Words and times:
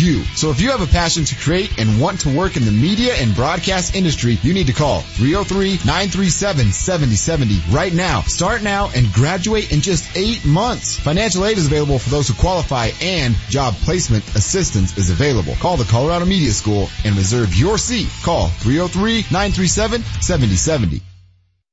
you. 0.00 0.24
So 0.36 0.50
if 0.50 0.60
you 0.60 0.70
have 0.70 0.80
a 0.80 0.86
passion 0.86 1.24
to 1.26 1.36
create 1.36 1.78
and 1.78 2.00
want 2.00 2.20
to 2.20 2.34
work 2.34 2.56
in 2.56 2.64
the 2.64 2.70
media 2.70 3.12
and 3.14 3.34
broadcast 3.34 3.94
industry, 3.94 4.38
you 4.42 4.54
need 4.54 4.68
to 4.68 4.72
call 4.72 5.02
303-937-7070 5.02 7.70
right 7.72 7.92
now. 7.92 8.22
Start 8.22 8.62
now 8.62 8.88
and 8.94 9.12
graduate 9.12 9.70
in 9.70 9.82
just 9.82 10.16
eight 10.16 10.46
months. 10.46 10.98
Financial 10.98 11.44
aid 11.44 11.58
is 11.58 11.66
available 11.66 11.98
for 11.98 12.08
those 12.08 12.28
who 12.28 12.34
qualify 12.34 12.88
and 13.02 13.34
job 13.48 13.74
placement 13.74 14.26
assistance 14.34 14.96
is 14.96 15.10
available. 15.10 15.54
Call 15.56 15.76
the 15.76 15.84
Colorado 15.84 16.24
Media 16.24 16.52
School 16.52 16.88
and 17.04 17.14
reserve 17.16 17.54
your 17.54 17.76
seat. 17.76 18.08
Call 18.22 18.48
303-937-7070. 18.48 21.02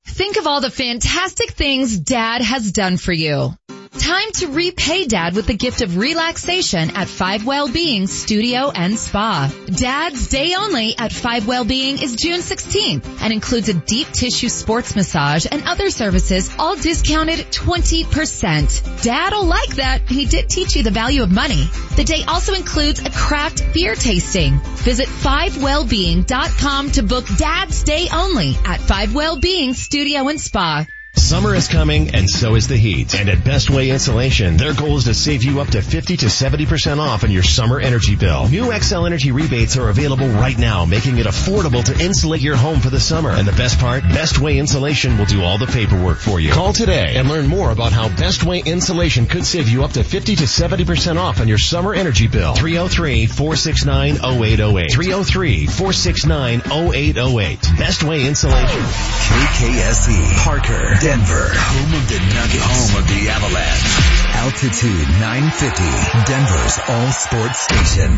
Think 0.06 0.36
of 0.38 0.48
all 0.48 0.62
the 0.62 0.72
fantastic 0.72 1.52
things 1.52 1.96
dad 1.98 2.42
has 2.42 2.72
done 2.72 2.98
for 2.98 3.14
you. 3.14 3.54
Time 4.00 4.32
to 4.34 4.48
repay 4.48 5.06
dad 5.06 5.36
with 5.36 5.48
the 5.48 5.56
gift 5.56 5.82
of 5.82 5.98
relaxation 5.98 6.92
at 6.96 7.08
Five 7.08 7.46
Wellbeing 7.46 8.06
Studio 8.08 8.70
and 8.70 8.98
Spa. 8.98 9.52
Dad's 9.66 10.28
day 10.28 10.54
only 10.56 10.96
at 10.98 11.12
Five 11.12 11.48
Wellbeing 11.48 12.02
is 12.02 12.16
June 12.16 12.40
16th 12.40 13.22
and 13.22 13.34
includes 13.34 13.70
a 13.70 13.74
deep 13.74 14.08
tissue 14.10 14.50
sports 14.50 14.96
massage 14.96 15.48
and 15.50 15.64
other 15.64 15.90
services 15.90 16.50
all 16.60 16.76
discounted 16.76 17.40
20%. 17.40 19.02
Dad'll 19.02 19.46
like 19.46 19.76
that. 19.76 20.08
He 20.08 20.26
did 20.26 20.48
teach 20.48 20.76
you 20.76 20.84
the 20.84 20.92
value 20.92 21.24
of 21.24 21.32
money. 21.32 21.68
The 21.96 22.04
day 22.04 22.24
also 22.28 22.54
includes 22.54 23.00
a 23.04 23.10
craft 23.10 23.74
beer 23.74 23.96
tasting. 23.96 24.60
Visit 24.86 25.08
5wellbeing.com 25.08 26.92
to 26.92 27.04
book 27.04 27.26
dad's 27.38 27.84
day 27.84 28.08
only 28.14 28.56
at 28.64 28.80
Five 28.80 29.16
Wellbeing 29.16 29.74
Studio 29.74 30.28
and 30.28 30.40
Spa. 30.40 30.86
Summer 31.18 31.56
is 31.56 31.68
coming 31.68 32.14
and 32.14 32.30
so 32.30 32.54
is 32.56 32.68
the 32.68 32.78
heat. 32.78 33.16
And 33.16 33.28
at 33.28 33.44
Best 33.44 33.72
Way 33.72 33.90
Insulation, 33.90 34.56
their 34.56 34.74
goal 34.74 34.98
is 34.98 35.06
to 35.06 35.16
save 35.16 35.44
you 35.44 35.60
up 35.60 35.68
to 35.70 35.82
50 35.82 36.18
to 36.18 36.28
70% 36.28 37.00
off 37.00 37.24
on 37.24 37.32
your 37.32 37.42
summer 37.44 37.80
energy 37.80 38.16
bill. 38.16 38.48
New 38.48 38.66
Xcel 38.66 39.04
Energy 39.06 39.32
rebates 39.32 39.78
are 39.78 39.90
available 39.90 40.28
right 40.30 40.58
now, 40.58 40.86
making 40.86 41.18
it 41.18 41.26
affordable 41.26 41.84
to 41.84 42.00
insulate 42.00 42.42
your 42.42 42.56
home 42.56 42.80
for 42.80 42.92
the 42.92 43.00
summer. 43.00 43.32
And 43.32 43.48
the 43.48 43.52
best 43.54 43.80
part, 43.80 44.04
Best 44.04 44.40
Way 44.40 44.60
Insulation 44.60 45.18
will 45.18 45.26
do 45.26 45.42
all 45.42 45.58
the 45.58 45.66
paperwork 45.66 46.20
for 46.20 46.40
you. 46.40 46.52
Call 46.52 46.72
today 46.72 47.16
and 47.16 47.28
learn 47.28 47.48
more 47.48 47.72
about 47.72 47.92
how 47.92 48.08
Best 48.16 48.44
Way 48.44 48.62
Insulation 48.66 49.26
could 49.26 49.44
save 49.46 49.70
you 49.70 49.84
up 49.84 49.94
to 49.94 50.04
50 50.04 50.36
to 50.38 50.44
70% 50.44 51.18
off 51.18 51.42
on 51.42 51.48
your 51.48 51.58
summer 51.58 51.96
energy 51.96 52.28
bill. 52.28 52.54
303-469-0808. 52.54 54.92
303-469-0808. 54.92 57.78
Best 57.78 58.04
Way 58.04 58.28
Insulation. 58.28 58.82
KKSE, 59.28 60.44
Parker, 60.44 60.96
Denver, 61.08 61.48
home 61.54 61.94
of 61.94 62.10
the 62.10 62.20
Nuggets, 62.20 62.66
home 62.68 63.02
of 63.02 63.08
the 63.08 63.30
Avalanche. 63.30 64.36
Altitude 64.36 65.08
950, 65.24 65.84
Denver's 66.28 66.80
all 66.90 67.12
sports 67.14 67.62
station. 67.62 68.12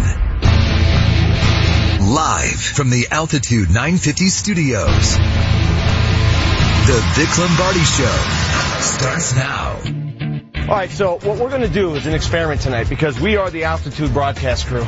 Live 2.12 2.59
from 2.59 2.90
the 2.90 3.08
Altitude 3.12 3.70
950 3.70 4.30
studios. 4.30 5.18
The 6.88 6.98
Vic 7.14 7.38
Lombardi 7.38 7.86
Show 7.86 8.18
starts 8.81 9.36
now. 9.36 9.78
All 10.68 10.76
right, 10.76 10.90
so 10.90 11.20
what 11.20 11.38
we're 11.38 11.50
going 11.50 11.62
to 11.62 11.70
do 11.70 11.94
is 11.94 12.08
an 12.08 12.16
experiment 12.16 12.62
tonight 12.62 12.90
because 12.90 13.20
we 13.20 13.38
are 13.38 13.52
the 13.52 13.66
Altitude 13.66 14.12
broadcast 14.14 14.66
crew, 14.66 14.88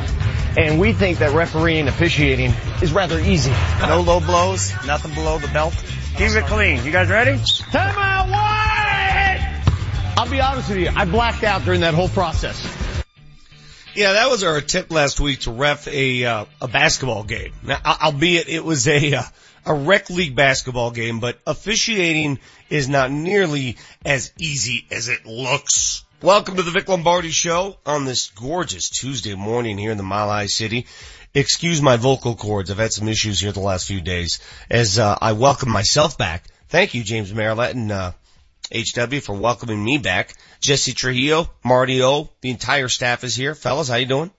and 0.57 0.79
we 0.79 0.93
think 0.93 1.19
that 1.19 1.35
refereeing 1.35 1.87
officiating 1.87 2.51
is 2.81 2.93
rather 2.93 3.19
easy. 3.19 3.53
No 3.79 4.01
low 4.01 4.19
blows, 4.19 4.73
nothing 4.87 5.13
below 5.13 5.37
the 5.37 5.49
belt. 5.49 5.75
Keep 6.17 6.31
it 6.31 6.45
clean. 6.45 6.83
You 6.83 6.91
guys 6.91 7.09
ready? 7.09 7.41
Time 7.71 7.95
out, 7.97 8.29
one! 8.29 10.17
I'll 10.17 10.29
be 10.29 10.39
honest 10.39 10.69
with 10.69 10.77
you, 10.77 10.89
I 10.95 11.05
blacked 11.05 11.43
out 11.43 11.63
during 11.63 11.81
that 11.81 11.93
whole 11.93 12.09
process. 12.09 12.63
Yeah, 13.95 14.13
that 14.13 14.29
was 14.29 14.43
our 14.43 14.57
attempt 14.57 14.91
last 14.91 15.19
week 15.19 15.41
to 15.41 15.51
ref 15.51 15.87
a 15.87 16.23
uh, 16.23 16.45
a 16.61 16.67
basketball 16.67 17.23
game. 17.23 17.53
Now, 17.63 17.79
albeit 17.83 18.47
it 18.47 18.63
was 18.63 18.87
a 18.87 19.15
uh, 19.15 19.23
a 19.65 19.73
rec 19.73 20.09
league 20.09 20.35
basketball 20.35 20.91
game, 20.91 21.19
but 21.19 21.39
officiating 21.47 22.39
is 22.69 22.87
not 22.87 23.11
nearly 23.11 23.77
as 24.05 24.31
easy 24.37 24.85
as 24.91 25.09
it 25.09 25.25
looks. 25.25 26.03
Welcome 26.21 26.55
to 26.57 26.61
the 26.61 26.71
Vic 26.71 26.87
Lombardi 26.87 27.31
Show 27.31 27.77
on 27.85 28.05
this 28.05 28.29
gorgeous 28.29 28.89
Tuesday 28.89 29.33
morning 29.33 29.77
here 29.77 29.91
in 29.91 29.97
the 29.97 30.03
Mile 30.03 30.29
High 30.29 30.45
City. 30.45 30.85
Excuse 31.33 31.81
my 31.81 31.95
vocal 31.95 32.35
cords. 32.35 32.69
I've 32.69 32.77
had 32.77 32.91
some 32.91 33.07
issues 33.07 33.39
here 33.39 33.53
the 33.53 33.61
last 33.61 33.87
few 33.87 34.01
days 34.01 34.39
as 34.69 34.99
uh, 34.99 35.17
I 35.21 35.31
welcome 35.31 35.69
myself 35.69 36.17
back. 36.17 36.43
Thank 36.67 36.93
you, 36.93 37.03
James 37.03 37.33
Merilatt 37.33 37.71
and 37.71 37.91
uh, 37.91 38.11
HW 38.73 39.19
for 39.19 39.35
welcoming 39.35 39.81
me 39.81 39.97
back. 39.97 40.33
Jesse 40.59 40.93
Trujillo, 40.93 41.49
Marty 41.63 42.03
O, 42.03 42.29
the 42.41 42.49
entire 42.49 42.89
staff 42.89 43.23
is 43.23 43.35
here. 43.35 43.55
Fellas, 43.55 43.87
how 43.87 43.95
you 43.95 44.05
doing? 44.05 44.31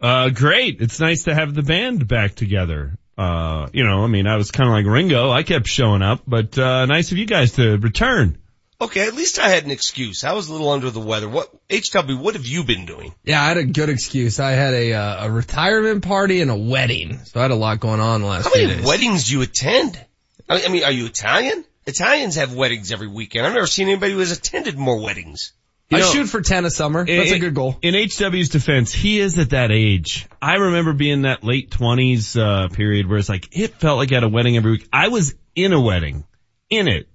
Uh, 0.00 0.28
great. 0.28 0.80
It's 0.80 1.00
nice 1.00 1.24
to 1.24 1.34
have 1.34 1.54
the 1.54 1.62
band 1.62 2.08
back 2.08 2.34
together. 2.34 2.98
Uh, 3.16 3.68
you 3.72 3.84
know, 3.84 4.04
I 4.04 4.06
mean, 4.06 4.26
I 4.26 4.36
was 4.36 4.50
kind 4.50 4.68
of 4.68 4.74
like 4.74 4.86
Ringo. 4.86 5.30
I 5.30 5.42
kept 5.44 5.66
showing 5.66 6.02
up, 6.02 6.22
but, 6.26 6.58
uh, 6.58 6.86
nice 6.86 7.12
of 7.12 7.18
you 7.18 7.26
guys 7.26 7.52
to 7.52 7.78
return. 7.78 8.38
Okay, 8.82 9.06
at 9.06 9.14
least 9.14 9.38
I 9.38 9.48
had 9.48 9.64
an 9.64 9.70
excuse. 9.70 10.24
I 10.24 10.32
was 10.32 10.48
a 10.48 10.52
little 10.52 10.68
under 10.70 10.90
the 10.90 11.00
weather. 11.00 11.28
What, 11.28 11.50
HW, 11.70 12.16
what 12.18 12.34
have 12.34 12.46
you 12.46 12.64
been 12.64 12.84
doing? 12.84 13.14
Yeah, 13.24 13.40
I 13.40 13.46
had 13.48 13.56
a 13.56 13.64
good 13.64 13.88
excuse. 13.88 14.40
I 14.40 14.50
had 14.52 14.74
a, 14.74 14.92
uh, 14.94 15.26
a 15.26 15.30
retirement 15.30 16.02
party 16.02 16.40
and 16.40 16.50
a 16.50 16.56
wedding. 16.56 17.20
So 17.24 17.38
I 17.38 17.42
had 17.42 17.52
a 17.52 17.56
lot 17.56 17.78
going 17.78 18.00
on 18.00 18.22
the 18.22 18.26
last 18.26 18.44
How 18.44 18.50
few 18.50 18.66
many 18.66 18.78
days. 18.78 18.86
weddings 18.86 19.28
do 19.28 19.34
you 19.34 19.42
attend? 19.42 20.04
I 20.48 20.68
mean, 20.68 20.82
are 20.82 20.90
you 20.90 21.06
Italian? 21.06 21.64
Italians 21.86 22.34
have 22.34 22.54
weddings 22.54 22.90
every 22.90 23.06
weekend. 23.06 23.46
I've 23.46 23.54
never 23.54 23.66
seen 23.66 23.88
anybody 23.88 24.14
who 24.14 24.18
has 24.18 24.32
attended 24.32 24.76
more 24.76 25.00
weddings. 25.00 25.52
I 25.92 26.00
know, 26.00 26.10
shoot 26.10 26.26
for 26.26 26.40
10 26.40 26.64
a 26.64 26.70
summer. 26.70 27.04
That's 27.04 27.30
in, 27.30 27.36
a 27.36 27.38
good 27.38 27.54
goal. 27.54 27.76
In 27.82 27.94
HW's 27.94 28.48
defense, 28.48 28.92
he 28.92 29.20
is 29.20 29.38
at 29.38 29.50
that 29.50 29.70
age. 29.70 30.26
I 30.40 30.54
remember 30.54 30.92
being 30.92 31.22
that 31.22 31.44
late 31.44 31.70
twenties, 31.70 32.36
uh, 32.36 32.68
period 32.72 33.08
where 33.08 33.18
it's 33.18 33.28
like, 33.28 33.48
it 33.52 33.74
felt 33.74 33.98
like 33.98 34.10
I 34.10 34.16
had 34.16 34.24
a 34.24 34.28
wedding 34.28 34.56
every 34.56 34.72
week. 34.72 34.88
I 34.92 35.08
was 35.08 35.34
in 35.54 35.72
a 35.72 35.80
wedding, 35.80 36.24
in 36.70 36.88
it, 36.88 37.08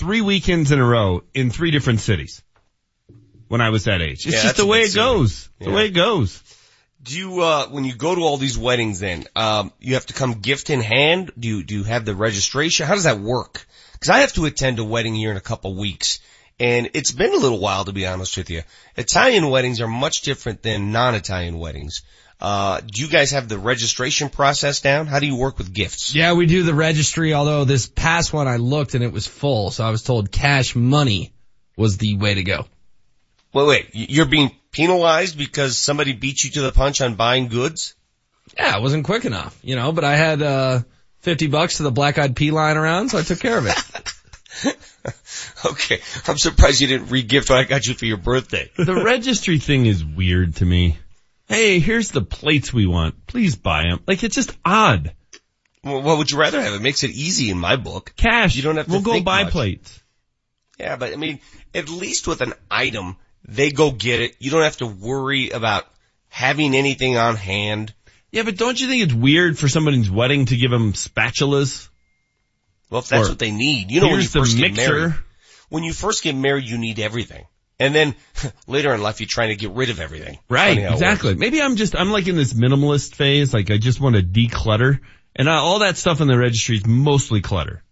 three 0.00 0.22
weekends 0.22 0.72
in 0.72 0.78
a 0.78 0.84
row 0.84 1.22
in 1.34 1.50
three 1.50 1.70
different 1.70 2.00
cities 2.00 2.42
when 3.48 3.60
I 3.60 3.68
was 3.68 3.84
that 3.84 4.00
age. 4.00 4.26
It's 4.26 4.34
Yeah, 4.34 4.42
just 4.44 4.56
the 4.56 4.64
way 4.66 4.80
it 4.80 4.94
goes. 4.94 5.48
The 5.58 5.66
Yeah. 5.68 5.76
way 5.76 5.86
it 5.86 5.90
goes. 5.90 6.40
Do 7.02 7.16
you, 7.16 7.40
uh, 7.42 7.66
when 7.66 7.84
you 7.84 7.94
go 7.94 8.14
to 8.14 8.22
all 8.22 8.38
these 8.38 8.56
weddings 8.56 8.98
then, 8.98 9.26
um, 9.36 9.72
you 9.78 9.94
have 9.94 10.06
to 10.06 10.14
come 10.14 10.40
gift 10.40 10.70
in 10.70 10.80
hand? 10.80 11.32
Do 11.38 11.48
you, 11.48 11.62
do 11.62 11.74
you 11.74 11.84
have 11.84 12.06
the 12.06 12.14
registration? 12.14 12.86
How 12.86 12.94
does 12.94 13.04
that 13.04 13.20
work? 13.20 13.66
Cause 14.00 14.08
I 14.08 14.20
have 14.20 14.32
to 14.34 14.46
attend 14.46 14.78
a 14.78 14.84
wedding 14.84 15.14
here 15.14 15.30
in 15.30 15.36
a 15.36 15.42
couple 15.42 15.74
weeks. 15.74 16.20
And 16.58 16.90
it's 16.94 17.12
been 17.12 17.32
a 17.34 17.36
little 17.38 17.58
while 17.58 17.84
to 17.84 17.92
be 17.92 18.06
honest 18.06 18.36
with 18.38 18.48
you. 18.48 18.62
Italian 18.96 19.50
weddings 19.50 19.82
are 19.82 19.88
much 19.88 20.22
different 20.22 20.62
than 20.62 20.92
non-Italian 20.92 21.58
weddings. 21.58 22.02
Uh, 22.40 22.80
do 22.80 23.02
you 23.02 23.08
guys 23.08 23.32
have 23.32 23.48
the 23.48 23.58
registration 23.58 24.30
process 24.30 24.80
down? 24.80 25.06
How 25.06 25.18
do 25.18 25.26
you 25.26 25.36
work 25.36 25.58
with 25.58 25.74
gifts? 25.74 26.14
Yeah, 26.14 26.32
we 26.32 26.46
do 26.46 26.62
the 26.62 26.74
registry, 26.74 27.34
although 27.34 27.64
this 27.64 27.86
past 27.86 28.32
one 28.32 28.48
I 28.48 28.56
looked 28.56 28.94
and 28.94 29.04
it 29.04 29.12
was 29.12 29.26
full. 29.26 29.70
So 29.70 29.84
I 29.84 29.90
was 29.90 30.02
told 30.02 30.32
cash 30.32 30.74
money 30.74 31.32
was 31.76 31.98
the 31.98 32.16
way 32.16 32.34
to 32.34 32.42
go. 32.42 32.66
Wait, 33.52 33.66
wait, 33.66 33.90
you're 33.92 34.26
being 34.26 34.52
penalized 34.70 35.36
because 35.36 35.76
somebody 35.76 36.12
beat 36.12 36.44
you 36.44 36.50
to 36.52 36.62
the 36.62 36.72
punch 36.72 37.00
on 37.00 37.14
buying 37.16 37.48
goods? 37.48 37.94
Yeah, 38.56 38.76
it 38.76 38.82
wasn't 38.82 39.04
quick 39.04 39.24
enough, 39.24 39.58
you 39.62 39.76
know, 39.76 39.92
but 39.92 40.04
I 40.04 40.16
had, 40.16 40.40
uh, 40.40 40.80
50 41.20 41.48
bucks 41.48 41.76
to 41.76 41.82
the 41.82 41.90
black 41.90 42.18
eyed 42.18 42.34
pea 42.34 42.50
lying 42.50 42.76
around, 42.76 43.10
so 43.10 43.18
I 43.18 43.22
took 43.22 43.40
care 43.40 43.58
of 43.58 43.66
it. 43.66 44.76
Okay, 45.64 46.00
I'm 46.26 46.38
surprised 46.38 46.80
you 46.80 46.86
didn't 46.86 47.10
re-gift 47.10 47.50
what 47.50 47.58
I 47.58 47.64
got 47.64 47.86
you 47.86 47.94
for 47.94 48.06
your 48.06 48.16
birthday. 48.16 48.70
The 48.76 49.02
registry 49.02 49.58
thing 49.58 49.86
is 49.86 50.04
weird 50.04 50.56
to 50.56 50.64
me. 50.64 50.98
Hey, 51.50 51.80
here's 51.80 52.12
the 52.12 52.22
plates 52.22 52.72
we 52.72 52.86
want. 52.86 53.26
Please 53.26 53.56
buy 53.56 53.82
them. 53.82 53.98
Like 54.06 54.22
it's 54.22 54.36
just 54.36 54.56
odd. 54.64 55.12
Well, 55.82 56.00
what 56.00 56.16
would 56.18 56.30
you 56.30 56.38
rather 56.38 56.62
have? 56.62 56.74
It 56.74 56.80
makes 56.80 57.02
it 57.02 57.10
easy 57.10 57.50
in 57.50 57.58
my 57.58 57.74
book. 57.74 58.12
Cash. 58.16 58.54
You 58.54 58.62
don't 58.62 58.76
have 58.76 58.86
to 58.86 58.92
We'll 58.92 59.00
go 59.00 59.20
buy 59.20 59.42
much. 59.42 59.52
plates. 59.52 60.00
Yeah, 60.78 60.94
but 60.94 61.12
I 61.12 61.16
mean, 61.16 61.40
at 61.74 61.88
least 61.88 62.28
with 62.28 62.40
an 62.40 62.52
item, 62.70 63.16
they 63.48 63.72
go 63.72 63.90
get 63.90 64.20
it. 64.20 64.36
You 64.38 64.52
don't 64.52 64.62
have 64.62 64.76
to 64.76 64.86
worry 64.86 65.50
about 65.50 65.86
having 66.28 66.76
anything 66.76 67.16
on 67.16 67.34
hand. 67.34 67.92
Yeah, 68.30 68.44
but 68.44 68.56
don't 68.56 68.80
you 68.80 68.86
think 68.86 69.02
it's 69.02 69.12
weird 69.12 69.58
for 69.58 69.66
somebody's 69.68 70.08
wedding 70.08 70.46
to 70.46 70.56
give 70.56 70.70
them 70.70 70.92
spatulas? 70.92 71.88
Well, 72.90 73.00
if 73.00 73.08
that's 73.08 73.26
Or 73.26 73.32
what 73.32 73.40
they 73.40 73.50
need, 73.50 73.90
you 73.90 74.00
know, 74.00 74.06
when 74.06 74.12
you 74.12 74.20
Here's 74.20 74.32
the 74.32 74.38
first 74.38 74.56
get 74.56 74.76
married, 74.76 75.14
when 75.68 75.82
you 75.82 75.92
first 75.92 76.22
get 76.22 76.36
married, 76.36 76.64
you 76.68 76.78
need 76.78 77.00
everything. 77.00 77.44
And 77.80 77.94
then 77.94 78.14
later 78.68 78.94
in 78.94 79.02
life, 79.02 79.20
you're 79.20 79.26
trying 79.28 79.48
to 79.48 79.56
get 79.56 79.70
rid 79.70 79.90
of 79.90 79.98
everything. 79.98 80.38
Right, 80.48 80.74
Funny 80.74 80.82
how 80.82 80.90
it 80.90 80.92
exactly. 80.92 81.34
Maybe 81.34 81.60
I'm 81.60 81.74
just, 81.76 81.96
I'm 81.96 82.12
like 82.12 82.28
in 82.28 82.36
this 82.36 82.52
minimalist 82.52 83.14
phase, 83.14 83.52
like 83.52 83.70
I 83.70 83.78
just 83.78 84.00
want 84.00 84.14
to 84.14 84.22
declutter. 84.22 85.00
And 85.34 85.48
uh, 85.48 85.52
all 85.52 85.80
that 85.80 85.96
stuff 85.96 86.20
in 86.20 86.28
the 86.28 86.38
registry 86.38 86.76
is 86.76 86.86
mostly 86.86 87.40
clutter. 87.40 87.82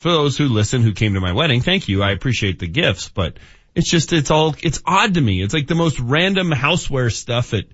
For 0.00 0.12
those 0.12 0.36
who 0.36 0.48
listen, 0.48 0.82
who 0.82 0.92
came 0.92 1.14
to 1.14 1.20
my 1.20 1.32
wedding, 1.32 1.62
thank 1.62 1.88
you. 1.88 2.02
I 2.02 2.12
appreciate 2.12 2.60
the 2.60 2.68
gifts, 2.68 3.08
but 3.08 3.38
it's 3.74 3.90
just, 3.90 4.12
it's 4.12 4.30
all, 4.30 4.54
it's 4.62 4.80
odd 4.84 5.14
to 5.14 5.20
me. 5.20 5.42
It's 5.42 5.54
like 5.54 5.66
the 5.66 5.74
most 5.74 5.98
random 5.98 6.50
houseware 6.50 7.12
stuff 7.12 7.54
at 7.54 7.64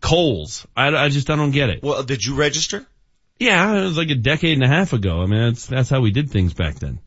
Kohl's. 0.00 0.66
I, 0.76 0.88
I 0.88 1.08
just, 1.08 1.28
I 1.28 1.36
don't 1.36 1.50
get 1.50 1.70
it. 1.70 1.82
Well, 1.82 2.02
did 2.02 2.24
you 2.24 2.34
register? 2.34 2.86
Yeah, 3.38 3.74
it 3.74 3.82
was 3.82 3.98
like 3.98 4.10
a 4.10 4.14
decade 4.14 4.56
and 4.56 4.64
a 4.64 4.68
half 4.68 4.92
ago. 4.94 5.20
I 5.22 5.26
mean, 5.26 5.48
that's, 5.48 5.66
that's 5.66 5.90
how 5.90 6.00
we 6.00 6.12
did 6.12 6.30
things 6.30 6.54
back 6.54 6.76
then. 6.76 7.00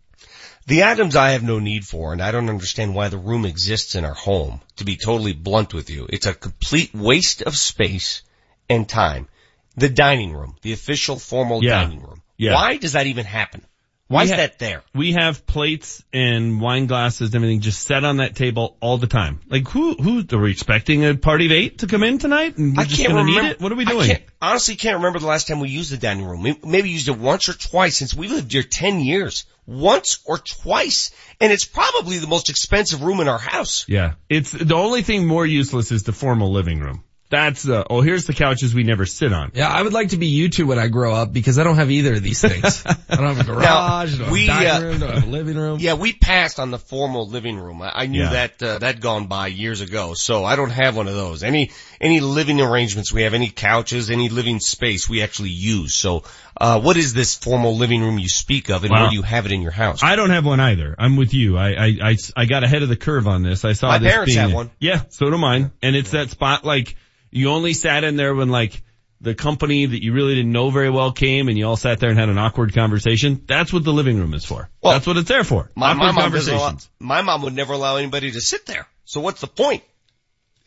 The 0.70 0.84
items 0.84 1.16
I 1.16 1.32
have 1.32 1.42
no 1.42 1.58
need 1.58 1.84
for, 1.84 2.14
and 2.14 2.22
I 2.22 2.32
don't 2.32 2.48
understand 2.48 2.94
why 2.94 3.08
the 3.10 3.18
room 3.18 3.44
exists 3.44 3.96
in 3.96 4.06
our 4.06 4.14
home, 4.14 4.62
to 4.76 4.86
be 4.86 4.98
totally 4.98 5.34
blunt 5.34 5.74
with 5.74 5.90
you. 5.90 6.06
It's 6.08 6.28
a 6.28 6.34
complete 6.36 6.94
waste 6.94 7.42
of 7.42 7.58
space, 7.58 8.22
and 8.70 8.88
time. 8.88 9.28
The 9.76 9.90
dining 9.90 10.32
room, 10.32 10.58
the 10.62 10.74
official 10.74 11.18
formal 11.18 11.64
Yeah. 11.64 11.82
dining 11.82 12.02
room. 12.04 12.22
Yeah. 12.38 12.54
Why 12.54 12.78
does 12.78 12.94
that 12.94 13.08
even 13.08 13.26
happen? 13.26 13.66
Why 14.10 14.24
is 14.24 14.32
ha- 14.32 14.38
that 14.38 14.58
there? 14.58 14.82
We 14.96 15.14
have 15.14 15.46
plates 15.46 16.04
and 16.12 16.60
wine 16.60 16.88
glasses 16.88 17.30
and 17.30 17.36
everything 17.36 17.62
just 17.62 17.84
set 17.84 18.04
on 18.04 18.18
that 18.18 18.36
table 18.36 18.76
all 18.82 18.98
the 18.98 19.06
time. 19.08 19.40
Like 19.48 19.68
who, 19.68 19.94
who, 19.94 20.24
are 20.32 20.42
we 20.42 20.52
expecting 20.52 21.06
a 21.06 21.14
party 21.16 21.46
of 21.46 21.52
eight 21.52 21.78
to 21.80 21.88
come 21.88 22.02
in 22.04 22.18
tonight 22.18 22.58
and 22.58 22.76
we're 22.76 22.82
I 22.82 22.86
just 22.86 22.98
can't 23.00 23.14
gonna 23.14 23.24
remember. 23.24 23.44
need 23.44 23.52
it? 23.52 23.62
What 23.62 23.72
are 23.72 23.76
we 23.76 23.86
I 23.86 23.90
doing? 23.92 24.08
can't- 24.08 24.24
honestly 24.42 24.76
can't 24.76 24.98
remember 24.98 25.20
the 25.20 25.28
last 25.28 25.48
time 25.48 25.60
we 25.60 25.70
used 25.70 25.92
the 25.92 25.98
dining 25.98 26.26
room. 26.26 26.42
We 26.42 26.60
maybe 26.66 26.90
used 26.90 27.08
it 27.08 27.18
once 27.20 27.48
or 27.50 27.54
twice 27.54 27.98
since 27.98 28.14
we 28.16 28.28
lived 28.30 28.52
here 28.52 28.64
10 28.64 29.00
years. 29.00 29.46
Once 29.68 30.20
or 30.26 30.40
twice. 30.40 31.12
And 31.40 31.54
it's 31.54 31.66
probably 31.66 32.18
the 32.18 32.26
most 32.26 32.50
expensive 32.50 33.04
room 33.04 33.20
in 33.20 33.28
our 33.28 33.38
house. 33.38 33.86
Yeah. 33.88 34.14
It's, 34.28 34.52
the 34.52 34.74
only 34.76 35.04
thing 35.04 35.28
more 35.28 35.46
useless 35.46 35.92
is 35.92 36.02
the 36.02 36.14
formal 36.14 36.52
living 36.52 36.80
room. 36.80 37.04
That's 37.30 37.62
the, 37.62 37.86
oh, 37.88 38.02
here's 38.02 38.26
the 38.26 38.34
couches 38.34 38.74
we 38.74 38.82
never 38.84 39.06
sit 39.06 39.32
on. 39.32 39.52
Yeah, 39.54 39.70
I 39.70 39.84
would 39.84 39.94
like 39.94 40.10
to 40.10 40.18
be 40.18 40.26
you 40.28 40.50
two 40.50 40.66
when 40.66 40.80
I 40.80 40.88
grow 40.88 41.14
up 41.14 41.32
because 41.32 41.60
I 41.60 41.64
don't 41.64 41.76
have 41.76 41.92
either 41.92 42.16
of 42.16 42.24
these 42.24 42.42
things. 42.42 42.84
I 43.10 43.16
don't 43.16 43.36
have 43.36 43.40
a 43.42 43.44
garage, 43.44 44.14
don't 44.18 44.24
have 44.26 44.32
we, 44.32 44.46
a 44.46 44.48
dining 44.48 44.68
uh, 44.84 44.88
room, 44.88 45.00
don't 45.00 45.10
have 45.14 45.28
a 45.28 45.30
living 45.30 45.56
room. 45.58 45.78
Yeah, 45.80 45.94
we 45.94 46.12
passed 46.12 46.60
on 46.60 46.72
the 46.72 46.80
formal 46.80 47.28
living 47.28 47.60
room. 47.60 47.84
I, 47.84 47.92
I 47.94 48.06
knew 48.08 48.22
Yeah. 48.24 48.30
that 48.32 48.64
uh, 48.64 48.80
that 48.80 49.00
gone 49.00 49.28
by 49.28 49.46
years 49.48 49.82
ago, 49.82 50.14
so 50.16 50.44
I 50.44 50.56
don't 50.56 50.72
have 50.72 50.96
one 50.98 51.08
of 51.08 51.14
those. 51.14 51.44
Any 51.44 51.70
any 52.02 52.20
living 52.20 52.62
arrangements 52.62 53.14
we 53.14 53.22
have, 53.22 53.36
any 53.36 53.50
couches, 53.50 54.10
any 54.10 54.30
living 54.30 54.60
space 54.60 55.08
we 55.08 55.22
actually 55.22 55.50
use. 55.52 55.94
So, 55.94 56.24
uh, 56.60 56.82
what 56.82 56.98
is 56.98 57.14
this 57.14 57.36
formal 57.36 57.76
living 57.78 58.02
room 58.02 58.18
you 58.18 58.28
speak 58.30 58.70
of, 58.70 58.84
and 58.86 58.92
Wow. 58.92 59.02
where 59.02 59.10
do 59.12 59.16
you 59.18 59.22
have 59.22 59.46
it 59.46 59.52
in 59.52 59.62
your 59.62 59.72
house? 59.72 60.02
I 60.02 60.16
don't 60.16 60.32
have 60.32 60.46
one 60.48 60.60
either. 60.60 60.96
I'm 60.98 61.16
with 61.16 61.36
you. 61.36 61.58
I, 61.58 61.70
I, 61.74 61.98
I, 62.04 62.16
I 62.36 62.46
got 62.46 62.64
ahead 62.64 62.82
of 62.82 62.90
the 62.90 62.96
curve 62.98 63.28
on 63.28 63.44
this. 63.44 63.66
I 63.66 63.74
saw 63.74 63.90
My 63.90 64.00
this 64.00 64.12
parents 64.12 64.34
being- 64.34 64.48
have 64.48 64.54
one. 64.56 64.72
Yeah, 64.80 65.04
so 65.10 65.30
do 65.30 65.38
mine. 65.38 65.72
And 65.84 65.96
it's 65.96 66.10
that 66.12 66.32
spot 66.32 66.66
like 66.66 66.96
you 67.32 67.50
only 67.50 67.74
sat 67.74 68.04
in 68.04 68.16
there 68.16 68.34
when 68.36 68.50
like 68.50 68.82
the 69.22 69.36
company 69.36 69.86
that 69.86 70.02
you 70.02 70.14
really 70.14 70.36
didn't 70.36 70.52
know 70.54 70.70
very 70.70 70.90
well 70.90 71.12
came 71.12 71.50
and 71.50 71.58
you 71.58 71.66
all 71.68 71.76
sat 71.76 72.00
there 72.00 72.10
and 72.10 72.18
had 72.18 72.30
an 72.30 72.38
awkward 72.38 72.74
conversation. 72.74 73.44
That's 73.48 73.74
what 73.74 73.84
the 73.84 73.92
living 73.92 74.18
room 74.18 74.34
is 74.34 74.46
for. 74.46 74.70
Well, 74.82 74.94
That's 74.94 75.06
what 75.06 75.18
it's 75.18 75.28
there 75.28 75.44
for. 75.44 75.70
my, 75.76 75.94
my 75.94 76.06
awkward 76.10 76.22
mom 76.22 76.32
doesn't 76.32 76.54
allow, 76.54 76.64
conversations. 76.68 76.90
my 77.00 77.22
mom 77.22 77.42
would 77.42 77.54
never 77.54 77.74
allow 77.74 77.98
anybody 77.98 78.32
to 78.32 78.40
sit 78.40 78.66
there. 78.66 78.88
So 79.06 79.20
what's 79.20 79.42
the 79.42 79.48
point? 79.48 79.84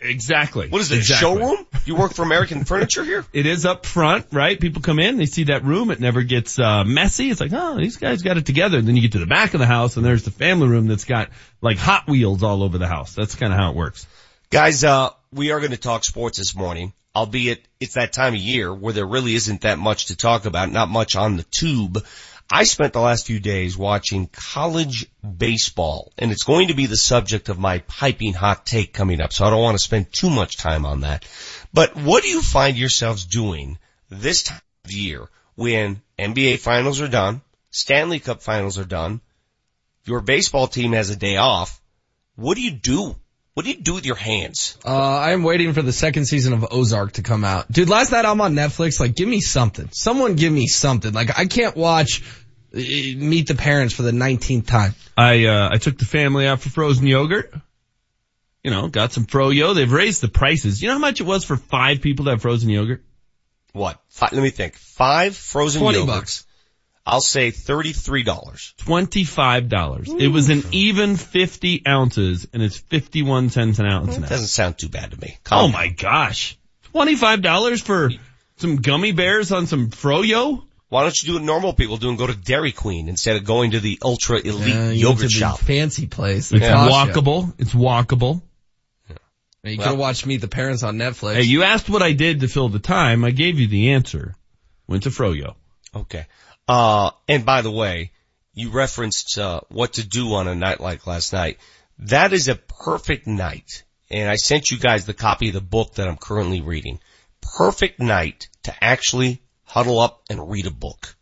Exactly. 0.05 0.69
What 0.69 0.81
is 0.81 0.91
it? 0.91 0.97
Exactly. 0.99 1.29
Showroom? 1.41 1.67
You 1.85 1.95
work 1.95 2.13
for 2.13 2.23
American 2.25 2.65
Furniture 2.67 3.05
here? 3.05 3.25
It 3.33 3.47
is 3.47 3.65
up 3.65 3.87
front, 3.87 4.27
right? 4.33 4.59
People 4.59 4.83
come 4.83 4.99
in, 4.99 5.17
they 5.17 5.27
see 5.27 5.45
that 5.45 5.65
room, 5.65 5.91
it 5.93 6.01
never 6.01 6.23
gets 6.23 6.59
uh 6.59 6.83
messy. 6.85 7.31
It's 7.31 7.41
like, 7.41 7.53
oh, 7.55 7.77
these 7.79 7.97
guys 7.99 8.23
got 8.23 8.37
it 8.37 8.45
together. 8.45 8.79
And 8.79 8.87
then 8.89 8.97
you 8.97 9.03
get 9.03 9.13
to 9.13 9.21
the 9.21 9.27
back 9.27 9.55
of 9.55 9.61
the 9.61 9.67
house 9.67 9.97
and 9.97 10.05
there's 10.05 10.25
the 10.25 10.33
family 10.33 10.67
room 10.67 10.89
that's 10.89 11.05
got 11.05 11.29
like 11.61 11.79
Hot 11.79 12.09
Wheels 12.09 12.43
all 12.43 12.65
over 12.65 12.79
the 12.79 12.89
house. 12.89 13.15
That's 13.15 13.37
kind 13.37 13.53
of 13.53 13.59
how 13.59 13.71
it 13.71 13.77
works. 13.77 14.07
Guys, 14.51 14.83
uh, 14.83 15.11
we 15.33 15.51
are 15.51 15.61
going 15.61 15.73
to 15.73 15.79
talk 15.79 16.05
sports 16.05 16.39
this 16.39 16.55
morning, 16.55 16.93
albeit 17.17 17.67
it's 17.81 17.95
that 17.95 18.13
time 18.13 18.35
of 18.35 18.41
year 18.41 18.73
where 18.73 18.93
there 18.93 19.07
really 19.07 19.35
isn't 19.35 19.63
that 19.63 19.79
much 19.79 20.07
to 20.07 20.17
talk 20.17 20.45
about, 20.45 20.71
not 20.71 20.89
much 20.89 21.17
on 21.17 21.37
the 21.37 21.43
tube. 21.45 22.05
I 22.51 22.65
spent 22.65 22.93
the 22.93 23.01
last 23.01 23.27
few 23.27 23.41
days 23.41 23.79
watching 23.79 24.29
college 24.31 25.07
baseball, 25.23 26.13
and 26.19 26.31
it's 26.31 26.43
going 26.43 26.69
to 26.69 26.75
be 26.75 26.85
the 26.85 26.99
subject 26.99 27.49
of 27.49 27.59
my 27.59 27.79
piping 27.79 28.35
hot 28.35 28.67
take 28.67 28.93
coming 28.93 29.23
up, 29.23 29.33
so 29.33 29.47
I 29.47 29.51
don't 29.51 29.63
want 29.63 29.79
to 29.79 29.85
spend 29.85 30.13
too 30.13 30.29
much 30.29 30.59
time 30.59 30.85
on 30.85 31.01
that. 31.01 31.25
But 31.73 31.97
what 31.97 32.23
do 32.23 32.29
you 32.29 32.43
find 32.43 32.77
yourselves 32.77 33.25
doing 33.25 33.79
this 34.11 34.43
time 34.43 34.61
of 34.85 34.93
year 34.93 35.29
when 35.55 36.03
NBA 36.19 36.59
finals 36.59 37.01
are 37.01 37.09
done, 37.09 37.41
Stanley 37.71 38.21
Cup 38.21 38.43
finals 38.43 38.79
are 38.79 38.85
done, 38.85 39.23
your 40.05 40.21
baseball 40.21 40.67
team 40.67 40.93
has 40.93 41.09
a 41.09 41.17
day 41.17 41.39
off? 41.39 41.81
What 42.37 42.57
do 42.57 42.61
you 42.61 42.73
do? 42.73 43.17
What 43.55 43.67
do 43.67 43.73
you 43.73 43.77
do 43.77 43.95
with 43.95 44.07
your 44.07 44.17
hands? 44.17 44.79
Uh, 44.85 45.19
I'm 45.19 45.43
waiting 45.43 45.75
for 45.75 45.83
the 45.83 45.93
second 45.93 46.25
season 46.25 46.55
of 46.55 46.67
Ozark 46.71 47.13
to 47.13 47.23
come 47.23 47.45
out. 47.45 47.71
Dude, 47.71 47.89
last 47.89 48.11
night 48.11 48.25
I'm 48.25 48.41
on 48.41 48.55
Netflix, 48.55 48.99
like 48.99 49.15
give 49.15 49.29
me 49.29 49.41
something. 49.41 49.91
Someone 49.93 50.37
give 50.37 50.53
me 50.53 50.67
something. 50.67 51.13
Like 51.13 51.39
I 51.39 51.45
can't 51.45 51.77
watch 51.77 52.23
uh, 52.75 52.79
Meet 52.79 53.49
the 53.49 53.55
Parents 53.55 53.93
for 53.93 54.03
the 54.03 54.11
19th 54.11 54.67
time. 54.67 54.95
I 55.19 55.45
uh 55.45 55.69
I 55.71 55.77
took 55.77 55.99
the 55.99 56.07
family 56.07 56.47
out 56.47 56.61
for 56.61 56.71
frozen 56.71 57.07
yogurt. 57.07 57.53
You 58.65 58.71
know, 58.71 58.89
got 58.89 59.13
some 59.13 59.27
froyo. 59.27 59.75
They've 59.75 59.91
raised 59.91 60.23
the 60.23 60.29
prices. 60.29 60.81
You 60.81 60.89
know 60.89 60.95
how 60.95 61.01
much 61.01 61.21
it 61.21 61.25
was 61.25 61.45
for 61.45 61.57
five 61.57 62.01
people 62.01 62.27
to 62.27 62.31
have 62.31 62.43
frozen 62.43 62.71
yogurt? 62.71 63.05
What? 63.73 64.01
Five, 64.09 64.33
let 64.33 64.43
me 64.43 64.51
think. 64.51 64.77
Five 64.77 65.37
frozen 65.37 65.83
20 65.83 65.99
yogurts. 65.99 66.07
bucks. 66.07 66.47
I'll 67.05 67.21
say 67.21 67.51
thirty-three 67.51 68.23
dollars. 68.23 68.75
Twenty-five 68.79 69.69
dollars. 69.69 70.09
It 70.09 70.29
was 70.29 70.51
an 70.51 70.63
even 70.71 71.17
fifty 71.17 71.83
ounces, 71.87 72.47
and 72.53 72.63
it's 72.63 72.79
fifty-one 72.79 73.51
cents 73.51 73.79
an 73.81 73.87
ounce 73.87 74.17
now. 74.19 74.29
Doesn't 74.29 74.47
sound 74.47 74.79
too 74.79 74.89
bad 74.89 75.11
to 75.11 75.21
me. 75.21 75.35
Oh 75.37 75.41
Calm 75.45 75.73
my 75.73 75.89
gosh, 75.89 76.57
twenty-five 76.93 77.43
dollars 77.43 77.81
for 77.83 78.11
some 78.59 78.77
gummy 78.77 79.11
bears 79.13 79.51
on 79.51 79.67
some 79.67 79.91
froyo? 79.91 80.63
Why 80.91 81.03
don't 81.03 81.23
you 81.23 81.27
do 81.29 81.35
what 81.35 81.43
normal 81.43 81.73
people 81.73 81.97
do 81.97 82.11
and 82.11 82.19
go 82.19 82.27
to 82.27 82.37
Dairy 82.37 82.71
Queen 82.71 83.09
instead 83.09 83.37
of 83.37 83.45
going 83.45 83.71
to 83.71 83.81
the 83.81 83.99
ultra 84.05 84.39
elite 84.39 84.77
Uh, 84.77 84.81
you 84.91 84.91
to 84.91 84.95
yogurt 84.97 85.23
the 85.23 85.29
shop? 85.31 85.59
Fancy 85.59 86.07
place. 86.07 86.53
It's 86.53 86.63
It 86.65 86.69
costs 86.71 87.17
you. 87.17 87.23
walkable. 87.23 87.55
It's 87.59 87.73
walkable. 87.75 88.43
You 89.09 89.17
Well- 89.65 89.77
could 89.79 89.91
have 89.93 89.99
watched 89.99 90.27
Meet 90.27 90.41
the 90.43 90.49
Parents 90.49 90.83
on 90.83 90.99
Netflix. 90.99 91.37
Hey, 91.37 91.43
you 91.45 91.63
asked 91.63 91.89
what 91.89 92.03
I 92.03 92.13
did 92.13 92.41
to 92.41 92.49
fill 92.49 92.69
the 92.69 92.79
time. 92.79 93.25
I 93.25 93.31
gave 93.31 93.59
you 93.59 93.69
the 93.69 93.93
answer. 93.93 94.35
Went 94.87 95.05
to 95.05 95.11
froyo. 95.11 95.55
Okay. 95.95 96.27
Uh, 96.69 97.11
and 97.29 97.45
by 97.45 97.63
the 97.63 97.71
way, 97.71 98.13
you 98.55 98.71
referenced, 98.71 99.39
uh, 99.39 99.61
what 99.69 99.95
to 99.95 100.07
do 100.07 100.35
on 100.35 100.49
a 100.49 100.55
night 100.55 100.81
like 100.81 101.07
last 101.07 101.33
night. 101.33 101.59
That 101.99 102.33
is 102.33 102.49
a 102.49 102.55
perfect 102.55 103.27
night. 103.27 103.85
And 104.11 104.29
I 104.29 104.37
sent 104.37 104.71
you 104.71 104.79
guys 104.79 105.07
the 105.07 105.15
copy 105.15 105.49
of 105.49 105.55
the 105.55 105.61
book 105.61 105.95
that 105.95 106.09
I'm 106.09 106.17
currently 106.17 106.61
reading. 106.61 107.01
Perfect 107.41 107.99
night 107.99 108.49
to 108.65 108.85
actually 108.85 109.43
huddle 109.65 110.01
up 110.01 110.23
and 110.29 110.51
read 110.51 110.67
a 110.67 110.71
book. 110.71 111.17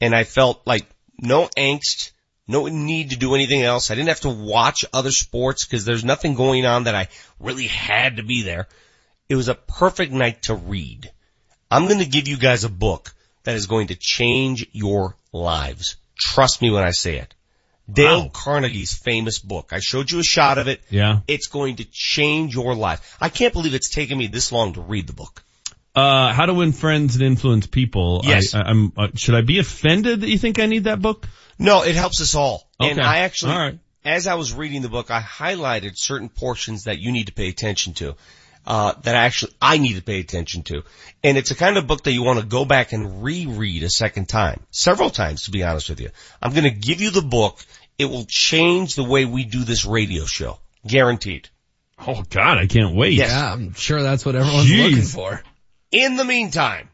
And 0.00 0.14
I 0.14 0.24
felt 0.24 0.66
like 0.66 0.86
no 1.18 1.48
angst, 1.56 2.12
no 2.46 2.66
need 2.66 3.10
to 3.10 3.16
do 3.16 3.34
anything 3.34 3.62
else. 3.62 3.90
I 3.90 3.94
didn't 3.94 4.08
have 4.08 4.20
to 4.20 4.30
watch 4.30 4.84
other 4.92 5.10
sports 5.10 5.64
because 5.64 5.84
there's 5.84 6.04
nothing 6.04 6.34
going 6.34 6.66
on 6.66 6.84
that 6.84 6.94
I 6.94 7.08
really 7.38 7.66
had 7.66 8.16
to 8.16 8.22
be 8.22 8.42
there. 8.42 8.68
It 9.28 9.36
was 9.36 9.48
a 9.48 9.54
perfect 9.54 10.12
night 10.12 10.42
to 10.42 10.54
read. 10.54 11.10
I'm 11.70 11.86
going 11.86 12.00
to 12.00 12.06
give 12.06 12.28
you 12.28 12.36
guys 12.36 12.64
a 12.64 12.68
book 12.68 13.12
that 13.44 13.56
is 13.56 13.66
going 13.66 13.88
to 13.88 13.94
change 13.94 14.66
your 14.72 15.16
lives. 15.32 15.96
Trust 16.18 16.60
me 16.62 16.70
when 16.70 16.84
I 16.84 16.90
say 16.90 17.16
it. 17.16 17.34
Dale 17.90 18.24
Wow. 18.24 18.30
Carnegie's 18.32 18.92
famous 18.92 19.38
book. 19.38 19.72
I 19.72 19.80
showed 19.80 20.10
you 20.10 20.20
a 20.20 20.22
shot 20.22 20.58
of 20.58 20.68
it. 20.68 20.80
Yeah. 20.90 21.20
It's 21.26 21.48
going 21.48 21.76
to 21.76 21.84
change 21.84 22.54
your 22.54 22.74
life. 22.74 23.16
I 23.20 23.28
can't 23.28 23.52
believe 23.52 23.74
it's 23.74 23.90
taken 23.90 24.16
me 24.18 24.28
this 24.28 24.52
long 24.52 24.74
to 24.74 24.80
read 24.80 25.06
the 25.06 25.12
book. 25.12 25.42
Uh, 25.94 26.32
how 26.32 26.46
to 26.46 26.54
win 26.54 26.72
friends 26.72 27.16
and 27.16 27.24
influence 27.24 27.66
people. 27.66 28.20
Yes. 28.22 28.54
I, 28.54 28.60
I'm, 28.60 28.92
uh, 28.96 29.08
should 29.16 29.34
I 29.34 29.40
be 29.40 29.58
offended 29.58 30.20
that 30.20 30.28
you 30.28 30.38
think 30.38 30.60
I 30.60 30.66
need 30.66 30.84
that 30.84 31.02
book? 31.02 31.26
No, 31.58 31.82
it 31.82 31.96
helps 31.96 32.20
us 32.20 32.34
all. 32.34 32.68
Okay. 32.80 32.92
And 32.92 33.00
I 33.00 33.18
actually, 33.18 33.52
right. 33.52 33.78
as 34.04 34.26
I 34.28 34.34
was 34.34 34.52
reading 34.52 34.82
the 34.82 34.88
book, 34.88 35.10
I 35.10 35.20
highlighted 35.20 35.98
certain 35.98 36.28
portions 36.28 36.84
that 36.84 37.00
you 37.00 37.10
need 37.10 37.26
to 37.26 37.32
pay 37.32 37.48
attention 37.48 37.94
to. 37.94 38.14
Uh, 38.70 38.94
that 39.02 39.16
actually 39.16 39.52
I 39.60 39.78
need 39.78 39.94
to 39.94 40.02
pay 40.02 40.20
attention 40.20 40.62
to. 40.62 40.84
And 41.24 41.36
it's 41.36 41.50
a 41.50 41.56
kind 41.56 41.76
of 41.76 41.88
book 41.88 42.04
that 42.04 42.12
you 42.12 42.22
want 42.22 42.38
to 42.38 42.46
go 42.46 42.64
back 42.64 42.92
and 42.92 43.20
reread 43.20 43.82
a 43.82 43.90
second 43.90 44.28
time. 44.28 44.60
Several 44.70 45.10
times, 45.10 45.46
to 45.46 45.50
be 45.50 45.64
honest 45.64 45.88
with 45.88 46.00
you. 46.00 46.10
I'm 46.40 46.52
going 46.52 46.62
to 46.62 46.70
give 46.70 47.00
you 47.00 47.10
the 47.10 47.20
book. 47.20 47.58
It 47.98 48.04
will 48.04 48.26
change 48.28 48.94
the 48.94 49.02
way 49.02 49.24
we 49.24 49.42
do 49.42 49.64
this 49.64 49.84
radio 49.84 50.24
show. 50.24 50.60
Guaranteed. 50.86 51.48
Oh 51.98 52.22
God, 52.30 52.58
I 52.58 52.68
can't 52.68 52.94
wait. 52.94 53.14
Yes. 53.14 53.30
yeah, 53.30 53.52
I'm 53.52 53.74
sure 53.74 54.04
that's 54.04 54.24
what 54.24 54.36
everyone's 54.36 54.70
Jeez. 54.70 54.84
looking 54.84 55.02
for. 55.02 55.42
In 55.90 56.14
the 56.14 56.24
meantime, 56.24 56.90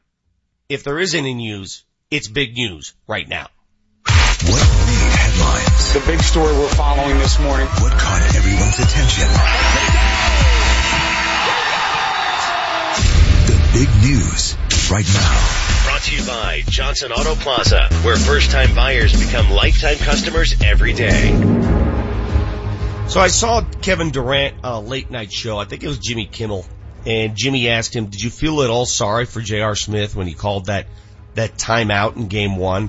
if 0.71 0.83
there 0.83 0.99
is 0.99 1.15
any 1.15 1.35
news, 1.35 1.85
it's 2.11 2.27
big 2.27 2.55
news 2.55 2.95
right 3.07 3.29
now. 3.29 3.49
What 4.07 4.65
made 4.87 5.13
headlines? 5.13 5.93
The 5.93 6.03
big 6.07 6.23
story 6.23 6.55
we're 6.57 6.69
following 6.69 7.19
this 7.19 7.39
morning. 7.39 7.67
What 7.67 7.93
caught 7.93 8.35
everyone's 8.35 8.79
attention? 8.79 10.06
Big 13.77 13.89
news 14.01 14.57
right 14.91 15.07
now. 15.07 15.85
Brought 15.85 16.01
to 16.05 16.17
you 16.17 16.27
by 16.27 16.63
Johnson 16.67 17.13
Auto 17.13 17.35
Plaza, 17.35 17.89
where 18.05 18.17
first 18.17 18.51
time 18.51 18.75
buyers 18.75 19.13
become 19.13 19.51
lifetime 19.51 19.99
customers 19.99 20.63
every 20.65 20.95
day. 20.95 21.33
So 23.09 23.21
I 23.21 23.29
saw 23.29 23.63
Kevin 23.83 24.13
Durant 24.13 24.65
uh, 24.65 24.81
late 24.81 25.11
night 25.11 25.31
show. 25.31 25.59
I 25.59 25.67
think 25.67 25.85
it 25.85 25.89
was 25.89 25.99
Jimmy 25.99 26.25
Kimmel, 26.25 26.65
and 27.05 27.37
Jimmy 27.37 27.69
asked 27.69 27.95
him, 27.95 28.07
"Did 28.07 28.23
you 28.23 28.31
feel 28.31 28.63
at 28.63 28.71
all 28.71 28.87
sorry 28.87 29.27
for 29.27 29.43
J.R. 29.43 29.77
Smith 29.77 30.17
when 30.17 30.27
he 30.27 30.33
called 30.33 30.67
that 30.67 30.87
that 31.35 31.59
timeout 31.59 32.17
in 32.17 32.29
Game 32.29 32.57
One?" 32.57 32.89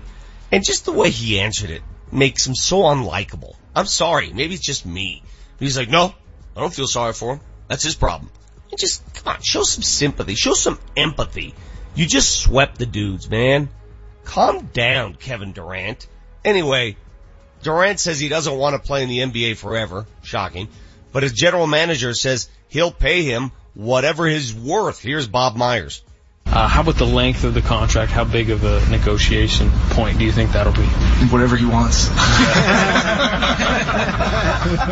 And 0.54 0.64
just 0.64 0.86
the 0.86 0.94
way 0.94 1.10
he 1.10 1.42
answered 1.42 1.70
it 1.70 1.82
makes 2.14 2.48
him 2.48 2.56
so 2.56 2.84
unlikable. 2.84 3.56
I'm 3.76 3.88
sorry, 3.88 4.32
maybe 4.32 4.54
it's 4.54 4.66
just 4.66 4.86
me. 4.86 5.22
He's 5.60 5.78
like, 5.78 5.90
"No, 5.90 6.16
I 6.56 6.62
don't 6.62 6.74
feel 6.74 6.88
sorry 6.88 7.12
for 7.12 7.34
him. 7.34 7.42
That's 7.68 7.84
his 7.84 7.96
problem." 7.96 8.32
Just 8.76 9.04
come 9.14 9.36
on, 9.36 9.42
show 9.42 9.64
some 9.64 9.84
sympathy, 9.84 10.36
show 10.36 10.54
some 10.54 10.80
empathy. 10.96 11.54
You 11.96 12.06
just 12.06 12.40
swept 12.40 12.78
the 12.78 12.86
dudes, 12.86 13.30
man. 13.30 13.70
Calm 14.24 14.70
down, 14.74 15.16
Kevin 15.16 15.54
Durant. 15.54 16.08
Anyway, 16.44 16.98
Durant 17.64 18.00
says 18.00 18.20
he 18.20 18.30
doesn't 18.30 18.58
want 18.58 18.76
to 18.76 18.86
play 18.86 19.04
in 19.04 19.10
the 19.10 19.20
NBA 19.20 19.58
forever. 19.58 20.06
Shocking. 20.22 20.68
But 21.12 21.24
his 21.24 21.34
general 21.34 21.66
manager 21.66 22.14
says 22.14 22.50
he'll 22.68 22.92
pay 22.92 23.24
him 23.24 23.52
whatever 23.74 24.26
his 24.26 24.54
worth. 24.54 25.00
Here's 25.02 25.28
Bob 25.28 25.56
Myers. 25.56 26.04
Uh, 26.58 26.68
how 26.68 26.82
about 26.82 26.96
the 26.96 27.06
length 27.06 27.44
of 27.44 27.54
the 27.54 27.62
contract? 27.62 28.12
How 28.12 28.24
big 28.24 28.50
of 28.50 28.64
a 28.64 28.84
negotiation 28.90 29.70
point 29.92 30.18
do 30.18 30.26
you 30.26 30.32
think 30.32 30.54
that'll 30.54 30.74
be? 30.74 30.88
Whatever 31.30 31.56
he 31.56 31.68
wants. 31.68 31.98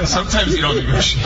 Sometimes 0.08 0.56
you 0.56 0.62
don't 0.62 0.76
negotiate. 0.76 1.26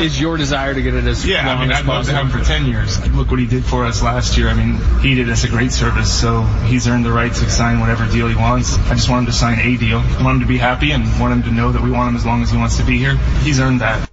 Is 0.00 0.20
your 0.20 0.36
desire 0.36 0.74
to 0.74 0.82
get 0.82 0.94
it 0.94 1.04
as 1.04 1.24
Yeah, 1.24 1.46
long 1.46 1.58
I 1.58 1.60
mean, 1.60 1.70
as 1.70 1.78
I'd 1.78 1.86
love 1.86 2.06
to 2.06 2.12
possible? 2.12 2.16
have 2.28 2.34
him 2.34 2.40
for 2.40 2.44
10 2.44 2.66
years. 2.66 3.08
Look 3.14 3.30
what 3.30 3.38
he 3.38 3.46
did 3.46 3.64
for 3.64 3.84
us 3.84 4.02
last 4.02 4.36
year. 4.36 4.48
I 4.48 4.54
mean, 4.54 4.80
he 5.00 5.14
did 5.14 5.30
us 5.30 5.44
a 5.44 5.48
great 5.48 5.70
service, 5.70 6.12
so 6.12 6.42
he's 6.66 6.88
earned 6.88 7.04
the 7.04 7.12
right 7.12 7.32
to 7.32 7.50
sign 7.50 7.78
whatever 7.78 8.06
deal 8.10 8.26
he 8.26 8.34
wants. 8.34 8.76
I 8.90 8.94
just 8.96 9.08
want 9.08 9.20
him 9.20 9.26
to 9.26 9.32
sign 9.32 9.60
a 9.60 9.76
deal. 9.76 9.98
I 9.98 10.24
want 10.24 10.38
him 10.38 10.40
to 10.40 10.48
be 10.48 10.58
happy 10.58 10.90
and 10.90 11.04
want 11.20 11.34
him 11.34 11.44
to 11.44 11.52
know 11.52 11.70
that 11.70 11.82
we 11.82 11.92
want 11.92 12.08
him 12.08 12.16
as 12.16 12.26
long 12.26 12.42
as 12.42 12.50
he 12.50 12.56
wants 12.56 12.78
to 12.78 12.84
be 12.84 12.98
here. 12.98 13.14
He's 13.44 13.60
earned 13.60 13.80
that. 13.80 14.09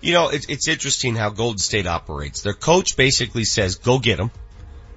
You 0.00 0.12
know, 0.12 0.28
it's, 0.28 0.46
it's 0.48 0.68
interesting 0.68 1.16
how 1.16 1.30
Golden 1.30 1.58
State 1.58 1.86
operates. 1.86 2.42
Their 2.42 2.52
coach 2.52 2.96
basically 2.96 3.44
says, 3.44 3.76
go 3.76 3.98
get 3.98 4.20
him. 4.20 4.30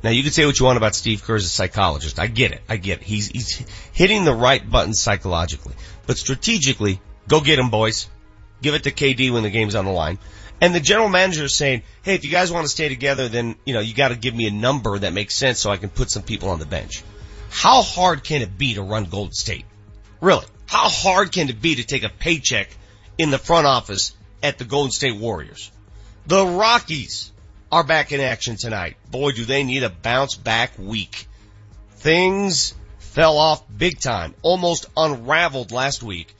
Now 0.03 0.10
you 0.10 0.24
can 0.24 0.31
say 0.31 0.46
what 0.46 0.60
you 0.60 0.65
want 0.65 0.77
about 0.77 0.96
Steve 0.96 1.24
Kerr 1.24 1.36
as 1.36 1.46
a 1.46 1.50
psychologist. 1.50 2.20
I 2.20 2.27
get 2.27 2.51
it. 2.51 2.62
I 2.67 2.77
get 2.77 3.01
it. 3.01 3.03
He's, 3.03 3.27
he's 3.27 3.65
hitting 3.93 4.25
the 4.25 4.34
right 4.34 4.67
buttons 4.67 5.00
psychologically. 5.00 5.75
But 6.08 6.17
strategically, 6.17 7.00
go 7.27 7.41
get 7.41 7.60
him 7.60 7.70
boys. 7.70 8.10
Give 8.62 8.75
it 8.75 8.84
to 8.84 8.91
KD 8.91 9.31
when 9.31 9.43
the 9.43 9.50
game's 9.50 9.75
on 9.75 9.86
the 9.86 9.91
line. 9.91 10.20
And 10.60 10.75
the 10.75 10.79
general 10.79 11.10
manager 11.10 11.46
is 11.46 11.55
saying, 11.55 11.81
hey, 12.03 12.13
if 12.13 12.24
you 12.24 12.29
guys 12.29 12.51
want 12.51 12.65
to 12.65 12.70
stay 12.70 12.88
together, 12.88 13.27
then, 13.27 13.55
you 13.65 13.74
know, 13.74 13.79
you 13.79 13.96
gotta 13.96 14.15
give 14.15 14.36
me 14.36 14.48
a 14.48 14.51
number 14.51 15.00
that 15.00 15.13
makes 15.13 15.36
sense 15.36 15.60
so 15.60 15.72
I 15.72 15.77
can 15.77 15.89
put 15.89 16.12
some 16.12 16.22
people 16.22 16.50
on 16.50 16.60
the 16.60 16.67
bench. 16.67 17.03
How 17.50 17.81
hard 17.81 18.24
can 18.24 18.43
it 18.43 18.58
be 18.58 18.75
to 18.75 18.84
run 18.84 19.05
Golden 19.05 19.34
State? 19.34 19.65
Really? 20.22 20.46
How 20.67 20.88
hard 20.88 21.31
can 21.31 21.50
it 21.50 21.62
be 21.62 21.75
to 21.75 21.84
take 21.84 22.03
a 22.03 22.10
paycheck 22.10 22.70
in 23.17 23.31
the 23.31 23.39
front 23.39 23.65
office 23.65 24.13
at 24.44 24.58
the 24.58 24.66
Golden 24.66 24.92
State 24.92 25.18
Warriors? 25.18 25.72
The 26.28 26.46
Rockies 26.46 27.32
are 27.72 27.84
back 27.84 28.12
in 28.12 28.20
action 28.20 28.58
tonight. 28.58 28.98
Boy, 29.10 29.32
do 29.32 29.46
they 29.46 29.64
need 29.64 29.84
a 29.84 29.90
bounce 29.90 30.36
back 30.36 30.78
week. 30.78 31.28
Things 31.96 32.74
fell 33.00 33.38
off 33.38 33.64
big 33.76 34.00
time, 34.00 34.34
almost 34.42 34.86
unraveled 34.98 35.72
last 35.72 36.04
week. 36.04 36.34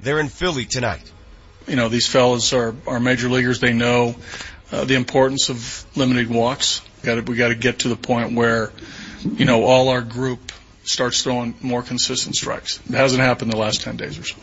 They're 0.00 0.20
in 0.20 0.28
Philly 0.28 0.66
tonight. 0.66 1.10
You 1.66 1.76
know, 1.76 1.88
these 1.88 2.06
fellas 2.06 2.52
are, 2.52 2.74
are 2.86 3.00
major 3.00 3.28
leaguers. 3.28 3.60
They 3.60 3.72
know 3.72 4.14
uh, 4.70 4.84
the 4.84 4.94
importance 4.94 5.48
of 5.48 5.84
limited 5.96 6.28
walks. 6.28 6.82
We 7.04 7.36
got 7.36 7.48
to 7.48 7.54
get 7.54 7.80
to 7.80 7.88
the 7.88 7.96
point 7.96 8.34
where, 8.34 8.72
you 9.22 9.44
know, 9.44 9.64
all 9.64 9.88
our 9.88 10.02
group 10.02 10.52
starts 10.84 11.22
throwing 11.22 11.54
more 11.60 11.82
consistent 11.82 12.36
strikes. 12.36 12.80
It 12.88 12.94
hasn't 12.94 13.22
happened 13.22 13.52
the 13.52 13.56
last 13.56 13.82
10 13.82 13.96
days 13.96 14.18
or 14.18 14.24
so. 14.24 14.36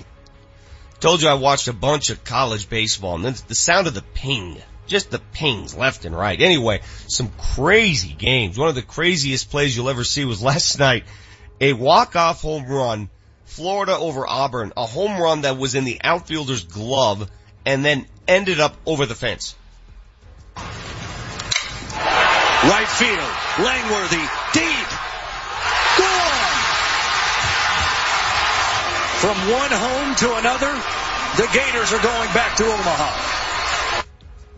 Told 0.99 1.21
you 1.21 1.29
I 1.29 1.33
watched 1.33 1.67
a 1.67 1.73
bunch 1.73 2.09
of 2.09 2.23
college 2.23 2.69
baseball 2.69 3.15
and 3.15 3.25
then 3.25 3.35
the 3.47 3.55
sound 3.55 3.87
of 3.87 3.93
the 3.93 4.03
ping. 4.13 4.57
Just 4.85 5.11
the 5.11 5.19
pings 5.19 5.75
left 5.75 6.05
and 6.05 6.15
right. 6.15 6.39
Anyway, 6.41 6.81
some 7.07 7.29
crazy 7.55 8.13
games. 8.13 8.57
One 8.57 8.69
of 8.69 8.75
the 8.75 8.81
craziest 8.81 9.49
plays 9.49 9.75
you'll 9.75 9.89
ever 9.89 10.03
see 10.03 10.25
was 10.25 10.41
last 10.51 10.79
night. 10.79 11.05
A 11.61 11.73
walk-off 11.73 12.41
home 12.41 12.65
run, 12.65 13.09
Florida 13.45 13.95
over 13.97 14.27
Auburn. 14.27 14.73
A 14.75 14.85
home 14.85 15.21
run 15.21 15.41
that 15.41 15.57
was 15.57 15.75
in 15.75 15.85
the 15.85 15.99
outfielder's 16.03 16.63
glove 16.63 17.29
and 17.65 17.85
then 17.85 18.05
ended 18.27 18.59
up 18.59 18.75
over 18.85 19.05
the 19.05 19.15
fence. 19.15 19.55
Right 22.63 22.87
field, 22.87 23.65
Langworthy, 23.65 24.42
From 29.23 29.37
one 29.37 29.71
home 29.71 30.15
to 30.15 30.35
another, 30.35 30.73
the 31.37 31.49
Gators 31.53 31.93
are 31.93 32.03
going 32.03 32.33
back 32.33 32.57
to 32.57 32.65
Omaha. 32.65 34.03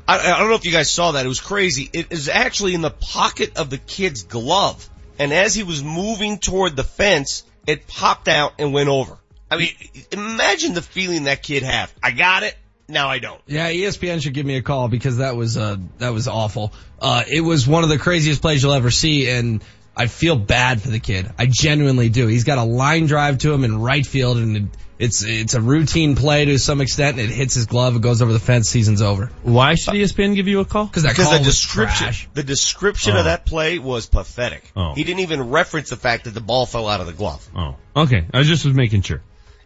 I, 0.07 0.33
I 0.33 0.39
don't 0.39 0.49
know 0.49 0.55
if 0.55 0.65
you 0.65 0.71
guys 0.71 0.89
saw 0.89 1.11
that. 1.11 1.23
It 1.23 1.29
was 1.29 1.39
crazy. 1.39 1.87
It 1.93 2.11
is 2.11 2.29
actually 2.29 2.73
in 2.73 2.81
the 2.81 2.89
pocket 2.89 3.57
of 3.57 3.69
the 3.69 3.77
kid's 3.77 4.23
glove. 4.23 4.89
And 5.19 5.31
as 5.31 5.53
he 5.53 5.61
was 5.61 5.83
moving 5.83 6.39
toward 6.39 6.75
the 6.75 6.83
fence, 6.83 7.43
it 7.67 7.85
popped 7.85 8.27
out 8.27 8.53
and 8.57 8.73
went 8.73 8.89
over. 8.89 9.19
I 9.51 9.57
mean, 9.57 9.69
imagine 10.11 10.73
the 10.73 10.81
feeling 10.81 11.25
that 11.25 11.43
kid 11.43 11.61
had. 11.61 11.91
I 12.01 12.09
got 12.09 12.41
it. 12.41 12.57
Now 12.87 13.09
I 13.09 13.19
don't. 13.19 13.41
Yeah, 13.45 13.71
ESPN 13.71 14.19
should 14.23 14.33
give 14.33 14.47
me 14.47 14.57
a 14.57 14.63
call 14.63 14.87
because 14.87 15.17
that 15.17 15.35
was 15.35 15.57
uh 15.57 15.77
that 15.99 16.09
was 16.09 16.27
awful. 16.27 16.73
Uh 16.99 17.23
it 17.31 17.41
was 17.41 17.67
one 17.67 17.83
of 17.83 17.89
the 17.89 17.99
craziest 17.99 18.41
plays 18.41 18.63
you'll 18.63 18.73
ever 18.73 18.89
see 18.89 19.29
and 19.29 19.63
I 19.97 20.07
feel 20.07 20.35
bad 20.35 20.81
for 20.81 20.89
the 20.89 20.99
kid. 20.99 21.31
I 21.37 21.45
genuinely 21.49 22.09
do. 22.09 22.27
He's 22.27 22.43
got 22.43 22.57
a 22.57 22.63
line 22.63 23.05
drive 23.05 23.37
to 23.39 23.53
him 23.53 23.63
in 23.63 23.79
right 23.79 24.05
field 24.05 24.37
and 24.37 24.57
it, 24.57 24.63
it's 24.97 25.23
it's 25.23 25.53
a 25.55 25.61
routine 25.61 26.15
play 26.15 26.45
to 26.45 26.57
some 26.59 26.81
extent 26.81 27.17
and 27.19 27.29
it 27.29 27.33
hits 27.33 27.53
his 27.55 27.65
glove, 27.65 27.95
it 27.95 28.01
goes 28.01 28.21
over 28.21 28.31
the 28.33 28.39
fence, 28.39 28.69
season's 28.69 29.01
over. 29.01 29.27
Why 29.43 29.75
should 29.75 29.93
ESPN 29.93 30.35
give 30.35 30.47
you 30.47 30.59
a 30.61 30.65
call? 30.65 30.85
Because 30.85 31.03
that 31.03 31.09
Because 31.13 31.25
call 31.25 31.33
the 31.33 31.39
was 31.39 31.47
description, 31.47 32.05
trash. 32.07 32.29
the 32.33 32.43
description 32.43 33.13
Oh. 33.15 33.19
of 33.19 33.25
that 33.25 33.45
play 33.45 33.79
was 33.79 34.05
pathetic. 34.05 34.63
Oh. 34.75 34.93
He 34.95 35.03
didn't 35.03 35.19
even 35.21 35.49
reference 35.49 35.89
the 35.89 35.97
fact 35.97 36.25
that 36.25 36.33
the 36.33 36.41
ball 36.41 36.65
fell 36.65 36.87
out 36.87 36.99
of 37.01 37.07
the 37.07 37.13
glove. 37.13 37.45
Oh, 37.55 37.75
okay. 37.95 38.25
I 38.33 38.43
just 38.43 38.65
was 38.65 38.73
making 38.73 39.01
sure. 39.01 39.21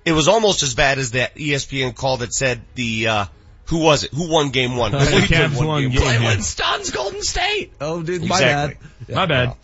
It 0.06 0.14
was 0.14 0.28
almost 0.28 0.64
as 0.64 0.74
bad 0.76 0.98
as 0.98 1.12
that 1.12 1.36
ESPN 1.36 1.96
call 1.96 2.18
that 2.18 2.34
said 2.34 2.62
the, 2.76 3.08
uh, 3.08 3.26
who 3.66 3.80
was 3.80 4.04
it? 4.04 4.12
Who 4.14 4.32
won 4.32 4.50
game 4.50 4.76
one? 4.78 4.92
The 4.94 4.98
Cavs 5.00 5.64
won 5.64 5.82
game 5.90 5.94
one. 5.94 6.02
Cleveland 6.04 6.44
stuns 6.44 6.90
Golden 6.90 7.22
State. 7.22 7.74
Oh 7.80 8.02
dude, 8.02 8.22
my 8.24 8.36
Exactly. 8.36 8.88
bad. 9.08 9.16
My 9.16 9.26
bad. 9.28 9.56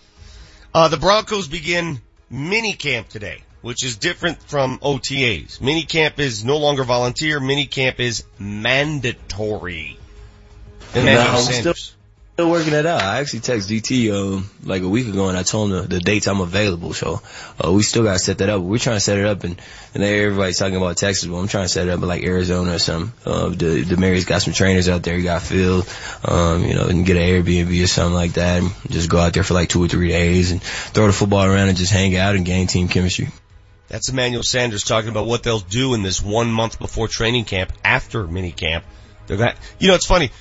Uh, 0.76 0.90
the 0.90 0.98
Broncos 0.98 1.48
begin 1.48 2.02
mini 2.30 2.74
camp 2.74 3.08
today, 3.08 3.42
which 3.62 3.86
is 3.86 3.96
different 3.96 4.44
from 4.44 4.78
OTAs. 4.80 5.62
Mini 5.62 5.84
camp 5.84 6.20
is 6.20 6.44
no 6.44 6.58
longer 6.58 6.84
volunteer. 6.84 7.40
Mini 7.40 7.66
camp 7.66 8.02
is 8.02 8.26
mandatory. 8.40 9.98
And 10.94 11.40
still. 11.40 11.76
Still 12.36 12.52
working 12.52 12.74
it 12.74 12.86
out. 12.86 13.02
I 13.02 13.22
actually 13.22 13.40
texted 13.40 13.80
DT 13.80 14.12
uh, 14.12 14.44
like 14.66 14.82
a 14.82 14.90
week 14.90 15.08
ago 15.08 15.30
and 15.30 15.38
I 15.38 15.44
told 15.44 15.72
him 15.72 15.84
the, 15.84 15.88
the 15.88 16.00
dates 16.02 16.28
I'm 16.28 16.42
available. 16.42 16.92
So 16.92 17.22
uh, 17.64 17.72
we 17.72 17.82
still 17.82 18.04
got 18.04 18.14
to 18.14 18.20
set 18.20 18.40
that 18.40 18.50
up. 18.50 18.62
We're 18.62 18.78
trying 18.78 18.98
to 18.98 19.00
set 19.00 19.18
it 19.18 19.26
up 19.26 19.46
and, 19.46 19.58
and 19.94 20.04
everybody's 20.04 20.58
talking 20.58 20.76
about 20.76 20.98
Texas, 20.98 21.30
but 21.30 21.38
I'm 21.38 21.48
trying 21.48 21.64
to 21.64 21.70
set 21.70 21.88
it 21.88 21.92
up 21.92 22.02
in 22.02 22.08
like 22.10 22.24
Arizona 22.24 22.74
or 22.74 22.80
something. 22.80 23.14
Uh, 23.26 23.50
the, 23.50 23.84
the 23.84 23.96
Mary's 23.96 24.26
got 24.26 24.42
some 24.42 24.52
trainers 24.52 24.90
out 24.90 25.02
there. 25.04 25.16
You 25.16 25.24
got 25.24 25.44
Phil, 25.44 25.86
um, 26.26 26.66
you 26.66 26.74
know, 26.74 26.88
and 26.88 27.06
get 27.06 27.16
an 27.16 27.24
Airbnb 27.24 27.82
or 27.82 27.88
something 27.88 28.14
like 28.14 28.34
that. 28.34 28.64
And 28.64 28.72
just 28.90 29.10
go 29.10 29.18
out 29.18 29.34
there 29.34 29.44
for 29.44 29.54
like 29.54 29.70
two 29.70 29.82
or 29.82 29.88
three 29.88 30.10
days 30.10 30.52
and 30.52 30.62
throw 30.62 31.08
the 31.08 31.14
football 31.14 31.46
around 31.46 31.70
and 31.70 31.78
just 31.78 31.94
hang 31.94 32.18
out 32.18 32.36
and 32.36 32.46
gain 32.46 32.68
team 32.68 32.90
chemistry. 32.90 33.30
That's 33.88 34.10
Emmanuel 34.10 34.44
Sanders 34.44 34.84
talking 34.84 35.10
about 35.10 35.26
what 35.26 35.44
they'll 35.44 35.60
do 35.60 35.94
in 35.94 36.04
this 36.04 36.22
one 36.22 36.52
month 36.52 36.80
before 36.80 37.08
training 37.08 37.46
camp, 37.46 37.72
after 37.86 38.28
mini 38.28 38.52
camp. 38.52 38.84
They're 39.28 39.38
going 39.38 39.54
you 39.80 39.88
know, 39.88 39.96
it's 39.96 40.06
funny. 40.06 40.32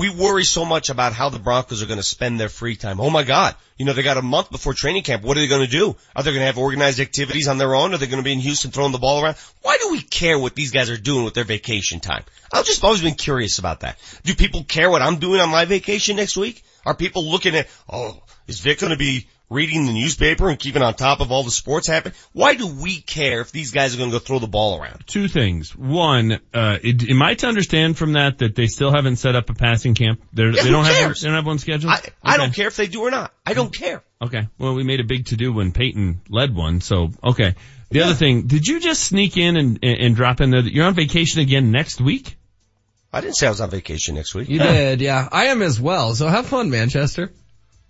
We 0.00 0.08
worry 0.08 0.44
so 0.44 0.64
much 0.64 0.88
about 0.88 1.12
how 1.12 1.28
the 1.28 1.38
Broncos 1.38 1.82
are 1.82 1.86
going 1.86 1.98
to 1.98 2.02
spend 2.02 2.40
their 2.40 2.48
free 2.48 2.74
time. 2.74 3.02
Oh 3.02 3.10
my 3.10 3.22
God. 3.22 3.54
You 3.76 3.84
know, 3.84 3.92
they 3.92 4.02
got 4.02 4.16
a 4.16 4.22
month 4.22 4.50
before 4.50 4.72
training 4.72 5.02
camp. 5.02 5.22
What 5.22 5.36
are 5.36 5.40
they 5.40 5.46
going 5.46 5.66
to 5.66 5.70
do? 5.70 5.94
Are 6.16 6.22
they 6.22 6.30
going 6.30 6.40
to 6.40 6.46
have 6.46 6.56
organized 6.56 7.00
activities 7.00 7.48
on 7.48 7.58
their 7.58 7.74
own? 7.74 7.92
Are 7.92 7.98
they 7.98 8.06
going 8.06 8.16
to 8.16 8.24
be 8.24 8.32
in 8.32 8.38
Houston 8.38 8.70
throwing 8.70 8.92
the 8.92 8.98
ball 8.98 9.22
around? 9.22 9.36
Why 9.60 9.76
do 9.76 9.90
we 9.90 10.00
care 10.00 10.38
what 10.38 10.54
these 10.54 10.70
guys 10.70 10.88
are 10.88 10.96
doing 10.96 11.24
with 11.26 11.34
their 11.34 11.44
vacation 11.44 12.00
time? 12.00 12.24
I've 12.50 12.64
just 12.64 12.82
always 12.82 13.02
been 13.02 13.12
curious 13.12 13.58
about 13.58 13.80
that. 13.80 13.98
Do 14.24 14.34
people 14.34 14.64
care 14.64 14.88
what 14.88 15.02
I'm 15.02 15.18
doing 15.18 15.38
on 15.38 15.50
my 15.50 15.66
vacation 15.66 16.16
next 16.16 16.34
week? 16.34 16.64
Are 16.86 16.94
people 16.94 17.30
looking 17.30 17.54
at, 17.54 17.68
oh, 17.86 18.22
is 18.46 18.60
Vic 18.60 18.78
going 18.78 18.92
to 18.92 18.98
be 18.98 19.28
reading 19.50 19.84
the 19.84 19.92
newspaper 19.92 20.48
and 20.48 20.58
keeping 20.58 20.80
on 20.80 20.94
top 20.94 21.20
of 21.20 21.30
all 21.32 21.42
the 21.42 21.50
sports 21.50 21.86
happening? 21.86 22.14
Why 22.32 22.54
do 22.54 22.66
we 22.66 23.00
care 23.00 23.40
if 23.40 23.52
these 23.52 23.72
guys 23.72 23.94
are 23.94 23.98
going 23.98 24.10
to 24.10 24.14
go 24.14 24.18
throw 24.20 24.38
the 24.38 24.46
ball 24.46 24.80
around? 24.80 25.06
Two 25.06 25.28
things. 25.28 25.76
One, 25.76 26.40
uh, 26.54 26.78
it, 26.82 27.10
am 27.10 27.20
I 27.20 27.34
to 27.34 27.48
understand 27.48 27.98
from 27.98 28.14
that 28.14 28.38
that 28.38 28.54
they 28.54 28.68
still 28.68 28.92
haven't 28.92 29.16
set 29.16 29.36
up 29.36 29.50
a 29.50 29.54
passing 29.54 29.94
camp? 29.94 30.22
They're, 30.32 30.50
Yeah, 30.50 30.62
they 30.62 30.70
don't 30.70 30.84
have 30.84 30.96
cares? 30.96 31.20
they 31.20 31.28
don't 31.28 31.36
have 31.36 31.46
one 31.46 31.58
scheduled. 31.58 31.92
I, 31.92 32.00
I 32.22 32.36
don't 32.36 32.54
care 32.54 32.68
if 32.68 32.76
they 32.76 32.86
do 32.86 33.02
or 33.02 33.10
not. 33.10 33.32
I 33.44 33.52
don't 33.52 33.74
care. 33.74 34.02
Okay. 34.22 34.48
Well, 34.58 34.74
we 34.74 34.84
made 34.84 35.00
a 35.00 35.04
big 35.04 35.26
to 35.26 35.36
do 35.36 35.52
when 35.52 35.72
Peyton 35.72 36.20
led 36.28 36.54
one. 36.54 36.80
So 36.80 37.10
okay. 37.22 37.54
The 37.90 38.02
other 38.02 38.14
thing, 38.14 38.46
did 38.46 38.68
you 38.68 38.78
just 38.78 39.02
sneak 39.02 39.36
in 39.36 39.56
and, 39.56 39.80
and, 39.82 39.98
and 39.98 40.16
drop 40.16 40.40
in 40.40 40.50
there 40.52 40.62
that 40.62 40.72
you're 40.72 40.86
on 40.86 40.94
vacation 40.94 41.40
again 41.40 41.72
next 41.72 42.00
week? 42.00 42.36
I 43.12 43.20
didn't 43.20 43.34
say 43.34 43.48
I 43.48 43.50
was 43.50 43.60
on 43.60 43.70
vacation 43.70 44.14
next 44.14 44.32
week. 44.32 44.48
You 44.48 44.60
did, 44.60 45.00
yeah. 45.00 45.28
I 45.32 45.46
am 45.46 45.60
as 45.60 45.80
well. 45.80 46.14
So 46.14 46.28
have 46.28 46.46
fun, 46.46 46.70
Manchester. 46.70 47.32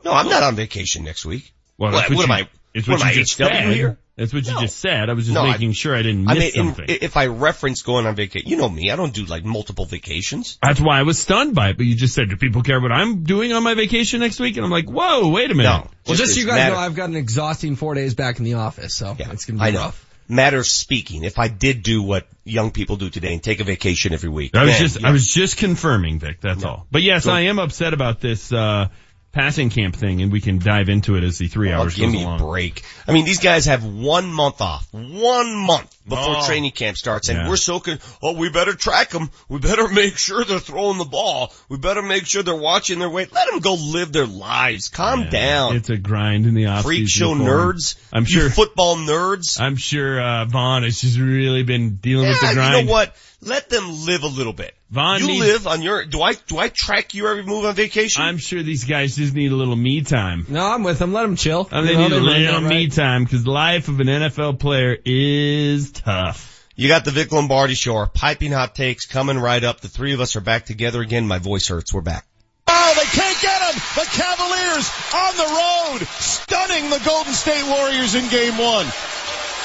No, 0.04 0.12
I'm 0.12 0.28
not 0.28 0.42
on 0.42 0.56
vacation 0.56 1.04
next 1.04 1.24
week. 1.26 1.52
Well, 1.78 1.92
what, 1.92 1.98
that's 1.98 2.10
what 2.10 2.16
what 2.16 2.26
you- 2.28 2.32
am 2.34 2.40
I? 2.44 2.48
It's 2.72 2.86
what 2.86 3.00
what 3.00 3.06
am 3.08 3.14
you 3.14 3.20
I, 3.20 3.24
just 3.24 3.36
said. 3.36 3.72
here? 3.74 3.98
That's 4.16 4.32
what 4.34 4.46
you 4.46 4.52
No. 4.54 4.60
just 4.60 4.78
said. 4.78 5.08
I 5.10 5.14
was 5.14 5.24
just 5.24 5.34
No, 5.34 5.42
I- 5.42 5.52
making 5.52 5.72
sure 5.72 5.96
I 5.96 6.02
didn't 6.02 6.28
I 6.28 6.34
miss 6.34 6.54
mean, 6.54 6.66
in- 6.68 6.74
something. 6.74 6.98
if 7.00 7.16
I 7.16 7.26
reference 7.26 7.82
going 7.82 8.06
on 8.06 8.14
vacation, 8.14 8.48
you 8.48 8.56
know 8.58 8.68
me, 8.68 8.90
I 8.90 8.96
don't 8.96 9.12
do 9.12 9.24
like 9.24 9.44
multiple 9.44 9.86
vacations. 9.86 10.58
That's 10.62 10.80
why 10.80 10.98
I 11.00 11.02
was 11.02 11.18
stunned 11.18 11.54
by 11.54 11.70
it. 11.70 11.76
But 11.78 11.86
you 11.86 11.96
just 11.96 12.14
said, 12.14 12.28
do 12.28 12.36
people 12.36 12.62
care 12.62 12.80
what 12.80 12.92
I'm 12.92 13.24
doing 13.24 13.52
on 13.52 13.62
my 13.64 13.74
vacation 13.74 14.20
next 14.20 14.38
week? 14.38 14.56
And 14.56 14.64
I'm 14.64 14.70
like, 14.70 14.88
whoa, 14.88 15.30
wait 15.30 15.50
a 15.50 15.54
minute. 15.54 15.68
No. 15.68 15.78
Well, 16.06 16.16
just, 16.16 16.18
Just 16.20 16.34
so 16.34 16.40
you 16.40 16.46
guys 16.46 16.56
matter- 16.56 16.74
know, 16.74 16.80
I've 16.80 16.94
got 16.94 17.08
an 17.08 17.16
exhausting 17.16 17.76
four 17.76 17.94
days 17.94 18.14
back 18.14 18.38
in 18.38 18.44
the 18.44 18.54
office, 18.54 18.94
so 18.94 19.16
it's 19.18 19.46
gonna 19.46 19.58
be 19.58 19.64
I 19.64 19.70
know. 19.70 19.80
rough. 19.80 20.06
Matter 20.28 20.58
of 20.58 20.66
speaking, 20.66 21.24
if 21.24 21.40
I 21.40 21.48
did 21.48 21.82
do 21.82 22.02
what 22.02 22.28
young 22.44 22.70
people 22.70 22.96
do 22.96 23.10
today 23.10 23.32
and 23.32 23.42
take 23.42 23.58
a 23.58 23.64
vacation 23.64 24.12
every 24.12 24.28
week, 24.28 24.54
I 24.54 24.62
was 24.62 24.72
then, 24.74 24.80
just, 24.80 25.00
yeah. 25.00 25.08
I 25.08 25.10
was 25.10 25.26
just 25.26 25.56
confirming, 25.56 26.20
Vic. 26.20 26.40
That's 26.40 26.62
No. 26.62 26.68
all. 26.68 26.86
But 26.92 27.02
yes, 27.02 27.24
Go- 27.24 27.32
I 27.32 27.40
am 27.42 27.58
upset 27.58 27.94
about 27.94 28.20
this. 28.20 28.52
Uh, 28.52 28.88
passing 29.32 29.70
camp 29.70 29.94
thing 29.94 30.22
and 30.22 30.32
we 30.32 30.40
can 30.40 30.58
dive 30.58 30.88
into 30.88 31.14
it 31.16 31.22
as 31.22 31.38
the 31.38 31.46
three 31.46 31.70
Oh, 31.72 31.78
hours 31.82 31.94
give 31.94 32.06
goes 32.06 32.12
me 32.14 32.22
along. 32.24 32.40
a 32.40 32.44
break. 32.44 32.82
I 33.06 33.12
mean, 33.12 33.24
these 33.24 33.38
guys 33.38 33.66
have 33.66 33.84
one 33.84 34.32
month 34.32 34.60
off. 34.60 34.88
One 34.92 35.54
month 35.54 35.96
before 36.08 36.38
Oh. 36.38 36.46
training 36.46 36.72
camp 36.72 36.96
starts 36.96 37.28
and 37.28 37.38
Yeah. 37.38 37.48
we're 37.48 37.56
so 37.56 37.78
con- 37.78 38.00
oh, 38.22 38.32
we 38.32 38.48
better 38.48 38.74
track 38.74 39.10
them. 39.10 39.30
We 39.48 39.58
better 39.60 39.86
make 39.92 40.18
sure 40.18 40.44
they're 40.44 40.58
throwing 40.58 40.98
the 40.98 41.04
ball. 41.04 41.52
We 41.68 41.76
better 41.78 42.02
make 42.02 42.26
sure 42.26 42.42
they're 42.42 42.54
watching 42.56 42.98
their 42.98 43.08
weight. 43.08 43.32
Let 43.32 43.48
them 43.50 43.60
go 43.60 43.74
live 43.74 44.12
their 44.12 44.26
lives. 44.26 44.88
Calm 44.88 45.28
down. 45.30 45.76
It's 45.76 45.90
a 45.90 45.96
grind 45.96 46.46
in 46.46 46.54
the 46.54 46.66
off 46.66 46.82
Freak 46.82 47.08
show 47.08 47.34
nerds. 47.34 47.94
I'm 48.12 48.24
You 48.24 48.28
sure 48.28 48.50
football 48.50 48.96
nerds. 48.96 49.60
I'm 49.60 49.76
sure 49.76 50.20
uh, 50.20 50.44
Vaughn 50.46 50.82
has 50.82 51.00
just 51.00 51.18
really 51.18 51.62
been 51.62 51.96
dealing 51.96 52.28
with 52.28 52.40
the 52.40 52.52
grind. 52.54 52.76
you 52.78 52.84
know 52.84 52.90
what? 52.90 53.14
Let 53.42 53.70
them 53.70 54.04
live 54.04 54.22
a 54.22 54.26
little 54.26 54.52
bit. 54.52 54.74
Vaughn 54.90 55.20
you 55.20 55.26
needs- 55.28 55.40
live 55.40 55.66
on 55.66 55.80
your, 55.82 56.04
do 56.04 56.20
I, 56.20 56.34
do 56.34 56.58
I 56.58 56.68
track 56.68 57.14
your 57.14 57.30
every 57.30 57.42
move 57.44 57.64
on 57.64 57.74
vacation? 57.74 58.22
I'm 58.22 58.36
sure 58.36 58.62
these 58.62 58.84
guys 58.84 59.16
just 59.16 59.34
need 59.34 59.50
a 59.50 59.54
little 59.56 59.76
me 59.76 60.02
time. 60.02 60.44
No, 60.48 60.66
I'm 60.66 60.82
with 60.82 60.98
them. 60.98 61.12
Let 61.14 61.22
them 61.22 61.36
chill. 61.36 61.66
And 61.72 61.86
they 61.88 61.92
You 61.92 61.98
know, 61.98 62.08
need 62.08 62.12
a 62.12 62.20
little 62.20 62.60
that 62.60 62.68
me 62.68 62.84
right. 62.84 62.92
time 62.92 63.24
because 63.24 63.44
the 63.44 63.50
life 63.50 63.88
of 63.88 63.98
an 64.00 64.08
NFL 64.08 64.58
player 64.60 64.96
is 65.04 65.90
tough. 65.92 66.48
You 66.76 66.88
got 66.88 67.04
the 67.04 67.10
Vic 67.12 67.32
Lombardi 67.32 67.74
show, 67.74 67.96
our 67.96 68.06
piping 68.06 68.52
hot 68.52 68.74
takes 68.74 69.06
coming 69.06 69.38
right 69.38 69.62
up. 69.64 69.80
The 69.80 69.88
three 69.88 70.12
of 70.12 70.20
us 70.20 70.36
are 70.36 70.40
back 70.40 70.66
together 70.66 71.00
again. 71.00 71.26
My 71.26 71.38
voice 71.38 71.68
hurts. 71.68 71.92
We're 71.94 72.00
back. 72.02 72.26
Oh, 72.66 72.92
they 72.94 73.04
can't 73.20 73.40
get 73.40 73.62
him. 73.74 73.80
The 73.96 74.08
Cavaliers 74.12 74.90
on 75.14 75.36
the 75.36 75.98
road, 75.98 76.06
stunning 76.08 76.90
the 76.90 77.00
Golden 77.06 77.32
State 77.32 77.64
Warriors 77.66 78.14
in 78.14 78.28
game 78.28 78.56
one. 78.58 78.86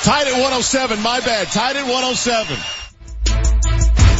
Tied 0.03 0.27
at 0.27 0.33
107. 0.33 1.01
My 1.01 1.19
bad. 1.21 1.47
Tied 1.47 1.75
at 1.77 1.83
107. 1.83 2.57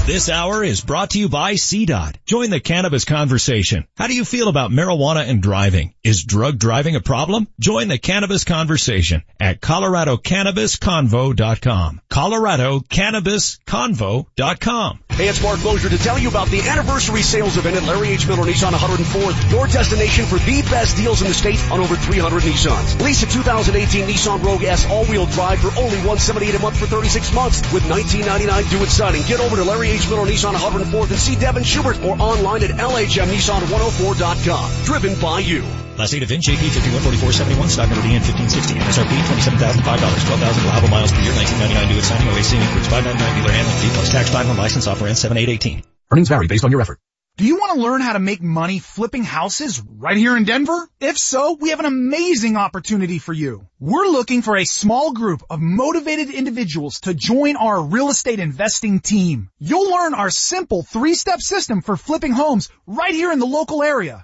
This 0.06 0.30
hour 0.30 0.64
is 0.64 0.82
brought 0.82 1.10
to 1.12 1.20
you 1.20 1.30
by 1.30 1.54
CDOT. 1.56 2.18
Join 2.28 2.52
the 2.52 2.60
cannabis 2.60 3.06
conversation. 3.06 3.88
How 3.98 4.06
do 4.06 4.14
you 4.14 4.24
feel 4.24 4.50
about 4.50 4.70
marijuana 4.70 5.28
and 5.28 5.42
driving? 5.42 5.96
Is 6.04 6.24
drug 6.24 6.60
driving 6.60 6.96
a 6.96 7.02
problem? 7.02 7.48
Join 7.60 7.88
the 7.88 7.98
cannabis 7.98 8.44
conversation 8.44 9.24
at 9.40 9.62
coloradocannabisconvo.com. 9.62 12.02
coloradocannabisconvo.com. 12.08 15.00
Hey, 15.10 15.28
it's 15.30 15.42
Mark 15.42 15.64
Mosier 15.64 15.90
to 15.90 15.98
tell 15.98 16.20
you 16.20 16.30
about 16.30 16.50
the 16.50 16.62
anniversary 16.62 17.24
sales 17.24 17.58
event 17.58 17.78
at 17.78 17.84
Larry 17.84 18.10
H. 18.10 18.28
Miller 18.28 18.44
Nissan 18.44 18.74
104th, 18.74 19.50
your 19.50 19.66
destination 19.66 20.26
for 20.26 20.38
the 20.38 20.62
best 20.70 20.98
deals 20.98 21.24
in 21.24 21.30
the 21.30 21.34
state 21.34 21.60
on 21.72 21.80
over 21.80 21.96
300 21.96 22.44
Nissans. 22.44 23.02
Lease 23.02 23.24
a 23.24 23.26
2018 23.26 24.06
Nissan 24.06 24.44
Rogue 24.44 24.66
S 24.66 24.86
all-wheel 24.88 25.26
drive 25.28 25.60
for 25.62 25.70
only 25.80 25.98
178 26.06 26.54
a 26.54 26.60
month 26.60 26.78
for 26.78 26.86
36 26.86 27.34
months 27.34 27.62
with 27.74 27.90
1999 27.90 28.70
due 28.70 28.84
at 28.84 28.90
signing. 28.90 29.24
Get 29.24 29.40
over 29.40 29.56
to 29.56 29.64
Larry 29.64 29.95
H. 29.96 30.12
Miller 30.12 30.28
Nissan 30.28 30.60
104th 30.60 31.08
and 31.10 31.20
see 31.20 31.36
Devin 31.40 31.64
Schubert 31.64 32.04
or 32.04 32.20
online 32.20 32.64
at 32.64 32.72
LHMNissan104.com. 32.72 34.84
Driven 34.84 35.16
by 35.22 35.40
you. 35.40 35.64
Last 35.96 36.12
date 36.12 36.24
of 36.24 36.28
VIN 36.28 36.42
JP 36.44 36.60
514471, 36.60 37.70
stock 37.72 37.88
number 37.88 38.04
DN 38.04 38.20
1560, 38.20 38.76
MSRP 38.76 39.16
$27,005, 39.56 39.80
12,000 39.80 40.68
allowable 40.68 40.92
miles 40.92 41.16
per 41.16 41.24
year, 41.24 41.32
1999 41.32 41.88
due 41.88 41.96
at 41.96 42.04
signing, 42.04 42.28
OAC 42.28 42.60
includes 42.60 42.92
599 42.92 43.40
dealer 43.40 43.56
handling 43.56 43.80
fee 43.80 43.88
plus 43.96 44.12
tax 44.12 44.36
time 44.36 44.52
on 44.52 44.60
license 44.60 44.84
offer 44.92 45.08
ends 45.08 45.24
7818. 45.24 45.80
Earnings 46.12 46.28
vary 46.28 46.52
based 46.52 46.68
on 46.68 46.76
your 46.76 46.84
effort. 46.84 47.00
Do 47.38 47.44
you 47.44 47.58
want 47.58 47.74
to 47.76 47.82
learn 47.82 48.00
how 48.00 48.14
to 48.14 48.20
make 48.20 48.42
money 48.42 48.80
flipping 48.80 49.26
houses 49.26 49.82
right 49.86 50.16
here 50.16 50.38
in 50.38 50.46
Denver? 50.46 50.88
If 51.02 51.18
so, 51.18 51.58
we 51.60 51.72
have 51.72 51.82
an 51.82 51.86
amazing 51.86 52.56
opportunity 52.56 53.20
for 53.20 53.34
you. 53.34 53.68
We're 53.78 54.08
looking 54.08 54.42
for 54.42 54.56
a 54.56 54.64
small 54.64 55.12
group 55.12 55.44
of 55.50 55.60
motivated 55.60 56.30
individuals 56.30 57.02
to 57.02 57.14
join 57.14 57.58
our 57.58 57.82
real 57.84 58.08
estate 58.08 58.40
investing 58.40 59.02
team. 59.02 59.50
You'll 59.60 59.92
learn 59.92 60.14
our 60.14 60.30
simple 60.30 60.84
three-step 60.84 61.42
system 61.42 61.82
for 61.82 61.98
flipping 61.98 62.32
homes 62.32 62.70
right 62.88 63.14
here 63.14 63.34
in 63.34 63.40
the 63.40 63.46
local 63.46 63.84
area. 63.84 64.24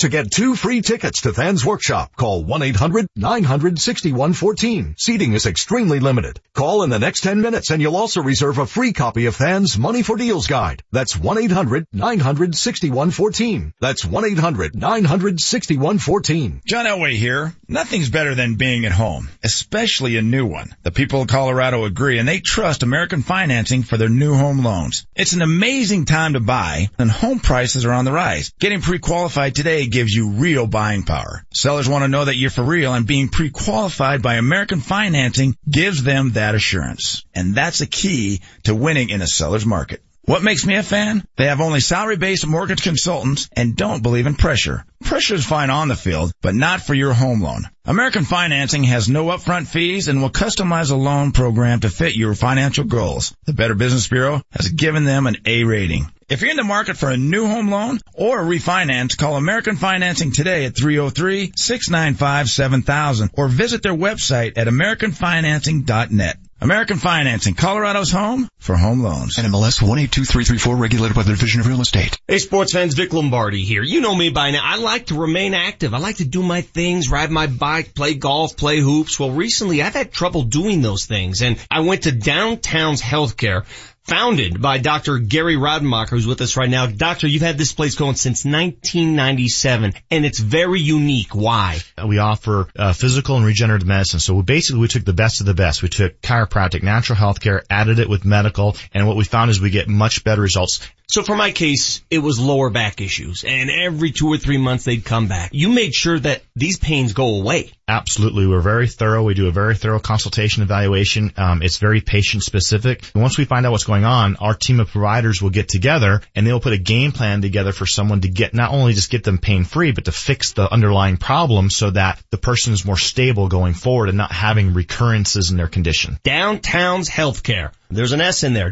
To 0.00 0.08
get 0.08 0.30
two 0.30 0.56
free 0.56 0.80
tickets 0.80 1.20
to 1.22 1.32
Than's 1.34 1.62
workshop, 1.62 2.16
call 2.16 2.42
1-800-900-6114. 2.44 4.94
Seating 4.98 5.34
is 5.34 5.44
extremely 5.44 6.00
limited. 6.00 6.40
Call 6.54 6.84
in 6.84 6.88
the 6.88 6.98
next 6.98 7.20
10 7.20 7.42
minutes 7.42 7.70
and 7.70 7.82
you'll 7.82 7.96
also 7.96 8.22
reserve 8.22 8.56
a 8.56 8.64
free 8.64 8.94
copy 8.94 9.26
of 9.26 9.36
Than's 9.36 9.76
Money 9.76 10.02
for 10.02 10.16
Deals 10.16 10.46
guide. 10.46 10.82
That's 10.90 11.18
1-800-900-6114. 11.18 13.74
That's 13.78 14.06
1-800-900-6114. 14.06 16.64
John 16.64 16.86
Elway 16.86 17.12
here. 17.12 17.54
Nothing's 17.68 18.08
better 18.08 18.34
than 18.34 18.54
being 18.54 18.86
at 18.86 18.92
home, 18.92 19.28
especially 19.44 20.16
a 20.16 20.22
new 20.22 20.46
one. 20.46 20.74
The 20.82 20.92
people 20.92 21.20
of 21.20 21.28
Colorado 21.28 21.84
agree 21.84 22.18
and 22.18 22.26
they 22.26 22.40
trust 22.40 22.82
American 22.82 23.22
Financing 23.22 23.82
for 23.82 23.98
their 23.98 24.08
new 24.08 24.34
home 24.34 24.64
loans. 24.64 25.06
It's 25.14 25.34
an 25.34 25.42
amazing 25.42 26.06
time 26.06 26.32
to 26.32 26.40
buy 26.40 26.88
and 26.98 27.10
home 27.10 27.40
prices 27.40 27.84
are 27.84 27.92
on 27.92 28.06
the 28.06 28.12
rise. 28.12 28.54
Getting 28.58 28.80
pre-qualified 28.80 29.54
today 29.54 29.89
gives 29.90 30.12
you 30.12 30.30
real 30.30 30.66
buying 30.66 31.02
power. 31.02 31.44
Sellers 31.52 31.88
want 31.88 32.04
to 32.04 32.08
know 32.08 32.24
that 32.24 32.36
you're 32.36 32.50
for 32.50 32.62
real 32.62 32.94
and 32.94 33.06
being 33.06 33.28
pre-qualified 33.28 34.22
by 34.22 34.34
American 34.34 34.80
Financing 34.80 35.56
gives 35.68 36.02
them 36.02 36.32
that 36.32 36.54
assurance. 36.54 37.24
And 37.34 37.54
that's 37.54 37.78
the 37.78 37.86
key 37.86 38.40
to 38.64 38.74
winning 38.74 39.10
in 39.10 39.22
a 39.22 39.26
seller's 39.26 39.66
market. 39.66 40.02
What 40.30 40.44
makes 40.44 40.64
me 40.64 40.76
a 40.76 40.82
fan? 40.82 41.24
They 41.36 41.46
have 41.46 41.60
only 41.60 41.80
salary-based 41.80 42.46
mortgage 42.46 42.82
consultants 42.82 43.48
and 43.56 43.74
don't 43.74 44.02
believe 44.02 44.26
in 44.26 44.36
pressure. 44.36 44.84
Pressure 45.02 45.34
is 45.34 45.44
fine 45.44 45.70
on 45.70 45.88
the 45.88 45.96
field, 45.96 46.32
but 46.40 46.54
not 46.54 46.82
for 46.82 46.94
your 46.94 47.14
home 47.14 47.42
loan. 47.42 47.64
American 47.84 48.24
Financing 48.24 48.84
has 48.84 49.08
no 49.08 49.24
upfront 49.26 49.66
fees 49.66 50.06
and 50.06 50.22
will 50.22 50.30
customize 50.30 50.92
a 50.92 50.94
loan 50.94 51.32
program 51.32 51.80
to 51.80 51.90
fit 51.90 52.14
your 52.14 52.34
financial 52.34 52.84
goals. 52.84 53.34
The 53.46 53.54
Better 53.54 53.74
Business 53.74 54.06
Bureau 54.06 54.42
has 54.52 54.68
given 54.68 55.04
them 55.04 55.26
an 55.26 55.38
A 55.46 55.64
rating. 55.64 56.06
If 56.30 56.40
you're 56.42 56.50
in 56.52 56.56
the 56.56 56.62
market 56.62 56.96
for 56.96 57.10
a 57.10 57.16
new 57.16 57.48
home 57.48 57.72
loan 57.72 57.98
or 58.14 58.38
a 58.38 58.44
refinance, 58.44 59.18
call 59.18 59.34
American 59.34 59.74
Financing 59.74 60.30
today 60.30 60.64
at 60.64 60.74
303-695-7000 60.74 63.30
or 63.32 63.48
visit 63.48 63.82
their 63.82 63.96
website 63.96 64.56
at 64.56 64.68
americanfinancing.net. 64.68 66.36
American 66.62 66.98
Financing, 66.98 67.54
Colorado's 67.54 68.12
home 68.12 68.46
for 68.58 68.76
home 68.76 69.02
loans. 69.02 69.38
NMLS 69.38 69.80
182334 69.80 70.76
regulated 70.76 71.16
by 71.16 71.22
the 71.22 71.30
Division 71.30 71.62
of 71.62 71.66
Real 71.66 71.80
Estate. 71.80 72.18
Hey 72.28 72.36
sports 72.36 72.74
fans, 72.74 72.92
Vic 72.92 73.14
Lombardi 73.14 73.64
here. 73.64 73.82
You 73.82 74.02
know 74.02 74.14
me 74.14 74.28
by 74.28 74.50
now. 74.50 74.60
I 74.62 74.76
like 74.76 75.06
to 75.06 75.18
remain 75.18 75.54
active. 75.54 75.94
I 75.94 75.98
like 75.98 76.16
to 76.16 76.26
do 76.26 76.42
my 76.42 76.60
things, 76.60 77.10
ride 77.10 77.30
my 77.30 77.46
bike, 77.46 77.94
play 77.94 78.12
golf, 78.12 78.58
play 78.58 78.78
hoops. 78.78 79.18
Well 79.18 79.30
recently 79.30 79.82
I've 79.82 79.94
had 79.94 80.12
trouble 80.12 80.42
doing 80.42 80.82
those 80.82 81.06
things 81.06 81.40
and 81.40 81.56
I 81.70 81.80
went 81.80 82.02
to 82.02 82.12
Downtown's 82.12 83.00
Healthcare 83.00 83.64
founded 84.10 84.60
by 84.60 84.78
Dr. 84.78 85.18
Gary 85.18 85.56
Rademacher, 85.56 86.16
who's 86.16 86.26
with 86.26 86.40
us 86.40 86.56
right 86.56 86.68
now. 86.68 86.86
Doctor, 86.86 87.28
you've 87.28 87.42
had 87.42 87.56
this 87.56 87.72
place 87.72 87.94
going 87.94 88.16
since 88.16 88.44
1997, 88.44 89.94
and 90.10 90.26
it's 90.26 90.40
very 90.40 90.80
unique. 90.80 91.32
Why? 91.32 91.78
We 92.04 92.18
offer 92.18 92.66
uh, 92.76 92.92
physical 92.92 93.36
and 93.36 93.46
regenerative 93.46 93.86
medicine. 93.86 94.18
So 94.18 94.34
we 94.34 94.42
basically 94.42 94.80
we 94.80 94.88
took 94.88 95.04
the 95.04 95.12
best 95.12 95.38
of 95.38 95.46
the 95.46 95.54
best. 95.54 95.84
We 95.84 95.88
took 95.90 96.20
chiropractic, 96.22 96.82
natural 96.82 97.16
health 97.16 97.40
care, 97.40 97.62
added 97.70 98.00
it 98.00 98.08
with 98.08 98.24
medical, 98.24 98.76
and 98.92 99.06
what 99.06 99.16
we 99.16 99.22
found 99.22 99.52
is 99.52 99.60
we 99.60 99.70
get 99.70 99.86
much 99.86 100.24
better 100.24 100.42
results. 100.42 100.80
So 101.10 101.24
for 101.24 101.34
my 101.34 101.50
case, 101.50 102.02
it 102.08 102.20
was 102.20 102.38
lower 102.38 102.70
back 102.70 103.00
issues, 103.00 103.42
and 103.42 103.68
every 103.68 104.12
two 104.12 104.28
or 104.28 104.38
three 104.38 104.58
months 104.58 104.84
they'd 104.84 105.04
come 105.04 105.26
back. 105.26 105.50
You 105.52 105.68
made 105.68 105.92
sure 105.92 106.16
that 106.20 106.42
these 106.54 106.78
pains 106.78 107.14
go 107.14 107.40
away. 107.40 107.72
Absolutely. 107.90 108.46
We're 108.46 108.60
very 108.60 108.86
thorough. 108.86 109.24
We 109.24 109.34
do 109.34 109.48
a 109.48 109.50
very 109.50 109.74
thorough 109.74 109.98
consultation 109.98 110.62
evaluation. 110.62 111.32
Um, 111.36 111.60
it's 111.60 111.78
very 111.78 112.00
patient 112.00 112.44
specific. 112.44 113.02
And 113.14 113.22
once 113.22 113.36
we 113.36 113.44
find 113.44 113.66
out 113.66 113.72
what's 113.72 113.82
going 113.82 114.04
on, 114.04 114.36
our 114.36 114.54
team 114.54 114.78
of 114.78 114.90
providers 114.90 115.42
will 115.42 115.50
get 115.50 115.68
together 115.68 116.20
and 116.36 116.46
they 116.46 116.52
will 116.52 116.60
put 116.60 116.72
a 116.72 116.78
game 116.78 117.10
plan 117.10 117.42
together 117.42 117.72
for 117.72 117.86
someone 117.86 118.20
to 118.20 118.28
get, 118.28 118.54
not 118.54 118.70
only 118.70 118.92
just 118.92 119.10
get 119.10 119.24
them 119.24 119.38
pain 119.38 119.64
free, 119.64 119.90
but 119.90 120.04
to 120.04 120.12
fix 120.12 120.52
the 120.52 120.72
underlying 120.72 121.16
problem 121.16 121.68
so 121.68 121.90
that 121.90 122.22
the 122.30 122.38
person 122.38 122.72
is 122.72 122.84
more 122.84 122.96
stable 122.96 123.48
going 123.48 123.74
forward 123.74 124.08
and 124.08 124.18
not 124.18 124.30
having 124.30 124.72
recurrences 124.72 125.50
in 125.50 125.56
their 125.56 125.66
condition. 125.66 126.16
Downtown's 126.22 127.10
Healthcare. 127.10 127.72
There's 127.90 128.12
an 128.12 128.20
S 128.20 128.44
in 128.44 128.54
there. 128.54 128.70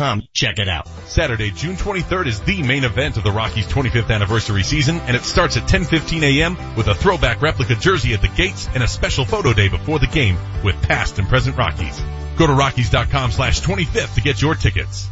Downtownshealthcare.com. 0.00 0.22
Check 0.32 0.58
it 0.58 0.68
out. 0.68 0.88
Saturday, 1.06 1.50
June 1.50 1.76
23rd 1.76 2.26
is 2.26 2.40
the 2.40 2.62
main 2.62 2.84
event 2.84 3.16
of 3.16 3.24
the 3.24 3.30
Rockies 3.30 3.66
25th 3.66 4.10
anniversary 4.10 4.62
season, 4.62 4.96
and 5.00 5.16
it 5.16 5.22
starts 5.22 5.56
at 5.56 5.68
10:15 5.68 6.22
a.m. 6.22 6.56
with 6.76 6.88
a 6.88 6.94
throwback 6.94 7.42
replica 7.42 7.74
jersey 7.74 8.14
at 8.14 8.22
the 8.22 8.28
gates 8.28 8.68
and 8.74 8.82
a 8.82 8.88
special 8.88 9.24
photo 9.24 9.52
day 9.52 9.68
before 9.68 9.98
the 9.98 10.06
game 10.06 10.38
with 10.64 10.80
past 10.82 11.18
and 11.18 11.28
present 11.28 11.56
Rockies. 11.56 12.00
Go 12.36 12.46
to 12.46 12.52
Rockies.com 12.52 13.32
slash 13.32 13.60
25th 13.60 14.14
to 14.14 14.20
get 14.20 14.40
your 14.40 14.54
tickets. 14.54 15.08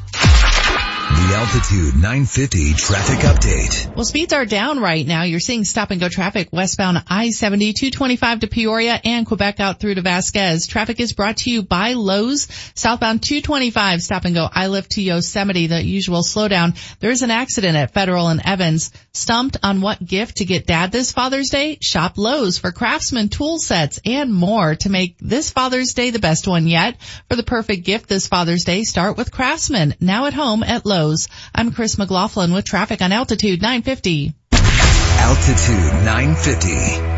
The 1.09 1.35
Altitude 1.35 1.95
950 1.95 2.75
traffic 2.75 3.21
update. 3.21 3.97
Well, 3.97 4.05
speeds 4.05 4.35
are 4.35 4.45
down 4.45 4.79
right 4.79 5.07
now. 5.07 5.23
You're 5.23 5.41
seeing 5.41 5.65
stop 5.65 5.91
and 5.91 5.99
go 5.99 6.11
traffic 6.11 6.51
westbound 6.53 6.99
I-70, 7.09 7.75
225 7.75 8.41
to 8.41 8.47
Peoria 8.47 9.01
and 9.03 9.25
Quebec 9.25 9.59
out 9.59 9.81
through 9.81 9.95
to 9.95 10.03
Vasquez. 10.03 10.67
Traffic 10.67 11.01
is 11.01 11.15
brought 11.15 11.39
to 11.39 11.51
you 11.51 11.63
by 11.63 11.95
Lowe's. 11.95 12.49
Southbound 12.75 13.23
225 13.23 14.03
stop 14.03 14.27
and 14.27 14.35
go 14.35 14.51
Iliff 14.55 14.87
to 14.91 15.03
Yosemite, 15.03 15.67
the 15.67 15.83
usual 15.83 16.21
slowdown. 16.21 16.77
There 17.01 17.11
is 17.11 17.23
an 17.23 17.31
accident 17.31 17.77
at 17.77 17.95
Federal 17.95 18.29
and 18.29 18.43
Evans. 18.45 18.93
Stumped 19.13 19.57
on 19.63 19.81
what 19.81 20.05
gift 20.05 20.37
to 20.37 20.45
get 20.45 20.67
dad 20.67 20.93
this 20.93 21.13
Father's 21.13 21.49
Day? 21.49 21.79
Shop 21.81 22.19
Lowe's 22.19 22.59
for 22.59 22.71
craftsman 22.71 23.31
tool 23.31 23.59
sets 23.59 23.99
and 24.05 24.33
more 24.33 24.75
to 24.75 24.91
make 24.91 25.17
this 25.21 25.51
Father's 25.51 25.95
Day 25.95 26.11
the 26.11 26.19
best 26.19 26.47
one 26.47 26.67
yet. 26.67 27.01
For 27.31 27.37
the 27.37 27.43
perfect 27.43 27.87
gift 27.87 28.11
this 28.11 28.29
Father's 28.29 28.65
Day, 28.65 28.85
start 28.85 29.17
with 29.17 29.33
Craftsman. 29.33 29.95
Now 30.01 30.27
at 30.27 30.35
home 30.35 30.63
at 30.63 30.85
Lowe's. 30.85 30.98
I'm 31.55 31.71
Chris 31.71 31.97
McLaughlin 31.97 32.53
with 32.53 32.65
traffic 32.65 33.01
on 33.03 33.13
Altitude 33.13 33.63
950. 33.63 34.35
Altitude 34.51 36.05
950, 36.05 36.69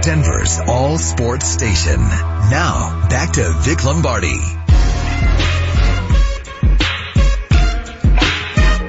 Denver's 0.03 0.61
all 0.69 0.99
sports 0.99 1.47
station. 1.47 1.97
Now, 1.97 3.07
back 3.09 3.33
to 3.33 3.55
Vic 3.61 3.83
Lombardi. 3.83 4.37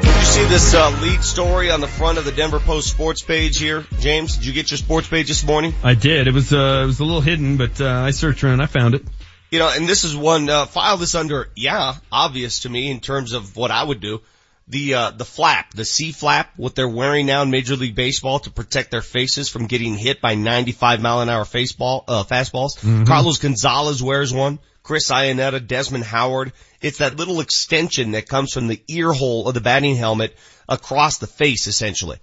Did 0.02 0.18
you 0.18 0.26
see 0.26 0.46
this 0.50 0.74
uh, 0.74 1.00
lead 1.02 1.24
story 1.24 1.72
on 1.72 1.80
the 1.80 1.88
front 1.88 2.18
of 2.18 2.26
the 2.26 2.34
Denver 2.34 2.60
Post 2.60 2.90
sports 2.90 3.22
page 3.22 3.58
here, 3.60 3.86
James? 4.00 4.36
Did 4.36 4.46
you 4.46 4.52
get 4.52 4.72
your 4.72 4.78
sports 4.78 5.08
page 5.08 5.30
this 5.30 5.46
morning? 5.46 5.74
I 5.86 5.94
did. 5.94 6.28
It 6.28 6.34
was 6.34 6.52
uh, 6.52 6.82
it 6.84 6.86
was 6.88 7.00
a 7.00 7.06
little 7.06 7.22
hidden, 7.22 7.56
but 7.56 7.80
uh, 7.80 7.88
I 7.88 8.12
searched 8.12 8.44
around. 8.44 8.60
I 8.60 8.66
found 8.66 8.96
it. 8.96 9.06
You 9.52 9.60
know, 9.60 9.72
and 9.74 9.88
this 9.88 10.04
is 10.04 10.18
one 10.18 10.50
uh, 10.50 10.66
file 10.66 10.98
this 10.98 11.16
under 11.16 11.48
yeah, 11.56 11.96
obvious 12.12 12.62
to 12.62 12.70
me 12.70 12.92
in 12.92 13.00
terms 13.00 13.32
of 13.32 13.56
what 13.56 13.72
I 13.72 13.86
would 13.86 14.02
do. 14.02 14.20
The 14.68 14.94
uh, 14.94 15.12
the 15.12 15.26
flap, 15.26 15.74
the 15.74 15.84
C 15.84 16.12
flap, 16.12 16.52
what 16.56 16.76
they're 16.76 16.88
wearing 16.88 17.26
now 17.26 17.42
in 17.42 17.52
Major 17.52 17.76
League 17.76 17.96
Baseball 17.96 18.40
to 18.40 18.52
protect 18.52 18.92
their 18.92 19.02
faces 19.02 19.50
from 19.50 19.68
getting 19.68 19.98
hit 19.98 20.22
by 20.22 20.36
95 20.36 21.02
mile 21.02 21.22
an 21.22 21.30
hour 21.30 21.44
faceball, 21.44 22.04
uh, 22.08 22.24
fastballs. 22.24 22.80
Mhm. 22.80 23.06
Carlos 23.06 23.38
Gonzalez 23.40 24.02
wears 24.02 24.32
one. 24.32 24.60
Chris 24.84 25.12
Iannetta, 25.12 25.66
Desmond 25.66 26.04
Howard. 26.06 26.54
It's 26.82 27.00
that 27.00 27.18
little 27.18 27.40
extension 27.42 28.12
that 28.12 28.28
comes 28.28 28.54
from 28.54 28.68
the 28.68 28.82
ear 28.88 29.12
hole 29.12 29.48
of 29.48 29.54
the 29.54 29.62
batting 29.62 29.96
helmet 29.96 30.36
across 30.68 31.18
the 31.18 31.28
face, 31.28 31.68
essentially. 31.68 32.18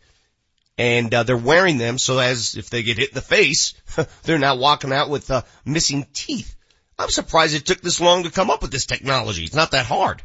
And 0.77 1.13
uh, 1.13 1.25
they're 1.25 1.37
wearing 1.37 1.79
them 1.79 1.99
so 1.99 2.19
as 2.19 2.57
if 2.57 2.71
they 2.71 2.83
get 2.83 2.99
hit 2.99 3.11
in 3.11 3.15
the 3.15 3.21
face, 3.21 3.75
they're 4.23 4.39
not 4.39 4.59
walking 4.59 4.93
out 4.93 5.09
with 5.11 5.31
uh, 5.31 5.43
missing 5.65 6.07
teeth. 6.13 6.55
I'm 6.99 7.11
surprised 7.11 7.55
it 7.55 7.67
took 7.67 7.81
this 7.81 8.01
long 8.01 8.25
to 8.25 8.31
come 8.31 8.51
up 8.51 8.63
with 8.63 8.73
this 8.73 8.87
technology. 8.87 9.45
It's 9.45 9.55
not 9.55 9.73
that 9.73 9.87
hard. 9.87 10.23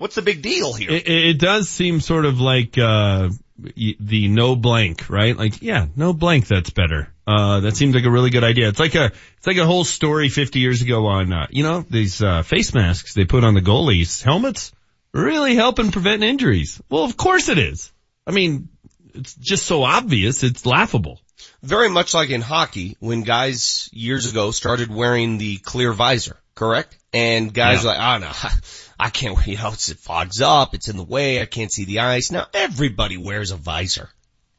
What's 0.00 0.14
the 0.14 0.22
big 0.22 0.40
deal 0.40 0.72
here? 0.72 0.90
It, 0.90 1.06
it 1.08 1.38
does 1.38 1.68
seem 1.68 2.00
sort 2.00 2.24
of 2.24 2.40
like 2.40 2.78
uh 2.78 3.28
y- 3.76 3.96
the 4.00 4.28
no 4.28 4.56
blank, 4.56 5.10
right? 5.10 5.36
Like, 5.36 5.60
yeah, 5.60 5.86
no 5.94 6.14
blank. 6.14 6.46
That's 6.46 6.70
better. 6.70 7.12
Uh, 7.26 7.60
that 7.60 7.76
seems 7.76 7.94
like 7.94 8.04
a 8.06 8.10
really 8.10 8.30
good 8.30 8.42
idea. 8.42 8.68
It's 8.68 8.80
like 8.80 8.94
a 8.94 9.12
it's 9.36 9.46
like 9.46 9.58
a 9.58 9.66
whole 9.66 9.84
story 9.84 10.30
50 10.30 10.58
years 10.58 10.80
ago 10.80 11.06
on 11.06 11.32
uh, 11.32 11.46
you 11.50 11.62
know 11.62 11.84
these 11.88 12.22
uh, 12.22 12.42
face 12.42 12.72
masks 12.74 13.12
they 13.12 13.26
put 13.26 13.44
on 13.44 13.52
the 13.54 13.60
goalies 13.60 14.22
helmets 14.22 14.72
really 15.12 15.54
helping 15.54 15.90
prevent 15.92 16.22
injuries. 16.22 16.80
Well, 16.88 17.04
of 17.04 17.16
course 17.18 17.48
it 17.50 17.58
is. 17.58 17.92
I 18.26 18.30
mean, 18.30 18.68
it's 19.14 19.34
just 19.34 19.66
so 19.66 19.82
obvious. 19.82 20.42
It's 20.42 20.64
laughable. 20.64 21.20
Very 21.62 21.90
much 21.90 22.14
like 22.14 22.30
in 22.30 22.40
hockey 22.40 22.96
when 23.00 23.22
guys 23.22 23.90
years 23.92 24.30
ago 24.30 24.50
started 24.50 24.88
wearing 24.90 25.36
the 25.36 25.58
clear 25.58 25.92
visor, 25.92 26.38
correct? 26.54 26.96
And 27.12 27.52
guys 27.52 27.84
Yeah. 27.84 27.90
like, 27.90 27.98
oh 28.00 28.18
no, 28.26 28.32
I 29.00 29.08
can't, 29.08 29.46
you 29.46 29.56
know, 29.56 29.72
it's, 29.72 29.88
it 29.88 29.98
fogs 29.98 30.40
up, 30.40 30.74
it's 30.74 30.88
in 30.88 30.96
the 30.96 31.02
way, 31.02 31.40
I 31.40 31.46
can't 31.46 31.72
see 31.72 31.84
the 31.84 32.00
ice. 32.00 32.30
Now 32.30 32.46
everybody 32.52 33.16
wears 33.16 33.50
a 33.50 33.56
visor. 33.56 34.10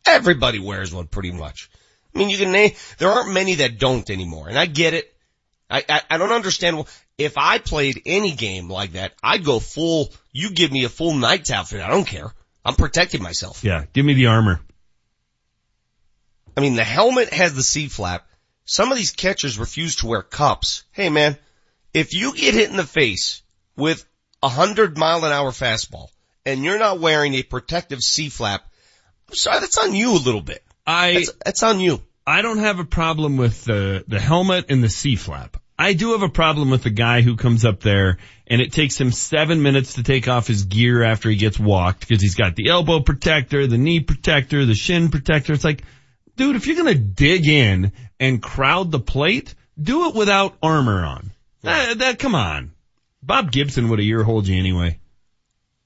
Everybody 0.05 0.59
wears 0.59 0.93
one 0.93 1.07
pretty 1.07 1.31
much. 1.31 1.69
I 2.13 2.17
mean, 2.17 2.29
you 2.29 2.37
can 2.37 2.51
name, 2.51 2.71
there 2.97 3.09
aren't 3.09 3.33
many 3.33 3.55
that 3.55 3.79
don't 3.79 4.09
anymore, 4.09 4.49
and 4.49 4.57
I 4.57 4.65
get 4.65 4.93
it. 4.93 5.13
I, 5.69 5.85
I, 5.87 6.01
I 6.09 6.17
don't 6.17 6.33
understand. 6.33 6.85
If 7.17 7.37
I 7.37 7.59
played 7.59 8.01
any 8.05 8.33
game 8.33 8.67
like 8.67 8.93
that, 8.93 9.13
I'd 9.23 9.45
go 9.45 9.59
full, 9.59 10.11
you 10.33 10.51
give 10.51 10.71
me 10.71 10.83
a 10.83 10.89
full 10.89 11.13
knight's 11.13 11.51
outfit, 11.51 11.81
I 11.81 11.89
don't 11.89 12.07
care. 12.07 12.33
I'm 12.65 12.75
protecting 12.75 13.23
myself. 13.23 13.63
Yeah, 13.63 13.85
give 13.93 14.05
me 14.05 14.13
the 14.15 14.27
armor. 14.27 14.59
I 16.57 16.61
mean, 16.61 16.75
the 16.75 16.83
helmet 16.83 17.31
has 17.31 17.53
the 17.53 17.63
C 17.63 17.87
flap. 17.87 18.27
Some 18.65 18.91
of 18.91 18.97
these 18.97 19.11
catchers 19.11 19.57
refuse 19.57 19.97
to 19.97 20.07
wear 20.07 20.21
cups. 20.21 20.83
Hey 20.91 21.09
man, 21.09 21.37
if 21.93 22.13
you 22.13 22.33
get 22.33 22.53
hit 22.53 22.69
in 22.69 22.77
the 22.77 22.83
face 22.83 23.41
with 23.75 24.05
a 24.43 24.49
hundred 24.49 24.97
mile 24.97 25.23
an 25.25 25.31
hour 25.31 25.51
fastball 25.51 26.09
and 26.45 26.63
you're 26.63 26.79
not 26.79 26.99
wearing 26.99 27.33
a 27.35 27.43
protective 27.43 28.01
C 28.01 28.29
flap, 28.29 28.63
I'm 29.29 29.35
sorry, 29.35 29.59
that's 29.59 29.77
on 29.77 29.93
you 29.93 30.13
a 30.13 30.17
little 30.17 30.41
bit. 30.41 30.63
I 30.85 31.13
that's, 31.13 31.31
that's 31.45 31.63
on 31.63 31.79
you. 31.79 32.01
I 32.25 32.41
don't 32.41 32.59
have 32.59 32.79
a 32.79 32.85
problem 32.85 33.37
with 33.37 33.63
the 33.65 34.03
the 34.07 34.19
helmet 34.19 34.65
and 34.69 34.83
the 34.83 34.89
C 34.89 35.15
flap. 35.15 35.57
I 35.77 35.93
do 35.93 36.11
have 36.11 36.21
a 36.21 36.29
problem 36.29 36.69
with 36.69 36.83
the 36.83 36.91
guy 36.91 37.21
who 37.21 37.35
comes 37.35 37.65
up 37.65 37.79
there 37.79 38.19
and 38.45 38.61
it 38.61 38.71
takes 38.71 39.01
him 39.01 39.11
seven 39.11 39.63
minutes 39.63 39.95
to 39.95 40.03
take 40.03 40.27
off 40.27 40.45
his 40.45 40.65
gear 40.65 41.01
after 41.01 41.29
he 41.29 41.37
gets 41.37 41.59
walked 41.59 42.01
because 42.01 42.21
he's 42.21 42.35
got 42.35 42.55
the 42.55 42.69
elbow 42.69 42.99
protector, 42.99 43.65
the 43.65 43.79
knee 43.79 43.99
protector, 43.99 44.65
the 44.65 44.75
shin 44.75 45.09
protector. 45.09 45.53
It's 45.53 45.63
like, 45.63 45.83
dude, 46.35 46.55
if 46.55 46.67
you're 46.67 46.77
gonna 46.77 46.93
dig 46.93 47.47
in 47.47 47.93
and 48.19 48.41
crowd 48.41 48.91
the 48.91 48.99
plate, 48.99 49.55
do 49.81 50.09
it 50.09 50.15
without 50.15 50.55
armor 50.61 51.03
on. 51.03 51.31
That, 51.63 51.99
that 51.99 52.19
come 52.19 52.35
on. 52.35 52.71
Bob 53.23 53.51
Gibson 53.51 53.89
would 53.89 53.99
have 53.99 54.05
ear 54.07 54.23
hold 54.23 54.47
you 54.47 54.57
anyway. 54.57 54.99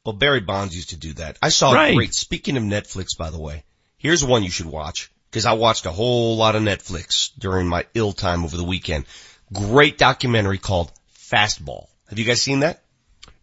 Well, 0.06 0.14
Barry 0.14 0.40
Bonds 0.40 0.76
used 0.76 0.90
to 0.90 0.98
do 0.98 1.14
that. 1.14 1.38
I 1.42 1.50
saw 1.50 1.72
Right. 1.72 1.92
a 1.92 1.96
great, 1.96 2.14
speaking 2.14 2.58
of 2.58 2.64
Netflix, 2.64 3.18
by 3.18 3.30
the 3.32 3.40
way, 3.40 3.64
here's 3.98 4.24
one 4.24 4.44
you 4.44 4.52
should 4.52 4.68
watch 4.68 5.12
because 5.32 5.46
I 5.46 5.54
watched 5.54 5.86
a 5.86 5.92
whole 5.92 6.38
lot 6.38 6.56
of 6.56 6.62
Netflix 6.64 7.32
during 7.38 7.68
my 7.68 7.86
ill 7.94 8.14
time 8.14 8.44
over 8.44 8.56
the 8.56 8.64
weekend. 8.64 9.06
Great 9.52 9.98
documentary 9.98 10.60
called 10.60 10.92
Fastball. 11.18 11.88
Have 12.10 12.20
you 12.20 12.26
guys 12.26 12.42
seen 12.42 12.60
that? 12.60 12.84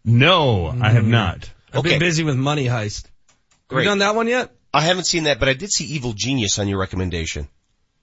No, 0.05 0.67
I 0.67 0.89
have 0.89 1.03
mm-hmm. 1.03 1.11
not. 1.11 1.49
I've 1.71 1.79
Okay. 1.79 1.89
been 1.91 1.99
busy 1.99 2.23
with 2.23 2.35
Money 2.35 2.65
Heist. 2.65 3.03
Have 3.05 3.11
Great. 3.67 3.83
you 3.83 3.89
done 3.89 3.99
that 3.99 4.15
one 4.15 4.27
yet? 4.27 4.51
I 4.73 4.81
haven't 4.81 5.05
seen 5.05 5.25
that, 5.25 5.39
but 5.39 5.49
I 5.49 5.53
did 5.53 5.71
see 5.71 5.85
Evil 5.85 6.13
Genius 6.13 6.59
on 6.59 6.67
your 6.67 6.79
recommendation. 6.79 7.47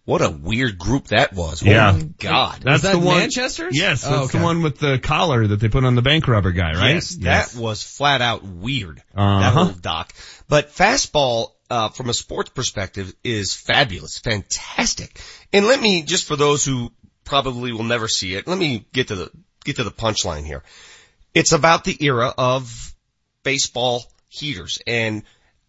What 0.06 0.22
a 0.22 0.30
weird 0.30 0.78
group 0.78 1.08
that 1.08 1.32
was. 1.34 1.62
Yeah. 1.62 1.90
Oh 1.90 1.98
my 1.98 2.08
God. 2.18 2.60
That's 2.62 2.82
that 2.82 2.92
the 2.92 2.98
one. 2.98 3.18
Manchester's? 3.18 3.76
Yes, 3.76 4.02
that's 4.02 4.12
Oh, 4.14 4.22
okay. 4.24 4.38
the 4.38 4.44
one 4.44 4.62
with 4.62 4.78
the 4.78 4.98
collar 4.98 5.46
that 5.46 5.56
they 5.60 5.68
put 5.68 5.84
on 5.84 5.94
the 5.94 6.02
bank 6.02 6.26
robber 6.26 6.52
guy, 6.52 6.72
right? 6.72 6.94
Yes, 6.94 7.14
that 7.16 7.54
was 7.54 7.82
flat 7.82 8.20
out 8.22 8.42
weird. 8.42 9.02
That 9.14 9.20
Uh-huh. 9.20 9.64
whole 9.64 9.72
doc. 9.74 10.12
But 10.48 10.72
fastball, 10.74 11.50
uh, 11.68 11.90
from 11.90 12.08
a 12.08 12.14
sports 12.14 12.50
perspective 12.50 13.14
is 13.22 13.54
fabulous, 13.54 14.18
fantastic. 14.18 15.20
And 15.52 15.66
let 15.66 15.80
me, 15.80 16.02
just 16.02 16.26
for 16.26 16.34
those 16.34 16.64
who 16.64 16.90
probably 17.24 17.72
will 17.72 17.84
never 17.84 18.08
see 18.08 18.34
it, 18.34 18.48
let 18.48 18.58
me 18.58 18.86
get 18.92 19.08
to 19.08 19.14
the, 19.14 19.30
get 19.64 19.76
to 19.76 19.84
the 19.84 19.92
punchline 19.92 20.44
here. 20.44 20.64
It's 21.34 21.52
about 21.52 21.84
the 21.84 21.96
era 22.04 22.34
of 22.36 22.92
baseball 23.44 24.02
heaters 24.28 24.80
and 24.86 25.22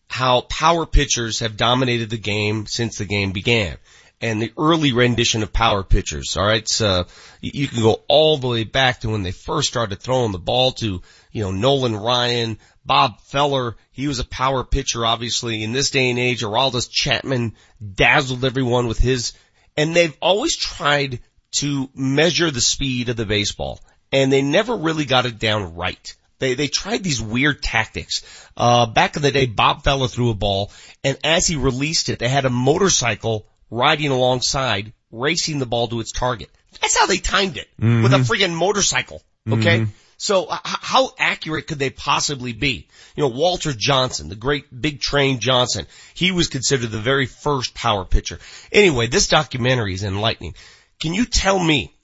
how 0.08 0.42
power 0.42 0.86
pitchers 0.86 1.40
have 1.40 1.56
dominated 1.58 2.10
the 2.10 2.18
game 2.18 2.66
since 2.66 2.98
the 2.98 3.06
game 3.06 3.32
began. 3.32 3.78
And 4.22 4.40
the 4.40 4.54
early 4.56 4.94
rendition 4.94 5.42
of 5.42 5.52
power 5.52 5.84
pitchers, 5.84 6.38
alright, 6.38 6.68
so 6.68 7.08
you 7.42 7.52
you 7.54 7.68
can 7.68 7.82
go 7.82 8.04
all 8.08 8.38
the 8.38 8.48
way 8.48 8.64
back 8.64 9.00
to 9.00 9.10
when 9.10 9.24
they 9.24 9.32
first 9.32 9.70
started 9.70 10.00
throwing 10.00 10.32
the 10.32 10.38
ball 10.38 10.74
to, 10.74 11.02
you 11.32 11.44
know, 11.44 11.52
Nolan 11.52 11.96
Ryan, 11.96 12.60
Bob 12.86 13.20
Feller, 13.22 13.76
he 13.92 14.08
was 14.08 14.20
a 14.20 14.24
power 14.24 14.64
pitcher 14.64 15.06
obviously. 15.06 15.64
In 15.64 15.74
this 15.74 15.90
day 15.90 16.10
and 16.12 16.20
age, 16.20 16.44
Aroldis 16.44 16.90
Chapman 16.90 17.56
dazzled 17.96 18.46
everyone 18.46 18.88
with 18.88 19.00
his, 19.00 19.34
and 19.76 19.96
they've 19.96 20.18
always 20.22 20.56
tried 20.56 21.20
to 21.54 21.90
measure 21.96 22.52
the 22.52 22.62
speed 22.62 23.10
of 23.10 23.18
the 23.18 23.26
baseball, 23.26 23.80
and 24.12 24.32
they 24.32 24.42
never 24.42 24.76
really 24.76 25.06
got 25.06 25.26
it 25.26 25.40
down 25.40 25.76
right. 25.76 26.16
They 26.40 26.56
they 26.56 26.68
tried 26.68 27.04
these 27.04 27.22
weird 27.22 27.62
tactics. 27.62 28.24
Uh, 28.58 28.88
back 28.88 29.16
in 29.16 29.22
the 29.22 29.32
day, 29.32 29.46
Bob 29.46 29.84
Feller 29.84 30.08
threw 30.08 30.32
a 30.32 30.36
ball, 30.36 30.72
and 31.04 31.18
as 31.24 31.48
he 31.48 31.56
released 31.56 32.10
it, 32.10 32.20
they 32.20 32.30
had 32.30 32.46
a 32.46 32.50
motorcycle 32.50 33.46
riding 33.72 34.12
alongside, 34.12 34.94
racing 35.12 35.58
the 35.60 35.66
ball 35.66 35.88
to 35.88 36.00
its 36.00 36.12
target. 36.12 36.50
That's 36.80 36.98
how 36.98 37.08
they 37.08 37.18
timed 37.18 37.58
it 37.58 37.68
with 38.04 38.14
a 38.14 38.18
friggin' 38.20 38.54
motorcycle. 38.54 39.24
Okay. 39.50 39.80
Mhm. 39.82 39.90
So 40.18 40.44
h- 40.54 40.60
how 40.64 41.14
accurate 41.18 41.66
could 41.66 41.80
they 41.80 41.90
possibly 41.90 42.54
be? 42.54 42.88
You 43.16 43.24
know, 43.24 43.30
Walter 43.30 43.74
Johnson, 43.74 44.30
the 44.30 44.36
great 44.36 44.66
big 44.82 45.02
train 45.02 45.40
Johnson, 45.40 45.88
he 46.14 46.32
was 46.32 46.48
considered 46.48 46.92
the 46.92 47.02
very 47.02 47.26
first 47.26 47.74
power 47.74 48.06
pitcher. 48.06 48.40
Anyway, 48.72 49.08
this 49.08 49.28
documentary 49.28 49.96
is 49.96 50.04
enlightening. 50.04 50.54
Can 51.02 51.16
you 51.16 51.26
tell 51.26 51.58
me, 51.58 51.96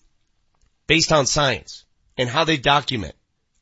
based 0.87 1.11
on 1.11 1.27
science 1.27 1.83
and 2.17 2.27
how 2.27 2.43
they 2.43 2.57
document 2.57 3.13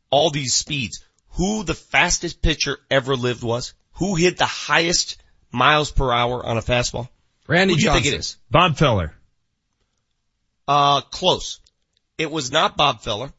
all 0.10 0.30
these 0.30 0.54
speeds, 0.54 1.04
who 1.32 1.64
the 1.64 1.74
fastest 1.74 2.42
pitcher 2.42 2.80
ever 2.90 3.18
lived 3.18 3.44
was? 3.44 3.74
Who 3.96 4.16
hit 4.16 4.38
the 4.38 4.46
highest 4.46 5.18
miles 5.52 5.92
per 5.92 6.14
hour 6.14 6.46
on 6.46 6.58
a 6.58 6.62
fastball? 6.62 7.10
Randy 7.48 7.74
Who 7.74 7.78
do 7.80 7.82
you 7.84 7.88
Johnson. 7.90 8.04
think 8.04 8.14
it 8.16 8.20
is? 8.20 8.38
Bob 8.50 8.78
Feller. 8.78 9.14
Uh, 10.68 11.02
close. 11.02 11.60
It 12.18 12.32
was 12.32 12.52
not 12.52 12.78
Bob 12.78 13.02
Feller. 13.02 13.32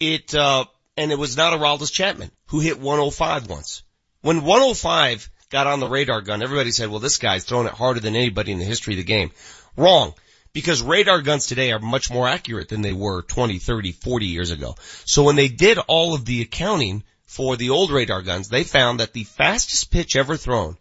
It, 0.00 0.34
uh, 0.34 0.64
And 0.96 1.10
it 1.12 1.18
was 1.18 1.36
not 1.36 1.52
Aroldis 1.58 1.92
Chapman 1.92 2.30
who 2.46 2.60
hit 2.60 2.78
105 2.80 3.48
once. 3.48 3.82
When 4.20 4.44
105 4.44 5.28
got 5.50 5.66
on 5.66 5.80
the 5.80 5.88
radar 5.88 6.20
gun, 6.22 6.42
everybody 6.42 6.70
said, 6.70 6.88
well, 6.88 7.00
this 7.00 7.18
guy's 7.18 7.44
throwing 7.44 7.66
it 7.66 7.72
harder 7.74 8.00
than 8.00 8.16
anybody 8.16 8.52
in 8.52 8.58
the 8.58 8.64
history 8.64 8.94
of 8.94 8.98
the 8.98 9.04
game. 9.04 9.30
Wrong. 9.76 10.14
Because 10.52 10.82
radar 10.82 11.20
guns 11.20 11.46
today 11.46 11.72
are 11.72 11.80
much 11.80 12.10
more 12.12 12.28
accurate 12.28 12.68
than 12.68 12.80
they 12.82 12.92
were 12.92 13.22
20, 13.22 13.58
30, 13.58 13.90
40 13.92 14.26
years 14.26 14.50
ago. 14.52 14.76
So 15.04 15.24
when 15.24 15.34
they 15.36 15.48
did 15.48 15.78
all 15.88 16.14
of 16.14 16.24
the 16.24 16.42
accounting 16.42 17.02
for 17.26 17.56
the 17.56 17.70
old 17.70 17.90
radar 17.90 18.22
guns, 18.22 18.48
they 18.48 18.62
found 18.62 19.00
that 19.00 19.12
the 19.12 19.24
fastest 19.24 19.90
pitch 19.90 20.14
ever 20.14 20.36
thrown, 20.36 20.76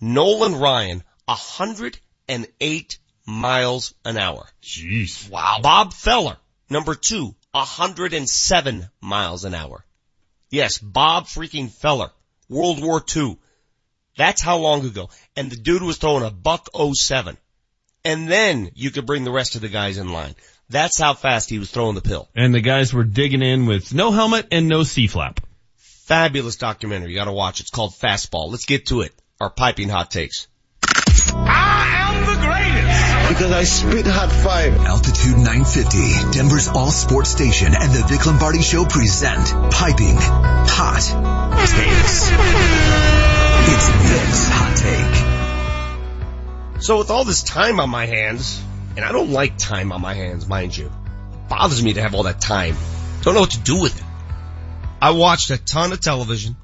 Nolan 0.00 0.56
Ryan, 0.56 1.04
108 1.26 2.98
miles 3.26 3.94
an 4.04 4.16
hour. 4.16 4.46
Jeez. 4.62 5.30
Wow. 5.30 5.58
Bob 5.62 5.92
Feller, 5.92 6.36
number 6.68 6.94
two, 6.94 7.34
107 7.52 8.88
miles 9.00 9.44
an 9.44 9.54
hour. 9.54 9.84
Yes, 10.50 10.78
Bob 10.78 11.24
freaking 11.24 11.70
Feller, 11.70 12.10
World 12.48 12.82
War 12.82 13.02
II. 13.14 13.38
That's 14.16 14.42
how 14.42 14.58
long 14.58 14.84
ago. 14.86 15.10
And 15.36 15.50
the 15.50 15.56
dude 15.56 15.82
was 15.82 15.98
throwing 15.98 16.24
a 16.24 16.30
buck 16.30 16.68
07. 16.74 17.36
And 18.04 18.28
then 18.28 18.70
you 18.74 18.90
could 18.90 19.06
bring 19.06 19.24
the 19.24 19.32
rest 19.32 19.54
of 19.54 19.62
the 19.62 19.68
guys 19.68 19.98
in 19.98 20.12
line. 20.12 20.34
That's 20.68 20.98
how 20.98 21.14
fast 21.14 21.50
he 21.50 21.58
was 21.58 21.70
throwing 21.70 21.94
the 21.94 22.02
pill. 22.02 22.28
And 22.34 22.54
the 22.54 22.60
guys 22.60 22.92
were 22.92 23.04
digging 23.04 23.42
in 23.42 23.66
with 23.66 23.92
no 23.92 24.12
helmet 24.12 24.48
and 24.52 24.68
no 24.68 24.82
C-flap. 24.82 25.40
Fabulous 25.76 26.56
documentary. 26.56 27.10
You 27.10 27.16
gotta 27.16 27.32
watch. 27.32 27.60
It's 27.60 27.70
called 27.70 27.94
Fastball. 27.94 28.50
Let's 28.50 28.66
get 28.66 28.86
to 28.86 29.00
it. 29.00 29.12
Our 29.40 29.50
piping 29.50 29.88
hot 29.88 30.10
takes. 30.10 30.48
Because 33.28 33.52
I 33.52 33.64
spit 33.64 34.06
hot 34.06 34.30
fire. 34.30 34.70
Altitude 34.70 35.36
950, 35.36 36.32
Denver's 36.32 36.68
all 36.68 36.90
sports 36.90 37.30
station 37.30 37.74
and 37.74 37.92
the 37.92 38.04
Vic 38.06 38.26
Lombardi 38.26 38.62
Show 38.62 38.84
present 38.84 39.72
Piping 39.72 40.16
Hot 40.18 41.02
Takes. 41.58 42.30
It's 43.70 43.88
Vic's 44.10 44.48
Hot 44.50 44.76
Take. 46.74 46.82
So 46.82 46.98
with 46.98 47.10
all 47.10 47.24
this 47.24 47.42
time 47.42 47.80
on 47.80 47.90
my 47.90 48.06
hands, 48.06 48.62
and 48.96 49.04
I 49.04 49.12
don't 49.12 49.30
like 49.30 49.56
time 49.56 49.92
on 49.92 50.00
my 50.00 50.14
hands, 50.14 50.46
mind 50.46 50.76
you. 50.76 50.86
It 50.86 51.48
bothers 51.48 51.82
me 51.82 51.94
to 51.94 52.02
have 52.02 52.14
all 52.14 52.24
that 52.24 52.40
time. 52.40 52.76
Don't 53.22 53.34
know 53.34 53.40
what 53.40 53.52
to 53.52 53.60
do 53.60 53.80
with 53.80 53.96
it. 53.96 54.04
I 55.00 55.10
watched 55.10 55.50
a 55.50 55.58
ton 55.58 55.92
of 55.92 56.00
television 56.00 56.56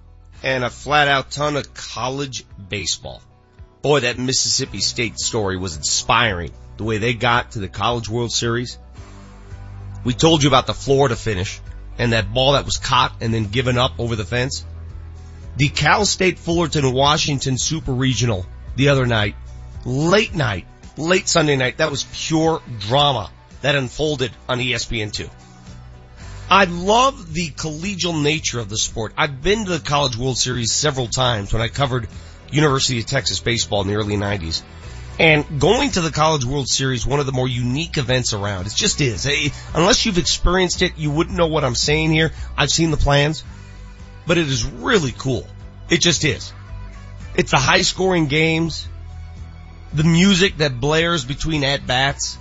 and 0.42 0.64
a 0.64 0.70
flat 0.70 1.08
out 1.08 1.30
ton 1.30 1.56
of 1.56 1.72
college 1.74 2.44
baseball. 2.68 3.22
Boy, 3.82 4.00
that 4.00 4.18
Mississippi 4.18 4.80
State 4.80 5.18
story 5.18 5.56
was 5.56 5.76
inspiring. 5.76 6.52
The 6.76 6.84
way 6.84 6.98
they 6.98 7.14
got 7.14 7.52
to 7.52 7.58
the 7.58 7.68
College 7.68 8.08
World 8.08 8.32
Series. 8.32 8.78
We 10.04 10.14
told 10.14 10.42
you 10.42 10.48
about 10.48 10.66
the 10.66 10.74
Florida 10.74 11.16
finish 11.16 11.60
and 11.98 12.12
that 12.12 12.32
ball 12.32 12.52
that 12.52 12.64
was 12.64 12.78
caught 12.78 13.16
and 13.20 13.32
then 13.32 13.46
given 13.46 13.76
up 13.76 13.92
over 13.98 14.16
the 14.16 14.24
fence. 14.24 14.64
The 15.56 15.68
Cal 15.68 16.06
State 16.06 16.38
Fullerton 16.38 16.90
Washington 16.92 17.58
Super 17.58 17.92
Regional 17.92 18.46
the 18.76 18.88
other 18.88 19.04
night, 19.04 19.34
late 19.84 20.34
night, 20.34 20.66
late 20.96 21.28
Sunday 21.28 21.56
night, 21.56 21.78
that 21.78 21.90
was 21.90 22.06
pure 22.12 22.62
drama 22.78 23.30
that 23.60 23.74
unfolded 23.74 24.32
on 24.48 24.60
E 24.60 24.72
ESPN2. 24.72 25.28
I 26.50 26.64
love 26.64 27.32
the 27.32 27.50
collegial 27.50 28.22
nature 28.22 28.58
of 28.58 28.68
the 28.68 28.78
sport. 28.78 29.12
I've 29.16 29.42
been 29.42 29.66
to 29.66 29.78
the 29.78 29.84
College 29.84 30.16
World 30.16 30.38
Series 30.38 30.72
several 30.72 31.06
times 31.06 31.52
when 31.52 31.62
I 31.62 31.68
covered 31.68 32.08
University 32.50 32.98
of 32.98 33.06
Texas 33.06 33.40
baseball 33.40 33.82
in 33.82 33.88
the 33.88 33.94
early 33.94 34.16
90s. 34.16 34.62
And 35.18 35.60
going 35.60 35.90
to 35.90 36.00
the 36.00 36.10
College 36.10 36.46
World 36.46 36.66
Series, 36.66 37.06
one 37.06 37.20
of 37.20 37.26
the 37.26 37.32
more 37.32 37.46
unique 37.46 37.98
events 37.98 38.32
around. 38.32 38.66
It 38.66 38.74
just 38.74 39.00
is. 39.02 39.28
Unless 39.74 40.06
you've 40.06 40.16
experienced 40.16 40.80
it, 40.80 40.96
you 40.96 41.10
wouldn't 41.10 41.36
know 41.36 41.46
what 41.46 41.62
I'm 41.62 41.74
saying 41.74 42.10
here. 42.10 42.32
I've 42.56 42.70
seen 42.70 42.90
the 42.90 42.96
plans, 42.96 43.44
but 44.26 44.38
it 44.38 44.48
is 44.48 44.64
really 44.64 45.12
cool. 45.12 45.46
It 45.90 46.00
just 46.00 46.24
is. 46.24 46.52
It's 47.34 47.50
the 47.50 47.58
high 47.58 47.82
scoring 47.82 48.28
games, 48.28 48.88
the 49.92 50.04
music 50.04 50.56
that 50.58 50.80
blares 50.80 51.24
between 51.24 51.64
at 51.64 51.86
bats, 51.86 52.38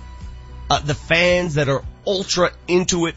uh, 0.70 0.80
the 0.80 0.94
fans 0.94 1.54
that 1.54 1.68
are 1.68 1.84
ultra 2.06 2.52
into 2.66 3.06
it, 3.06 3.14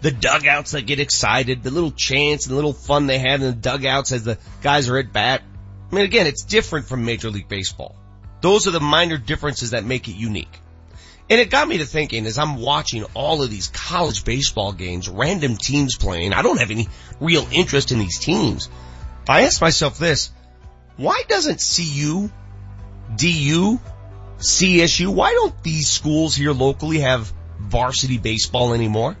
the 0.00 0.10
dugouts 0.10 0.70
that 0.70 0.86
get 0.86 1.00
excited, 1.00 1.62
the 1.62 1.70
little 1.70 1.90
chants 1.90 2.46
and 2.46 2.52
the 2.52 2.56
little 2.56 2.72
fun 2.72 3.06
they 3.06 3.18
have 3.18 3.42
in 3.42 3.48
the 3.48 3.52
dugouts 3.52 4.12
as 4.12 4.24
the 4.24 4.38
guys 4.62 4.88
are 4.88 4.98
at 4.98 5.12
bat. 5.12 5.42
I 5.90 5.94
mean, 5.94 6.04
again, 6.04 6.26
it's 6.26 6.44
different 6.44 6.86
from 6.86 7.04
Major 7.04 7.30
League 7.30 7.48
Baseball. 7.48 7.96
Those 8.40 8.66
are 8.66 8.72
the 8.72 8.80
minor 8.80 9.18
differences 9.18 9.70
that 9.70 9.84
make 9.84 10.08
it 10.08 10.16
unique. 10.16 10.60
And 11.28 11.40
it 11.40 11.50
got 11.50 11.66
me 11.66 11.78
to 11.78 11.84
thinking 11.84 12.26
as 12.26 12.38
I'm 12.38 12.56
watching 12.56 13.04
all 13.14 13.42
of 13.42 13.50
these 13.50 13.68
college 13.68 14.24
baseball 14.24 14.72
games, 14.72 15.08
random 15.08 15.56
teams 15.56 15.96
playing, 15.96 16.32
I 16.32 16.42
don't 16.42 16.60
have 16.60 16.70
any 16.70 16.88
real 17.20 17.46
interest 17.50 17.90
in 17.90 17.98
these 17.98 18.18
teams. 18.18 18.68
I 19.28 19.42
asked 19.42 19.60
myself 19.60 19.98
this, 19.98 20.30
why 20.96 21.22
doesn't 21.28 21.60
CU, 21.60 22.30
DU, 23.16 23.80
CSU, 24.38 25.08
why 25.08 25.32
don't 25.32 25.62
these 25.62 25.88
schools 25.88 26.36
here 26.36 26.52
locally 26.52 27.00
have 27.00 27.32
varsity 27.58 28.18
baseball 28.18 28.72
anymore? 28.72 29.16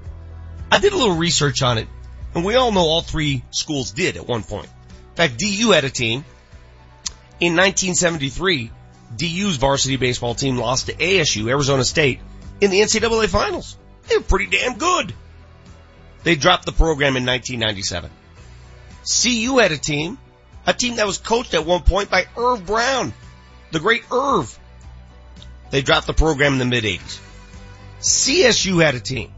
I 0.70 0.78
did 0.78 0.92
a 0.92 0.96
little 0.96 1.16
research 1.16 1.62
on 1.62 1.78
it, 1.78 1.88
and 2.34 2.44
we 2.44 2.54
all 2.54 2.70
know 2.70 2.80
all 2.80 3.02
three 3.02 3.42
schools 3.50 3.90
did 3.90 4.16
at 4.16 4.28
one 4.28 4.42
point. 4.42 4.66
In 4.66 5.16
fact, 5.16 5.38
DU 5.38 5.70
had 5.70 5.84
a 5.84 5.90
team. 5.90 6.24
In 7.38 7.54
1973, 7.54 8.70
DU's 9.16 9.56
varsity 9.56 9.96
baseball 9.96 10.34
team 10.34 10.56
lost 10.56 10.86
to 10.86 10.94
ASU, 10.94 11.48
Arizona 11.48 11.84
State, 11.84 12.20
in 12.60 12.70
the 12.70 12.80
NCAA 12.80 13.28
finals. 13.28 13.76
They 14.08 14.16
were 14.16 14.22
pretty 14.22 14.46
damn 14.46 14.78
good. 14.78 15.12
They 16.22 16.34
dropped 16.34 16.66
the 16.66 16.72
program 16.72 17.16
in 17.16 17.26
1997. 17.26 18.10
CU 19.04 19.58
had 19.58 19.72
a 19.72 19.76
team, 19.76 20.18
a 20.66 20.72
team 20.72 20.96
that 20.96 21.06
was 21.06 21.18
coached 21.18 21.54
at 21.54 21.64
one 21.64 21.82
point 21.82 22.10
by 22.10 22.26
Irv 22.36 22.66
Brown, 22.66 23.12
the 23.70 23.80
great 23.80 24.02
Irv. 24.10 24.58
They 25.70 25.82
dropped 25.82 26.06
the 26.06 26.14
program 26.14 26.54
in 26.54 26.58
the 26.58 26.64
mid 26.64 26.84
80s. 26.84 27.20
CSU 28.00 28.82
had 28.82 28.94
a 28.94 29.00
team. 29.00 29.32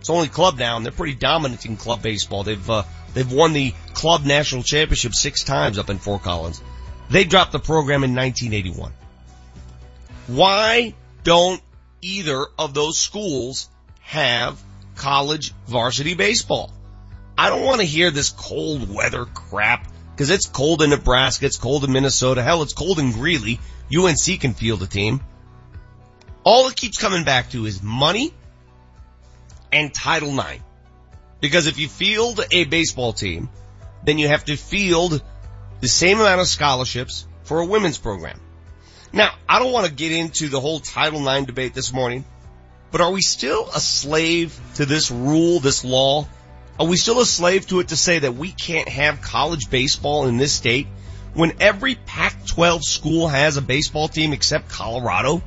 It's 0.00 0.10
only 0.10 0.28
club 0.28 0.58
now 0.58 0.76
and 0.76 0.84
they're 0.84 0.92
pretty 0.92 1.14
dominant 1.14 1.64
in 1.64 1.76
club 1.76 2.02
baseball. 2.02 2.42
They've, 2.42 2.70
uh, 2.70 2.82
they've 3.14 3.30
won 3.30 3.52
the 3.52 3.72
club 3.94 4.24
national 4.24 4.62
championship 4.62 5.14
six 5.14 5.44
times 5.44 5.78
up 5.78 5.88
in 5.88 5.98
Fort 5.98 6.22
Collins. 6.22 6.60
They 7.10 7.24
dropped 7.24 7.52
the 7.52 7.58
program 7.58 8.04
in 8.04 8.14
1981. 8.14 8.92
Why 10.26 10.94
don't 11.22 11.60
either 12.00 12.46
of 12.58 12.74
those 12.74 12.98
schools 12.98 13.68
have 14.00 14.62
college 14.96 15.52
varsity 15.66 16.14
baseball? 16.14 16.72
I 17.36 17.50
don't 17.50 17.64
want 17.64 17.80
to 17.80 17.86
hear 17.86 18.10
this 18.10 18.30
cold 18.30 18.92
weather 18.92 19.24
crap 19.24 19.86
because 20.12 20.30
it's 20.30 20.46
cold 20.46 20.82
in 20.82 20.90
Nebraska, 20.90 21.46
it's 21.46 21.56
cold 21.56 21.84
in 21.84 21.92
Minnesota, 21.92 22.42
hell, 22.42 22.62
it's 22.62 22.72
cold 22.72 22.98
in 22.98 23.12
Greeley. 23.12 23.58
UNC 23.94 24.40
can 24.40 24.54
field 24.54 24.82
a 24.82 24.86
team. 24.86 25.20
All 26.44 26.68
it 26.68 26.76
keeps 26.76 26.98
coming 26.98 27.24
back 27.24 27.50
to 27.50 27.66
is 27.66 27.82
money 27.82 28.32
and 29.72 29.92
Title 29.92 30.38
IX. 30.38 30.62
Because 31.40 31.66
if 31.66 31.78
you 31.78 31.88
field 31.88 32.40
a 32.52 32.64
baseball 32.64 33.12
team, 33.12 33.50
then 34.04 34.18
you 34.18 34.28
have 34.28 34.44
to 34.44 34.56
field 34.56 35.22
the 35.84 35.88
same 35.88 36.18
amount 36.18 36.40
of 36.40 36.48
scholarships 36.48 37.26
for 37.42 37.60
a 37.60 37.66
women's 37.66 37.98
program. 37.98 38.40
Now, 39.12 39.34
I 39.46 39.58
don't 39.58 39.70
want 39.70 39.86
to 39.86 39.92
get 39.92 40.12
into 40.12 40.48
the 40.48 40.58
whole 40.58 40.80
Title 40.80 41.28
IX 41.28 41.44
debate 41.44 41.74
this 41.74 41.92
morning, 41.92 42.24
but 42.90 43.02
are 43.02 43.10
we 43.10 43.20
still 43.20 43.68
a 43.68 43.80
slave 43.80 44.58
to 44.76 44.86
this 44.86 45.10
rule, 45.10 45.60
this 45.60 45.84
law? 45.84 46.26
Are 46.80 46.86
we 46.86 46.96
still 46.96 47.20
a 47.20 47.26
slave 47.26 47.66
to 47.66 47.80
it 47.80 47.88
to 47.88 47.96
say 47.96 48.20
that 48.20 48.34
we 48.34 48.50
can't 48.50 48.88
have 48.88 49.20
college 49.20 49.68
baseball 49.68 50.26
in 50.26 50.38
this 50.38 50.54
state 50.54 50.86
when 51.34 51.52
every 51.60 51.96
Pac-12 51.96 52.82
school 52.82 53.28
has 53.28 53.58
a 53.58 53.60
baseball 53.60 54.08
team 54.08 54.32
except 54.32 54.70
Colorado? 54.70 55.42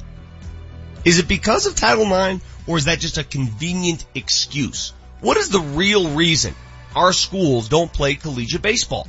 Is 1.04 1.18
it 1.18 1.28
because 1.28 1.66
of 1.66 1.74
Title 1.74 2.06
IX 2.06 2.44
or 2.68 2.78
is 2.78 2.86
that 2.86 3.00
just 3.00 3.18
a 3.18 3.24
convenient 3.24 4.06
excuse? 4.14 4.94
What 5.20 5.38
is 5.38 5.50
the 5.50 5.62
real 5.62 6.12
reason 6.12 6.54
our 6.96 7.12
schools 7.12 7.70
don't 7.70 7.92
play 7.92 8.14
collegiate 8.14 8.62
baseball? 8.62 9.08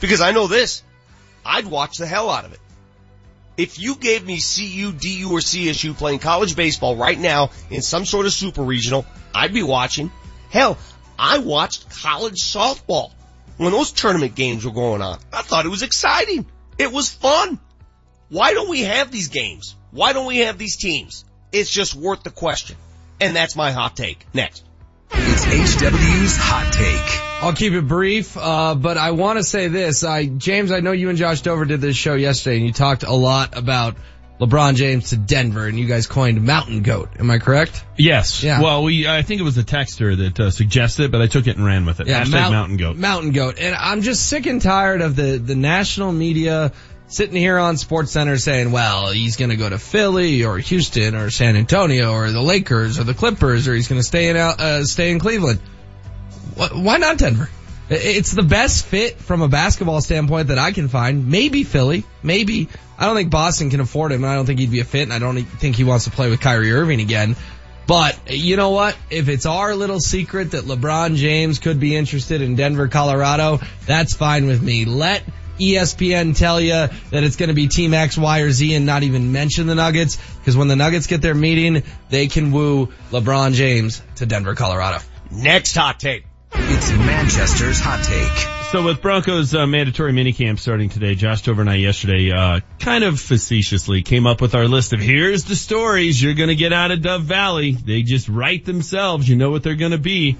Because 0.00 0.20
I 0.20 0.32
know 0.32 0.46
this, 0.46 0.82
I'd 1.44 1.66
watch 1.66 1.98
the 1.98 2.06
hell 2.06 2.30
out 2.30 2.44
of 2.44 2.52
it. 2.52 2.60
If 3.56 3.80
you 3.80 3.96
gave 3.96 4.24
me 4.24 4.36
CU, 4.38 4.92
DU, 4.92 5.28
or 5.32 5.40
CSU 5.40 5.96
playing 5.96 6.20
college 6.20 6.54
baseball 6.54 6.94
right 6.94 7.18
now 7.18 7.50
in 7.70 7.82
some 7.82 8.04
sort 8.04 8.26
of 8.26 8.32
super 8.32 8.62
regional, 8.62 9.04
I'd 9.34 9.52
be 9.52 9.64
watching. 9.64 10.12
Hell, 10.50 10.78
I 11.18 11.38
watched 11.38 11.90
college 11.90 12.40
softball 12.40 13.10
when 13.56 13.72
those 13.72 13.90
tournament 13.90 14.36
games 14.36 14.64
were 14.64 14.72
going 14.72 15.02
on. 15.02 15.18
I 15.32 15.42
thought 15.42 15.66
it 15.66 15.70
was 15.70 15.82
exciting. 15.82 16.46
It 16.78 16.92
was 16.92 17.10
fun. 17.10 17.58
Why 18.28 18.52
don't 18.54 18.68
we 18.68 18.82
have 18.82 19.10
these 19.10 19.28
games? 19.28 19.74
Why 19.90 20.12
don't 20.12 20.26
we 20.26 20.38
have 20.38 20.58
these 20.58 20.76
teams? 20.76 21.24
It's 21.50 21.70
just 21.70 21.94
worth 21.94 22.22
the 22.22 22.30
question. 22.30 22.76
And 23.20 23.34
that's 23.34 23.56
my 23.56 23.72
hot 23.72 23.96
take. 23.96 24.24
Next. 24.32 24.64
It's 25.10 25.44
HW's 25.44 26.36
Hot 26.36 26.72
Take. 26.72 27.27
I'll 27.40 27.52
keep 27.52 27.72
it 27.72 27.86
brief, 27.86 28.36
uh, 28.36 28.74
but 28.74 28.98
I 28.98 29.12
want 29.12 29.38
to 29.38 29.44
say 29.44 29.68
this. 29.68 30.02
I, 30.02 30.26
James, 30.26 30.72
I 30.72 30.80
know 30.80 30.90
you 30.90 31.08
and 31.08 31.16
Josh 31.16 31.40
Dover 31.42 31.64
did 31.64 31.80
this 31.80 31.96
show 31.96 32.14
yesterday 32.14 32.56
and 32.56 32.66
you 32.66 32.72
talked 32.72 33.04
a 33.04 33.12
lot 33.12 33.56
about 33.56 33.96
LeBron 34.40 34.74
James 34.74 35.10
to 35.10 35.16
Denver, 35.16 35.66
and 35.66 35.78
you 35.78 35.86
guys 35.86 36.06
coined 36.06 36.44
Mountain 36.44 36.82
Goat. 36.82 37.10
Am 37.18 37.30
I 37.30 37.38
correct? 37.38 37.84
Yes. 37.96 38.42
Yeah. 38.42 38.60
Well, 38.60 38.82
we 38.84 39.08
I 39.08 39.22
think 39.22 39.40
it 39.40 39.44
was 39.44 39.58
a 39.58 39.64
texter 39.64 40.16
that 40.16 40.40
uh, 40.40 40.50
suggested 40.50 41.04
it, 41.04 41.10
but 41.12 41.20
I 41.20 41.26
took 41.26 41.46
it 41.46 41.56
and 41.56 41.64
ran 41.64 41.86
with 41.86 42.00
it. 42.00 42.06
Hashtag 42.06 42.30
Mount- 42.30 42.52
Mountain 42.52 42.76
Goat. 42.76 42.96
Mountain 42.96 43.32
Goat. 43.32 43.58
And 43.60 43.74
I'm 43.74 44.02
just 44.02 44.28
sick 44.28 44.46
and 44.46 44.60
tired 44.62 45.00
of 45.00 45.16
the, 45.16 45.38
the 45.38 45.56
national 45.56 46.12
media 46.12 46.72
sitting 47.08 47.36
here 47.36 47.58
on 47.58 47.76
Sports 47.76 48.12
Center 48.12 48.36
saying, 48.36 48.70
well, 48.70 49.10
he's 49.10 49.36
going 49.36 49.50
to 49.50 49.56
go 49.56 49.68
to 49.68 49.78
Philly 49.78 50.44
or 50.44 50.58
Houston 50.58 51.14
or 51.14 51.30
San 51.30 51.56
Antonio 51.56 52.12
or 52.12 52.30
the 52.30 52.42
Lakers 52.42 52.98
or 52.98 53.04
the 53.04 53.14
Clippers 53.14 53.66
or 53.66 53.74
he's 53.74 53.88
going 53.88 54.00
to 54.00 54.06
stay 54.06 54.28
in 54.28 54.36
uh, 54.36 54.84
stay 54.84 55.10
in 55.10 55.18
Cleveland. 55.18 55.60
Wh- 56.58 56.76
Why 56.84 56.96
not 56.98 57.18
Denver? 57.18 57.48
It's 57.90 58.32
the 58.32 58.42
best 58.42 58.84
fit 58.84 59.18
from 59.18 59.40
a 59.40 59.48
basketball 59.48 60.02
standpoint 60.02 60.48
that 60.48 60.58
I 60.58 60.72
can 60.72 60.88
find. 60.88 61.28
Maybe 61.28 61.64
Philly. 61.64 62.04
Maybe. 62.22 62.68
I 62.98 63.06
don't 63.06 63.16
think 63.16 63.30
Boston 63.30 63.70
can 63.70 63.80
afford 63.80 64.12
him. 64.12 64.24
and 64.24 64.30
I 64.30 64.34
don't 64.34 64.44
think 64.44 64.60
he'd 64.60 64.70
be 64.70 64.80
a 64.80 64.84
fit 64.84 65.02
and 65.02 65.12
I 65.12 65.18
don't 65.18 65.42
think 65.42 65.76
he 65.76 65.84
wants 65.84 66.04
to 66.04 66.10
play 66.10 66.28
with 66.28 66.40
Kyrie 66.40 66.72
Irving 66.72 67.00
again. 67.00 67.34
But 67.86 68.18
you 68.30 68.56
know 68.56 68.70
what? 68.70 68.94
If 69.08 69.30
it's 69.30 69.46
our 69.46 69.74
little 69.74 70.00
secret 70.00 70.50
that 70.50 70.64
LeBron 70.64 71.16
James 71.16 71.58
could 71.58 71.80
be 71.80 71.96
interested 71.96 72.42
in 72.42 72.54
Denver, 72.56 72.88
Colorado, 72.88 73.60
that's 73.86 74.12
fine 74.12 74.46
with 74.46 74.60
me. 74.62 74.84
Let 74.84 75.22
ESPN 75.58 76.36
tell 76.36 76.60
you 76.60 76.72
that 76.72 77.24
it's 77.24 77.36
going 77.36 77.48
to 77.48 77.54
be 77.54 77.68
Team 77.68 77.94
X, 77.94 78.18
Y, 78.18 78.40
or 78.40 78.50
Z 78.50 78.74
and 78.74 78.84
not 78.84 79.02
even 79.02 79.32
mention 79.32 79.66
the 79.66 79.74
Nuggets 79.74 80.18
because 80.38 80.54
when 80.58 80.68
the 80.68 80.76
Nuggets 80.76 81.06
get 81.06 81.22
their 81.22 81.34
meeting, 81.34 81.82
they 82.10 82.26
can 82.26 82.52
woo 82.52 82.92
LeBron 83.10 83.54
James 83.54 84.02
to 84.16 84.26
Denver, 84.26 84.54
Colorado. 84.54 84.98
Next 85.30 85.74
hot 85.74 85.98
take. 85.98 86.27
It's 86.60 86.90
Manchester's 86.90 87.80
hot 87.80 88.04
take. 88.04 88.48
So 88.70 88.82
with 88.84 89.00
Broncos 89.00 89.54
uh, 89.54 89.66
mandatory 89.66 90.12
minicamp 90.12 90.58
starting 90.58 90.90
today, 90.90 91.14
Josh 91.14 91.42
Tover 91.42 91.62
and 91.62 91.70
I 91.70 91.76
yesterday, 91.76 92.30
uh, 92.30 92.60
kind 92.78 93.04
of 93.04 93.18
facetiously 93.18 94.02
came 94.02 94.26
up 94.26 94.40
with 94.40 94.54
our 94.54 94.68
list 94.68 94.92
of 94.92 95.00
here's 95.00 95.44
the 95.44 95.56
stories 95.56 96.22
you're 96.22 96.34
going 96.34 96.50
to 96.50 96.54
get 96.54 96.72
out 96.72 96.90
of 96.90 97.00
Dove 97.00 97.22
Valley. 97.22 97.72
They 97.72 98.02
just 98.02 98.28
write 98.28 98.64
themselves. 98.64 99.28
You 99.28 99.36
know 99.36 99.50
what 99.50 99.62
they're 99.62 99.74
going 99.74 99.92
to 99.92 99.98
be. 99.98 100.36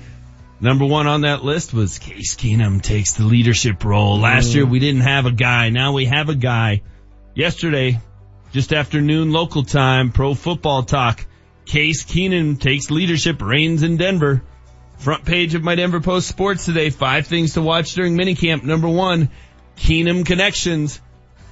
Number 0.61 0.85
one 0.85 1.07
on 1.07 1.21
that 1.21 1.45
list 1.45 1.73
was 1.73 1.99
Case 1.99 2.35
Keenum 2.35 2.83
takes 2.83 3.13
the 3.13 3.25
leadership 3.25 3.85
role. 3.85 4.19
Last 4.19 4.55
year 4.55 4.67
we 4.67 4.81
didn't 4.81 5.03
have 5.03 5.25
a 5.27 5.33
guy. 5.33 5.71
Now 5.71 5.93
we 5.93 6.07
have 6.07 6.29
a 6.29 6.35
guy. 6.35 6.83
Yesterday, 7.35 8.01
just 8.53 8.73
after 8.73 9.01
noon 9.01 9.31
local 9.31 9.63
time, 9.63 10.11
pro 10.11 10.35
football 10.35 10.83
talk. 10.83 11.25
Case 11.65 12.05
Keenum 12.05 12.61
takes 12.61 12.91
leadership 12.91 13.41
reins 13.41 13.83
in 13.83 13.97
Denver. 13.99 14.43
Front 14.99 15.25
page 15.25 15.55
of 15.55 15.63
my 15.63 15.77
Denver 15.77 16.01
Post 16.01 16.29
Sports 16.29 16.65
today. 16.65 16.91
Five 16.91 17.27
things 17.27 17.55
to 17.55 17.63
watch 17.63 17.95
during 17.95 18.17
minicamp. 18.17 18.65
Number 18.65 18.89
one, 18.89 19.31
Keenum 19.77 20.27
connections. 20.27 21.01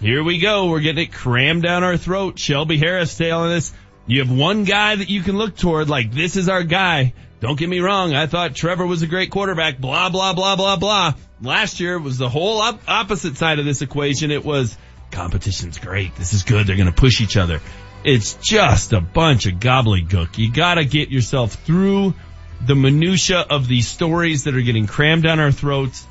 Here 0.00 0.22
we 0.22 0.38
go. 0.38 0.66
We're 0.66 0.80
getting 0.80 1.04
it 1.04 1.12
crammed 1.12 1.62
down 1.62 1.84
our 1.84 1.96
throat. 1.96 2.38
Shelby 2.38 2.76
Harris 2.76 3.16
telling 3.16 3.52
us 3.52 3.72
you 4.06 4.18
have 4.20 4.30
one 4.30 4.64
guy 4.64 4.96
that 4.96 5.08
you 5.08 5.22
can 5.22 5.38
look 5.38 5.56
toward 5.56 5.88
like 5.88 6.12
this 6.12 6.36
is 6.36 6.48
our 6.48 6.64
guy. 6.64 7.14
Don't 7.40 7.58
get 7.58 7.68
me 7.68 7.80
wrong. 7.80 8.14
I 8.14 8.26
thought 8.26 8.54
Trevor 8.54 8.84
was 8.86 9.02
a 9.02 9.06
great 9.06 9.30
quarterback. 9.30 9.78
Blah, 9.78 10.10
blah, 10.10 10.32
blah, 10.32 10.56
blah, 10.56 10.76
blah. 10.76 11.14
Last 11.40 11.80
year 11.80 11.98
was 11.98 12.18
the 12.18 12.28
whole 12.28 12.60
op- 12.60 12.80
opposite 12.88 13.36
side 13.36 13.58
of 13.58 13.64
this 13.64 13.80
equation. 13.80 14.30
It 14.30 14.44
was 14.44 14.76
competition's 15.10 15.78
great. 15.78 16.16
This 16.16 16.32
is 16.32 16.42
good. 16.42 16.66
They're 16.66 16.76
going 16.76 16.92
to 16.92 16.92
push 16.92 17.20
each 17.20 17.36
other. 17.36 17.60
It's 18.04 18.34
just 18.34 18.92
a 18.92 19.00
bunch 19.00 19.46
of 19.46 19.54
gobbledygook. 19.54 20.38
You 20.38 20.50
got 20.52 20.74
to 20.74 20.84
get 20.84 21.10
yourself 21.10 21.54
through 21.54 22.14
the 22.64 22.74
minutia 22.74 23.40
of 23.40 23.68
these 23.68 23.88
stories 23.88 24.44
that 24.44 24.54
are 24.54 24.62
getting 24.62 24.86
crammed 24.86 25.22
down 25.22 25.40
our 25.40 25.52
throats 25.52 26.06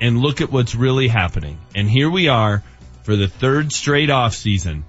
and 0.00 0.18
look 0.18 0.40
at 0.40 0.50
what's 0.50 0.74
really 0.74 1.08
happening. 1.08 1.58
And 1.74 1.88
here 1.88 2.10
we 2.10 2.28
are 2.28 2.62
for 3.04 3.16
the 3.16 3.28
third 3.28 3.72
straight 3.72 4.10
off 4.10 4.34
season. 4.34 4.84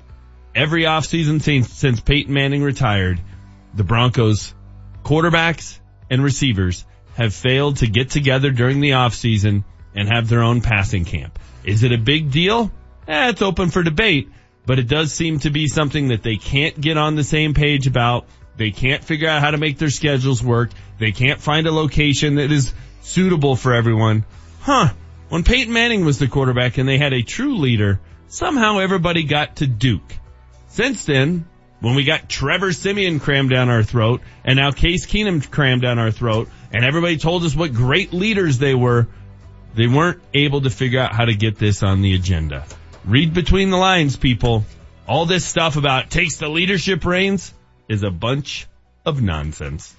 Every 0.56 0.86
off 0.86 1.06
season 1.06 1.40
since, 1.40 1.72
since 1.72 2.02
Peyton 2.02 2.34
Manning 2.34 2.64
retired, 2.64 3.22
the 3.74 3.84
Broncos 3.84 4.54
quarterbacks 5.04 5.80
and 6.10 6.24
receivers 6.24 6.84
have 7.16 7.34
failed 7.34 7.78
to 7.78 7.88
get 7.88 8.10
together 8.10 8.52
during 8.52 8.80
the 8.80 8.94
off 8.94 9.14
season 9.14 9.66
and 9.96 10.08
have 10.08 10.30
their 10.30 10.44
own 10.44 10.62
passing 10.62 11.06
camp. 11.06 11.40
Is 11.64 11.84
it 11.84 11.92
a 11.92 11.98
big 11.98 12.32
deal? 12.32 12.72
Eh, 13.08 13.30
it's 13.30 13.42
open 13.42 13.70
for 13.70 13.84
debate, 13.84 14.30
but 14.66 14.80
it 14.80 14.88
does 14.88 15.14
seem 15.14 15.40
to 15.40 15.50
be 15.50 15.68
something 15.68 16.10
that 16.10 16.24
they 16.24 16.36
can't 16.36 16.80
get 16.80 16.98
on 16.98 17.16
the 17.16 17.24
same 17.24 17.54
page 17.54 17.88
about. 17.88 18.28
They 18.58 18.72
can't 18.72 19.04
figure 19.04 19.30
out 19.30 19.42
how 19.42 19.52
to 19.52 19.58
make 19.58 19.78
their 19.78 19.90
schedules 19.90 20.44
work. 20.44 20.72
They 21.00 21.12
can't 21.12 21.40
find 21.40 21.68
a 21.68 21.72
location 21.72 22.36
that 22.36 22.52
is 22.52 22.74
suitable 23.02 23.56
for 23.56 23.74
everyone. 23.74 24.26
Huh. 24.62 24.90
When 25.30 25.44
Peyton 25.44 25.72
Manning 25.72 26.06
was 26.06 26.20
the 26.20 26.28
quarterback 26.28 26.78
and 26.78 26.90
they 26.90 26.98
had 26.98 27.14
a 27.14 27.22
true 27.22 27.58
leader, 27.58 28.00
somehow 28.28 28.80
everybody 28.80 29.24
got 29.24 29.58
to 29.58 29.68
Duke. 29.68 30.14
Since 30.70 31.06
then, 31.06 31.46
when 31.80 31.96
we 31.96 32.04
got 32.04 32.28
Trevor 32.28 32.74
Siemian 32.74 33.20
crammed 33.20 33.52
down 33.52 33.70
our 33.70 33.84
throat 33.84 34.22
and 34.44 34.58
now 34.58 34.72
Case 34.72 35.06
Keenum 35.06 35.50
crammed 35.50 35.84
down 35.84 36.00
our 36.00 36.12
throat 36.12 36.50
and 36.74 36.84
everybody 36.84 37.18
told 37.18 37.44
us 37.44 37.56
what 37.56 37.74
great 37.74 38.14
leaders 38.14 38.58
they 38.58 38.74
were, 38.74 39.08
they 39.76 39.88
weren't 39.88 40.22
able 40.34 40.62
to 40.62 40.70
figure 40.72 41.00
out 41.00 41.14
how 41.14 41.26
to 41.26 41.36
get 41.36 41.58
this 41.58 41.84
on 41.84 42.02
the 42.02 42.16
agenda. 42.16 42.66
Read 43.06 43.34
between 43.34 43.70
the 43.70 43.78
lines, 43.78 44.16
people. 44.16 44.66
All 45.08 45.26
this 45.26 45.46
stuff 45.46 45.78
about 45.78 46.10
takes 46.10 46.38
the 46.38 46.50
leadership 46.50 47.06
reins 47.06 47.54
is 47.88 48.04
a 48.04 48.12
bunch 48.12 48.68
of 49.06 49.22
nonsense. 49.22 49.96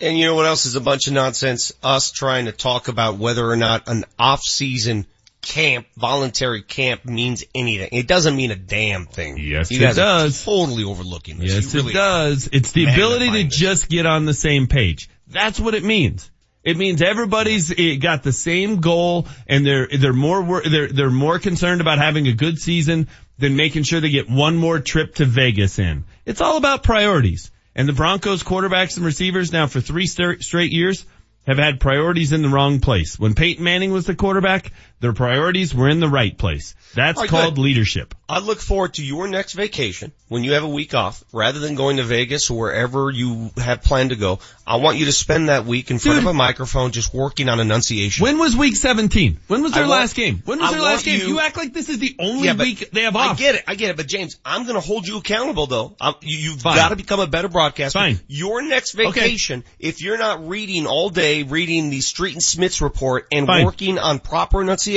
And 0.00 0.18
you 0.18 0.26
know 0.26 0.34
what 0.34 0.46
else 0.46 0.66
is 0.66 0.76
a 0.76 0.80
bunch 0.80 1.06
of 1.06 1.12
nonsense? 1.12 1.72
Us 1.82 2.10
trying 2.10 2.46
to 2.46 2.52
talk 2.52 2.88
about 2.88 3.16
whether 3.16 3.48
or 3.48 3.56
not 3.56 3.88
an 3.88 4.04
off-season 4.18 5.06
camp, 5.40 5.86
voluntary 5.96 6.62
camp 6.62 7.04
means 7.04 7.44
anything. 7.54 7.90
It 7.92 8.08
doesn't 8.08 8.34
mean 8.34 8.50
a 8.50 8.56
damn 8.56 9.06
thing. 9.06 9.38
Yes, 9.38 9.70
you 9.70 9.78
it 9.78 9.82
guys 9.82 9.96
does. 9.96 10.42
Are 10.42 10.44
totally 10.44 10.84
overlooking 10.84 11.38
this. 11.38 11.54
Yes, 11.54 11.74
really 11.74 11.90
it 11.90 11.94
does. 11.94 12.48
It's 12.52 12.72
the 12.72 12.84
ability 12.84 13.26
to 13.26 13.44
define 13.44 13.50
just 13.50 13.88
get 13.88 14.06
on 14.06 14.24
the 14.24 14.34
same 14.34 14.66
page. 14.66 15.08
That's 15.28 15.60
what 15.60 15.74
it 15.74 15.84
means. 15.84 16.30
It 16.64 16.78
means 16.78 17.02
everybody's 17.02 17.72
got 17.98 18.22
the 18.22 18.32
same 18.32 18.80
goal 18.80 19.28
and 19.46 19.66
they're, 19.66 19.86
they're 19.86 20.14
more, 20.14 20.62
they're, 20.62 20.88
they're 20.88 21.10
more 21.10 21.38
concerned 21.38 21.82
about 21.82 21.98
having 21.98 22.26
a 22.26 22.32
good 22.32 22.58
season 22.58 23.08
than 23.38 23.54
making 23.54 23.82
sure 23.82 24.00
they 24.00 24.08
get 24.08 24.30
one 24.30 24.56
more 24.56 24.80
trip 24.80 25.16
to 25.16 25.26
Vegas 25.26 25.78
in. 25.78 26.04
It's 26.26 26.40
all 26.40 26.56
about 26.56 26.82
priorities. 26.82 27.50
And 27.74 27.88
the 27.88 27.92
Broncos 27.92 28.42
quarterbacks 28.42 28.96
and 28.96 29.04
receivers 29.04 29.52
now 29.52 29.66
for 29.66 29.80
three 29.80 30.06
straight 30.06 30.72
years 30.72 31.04
have 31.46 31.58
had 31.58 31.80
priorities 31.80 32.32
in 32.32 32.42
the 32.42 32.48
wrong 32.48 32.80
place. 32.80 33.18
When 33.18 33.34
Peyton 33.34 33.64
Manning 33.64 33.92
was 33.92 34.06
the 34.06 34.14
quarterback, 34.14 34.72
their 35.04 35.12
priorities 35.12 35.74
were 35.74 35.86
in 35.90 36.00
the 36.00 36.08
right 36.08 36.36
place. 36.36 36.74
That's 36.94 37.20
right, 37.20 37.28
called 37.28 37.56
good. 37.56 37.60
leadership. 37.60 38.14
I 38.26 38.38
look 38.38 38.58
forward 38.58 38.94
to 38.94 39.04
your 39.04 39.28
next 39.28 39.52
vacation 39.52 40.12
when 40.28 40.44
you 40.44 40.52
have 40.54 40.62
a 40.64 40.68
week 40.68 40.94
off, 40.94 41.22
rather 41.30 41.58
than 41.58 41.74
going 41.74 41.98
to 41.98 42.04
Vegas 42.04 42.48
or 42.48 42.58
wherever 42.58 43.10
you 43.10 43.50
have 43.58 43.82
planned 43.82 44.10
to 44.10 44.16
go. 44.16 44.38
I 44.66 44.76
want 44.76 44.96
you 44.96 45.04
to 45.04 45.12
spend 45.12 45.50
that 45.50 45.66
week 45.66 45.90
in 45.90 45.98
front 45.98 46.20
of 46.20 46.26
a 46.26 46.32
microphone 46.32 46.90
just 46.92 47.12
working 47.12 47.50
on 47.50 47.60
enunciation. 47.60 48.22
When 48.22 48.38
was 48.38 48.56
week 48.56 48.76
17? 48.76 49.40
When 49.46 49.62
was 49.62 49.72
their 49.72 49.82
want- 49.82 49.90
last 50.00 50.14
game? 50.16 50.40
When 50.46 50.58
was 50.58 50.70
I 50.70 50.72
their 50.72 50.82
last 50.82 51.04
game? 51.04 51.20
you- 51.20 51.26
You, 51.26 51.40
act 51.40 51.58
like 51.58 51.74
this 51.74 51.90
is 51.90 51.98
the 51.98 52.16
only 52.18 52.46
Yeah, 52.46 52.54
week 52.54 52.88
they 52.92 53.02
have 53.02 53.14
off. 53.14 53.32
I 53.36 53.38
get 53.38 53.56
it. 53.56 53.64
I 53.68 53.74
get 53.74 53.90
it. 53.90 53.96
But 53.98 54.06
James, 54.08 54.38
I'm 54.42 54.62
going 54.62 54.76
to 54.76 54.80
hold 54.80 55.06
you 55.06 55.18
accountable 55.18 55.66
though. 55.66 55.94
i 56.00 56.14
you, 56.22 56.38
you've 56.38 56.62
got 56.64 56.88
to 56.88 56.96
become 56.96 57.20
a 57.20 57.26
better 57.26 57.48
broadcaster. 57.48 57.98
Fine. 57.98 58.20
Your 58.26 58.62
next 58.62 58.94
Okay. 58.98 59.10
vacation, 59.10 59.64
if 59.78 60.00
you're 60.00 60.16
not 60.18 60.48
reading 60.48 60.86
all 60.86 61.10
day, 61.10 61.42
reading 61.42 61.90
the 61.90 62.00
Street 62.00 62.32
and 62.32 62.42
Smiths 62.42 62.80
report 62.80 63.26
and 63.30 63.46
Fine. 63.46 63.64
working 63.66 63.98
on 63.98 64.18
proper 64.18 64.62
enunciation, 64.62 64.93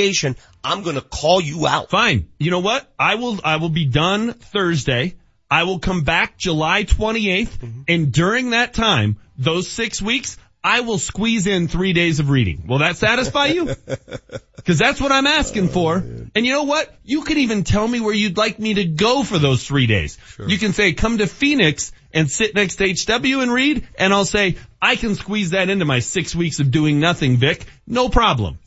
I'm 0.64 0.82
going 0.82 0.96
to 0.96 1.02
call 1.02 1.40
you 1.40 1.66
out. 1.66 1.90
Fine. 1.90 2.28
You 2.38 2.50
know 2.50 2.60
what? 2.60 2.86
I 2.98 3.16
will, 3.16 3.38
I 3.44 3.56
will 3.56 3.68
be 3.68 3.86
done 3.86 4.32
Thursday. 4.32 5.14
I 5.50 5.62
will 5.64 5.78
come 5.78 6.02
back 6.02 6.36
July 6.36 6.84
28th 6.84 7.48
Mm-hmm. 7.48 7.80
and 7.88 8.12
during 8.12 8.50
that 8.50 8.74
time, 8.74 9.16
those 9.38 9.68
six 9.68 10.02
weeks, 10.02 10.36
I 10.62 10.80
will 10.80 10.98
squeeze 10.98 11.46
in 11.46 11.68
three 11.68 11.92
days 11.92 12.18
of 12.20 12.28
reading. 12.28 12.64
Will 12.66 12.78
that 12.78 12.96
satisfy 12.96 13.46
you? 13.46 13.74
Cause 14.66 14.76
that's 14.78 15.00
what 15.00 15.12
I'm 15.12 15.26
asking 15.26 15.68
for. 15.68 15.96
And 15.96 16.44
you 16.44 16.52
know 16.52 16.64
what? 16.64 16.94
You 17.04 17.22
can 17.22 17.38
even 17.38 17.64
tell 17.64 17.86
me 17.88 18.00
where 18.00 18.12
you'd 18.12 18.36
like 18.36 18.58
me 18.58 18.74
to 18.74 18.84
go 18.84 19.22
for 19.22 19.38
those 19.38 19.66
three 19.66 19.86
days. 19.86 20.18
You 20.46 20.58
can 20.58 20.72
say, 20.74 20.92
come 20.92 21.18
to 21.18 21.26
Phoenix 21.26 21.92
and 22.12 22.30
sit 22.30 22.54
next 22.54 22.76
to 22.76 22.92
HW 22.92 23.40
and 23.40 23.50
read. 23.52 23.86
And 23.96 24.12
I'll 24.12 24.26
say, 24.26 24.56
I 24.82 24.96
can 24.96 25.14
squeeze 25.14 25.50
that 25.50 25.70
into 25.70 25.86
my 25.86 26.00
six 26.00 26.34
weeks 26.34 26.60
of 26.60 26.70
doing 26.70 27.00
nothing, 27.00 27.36
Vic. 27.38 27.64
No 27.86 28.10
problem. 28.10 28.58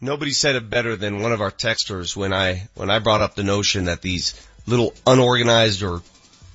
Nobody 0.00 0.32
said 0.32 0.56
it 0.56 0.70
better 0.70 0.96
than 0.96 1.20
one 1.20 1.32
of 1.32 1.42
our 1.42 1.50
texters 1.50 2.16
when 2.16 2.32
I, 2.32 2.68
when 2.74 2.90
I 2.90 3.00
brought 3.00 3.20
up 3.20 3.34
the 3.34 3.42
notion 3.42 3.84
that 3.84 4.00
these 4.00 4.34
little 4.66 4.94
unorganized 5.06 5.82
or 5.82 6.00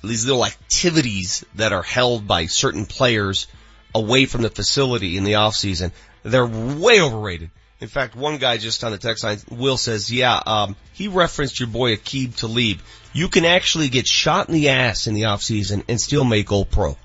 these 0.02 0.26
little 0.26 0.44
activities 0.44 1.44
that 1.54 1.72
are 1.72 1.82
held 1.82 2.26
by 2.26 2.46
certain 2.46 2.86
players 2.86 3.46
away 3.94 4.26
from 4.26 4.42
the 4.42 4.50
facility 4.50 5.16
in 5.16 5.24
the 5.24 5.36
off 5.36 5.54
season, 5.54 5.92
they're 6.22 6.46
way 6.46 7.00
overrated. 7.00 7.50
In 7.80 7.88
fact, 7.88 8.16
one 8.16 8.38
guy 8.38 8.56
just 8.56 8.82
on 8.84 8.90
the 8.90 8.98
text 8.98 9.22
line, 9.22 9.38
Will 9.50 9.76
says, 9.76 10.10
yeah, 10.10 10.40
um, 10.46 10.76
he 10.92 11.08
referenced 11.08 11.60
your 11.60 11.68
boy 11.68 11.94
Aqib 11.94 12.34
Talib. 12.34 12.80
You 13.12 13.28
can 13.28 13.44
actually 13.44 13.90
get 13.90 14.06
shot 14.06 14.48
in 14.48 14.54
the 14.54 14.70
ass 14.70 15.06
in 15.06 15.14
the 15.14 15.26
off 15.26 15.42
season 15.42 15.84
and 15.86 16.00
still 16.00 16.24
make 16.24 16.50
old 16.50 16.70
pro. 16.70 16.96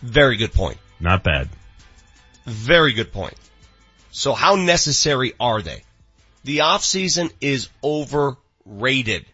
Very 0.00 0.36
good 0.36 0.52
point. 0.52 0.78
Not 0.98 1.22
bad. 1.22 1.48
Very 2.46 2.94
good 2.94 3.12
point. 3.12 3.34
So 4.12 4.34
how 4.34 4.56
necessary 4.56 5.32
are 5.40 5.62
they? 5.62 5.82
The 6.44 6.60
off 6.60 6.84
season 6.84 7.30
is 7.40 7.70
overrated. 7.82 9.24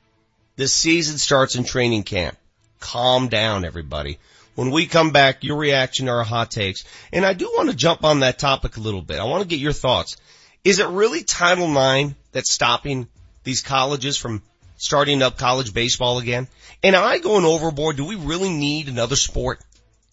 The 0.55 0.69
season 0.69 1.19
starts 1.19 1.57
in 1.57 1.65
training 1.65 2.05
camp. 2.05 2.39
Calm 2.79 3.27
down, 3.27 3.65
everybody. 3.65 4.19
When 4.55 4.71
we 4.71 4.87
come 4.87 5.11
back, 5.11 5.43
your 5.43 5.57
reaction 5.57 6.07
to 6.07 6.13
our 6.13 6.23
hot 6.23 6.53
takes. 6.53 6.85
And 7.13 7.27
I 7.27 7.33
do 7.33 7.53
want 7.57 7.71
to 7.71 7.77
jump 7.77 8.05
on 8.05 8.21
that 8.21 8.39
topic 8.39 8.77
a 8.77 8.81
little 8.81 9.03
bit. 9.03 9.19
I 9.19 9.25
want 9.25 9.43
to 9.43 9.49
get 9.49 9.59
your 9.59 9.73
thoughts. 9.73 10.17
Is 10.63 10.79
it 10.79 10.87
really 10.87 11.25
Title 11.25 11.71
IX 11.77 12.15
that's 12.31 12.53
stopping 12.53 13.09
these 13.43 13.63
colleges 13.63 14.17
from 14.17 14.43
starting 14.77 15.23
up 15.23 15.39
college 15.39 15.75
baseball 15.75 16.19
again? 16.19 16.47
And 16.85 16.95
am 16.95 17.03
I 17.03 17.19
going 17.19 17.45
overboard? 17.45 17.97
Do 17.97 18.05
we 18.05 18.15
really 18.15 18.51
need 18.51 18.89
another 18.89 19.17
sport? 19.17 19.61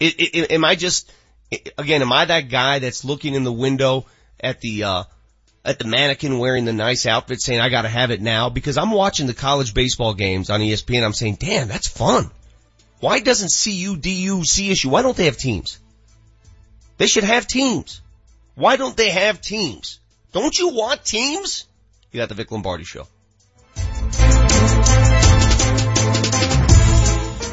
I, 0.01 0.11
I, 0.19 0.47
am 0.51 0.65
I 0.65 0.73
just, 0.73 1.11
again, 1.77 2.01
am 2.01 2.11
I 2.11 2.25
that 2.25 2.49
guy 2.49 2.79
that's 2.79 3.05
looking 3.05 3.35
in 3.35 3.43
the 3.43 3.53
window 3.53 4.07
at 4.39 4.61
the, 4.61 4.83
uh, 4.83 5.03
at 5.63 5.79
the 5.79 5.85
mannequin 5.85 6.37
wearing 6.37 6.65
the 6.65 6.73
nice 6.73 7.05
outfit 7.05 7.41
saying, 7.41 7.59
I 7.59 7.69
gotta 7.69 7.89
have 7.89 8.11
it 8.11 8.21
now? 8.21 8.49
Because 8.49 8.77
I'm 8.77 8.91
watching 8.91 9.27
the 9.27 9.33
college 9.33 9.73
baseball 9.73 10.13
games 10.13 10.49
on 10.49 10.59
ESPN. 10.59 10.97
And 10.97 11.05
I'm 11.05 11.13
saying, 11.13 11.37
damn, 11.39 11.67
that's 11.67 11.87
fun. 11.87 12.29
Why 12.99 13.19
doesn't 13.19 13.51
CU, 13.51 13.97
DU, 13.97 14.41
CSU, 14.41 14.85
why 14.85 15.01
don't 15.01 15.17
they 15.17 15.25
have 15.25 15.37
teams? 15.37 15.79
They 16.97 17.07
should 17.07 17.23
have 17.23 17.47
teams. 17.47 18.01
Why 18.55 18.77
don't 18.77 18.95
they 18.95 19.09
have 19.09 19.41
teams? 19.41 19.99
Don't 20.31 20.57
you 20.57 20.69
want 20.69 21.03
teams? 21.03 21.65
You 22.11 22.19
got 22.19 22.29
the 22.29 22.35
Vic 22.35 22.51
Lombardi 22.51 22.85
show. 22.85 23.07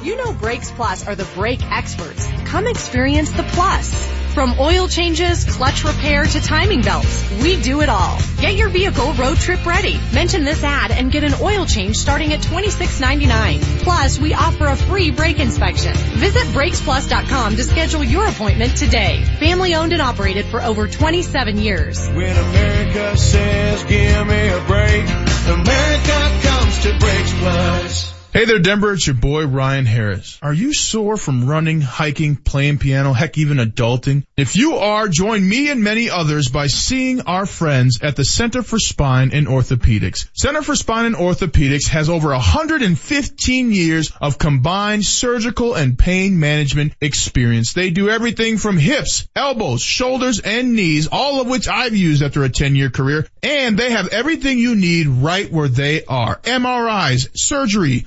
You 0.03 0.17
know 0.17 0.33
Brakes 0.33 0.71
Plus 0.73 1.07
are 1.07 1.15
the 1.15 1.29
brake 1.35 1.63
experts. 1.71 2.27
Come 2.45 2.67
experience 2.67 3.31
the 3.33 3.45
plus. 3.45 4.22
From 4.35 4.59
oil 4.59 4.89
changes, 4.89 5.45
clutch 5.45 5.85
repair 5.85 6.25
to 6.25 6.41
timing 6.41 6.81
belts, 6.81 7.31
we 7.43 7.61
do 7.61 7.83
it 7.83 7.91
all. 7.91 8.19
Get 8.41 8.55
your 8.55 8.71
vehicle 8.71 9.13
road 9.13 9.37
trip 9.37 9.67
ready. 9.67 10.01
Mention 10.15 10.45
this 10.45 10.65
ad 10.65 10.91
and 10.91 11.13
get 11.13 11.23
an 11.23 11.35
oil 11.43 11.67
change 11.67 11.97
starting 11.97 12.33
at 12.33 12.41
$26.99. 12.41 13.61
Plus, 13.83 14.19
we 14.19 14.33
offer 14.33 14.69
a 14.69 14.77
free 14.77 15.11
brake 15.11 15.39
inspection. 15.39 15.93
Visit 15.95 16.47
brakesplus.com 16.55 17.57
to 17.57 17.63
schedule 17.63 18.03
your 18.03 18.27
appointment 18.27 18.75
today. 18.75 19.23
Family 19.39 19.75
owned 19.75 19.93
and 19.93 20.01
operated 20.01 20.47
for 20.47 20.63
over 20.63 20.89
27 20.89 21.59
years. 21.59 22.09
When 22.09 22.35
America 22.35 23.17
says 23.19 23.85
give 23.85 24.27
me 24.27 24.49
a 24.49 24.61
break, 24.67 25.05
America 25.47 26.41
comes 26.43 26.79
to 26.85 26.99
Brakes 26.99 27.35
Plus. 27.35 28.22
Hey 28.35 28.47
there, 28.47 28.61
Denver. 28.61 28.95
It's 28.95 29.07
your 29.07 29.15
boy, 29.15 29.47
Ryan 29.47 29.85
Harris. 29.85 30.39
Are 30.41 30.55
you 30.55 30.73
sore 30.73 31.19
from 31.19 31.47
running, 31.47 31.83
hiking, 31.83 32.37
playing 32.37 32.79
piano, 32.79 33.13
heck, 33.13 33.37
even 33.37 33.59
adulting? 33.59 34.25
If 34.39 34.57
you 34.57 34.77
are, 34.77 35.07
join 35.09 35.47
me 35.47 35.71
and 35.71 35.85
many 35.85 36.09
others 36.09 36.49
by 36.49 36.69
seeing 36.69 37.21
our 37.21 37.45
friends 37.45 38.01
at 38.01 38.17
the 38.17 38.25
Center 38.25 38.63
for 38.63 38.79
Spine 38.79 39.33
and 39.35 39.49
Orthopedics. 39.49 40.31
Center 40.33 40.63
for 40.63 40.75
Spine 40.75 41.05
and 41.05 41.15
Orthopedics 41.15 41.89
has 41.89 42.09
over 42.09 42.29
115 42.29 43.71
years 43.71 44.11
of 44.19 44.39
combined 44.39 45.05
surgical 45.05 45.75
and 45.75 45.99
pain 45.99 46.41
management 46.41 46.95
experience. 47.03 47.75
They 47.75 47.91
do 47.91 48.09
everything 48.09 48.57
from 48.57 48.79
hips, 48.79 49.29
elbows, 49.37 49.83
shoulders, 49.83 50.41
and 50.41 50.73
knees, 50.73 51.07
all 51.13 51.43
of 51.43 51.49
which 51.49 51.69
I've 51.69 51.95
used 51.95 52.23
after 52.23 52.45
a 52.45 52.49
10 52.49 52.77
year 52.77 52.89
career. 52.89 53.29
And 53.43 53.77
they 53.77 53.91
have 53.91 54.09
everything 54.09 54.59
you 54.59 54.75
need 54.75 55.09
right 55.09 55.53
where 55.53 55.69
they 55.69 56.07
are. 56.07 56.39
MRIs, 56.39 57.37
surgery, 57.37 58.07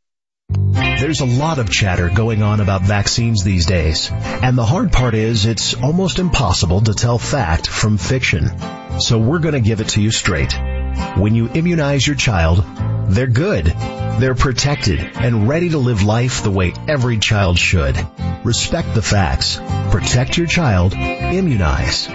There's 1.01 1.21
a 1.21 1.25
lot 1.25 1.57
of 1.57 1.71
chatter 1.71 2.09
going 2.09 2.43
on 2.43 2.59
about 2.59 2.83
vaccines 2.83 3.43
these 3.43 3.65
days, 3.65 4.11
and 4.11 4.57
the 4.57 4.65
hard 4.65 4.91
part 4.91 5.15
is 5.15 5.45
it's 5.45 5.73
almost 5.73 6.19
impossible 6.19 6.81
to 6.81 6.93
tell 6.93 7.17
fact 7.17 7.67
from 7.67 7.97
fiction. 7.97 8.51
So 8.99 9.17
we're 9.17 9.39
to 9.39 9.59
give 9.59 9.81
it 9.81 9.89
to 9.89 10.01
you 10.01 10.11
straight. 10.11 10.53
When 11.17 11.33
you 11.33 11.49
immunize 11.49 12.05
your 12.05 12.15
child, 12.15 12.63
they're 13.07 13.27
good. 13.27 13.65
They're 13.65 14.35
protected 14.35 14.99
and 14.99 15.49
ready 15.49 15.69
to 15.69 15.79
live 15.79 16.03
life 16.03 16.43
the 16.43 16.51
way 16.51 16.73
every 16.87 17.17
child 17.17 17.57
should. 17.57 17.97
Respect 18.43 18.93
the 18.93 19.01
facts. 19.01 19.59
Protect 19.89 20.37
your 20.37 20.47
child. 20.47 20.93
Immunize. 20.93 22.07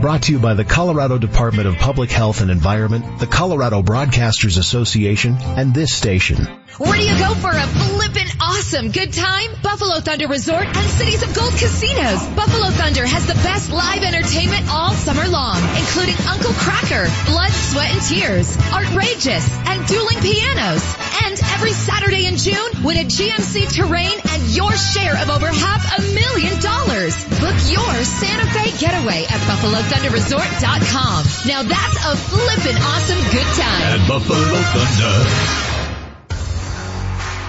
Brought 0.00 0.24
to 0.24 0.32
you 0.32 0.38
by 0.38 0.54
the 0.54 0.64
Colorado 0.64 1.16
Department 1.18 1.68
of 1.68 1.76
Public 1.76 2.10
Health 2.10 2.42
and 2.42 2.50
Environment, 2.50 3.18
the 3.18 3.26
Colorado 3.26 3.82
Broadcasters 3.82 4.58
Association, 4.58 5.36
and 5.40 5.74
this 5.74 5.92
station. 5.92 6.46
Where 6.78 6.92
do 6.92 7.00
you 7.00 7.16
go 7.18 7.32
for 7.40 7.48
a 7.48 7.66
flippin' 7.72 8.28
awesome 8.38 8.90
good 8.92 9.10
time? 9.10 9.48
Buffalo 9.62 9.96
Thunder 10.00 10.28
Resort 10.28 10.66
and 10.68 10.86
Cities 11.00 11.22
of 11.22 11.32
Gold 11.32 11.56
Casinos. 11.56 12.20
Buffalo 12.36 12.68
Thunder 12.68 13.06
has 13.08 13.24
the 13.24 13.32
best 13.40 13.72
live 13.72 14.04
entertainment 14.04 14.68
all 14.68 14.92
summer 14.92 15.24
long, 15.24 15.56
including 15.80 16.20
Uncle 16.28 16.52
Kracker, 16.52 17.08
Blood, 17.32 17.48
Sweat, 17.48 17.96
and 17.96 18.02
Tears, 18.04 18.52
Outrageous, 18.76 19.48
and 19.64 19.88
Dueling 19.88 20.20
Pianos. 20.20 20.84
And 21.24 21.40
every 21.56 21.72
Saturday 21.72 22.28
in 22.28 22.36
June, 22.36 22.84
win 22.84 23.00
a 23.00 23.08
GMC 23.08 23.72
Terrain 23.72 24.20
and 24.36 24.42
your 24.52 24.76
share 24.76 25.16
of 25.16 25.32
over 25.32 25.48
half 25.48 25.80
a 25.96 26.04
million 26.12 26.60
dollars. 26.60 27.16
Book 27.40 27.56
your 27.72 27.94
Santa 28.04 28.52
Fe 28.52 28.76
getaway 28.76 29.24
at 29.24 29.40
BuffaloThunderResort.com. 29.48 31.24
Now 31.48 31.64
that's 31.64 31.98
a 32.04 32.12
flippin' 32.20 32.76
awesome 32.76 33.22
good 33.32 33.48
time. 33.56 33.96
At 33.96 34.04
Buffalo 34.04 34.60
Thunder. 34.76 35.75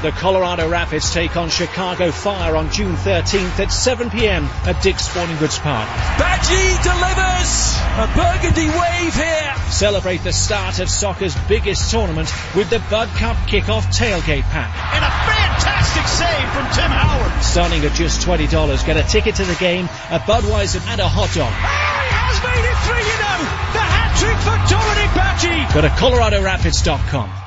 The 0.03 0.11
Colorado 0.11 0.69
Rapids 0.69 1.11
take 1.11 1.35
on 1.35 1.49
Chicago 1.49 2.11
Fire 2.11 2.55
on 2.55 2.71
June 2.71 2.95
13th 2.95 3.59
at 3.59 3.71
7 3.71 4.11
p.m. 4.11 4.45
at 4.63 4.79
Dick's 4.83 5.09
Sporting 5.09 5.37
Goods 5.37 5.57
Park. 5.57 5.89
Badji 6.21 6.83
delivers 6.85 7.73
a 7.97 8.05
burgundy 8.13 8.69
wave 8.69 9.15
here. 9.15 9.55
Celebrate 9.71 10.23
the 10.23 10.31
start 10.31 10.77
of 10.77 10.87
soccer's 10.87 11.35
biggest 11.47 11.89
tournament 11.89 12.31
with 12.55 12.69
the 12.69 12.77
Bud 12.91 13.09
Cup 13.17 13.37
kickoff 13.49 13.89
tailgate 13.89 14.43
pack. 14.53 14.69
And 14.93 15.03
a 15.03 15.09
fantastic 15.09 16.05
save 16.05 16.47
from 16.53 16.69
Tim 16.77 16.91
Howard. 16.93 17.43
Starting 17.43 17.83
at 17.83 17.95
just 17.95 18.21
$20, 18.21 18.85
get 18.85 18.97
a 18.97 19.03
ticket 19.03 19.33
to 19.37 19.45
the 19.45 19.55
game, 19.55 19.85
a 20.11 20.19
Budweiser 20.19 20.85
and 20.89 21.01
a 21.01 21.07
hot 21.07 21.33
dog. 21.33 21.49
Oh, 21.49 21.57
he 21.57 22.13
has 22.13 22.37
made 22.45 22.65
it 22.69 22.77
three, 22.85 23.01
you 23.01 23.17
know. 23.17 23.39
The 23.73 23.81
hat 23.81 24.13
trick 24.13 24.37
for 24.45 24.57
Dominique 24.69 25.17
Badji. 25.17 25.73
Go 25.73 25.81
to 25.81 25.89
coloradorapids.com. 25.89 27.46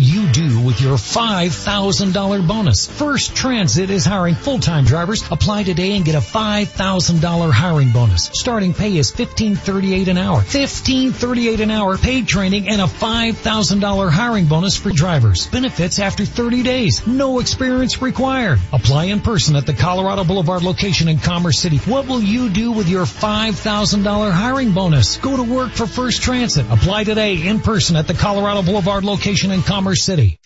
you 0.01 0.27
do 0.31 0.59
with 0.61 0.81
your 0.81 0.97
$5,000 0.97 2.47
bonus? 2.47 2.87
First 2.87 3.35
Transit 3.35 3.91
is 3.91 4.03
hiring 4.03 4.33
full-time 4.33 4.83
drivers. 4.83 5.23
Apply 5.29 5.61
today 5.61 5.95
and 5.95 6.03
get 6.03 6.15
a 6.15 6.19
$5,000 6.19 7.51
hiring 7.51 7.91
bonus. 7.91 8.31
Starting 8.33 8.73
pay 8.73 8.97
is 8.97 9.11
$15.38 9.11 10.07
an 10.07 10.17
hour. 10.17 10.41
$15.38 10.41 11.59
an 11.61 11.69
hour 11.69 11.97
paid 11.97 12.27
training 12.27 12.67
and 12.67 12.81
a 12.81 12.85
$5,000 12.85 14.11
hiring 14.11 14.47
bonus 14.47 14.75
for 14.75 14.89
drivers. 14.89 15.45
Benefits 15.47 15.99
after 15.99 16.25
30 16.25 16.63
days. 16.63 17.05
No 17.05 17.39
experience 17.39 18.01
required. 18.01 18.59
Apply 18.73 19.05
in 19.05 19.21
person 19.21 19.55
at 19.55 19.67
the 19.67 19.73
Colorado 19.73 20.23
Boulevard 20.23 20.63
location 20.63 21.09
in 21.09 21.19
Commerce 21.19 21.59
City. 21.59 21.77
What 21.77 22.07
will 22.07 22.21
you 22.21 22.49
do 22.49 22.71
with 22.71 22.89
your 22.89 23.05
$5,000 23.05 24.31
hiring 24.31 24.71
bonus? 24.71 25.17
Go 25.17 25.37
to 25.37 25.43
work 25.43 25.73
for 25.73 25.85
First 25.85 26.23
Transit. 26.23 26.65
Apply 26.71 27.03
today 27.03 27.47
in 27.47 27.59
person 27.59 27.95
at 27.95 28.07
the 28.07 28.15
Colorado 28.15 28.63
Boulevard 28.63 29.03
location 29.03 29.51
in 29.51 29.61
Commerce 29.61 29.90
City. 29.95 30.39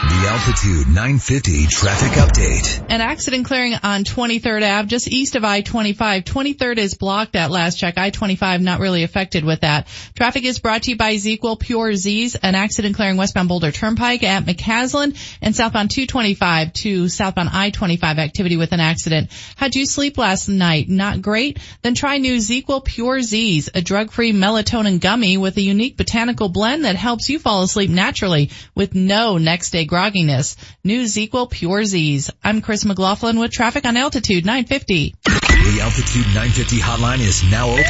The 0.00 0.28
Altitude 0.28 0.86
950 0.86 1.66
traffic 1.66 2.12
update. 2.12 2.86
An 2.88 3.00
accident 3.00 3.46
clearing 3.46 3.74
on 3.82 4.04
23rd 4.04 4.78
Ave, 4.78 4.86
just 4.86 5.08
east 5.08 5.34
of 5.34 5.44
I-25. 5.44 6.22
23rd 6.22 6.78
is 6.78 6.94
blocked 6.94 7.34
at 7.34 7.50
last 7.50 7.78
check. 7.78 7.98
I-25 7.98 8.60
not 8.60 8.78
really 8.78 9.02
affected 9.02 9.44
with 9.44 9.62
that. 9.62 9.88
Traffic 10.14 10.44
is 10.44 10.60
brought 10.60 10.84
to 10.84 10.92
you 10.92 10.96
by 10.96 11.16
ZzzQuil 11.16 11.58
Pure 11.58 11.96
Z's, 11.96 12.36
an 12.36 12.54
accident 12.54 12.94
clearing 12.94 13.16
westbound 13.16 13.48
Boulder 13.48 13.72
Turnpike 13.72 14.22
at 14.22 14.44
McCaslin 14.44 15.18
and 15.42 15.56
southbound 15.56 15.90
225 15.90 16.74
to 16.74 17.08
southbound 17.08 17.48
I-25 17.52 18.18
activity 18.18 18.56
with 18.56 18.70
an 18.70 18.80
accident. 18.80 19.30
How'd 19.56 19.74
you 19.74 19.84
sleep 19.84 20.16
last 20.16 20.48
night? 20.48 20.88
Not 20.88 21.22
great? 21.22 21.58
Then 21.82 21.94
try 21.94 22.18
new 22.18 22.36
ZzzQuil 22.36 22.84
Pure 22.84 23.22
Z's, 23.22 23.68
a 23.74 23.82
drug-free 23.82 24.32
melatonin 24.32 25.00
gummy 25.00 25.38
with 25.38 25.56
a 25.56 25.60
unique 25.60 25.96
botanical 25.96 26.48
blend 26.48 26.84
that 26.84 26.94
helps 26.94 27.28
you 27.28 27.40
fall 27.40 27.64
asleep 27.64 27.90
naturally 27.90 28.50
with 28.76 28.94
no 28.94 29.38
next 29.38 29.70
day 29.70 29.87
grogginess. 29.88 30.54
New 30.84 31.02
ZzzQuil 31.04 31.50
Pure 31.50 31.84
Z's. 31.86 32.30
I'm 32.44 32.60
Chris 32.60 32.84
McLaughlin 32.84 33.38
with 33.38 33.50
traffic 33.50 33.84
on 33.84 33.96
Altitude 33.96 34.46
950. 34.46 35.16
The 35.24 35.80
Altitude 35.82 36.26
950 36.26 36.78
hotline 36.78 37.18
is 37.20 37.42
now 37.50 37.70
open. 37.70 37.84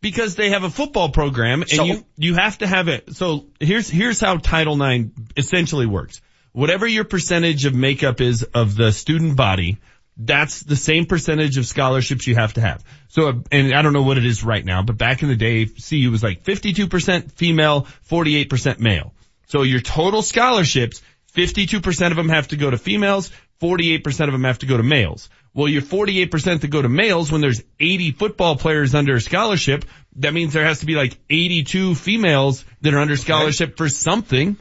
Because 0.00 0.34
they 0.34 0.50
have 0.50 0.64
a 0.64 0.70
football 0.70 1.10
program 1.10 1.62
and 1.62 1.70
So? 1.70 1.84
you, 1.84 2.04
you 2.16 2.34
have 2.34 2.58
to 2.58 2.66
have 2.66 2.88
it. 2.88 3.14
So 3.14 3.46
here's, 3.60 3.88
here's 3.88 4.18
how 4.18 4.38
Title 4.38 4.80
IX 4.82 5.10
essentially 5.36 5.86
works. 5.86 6.20
Whatever 6.50 6.86
your 6.88 7.04
percentage 7.04 7.64
of 7.64 7.74
makeup 7.74 8.20
is 8.20 8.42
of 8.42 8.74
the 8.74 8.90
student 8.90 9.36
body, 9.36 9.78
that's 10.26 10.62
the 10.62 10.76
same 10.76 11.06
percentage 11.06 11.58
of 11.58 11.66
scholarships 11.66 12.26
you 12.26 12.34
have 12.34 12.54
to 12.54 12.60
have. 12.60 12.84
So, 13.08 13.42
and 13.50 13.74
I 13.74 13.82
don't 13.82 13.92
know 13.92 14.02
what 14.02 14.18
it 14.18 14.24
is 14.24 14.44
right 14.44 14.64
now, 14.64 14.82
but 14.82 14.96
back 14.96 15.22
in 15.22 15.28
the 15.28 15.36
day, 15.36 15.66
CU 15.66 16.10
was 16.10 16.22
like 16.22 16.42
52% 16.44 17.32
female, 17.32 17.86
48% 18.08 18.78
male. 18.78 19.14
So 19.48 19.62
your 19.62 19.80
total 19.80 20.22
scholarships, 20.22 21.02
52% 21.34 22.10
of 22.10 22.16
them 22.16 22.28
have 22.28 22.48
to 22.48 22.56
go 22.56 22.70
to 22.70 22.78
females, 22.78 23.30
48% 23.60 24.26
of 24.26 24.32
them 24.32 24.44
have 24.44 24.58
to 24.60 24.66
go 24.66 24.76
to 24.76 24.82
males. 24.82 25.28
Well, 25.54 25.68
your 25.68 25.82
48% 25.82 26.62
to 26.62 26.68
go 26.68 26.80
to 26.80 26.88
males 26.88 27.30
when 27.30 27.40
there's 27.40 27.62
80 27.78 28.12
football 28.12 28.56
players 28.56 28.94
under 28.94 29.16
a 29.16 29.20
scholarship, 29.20 29.84
that 30.16 30.32
means 30.32 30.52
there 30.52 30.64
has 30.64 30.80
to 30.80 30.86
be 30.86 30.94
like 30.94 31.18
82 31.28 31.94
females 31.94 32.64
that 32.80 32.94
are 32.94 32.98
under 32.98 33.16
scholarship 33.16 33.76
for 33.76 33.88
something. 33.88 34.56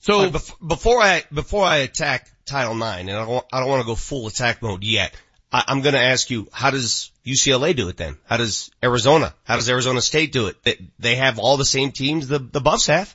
So 0.00 0.22
right, 0.22 0.32
bef- 0.32 0.68
before 0.68 1.00
I 1.00 1.24
before 1.32 1.64
I 1.64 1.78
attack 1.78 2.28
Title 2.48 2.72
IX, 2.74 3.00
and 3.00 3.10
I 3.10 3.24
don't, 3.24 3.46
I 3.52 3.60
don't 3.60 3.68
want 3.68 3.82
to 3.82 3.86
go 3.86 3.94
full 3.94 4.26
attack 4.26 4.62
mode 4.62 4.82
yet. 4.84 5.14
I, 5.52 5.64
I'm 5.68 5.80
going 5.82 5.94
to 5.94 6.00
ask 6.00 6.30
you, 6.30 6.48
how 6.52 6.70
does 6.70 7.10
UCLA 7.24 7.74
do 7.76 7.88
it 7.88 7.96
then? 7.96 8.16
How 8.26 8.36
does 8.36 8.70
Arizona? 8.82 9.34
How 9.44 9.56
does 9.56 9.68
Arizona 9.68 10.00
State 10.00 10.32
do 10.32 10.46
it? 10.48 10.62
They, 10.62 10.88
they 10.98 11.16
have 11.16 11.38
all 11.38 11.56
the 11.56 11.64
same 11.64 11.92
teams 11.92 12.28
the 12.28 12.38
the 12.38 12.60
Buffs 12.60 12.86
have. 12.86 13.14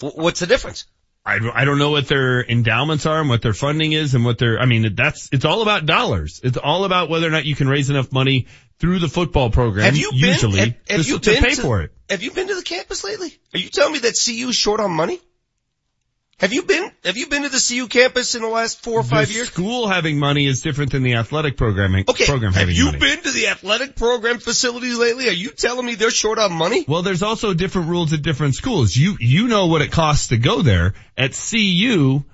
W- 0.00 0.22
what's 0.22 0.40
the 0.40 0.46
difference? 0.46 0.86
I, 1.26 1.38
I 1.54 1.64
don't 1.64 1.78
know 1.78 1.90
what 1.90 2.06
their 2.06 2.44
endowments 2.44 3.06
are 3.06 3.18
and 3.20 3.30
what 3.30 3.40
their 3.40 3.54
funding 3.54 3.92
is 3.92 4.14
and 4.14 4.26
what 4.26 4.36
their, 4.36 4.58
I 4.60 4.66
mean, 4.66 4.94
that's, 4.94 5.30
it's 5.32 5.46
all 5.46 5.62
about 5.62 5.86
dollars. 5.86 6.40
It's 6.44 6.58
all 6.58 6.84
about 6.84 7.08
whether 7.08 7.26
or 7.26 7.30
not 7.30 7.46
you 7.46 7.54
can 7.56 7.66
raise 7.66 7.88
enough 7.88 8.12
money 8.12 8.46
through 8.78 8.98
the 8.98 9.08
football 9.08 9.48
program, 9.48 9.86
Have 9.86 9.96
you 9.96 10.10
been? 10.10 10.20
usually, 10.20 10.58
have, 10.58 10.74
have 10.86 11.02
to, 11.02 11.08
you 11.08 11.18
to 11.18 11.30
been 11.30 11.42
pay 11.42 11.54
to, 11.54 11.62
for 11.62 11.80
it. 11.80 11.92
Have 12.10 12.22
you 12.22 12.30
been 12.30 12.48
to 12.48 12.54
the 12.54 12.62
campus 12.62 13.04
lately? 13.04 13.32
Are 13.54 13.58
you 13.58 13.70
telling 13.70 13.94
me 13.94 14.00
that 14.00 14.20
CU 14.22 14.48
is 14.50 14.56
short 14.56 14.80
on 14.80 14.90
money? 14.90 15.18
Have 16.38 16.52
you 16.52 16.62
been? 16.62 16.90
Have 17.04 17.16
you 17.16 17.28
been 17.28 17.42
to 17.42 17.48
the 17.48 17.64
CU 17.68 17.86
campus 17.86 18.34
in 18.34 18.42
the 18.42 18.48
last 18.48 18.82
four 18.82 19.00
or 19.00 19.02
five 19.04 19.28
the 19.28 19.34
years? 19.34 19.48
school 19.48 19.86
having 19.88 20.18
money 20.18 20.46
is 20.46 20.62
different 20.62 20.92
than 20.92 21.02
the 21.02 21.14
athletic 21.14 21.56
programming, 21.56 22.04
Okay, 22.08 22.26
program 22.26 22.52
have 22.52 22.60
having 22.62 22.74
you 22.76 22.86
money. 22.86 22.98
been 22.98 23.22
to 23.22 23.30
the 23.30 23.48
athletic 23.48 23.94
program 23.94 24.38
facilities 24.40 24.98
lately? 24.98 25.28
Are 25.28 25.32
you 25.32 25.50
telling 25.50 25.86
me 25.86 25.94
they're 25.94 26.10
short 26.10 26.38
on 26.38 26.52
money? 26.52 26.84
Well, 26.88 27.02
there's 27.02 27.22
also 27.22 27.54
different 27.54 27.88
rules 27.88 28.12
at 28.12 28.22
different 28.22 28.54
schools. 28.56 28.96
You, 28.96 29.16
you 29.20 29.46
know 29.48 29.66
what 29.66 29.82
it 29.82 29.92
costs 29.92 30.28
to 30.28 30.36
go 30.36 30.60
there. 30.62 30.94
At 31.16 31.32
CU, 31.34 32.24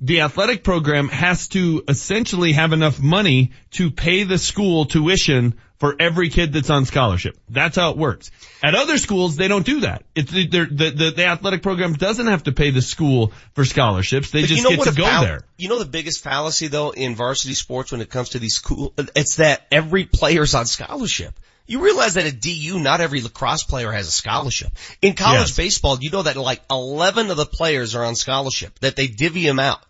the 0.00 0.20
athletic 0.20 0.62
program 0.62 1.08
has 1.08 1.48
to 1.48 1.82
essentially 1.88 2.52
have 2.52 2.72
enough 2.72 3.00
money 3.00 3.52
to 3.72 3.90
pay 3.90 4.24
the 4.24 4.38
school 4.38 4.84
tuition 4.84 5.58
for 5.78 5.94
every 5.98 6.28
kid 6.28 6.52
that's 6.52 6.70
on 6.70 6.84
scholarship. 6.84 7.38
That's 7.48 7.76
how 7.76 7.90
it 7.90 7.96
works. 7.96 8.30
At 8.64 8.74
other 8.74 8.98
schools, 8.98 9.36
they 9.36 9.46
don't 9.48 9.64
do 9.64 9.80
that. 9.80 10.02
It's 10.14 10.30
the, 10.32 10.46
the, 10.46 10.64
the, 10.66 11.10
the 11.16 11.24
athletic 11.24 11.62
program 11.62 11.92
doesn't 11.94 12.26
have 12.26 12.44
to 12.44 12.52
pay 12.52 12.70
the 12.70 12.82
school 12.82 13.32
for 13.54 13.64
scholarships. 13.64 14.30
They 14.30 14.42
But 14.42 14.48
just 14.48 14.62
you 14.62 14.70
know 14.70 14.76
get 14.84 14.92
to 14.92 14.98
go 15.00 15.20
there. 15.20 15.42
You 15.56 15.68
know 15.68 15.78
the 15.78 15.84
biggest 15.84 16.22
fallacy 16.22 16.66
though 16.66 16.90
in 16.90 17.14
varsity 17.14 17.54
sports 17.54 17.92
when 17.92 18.00
it 18.00 18.10
comes 18.10 18.30
to 18.30 18.38
these 18.38 18.54
school, 18.54 18.92
it's 19.14 19.36
that 19.36 19.66
every 19.70 20.04
player's 20.04 20.54
on 20.54 20.66
scholarship. 20.66 21.38
You 21.66 21.80
realize 21.84 22.14
that 22.14 22.24
at 22.24 22.40
DU, 22.40 22.80
not 22.80 23.02
every 23.02 23.20
lacrosse 23.20 23.62
player 23.62 23.92
has 23.92 24.08
a 24.08 24.10
scholarship. 24.10 24.72
In 25.02 25.14
college 25.14 25.48
Yes. 25.48 25.56
baseball, 25.56 25.98
you 26.00 26.10
know 26.10 26.22
that 26.22 26.36
like 26.36 26.62
11 26.70 27.30
of 27.30 27.36
the 27.36 27.44
players 27.44 27.94
are 27.94 28.04
on 28.04 28.16
scholarship, 28.16 28.78
that 28.80 28.96
they 28.96 29.06
divvy 29.06 29.44
them 29.44 29.58
out. 29.58 29.80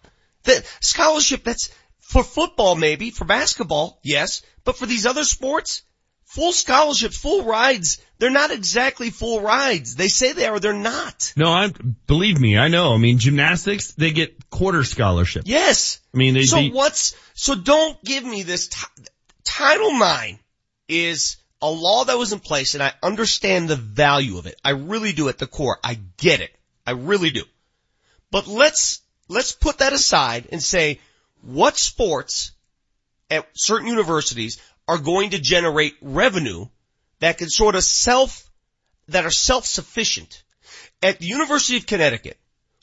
The 0.43 0.65
scholarship 0.81 1.45
that's 1.45 1.71
for 2.01 2.25
football 2.25 2.75
maybe, 2.75 3.11
for 3.11 3.25
basketball, 3.27 4.01
yes, 4.03 4.43
but 4.69 4.77
for 4.77 4.85
these 4.85 5.07
other 5.07 5.25
sports, 5.25 5.83
full 6.27 6.53
scholarships, 6.53 7.17
full 7.17 7.43
rides, 7.43 8.03
they're 8.19 8.29
not 8.29 8.51
exactly 8.51 9.09
full 9.09 9.41
rides. 9.41 9.97
They 9.97 10.09
say 10.09 10.35
they 10.35 10.45
are, 10.45 10.61
they're 10.61 10.75
not. 10.75 11.33
No, 11.39 11.51
I, 11.51 11.73
believe 12.07 12.39
me, 12.39 12.59
I 12.59 12.69
know. 12.69 12.93
I 12.93 12.99
mean, 12.99 13.19
gymnastics, 13.19 13.93
they 13.95 14.11
get 14.11 14.51
quarter 14.51 14.85
scholarship. 14.85 15.45
Yes. 15.47 16.01
I 16.13 16.19
mean, 16.19 16.35
they, 16.35 16.43
so 16.43 16.57
they- 16.57 16.69
what's 16.69 17.17
so 17.33 17.55
don't 17.55 18.05
give 18.05 18.23
me 18.27 18.43
this 18.43 18.69
ti- 18.69 19.05
Title 19.43 19.89
IX 20.03 20.39
is 20.87 21.39
a 21.63 21.71
law 21.71 22.05
that 22.05 22.19
was 22.19 22.35
in 22.35 22.41
place 22.41 22.75
and 22.75 22.83
I 22.83 22.93
understand 23.03 23.71
the 23.71 23.77
value 23.77 24.37
of 24.37 24.45
it. 24.45 24.61
I 24.63 24.73
really 24.73 25.15
do 25.15 25.31
at 25.31 25.39
the 25.39 25.47
core. 25.47 25.79
I 25.83 25.99
get 26.19 26.43
it. 26.43 26.55
I 26.87 26.91
really 26.91 27.31
do. 27.31 27.45
But 28.31 28.47
let's 28.47 29.01
let's 29.29 29.53
put 29.53 29.79
that 29.79 29.95
aside 29.95 30.47
and 30.53 30.63
say 30.63 31.01
what 31.41 31.79
sports 31.79 32.53
at 33.31 33.47
certain 33.55 33.89
universities 33.89 34.61
are 34.87 34.99
going 34.99 35.31
to 35.31 35.39
generate 35.39 35.95
revenue 36.01 36.67
that 37.21 37.39
can 37.39 37.49
sort 37.49 37.75
of 37.75 37.85
self 37.85 38.51
that 39.09 39.25
are 39.25 39.31
self-sufficient. 39.31 40.43
At 41.03 41.19
the 41.19 41.27
University 41.27 41.77
of 41.77 41.87
Connecticut, 41.87 42.39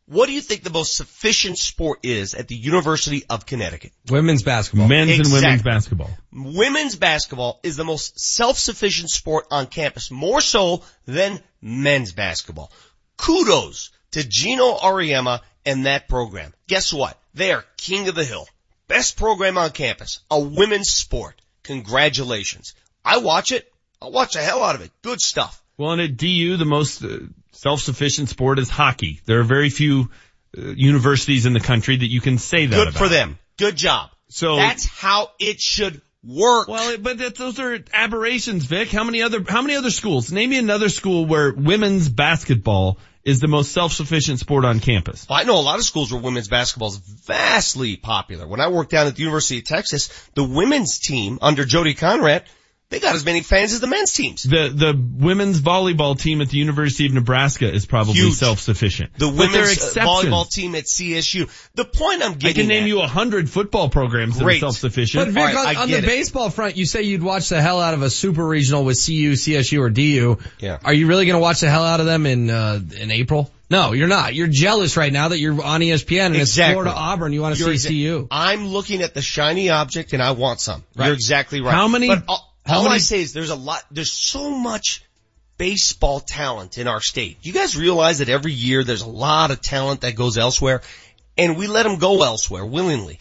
What 0.07 0.27
do 0.27 0.33
you 0.33 0.41
think 0.41 0.61
the 0.61 0.69
most 0.69 0.95
sufficient 0.95 1.57
sport 1.57 1.99
is 2.03 2.35
at 2.35 2.47
the 2.47 2.55
University 2.55 3.23
of 3.27 3.47
Connecticut? 3.47 3.91
Women's 4.09 4.43
basketball. 4.43 4.87
Men's 4.87 5.19
and 5.19 5.33
women's 5.33 5.63
basketball. 5.63 6.11
Women's 6.31 6.95
basketball 6.95 7.59
is 7.63 7.75
the 7.75 7.83
most 7.83 8.19
self-sufficient 8.19 9.09
sport 9.09 9.47
on 9.49 9.65
campus, 9.65 10.11
more 10.11 10.41
so 10.41 10.83
than 11.07 11.41
men's 11.59 12.11
basketball. 12.11 12.71
Kudos 13.17 13.89
to 14.11 14.23
Geno 14.23 14.77
Auriemma 14.77 15.41
and 15.65 15.87
that 15.87 16.07
program. 16.07 16.53
Guess 16.67 16.93
what? 16.93 17.19
They 17.33 17.51
are 17.51 17.65
king 17.75 18.07
of 18.07 18.13
the 18.13 18.23
hill. 18.23 18.47
Best 18.87 19.17
program 19.17 19.57
on 19.57 19.71
campus. 19.71 20.19
A 20.29 20.39
women's 20.39 20.89
sport. 20.89 21.41
Congratulations. 21.63 22.73
I 23.03 23.17
watch 23.17 23.51
it. 23.51 23.71
I 24.01 24.09
watch 24.09 24.33
the 24.33 24.41
hell 24.41 24.63
out 24.63 24.75
of 24.75 24.81
it. 24.81 24.91
Good 25.01 25.21
stuff. 25.21 25.61
Well, 25.77 25.91
and 25.91 26.01
at 26.01 26.17
DU, 26.17 26.57
the 26.57 26.65
most 26.65 27.03
uh, 27.03 27.19
self-sufficient 27.51 28.29
sport 28.29 28.59
is 28.59 28.69
hockey. 28.69 29.19
There 29.25 29.39
are 29.39 29.43
very 29.43 29.69
few 29.69 30.09
uh, 30.57 30.61
universities 30.61 31.45
in 31.45 31.53
the 31.53 31.59
country 31.59 31.97
that 31.97 32.07
you 32.09 32.21
can 32.21 32.37
say 32.37 32.65
that 32.65 32.75
Good 32.75 32.87
about. 32.89 32.99
for 32.99 33.09
them. 33.09 33.37
Good 33.57 33.75
job. 33.75 34.09
So 34.29 34.55
That's 34.57 34.85
how 34.85 35.31
it 35.39 35.59
should 35.59 36.01
work. 36.23 36.67
Well, 36.67 36.97
but 36.97 37.17
that, 37.19 37.35
those 37.35 37.59
are 37.59 37.79
aberrations, 37.93 38.65
Vic. 38.65 38.89
How 38.89 39.03
many 39.03 39.21
other 39.21 39.43
how 39.47 39.61
many 39.61 39.75
other 39.75 39.91
schools? 39.91 40.31
Name 40.31 40.49
me 40.49 40.57
another 40.57 40.89
school 40.89 41.25
where 41.25 41.53
women's 41.53 42.09
basketball 42.09 42.97
is 43.25 43.39
the 43.39 43.47
most 43.47 43.71
self-sufficient 43.71 44.39
sport 44.39 44.65
on 44.65 44.79
campus. 44.79 45.25
I 45.29 45.43
know 45.43 45.59
a 45.59 45.61
lot 45.61 45.79
of 45.79 45.85
schools 45.85 46.13
where 46.13 46.21
women's 46.21 46.47
basketball 46.47 46.89
is 46.89 46.97
vastly 46.97 47.97
popular. 47.97 48.47
When 48.47 48.61
I 48.61 48.69
worked 48.69 48.91
down 48.91 49.07
at 49.07 49.15
the 49.15 49.23
University 49.23 49.57
of 49.57 49.65
Texas, 49.65 50.09
the 50.35 50.43
women's 50.43 50.99
team 50.99 51.39
under 51.41 51.65
Jody 51.65 51.95
Conradt, 51.95 52.43
they 52.95 53.01
got 53.01 53.13
as 53.13 53.25
many 53.25 53.41
fans 53.41 53.73
as 53.73 53.81
the 53.81 53.87
men's 53.87 54.13
teams. 54.13 54.43
The 54.43 54.69
the 54.73 54.93
women's 55.17 55.59
volleyball 55.59 56.17
team 56.17 56.39
at 56.41 56.47
the 56.47 56.57
University 56.57 57.05
of 57.05 57.11
Nebraska 57.13 57.69
is 57.69 57.85
probably 57.85 58.13
Huge. 58.13 58.35
self-sufficient. 58.35 59.11
The 59.17 59.27
But 59.27 59.51
there 59.51 59.63
are 59.63 59.65
women's 59.65 59.97
uh, 59.97 60.01
volleyball 60.05 60.49
team 60.49 60.75
at 60.75 60.85
CSU. 60.85 61.49
The 61.75 61.83
point 61.83 62.23
I'm 62.23 62.31
I 62.31 62.35
getting 62.35 62.55
can 62.63 62.67
name 62.69 62.83
at, 62.83 62.87
you 62.87 63.01
a 63.01 63.07
hundred 63.07 63.49
football 63.49 63.89
programs 63.89 64.37
Great. 64.39 64.61
that 64.61 64.67
are 64.67 64.71
self-sufficient. 64.71 65.25
But 65.25 65.33
Vic, 65.33 65.43
All 65.43 65.45
right, 65.45 65.57
on, 65.57 65.75
I 65.77 65.81
on 65.81 65.89
the 65.91 65.97
it. 65.97 66.05
baseball 66.05 66.49
front, 66.49 66.77
you 66.77 66.85
say 66.85 67.01
you'd 67.03 67.21
watch 67.23 67.49
the 67.49 67.61
hell 67.61 67.81
out 67.81 67.93
of 67.93 68.01
a 68.01 68.09
super 68.09 68.47
regional 68.47 68.85
with 68.85 68.95
CU, 69.05 69.33
CSU, 69.33 69.79
or 69.81 69.89
DU. 69.89 70.37
Yeah. 70.59 70.77
Are 70.85 70.93
you 70.93 71.07
really 71.07 71.25
going 71.25 71.35
to 71.35 71.41
watch 71.41 71.59
the 71.59 71.69
hell 71.69 71.83
out 71.83 71.99
of 71.99 72.05
them 72.05 72.25
in 72.25 72.49
uh, 72.49 72.79
in 72.97 73.11
April? 73.11 73.51
No, 73.69 73.93
you're 73.93 74.07
not. 74.07 74.35
You're 74.35 74.47
jealous 74.47 74.95
right 74.95 75.11
now 75.11 75.29
that 75.29 75.39
you're 75.39 75.59
on 75.61 75.81
ESPN 75.81 76.27
and 76.27 76.35
Exactly. 76.35 76.39
it's 76.39 76.73
Florida 76.73 76.91
Auburn. 76.95 77.33
You 77.33 77.41
want 77.41 77.55
to 77.57 77.63
You're 77.65 77.75
see 77.75 77.89
exa- 78.05 78.19
CU. 78.21 78.27
I'm 78.29 78.67
looking 78.67 79.01
at 79.01 79.15
the 79.15 79.23
shiny 79.23 79.71
object 79.71 80.13
and 80.13 80.21
I 80.21 80.31
want 80.31 80.59
some. 80.59 80.83
Right. 80.95 81.07
You're 81.07 81.15
exactly 81.15 81.61
right. 81.61 81.73
How 81.73 81.87
many- 81.87 82.09
But 82.09 82.23
all, 82.27 82.54
how 82.65 82.77
all 82.77 82.83
many- 82.83 82.95
I 82.95 82.99
say 82.99 83.21
is 83.21 83.33
there's 83.33 83.49
a 83.49 83.55
lot, 83.55 83.83
there's 83.91 84.11
so 84.11 84.51
much 84.51 85.03
baseball 85.57 86.19
talent 86.19 86.77
in 86.77 86.87
our 86.87 87.01
state. 87.01 87.37
You 87.41 87.53
guys 87.53 87.77
realize 87.77 88.19
that 88.19 88.29
every 88.29 88.53
year 88.53 88.83
there's 88.83 89.01
a 89.01 89.07
lot 89.07 89.51
of 89.51 89.61
talent 89.61 90.01
that 90.01 90.15
goes 90.15 90.37
elsewhere 90.37 90.81
and 91.37 91.57
we 91.57 91.67
let 91.67 91.83
them 91.83 91.97
go 91.97 92.23
elsewhere 92.23 92.65
willingly. 92.65 93.19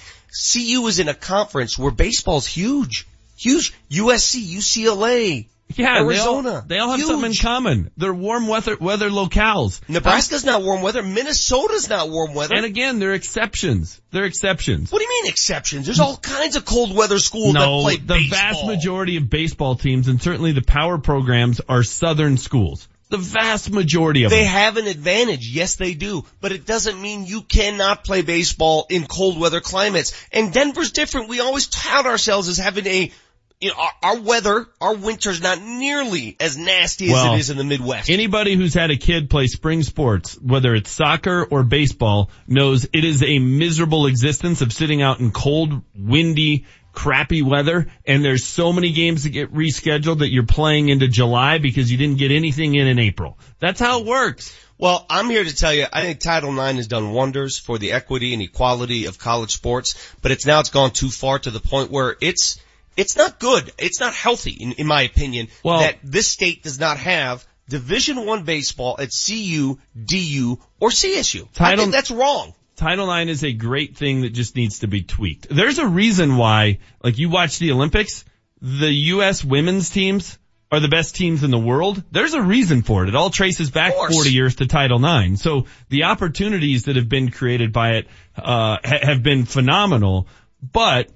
CU 0.53 0.86
is 0.86 0.99
in 0.99 1.09
a 1.09 1.14
conference 1.14 1.78
where 1.78 1.92
baseball's 1.92 2.47
huge. 2.47 3.07
Huge. 3.36 3.72
USC, 3.90 4.40
UCLA, 4.57 5.47
yeah, 5.69 5.99
Arizona. 5.99 6.43
They 6.51 6.55
all, 6.55 6.62
they 6.62 6.79
all 6.79 6.91
have 6.91 7.01
Huge. 7.01 7.09
something 7.09 7.31
in 7.33 7.37
common. 7.37 7.91
They're 7.97 8.15
warm 8.15 8.47
weather 8.47 8.77
weather 8.79 9.11
locales. 9.11 9.81
Nebraska's 9.89 10.45
not 10.45 10.62
warm 10.62 10.83
weather. 10.83 11.03
Minnesota's 11.03 11.89
not 11.89 12.11
warm 12.11 12.35
weather. 12.35 12.55
And 12.55 12.65
again, 12.65 12.99
they're 12.99 13.15
exceptions. 13.15 14.01
They're 14.11 14.25
exceptions. 14.25 14.93
what 14.93 14.99
do 14.99 15.05
you 15.05 15.11
mean 15.11 15.31
exceptions? 15.31 15.87
There's 15.87 16.01
all 16.01 16.17
kinds 16.17 16.57
of 16.57 16.65
cold 16.65 16.95
weather 16.95 17.19
schools 17.19 17.55
that 17.55 17.67
play. 17.67 17.97
No, 17.97 18.01
the 18.01 18.15
baseball. 18.15 18.39
vast 18.39 18.67
majority 18.67 19.17
of 19.17 19.29
baseball 19.29 19.75
teams 19.75 20.09
and 20.09 20.23
certainly 20.23 20.53
the 20.53 20.62
power 20.62 20.99
programs 20.99 21.61
are 21.69 21.83
southern 21.83 22.37
schools. 22.37 22.89
The 23.11 23.19
vast 23.19 23.71
majority 23.71 24.25
of 24.25 24.31
They 24.31 24.39
them. 24.39 24.45
They 24.45 24.51
have 24.51 24.77
an 24.77 24.87
advantage. 24.87 25.49
Yes, 25.49 25.77
they 25.77 25.95
do. 25.95 26.25
But 26.41 26.53
it 26.53 26.67
doesn't 26.67 27.01
mean 27.01 27.27
you 27.27 27.43
cannot 27.43 28.03
play 28.03 28.23
baseball 28.23 28.87
in 28.89 29.07
cold 29.07 29.39
weather 29.39 29.61
climates. 29.61 30.15
And 30.33 30.53
Denver's 30.53 30.91
different. 30.91 31.29
We 31.29 31.41
always 31.41 31.67
tout 31.69 32.07
ourselves 32.07 32.49
as 32.49 32.57
having 32.57 32.87
a, 32.87 33.12
you 33.61 33.70
know, 33.70 33.76
our, 33.78 33.92
our 34.02 34.20
weather, 34.20 34.66
our 34.80 34.94
winter's 34.94 35.40
not 35.40 35.61
nearly 35.61 36.36
as 36.40 36.57
nasty 36.57 37.11
Well, 37.11 37.32
as 37.32 37.34
it 37.34 37.40
is 37.40 37.50
in 37.50 37.57
the 37.57 37.64
Midwest. 37.64 38.11
Anybody 38.11 38.57
who's 38.57 38.74
had 38.74 38.90
a 38.90 38.96
kid 38.96 39.30
play 39.30 39.46
spring 39.46 39.82
sports, 39.82 40.38
whether 40.40 40.74
it's 40.74 40.90
soccer 40.90 41.44
or 41.44 41.62
baseball, 41.62 42.30
knows 42.46 42.84
it 42.92 43.05
is 43.05 43.22
a 43.22 43.38
miserable 43.38 44.07
existence 44.07 44.61
of 44.61 44.72
sitting 44.72 45.02
out 45.02 45.20
in 45.20 45.30
cold, 45.30 45.82
windy, 45.94 46.66
crappy 46.92 47.42
weather. 47.42 47.86
And 48.07 48.24
there's 48.24 48.44
so 48.44 48.72
many 48.72 48.92
games 48.92 49.24
that 49.24 49.30
get 49.30 49.52
rescheduled 49.52 50.18
that 50.18 50.30
you're 50.30 50.46
playing 50.46 50.88
into 50.88 51.09
July 51.09 51.59
because 51.59 51.90
you 51.90 51.98
didn't 51.98 52.18
get 52.18 52.30
anything 52.30 52.74
in 52.74 52.86
in 52.86 52.98
April. 52.98 53.38
That's 53.61 53.80
how 53.80 54.00
it 54.00 54.07
works. 54.07 54.57
Well, 54.76 55.07
I'm 55.09 55.30
here 55.30 55.44
to 55.44 55.55
tell 55.55 55.72
you, 55.72 55.86
I 55.92 56.02
think 56.02 56.18
Title 56.18 56.50
IX 56.50 56.76
has 56.76 56.88
done 56.88 57.12
wonders 57.12 57.59
for 57.59 57.78
the 57.78 57.92
equity 57.92 58.32
and 58.32 58.42
equality 58.42 59.07
of 59.07 59.18
college 59.18 59.52
sports, 59.52 59.94
but 60.20 60.32
it's 60.32 60.46
now 60.46 60.61
it's 60.61 60.70
gone 60.70 60.90
too 60.90 61.11
far 61.11 61.38
to 61.38 61.50
the 61.50 61.61
point 61.61 61.90
where 61.90 62.16
it's, 62.20 62.61
it's 62.97 63.16
not 63.16 63.38
good. 63.38 63.72
It's 63.78 64.01
not 64.01 64.14
healthy, 64.14 64.53
in, 64.53 64.72
in 64.72 64.86
my 64.86 65.03
opinion, 65.03 65.49
Well- 65.62 65.80
that 65.80 65.99
this 66.03 66.26
state 66.28 66.62
does 66.62 66.78
not 66.78 66.99
have 66.99 67.45
Division 67.68 68.26
One 68.26 68.45
baseball 68.45 68.97
at 68.99 69.11
CU, 69.11 69.78
DU, 70.05 70.59
or 70.80 70.90
CSU. 70.90 71.49
I 71.59 71.76
think 71.76 71.92
that's 71.92 72.11
wrong. 72.11 72.55
Title 72.76 73.11
IX 73.11 73.30
is 73.30 73.45
a 73.45 73.53
great 73.53 73.97
thing 73.97 74.22
that 74.22 74.30
just 74.30 74.57
needs 74.57 74.80
to 74.80 74.88
be 74.88 75.03
tweaked. 75.03 75.47
There's 75.49 75.78
a 75.78 75.86
reason 75.86 76.36
why, 76.36 76.78
like 77.03 77.18
you 77.18 77.30
watch 77.30 77.59
the 77.59 77.70
Olympics, 77.72 78.24
the 78.61 78.92
U.S. 78.92 79.45
women's 79.45 79.90
teams 79.90 80.38
are 80.72 80.80
the 80.80 80.88
best 80.88 81.14
teams 81.14 81.45
in 81.45 81.53
the 81.53 81.59
world. 81.59 82.03
There's 82.11 82.34
a 82.34 82.42
reason 82.42 82.82
for 82.82 83.05
it. 83.05 83.09
It 83.09 83.14
all 83.14 83.30
traces 83.30 83.70
back 83.70 83.95
40 83.95 84.32
years 84.32 84.57
to 84.57 84.66
Title 84.66 85.03
IX. 85.05 85.40
So 85.40 85.66
the 85.88 86.05
opportunities 86.05 86.84
that 86.84 86.97
have 86.97 87.09
been 87.09 87.30
created 87.30 87.72
by 87.72 87.90
it, 87.92 88.09
uh, 88.36 88.78
ha- 88.84 88.99
have 89.03 89.22
been 89.22 89.45
phenomenal, 89.45 90.26
but 90.61 91.11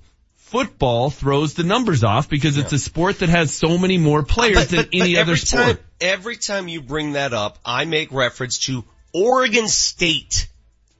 football 0.49 1.11
throws 1.11 1.55
the 1.55 1.63
numbers 1.63 2.03
off 2.05 2.29
because 2.29 2.57
it's 2.57 2.73
a 2.73 2.79
sport 2.79 3.19
that 3.21 3.29
has 3.29 3.53
so 3.53 3.77
many 3.79 3.99
more 3.99 4.23
players 4.23 4.69
than 4.69 4.89
any 4.93 5.17
other 5.19 5.37
sport. 5.37 5.65
Time, 5.65 5.79
every 6.01 6.37
time 6.37 6.69
you 6.69 6.81
bring 6.81 7.13
that 7.13 7.33
up, 7.35 7.59
I 7.65 7.85
make 7.85 8.13
reference 8.13 8.59
to 8.61 8.85
Oregon 9.13 9.69
State. 9.69 10.49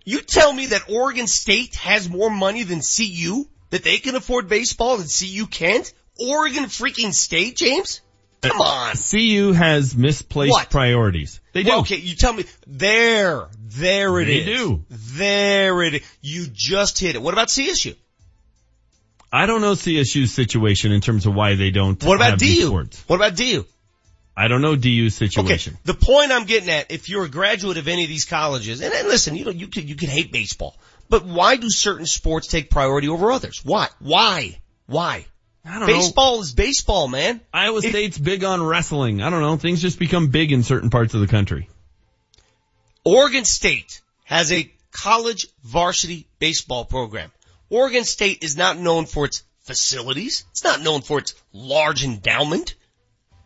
You 0.05 0.21
tell 0.21 0.53
me 0.53 0.67
that 0.67 0.91
Oregon 0.91 1.27
State 1.27 1.75
has 1.77 2.09
more 2.09 2.31
money 2.31 2.63
than 2.63 2.81
CU? 2.81 3.45
That 3.71 3.85
they 3.85 3.99
can 3.99 4.15
afford 4.17 4.49
baseball 4.49 5.01
and 5.01 5.09
CU 5.11 5.47
can't? 5.47 5.93
Oregon 6.19 6.65
freaking 6.65 7.13
State, 7.13 7.57
James? 7.57 8.01
Come 8.41 8.61
on. 8.61 8.95
CU 8.97 9.53
has 9.53 9.97
misplaced 9.97 10.53
What? 10.53 10.71
priorities. 10.71 11.41
They 11.53 11.65
do. 11.65 11.71
Well, 11.71 11.81
okay, 11.81 11.97
you 11.97 12.15
tell 12.15 12.33
me. 12.33 12.45
There. 12.67 13.49
There 13.61 14.21
it 14.21 14.27
They 14.27 14.37
is. 14.39 14.47
do. 14.47 14.85
There 14.89 15.83
it 15.83 15.95
is. 15.97 16.03
You 16.23 16.47
just 16.53 16.99
hit 17.01 17.15
it. 17.17 17.23
What 17.23 17.35
about 17.35 17.49
CSU? 17.49 17.95
I 19.33 19.47
don't 19.47 19.61
know 19.61 19.73
CSU's 19.73 20.33
situation 20.33 20.93
in 20.93 21.01
terms 21.01 21.27
of 21.27 21.35
why 21.35 21.55
they 21.55 21.71
don't 21.71 22.03
What 22.03 22.17
about 22.17 22.39
DU? 22.39 22.89
What 23.07 23.17
about 23.17 23.37
DU? 23.37 23.65
I 24.37 24.47
don't 24.49 24.63
know 24.63 24.77
DU's 24.77 25.15
situation. 25.15 25.75
Okay, 25.75 25.83
the 25.85 25.95
point 25.95 26.31
I'm 26.31 26.45
getting 26.45 26.71
at, 26.71 26.93
if 26.93 27.09
you're 27.09 27.25
a 27.25 27.29
graduate 27.29 27.77
of 27.77 27.89
any 27.89 28.05
of 28.05 28.09
these 28.09 28.25
colleges, 28.25 28.81
and, 28.81 28.95
and 28.95 29.09
listen, 29.09 29.35
you 29.35 29.45
know, 29.45 29.51
you 29.51 29.67
could, 29.67 29.89
you 29.89 29.97
could 29.97 30.09
hate 30.09 30.31
baseball, 30.31 30.77
but 31.09 31.25
why 31.25 31.57
do 31.57 31.69
certain 31.69 32.07
sports 32.07 32.47
take 32.47 32.71
priority 32.71 33.09
over 33.09 33.33
others? 33.33 33.61
Why? 33.65 33.89
Why? 33.99 34.61
Why? 34.87 35.27
I 35.65 35.81
don't 35.81 35.89
baseball 35.89 36.41
is 36.41 36.55
baseball, 36.55 37.09
man. 37.09 37.37
know. 37.37 37.43
Iowa 37.53 37.83
State's 37.83 38.17
big 38.17 38.45
on 38.45 38.63
wrestling. 38.63 39.21
I 39.23 39.29
don't 39.31 39.43
know. 39.43 39.57
Things 39.57 39.83
just 39.83 39.99
become 39.99 40.29
big 40.29 40.53
in 40.53 40.63
certain 40.63 40.89
parts 40.89 41.15
of 41.15 41.21
the 41.21 41.27
country. 41.27 41.69
Oregon 43.05 43.45
State 43.45 44.01
has 44.25 44.53
a 44.53 44.71
college 44.93 45.49
varsity 45.65 46.29
baseball 46.39 46.85
program. 46.85 47.31
Oregon 47.71 48.05
State 48.05 48.43
is 48.43 48.57
not 48.57 48.79
known 48.79 49.07
for 49.07 49.25
its 49.27 49.43
facilities. 49.61 50.45
It's 50.51 50.65
not 50.65 50.81
known 50.83 51.03
for 51.03 51.19
its 51.19 51.35
large 51.53 52.05
endowment. 52.05 52.75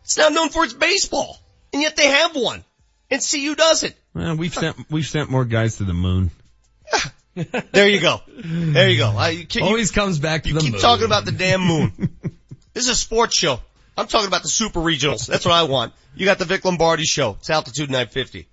It's 0.03 0.17
not 0.17 0.33
known 0.33 0.49
for 0.49 0.63
its 0.63 0.73
baseball. 0.73 1.37
And 1.71 1.81
yet 1.81 1.95
they 1.95 2.07
have 2.07 2.35
one. 2.35 2.63
And 3.09 3.21
CU 3.21 3.55
doesn't. 3.55 3.95
Well, 4.13 4.35
we've 4.35 4.53
sent 4.53 4.77
we've 4.89 5.05
sent 5.05 5.29
more 5.29 5.45
guys 5.45 5.77
to 5.77 5.83
the 5.83 5.93
moon. 5.93 6.31
There 7.35 7.87
you 7.87 7.99
go. 7.99 8.21
There 8.27 8.89
you 8.89 8.97
go. 8.97 9.09
I, 9.17 9.29
you, 9.29 9.45
you- 9.51 9.63
Always 9.63 9.89
comes 9.91 10.19
back 10.19 10.43
to 10.43 10.49
the 10.49 10.53
moon. 10.55 10.55
You 10.55 10.59
the 10.59 10.65
keep 10.65 10.73
moon. 10.73 10.81
talking 10.81 11.05
about 11.05 11.25
the 11.25 11.31
damn 11.31 11.61
moon. 11.61 11.91
this 12.73 12.83
is 12.83 12.89
a 12.89 12.95
sports 12.95 13.37
show. 13.37 13.59
I'm 13.97 14.07
talking 14.07 14.27
about 14.27 14.43
the 14.43 14.49
super 14.49 14.79
regionals. 14.79 15.25
That's 15.27 15.45
what 15.45 15.53
I 15.53 15.63
want. 15.63 15.93
You 16.15 16.25
got 16.25 16.37
the 16.37 16.45
Vic 16.45 16.63
Lombardi 16.63 17.03
show. 17.05 17.31
It's 17.39 17.49
altitude 17.49 17.89
950. 17.89 18.47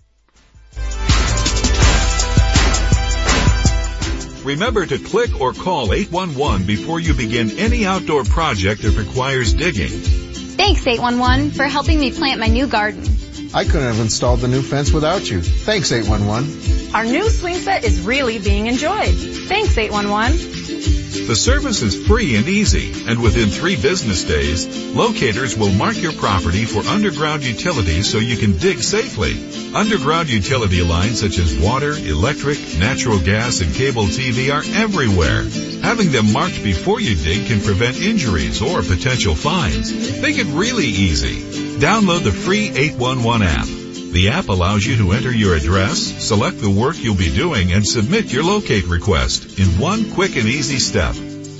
Remember 4.45 4.87
to 4.87 4.99
click 4.99 5.41
or 5.41 5.53
call 5.53 5.93
811 5.93 6.67
before 6.67 6.99
you 6.99 7.15
begin 7.15 7.51
any 7.59 7.85
outdoor 7.85 8.25
project 8.25 8.83
that 8.83 8.97
requires 8.97 9.53
digging. 9.53 9.91
Thanks 9.91 10.87
811 10.87 11.51
for 11.51 11.65
helping 11.65 11.99
me 12.01 12.13
plant 12.13 12.41
my 12.41 12.47
new 12.47 12.67
garden. 12.67 13.20
I 13.53 13.65
couldn't 13.65 13.83
have 13.83 13.99
installed 13.99 14.41
the 14.41 14.49
new 14.49 14.63
fence 14.63 14.93
without 14.93 15.29
you. 15.29 15.43
Thanks 15.43 15.91
811. 15.91 16.95
Our 16.95 17.05
new 17.05 17.29
swing 17.29 17.57
set 17.57 17.85
is 17.85 18.01
really 18.01 18.39
being 18.39 18.67
enjoyed. 18.67 19.15
Thanks 19.15 19.77
811. 19.77 21.27
The 21.27 21.35
service 21.35 21.83
is 21.83 22.07
free 22.07 22.37
and 22.37 22.49
easy, 22.49 23.09
and 23.09 23.21
within 23.21 23.49
three 23.49 23.75
business 23.75 24.23
days, 24.25 24.67
locators 24.95 25.57
will 25.57 25.73
mark 25.73 26.01
your 26.01 26.13
property 26.13 26.65
for 26.65 26.81
underground 26.89 27.45
utilities 27.45 28.11
so 28.11 28.19
you 28.19 28.37
can 28.37 28.57
dig 28.59 28.83
safely. 28.83 29.35
Underground 29.75 30.31
utility 30.31 30.83
lines 30.83 31.21
such 31.21 31.39
as 31.39 31.59
water, 31.59 31.93
electric, 31.93 32.59
natural 32.79 33.19
gas, 33.19 33.61
and 33.61 33.75
cable 33.75 34.05
TV 34.05 34.53
are 34.55 34.63
everywhere. 34.81 35.43
Having 35.83 36.13
them 36.13 36.33
marked 36.33 36.63
before 36.63 37.01
you 37.01 37.17
dig 37.17 37.47
can 37.47 37.61
prevent 37.61 38.01
injuries 38.01 38.63
or 38.63 38.83
potential 38.83 39.35
fines. 39.35 40.21
Make 40.21 40.39
it 40.39 40.47
really 40.47 40.87
easy. 40.87 41.70
Download 41.81 42.23
the 42.23 42.31
free 42.31 42.69
811 42.69 43.47
app. 43.47 43.65
The 44.13 44.29
app 44.29 44.49
allows 44.49 44.85
you 44.85 44.99
to 44.99 45.13
enter 45.13 45.33
your 45.33 45.55
address, 45.55 45.99
select 45.99 46.61
the 46.61 46.69
work 46.69 47.03
you'll 47.03 47.15
be 47.15 47.35
doing, 47.35 47.73
and 47.73 47.87
submit 47.87 48.31
your 48.31 48.45
locate 48.45 48.87
request 48.87 49.59
in 49.59 49.79
one 49.79 50.11
quick 50.11 50.37
and 50.37 50.47
easy 50.47 50.79
step. 50.79 51.15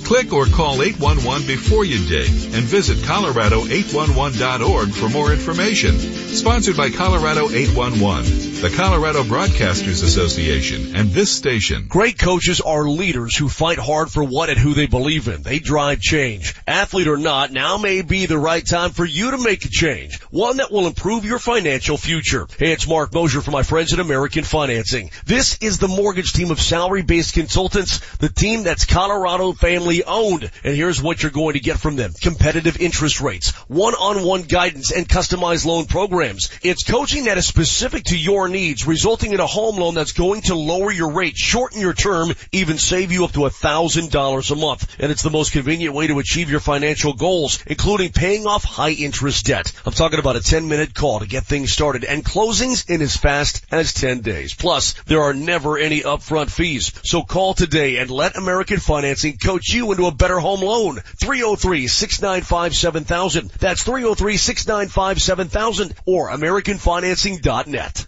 Click 0.05 0.31
or 0.31 0.45
call 0.45 0.83
811 0.83 1.47
before 1.47 1.85
you 1.85 2.07
dig 2.07 2.29
and 2.53 2.63
visit 2.63 2.99
colorado811.org 2.99 4.89
for 4.91 5.09
more 5.09 5.33
information. 5.33 5.97
Sponsored 5.97 6.77
by 6.77 6.91
Colorado 6.91 7.49
811, 7.49 8.50
the 8.61 8.69
Colorado 8.69 9.23
Broadcasters 9.23 10.03
Association, 10.03 10.95
and 10.95 11.09
this 11.09 11.31
station. 11.35 11.87
Great 11.87 12.19
coaches 12.19 12.61
are 12.61 12.87
leaders 12.87 13.35
who 13.35 13.49
fight 13.49 13.79
hard 13.79 14.11
for 14.11 14.23
what 14.23 14.51
and 14.51 14.59
who 14.59 14.75
they 14.75 14.85
believe 14.85 15.27
in. 15.27 15.41
They 15.41 15.57
drive 15.57 15.99
change. 15.99 16.53
Athlete 16.67 17.07
or 17.07 17.17
not, 17.17 17.51
now 17.51 17.77
may 17.77 18.03
be 18.03 18.27
the 18.27 18.37
right 18.37 18.63
time 18.63 18.91
for 18.91 19.03
you 19.03 19.31
to 19.31 19.39
make 19.39 19.65
a 19.65 19.69
change. 19.69 20.21
One 20.29 20.57
that 20.57 20.71
will 20.71 20.85
improve 20.85 21.25
your 21.25 21.39
financial 21.39 21.97
future. 21.97 22.47
Hey, 22.59 22.71
it's 22.71 22.87
Mark 22.87 23.11
Mosier 23.11 23.41
for 23.41 23.49
my 23.49 23.63
friends 23.63 23.93
at 23.93 23.99
American 23.99 24.43
Financing. 24.43 25.09
This 25.25 25.57
is 25.59 25.79
the 25.79 25.87
mortgage 25.87 26.31
team 26.31 26.51
of 26.51 26.61
salary-based 26.61 27.33
consultants, 27.33 28.15
the 28.17 28.29
team 28.29 28.61
that's 28.61 28.85
Colorado 28.85 29.53
family 29.53 30.03
owned. 30.03 30.51
And 30.63 30.75
here's 30.75 31.01
what 31.01 31.23
you're 31.23 31.31
going 31.31 31.53
to 31.53 31.61
get 31.61 31.79
from 31.79 31.95
them. 31.95 32.13
Competitive 32.21 32.79
interest 32.79 33.21
rates, 33.21 33.53
one-on-one 33.69 34.43
guidance, 34.43 34.91
and 34.91 35.09
customized 35.09 35.65
loan 35.65 35.85
programs. 35.85 36.51
It's 36.61 36.83
coaching 36.83 37.23
that 37.23 37.39
is 37.39 37.47
specific 37.47 38.03
to 38.03 38.17
your 38.17 38.50
needs, 38.51 38.85
resulting 38.85 39.33
in 39.33 39.39
a 39.39 39.47
home 39.47 39.77
loan 39.77 39.95
that's 39.95 40.11
going 40.11 40.41
to 40.43 40.55
lower 40.55 40.91
your 40.91 41.11
rate, 41.11 41.37
shorten 41.37 41.81
your 41.81 41.93
term, 41.93 42.33
even 42.51 42.77
save 42.77 43.11
you 43.11 43.25
up 43.25 43.33
to 43.33 43.45
a 43.45 43.49
thousand 43.49 44.11
dollars 44.11 44.51
a 44.51 44.55
month. 44.55 44.95
And 44.99 45.11
it's 45.11 45.23
the 45.23 45.29
most 45.29 45.51
convenient 45.51 45.95
way 45.95 46.07
to 46.07 46.19
achieve 46.19 46.49
your 46.49 46.59
financial 46.59 47.13
goals, 47.13 47.63
including 47.65 48.11
paying 48.11 48.45
off 48.45 48.63
high 48.63 48.91
interest 48.91 49.45
debt. 49.45 49.71
I'm 49.85 49.93
talking 49.93 50.19
about 50.19 50.35
a 50.35 50.41
10 50.41 50.67
minute 50.67 50.93
call 50.93 51.19
to 51.19 51.27
get 51.27 51.45
things 51.45 51.71
started 51.71 52.03
and 52.03 52.23
closings 52.23 52.89
in 52.89 53.01
as 53.01 53.17
fast 53.17 53.65
as 53.71 53.93
10 53.93 54.21
days. 54.21 54.53
Plus, 54.53 54.93
there 55.05 55.21
are 55.21 55.33
never 55.33 55.77
any 55.77 56.01
upfront 56.01 56.51
fees. 56.51 56.91
So 57.03 57.23
call 57.23 57.53
today 57.53 57.97
and 57.97 58.09
let 58.09 58.37
American 58.37 58.79
Financing 58.79 59.37
coach 59.37 59.73
you 59.73 59.91
into 59.91 60.07
a 60.07 60.11
better 60.11 60.39
home 60.39 60.61
loan. 60.61 60.97
303-695-7000. 60.97 63.51
That's 63.53 63.83
303-695-7000 63.83 65.93
or 66.05 66.29
AmericanFinancing.net. 66.29 68.07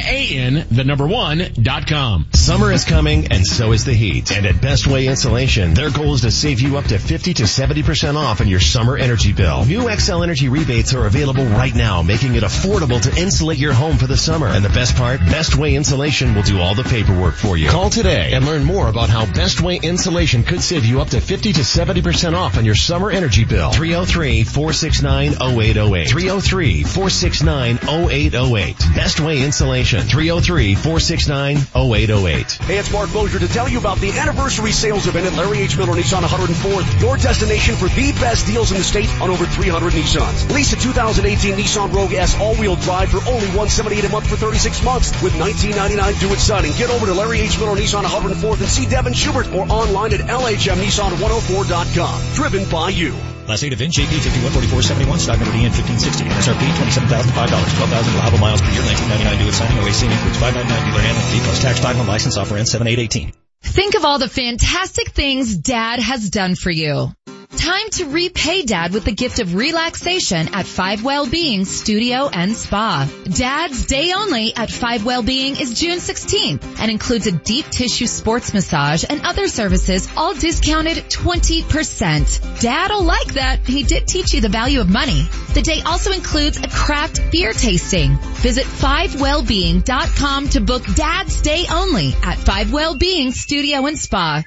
B-R-A-N-N-A-N, 0.01 0.65
the 0.71 0.83
number 0.83 1.07
one, 1.07 1.41
dot 1.61 1.87
com. 1.87 2.27
Summer 2.33 2.71
is 2.71 2.85
coming 2.85 3.31
and 3.31 3.45
so 3.45 3.71
is 3.71 3.85
the 3.85 3.93
heat. 3.93 4.31
And 4.31 4.45
at 4.45 4.61
Best 4.61 4.85
Way 4.87 5.07
Insulation, 5.07 5.73
their 5.73 5.89
goal 5.91 6.13
is 6.13 6.21
to 6.21 6.31
save 6.31 6.61
you 6.61 6.77
up 6.77 6.85
to 6.85 6.97
50 6.97 7.33
to 7.35 7.43
70% 7.43 8.15
off 8.15 8.41
on 8.41 8.47
your 8.47 8.59
summer 8.59 8.97
energy 8.97 9.33
bill. 9.33 9.65
New 9.65 9.83
Xcel 9.83 10.23
Energy 10.23 10.49
rebates 10.49 10.95
are 10.95 11.05
available 11.05 11.45
right 11.45 11.75
now, 11.75 12.01
making 12.01 12.35
it 12.35 12.43
affordable 12.43 13.01
to 13.01 13.15
insulate 13.21 13.57
your 13.57 13.73
home 13.73 13.97
for 13.97 14.07
the 14.07 14.17
summer. 14.17 14.47
And 14.47 14.65
the 14.65 14.69
best 14.69 14.95
part, 14.95 15.19
Best 15.19 15.55
Way 15.55 15.75
Insulation 15.75 16.33
will 16.35 16.43
do 16.43 16.59
all 16.59 16.75
the 16.75 16.83
paperwork 16.83 17.35
for 17.35 17.57
you. 17.57 17.69
Call 17.69 17.89
today 17.89 18.31
and 18.33 18.45
learn 18.45 18.63
more 18.63 18.87
about 18.87 19.09
how 19.09 19.25
Best 19.25 19.61
Way 19.61 19.79
Insulation 19.81 20.43
could 20.43 20.61
save 20.61 20.85
you 20.85 21.01
up 21.01 21.09
to 21.09 21.19
50 21.21 21.53
to 21.53 21.61
70% 21.61 22.33
off 22.33 22.57
on 22.57 22.65
your 22.65 22.75
summer 22.75 23.11
energy 23.11 23.45
bill. 23.45 23.71
303-469-0808. 23.71 26.07
303-469-0808. 26.07 28.95
Best 28.95 29.19
Way 29.19 29.43
Insulation. 29.43 29.80
303-469-0808. 29.81 32.63
Hey, 32.63 32.77
it's 32.77 32.91
Mark 32.91 33.11
Mosier 33.13 33.39
to 33.39 33.47
tell 33.47 33.67
you 33.67 33.79
about 33.79 33.97
the 33.97 34.11
anniversary 34.11 34.71
sales 34.71 35.07
event 35.07 35.25
at 35.27 35.33
Larry 35.33 35.59
H. 35.59 35.77
Miller 35.77 35.93
Nissan 35.93 36.21
104th. 36.21 37.01
Your 37.01 37.17
destination 37.17 37.75
for 37.75 37.89
the 37.89 38.11
best 38.13 38.45
deals 38.45 38.71
in 38.71 38.77
the 38.77 38.83
state 38.83 39.09
on 39.21 39.29
over 39.29 39.45
300 39.45 39.91
Nissans. 39.93 40.49
Lease 40.53 40.71
a 40.73 40.77
2018 40.77 41.55
Nissan 41.55 41.93
Rogue 41.93 42.13
S 42.13 42.39
all-wheel 42.39 42.75
drive 42.77 43.09
for 43.09 43.17
only 43.29 43.47
178 43.47 44.05
a 44.05 44.09
month 44.09 44.27
for 44.27 44.35
36 44.35 44.83
months 44.83 45.11
with 45.23 45.37
1999 45.39 46.19
due 46.19 46.33
at 46.33 46.39
signing. 46.39 46.71
Get 46.73 46.89
over 46.89 47.05
to 47.07 47.13
Larry 47.13 47.39
H. 47.41 47.59
Miller 47.59 47.75
Nissan 47.75 48.03
104th 48.03 48.59
and 48.59 48.69
see 48.69 48.85
Devin 48.85 49.13
Schubert 49.13 49.51
or 49.53 49.65
online 49.71 50.13
at 50.13 50.19
LHMNissan104.com. 50.21 52.33
Driven 52.35 52.69
by 52.69 52.89
you. 52.89 53.15
Class 53.51 53.63
A 53.63 53.69
to 53.69 53.75
VIN, 53.75 53.91
JP 53.91 54.07
514471, 54.07 55.19
stock 55.19 55.35
number 55.43 55.51
DN 55.51 55.75
1560, 55.75 56.23
MSRP 56.23 56.63
$27,005, 57.03 57.35
12,000 57.35 58.13
reliable 58.15 58.39
miles 58.39 58.61
per 58.63 58.71
year, 58.71 58.79
1999 58.79 59.43
due 59.43 59.51
at 59.51 59.55
signing, 59.59 59.75
OAC 59.83 60.07
includes 60.07 60.39
599 60.39 60.71
dealer 60.87 61.03
handling 61.03 61.27
fee 61.35 61.43
plus 61.43 61.59
tax, 61.59 61.81
title, 61.81 61.99
and 61.99 62.07
license 62.07 62.37
offer 62.37 62.55
ends 62.55 62.71
7818. 62.71 63.35
Think 63.59 63.95
of 63.95 64.05
all 64.05 64.19
the 64.19 64.29
fantastic 64.29 65.09
things 65.09 65.53
dad 65.57 65.99
has 65.99 66.29
done 66.29 66.55
for 66.55 66.71
you. 66.71 67.11
Time 67.57 67.89
to 67.91 68.05
repay 68.05 68.63
dad 68.63 68.93
with 68.93 69.03
the 69.03 69.11
gift 69.11 69.39
of 69.39 69.55
relaxation 69.55 70.53
at 70.53 70.65
Five 70.65 71.03
Wellbeing 71.03 71.65
Studio 71.65 72.29
and 72.31 72.55
Spa. 72.55 73.09
Dad's 73.25 73.85
day 73.85 74.13
only 74.13 74.55
at 74.55 74.71
Five 74.71 75.03
Wellbeing 75.03 75.59
is 75.59 75.77
June 75.77 75.97
16th 75.97 76.79
and 76.79 76.89
includes 76.89 77.27
a 77.27 77.33
deep 77.33 77.65
tissue 77.65 78.07
sports 78.07 78.53
massage 78.53 79.03
and 79.07 79.25
other 79.25 79.49
services 79.49 80.07
all 80.15 80.33
discounted 80.33 80.97
20%. 80.97 82.61
Dad'll 82.61 83.03
like 83.03 83.33
that. 83.33 83.59
He 83.67 83.83
did 83.83 84.07
teach 84.07 84.33
you 84.33 84.39
the 84.39 84.49
value 84.49 84.79
of 84.79 84.89
money. 84.89 85.27
The 85.53 85.61
day 85.61 85.81
also 85.85 86.13
includes 86.13 86.57
a 86.57 86.69
craft 86.69 87.31
beer 87.31 87.51
tasting. 87.51 88.15
Visit 88.35 88.65
5wellbeing.com 88.65 90.49
to 90.49 90.61
book 90.61 90.85
dad's 90.95 91.41
day 91.41 91.65
only 91.69 92.13
at 92.23 92.37
Five 92.37 92.71
Wellbeing 92.71 93.33
Studio 93.33 93.85
and 93.85 93.99
Spa. 93.99 94.41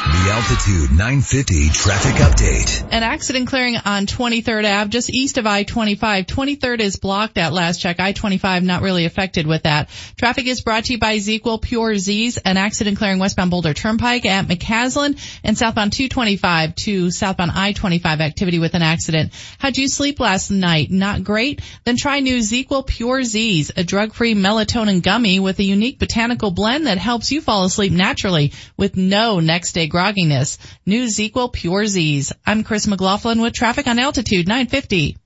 The 0.00 0.30
Altitude 0.32 0.90
950 0.92 1.68
traffic 1.68 2.14
update. 2.14 2.88
An 2.90 3.02
accident 3.02 3.48
clearing 3.48 3.76
on 3.76 4.06
23rd 4.06 4.80
Ave, 4.80 4.88
just 4.88 5.10
east 5.10 5.36
of 5.36 5.46
I-25. 5.46 6.24
23rd 6.24 6.80
is 6.80 6.96
blocked 6.96 7.36
at 7.36 7.52
last 7.52 7.82
check. 7.82 8.00
I-25 8.00 8.62
not 8.62 8.80
really 8.80 9.04
affected 9.04 9.46
with 9.46 9.64
that. 9.64 9.90
Traffic 10.16 10.46
is 10.46 10.62
brought 10.62 10.86
to 10.86 10.94
you 10.94 10.98
by 10.98 11.18
ZzzQuil 11.18 11.60
Pure 11.60 11.96
Z's, 11.98 12.38
an 12.38 12.56
accident 12.56 12.96
clearing 12.96 13.18
westbound 13.18 13.50
Boulder 13.50 13.74
Turnpike 13.74 14.24
at 14.24 14.46
McCaslin 14.46 15.20
and 15.44 15.58
southbound 15.58 15.92
225 15.92 16.76
to 16.76 17.10
southbound 17.10 17.50
I-25 17.54 18.20
activity 18.20 18.58
with 18.58 18.72
an 18.72 18.82
accident. 18.82 19.34
How'd 19.58 19.76
you 19.76 19.86
sleep 19.86 20.18
last 20.18 20.50
night? 20.50 20.90
Not 20.90 21.24
great? 21.24 21.60
Then 21.84 21.96
try 21.98 22.20
new 22.20 22.38
ZzzQuil 22.38 22.86
Pure 22.86 23.24
Z's, 23.24 23.70
a 23.76 23.84
drug-free 23.84 24.34
melatonin 24.34 25.02
gummy 25.02 25.40
with 25.40 25.58
a 25.58 25.64
unique 25.64 25.98
botanical 25.98 26.52
blend 26.52 26.86
that 26.86 26.96
helps 26.96 27.30
you 27.30 27.42
fall 27.42 27.64
asleep 27.64 27.92
naturally 27.92 28.54
with 28.78 28.96
no 28.96 29.40
next 29.40 29.72
day 29.72 29.89
grogginess. 29.90 30.58
New 30.86 31.04
ZzzQuil 31.04 31.52
Pure 31.52 31.86
Z's. 31.86 32.32
I'm 32.46 32.64
Chris 32.64 32.86
McLaughlin 32.86 33.40
with 33.40 33.52
traffic 33.52 33.86
on 33.86 33.98
Altitude 33.98 34.48
950. 34.48 35.16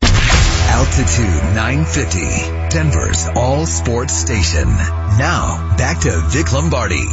Altitude 0.66 1.54
950, 1.54 2.68
Denver's 2.70 3.28
all 3.36 3.66
sports 3.66 4.14
station. 4.14 4.66
Now, 4.66 5.76
back 5.76 6.00
to 6.00 6.10
Vic 6.30 6.52
Lombardi. 6.52 7.06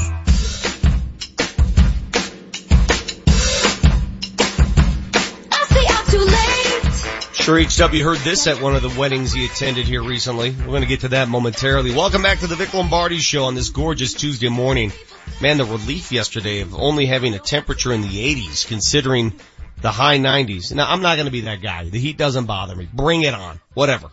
Sure 7.41 7.59
HW 7.59 8.03
heard 8.03 8.19
this 8.19 8.45
at 8.45 8.61
one 8.61 8.75
of 8.75 8.83
the 8.83 8.99
weddings 8.99 9.33
he 9.33 9.45
attended 9.45 9.87
here 9.87 10.03
recently. 10.03 10.51
We're 10.51 10.67
going 10.67 10.81
to 10.83 10.87
get 10.87 10.99
to 10.99 11.07
that 11.09 11.27
momentarily. 11.27 11.91
Welcome 11.91 12.21
back 12.21 12.39
to 12.41 12.47
the 12.47 12.55
Vic 12.55 12.71
Lombardi 12.71 13.17
show 13.17 13.45
on 13.45 13.55
this 13.55 13.69
gorgeous 13.69 14.13
Tuesday 14.13 14.49
morning. 14.49 14.91
Man, 15.39 15.57
the 15.57 15.65
relief 15.65 16.11
yesterday 16.11 16.61
of 16.61 16.75
only 16.75 17.05
having 17.05 17.33
a 17.33 17.39
temperature 17.39 17.93
in 17.93 18.01
the 18.01 18.35
80s 18.35 18.67
considering 18.67 19.33
the 19.81 19.91
high 19.91 20.17
90s. 20.17 20.73
Now 20.73 20.91
I'm 20.91 21.01
not 21.01 21.15
going 21.15 21.25
to 21.25 21.31
be 21.31 21.41
that 21.41 21.61
guy. 21.61 21.89
The 21.89 21.99
heat 21.99 22.17
doesn't 22.17 22.45
bother 22.45 22.75
me. 22.75 22.87
Bring 22.91 23.23
it 23.23 23.33
on. 23.33 23.59
Whatever. 23.73 24.09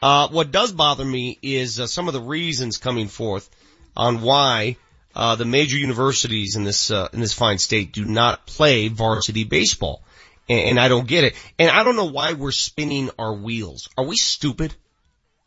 Uh, 0.00 0.28
what 0.28 0.50
does 0.50 0.72
bother 0.72 1.04
me 1.04 1.38
is 1.42 1.78
uh, 1.78 1.86
some 1.86 2.08
of 2.08 2.14
the 2.14 2.20
reasons 2.20 2.76
coming 2.76 3.08
forth 3.08 3.48
on 3.96 4.20
why 4.20 4.76
uh, 5.14 5.36
the 5.36 5.44
major 5.44 5.76
universities 5.76 6.56
in 6.56 6.64
this 6.64 6.90
uh, 6.90 7.08
in 7.12 7.20
this 7.20 7.32
fine 7.32 7.58
state 7.58 7.92
do 7.92 8.04
not 8.04 8.46
play 8.46 8.88
varsity 8.88 9.44
baseball, 9.44 10.02
and, 10.48 10.60
and 10.60 10.80
I 10.80 10.88
don't 10.88 11.06
get 11.06 11.24
it. 11.24 11.34
And 11.58 11.70
I 11.70 11.84
don't 11.84 11.96
know 11.96 12.10
why 12.10 12.32
we're 12.32 12.50
spinning 12.50 13.10
our 13.18 13.34
wheels. 13.34 13.88
Are 13.96 14.04
we 14.04 14.16
stupid? 14.16 14.74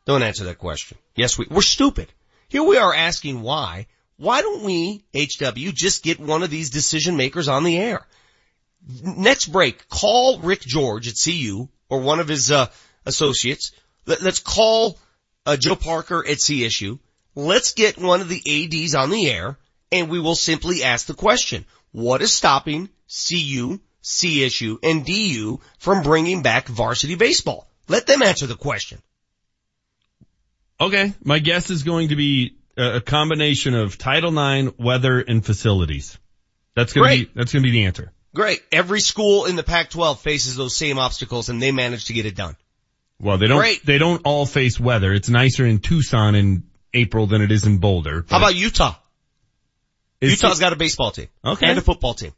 Don't 0.05 0.23
answer 0.23 0.45
that 0.45 0.59
question. 0.59 0.97
Yes, 1.15 1.37
we, 1.37 1.47
we're 1.49 1.61
stupid. 1.61 2.11
Here 2.47 2.63
we 2.63 2.77
are 2.77 2.93
asking 2.93 3.41
why. 3.41 3.87
Why 4.17 4.41
don't 4.41 4.63
we, 4.63 5.03
HW, 5.13 5.71
just 5.73 6.03
get 6.03 6.19
one 6.19 6.43
of 6.43 6.49
these 6.49 6.69
decision 6.69 7.17
makers 7.17 7.47
on 7.47 7.63
the 7.63 7.77
air? 7.77 8.05
Next 9.03 9.47
break, 9.47 9.89
call 9.89 10.39
Rick 10.39 10.61
George 10.61 11.07
at 11.07 11.15
CU 11.21 11.67
or 11.89 11.99
one 11.99 12.19
of 12.19 12.27
his 12.27 12.51
uh, 12.51 12.67
associates. 13.05 13.71
Let, 14.05 14.21
us 14.21 14.39
call 14.39 14.97
uh, 15.45 15.57
Joe 15.57 15.75
Parker 15.75 16.25
at 16.25 16.37
CSU. 16.37 16.99
Let's 17.33 17.73
get 17.73 17.97
one 17.97 18.21
of 18.21 18.29
the 18.29 18.41
ADs 18.47 18.95
on 18.95 19.09
the 19.09 19.29
air 19.29 19.57
and 19.91 20.09
we 20.09 20.19
will 20.19 20.35
simply 20.35 20.83
ask 20.83 21.07
the 21.07 21.13
question, 21.13 21.65
what 21.91 22.21
is 22.21 22.31
stopping 22.31 22.89
CU, 23.07 23.79
CSU, 24.03 24.77
and 24.83 25.05
DU 25.05 25.59
from 25.79 26.03
bringing 26.03 26.41
back 26.41 26.67
varsity 26.67 27.15
baseball? 27.15 27.67
Let 27.87 28.07
them 28.07 28.21
answer 28.21 28.47
the 28.47 28.55
question. 28.55 29.01
Okay. 30.79 31.13
My 31.23 31.39
guess 31.39 31.69
is 31.69 31.83
going 31.83 32.09
to 32.09 32.15
be 32.15 32.57
a 32.77 33.01
combination 33.01 33.73
of 33.73 33.97
Title 33.97 34.37
IX, 34.37 34.77
weather, 34.77 35.19
and 35.19 35.45
facilities. 35.45 36.17
That's 36.75 36.93
going 36.93 37.09
to 37.09 37.25
be, 37.25 37.31
that's 37.33 37.51
to 37.51 37.61
be 37.61 37.71
the 37.71 37.85
answer. 37.85 38.11
Great. 38.33 38.61
Every 38.71 38.99
school 38.99 39.45
in 39.45 39.55
the 39.55 39.63
Pac-12 39.63 40.19
faces 40.19 40.57
those 40.57 40.75
same 40.75 40.99
obstacles 40.99 41.47
and 41.49 41.61
they 41.61 41.71
manage 41.71 42.05
to 42.05 42.13
get 42.13 42.25
it 42.25 42.35
done. 42.35 42.57
Well, 43.19 43.37
they 43.37 43.47
don't, 43.47 43.59
Great. 43.59 43.85
they 43.85 43.97
don't 43.97 44.21
all 44.25 44.45
face 44.45 44.77
weather. 44.77 45.13
It's 45.13 45.29
nicer 45.29 45.65
in 45.65 45.79
Tucson 45.79 46.35
in 46.35 46.63
April 46.93 47.27
than 47.27 47.41
it 47.41 47.51
is 47.51 47.65
in 47.65 47.77
Boulder. 47.77 48.25
How 48.29 48.37
about 48.37 48.55
Utah? 48.55 48.95
Utah's 50.19 50.59
got 50.59 50.73
a 50.73 50.75
baseball 50.75 51.11
team. 51.11 51.27
Okay. 51.43 51.67
And 51.67 51.77
a 51.77 51.81
football 51.81 52.13
team. 52.13 52.33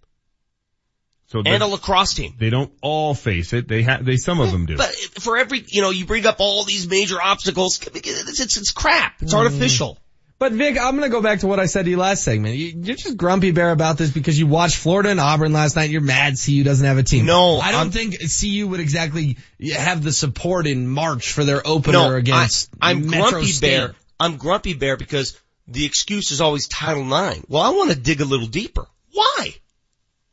so 1.27 1.41
And 1.43 1.63
a 1.63 1.65
lacrosse 1.67 2.13
team. 2.13 2.35
They 2.37 2.51
don't 2.51 2.71
all 2.81 3.15
face 3.15 3.53
it. 3.53 3.67
They 3.67 3.81
have, 3.83 4.05
they, 4.05 4.17
some 4.17 4.39
of 4.39 4.51
them 4.51 4.67
do. 4.67 4.77
But 4.77 4.93
for 4.93 5.37
every, 5.37 5.63
you 5.67 5.81
know, 5.81 5.89
you 5.89 6.05
bring 6.05 6.27
up 6.27 6.37
all 6.39 6.63
these 6.63 6.87
major 6.87 7.19
obstacles, 7.19 7.79
it's, 7.93 8.39
it's, 8.39 8.57
it's 8.57 8.71
crap. 8.71 9.21
It's 9.21 9.33
mm. 9.33 9.37
artificial. 9.37 9.97
But 10.39 10.51
Vic, 10.53 10.77
I'm 10.79 10.93
gonna 10.95 11.09
go 11.09 11.21
back 11.21 11.39
to 11.39 11.47
what 11.47 11.59
I 11.59 11.65
said 11.65 11.85
to 11.85 11.89
you 11.91 11.97
last 11.97 12.23
segment. 12.23 12.55
You, 12.55 12.73
you're 12.83 12.95
just 12.95 13.17
grumpy 13.17 13.49
bear 13.51 13.71
about 13.71 13.97
this 13.97 14.11
because 14.11 14.37
you 14.37 14.45
watched 14.45 14.75
Florida 14.75 15.09
and 15.09 15.19
Auburn 15.19 15.51
last 15.51 15.75
night. 15.75 15.89
You're 15.89 16.01
mad 16.01 16.35
CU 16.43 16.63
doesn't 16.63 16.85
have 16.85 16.99
a 16.99 17.03
team. 17.03 17.25
No, 17.25 17.59
I 17.59 17.71
don't 17.71 17.79
I'm- 17.79 17.91
think 17.91 18.17
CU 18.19 18.67
would 18.67 18.79
exactly 18.79 19.37
have 19.75 20.03
the 20.03 20.11
support 20.11 20.67
in 20.67 20.87
March 20.87 21.31
for 21.31 21.43
their 21.43 21.65
opener 21.65 21.93
No, 22.11 22.13
against 22.13 22.69
I, 22.79 22.91
am 22.91 23.07
grumpy 23.07 23.47
State. 23.47 23.67
bear. 23.77 23.95
I'm 24.19 24.37
grumpy 24.37 24.73
bear 24.75 24.95
because 24.95 25.35
the 25.67 25.85
excuse 25.85 26.31
is 26.31 26.39
always 26.39 26.67
Title 26.67 27.01
IX. 27.11 27.43
Well, 27.49 27.63
I 27.63 27.69
want 27.71 27.89
to 27.91 27.97
dig 27.99 28.21
a 28.21 28.25
little 28.25 28.47
deeper. 28.47 28.85
Why? 29.13 29.55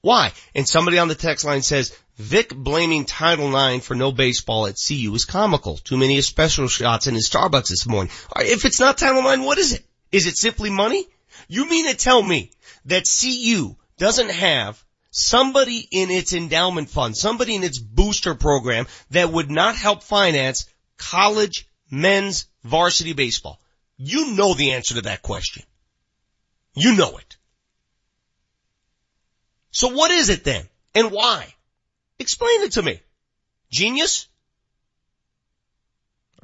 Why? 0.03 0.33
And 0.55 0.69
somebody 0.69 0.99
on 0.99 1.09
the 1.09 1.15
text 1.15 1.47
line 1.47 1.63
says, 1.63 1.97
Vic 2.19 2.55
blaming 2.55 3.07
Title 3.07 3.57
IX 3.57 3.85
for 3.85 3.95
no 3.95 4.13
baseball 4.13 4.67
at 4.67 4.77
CU 4.87 5.13
is 5.15 5.25
comical. 5.25 5.79
Too 5.79 5.97
many 5.97 6.21
special 6.21 6.69
shots 6.69 7.07
in 7.07 7.15
his 7.15 7.29
Starbucks 7.29 7.69
this 7.71 7.87
morning. 7.87 8.13
If 8.37 8.67
it's 8.67 8.79
not 8.81 8.99
Title 8.99 9.27
IX, 9.29 9.43
what 9.43 9.57
is 9.59 9.73
it? 9.73 9.85
Is 10.15 10.29
it 10.29 10.37
simply 10.37 10.71
money? 10.71 11.05
You 11.49 11.69
mean 11.69 11.89
to 11.89 11.97
tell 11.97 12.23
me 12.23 12.53
that 12.85 13.03
CU 13.05 13.75
doesn't 13.99 14.31
have 14.31 14.81
somebody 15.11 15.89
in 15.91 16.13
its 16.13 16.33
endowment 16.33 16.89
fund, 16.89 17.17
somebody 17.17 17.57
in 17.57 17.65
its 17.65 17.81
booster 17.81 18.37
program 18.37 18.87
that 19.11 19.33
would 19.33 19.51
not 19.51 19.75
help 19.75 20.05
finance 20.05 20.67
college 20.99 21.69
men's 21.91 22.47
varsity 22.63 23.13
baseball? 23.13 23.61
You 23.97 24.37
know 24.37 24.55
the 24.55 24.75
answer 24.75 24.95
to 24.95 25.01
that 25.01 25.23
question. 25.23 25.65
You 26.77 26.95
know 26.95 27.17
it. 27.19 27.37
So 29.73 29.89
what 29.89 30.13
is 30.13 30.29
it 30.29 30.45
then? 30.45 30.69
And 30.95 31.11
why? 31.11 31.53
Explain 32.21 32.63
it 32.63 32.73
to 32.73 32.83
me. 32.85 33.01
Genius? 33.69 34.29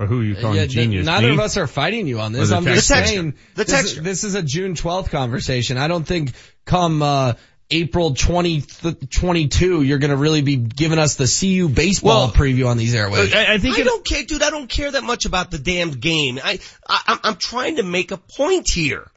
Or 0.01 0.07
who 0.07 0.21
are 0.23 0.25
you 0.25 0.35
calling 0.35 0.57
Yeah, 0.57 0.63
a 0.63 0.67
genius? 0.67 1.07
Neither 1.07 1.29
Me? 1.29 1.35
of 1.35 1.41
us 1.41 1.57
are 1.57 1.67
fighting 1.67 2.07
you 2.09 2.19
on 2.21 2.33
this. 2.33 2.49
the 2.49 2.57
I'm 2.57 2.65
just 2.65 2.89
saying 2.89 3.35
The 3.55 3.65
this, 3.65 3.95
texter. 3.95 4.03
this 4.03 4.25
is 4.25 4.35
a 4.35 4.43
June 4.43 4.75
12th 4.75 5.11
conversation. 5.11 5.77
I 5.77 5.87
don't 5.89 6.05
think 6.05 6.33
come 6.65 7.03
uh, 7.03 7.35
April 7.71 8.15
20, 8.15 8.63
22 9.11 9.83
you're 9.83 9.99
going 9.99 10.11
to 10.11 10.17
really 10.17 10.43
be 10.43 10.57
giving 10.57 10.99
us 10.99 11.17
the 11.17 11.27
CU 11.27 11.69
baseball 11.69 12.27
Well, 12.29 12.33
preview 12.33 12.67
on 12.67 12.79
these 12.79 12.95
airwaves. 12.95 13.35
I, 13.35 13.55
I 13.55 13.59
think 13.59 13.77
I 13.79 13.83
it, 13.83 13.85
don't 13.85 14.05
care, 14.05 14.25
dude. 14.25 14.43
I 14.43 14.51
don't 14.51 14.69
care 14.69 14.91
that 14.91 15.05
much 15.05 15.27
about 15.27 15.51
the 15.51 15.59
damned 15.59 16.01
game. 16.01 16.41
I, 16.43 16.59
I 16.89 17.01
I'm- 17.07 17.21
I'm 17.23 17.37
trying 17.37 17.77
to 17.77 17.83
make 17.83 18.11
a 18.11 18.17
point 18.17 18.69
here. 18.69 19.11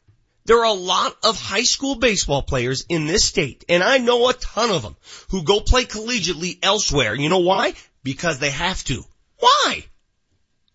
There 0.46 0.58
are 0.58 0.66
a 0.66 0.72
lot 0.74 1.16
of 1.24 1.40
high 1.40 1.62
school 1.62 1.94
baseball 1.94 2.42
players 2.42 2.84
in 2.90 3.06
this 3.06 3.24
state, 3.24 3.64
and 3.70 3.82
I 3.82 3.96
know 3.96 4.28
a 4.28 4.34
ton 4.34 4.70
of 4.70 4.82
them 4.82 4.94
who 5.30 5.42
go 5.42 5.60
play 5.60 5.86
collegiately 5.86 6.58
elsewhere. 6.62 7.14
You 7.14 7.30
know 7.30 7.38
why? 7.38 7.72
Because 8.02 8.38
they 8.40 8.50
have 8.50 8.84
to. 8.84 9.02
Why? 9.38 9.84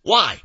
Why? 0.02 0.40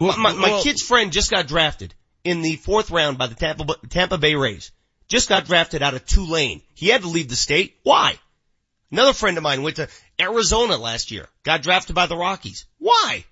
Well, 0.00 0.16
my 0.18 0.32
my 0.32 0.48
well- 0.50 0.62
kid's 0.62 0.82
friend 0.82 1.12
just 1.12 1.30
got 1.30 1.46
drafted 1.46 1.94
in 2.24 2.42
the 2.42 2.56
fourth 2.56 2.90
round 2.90 3.18
by 3.18 3.26
the 3.26 3.34
Tampa, 3.34 3.64
Tampa 3.88 4.18
Bay 4.18 4.34
Rays. 4.34 4.72
Just 5.08 5.28
got 5.28 5.46
drafted 5.46 5.82
out 5.82 5.94
of 5.94 6.04
Tulane. 6.04 6.60
He 6.74 6.88
had 6.88 7.02
to 7.02 7.08
leave 7.08 7.28
the 7.28 7.36
state. 7.36 7.78
Why? 7.82 8.18
Another 8.90 9.14
friend 9.14 9.36
of 9.36 9.42
mine 9.42 9.62
went 9.62 9.76
to 9.76 9.88
Arizona 10.20 10.76
last 10.76 11.10
year. 11.10 11.26
Got 11.44 11.62
drafted 11.62 11.94
by 11.94 12.06
the 12.06 12.16
Rockies. 12.16 12.66
Why? 12.78 13.24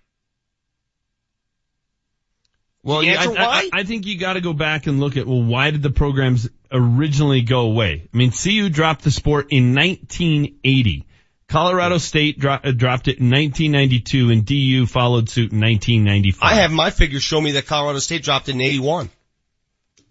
Well, 2.82 3.02
yeah, 3.02 3.20
I, 3.20 3.24
I- 3.24 3.28
why? 3.28 3.70
I 3.72 3.82
think 3.82 4.06
you 4.06 4.18
got 4.18 4.34
to 4.34 4.40
go 4.40 4.52
back 4.52 4.86
and 4.86 5.00
look 5.00 5.16
at 5.16 5.26
well, 5.26 5.42
why 5.42 5.70
did 5.70 5.82
the 5.82 5.90
programs 5.90 6.48
originally 6.70 7.42
go 7.42 7.60
away? 7.62 8.08
I 8.12 8.16
mean, 8.16 8.30
CU 8.30 8.68
dropped 8.68 9.02
the 9.02 9.10
sport 9.10 9.48
in 9.50 9.74
1980. 9.74 11.05
Colorado 11.48 11.98
State 11.98 12.38
dro- 12.38 12.58
uh, 12.62 12.72
dropped 12.72 13.08
it 13.08 13.18
in 13.18 13.30
1992, 13.30 14.30
and 14.30 14.44
DU 14.44 14.86
followed 14.86 15.28
suit 15.28 15.52
in 15.52 15.60
1995. 15.60 16.42
I 16.42 16.54
have 16.56 16.72
my 16.72 16.90
figures 16.90 17.22
show 17.22 17.40
me 17.40 17.52
that 17.52 17.66
Colorado 17.66 18.00
State 18.00 18.22
dropped 18.24 18.48
it 18.48 18.54
in 18.56 18.60
81. 18.60 19.10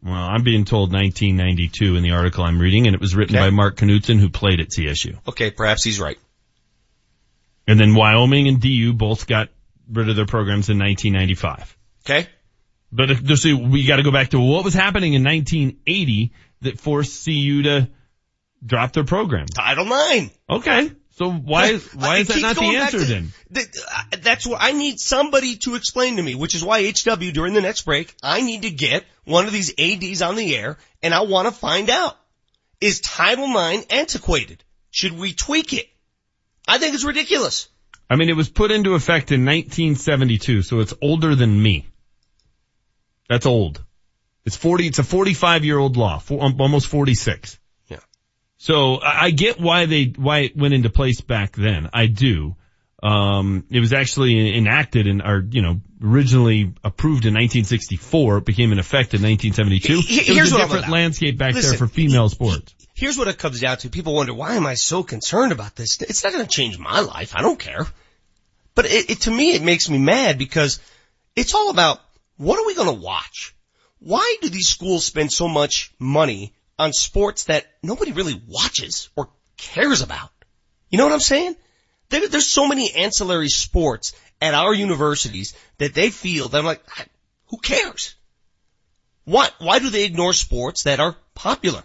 Well, 0.04 0.14
I'm 0.14 0.44
being 0.44 0.66
told 0.66 0.94
1992 0.94 1.96
in 1.96 2.04
the 2.04 2.12
article 2.12 2.44
I'm 2.44 2.60
reading, 2.60 2.86
and 2.88 2.94
it 2.94 3.02
was 3.02 3.16
written 3.16 3.36
Okay. 3.36 3.46
by 3.46 3.50
Mark 3.50 3.76
Knutson, 3.78 4.20
who 4.20 4.30
played 4.30 4.60
at 4.62 4.70
CSU. 4.70 5.18
Okay, 5.28 5.52
perhaps 5.52 5.84
he's 5.84 6.00
right. 6.00 6.18
And 7.68 7.80
then 7.80 7.96
Wyoming 7.96 8.48
and 8.48 8.62
DU 8.62 8.94
both 8.94 9.26
got 9.28 9.50
rid 9.92 10.08
of 10.10 10.16
their 10.16 10.28
programs 10.28 10.70
in 10.70 10.78
1995. 10.78 11.76
Okay? 12.06 12.28
But 12.92 13.10
if, 13.12 13.24
just 13.24 13.44
so 13.44 13.56
we 13.56 13.86
got 13.86 13.96
to 13.98 14.04
go 14.04 14.12
back 14.12 14.30
to 14.30 14.40
what 14.40 14.64
was 14.64 14.74
happening 14.76 15.16
in 15.16 15.24
1980 15.24 16.32
that 16.62 16.80
forced 16.80 17.26
CU 17.26 17.64
to 17.64 17.90
drop 18.64 18.94
their 18.94 19.04
program. 19.04 19.48
Title 19.48 19.86
IX. 19.92 20.32
Okay. 20.50 20.92
So 21.16 21.32
why, 21.32 21.78
why 21.94 22.18
is 22.18 22.28
that 22.28 22.42
not 22.42 22.56
the 22.58 22.76
answer 22.76 23.00
to- 23.00 23.06
then? 23.06 23.34
th- 23.54 23.68
uh, 23.90 24.18
that's 24.22 24.46
what 24.46 24.62
I 24.62 24.72
need 24.74 25.00
somebody 25.00 25.56
to 25.58 25.76
explain 25.76 26.18
to 26.18 26.24
me, 26.24 26.36
which 26.36 26.56
is 26.56 26.64
why 26.64 26.84
HW 26.84 27.32
during 27.32 27.54
the 27.54 27.62
next 27.62 27.84
break, 27.84 28.14
I 28.22 28.42
need 28.42 28.64
to 28.64 28.70
get 28.70 29.06
one 29.24 29.46
of 29.46 29.54
these 29.54 29.74
ADs 29.80 30.22
on 30.22 30.36
the 30.36 30.56
air 30.56 30.78
and 31.02 31.14
I 31.14 31.22
want 31.22 31.48
to 31.48 31.54
find 31.54 31.90
out. 31.90 32.18
Is 32.82 33.00
Title 33.00 33.46
IX 33.46 33.86
antiquated? 33.90 34.64
Should 34.92 35.18
we 35.18 35.34
tweak 35.34 35.74
it? 35.74 35.88
I 36.68 36.78
think 36.78 36.94
it's 36.94 37.06
ridiculous. 37.06 37.70
I 38.10 38.18
mean, 38.18 38.30
it 38.30 38.36
was 38.36 38.50
put 38.50 38.72
into 38.72 38.94
effect 38.94 39.32
in 39.32 39.46
1972, 39.46 40.62
so 40.62 40.80
it's 40.80 40.94
older 41.02 41.34
than 41.36 41.62
me. 41.62 41.88
That's 43.30 43.46
old. 43.46 43.84
It's 44.46 44.56
40, 44.56 44.88
it's 44.88 45.00
a 45.00 45.04
45 45.04 45.66
year 45.66 45.78
old 45.78 45.98
law, 45.98 46.22
um, 46.30 46.60
almost 46.60 46.88
46. 46.88 47.58
So 48.58 49.00
I 49.02 49.32
get 49.32 49.60
why 49.60 49.86
they, 49.86 50.14
why 50.16 50.40
it 50.40 50.58
went 50.58 50.74
into 50.74 50.90
place 50.90 51.22
back 51.22 51.56
then. 51.56 51.90
I 51.94 52.08
do. 52.08 52.56
Um, 53.04 53.66
it 53.70 53.80
was 53.82 53.94
actually 53.94 54.58
enacted 54.58 55.06
and, 55.06 55.22
or, 55.22 55.46
you 55.52 55.62
know, 55.62 55.82
originally 56.02 56.74
approved 56.84 57.26
in 57.26 57.34
1964. 57.36 58.38
It 58.40 58.46
became 58.46 58.72
in 58.72 58.80
effect 58.80 59.14
in 59.14 59.22
1972. 59.22 60.02
He- 60.02 60.16
It 60.22 60.28
was 60.30 60.38
here's 60.38 60.52
a 60.54 60.58
different 60.58 60.90
landscape 60.90 61.38
back 61.38 61.54
there 61.54 61.74
for 61.78 61.88
female 61.88 62.30
sports. 62.30 62.74
Here's 62.96 63.18
what 63.18 63.28
it 63.28 63.38
comes 63.38 63.60
down 63.60 63.78
to. 63.80 63.90
People 63.90 64.16
wonder, 64.16 64.34
why 64.34 64.56
am 64.56 64.66
I 64.66 64.74
so 64.76 65.04
concerned 65.04 65.52
about 65.52 65.76
this? 65.76 66.02
It's 66.02 66.24
not 66.24 66.32
going 66.34 66.46
to 66.46 66.50
change 66.50 66.80
my 66.80 67.02
life. 67.02 67.36
I 67.36 67.42
don't 67.42 67.60
care. 67.60 67.86
But 68.74 68.86
it, 68.86 69.10
it, 69.12 69.22
to 69.22 69.32
me, 69.32 69.54
it 69.54 69.62
makes 69.62 69.90
me 69.90 69.98
mad 70.00 70.38
because 70.40 70.80
it's 71.36 71.54
all 71.54 71.70
about 71.70 72.00
what 72.38 72.58
are 72.58 72.66
we 72.66 72.74
going 72.74 72.88
to 72.88 73.02
watch? 73.04 73.54
Why 74.00 74.38
do 74.42 74.50
these 74.50 74.68
schools 74.68 75.06
spend 75.06 75.32
so 75.32 75.48
much 75.48 75.94
money 76.00 76.54
on 76.78 76.94
sports 76.94 77.46
that 77.46 77.66
nobody 77.84 78.12
really 78.12 78.40
watches 78.48 79.10
or 79.16 79.30
cares 79.58 80.02
about? 80.02 80.30
You 80.90 80.98
know 80.98 81.06
what 81.06 81.14
I'm 81.14 81.20
saying? 81.20 81.56
There, 82.10 82.28
there's 82.28 82.48
so 82.48 82.68
many 82.68 82.94
ancillary 82.94 83.50
sports 83.50 84.14
at 84.42 84.54
our 84.54 84.74
universities 84.74 85.56
that 85.78 85.94
they 85.94 86.10
feel 86.10 86.50
that 86.50 86.58
I'm 86.60 86.66
like, 86.66 86.84
who 87.48 87.58
cares? 87.58 88.16
What? 89.24 89.54
Why 89.60 89.80
do 89.80 89.90
they 89.90 90.06
ignore 90.06 90.34
sports 90.34 90.84
that 90.84 91.00
are 91.00 91.16
popular? 91.34 91.84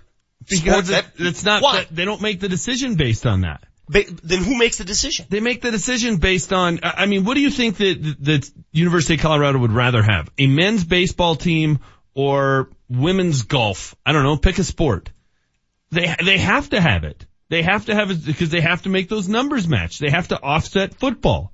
Because 0.49 0.89
that- 0.89 1.07
it's 1.19 1.45
not, 1.45 1.63
Why? 1.63 1.87
they 1.91 2.05
don't 2.05 2.21
make 2.21 2.41
the 2.41 2.49
decision 2.49 2.97
based 2.97 3.27
on 3.27 3.43
that. 3.43 3.65
Then 3.89 4.45
who 4.45 4.57
makes 4.57 4.79
the 4.79 4.85
decision? 4.85 5.27
They 5.29 5.41
make 5.41 5.63
the 5.63 5.73
decision 5.73 6.19
based 6.19 6.53
on, 6.53 6.81
I 6.85 6.93
I 7.03 7.07
mean, 7.07 7.25
what 7.25 7.35
do 7.35 7.41
you 7.41 7.51
think 7.51 7.77
that, 7.79 8.17
that 8.21 8.51
University 8.71 9.15
of 9.15 9.21
Colorado 9.21 9.59
would 9.59 9.73
rather 9.73 10.01
have? 10.03 10.31
A 10.39 10.47
men's 10.47 10.85
baseball 10.85 11.35
team 11.35 11.81
or 12.15 12.71
women's 12.91 13.43
golf. 13.43 13.95
I 14.05 14.13
don't 14.13 14.25
know, 14.25 14.37
pick 14.37 14.59
a 14.59 14.65
sport. 14.65 15.11
They, 15.91 16.15
they 16.25 16.39
have 16.39 16.71
to 16.71 16.81
have 16.81 17.05
it. 17.05 17.27
They 17.49 17.63
have 17.63 17.87
to 17.87 17.95
have 17.95 18.11
it 18.11 18.25
because 18.25 18.51
they 18.51 18.61
have 18.61 18.83
to 18.83 18.89
make 18.89 19.09
those 19.09 19.29
numbers 19.29 19.67
match. 19.67 19.99
They 19.99 20.11
have 20.11 20.29
to 20.29 20.41
offset 20.41 20.95
football. 20.95 21.53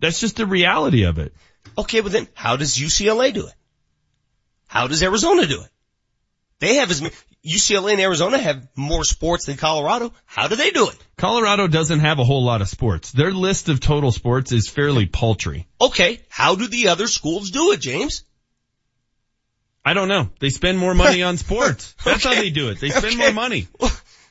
That's 0.00 0.20
just 0.20 0.36
the 0.36 0.46
reality 0.46 1.04
of 1.04 1.18
it. 1.18 1.34
Okay, 1.78 2.00
but 2.00 2.12
then 2.12 2.28
how 2.34 2.56
does 2.56 2.76
UCLA 2.76 3.32
do 3.32 3.46
it? 3.46 3.54
How 4.66 4.88
does 4.88 5.02
Arizona 5.02 5.46
do 5.46 5.62
it? 5.62 5.70
They 6.58 6.76
have 6.76 6.90
as 6.90 7.02
many, 7.02 7.14
UCLA 7.46 7.92
and 7.92 8.00
Arizona 8.00 8.38
have 8.38 8.66
more 8.74 9.04
sports 9.04 9.46
than 9.46 9.56
Colorado. 9.56 10.12
How 10.24 10.48
do 10.48 10.56
they 10.56 10.70
do 10.70 10.88
it? 10.88 10.96
Colorado 11.16 11.68
doesn't 11.68 12.00
have 12.00 12.18
a 12.18 12.24
whole 12.24 12.44
lot 12.44 12.60
of 12.60 12.68
sports. 12.68 13.12
Their 13.12 13.30
list 13.30 13.68
of 13.68 13.78
total 13.78 14.10
sports 14.10 14.52
is 14.52 14.68
fairly 14.68 15.06
paltry. 15.06 15.68
Okay, 15.80 16.20
how 16.28 16.56
do 16.56 16.66
the 16.66 16.88
other 16.88 17.06
schools 17.06 17.50
do 17.50 17.72
it, 17.72 17.80
James? 17.80 18.24
I 19.86 19.94
don't 19.94 20.08
know. 20.08 20.28
They 20.40 20.50
spend 20.50 20.78
more 20.78 20.94
money 20.94 21.22
on 21.30 21.36
sports. 21.36 21.94
That's 22.04 22.26
okay. 22.26 22.34
how 22.34 22.42
they 22.42 22.50
do 22.50 22.70
it. 22.70 22.80
They 22.80 22.90
spend 22.90 23.06
okay. 23.06 23.16
more 23.16 23.32
money. 23.32 23.68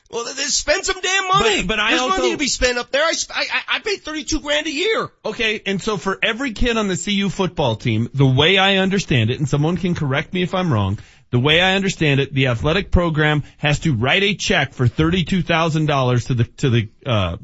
Well, 0.08 0.24
they 0.24 0.42
spend 0.44 0.84
some 0.84 1.00
damn 1.00 1.28
money. 1.28 1.62
But, 1.62 1.68
but 1.68 1.80
I 1.80 1.90
There's 1.90 2.02
also, 2.02 2.18
money 2.18 2.30
to 2.32 2.38
be 2.38 2.46
spent 2.46 2.78
up 2.78 2.92
there. 2.92 3.02
I, 3.02 3.14
I, 3.30 3.62
I 3.68 3.78
pay 3.80 3.96
32 3.96 4.40
grand 4.40 4.66
a 4.66 4.70
year. 4.70 5.10
Okay, 5.24 5.60
and 5.66 5.82
so 5.82 5.96
for 5.96 6.18
every 6.22 6.52
kid 6.52 6.76
on 6.76 6.86
the 6.86 6.96
CU 6.96 7.28
football 7.28 7.74
team, 7.74 8.08
the 8.14 8.26
way 8.26 8.56
I 8.56 8.76
understand 8.76 9.30
it, 9.30 9.38
and 9.38 9.48
someone 9.48 9.76
can 9.76 9.94
correct 9.94 10.32
me 10.32 10.42
if 10.42 10.54
I'm 10.54 10.72
wrong, 10.72 10.98
the 11.30 11.40
way 11.40 11.60
I 11.60 11.74
understand 11.74 12.20
it, 12.20 12.32
the 12.32 12.48
athletic 12.48 12.92
program 12.92 13.42
has 13.58 13.80
to 13.80 13.94
write 13.94 14.22
a 14.22 14.34
check 14.34 14.74
for 14.74 14.86
$32,000 14.86 16.26
to 16.26 16.34
the, 16.34 16.44
to 16.44 16.70
the, 16.70 16.88
uh, 17.04 17.36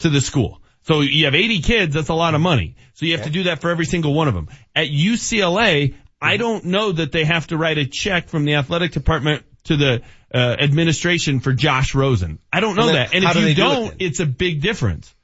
to 0.00 0.10
the 0.10 0.20
school. 0.20 0.60
So 0.82 1.00
you 1.00 1.24
have 1.24 1.34
80 1.34 1.60
kids, 1.60 1.94
that's 1.94 2.08
a 2.08 2.14
lot 2.14 2.34
of 2.34 2.40
money. 2.40 2.76
So 2.94 3.06
you 3.06 3.12
have 3.12 3.22
okay. 3.22 3.30
to 3.30 3.32
do 3.32 3.42
that 3.44 3.60
for 3.60 3.70
every 3.70 3.86
single 3.86 4.12
one 4.12 4.28
of 4.28 4.34
them. 4.34 4.48
At 4.76 4.88
UCLA, 4.88 5.94
I 6.22 6.36
don't 6.36 6.66
know 6.66 6.92
that 6.92 7.12
they 7.12 7.24
have 7.24 7.48
to 7.48 7.56
write 7.56 7.78
a 7.78 7.86
check 7.86 8.28
from 8.28 8.44
the 8.44 8.54
athletic 8.54 8.92
department 8.92 9.44
to 9.64 9.76
the 9.76 10.02
uh, 10.34 10.38
administration 10.38 11.40
for 11.40 11.52
Josh 11.52 11.94
Rosen. 11.94 12.38
I 12.52 12.60
don't 12.60 12.76
know 12.76 12.88
and 12.88 12.96
that. 12.96 13.14
And 13.14 13.24
if 13.24 13.32
do 13.32 13.40
you 13.40 13.54
do 13.54 13.62
don't, 13.62 13.92
it 13.94 14.04
it's 14.06 14.20
a 14.20 14.26
big 14.26 14.60
difference. 14.60 15.14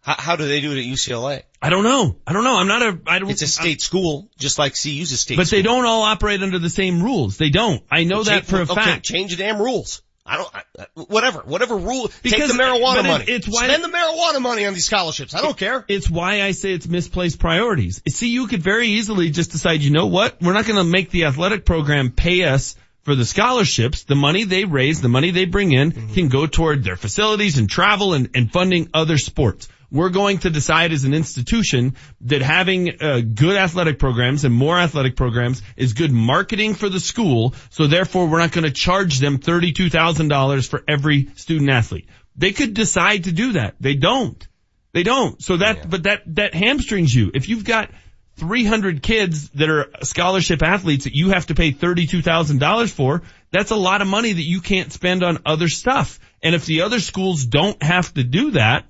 How, 0.00 0.14
how, 0.18 0.36
do 0.36 0.46
they 0.46 0.60
do 0.60 0.72
it 0.72 0.78
at 0.78 0.84
UCLA? 0.84 1.42
I 1.60 1.70
don't 1.70 1.84
know. 1.84 2.16
I 2.26 2.32
don't 2.32 2.44
know. 2.44 2.56
I'm 2.56 2.68
not 2.68 2.82
a. 2.82 2.98
I 3.06 3.18
don't. 3.18 3.30
It's 3.30 3.42
a 3.42 3.46
state 3.46 3.76
I'm, 3.76 3.80
school, 3.80 4.30
just 4.38 4.58
like 4.58 4.72
CU's 4.72 5.12
a 5.12 5.16
state. 5.16 5.36
But 5.36 5.48
school. 5.48 5.58
they 5.58 5.62
don't 5.62 5.84
all 5.84 6.02
operate 6.02 6.42
under 6.42 6.58
the 6.58 6.70
same 6.70 7.02
rules. 7.02 7.36
They 7.36 7.50
don't. 7.50 7.82
I 7.90 8.04
know 8.04 8.16
well, 8.16 8.24
that 8.24 8.30
change, 8.30 8.46
for 8.46 8.58
a 8.58 8.62
okay, 8.62 8.74
fact. 8.74 9.04
Change 9.04 9.36
the 9.36 9.42
damn 9.42 9.60
rules. 9.60 10.02
I 10.28 10.36
don't, 10.36 10.54
I, 10.54 10.86
whatever, 10.94 11.40
whatever 11.40 11.76
rule, 11.76 12.10
because, 12.22 12.38
take 12.38 12.48
the 12.48 12.62
marijuana 12.62 13.06
money. 13.06 13.24
It's 13.26 13.48
why, 13.48 13.66
Spend 13.66 13.82
the 13.82 13.88
marijuana 13.88 14.40
money 14.40 14.66
on 14.66 14.74
these 14.74 14.84
scholarships. 14.84 15.34
I 15.34 15.40
don't 15.40 15.56
care. 15.56 15.84
It's 15.88 16.08
why 16.08 16.42
I 16.42 16.52
say 16.52 16.72
it's 16.72 16.86
misplaced 16.86 17.38
priorities. 17.38 18.02
See, 18.08 18.28
you 18.28 18.46
could 18.46 18.62
very 18.62 18.88
easily 18.88 19.30
just 19.30 19.52
decide, 19.52 19.80
you 19.80 19.90
know 19.90 20.06
what? 20.06 20.40
We're 20.42 20.52
not 20.52 20.66
going 20.66 20.76
to 20.76 20.84
make 20.84 21.10
the 21.10 21.24
athletic 21.24 21.64
program 21.64 22.10
pay 22.10 22.44
us 22.44 22.76
for 23.02 23.14
the 23.14 23.24
scholarships. 23.24 24.04
The 24.04 24.14
money 24.14 24.44
they 24.44 24.64
raise, 24.64 25.00
the 25.00 25.08
money 25.08 25.30
they 25.30 25.46
bring 25.46 25.72
in 25.72 25.92
mm-hmm. 25.92 26.14
can 26.14 26.28
go 26.28 26.46
toward 26.46 26.84
their 26.84 26.96
facilities 26.96 27.56
and 27.58 27.68
travel 27.68 28.12
and, 28.12 28.30
and 28.34 28.52
funding 28.52 28.90
other 28.92 29.16
sports 29.16 29.68
we're 29.90 30.10
going 30.10 30.38
to 30.38 30.50
decide 30.50 30.92
as 30.92 31.04
an 31.04 31.14
institution 31.14 31.94
that 32.22 32.42
having 32.42 33.00
uh, 33.00 33.20
good 33.20 33.56
athletic 33.56 33.98
programs 33.98 34.44
and 34.44 34.54
more 34.54 34.78
athletic 34.78 35.16
programs 35.16 35.62
is 35.76 35.94
good 35.94 36.12
marketing 36.12 36.74
for 36.74 36.88
the 36.88 37.00
school. 37.00 37.54
So 37.70 37.86
therefore, 37.86 38.26
we're 38.26 38.38
not 38.38 38.52
going 38.52 38.64
to 38.64 38.70
charge 38.70 39.18
them 39.18 39.38
$32,000 39.38 40.68
for 40.68 40.82
every 40.86 41.30
student 41.36 41.70
athlete. 41.70 42.08
They 42.36 42.52
could 42.52 42.74
decide 42.74 43.24
to 43.24 43.32
do 43.32 43.52
that. 43.52 43.76
They 43.80 43.94
don't. 43.94 44.46
They 44.92 45.02
don't. 45.02 45.42
So 45.42 45.56
that, 45.56 45.76
yeah. 45.76 45.86
but 45.86 46.02
that, 46.04 46.22
that 46.36 46.54
hamstrings 46.54 47.14
you. 47.14 47.30
If 47.34 47.48
you've 47.48 47.64
got 47.64 47.90
300 48.36 49.02
kids 49.02 49.48
that 49.50 49.68
are 49.68 49.90
scholarship 50.02 50.62
athletes 50.62 51.04
that 51.04 51.14
you 51.14 51.30
have 51.30 51.46
to 51.46 51.54
pay 51.54 51.72
$32,000 51.72 52.90
for, 52.90 53.22
that's 53.50 53.70
a 53.70 53.76
lot 53.76 54.02
of 54.02 54.08
money 54.08 54.32
that 54.32 54.42
you 54.42 54.60
can't 54.60 54.92
spend 54.92 55.24
on 55.24 55.38
other 55.44 55.68
stuff. 55.68 56.20
And 56.42 56.54
if 56.54 56.64
the 56.64 56.82
other 56.82 57.00
schools 57.00 57.44
don't 57.44 57.82
have 57.82 58.12
to 58.14 58.22
do 58.22 58.52
that, 58.52 58.84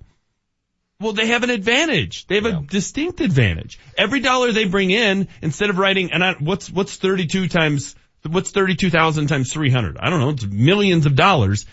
well, 1.00 1.12
they 1.12 1.28
have 1.28 1.44
an 1.44 1.50
advantage. 1.50 2.26
They 2.26 2.36
have 2.36 2.44
yeah. 2.44 2.58
a 2.58 2.62
distinct 2.62 3.20
advantage. 3.20 3.78
Every 3.96 4.20
dollar 4.20 4.50
they 4.50 4.64
bring 4.64 4.90
in, 4.90 5.28
instead 5.40 5.70
of 5.70 5.78
writing, 5.78 6.12
and 6.12 6.24
I, 6.24 6.34
what's, 6.34 6.68
what's 6.70 6.96
32 6.96 7.48
times, 7.48 7.94
what's 8.26 8.50
32,000 8.50 9.28
times 9.28 9.52
300? 9.52 9.96
I 9.98 10.10
don't 10.10 10.18
know. 10.18 10.30
It's 10.30 10.44
millions 10.44 11.06
of 11.06 11.14
dollars. 11.14 11.66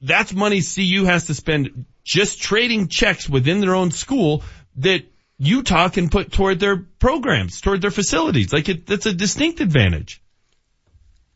That's 0.00 0.32
money 0.32 0.62
CU 0.62 1.04
has 1.04 1.26
to 1.26 1.34
spend 1.34 1.84
just 2.02 2.40
trading 2.40 2.88
checks 2.88 3.28
within 3.28 3.60
their 3.60 3.74
own 3.74 3.90
school 3.90 4.42
that 4.76 5.04
Utah 5.38 5.88
can 5.90 6.08
put 6.08 6.32
toward 6.32 6.58
their 6.58 6.76
programs, 6.76 7.60
toward 7.60 7.82
their 7.82 7.90
facilities. 7.90 8.52
Like 8.52 8.68
it, 8.68 8.86
that's 8.86 9.06
a 9.06 9.12
distinct 9.12 9.60
advantage. 9.60 10.22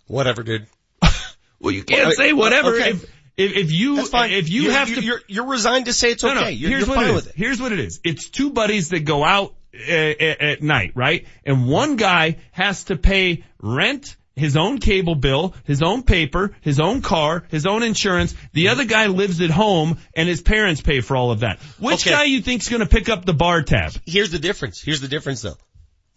Whatever, 0.07 0.43
dude. 0.43 0.67
well, 1.61 1.73
you 1.73 1.85
can't 1.85 2.07
well, 2.07 2.13
say 2.13 2.33
whatever. 2.33 2.77
Okay. 2.77 2.91
If, 2.91 3.16
if, 3.37 3.53
if 3.55 3.73
you, 3.73 3.99
if 3.99 4.49
you 4.49 4.63
you're, 4.63 4.73
have 4.73 4.89
you're, 4.89 4.99
to, 4.99 5.05
you're, 5.05 5.21
you're 5.29 5.47
resigned 5.47 5.87
to 5.87 5.93
say 5.93 6.13
it's 6.13 6.25
okay. 6.25 6.35
No, 6.35 6.41
no. 6.41 6.49
You're, 6.49 6.71
Here's 6.71 6.87
you're 6.87 6.97
what 6.97 7.03
fine 7.03 7.11
it 7.11 7.15
with 7.15 7.27
it. 7.29 7.35
Here's 7.37 7.61
what 7.61 7.73
it 7.73 7.81
is. 7.81 8.01
It's 8.03 8.31
two 8.31 8.51
buddies 8.51 8.91
that 8.91 9.01
go 9.01 9.25
out 9.25 9.55
uh, 9.75 9.93
at, 9.93 10.41
at 10.41 10.63
night, 10.63 10.93
right? 10.95 11.27
And 11.45 11.69
one 11.69 11.97
guy 11.97 12.39
has 12.53 12.85
to 12.85 12.97
pay 12.97 13.45
rent, 13.61 14.17
his 14.37 14.57
own 14.57 14.79
cable 14.79 15.15
bill, 15.15 15.55
his 15.65 15.83
own 15.83 16.03
paper, 16.03 16.55
his 16.63 16.81
own 16.81 17.03
car, 17.03 17.45
his 17.51 17.67
own 17.67 17.83
insurance. 17.83 18.35
The 18.53 18.67
mm-hmm. 18.67 18.73
other 18.73 18.85
guy 18.87 19.07
lives 19.07 19.41
at 19.43 19.51
home 19.51 19.99
and 20.15 20.29
his 20.29 20.41
parents 20.41 20.81
pay 20.81 21.03
for 21.03 21.15
all 21.15 21.31
of 21.31 21.41
that. 21.41 21.61
Which 21.79 22.07
Okay. 22.07 22.17
guy 22.17 22.25
you 22.25 22.41
think's 22.41 22.69
going 22.69 22.81
to 22.81 22.89
pick 22.89 23.11
up 23.11 23.27
the 23.27 23.35
bar 23.35 23.63
tab? 23.63 23.93
Here's 24.07 24.31
the 24.31 24.39
difference. 24.39 24.81
Here's 24.81 25.03
the 25.03 25.09
difference 25.09 25.43
though. 25.43 25.59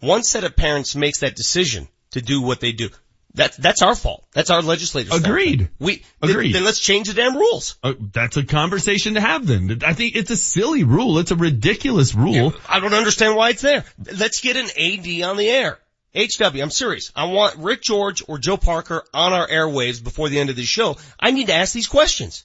One 0.00 0.22
set 0.22 0.44
of 0.44 0.56
parents 0.56 0.96
makes 0.96 1.20
that 1.20 1.36
decision 1.36 1.86
to 2.12 2.22
do 2.22 2.40
what 2.40 2.60
they 2.60 2.72
do. 2.72 2.88
That's 3.34 3.56
that's 3.56 3.82
our 3.82 3.94
fault. 3.94 4.24
That's 4.32 4.50
our 4.50 4.62
legislators. 4.62 5.10
fault. 5.10 5.24
Agreed. 5.24 5.68
We 5.78 6.02
Agreed. 6.20 6.48
Then, 6.48 6.60
then 6.60 6.64
let's 6.64 6.80
change 6.80 7.08
the 7.08 7.14
damn 7.14 7.36
rules. 7.36 7.76
Uh, 7.82 7.94
that's 8.12 8.36
a 8.36 8.44
conversation 8.44 9.14
to 9.14 9.20
have 9.20 9.46
then. 9.46 9.80
I 9.86 9.94
think 9.94 10.16
it's 10.16 10.30
a 10.30 10.36
silly 10.36 10.84
rule. 10.84 11.18
It's 11.18 11.30
a 11.30 11.36
ridiculous 11.36 12.14
rule. 12.14 12.54
I 12.68 12.80
don't 12.80 12.94
understand 12.94 13.36
why 13.36 13.50
it's 13.50 13.62
there. 13.62 13.84
Let's 14.16 14.40
get 14.40 14.56
an 14.56 14.66
AD 14.66 15.22
on 15.22 15.36
the 15.36 15.48
air. 15.48 15.78
HW, 16.14 16.60
I'm 16.60 16.70
serious. 16.70 17.12
I 17.14 17.26
want 17.26 17.56
Rick 17.56 17.82
George 17.82 18.24
or 18.26 18.38
Joe 18.38 18.56
Parker 18.56 19.04
on 19.14 19.32
our 19.32 19.46
airwaves 19.46 20.02
before 20.02 20.28
the 20.28 20.40
end 20.40 20.50
of 20.50 20.56
the 20.56 20.64
show. 20.64 20.96
I 21.20 21.30
need 21.30 21.46
to 21.46 21.54
ask 21.54 21.72
these 21.72 21.86
questions. 21.86 22.44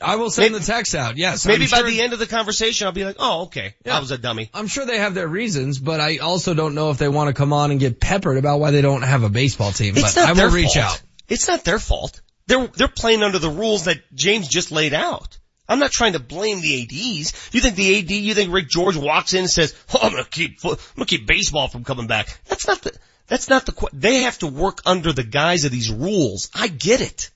I 0.00 0.16
will 0.16 0.30
send 0.30 0.54
the 0.54 0.60
text 0.60 0.94
out. 0.94 1.16
Yes. 1.16 1.46
Maybe 1.46 1.64
I'm 1.64 1.70
by 1.70 1.78
sure- 1.78 1.90
the 1.90 2.00
end 2.00 2.12
of 2.12 2.18
the 2.18 2.26
conversation, 2.26 2.86
I'll 2.86 2.92
be 2.92 3.04
like, 3.04 3.16
oh, 3.18 3.42
okay. 3.42 3.74
Yeah. 3.84 3.96
I 3.96 4.00
was 4.00 4.10
a 4.10 4.18
dummy. 4.18 4.50
I'm 4.54 4.66
sure 4.66 4.86
they 4.86 4.98
have 4.98 5.14
their 5.14 5.28
reasons, 5.28 5.78
but 5.78 6.00
I 6.00 6.18
also 6.18 6.54
don't 6.54 6.74
know 6.74 6.90
if 6.90 6.98
they 6.98 7.08
want 7.08 7.28
to 7.28 7.34
come 7.34 7.52
on 7.52 7.70
and 7.70 7.80
get 7.80 8.00
peppered 8.00 8.38
about 8.38 8.60
why 8.60 8.70
they 8.70 8.82
don't 8.82 9.02
have 9.02 9.22
a 9.22 9.28
baseball 9.28 9.72
team. 9.72 9.94
It's 9.96 10.14
but 10.14 10.20
not 10.20 10.36
I 10.38 10.44
will 10.44 10.52
reach 10.52 10.74
fault. 10.74 10.84
out. 10.84 11.02
It's 11.28 11.48
not 11.48 11.64
their 11.64 11.78
fault. 11.78 12.20
They're, 12.46 12.66
they're 12.68 12.88
playing 12.88 13.22
under 13.22 13.38
the 13.38 13.50
rules 13.50 13.84
that 13.84 13.98
James 14.14 14.48
just 14.48 14.70
laid 14.70 14.94
out. 14.94 15.38
I'm 15.68 15.80
not 15.80 15.90
trying 15.90 16.14
to 16.14 16.18
blame 16.18 16.62
the 16.62 16.82
ADs. 16.82 17.50
You 17.52 17.60
think 17.60 17.76
the 17.76 17.98
AD, 17.98 18.10
you 18.10 18.32
think 18.32 18.52
Rick 18.54 18.68
George 18.68 18.96
walks 18.96 19.34
in 19.34 19.40
and 19.40 19.50
says, 19.50 19.74
oh, 19.92 19.98
I'm 20.02 20.12
gonna 20.12 20.24
keep, 20.24 20.64
I'm 20.64 20.76
gonna 20.96 21.04
keep 21.06 21.26
baseball 21.26 21.68
from 21.68 21.84
coming 21.84 22.06
back. 22.06 22.40
That's 22.46 22.66
not 22.66 22.80
the, 22.80 22.96
that's 23.26 23.50
not 23.50 23.66
the, 23.66 23.88
they 23.92 24.22
have 24.22 24.38
to 24.38 24.46
work 24.46 24.80
under 24.86 25.12
the 25.12 25.24
guise 25.24 25.66
of 25.66 25.72
these 25.72 25.90
rules. 25.92 26.48
I 26.54 26.68
get 26.68 27.02
it. 27.02 27.30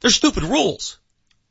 They're 0.00 0.10
stupid 0.10 0.44
rules. 0.44 0.98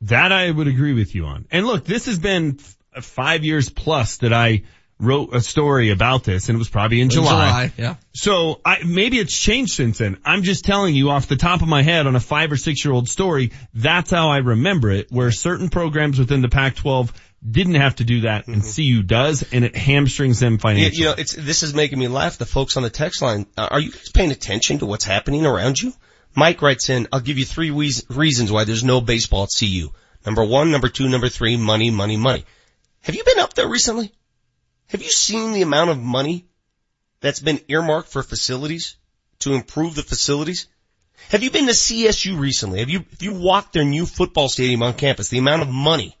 That 0.02 0.32
I 0.32 0.50
would 0.50 0.68
agree 0.68 0.94
with 0.94 1.14
you 1.14 1.26
on. 1.26 1.46
And 1.50 1.66
look, 1.66 1.84
this 1.84 2.06
has 2.06 2.18
been 2.18 2.58
f- 2.96 3.04
five 3.04 3.44
years 3.44 3.68
plus 3.68 4.18
that 4.18 4.32
I 4.32 4.62
wrote 4.98 5.34
a 5.34 5.40
story 5.40 5.90
about 5.90 6.24
this 6.24 6.48
and 6.50 6.56
it 6.56 6.58
was 6.58 6.68
probably 6.68 6.98
in 7.00 7.04
In 7.04 7.10
July. 7.10 7.30
July, 7.30 7.72
yeah. 7.78 7.94
So 8.12 8.60
I, 8.64 8.82
maybe 8.84 9.18
it's 9.18 9.36
changed 9.38 9.72
since 9.72 9.98
then. 9.98 10.18
I'm 10.26 10.42
just 10.42 10.64
telling 10.64 10.94
you 10.94 11.08
off 11.10 11.26
the 11.26 11.36
top 11.36 11.62
of 11.62 11.68
my 11.68 11.82
head 11.82 12.06
on 12.06 12.16
a 12.16 12.20
five 12.20 12.52
or 12.52 12.56
six 12.58 12.84
year 12.84 12.92
old 12.92 13.08
story. 13.08 13.52
That's 13.72 14.10
how 14.10 14.28
I 14.28 14.38
remember 14.38 14.90
it 14.90 15.10
where 15.10 15.30
certain 15.32 15.70
programs 15.70 16.18
within 16.18 16.42
the 16.42 16.48
Pac-12 16.50 17.10
didn't 17.50 17.76
have 17.76 17.96
to 17.96 18.04
do 18.04 18.22
that 18.22 18.46
and 18.48 18.62
CU 18.62 19.02
does 19.02 19.42
and 19.52 19.64
it 19.64 19.74
hamstrings 19.74 20.38
them 20.40 20.54
You, 20.54 20.58
financially. 20.58 20.98
you 20.98 21.04
know, 21.06 21.14
it's, 21.16 21.32
this 21.34 21.62
is 21.62 21.72
making 21.72 21.98
me 21.98 22.08
laugh. 22.08 22.36
The 22.36 22.44
folks 22.44 22.76
on 22.76 22.82
the 22.82 22.90
text 22.90 23.22
line, 23.22 23.46
uh, 23.56 23.68
are 23.70 23.80
you 23.80 23.90
guys 23.92 24.10
paying 24.10 24.30
attention 24.32 24.80
to 24.80 24.86
what's 24.86 25.04
happening 25.06 25.46
around 25.46 25.80
you? 25.80 25.94
Mike 26.34 26.62
writes 26.62 26.88
in, 26.88 27.08
I'll 27.12 27.20
give 27.20 27.38
you 27.38 27.44
three 27.44 27.70
reasons 27.70 28.52
why 28.52 28.64
there's 28.64 28.84
no 28.84 29.00
baseball 29.00 29.44
at 29.44 29.50
CU. 29.58 29.90
Number 30.24 30.44
one, 30.44 30.70
number 30.70 30.88
two, 30.88 31.08
number 31.08 31.28
three, 31.28 31.56
money, 31.56 31.90
money, 31.90 32.16
money. 32.16 32.44
Have 33.02 33.14
you 33.14 33.24
been 33.24 33.38
up 33.38 33.54
there 33.54 33.68
recently? 33.68 34.12
Have 34.88 35.02
you 35.02 35.10
seen 35.10 35.52
the 35.52 35.62
amount 35.62 35.90
of 35.90 35.98
money 35.98 36.46
that's 37.20 37.40
been 37.40 37.60
earmarked 37.68 38.10
for 38.10 38.22
facilities 38.22 38.96
to 39.40 39.54
improve 39.54 39.94
the 39.94 40.02
facilities? 40.02 40.68
Have 41.30 41.42
you 41.42 41.50
been 41.50 41.66
to 41.66 41.72
CSU 41.72 42.38
recently? 42.38 42.80
Have 42.80 42.90
you, 42.90 42.98
have 42.98 43.22
you 43.22 43.34
walked 43.34 43.72
their 43.72 43.84
new 43.84 44.06
football 44.06 44.48
stadium 44.48 44.82
on 44.82 44.94
campus? 44.94 45.28
The 45.28 45.38
amount 45.38 45.62
of 45.62 45.68
money 45.68 46.16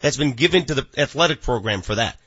that's 0.00 0.16
been 0.16 0.32
given 0.32 0.66
to 0.66 0.74
the 0.74 0.86
athletic 0.96 1.42
program 1.42 1.82
for 1.82 1.94
that. 1.94 2.18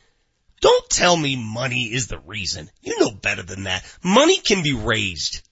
Don't 0.61 0.89
tell 0.89 1.15
me 1.15 1.35
money 1.35 1.83
is 1.83 2.07
the 2.07 2.19
reason. 2.19 2.69
You 2.81 2.99
know 2.99 3.11
better 3.11 3.43
than 3.43 3.63
that. 3.63 3.85
Money 4.03 4.37
can 4.37 4.63
be 4.63 4.73
raised. 4.73 5.46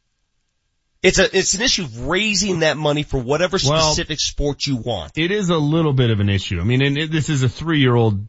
It's 1.05 1.19
a, 1.19 1.37
it's 1.37 1.53
an 1.53 1.61
issue 1.61 1.83
of 1.83 2.07
raising 2.07 2.59
that 2.59 2.77
money 2.77 3.03
for 3.03 3.19
whatever 3.19 3.57
Well- 3.63 3.93
specific 3.93 4.19
sport 4.19 4.65
you 4.65 4.77
want. 4.77 5.17
It 5.17 5.31
is 5.31 5.49
a 5.49 5.57
little 5.57 5.93
bit 5.93 6.09
of 6.09 6.19
an 6.19 6.29
issue. 6.29 6.59
I 6.59 6.63
mean, 6.63 6.81
and 6.81 6.97
it, 6.97 7.11
this 7.11 7.29
is 7.29 7.43
a 7.43 7.49
three-year-old 7.49 8.27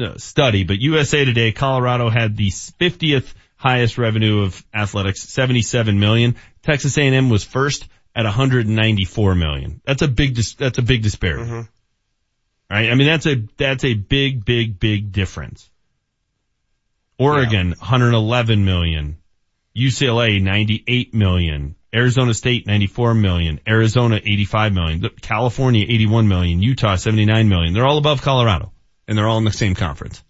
uh, 0.00 0.16
study, 0.16 0.64
but 0.64 0.78
USA 0.78 1.24
Today, 1.24 1.50
Colorado 1.52 2.08
had 2.08 2.36
the 2.36 2.50
50th 2.50 3.34
highest 3.56 3.98
revenue 3.98 4.42
of 4.42 4.64
athletics, 4.72 5.22
77 5.22 5.98
million. 5.98 6.36
Texas 6.62 6.96
A&M 6.96 7.30
was 7.30 7.42
first 7.42 7.88
at 8.14 8.24
194 8.24 9.34
million. 9.34 9.80
That's 9.84 10.02
a 10.02 10.08
big, 10.08 10.36
dis- 10.36 10.54
that's 10.54 10.78
a 10.78 10.82
big 10.82 11.02
disparity. 11.02 11.50
Mm-hmm. 11.50 11.60
Right? 12.70 12.90
I 12.90 12.94
mean, 12.94 13.08
that's 13.08 13.26
a, 13.26 13.42
that's 13.56 13.84
a 13.84 13.94
big, 13.94 14.44
big, 14.44 14.78
big 14.78 15.10
difference. 15.10 15.68
Oregon, 17.18 17.70
111 17.70 18.64
million. 18.64 19.16
UCLA, 19.76 20.40
98 20.40 21.14
million. 21.14 21.74
Arizona 21.94 22.34
State, 22.34 22.66
94 22.66 23.14
million. 23.14 23.60
Arizona, 23.66 24.16
85 24.16 24.72
million. 24.74 25.10
California, 25.22 25.84
81 25.88 26.28
million. 26.28 26.62
Utah, 26.62 26.96
79 26.96 27.48
million. 27.48 27.72
They're 27.72 27.86
all 27.86 27.98
above 27.98 28.22
Colorado. 28.22 28.72
And 29.06 29.16
they're 29.16 29.26
all 29.26 29.38
in 29.38 29.44
the 29.44 29.52
same 29.52 29.74
conference. 29.74 30.22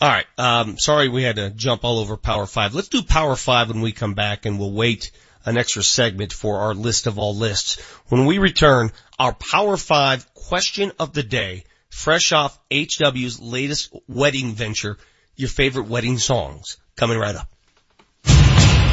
All 0.00 0.08
right. 0.08 0.26
Um, 0.36 0.78
sorry 0.78 1.08
we 1.08 1.22
had 1.22 1.36
to 1.36 1.50
jump 1.50 1.84
all 1.84 1.98
over 1.98 2.16
Power 2.16 2.46
Five. 2.46 2.74
Let's 2.74 2.88
do 2.88 3.02
Power 3.02 3.36
Five 3.36 3.68
when 3.68 3.80
we 3.80 3.92
come 3.92 4.14
back, 4.14 4.46
and 4.46 4.58
we'll 4.58 4.72
wait 4.72 5.12
an 5.44 5.56
extra 5.56 5.82
segment 5.82 6.32
for 6.32 6.58
our 6.58 6.74
list 6.74 7.06
of 7.06 7.18
all 7.18 7.36
lists. 7.36 7.80
When 8.08 8.26
we 8.26 8.38
return, 8.38 8.90
our 9.18 9.32
Power 9.32 9.76
Five 9.76 10.32
question 10.34 10.92
of 10.98 11.12
the 11.12 11.22
day, 11.22 11.64
fresh 11.88 12.32
off 12.32 12.58
HW's 12.70 13.40
latest 13.40 13.94
wedding 14.08 14.54
venture, 14.54 14.98
your 15.36 15.48
favorite 15.48 15.86
wedding 15.86 16.18
songs, 16.18 16.78
coming 16.96 17.18
right 17.18 17.36
up. 17.36 17.51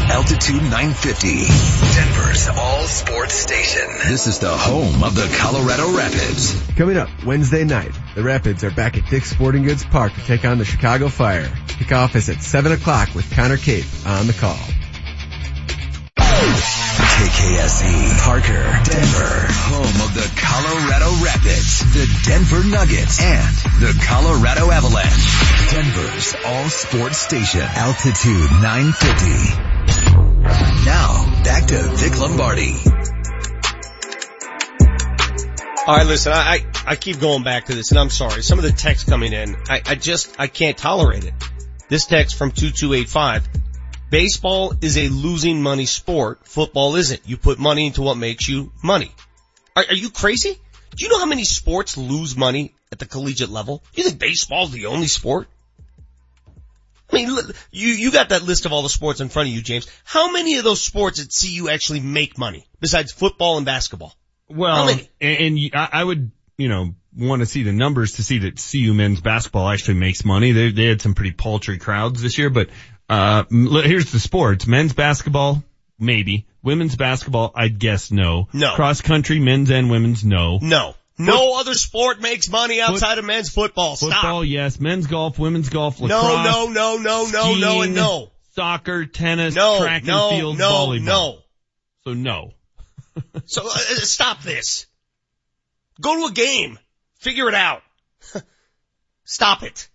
Altitude 0.09 0.63
950, 0.63 1.45
Denver's 1.93 2.47
all 2.49 2.81
sports 2.87 3.35
station. 3.35 3.87
This 4.07 4.25
is 4.25 4.39
the 4.39 4.49
home 4.49 5.03
of 5.03 5.13
the 5.13 5.31
Colorado 5.37 5.95
Rapids. 5.95 6.59
Coming 6.75 6.97
up 6.97 7.09
Wednesday 7.23 7.63
night, 7.63 7.91
the 8.15 8.23
Rapids 8.23 8.63
are 8.63 8.71
back 8.71 8.97
at 8.97 9.07
Dick's 9.07 9.29
Sporting 9.29 9.63
Goods 9.63 9.85
Park 9.85 10.13
to 10.13 10.21
take 10.21 10.45
on 10.45 10.57
the 10.57 10.65
Chicago 10.65 11.09
Fire. 11.09 11.45
Kickoff 11.67 12.15
is 12.15 12.27
at 12.27 12.41
7 12.41 12.71
o'clock 12.71 13.13
with 13.13 13.31
Connor 13.31 13.57
Cape 13.57 13.85
on 14.05 14.25
the 14.25 14.33
call. 14.33 14.57
KKSE, 17.19 18.23
Parker, 18.23 18.63
Denver, 18.87 19.35
home 19.51 20.07
of 20.07 20.15
the 20.15 20.23
Colorado 20.39 21.11
Rapids, 21.21 21.83
the 21.93 22.07
Denver 22.23 22.63
Nuggets, 22.63 23.21
and 23.21 23.55
the 23.81 23.91
Colorado 24.07 24.71
Avalanche. 24.71 25.27
Denver's 25.69 26.33
all 26.45 26.69
sports 26.69 27.17
station, 27.17 27.59
altitude 27.59 28.49
950. 28.63 30.85
Now, 30.85 31.43
back 31.43 31.65
to 31.67 31.83
Vic 31.97 32.17
Lombardi. 32.17 32.77
All 35.87 35.97
right, 35.97 36.07
listen, 36.07 36.31
I, 36.31 36.37
I, 36.37 36.63
I 36.87 36.95
keep 36.95 37.19
going 37.19 37.43
back 37.43 37.65
to 37.65 37.75
this 37.75 37.91
and 37.91 37.99
I'm 37.99 38.09
sorry. 38.09 38.43
Some 38.43 38.59
of 38.59 38.63
the 38.63 38.71
text 38.71 39.07
coming 39.07 39.33
in, 39.33 39.57
I, 39.67 39.81
I 39.85 39.95
just, 39.95 40.33
I 40.39 40.47
can't 40.47 40.77
tolerate 40.77 41.25
it. 41.25 41.33
This 41.89 42.05
text 42.05 42.37
from 42.37 42.51
2285, 42.51 43.49
baseball 44.09 44.73
is 44.81 44.97
a 44.97 45.07
losing 45.09 45.61
money 45.61 45.85
sport. 45.85 46.45
Football 46.47 46.95
isn't. 46.95 47.21
You 47.27 47.37
put 47.37 47.59
money 47.59 47.87
into 47.87 48.01
what 48.01 48.15
makes 48.15 48.47
you 48.47 48.71
money. 48.83 49.11
Are, 49.75 49.85
are 49.87 49.95
you 49.95 50.09
crazy? 50.09 50.57
Do 50.95 51.05
you 51.05 51.09
know 51.09 51.19
how 51.19 51.25
many 51.25 51.43
sports 51.43 51.97
lose 51.97 52.35
money 52.35 52.73
at 52.91 52.99
the 52.99 53.05
collegiate 53.05 53.49
level? 53.49 53.83
Do 53.93 54.01
you 54.01 54.07
think 54.07 54.19
baseball's 54.19 54.71
the 54.71 54.87
only 54.87 55.07
sport? 55.07 55.47
I 57.11 57.15
mean, 57.15 57.37
you, 57.71 57.87
you 57.87 58.11
got 58.11 58.29
that 58.29 58.43
list 58.43 58.65
of 58.65 58.73
all 58.73 58.83
the 58.83 58.89
sports 58.89 59.19
in 59.19 59.29
front 59.29 59.49
of 59.49 59.55
you, 59.55 59.61
James. 59.61 59.87
How 60.03 60.31
many 60.31 60.57
of 60.57 60.63
those 60.63 60.81
sports 60.81 61.19
at 61.19 61.29
CU 61.29 61.69
actually 61.69 62.01
make 62.01 62.37
money 62.37 62.67
besides 62.79 63.11
football 63.11 63.57
and 63.57 63.65
basketball? 63.65 64.13
Well, 64.47 64.89
and, 64.89 65.07
and 65.21 65.59
I 65.73 65.89
I 65.91 66.03
would, 66.03 66.31
you 66.57 66.69
know, 66.69 66.93
want 67.17 67.41
to 67.41 67.45
see 67.45 67.63
the 67.63 67.71
numbers 67.71 68.13
to 68.13 68.23
see 68.23 68.39
that 68.39 68.63
CU 68.71 68.93
men's 68.93 69.21
basketball 69.21 69.69
actually 69.69 69.95
makes 69.95 70.23
money. 70.23 70.51
They, 70.51 70.71
they 70.71 70.85
had 70.85 71.01
some 71.01 71.15
pretty 71.15 71.31
paltry 71.31 71.77
crowds 71.77 72.21
this 72.21 72.37
year, 72.37 72.49
but, 72.49 72.69
uh, 73.09 73.43
here's 73.49 74.11
the 74.11 74.19
sports. 74.19 74.67
Men's 74.67 74.93
basketball, 74.93 75.63
maybe. 75.99 76.45
Women's 76.61 76.95
basketball, 76.95 77.51
I'd 77.55 77.79
guess 77.79 78.11
no. 78.11 78.47
No. 78.53 78.73
Cross 78.75 79.01
country, 79.01 79.39
men's 79.39 79.71
and 79.71 79.89
women's, 79.89 80.23
no. 80.23 80.59
No. 80.61 80.95
No 81.17 81.59
other 81.59 81.73
sport 81.73 82.21
makes 82.21 82.49
money 82.49 82.79
outside 82.79 83.17
of 83.17 83.25
men's 83.25 83.49
football. 83.49 83.97
Stop. 83.97 84.11
Football, 84.11 84.45
yes. 84.45 84.79
Men's 84.79 85.05
golf, 85.07 85.37
women's 85.37 85.67
golf, 85.67 85.99
No, 85.99 86.05
lacrosse. 86.05 86.45
no, 86.45 86.67
no, 86.67 86.97
no, 86.97 87.25
no, 87.25 87.31
no, 87.31 87.55
no, 87.55 87.81
and 87.81 87.93
no. 87.93 88.31
Soccer, 88.55 89.05
tennis, 89.05 89.53
No, 89.55 89.79
track 89.79 90.03
no, 90.05 90.29
and 90.29 90.37
field, 90.37 90.57
no, 90.57 90.69
volleyball. 90.71 91.03
no. 91.03 91.37
So 92.05 92.13
no. 92.13 92.53
So 93.47 93.63
uh, 93.65 93.69
uh, 93.73 93.95
stop 93.95 94.43
this. 94.43 94.85
Go 95.99 96.15
to 96.25 96.31
a 96.31 96.33
game. 96.33 96.79
Figure 97.19 97.49
it 97.49 97.55
out. 97.55 97.81
stop 99.25 99.63
it. 99.63 99.89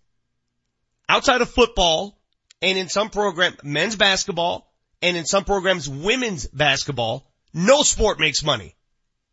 Outside 1.08 1.40
of 1.40 1.48
football 1.48 2.18
and 2.64 2.78
in 2.78 2.88
some 2.88 3.10
program, 3.10 3.54
men's 3.62 3.94
basketball 3.94 4.72
and 5.02 5.18
in 5.18 5.26
some 5.26 5.44
programs, 5.44 5.86
women's 5.86 6.46
basketball, 6.46 7.30
no 7.52 7.82
sport 7.82 8.18
makes 8.18 8.42
money. 8.42 8.74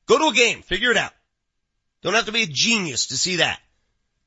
Go 0.06 0.18
to 0.18 0.26
a 0.26 0.34
game. 0.34 0.62
Figure 0.64 0.92
it 0.92 0.98
out. 0.98 1.14
Don't 2.04 2.14
have 2.14 2.26
to 2.26 2.34
be 2.34 2.44
a 2.44 2.48
genius 2.48 3.08
to 3.08 3.18
see 3.18 3.38
that. 3.38 3.58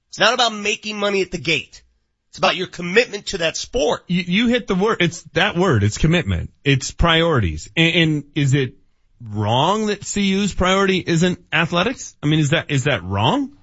It's 0.09 0.19
not 0.19 0.33
about 0.33 0.55
making 0.55 0.99
money 0.99 1.21
at 1.21 1.31
the 1.31 1.39
gate. 1.39 1.83
It's 2.31 2.39
about 2.39 2.57
your 2.57 2.67
commitment 2.67 3.27
to 3.27 3.39
that 3.39 3.59
sport. 3.59 4.05
You, 4.07 4.23
you 4.23 4.49
hit 4.49 4.67
the 4.67 4.75
word. 4.75 5.03
It's 5.03 5.23
that 5.35 5.55
word. 5.55 5.85
It's 5.85 5.99
commitment. 5.99 6.53
It's 6.65 6.91
priorities. 6.91 7.69
And, 7.77 7.95
and 7.95 8.25
is 8.35 8.55
it 8.55 8.77
wrong 9.21 9.87
that 9.87 10.01
CU's 10.01 10.55
priority 10.55 11.05
isn't 11.07 11.45
athletics? 11.53 12.17
I 12.23 12.27
mean, 12.27 12.41
is 12.41 12.51
that, 12.51 12.71
is 12.71 12.85
that 12.85 13.05
wrong? 13.05 13.59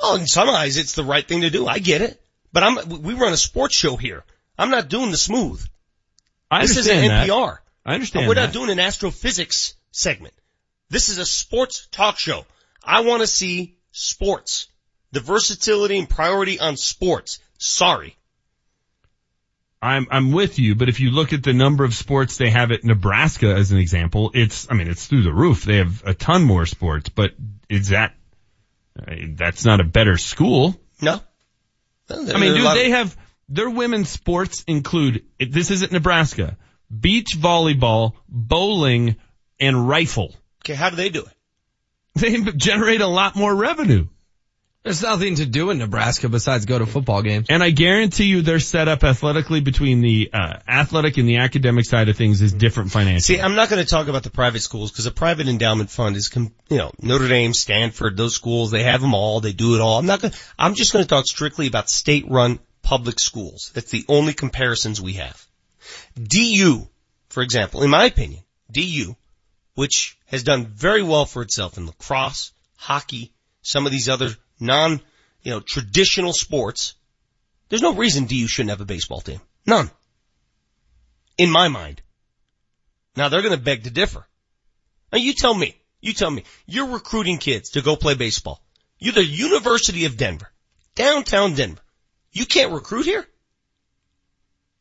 Oh, 0.00 0.16
in 0.16 0.26
some 0.26 0.48
eyes, 0.48 0.78
it's 0.78 0.94
the 0.94 1.04
right 1.04 1.26
thing 1.26 1.42
to 1.42 1.50
do. 1.50 1.66
I 1.66 1.78
get 1.78 2.00
it. 2.00 2.23
But 2.54 2.62
I'm, 2.62 3.02
we 3.02 3.14
run 3.14 3.32
a 3.32 3.36
sports 3.36 3.76
show 3.76 3.96
here. 3.96 4.22
I'm 4.56 4.70
not 4.70 4.88
doing 4.88 5.10
the 5.10 5.16
smooth. 5.16 5.62
I 6.48 6.62
this 6.62 6.76
isn't 6.76 6.96
understand 6.96 7.10
that. 7.10 7.28
NPR. 7.28 7.58
I 7.84 7.94
understand 7.94 8.28
We're 8.28 8.36
that. 8.36 8.44
not 8.46 8.52
doing 8.52 8.70
an 8.70 8.78
astrophysics 8.78 9.74
segment. 9.90 10.34
This 10.88 11.08
is 11.08 11.18
a 11.18 11.26
sports 11.26 11.88
talk 11.90 12.16
show. 12.16 12.46
I 12.82 13.00
want 13.00 13.22
to 13.22 13.26
see 13.26 13.76
sports. 13.90 14.68
The 15.10 15.18
versatility 15.18 15.98
and 15.98 16.08
priority 16.08 16.60
on 16.60 16.76
sports. 16.76 17.40
Sorry. 17.58 18.16
I'm, 19.82 20.06
I'm 20.12 20.30
with 20.30 20.60
you, 20.60 20.76
but 20.76 20.88
if 20.88 21.00
you 21.00 21.10
look 21.10 21.32
at 21.32 21.42
the 21.42 21.52
number 21.52 21.82
of 21.82 21.92
sports 21.92 22.36
they 22.36 22.50
have 22.50 22.70
at 22.70 22.84
Nebraska 22.84 23.52
as 23.52 23.72
an 23.72 23.78
example, 23.78 24.30
it's, 24.32 24.68
I 24.70 24.74
mean, 24.74 24.86
it's 24.86 25.08
through 25.08 25.24
the 25.24 25.32
roof. 25.32 25.64
They 25.64 25.78
have 25.78 26.04
a 26.06 26.14
ton 26.14 26.44
more 26.44 26.66
sports, 26.66 27.08
but 27.08 27.32
is 27.68 27.88
that, 27.88 28.14
uh, 28.96 29.12
that's 29.30 29.64
not 29.64 29.80
a 29.80 29.84
better 29.84 30.16
school. 30.16 30.80
No. 31.02 31.20
I 32.10 32.38
mean, 32.38 32.54
dude, 32.54 32.76
they 32.76 32.90
have, 32.90 33.16
their 33.48 33.70
women's 33.70 34.08
sports 34.08 34.64
include, 34.66 35.24
this 35.38 35.70
isn't 35.70 35.92
Nebraska, 35.92 36.56
beach 37.00 37.36
volleyball, 37.36 38.14
bowling, 38.28 39.16
and 39.60 39.88
rifle. 39.88 40.34
Okay, 40.62 40.74
how 40.74 40.90
do 40.90 40.96
they 40.96 41.08
do 41.08 41.24
it? 41.24 41.32
They 42.16 42.52
generate 42.52 43.00
a 43.00 43.06
lot 43.06 43.34
more 43.34 43.54
revenue. 43.54 44.06
There's 44.84 45.00
nothing 45.00 45.36
to 45.36 45.46
do 45.46 45.70
in 45.70 45.78
Nebraska 45.78 46.28
besides 46.28 46.66
go 46.66 46.78
to 46.78 46.84
football 46.84 47.22
games. 47.22 47.46
And 47.48 47.62
I 47.62 47.70
guarantee 47.70 48.24
you 48.24 48.42
their 48.42 48.60
setup 48.60 49.02
athletically 49.02 49.60
between 49.60 50.02
the 50.02 50.28
uh, 50.30 50.58
athletic 50.68 51.16
and 51.16 51.26
the 51.26 51.38
academic 51.38 51.86
side 51.86 52.10
of 52.10 52.18
things 52.18 52.42
is 52.42 52.52
different 52.52 52.92
financially. 52.92 53.38
See, 53.38 53.40
I'm 53.40 53.54
not 53.54 53.70
going 53.70 53.82
to 53.82 53.88
talk 53.88 54.08
about 54.08 54.24
the 54.24 54.30
private 54.30 54.60
schools 54.60 54.90
because 54.90 55.06
a 55.06 55.10
private 55.10 55.48
endowment 55.48 55.88
fund 55.88 56.16
is, 56.16 56.28
com- 56.28 56.52
you 56.68 56.76
know, 56.76 56.92
Notre 57.00 57.28
Dame, 57.28 57.54
Stanford, 57.54 58.18
those 58.18 58.34
schools, 58.34 58.70
they 58.70 58.82
have 58.82 59.00
them 59.00 59.14
all, 59.14 59.40
they 59.40 59.54
do 59.54 59.74
it 59.74 59.80
all. 59.80 59.98
I'm 59.98 60.04
not 60.04 60.20
going 60.20 60.34
I'm 60.58 60.74
just 60.74 60.92
going 60.92 61.02
to 61.02 61.08
talk 61.08 61.24
strictly 61.26 61.66
about 61.66 61.88
state 61.88 62.26
run 62.28 62.58
public 62.82 63.18
schools. 63.18 63.70
That's 63.72 63.90
the 63.90 64.04
only 64.06 64.34
comparisons 64.34 65.00
we 65.00 65.14
have. 65.14 65.46
DU, 66.22 66.86
for 67.30 67.42
example, 67.42 67.82
in 67.84 67.88
my 67.88 68.04
opinion, 68.04 68.42
DU, 68.70 69.16
which 69.76 70.18
has 70.26 70.42
done 70.42 70.66
very 70.66 71.02
well 71.02 71.24
for 71.24 71.40
itself 71.40 71.78
in 71.78 71.86
lacrosse, 71.86 72.52
hockey, 72.76 73.32
some 73.62 73.86
of 73.86 73.92
these 73.92 74.10
other 74.10 74.28
non, 74.64 75.00
you 75.42 75.50
know, 75.50 75.60
traditional 75.60 76.32
sports, 76.32 76.94
there's 77.68 77.82
no 77.82 77.94
reason 77.94 78.26
DU 78.26 78.46
shouldn't 78.46 78.70
have 78.70 78.80
a 78.80 78.86
baseball 78.86 79.20
team. 79.20 79.40
None. 79.66 79.90
In 81.38 81.50
my 81.50 81.68
mind. 81.68 82.02
Now 83.16 83.28
they're 83.28 83.42
going 83.42 83.56
to 83.56 83.62
beg 83.62 83.84
to 83.84 83.90
differ. 83.90 84.26
Now 85.12 85.18
you 85.18 85.32
tell 85.32 85.54
me, 85.54 85.76
you 86.00 86.12
tell 86.12 86.30
me, 86.30 86.44
you're 86.66 86.88
recruiting 86.88 87.38
kids 87.38 87.70
to 87.70 87.82
go 87.82 87.96
play 87.96 88.14
baseball. 88.14 88.60
You're 88.98 89.14
the 89.14 89.24
University 89.24 90.06
of 90.06 90.16
Denver, 90.16 90.50
downtown 90.94 91.54
Denver. 91.54 91.80
You 92.32 92.46
can't 92.46 92.72
recruit 92.72 93.04
here? 93.04 93.26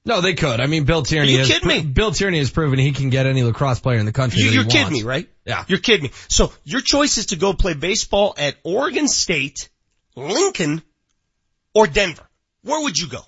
No, 0.05 0.19
they 0.21 0.34
could. 0.34 0.59
I 0.59 0.67
mean, 0.67 0.84
Bill 0.84 1.03
Tierney 1.03 1.29
Are 1.29 1.31
you 1.31 1.38
has 1.39 1.47
kidding 1.47 1.67
me? 1.67 1.81
Bill 1.81 2.11
Tierney 2.11 2.39
has 2.39 2.51
proven 2.51 2.77
he 2.77 2.91
can 2.91 3.09
get 3.09 3.25
any 3.25 3.43
lacrosse 3.43 3.79
player 3.79 3.99
in 3.99 4.05
the 4.05 4.11
country. 4.11 4.41
You, 4.41 4.49
you're 4.49 4.65
kidding 4.65 4.91
me, 4.91 5.03
right? 5.03 5.29
Yeah. 5.45 5.63
You're 5.67 5.79
kidding 5.79 6.03
me. 6.03 6.11
So 6.27 6.51
your 6.65 6.81
choice 6.81 7.17
is 7.17 7.27
to 7.27 7.38
go 7.38 7.53
play 7.53 7.73
baseball 7.73 8.36
at 8.38 8.55
Oregon 8.63 9.07
State, 9.07 9.69
Lincoln, 10.16 10.82
or 11.74 11.88
Denver. 11.88 12.28
Where 12.64 12.82
would 12.84 12.97
you 12.97 13.07
go? 13.07 13.22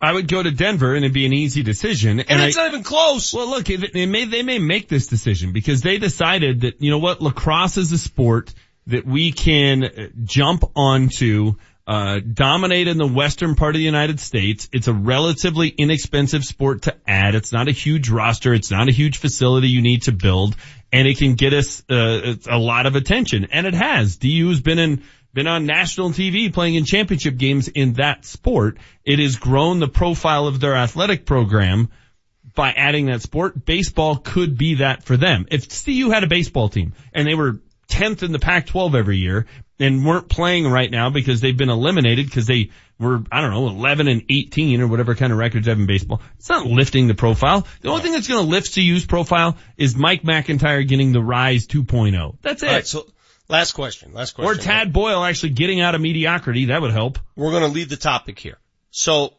I 0.00 0.12
would 0.12 0.28
go 0.28 0.42
to 0.42 0.50
Denver 0.50 0.94
and 0.94 1.04
it'd 1.04 1.14
be 1.14 1.24
an 1.24 1.32
easy 1.32 1.62
decision. 1.62 2.20
And, 2.20 2.42
it's 2.42 2.56
I, 2.56 2.64
not 2.64 2.72
even 2.72 2.84
close. 2.84 3.32
Well, 3.32 3.48
look, 3.48 3.70
it, 3.70 3.92
they 3.92 4.06
may 4.06 4.26
they 4.26 4.42
may 4.42 4.58
make 4.58 4.88
this 4.88 5.06
decision 5.06 5.52
because 5.52 5.80
they 5.80 5.98
decided 5.98 6.62
that 6.62 6.82
you 6.82 6.90
know 6.90 6.98
what 6.98 7.22
lacrosse 7.22 7.78
is 7.78 7.90
a 7.92 7.98
sport 7.98 8.52
that 8.88 9.06
we 9.06 9.32
can 9.32 9.84
uh, 9.84 10.08
jump 10.24 10.64
onto 10.76 11.54
uh, 11.86 12.20
dominate 12.20 12.88
in 12.88 12.98
the 12.98 13.06
western 13.06 13.54
part 13.54 13.74
of 13.74 13.78
the 13.78 13.84
United 13.84 14.20
States. 14.20 14.68
It's 14.72 14.88
a 14.88 14.92
relatively 14.92 15.68
inexpensive 15.68 16.44
sport 16.44 16.82
to 16.82 16.96
add. 17.06 17.34
It's 17.34 17.52
not 17.52 17.68
a 17.68 17.72
huge 17.72 18.10
roster. 18.10 18.52
It's 18.52 18.70
not 18.70 18.88
a 18.88 18.92
huge 18.92 19.18
facility 19.18 19.68
you 19.68 19.82
need 19.82 20.02
to 20.02 20.12
build 20.12 20.56
and 20.94 21.08
it 21.08 21.18
can 21.18 21.34
get 21.34 21.52
us, 21.52 21.82
uh, 21.90 22.36
a 22.48 22.56
lot 22.56 22.86
of 22.86 22.94
attention 22.94 23.48
and 23.50 23.66
it 23.66 23.74
has. 23.74 24.16
DU's 24.16 24.60
been 24.60 24.78
in, 24.78 25.02
been 25.32 25.48
on 25.48 25.66
national 25.66 26.10
TV 26.10 26.54
playing 26.54 26.76
in 26.76 26.84
championship 26.84 27.36
games 27.36 27.66
in 27.66 27.94
that 27.94 28.24
sport. 28.24 28.78
It 29.04 29.18
has 29.18 29.34
grown 29.34 29.80
the 29.80 29.88
profile 29.88 30.46
of 30.46 30.60
their 30.60 30.76
athletic 30.76 31.26
program 31.26 31.90
by 32.54 32.70
adding 32.70 33.06
that 33.06 33.22
sport. 33.22 33.64
Baseball 33.64 34.18
could 34.18 34.56
be 34.56 34.76
that 34.76 35.02
for 35.02 35.16
them. 35.16 35.46
If 35.50 35.84
CU 35.84 36.10
had 36.10 36.22
a 36.22 36.28
baseball 36.28 36.68
team 36.68 36.92
and 37.12 37.26
they 37.26 37.34
were 37.34 37.60
10th 37.88 38.22
in 38.22 38.30
the 38.30 38.38
Pac-12 38.38 38.94
every 38.94 39.18
year 39.18 39.46
and 39.80 40.06
weren't 40.06 40.28
playing 40.28 40.70
right 40.70 40.92
now 40.92 41.10
because 41.10 41.40
they've 41.40 41.56
been 41.56 41.70
eliminated 41.70 42.26
because 42.26 42.46
they 42.46 42.70
were, 42.98 43.22
I 43.30 43.40
don't 43.40 43.50
know, 43.50 43.68
11 43.68 44.08
and 44.08 44.24
18 44.28 44.80
or 44.80 44.86
whatever 44.86 45.14
kind 45.14 45.32
of 45.32 45.38
records 45.38 45.66
have 45.66 45.78
in 45.78 45.86
baseball. 45.86 46.22
It's 46.38 46.48
not 46.48 46.66
lifting 46.66 47.08
the 47.08 47.14
profile. 47.14 47.66
The 47.80 47.88
only 47.90 48.02
thing 48.02 48.12
that's 48.12 48.28
going 48.28 48.44
to 48.44 48.50
lift 48.50 48.74
CU's 48.74 49.06
profile 49.06 49.56
is 49.76 49.96
Mike 49.96 50.22
McIntyre 50.22 50.86
getting 50.86 51.12
the 51.12 51.22
Rise 51.22 51.66
2.0. 51.66 52.38
That's 52.42 52.62
it. 52.62 52.68
All 52.68 52.74
right, 52.74 52.86
so 52.86 53.06
last 53.48 53.72
question. 53.72 54.12
Last 54.12 54.32
question. 54.32 54.50
or 54.50 54.60
Tad 54.60 54.92
Boyle 54.92 55.24
actually 55.24 55.50
getting 55.50 55.80
out 55.80 55.94
of 55.94 56.00
mediocrity. 56.00 56.66
That 56.66 56.82
would 56.82 56.92
help. 56.92 57.18
We're 57.36 57.50
going 57.50 57.62
to 57.62 57.68
leave 57.68 57.88
the 57.88 57.96
topic 57.96 58.38
here. 58.38 58.58
So, 58.90 59.34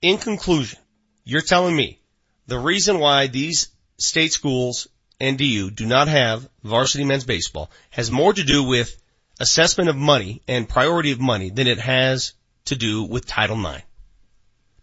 in 0.00 0.18
conclusion, 0.18 0.78
you're 1.24 1.40
telling 1.40 1.74
me 1.74 2.00
the 2.46 2.58
reason 2.58 3.00
why 3.00 3.26
these 3.26 3.68
state 3.98 4.32
schools 4.32 4.86
and 5.20 5.38
DU 5.38 5.70
do 5.70 5.86
not 5.86 6.08
have 6.08 6.48
varsity 6.62 7.04
men's 7.04 7.24
baseball 7.24 7.70
has 7.90 8.10
more 8.10 8.32
to 8.32 8.44
do 8.44 8.62
with 8.64 9.00
assessment 9.40 9.88
of 9.88 9.96
money 9.96 10.42
and 10.46 10.68
priority 10.68 11.12
of 11.12 11.20
money 11.20 11.50
than 11.50 11.66
it 11.66 11.78
has 11.78 12.34
to 12.66 12.76
do 12.76 13.04
with 13.04 13.26
Title 13.26 13.58
IX. 13.64 13.82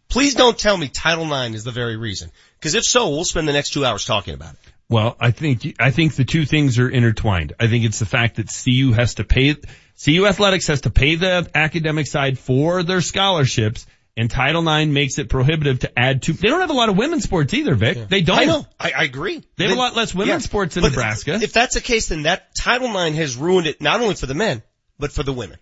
Please 0.09 0.35
don't 0.35 0.57
tell 0.57 0.75
me 0.75 0.87
Title 0.89 1.31
IX 1.33 1.55
is 1.55 1.63
the 1.63 1.71
very 1.71 1.95
reason. 1.95 2.31
Because 2.59 2.75
if 2.75 2.83
so, 2.83 3.09
we'll 3.09 3.23
spend 3.23 3.47
the 3.47 3.53
next 3.53 3.69
two 3.71 3.85
hours 3.85 4.05
talking 4.05 4.33
about 4.33 4.53
it. 4.53 4.59
Well, 4.89 5.15
I 5.21 5.31
think, 5.31 5.75
I 5.79 5.91
think 5.91 6.15
the 6.15 6.25
two 6.25 6.45
things 6.45 6.77
are 6.79 6.89
intertwined. 6.89 7.53
I 7.59 7.67
think 7.67 7.85
it's 7.85 7.99
the 7.99 8.05
fact 8.05 8.35
that 8.35 8.47
CU 8.63 8.91
has 8.91 9.15
to 9.15 9.23
pay, 9.23 9.55
CU 10.03 10.25
athletics 10.25 10.67
has 10.67 10.81
to 10.81 10.89
pay 10.89 11.15
the 11.15 11.49
academic 11.55 12.07
side 12.07 12.37
for 12.37 12.83
their 12.83 12.99
scholarships 12.99 13.85
and 14.17 14.29
Title 14.29 14.67
IX 14.67 14.91
makes 14.91 15.17
it 15.19 15.29
prohibitive 15.29 15.79
to 15.79 15.97
add 15.99 16.23
to, 16.23 16.33
they 16.33 16.49
don't 16.49 16.59
have 16.59 16.69
a 16.69 16.73
lot 16.73 16.89
of 16.89 16.97
women's 16.97 17.23
sports 17.23 17.53
either, 17.53 17.75
Vic. 17.75 18.09
They 18.09 18.21
don't. 18.21 18.37
I 18.39 18.43
know. 18.45 18.65
I, 18.77 18.91
I 18.91 19.03
agree. 19.03 19.41
They 19.55 19.63
have 19.69 19.73
a 19.77 19.79
lot 19.79 19.95
less 19.95 20.13
women's 20.13 20.43
Yeah. 20.43 20.47
sports 20.49 20.75
in 20.75 20.83
But 20.83 20.89
Nebraska. 20.89 21.35
If 21.41 21.53
that's 21.53 21.75
the 21.75 21.81
case, 21.81 22.09
then 22.09 22.23
that 22.23 22.53
Title 22.53 22.87
IX 22.95 23.15
has 23.15 23.37
ruined 23.37 23.67
it 23.67 23.81
not 23.81 24.01
only 24.01 24.15
for 24.15 24.25
the 24.25 24.33
men, 24.33 24.63
but 24.99 25.13
for 25.13 25.23
the 25.23 25.31
women. 25.31 25.57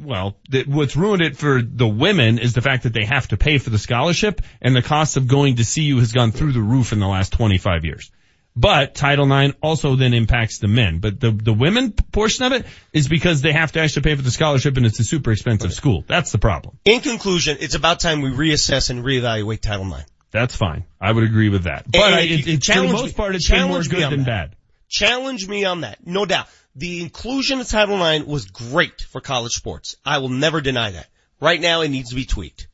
Well, 0.00 0.36
what's 0.66 0.96
ruined 0.96 1.22
it 1.22 1.36
for 1.36 1.60
the 1.62 1.86
women 1.86 2.38
is 2.38 2.54
the 2.54 2.62
fact 2.62 2.84
that 2.84 2.92
they 2.92 3.04
have 3.04 3.28
to 3.28 3.36
pay 3.36 3.58
for 3.58 3.70
the 3.70 3.78
scholarship 3.78 4.40
and 4.60 4.74
the 4.74 4.82
cost 4.82 5.16
of 5.16 5.26
going 5.26 5.56
to 5.56 5.64
CU 5.64 5.98
has 5.98 6.12
gone 6.12 6.32
through 6.32 6.52
the 6.52 6.60
roof 6.60 6.92
in 6.92 7.00
the 7.00 7.08
last 7.08 7.32
25 7.32 7.84
years. 7.84 8.10
But 8.56 8.94
Title 8.94 9.30
IX 9.32 9.54
also 9.62 9.94
then 9.94 10.12
impacts 10.12 10.58
the 10.58 10.68
men. 10.68 10.98
But 10.98 11.20
the, 11.20 11.30
the 11.30 11.52
women 11.52 11.92
portion 11.92 12.44
of 12.44 12.52
it 12.52 12.66
is 12.92 13.08
because 13.08 13.42
they 13.42 13.52
have 13.52 13.72
to 13.72 13.80
actually 13.80 14.02
pay 14.02 14.14
for 14.16 14.22
the 14.22 14.30
scholarship 14.30 14.76
and 14.76 14.84
it's 14.84 14.98
a 14.98 15.04
super 15.04 15.30
expensive 15.30 15.72
school. 15.72 16.04
That's 16.06 16.32
the 16.32 16.38
problem. 16.38 16.78
In 16.84 17.00
conclusion, 17.00 17.58
it's 17.60 17.74
about 17.74 18.00
time 18.00 18.22
we 18.22 18.30
reassess 18.30 18.90
and 18.90 19.04
reevaluate 19.04 19.60
Title 19.60 19.86
IX. 19.86 20.04
That's 20.32 20.54
fine. 20.54 20.84
I 21.00 21.12
would 21.12 21.24
agree 21.24 21.48
with 21.48 21.64
that. 21.64 21.90
But 21.90 22.00
I, 22.00 22.20
it, 22.20 22.46
it, 22.46 22.64
for 22.64 22.80
the 22.80 22.92
most 22.92 23.16
part, 23.16 23.34
it's 23.34 23.48
been 23.48 23.68
more 23.68 23.82
good 23.82 24.10
than 24.10 24.24
that. 24.24 24.50
bad. 24.50 24.56
Challenge 24.88 25.46
me 25.48 25.64
on 25.64 25.82
that. 25.82 26.04
No 26.04 26.26
doubt. 26.26 26.48
The 26.76 27.00
inclusion 27.02 27.60
of 27.60 27.68
Title 27.68 28.04
IX 28.04 28.26
was 28.26 28.46
great 28.46 29.00
for 29.00 29.20
college 29.20 29.52
sports. 29.52 29.96
I 30.04 30.18
will 30.18 30.28
never 30.28 30.60
deny 30.60 30.92
that. 30.92 31.08
Right 31.40 31.60
now 31.60 31.80
it 31.80 31.88
needs 31.88 32.10
to 32.10 32.14
be 32.16 32.24
tweaked. 32.24 32.68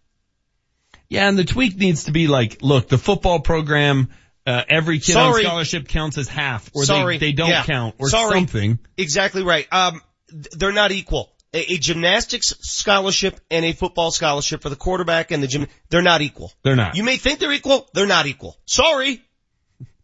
Yeah, 1.09 1.28
and 1.28 1.39
the 1.39 1.44
tweak 1.44 1.77
needs 1.77 2.05
to 2.05 2.12
be 2.12 2.27
like, 2.27 2.59
look, 2.62 2.89
the 2.89 2.98
football 2.98 3.40
program, 3.40 4.09
uh, 4.47 4.62
every 4.68 4.98
kid 4.98 5.12
Sorry. 5.12 5.44
on 5.44 5.48
scholarship 5.51 5.89
counts 5.89 6.18
as 6.18 6.28
half, 6.28 6.68
or 6.74 6.85
Sorry. 6.85 7.18
they, 7.18 7.28
they 7.28 7.32
don't 7.32 7.48
Yeah. 7.51 7.64
count, 7.64 7.94
or 7.98 8.10
Sorry. 8.10 8.39
something. 8.40 8.78
Exactly 8.97 9.43
right. 9.44 9.66
Um, 9.73 10.02
they're 10.28 10.73
not 10.73 10.90
equal. 10.93 11.32
A, 11.55 11.74
a 11.74 11.78
gymnastics 11.78 12.52
scholarship 12.60 13.40
and 13.51 13.64
a 13.64 13.73
football 13.73 14.10
scholarship 14.10 14.62
for 14.62 14.68
the 14.68 14.77
quarterback 14.77 15.31
and 15.31 15.43
the 15.43 15.47
gym, 15.47 15.68
they're 15.89 16.02
not 16.02 16.20
equal. 16.23 16.52
They're 16.64 16.77
not. 16.77 16.97
You 16.97 17.05
may 17.05 17.16
think 17.16 17.39
they're 17.39 17.52
equal, 17.52 17.89
they're 17.94 18.06
not 18.06 18.27
equal. 18.27 18.56
Sorry. 18.66 19.23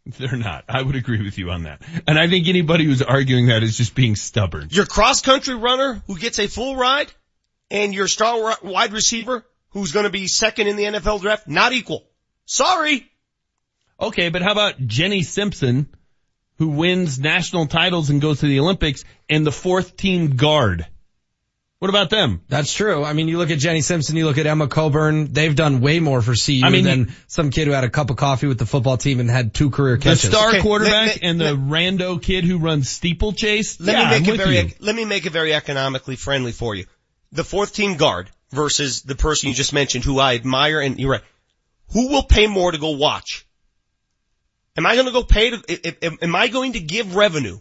They're 0.18 0.36
not. 0.36 0.64
I 0.68 0.82
would 0.82 0.96
agree 0.96 1.22
with 1.22 1.38
you 1.38 1.50
on 1.50 1.64
that. 1.64 1.82
And 2.06 2.18
I 2.18 2.28
think 2.28 2.48
anybody 2.48 2.84
who's 2.84 3.02
arguing 3.02 3.46
that 3.46 3.62
is 3.62 3.76
just 3.76 3.94
being 3.94 4.16
stubborn. 4.16 4.68
Your 4.70 4.86
cross 4.86 5.20
country 5.20 5.54
runner 5.54 6.02
who 6.06 6.18
gets 6.18 6.38
a 6.38 6.48
full 6.48 6.76
ride 6.76 7.12
and 7.70 7.94
your 7.94 8.08
star 8.08 8.56
wide 8.62 8.92
receiver 8.92 9.44
who's 9.70 9.92
going 9.92 10.04
to 10.04 10.10
be 10.10 10.26
second 10.26 10.66
in 10.66 10.76
the 10.76 10.84
NFL 10.84 11.20
draft, 11.20 11.48
not 11.48 11.72
equal. 11.72 12.04
Sorry. 12.44 13.08
Okay, 14.00 14.28
but 14.28 14.42
how 14.42 14.52
about 14.52 14.78
Jenny 14.86 15.22
Simpson, 15.22 15.88
who 16.58 16.68
wins 16.68 17.18
national 17.18 17.66
titles 17.66 18.10
and 18.10 18.20
goes 18.20 18.40
to 18.40 18.46
the 18.46 18.60
Olympics, 18.60 19.04
and 19.30 19.46
the 19.46 19.52
fourth 19.52 19.96
team 19.96 20.36
guard? 20.36 20.86
What 21.82 21.88
about 21.88 22.10
them? 22.10 22.42
That's 22.48 22.72
true. 22.72 23.02
I 23.02 23.12
mean, 23.12 23.26
you 23.26 23.38
look 23.38 23.50
at 23.50 23.58
Jenny 23.58 23.80
Simpson, 23.80 24.14
you 24.14 24.24
look 24.24 24.38
at 24.38 24.46
Emma 24.46 24.68
Coburn, 24.68 25.32
they've 25.32 25.52
done 25.56 25.80
way 25.80 25.98
more 25.98 26.22
for 26.22 26.32
CU 26.36 26.60
I 26.62 26.70
mean, 26.70 26.84
than 26.84 27.12
some 27.26 27.50
kid 27.50 27.66
who 27.66 27.72
had 27.72 27.82
a 27.82 27.90
cup 27.90 28.10
of 28.10 28.16
coffee 28.16 28.46
with 28.46 28.60
the 28.60 28.66
football 28.66 28.96
team 28.96 29.18
and 29.18 29.28
had 29.28 29.52
two 29.52 29.68
career 29.68 29.96
catches. 29.96 30.22
The 30.30 30.36
star 30.36 30.48
Okay, 30.50 30.60
quarterback 30.60 30.92
let- 31.08 31.16
let- 31.16 31.22
and 31.24 31.40
the 31.40 31.56
rando 31.56 32.22
kid 32.22 32.44
who 32.44 32.58
runs 32.58 32.88
steeplechase? 32.88 33.80
Let 33.80 33.94
yeah, 33.94 34.04
me 34.04 34.10
make 34.10 34.22
I'm 34.22 34.28
it 34.28 34.30
with 34.30 34.40
very, 34.42 34.58
you. 34.58 34.70
let 34.78 34.94
me 34.94 35.04
make 35.04 35.26
it 35.26 35.30
very 35.32 35.52
economically 35.52 36.14
friendly 36.14 36.52
for 36.52 36.76
you. 36.76 36.86
The 37.32 37.42
fourth 37.42 37.74
team 37.74 37.96
guard 37.96 38.30
versus 38.52 39.02
the 39.02 39.16
person 39.16 39.48
you 39.48 39.54
just 39.56 39.72
mentioned 39.72 40.04
who 40.04 40.20
I 40.20 40.36
admire 40.36 40.80
and 40.80 41.00
you're 41.00 41.10
right. 41.10 41.22
Who 41.94 42.10
will 42.10 42.22
pay 42.22 42.46
more 42.46 42.70
to 42.70 42.78
go 42.78 42.90
watch? 42.90 43.44
Am 44.76 44.86
I 44.86 44.94
going 44.94 45.06
to 45.06 45.12
go 45.12 45.24
pay 45.24 45.50
to, 45.50 45.56
i- 45.68 45.96
i- 46.00 46.18
am 46.22 46.36
I 46.36 46.46
going 46.46 46.74
to 46.74 46.80
give 46.80 47.16
revenue 47.16 47.58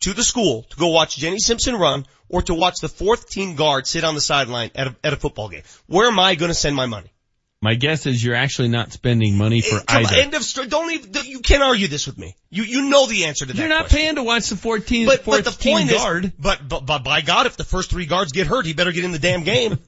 to 0.00 0.12
the 0.12 0.24
school 0.24 0.64
to 0.70 0.76
go 0.76 0.88
watch 0.88 1.16
Jenny 1.18 1.38
Simpson 1.38 1.76
run 1.76 2.04
or 2.30 2.42
to 2.42 2.54
watch 2.54 2.80
the 2.80 2.88
fourth 2.88 3.28
team 3.28 3.56
guard 3.56 3.86
sit 3.86 4.04
on 4.04 4.14
the 4.14 4.20
sideline 4.20 4.70
at 4.74 4.86
a, 4.86 4.96
at 5.04 5.12
a 5.12 5.16
football 5.16 5.48
game? 5.50 5.62
Where 5.86 6.08
am 6.08 6.18
I 6.18 6.34
going 6.36 6.48
to 6.50 6.54
send 6.54 6.74
my 6.74 6.86
money? 6.86 7.12
My 7.62 7.74
guess 7.74 8.06
is 8.06 8.24
you're 8.24 8.34
actually 8.36 8.68
not 8.68 8.90
spending 8.90 9.36
money 9.36 9.60
for 9.60 9.80
Come 9.80 10.06
either. 10.06 10.16
end 10.16 10.32
of 10.32 10.42
story. 10.42 10.68
Don't 10.68 10.90
even, 10.92 11.10
you 11.26 11.40
can't 11.40 11.62
argue 11.62 11.88
this 11.88 12.06
with 12.06 12.16
me. 12.16 12.34
You, 12.48 12.62
you 12.62 12.88
know 12.88 13.06
the 13.06 13.26
answer 13.26 13.44
to 13.44 13.52
that 13.52 13.58
You're 13.58 13.68
not 13.68 13.80
question. 13.82 13.98
paying 13.98 14.14
to 14.14 14.22
watch 14.22 14.48
the 14.48 14.56
14th, 14.56 15.04
But, 15.06 15.24
but 15.26 15.44
the 15.44 15.50
point 15.50 15.90
guard. 15.90 16.24
is, 16.24 16.30
but, 16.38 16.66
but, 16.66 16.86
but 16.86 17.04
by 17.04 17.20
God, 17.20 17.44
if 17.44 17.58
the 17.58 17.64
first 17.64 17.90
three 17.90 18.06
guards 18.06 18.32
get 18.32 18.46
hurt, 18.46 18.64
he 18.64 18.72
better 18.72 18.92
get 18.92 19.04
in 19.04 19.12
the 19.12 19.18
damn 19.18 19.44
game. 19.44 19.78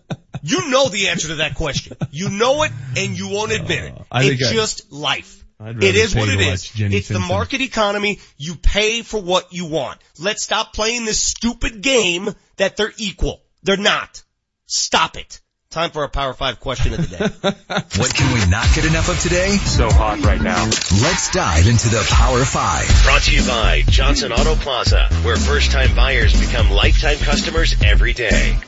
you 0.42 0.68
know 0.68 0.90
the 0.90 1.08
answer 1.08 1.28
to 1.28 1.36
that 1.36 1.54
question. 1.54 1.96
You 2.10 2.28
know 2.28 2.64
it 2.64 2.72
and 2.98 3.16
you 3.16 3.28
won't 3.30 3.52
admit 3.52 3.84
it. 3.84 3.94
It's 4.12 4.50
just 4.50 4.92
life. 4.92 5.41
I'd 5.62 5.76
rather 5.76 5.86
It 5.86 5.94
is 5.96 6.14
what 6.14 6.26
to 6.26 6.32
it 6.32 6.36
watch 6.44 6.54
is. 6.54 6.70
Jenny 6.70 6.96
it's 6.96 7.08
the 7.08 7.20
market 7.20 7.60
economy. 7.60 8.18
You 8.36 8.56
pay 8.56 9.02
for 9.02 9.20
what 9.20 9.52
you 9.52 9.66
want. 9.66 10.00
Let's 10.18 10.42
stop 10.42 10.72
playing 10.72 11.04
this 11.04 11.20
stupid 11.20 11.82
game 11.82 12.28
that 12.56 12.76
they're 12.76 12.92
equal. 12.98 13.40
They're 13.62 13.76
not. 13.76 14.22
Stop 14.66 15.16
it. 15.16 15.40
Time 15.70 15.90
for 15.90 16.02
our 16.02 16.08
Power 16.08 16.34
5 16.34 16.60
question 16.60 16.92
of 16.92 17.08
the 17.08 17.16
day. 17.16 17.48
What 17.98 18.14
can 18.14 18.34
we 18.34 18.50
not 18.50 18.66
get 18.74 18.84
enough 18.84 19.08
of 19.08 19.18
today? 19.20 19.56
So 19.56 19.88
hot 19.90 20.20
right 20.20 20.40
now. 20.40 20.64
Let's 20.64 21.30
dive 21.30 21.66
into 21.66 21.88
the 21.88 22.06
Power 22.10 22.44
5. 22.44 23.04
Brought 23.04 23.22
to 23.22 23.34
you 23.34 23.46
by 23.46 23.82
Johnson 23.88 24.32
Auto 24.32 24.54
Plaza, 24.56 25.08
where 25.22 25.36
first 25.36 25.70
time 25.70 25.94
buyers 25.94 26.38
become 26.38 26.70
lifetime 26.70 27.16
customers 27.18 27.74
every 27.82 28.12
day. 28.12 28.58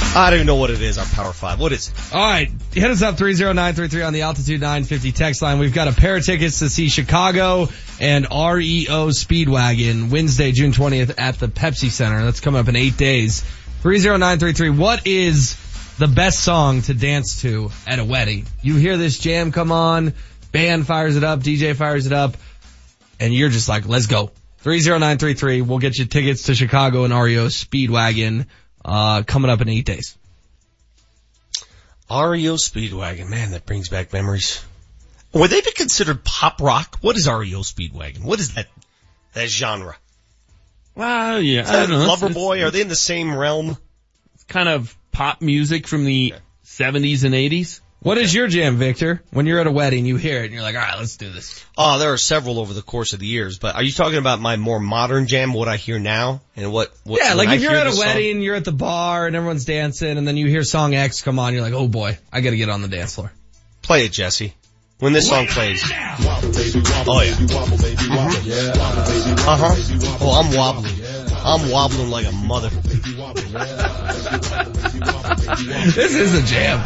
I 0.00 0.30
don't 0.30 0.34
even 0.34 0.46
know 0.46 0.56
what 0.56 0.70
it 0.70 0.80
is, 0.80 0.98
our 0.98 1.04
Power 1.06 1.32
5. 1.32 1.60
What 1.60 1.72
is 1.72 1.88
it? 1.88 2.14
All 2.14 2.20
right, 2.20 2.50
hit 2.72 2.90
us 2.90 3.02
up 3.02 3.18
30933 3.18 4.02
on 4.02 4.12
the 4.12 4.22
Altitude 4.22 4.60
950 4.60 5.12
text 5.12 5.42
line. 5.42 5.58
We've 5.58 5.74
got 5.74 5.88
a 5.88 5.92
pair 5.92 6.16
of 6.16 6.24
tickets 6.24 6.60
to 6.60 6.68
see 6.68 6.88
Chicago 6.88 7.68
and 8.00 8.24
REO 8.24 9.08
Speedwagon 9.08 10.10
Wednesday, 10.10 10.52
June 10.52 10.72
20th 10.72 11.14
at 11.18 11.38
the 11.38 11.48
Pepsi 11.48 11.90
Center. 11.90 12.24
That's 12.24 12.40
coming 12.40 12.60
up 12.60 12.68
in 12.68 12.76
eight 12.76 12.96
days. 12.96 13.42
30933, 13.82 14.70
what 14.70 15.06
is 15.06 15.56
the 15.98 16.08
best 16.08 16.40
song 16.40 16.82
to 16.82 16.94
dance 16.94 17.42
to 17.42 17.70
at 17.86 17.98
a 17.98 18.04
wedding? 18.04 18.46
You 18.62 18.76
hear 18.76 18.96
this 18.96 19.18
jam 19.18 19.52
come 19.52 19.70
on, 19.70 20.14
band 20.50 20.86
fires 20.86 21.16
it 21.16 21.22
up, 21.22 21.40
DJ 21.40 21.76
fires 21.76 22.06
it 22.06 22.12
up, 22.12 22.36
and 23.20 23.32
you're 23.32 23.50
just 23.50 23.68
like, 23.68 23.86
let's 23.86 24.06
go. 24.06 24.32
30933, 24.62 25.62
we'll 25.62 25.78
get 25.78 25.96
you 25.96 26.06
tickets 26.06 26.44
to 26.44 26.54
Chicago 26.54 27.04
and 27.04 27.14
REO 27.14 27.46
Speedwagon, 27.46 28.46
uh, 28.88 29.22
coming 29.22 29.50
up 29.50 29.60
in 29.60 29.68
eight 29.68 29.84
days. 29.84 30.16
REO 32.10 32.54
Speedwagon. 32.54 33.28
Man, 33.28 33.50
that 33.50 33.66
brings 33.66 33.88
back 33.88 34.12
memories. 34.12 34.64
Would 35.32 35.50
they 35.50 35.60
be 35.60 35.72
considered 35.72 36.24
pop 36.24 36.60
rock? 36.60 36.96
What 37.02 37.16
is 37.16 37.28
REO 37.28 37.60
Speedwagon? 37.60 38.24
What 38.24 38.40
is 38.40 38.54
that, 38.54 38.66
that 39.34 39.48
genre? 39.48 39.96
Well, 40.94 41.40
yeah, 41.40 41.60
Is 41.62 41.70
I 41.70 41.86
don't 41.86 41.90
know. 41.90 42.02
It's- 42.02 42.20
Loverboy? 42.20 42.64
Are 42.66 42.70
they 42.70 42.80
in 42.80 42.88
the 42.88 42.96
same 42.96 43.36
realm? 43.36 43.76
It's 44.34 44.44
kind 44.44 44.68
of 44.68 44.96
pop 45.12 45.42
music 45.42 45.86
from 45.86 46.04
the 46.04 46.34
70s 46.64 47.24
and 47.24 47.34
80s. 47.34 47.80
What 48.00 48.16
is 48.16 48.32
your 48.32 48.46
jam, 48.46 48.76
Victor? 48.76 49.22
When 49.32 49.46
you're 49.46 49.58
at 49.58 49.66
a 49.66 49.72
wedding, 49.72 50.06
you 50.06 50.14
hear 50.16 50.42
it 50.42 50.44
and 50.46 50.54
you're 50.54 50.62
like, 50.62 50.76
all 50.76 50.82
right, 50.82 50.98
let's 50.98 51.16
do 51.16 51.30
this. 51.30 51.64
Oh, 51.76 51.98
there 51.98 52.12
are 52.12 52.16
several 52.16 52.60
over 52.60 52.72
the 52.72 52.82
course 52.82 53.12
of 53.12 53.18
the 53.18 53.26
years, 53.26 53.58
but 53.58 53.74
are 53.74 53.82
you 53.82 53.90
talking 53.90 54.18
about 54.18 54.40
my 54.40 54.56
more 54.56 54.78
modern 54.78 55.26
jam, 55.26 55.52
what 55.52 55.66
I 55.66 55.76
hear 55.76 55.98
now, 55.98 56.40
and 56.54 56.72
what? 56.72 56.92
what 57.02 57.20
yeah, 57.24 57.34
like 57.34 57.48
I 57.48 57.56
if 57.56 57.60
you're 57.62 57.74
at 57.74 57.88
a 57.88 57.90
this 57.90 57.98
song- 57.98 58.06
wedding, 58.06 58.40
you're 58.40 58.54
at 58.54 58.64
the 58.64 58.70
bar 58.70 59.26
and 59.26 59.34
everyone's 59.34 59.64
dancing 59.64 60.16
and 60.16 60.28
then 60.28 60.36
you 60.36 60.46
hear 60.46 60.62
song 60.62 60.94
X 60.94 61.22
come 61.22 61.40
on, 61.40 61.54
you're 61.54 61.62
like, 61.62 61.72
oh 61.72 61.88
boy, 61.88 62.16
I 62.32 62.40
gotta 62.40 62.56
get 62.56 62.68
on 62.68 62.82
the 62.82 62.88
dance 62.88 63.16
floor. 63.16 63.32
play 63.82 64.04
it, 64.04 64.12
Jesse. 64.12 64.54
When 65.00 65.12
this 65.12 65.28
song 65.28 65.46
plays. 65.46 65.82
Oh 65.84 67.20
yeah. 68.44 68.72
Uh 69.46 69.56
huh. 69.56 69.74
Oh, 70.20 70.32
I'm 70.42 70.56
wobbling. 70.56 70.94
I'm 71.44 71.70
wobbling 71.70 72.10
like 72.10 72.26
a 72.26 72.32
mother. 72.32 72.68
this 75.94 76.14
is 76.14 76.34
a 76.34 76.42
jam. 76.44 76.80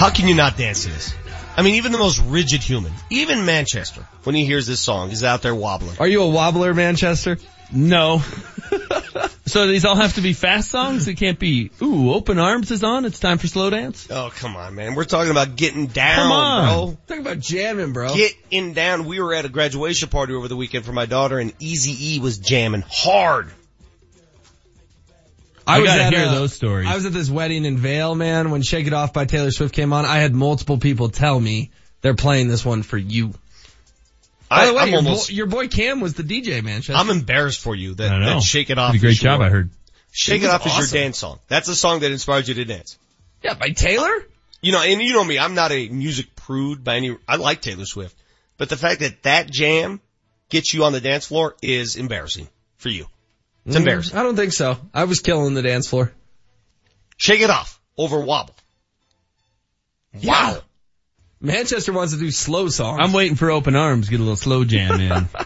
How 0.00 0.08
can 0.08 0.26
you 0.26 0.34
not 0.34 0.56
dance 0.56 0.84
to 0.84 0.88
this? 0.88 1.12
I 1.58 1.60
mean, 1.60 1.74
even 1.74 1.92
the 1.92 1.98
most 1.98 2.20
rigid 2.20 2.62
human, 2.62 2.90
even 3.10 3.44
Manchester, 3.44 4.00
when 4.22 4.34
he 4.34 4.46
hears 4.46 4.66
this 4.66 4.80
song, 4.80 5.10
is 5.10 5.22
out 5.24 5.42
there 5.42 5.54
wobbling. 5.54 5.98
Are 6.00 6.06
you 6.06 6.22
a 6.22 6.26
wobbler, 6.26 6.74
Manchester? 6.74 7.36
No. 7.70 8.22
so 9.44 9.66
these 9.66 9.84
all 9.84 9.96
have 9.96 10.14
to 10.14 10.22
be 10.22 10.32
fast 10.32 10.70
songs? 10.70 11.06
It 11.06 11.16
can't 11.16 11.38
be, 11.38 11.70
ooh, 11.82 12.14
Open 12.14 12.38
Arms 12.38 12.70
is 12.70 12.82
on, 12.82 13.04
it's 13.04 13.20
time 13.20 13.36
for 13.36 13.46
slow 13.46 13.68
dance? 13.68 14.08
Oh, 14.10 14.32
come 14.34 14.56
on, 14.56 14.74
man. 14.74 14.94
We're 14.94 15.04
talking 15.04 15.32
about 15.32 15.54
getting 15.54 15.88
down, 15.88 16.16
Come 16.16 16.32
on. 16.32 16.64
bro. 16.64 16.98
Talking 17.06 17.22
about 17.22 17.40
jamming, 17.40 17.92
bro. 17.92 18.14
Getting 18.14 18.72
down. 18.72 19.04
We 19.04 19.20
were 19.20 19.34
at 19.34 19.44
a 19.44 19.50
graduation 19.50 20.08
party 20.08 20.32
over 20.32 20.48
the 20.48 20.56
weekend 20.56 20.86
for 20.86 20.92
my 20.92 21.04
daughter 21.04 21.38
and 21.38 21.52
Easy 21.58 22.14
E 22.14 22.20
was 22.20 22.38
jamming 22.38 22.84
hard. 22.90 23.50
I 25.70 25.80
was 25.80 25.88
gotta 25.88 26.02
at 26.04 26.12
hear 26.14 26.26
a- 26.26 26.30
those 26.30 26.52
stories. 26.52 26.88
I 26.88 26.94
was 26.94 27.06
at 27.06 27.12
this 27.12 27.30
wedding 27.30 27.64
in 27.64 27.78
Vail, 27.78 28.14
man, 28.14 28.50
when 28.50 28.62
Shake 28.62 28.86
It 28.86 28.92
Off 28.92 29.12
by 29.12 29.24
Taylor 29.24 29.50
Swift 29.50 29.74
came 29.74 29.92
on. 29.92 30.04
I 30.04 30.18
had 30.18 30.34
multiple 30.34 30.78
people 30.78 31.08
tell 31.08 31.38
me 31.38 31.70
they're 32.02 32.14
playing 32.14 32.48
this 32.48 32.64
one 32.64 32.82
for 32.82 32.98
you. 32.98 33.32
By 34.48 34.66
the 34.66 34.74
way, 34.74 34.88
your, 34.88 34.96
almost, 34.96 35.28
boy, 35.28 35.34
your 35.34 35.46
boy 35.46 35.68
Cam 35.68 36.00
was 36.00 36.14
the 36.14 36.24
DJ, 36.24 36.62
Manchester. 36.62 36.94
I'm 36.94 37.08
embarrassed 37.10 37.60
for 37.60 37.74
you 37.74 37.94
that, 37.94 38.08
that 38.18 38.42
Shake 38.42 38.70
It 38.70 38.78
Off 38.78 38.92
Did 38.92 38.98
a 38.98 39.00
great 39.02 39.10
is 39.12 39.22
your- 39.22 39.32
job, 39.32 39.40
I 39.42 39.48
heard. 39.48 39.70
Shake 40.12 40.42
It 40.42 40.44
It, 40.44 40.48
was 40.48 40.54
Off 40.54 40.66
is 40.66 40.92
your 40.92 41.02
dance 41.02 41.18
song. 41.18 41.38
That's 41.46 41.68
the 41.68 41.76
song 41.76 42.00
that 42.00 42.10
inspired 42.10 42.48
you 42.48 42.54
to 42.54 42.64
dance. 42.64 42.98
yeah, 43.44 43.54
by 43.54 43.70
Taylor? 43.70 44.10
You 44.60 44.72
know, 44.72 44.82
and 44.82 45.00
you 45.00 45.12
know 45.12 45.22
me, 45.24 45.38
I'm 45.38 45.54
not 45.54 45.70
a 45.70 45.88
music 45.88 46.34
prude 46.34 46.82
by 46.82 46.96
any, 46.96 47.16
I 47.28 47.36
like 47.36 47.62
Taylor 47.62 47.84
Swift. 47.86 48.16
But 48.58 48.68
the 48.68 48.76
fact 48.76 49.00
that 49.00 49.22
that 49.22 49.50
jam 49.50 50.00
gets 50.48 50.74
you 50.74 50.84
on 50.84 50.92
the 50.92 51.00
dance 51.00 51.26
floor 51.26 51.54
is 51.62 51.94
embarrassing 51.96 52.48
for 52.76 52.88
you. 52.88 53.06
It's 53.70 53.76
embarrassing. 53.76 54.16
Mm, 54.16 54.20
I 54.20 54.22
don't 54.24 54.36
think 54.36 54.52
so. 54.52 54.76
I 54.92 55.04
was 55.04 55.20
killing 55.20 55.54
the 55.54 55.62
dance 55.62 55.88
floor. 55.88 56.12
Shake 57.16 57.40
it 57.40 57.50
off 57.50 57.80
over 57.96 58.20
wobble. 58.20 58.54
Wow. 60.22 60.60
Manchester 61.40 61.92
wants 61.92 62.12
to 62.12 62.18
do 62.18 62.30
slow 62.30 62.68
songs. 62.68 62.98
I'm 63.02 63.12
waiting 63.12 63.36
for 63.36 63.50
Open 63.50 63.76
Arms, 63.76 64.08
get 64.08 64.20
a 64.20 64.22
little 64.22 64.36
slow 64.36 64.64
jam 64.64 65.00
in. 65.00 65.28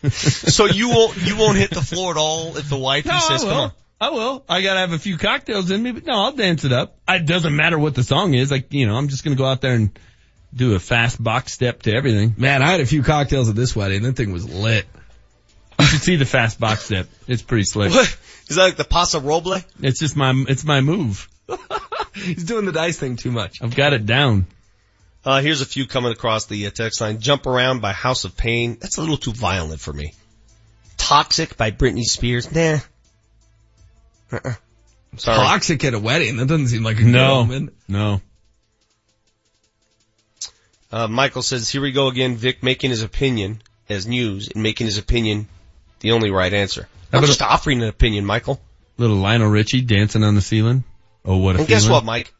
So 0.10 0.66
you 0.66 0.88
won't, 0.88 1.16
you 1.16 1.36
won't 1.36 1.56
hit 1.58 1.70
the 1.70 1.80
floor 1.82 2.12
at 2.12 2.16
all 2.16 2.56
if 2.56 2.68
the 2.68 2.76
wifey 2.76 3.08
No, 3.10 3.18
says, 3.18 3.44
I 3.44 3.46
come 3.48 3.56
will. 3.56 3.62
on. 3.64 3.72
I 4.00 4.10
will. 4.10 4.44
I 4.48 4.62
gotta 4.62 4.80
have 4.80 4.92
a 4.92 4.98
few 4.98 5.18
cocktails 5.18 5.70
in 5.70 5.82
me, 5.82 5.90
but 5.92 6.04
no, 6.06 6.14
I'll 6.14 6.32
dance 6.32 6.64
it 6.64 6.72
up. 6.72 6.96
It 7.08 7.26
doesn't 7.26 7.54
matter 7.54 7.78
what 7.78 7.94
the 7.94 8.02
song 8.04 8.34
is. 8.34 8.50
Like, 8.50 8.72
you 8.72 8.86
know, 8.86 8.94
I'm 8.96 9.08
just 9.08 9.24
gonna 9.24 9.36
go 9.36 9.44
out 9.44 9.60
there 9.60 9.74
and 9.74 9.96
do 10.54 10.74
a 10.74 10.78
fast 10.80 11.22
box 11.22 11.52
step 11.52 11.82
to 11.82 11.92
everything. 11.92 12.34
Man, 12.36 12.62
I 12.62 12.70
had 12.70 12.80
a 12.80 12.86
few 12.86 13.02
cocktails 13.02 13.48
at 13.48 13.56
this 13.56 13.74
wedding. 13.74 14.02
That 14.02 14.16
thing 14.16 14.32
was 14.32 14.48
lit. 14.48 14.86
You 15.92 15.98
should 15.98 16.02
see 16.02 16.16
the 16.16 16.26
fast 16.26 16.60
box 16.60 16.84
step. 16.84 17.08
It's 17.26 17.40
pretty 17.40 17.64
slick. 17.64 17.92
What? 17.92 18.18
Is 18.48 18.56
that 18.56 18.62
like 18.62 18.76
the 18.76 18.84
Paso 18.84 19.20
Doble? 19.20 19.56
It's 19.80 19.98
just 20.00 20.16
my, 20.16 20.34
it's 20.48 20.64
my 20.64 20.82
move. 20.82 21.28
He's 22.14 22.44
doing 22.44 22.66
the 22.66 22.72
dice 22.72 22.98
thing 22.98 23.16
too 23.16 23.30
much. 23.30 23.62
I've 23.62 23.74
got 23.74 23.94
it 23.94 24.04
down. 24.04 24.46
Uh, 25.24 25.40
here's 25.40 25.62
a 25.62 25.66
few 25.66 25.86
coming 25.86 26.12
across 26.12 26.44
the 26.44 26.66
uh, 26.66 26.70
text 26.70 27.00
line. 27.00 27.20
Jump 27.20 27.46
Around 27.46 27.80
by 27.80 27.92
House 27.92 28.24
of 28.24 28.36
Pain. 28.36 28.76
That's 28.80 28.98
a 28.98 29.00
little 29.00 29.16
too 29.16 29.32
violent 29.32 29.80
for 29.80 29.92
me. 29.92 30.12
Toxic 30.98 31.56
by 31.56 31.70
Britney 31.70 32.04
Spears. 32.04 32.52
Nah. 32.52 32.80
Uh-uh. 34.30 34.54
Sorry. 35.16 35.36
Toxic 35.38 35.84
at 35.84 35.94
a 35.94 35.98
wedding. 35.98 36.36
That 36.36 36.48
doesn't 36.48 36.68
seem 36.68 36.82
like 36.82 37.00
a 37.00 37.04
No, 37.04 37.46
good 37.46 37.72
no. 37.88 38.20
Uh, 40.90 41.08
Michael 41.08 41.42
says, 41.42 41.68
here 41.68 41.80
we 41.80 41.92
go 41.92 42.08
again, 42.08 42.36
Vic 42.36 42.62
making 42.62 42.90
his 42.90 43.02
opinion 43.02 43.62
as 43.88 44.06
news 44.06 44.48
and 44.48 44.62
making 44.62 44.86
his 44.86 44.98
opinion 44.98 45.48
the 46.00 46.12
only 46.12 46.30
right 46.30 46.52
answer. 46.52 46.88
I'm 47.12 47.24
just 47.24 47.42
offering 47.42 47.82
an 47.82 47.88
opinion, 47.88 48.24
Michael. 48.24 48.60
Little 48.96 49.16
Lionel 49.16 49.48
Richie 49.48 49.80
dancing 49.80 50.24
on 50.24 50.34
the 50.34 50.40
ceiling. 50.40 50.84
Oh, 51.24 51.38
what 51.38 51.56
a 51.56 51.60
And 51.60 51.68
guess 51.68 51.88
what, 51.88 52.04
Mike? 52.04 52.32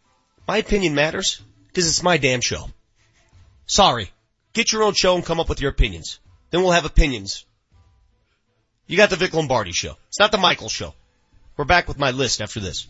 My 0.47 0.59
opinion 0.59 0.95
matters 0.95 1.41
because 1.69 1.87
it's 1.87 2.03
my 2.03 2.17
damn 2.17 2.41
show. 2.41 2.71
Sorry. 3.67 4.11
Get 4.55 4.73
your 4.73 4.83
own 4.83 4.95
show 4.95 5.15
and 5.15 5.25
come 5.25 5.41
up 5.41 5.49
with 5.49 5.61
your 5.61 5.71
opinions. 5.71 6.19
Then 6.51 6.63
we'll 6.63 6.73
have 6.73 6.85
opinions. 6.85 7.45
You 8.87 8.97
got 8.97 9.11
the 9.11 9.17
Vic 9.17 9.35
Lombardi 9.35 9.73
show. 9.73 9.97
It's 10.09 10.19
not 10.19 10.33
the 10.33 10.39
Michael 10.39 10.71
show. 10.71 10.95
We're 11.57 11.67
back 11.67 11.87
with 11.87 11.99
my 11.99 12.11
list 12.11 12.41
after 12.41 12.61
this. 12.61 12.87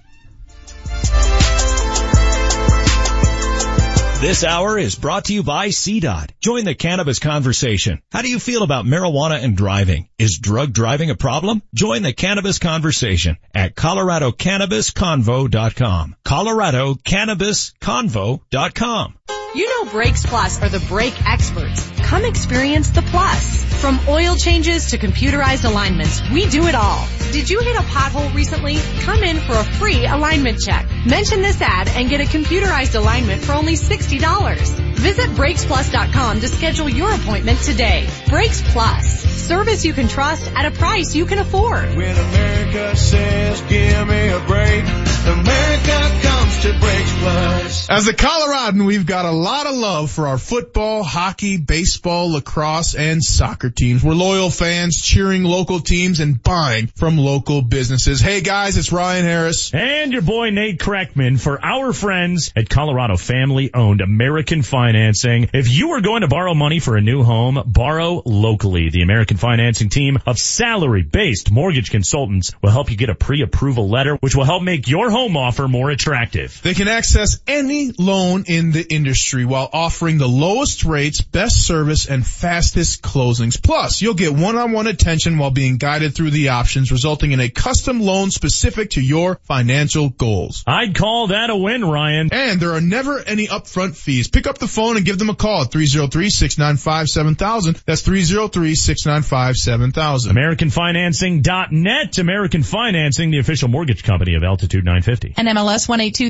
This 4.20 4.42
hour 4.42 4.76
is 4.76 4.96
brought 4.96 5.26
to 5.26 5.32
you 5.32 5.44
by 5.44 5.68
CDOT. 5.68 6.30
Join 6.40 6.64
the 6.64 6.74
cannabis 6.74 7.20
conversation. 7.20 8.02
How 8.10 8.20
do 8.20 8.28
you 8.28 8.40
feel 8.40 8.64
about 8.64 8.84
marijuana 8.84 9.40
and 9.40 9.56
driving? 9.56 10.08
Is 10.18 10.38
drug 10.38 10.72
driving 10.72 11.10
a 11.10 11.14
problem? 11.14 11.62
Join 11.72 12.02
the 12.02 12.12
cannabis 12.12 12.58
conversation 12.58 13.36
at 13.54 13.76
coloradocannabisconvo.com. 13.76 16.16
coloradocannabisconvo.com. 16.24 19.14
You 19.54 19.68
know 19.68 19.84
Brakes 19.90 20.26
Plus 20.26 20.60
are 20.60 20.68
the 20.68 20.84
brake 20.88 21.14
experts. 21.24 21.88
Come 22.00 22.24
experience 22.24 22.90
the 22.90 23.02
plus. 23.02 23.68
From 23.80 24.00
oil 24.08 24.34
changes 24.34 24.90
to 24.90 24.98
computerized 24.98 25.64
alignments, 25.64 26.20
we 26.30 26.48
do 26.48 26.66
it 26.66 26.74
all. 26.74 27.06
Did 27.30 27.48
you 27.48 27.60
hit 27.60 27.76
a 27.76 27.82
pothole 27.82 28.34
recently? 28.34 28.76
Come 29.02 29.22
in 29.22 29.38
for 29.38 29.52
a 29.52 29.62
free 29.64 30.04
alignment 30.04 30.60
check. 30.60 30.84
Mention 31.06 31.42
this 31.42 31.62
ad 31.62 31.86
and 31.88 32.10
get 32.10 32.20
a 32.20 32.24
computerized 32.24 32.96
alignment 32.96 33.44
for 33.44 33.52
only 33.52 33.76
$60. 34.08 34.94
Visit 34.94 35.30
BrakesPlus.com 35.30 36.40
to 36.40 36.48
schedule 36.48 36.88
your 36.88 37.12
appointment 37.14 37.58
today. 37.60 38.08
Brakes 38.28 38.62
Plus. 38.72 39.06
Service 39.48 39.84
you 39.84 39.92
can 39.94 40.08
trust 40.08 40.50
at 40.54 40.66
a 40.66 40.70
price 40.70 41.14
you 41.14 41.24
can 41.24 41.38
afford. 41.38 41.96
When 41.96 42.16
America 42.16 42.96
says, 42.96 43.60
give 43.62 44.08
me 44.08 44.28
a 44.28 44.40
break, 44.40 44.84
America 44.84 46.27
comes 46.58 46.74
to 46.74 46.80
Brakes 46.80 47.14
Plus. 47.18 47.90
As 47.90 48.08
a 48.08 48.14
Coloradan, 48.14 48.86
we've 48.86 49.06
got 49.06 49.24
a 49.24 49.30
lot 49.30 49.66
of 49.66 49.74
love 49.76 50.10
for 50.10 50.26
our 50.26 50.38
football, 50.38 51.02
hockey, 51.02 51.56
baseball, 51.56 52.32
lacrosse, 52.32 52.94
and 52.94 53.22
soccer 53.22 53.70
teams. 53.70 54.02
We're 54.02 54.14
loyal 54.14 54.50
fans, 54.50 55.00
cheering 55.00 55.44
local 55.44 55.80
teams 55.80 56.20
and 56.20 56.42
buying 56.42 56.88
from 56.88 57.16
local 57.16 57.62
businesses. 57.62 58.20
Hey 58.20 58.40
guys, 58.40 58.76
it's 58.76 58.92
Ryan 58.92 59.24
Harris. 59.24 59.72
And 59.72 60.12
your 60.12 60.22
boy 60.22 60.50
Nate 60.50 60.78
Kreckman 60.78 61.40
for 61.40 61.64
our 61.64 61.92
friends 61.92 62.52
at 62.56 62.68
Colorado 62.68 63.16
Family 63.16 63.72
Owned 63.74 64.00
American 64.00 64.62
Financing. 64.62 65.50
If 65.52 65.70
you 65.70 65.92
are 65.92 66.00
going 66.00 66.22
to 66.22 66.28
borrow 66.28 66.54
money 66.54 66.80
for 66.80 66.96
a 66.96 67.00
new 67.00 67.22
home, 67.22 67.62
borrow 67.66 68.22
locally. 68.24 68.90
The 68.90 69.02
American 69.02 69.36
Financing 69.36 69.88
team 69.88 70.18
of 70.26 70.38
salary 70.38 71.02
based 71.02 71.50
mortgage 71.50 71.90
consultants 71.90 72.52
will 72.62 72.70
help 72.70 72.90
you 72.90 72.96
get 72.96 73.10
a 73.10 73.14
pre-approval 73.14 73.88
letter, 73.88 74.16
which 74.16 74.34
will 74.34 74.44
help 74.44 74.62
make 74.62 74.88
your 74.88 75.10
home 75.10 75.36
offer 75.36 75.68
more 75.68 75.90
attractive. 75.90 76.47
They 76.62 76.74
can 76.74 76.88
access 76.88 77.38
any 77.46 77.92
loan 77.98 78.44
in 78.46 78.72
the 78.72 78.82
industry 78.82 79.44
while 79.44 79.68
offering 79.72 80.18
the 80.18 80.28
lowest 80.28 80.84
rates, 80.84 81.20
best 81.20 81.66
service, 81.66 82.06
and 82.06 82.26
fastest 82.26 83.02
closings. 83.02 83.62
Plus, 83.62 84.02
you'll 84.02 84.14
get 84.14 84.32
one-on-one 84.32 84.86
attention 84.86 85.38
while 85.38 85.50
being 85.50 85.76
guided 85.76 86.14
through 86.14 86.30
the 86.30 86.50
options, 86.50 86.92
resulting 86.92 87.32
in 87.32 87.40
a 87.40 87.48
custom 87.48 88.00
loan 88.00 88.30
specific 88.30 88.90
to 88.90 89.00
your 89.00 89.40
financial 89.44 90.10
goals. 90.10 90.62
I'd 90.66 90.94
call 90.94 91.28
that 91.28 91.48
a 91.50 91.56
win, 91.56 91.84
Ryan. 91.84 92.28
And 92.32 92.60
there 92.60 92.72
are 92.72 92.80
never 92.80 93.20
any 93.20 93.46
upfront 93.46 93.96
fees. 93.96 94.28
Pick 94.28 94.46
up 94.46 94.58
the 94.58 94.68
phone 94.68 94.96
and 94.96 95.06
give 95.06 95.18
them 95.18 95.30
a 95.30 95.34
call 95.34 95.62
at 95.62 95.70
303-695-7000. 95.70 97.82
That's 97.84 98.02
303-695-7000. 98.02 100.32
AmericanFinancing.net. 100.32 102.18
American 102.18 102.62
Financing, 102.62 103.30
the 103.30 103.38
official 103.38 103.68
mortgage 103.68 104.02
company 104.02 104.34
of 104.34 104.42
Altitude 104.42 104.84
950. 104.84 105.34
And 105.36 105.48
MLS 105.48 105.88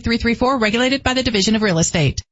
182334, 0.08 0.58
regulated 0.58 1.02
by 1.02 1.14
the 1.14 1.22
Division 1.22 1.54
of 1.56 1.62
Real 1.62 1.78
Estate. 1.78 2.22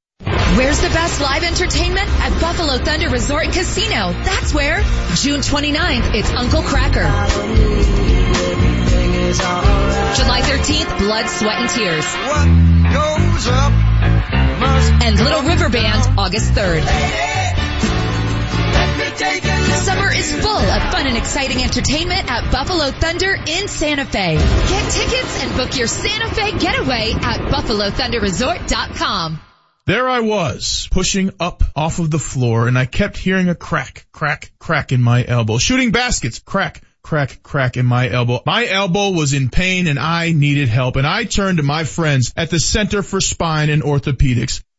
Where's 0.56 0.80
the 0.80 0.88
best 0.88 1.20
live 1.20 1.42
entertainment? 1.42 2.08
At 2.08 2.40
Buffalo 2.40 2.78
Thunder 2.78 3.10
Resort 3.10 3.44
and 3.44 3.52
Casino. 3.52 4.12
That's 4.24 4.54
where. 4.54 4.80
June 5.14 5.40
29th, 5.40 6.14
it's 6.14 6.30
Uncle 6.30 6.62
Kracker. 6.62 7.04
July 10.16 10.40
13th, 10.40 10.98
Blood, 10.98 11.28
Sweat, 11.28 11.60
and 11.60 11.68
Tears. 11.68 12.06
And 15.02 15.20
Little 15.20 15.42
River 15.42 15.68
Band, 15.68 16.18
August 16.18 16.52
3rd. 16.52 17.45
Summer 19.86 20.10
is 20.12 20.34
full 20.42 20.50
of 20.50 20.82
fun 20.90 21.06
and 21.06 21.16
exciting 21.16 21.62
entertainment 21.62 22.28
at 22.28 22.50
Buffalo 22.50 22.90
Thunder 22.90 23.36
in 23.46 23.68
Santa 23.68 24.04
Fe. 24.04 24.34
Get 24.34 24.90
tickets 24.90 25.44
and 25.44 25.56
book 25.56 25.78
your 25.78 25.86
Santa 25.86 26.28
Fe 26.34 26.58
getaway 26.58 27.12
at 27.12 27.38
buffalothunderresort.com. 27.52 29.40
There 29.86 30.08
I 30.08 30.18
was, 30.22 30.88
pushing 30.90 31.30
up 31.38 31.62
off 31.76 32.00
of 32.00 32.10
the 32.10 32.18
floor, 32.18 32.66
and 32.66 32.76
I 32.76 32.86
kept 32.86 33.16
hearing 33.16 33.48
a 33.48 33.54
crack, 33.54 34.08
crack, 34.10 34.50
crack 34.58 34.90
in 34.90 35.00
my 35.00 35.24
elbow. 35.24 35.58
Shooting 35.58 35.92
baskets, 35.92 36.40
crack, 36.40 36.82
crack, 37.04 37.40
crack 37.44 37.76
in 37.76 37.86
my 37.86 38.10
elbow. 38.10 38.42
My 38.44 38.66
elbow 38.66 39.10
was 39.10 39.34
in 39.34 39.50
pain 39.50 39.86
and 39.86 40.00
I 40.00 40.32
needed 40.32 40.68
help, 40.68 40.96
and 40.96 41.06
I 41.06 41.22
turned 41.22 41.58
to 41.58 41.62
my 41.62 41.84
friends 41.84 42.34
at 42.36 42.50
the 42.50 42.58
Center 42.58 43.04
for 43.04 43.20
Spine 43.20 43.70
and 43.70 43.84
Orthopedics. 43.84 44.64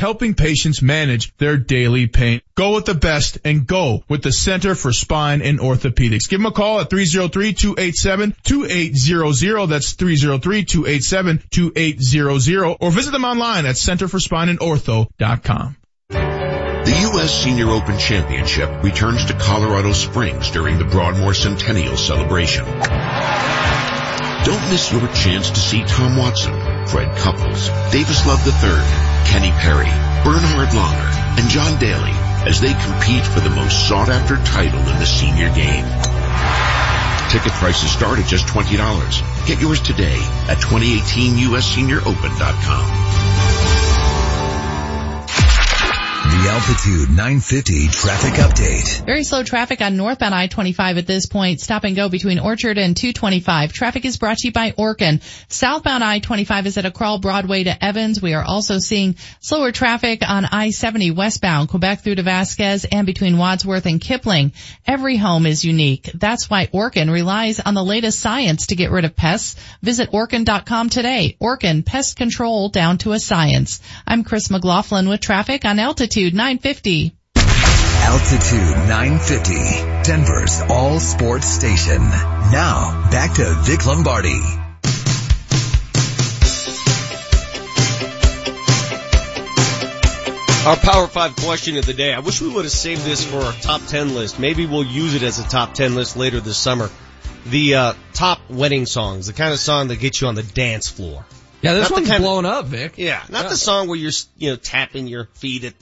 helping 0.00 0.34
patients 0.34 0.82
manage 0.82 1.36
their 1.36 1.58
daily 1.58 2.06
pain. 2.06 2.40
Go 2.54 2.74
with 2.74 2.86
the 2.86 2.94
best 2.94 3.38
and 3.44 3.66
go 3.66 4.02
with 4.08 4.22
the 4.22 4.32
Center 4.32 4.74
for 4.74 4.92
Spine 4.92 5.42
and 5.42 5.60
Orthopedics. 5.60 6.26
Give 6.28 6.40
them 6.40 6.46
a 6.46 6.52
call 6.52 6.80
at 6.80 6.88
303-287-2800. 6.88 9.68
That's 9.68 9.94
303-287-2800 9.94 12.76
or 12.80 12.90
visit 12.90 13.12
them 13.12 13.24
online 13.24 13.66
at 13.66 13.76
centerforspineandortho.com. 13.76 15.76
The 16.08 17.10
U.S. 17.12 17.44
Senior 17.44 17.68
Open 17.68 17.98
Championship 17.98 18.82
returns 18.82 19.26
to 19.26 19.34
Colorado 19.34 19.92
Springs 19.92 20.50
during 20.50 20.78
the 20.78 20.86
Broadmoor 20.86 21.34
Centennial 21.34 21.98
celebration. 21.98 22.64
Don't 22.64 24.64
miss 24.70 24.90
your 24.90 25.06
chance 25.08 25.50
to 25.50 25.60
see 25.60 25.84
Tom 25.84 26.16
Watson, 26.16 26.54
Fred 26.90 27.16
Couples, 27.18 27.68
Davis 27.92 28.26
Love 28.26 28.44
III, 28.44 28.82
Kenny 29.30 29.52
Perry, 29.62 29.86
Bernhard 30.24 30.70
Langer, 30.70 31.38
and 31.38 31.48
John 31.48 31.78
Daly 31.78 32.10
as 32.44 32.60
they 32.60 32.72
compete 32.72 33.24
for 33.24 33.38
the 33.38 33.50
most 33.50 33.86
sought 33.88 34.08
after 34.08 34.34
title 34.44 34.80
in 34.80 34.98
the 34.98 35.06
senior 35.06 35.54
game. 35.54 35.86
Ticket 37.30 37.52
prices 37.52 37.92
start 37.92 38.18
at 38.18 38.26
just 38.26 38.48
$20. 38.48 39.46
Get 39.46 39.60
yours 39.60 39.80
today 39.80 40.18
at 40.48 40.58
2018USSeniorOpen.com. 40.58 43.39
The 46.30 46.48
Altitude 46.48 47.08
950 47.08 47.88
traffic 47.88 48.34
update. 48.34 49.04
Very 49.04 49.24
slow 49.24 49.42
traffic 49.42 49.80
on 49.80 49.96
northbound 49.96 50.32
I-25 50.32 50.98
at 50.98 51.06
this 51.08 51.26
point. 51.26 51.60
Stop 51.60 51.82
and 51.82 51.96
go 51.96 52.08
between 52.08 52.38
Orchard 52.38 52.78
and 52.78 52.96
225. 52.96 53.72
Traffic 53.72 54.04
is 54.04 54.16
brought 54.16 54.38
to 54.38 54.46
you 54.46 54.52
by 54.52 54.70
Orkin. 54.70 55.22
Southbound 55.48 56.04
I-25 56.04 56.66
is 56.66 56.78
at 56.78 56.84
a 56.84 56.92
crawl 56.92 57.18
Broadway 57.18 57.64
to 57.64 57.84
Evans. 57.84 58.22
We 58.22 58.34
are 58.34 58.44
also 58.44 58.78
seeing 58.78 59.16
slower 59.40 59.72
traffic 59.72 60.22
on 60.22 60.44
I-70 60.44 61.16
westbound 61.16 61.68
Quebec 61.68 62.02
through 62.04 62.14
to 62.14 62.22
Vasquez 62.22 62.86
and 62.90 63.06
between 63.06 63.36
Wadsworth 63.36 63.86
and 63.86 64.00
Kipling. 64.00 64.52
Every 64.86 65.16
home 65.16 65.46
is 65.46 65.64
unique. 65.64 66.12
That's 66.14 66.48
why 66.48 66.66
Orkin 66.68 67.12
relies 67.12 67.58
on 67.58 67.74
the 67.74 67.82
latest 67.84 68.20
science 68.20 68.68
to 68.68 68.76
get 68.76 68.92
rid 68.92 69.04
of 69.04 69.16
pests. 69.16 69.56
Visit 69.82 70.12
Orkin.com 70.12 70.90
today. 70.90 71.36
Orkin, 71.40 71.84
pest 71.84 72.16
control 72.16 72.68
down 72.68 72.98
to 72.98 73.10
a 73.10 73.18
science. 73.18 73.80
I'm 74.06 74.22
Chris 74.22 74.48
McLaughlin 74.48 75.08
with 75.08 75.18
traffic 75.18 75.64
on 75.64 75.80
Altitude 75.80 76.19
950. 76.28 77.16
Altitude 77.36 78.88
950, 78.88 79.54
Denver's 80.10 80.60
all 80.68 81.00
sports 81.00 81.46
station. 81.46 82.00
Now, 82.02 83.08
back 83.10 83.34
to 83.36 83.44
Vic 83.64 83.86
Lombardi. 83.86 84.40
Our 90.66 90.76
Power 90.76 91.06
5 91.06 91.36
question 91.36 91.78
of 91.78 91.86
the 91.86 91.94
day. 91.94 92.12
I 92.12 92.18
wish 92.18 92.42
we 92.42 92.48
would 92.48 92.66
have 92.66 92.72
saved 92.72 93.02
this 93.02 93.24
for 93.24 93.38
our 93.38 93.52
top 93.54 93.80
10 93.86 94.14
list. 94.14 94.38
Maybe 94.38 94.66
we'll 94.66 94.84
use 94.84 95.14
it 95.14 95.22
as 95.22 95.38
a 95.38 95.48
top 95.48 95.72
10 95.72 95.94
list 95.94 96.16
later 96.18 96.38
this 96.38 96.58
summer. 96.58 96.90
The 97.46 97.74
uh, 97.76 97.94
top 98.12 98.40
wedding 98.50 98.84
songs, 98.84 99.26
the 99.26 99.32
kind 99.32 99.54
of 99.54 99.58
song 99.58 99.88
that 99.88 99.96
gets 99.96 100.20
you 100.20 100.26
on 100.28 100.34
the 100.34 100.42
dance 100.42 100.86
floor. 100.86 101.24
Yeah, 101.62 101.72
this 101.72 101.88
Not 101.88 101.96
one's 101.96 102.08
kind 102.08 102.22
of- 102.22 102.28
blown 102.28 102.44
up, 102.44 102.66
Vic. 102.66 102.92
Yeah, 102.98 103.22
not 103.30 103.44
Yeah. 103.44 103.48
the 103.48 103.56
song 103.56 103.88
where 103.88 103.96
you're, 103.96 104.12
you 104.36 104.50
know, 104.50 104.56
tapping 104.56 105.06
your 105.08 105.28
feet 105.34 105.64
at, 105.64 105.74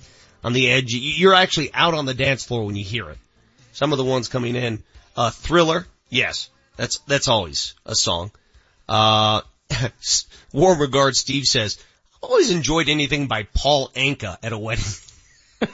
on 0.45 0.53
the 0.53 0.71
edge. 0.71 0.93
You- 0.93 1.01
You're 1.01 1.35
actually 1.35 1.73
out 1.75 1.95
on 1.95 2.07
the 2.07 2.15
dance 2.15 2.45
floor 2.45 2.65
when 2.67 2.77
you 2.77 2.85
hear 2.85 3.09
it. 3.11 3.19
Some 3.73 3.93
of 3.93 3.99
the 3.99 4.05
ones 4.05 4.29
coming 4.29 4.57
in, 4.57 4.83
uh, 5.17 5.31
Thriller, 5.31 5.87
yes, 6.11 6.49
that's, 6.77 6.99
that's 7.07 7.29
always 7.29 7.75
a 7.87 7.95
song. 7.95 8.31
Uh, 8.89 9.43
warm 10.53 10.81
regards, 10.81 11.21
Steve 11.21 11.45
says, 11.45 11.79
I've 12.17 12.31
always 12.31 12.51
enjoyed 12.51 12.89
anything 12.89 13.27
by 13.29 13.45
Paul 13.55 13.91
Anka 13.95 14.37
at 14.43 14.53
a 14.53 14.59
wedding. 14.59 14.85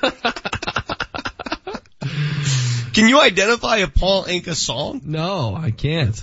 Can 2.92 3.08
you 3.08 3.20
identify 3.20 3.78
a 3.78 3.88
Paul 3.88 4.24
Anka 4.24 4.54
song? 4.54 5.00
No, 5.04 5.56
I 5.56 5.70
can't. 5.72 6.22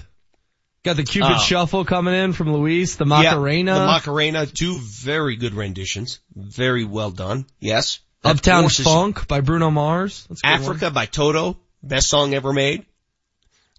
Got 0.83 0.95
the 0.95 1.03
Cupid 1.03 1.33
Oh. 1.35 1.39
Shuffle 1.39 1.83
coming 1.85 2.13
in 2.13 2.33
from 2.33 2.53
Luis, 2.53 2.95
the 2.95 3.05
Macarena. 3.05 3.71
Yeah, 3.73 3.79
the 3.79 3.85
Macarena, 3.85 4.45
two 4.45 4.77
very 4.79 5.35
good 5.35 5.53
renditions. 5.53 6.19
Very 6.35 6.85
well 6.85 7.11
done. 7.11 7.45
Yes. 7.59 7.99
Uptown 8.23 8.69
Funk 8.69 9.27
by 9.27 9.41
Bruno 9.41 9.71
Mars. 9.71 10.25
That's 10.29 10.41
a 10.43 10.47
one. 10.47 10.61
Africa 10.61 10.91
by 10.91 11.05
Toto, 11.05 11.57
best 11.81 12.07
song 12.07 12.33
ever 12.33 12.53
made. 12.53 12.85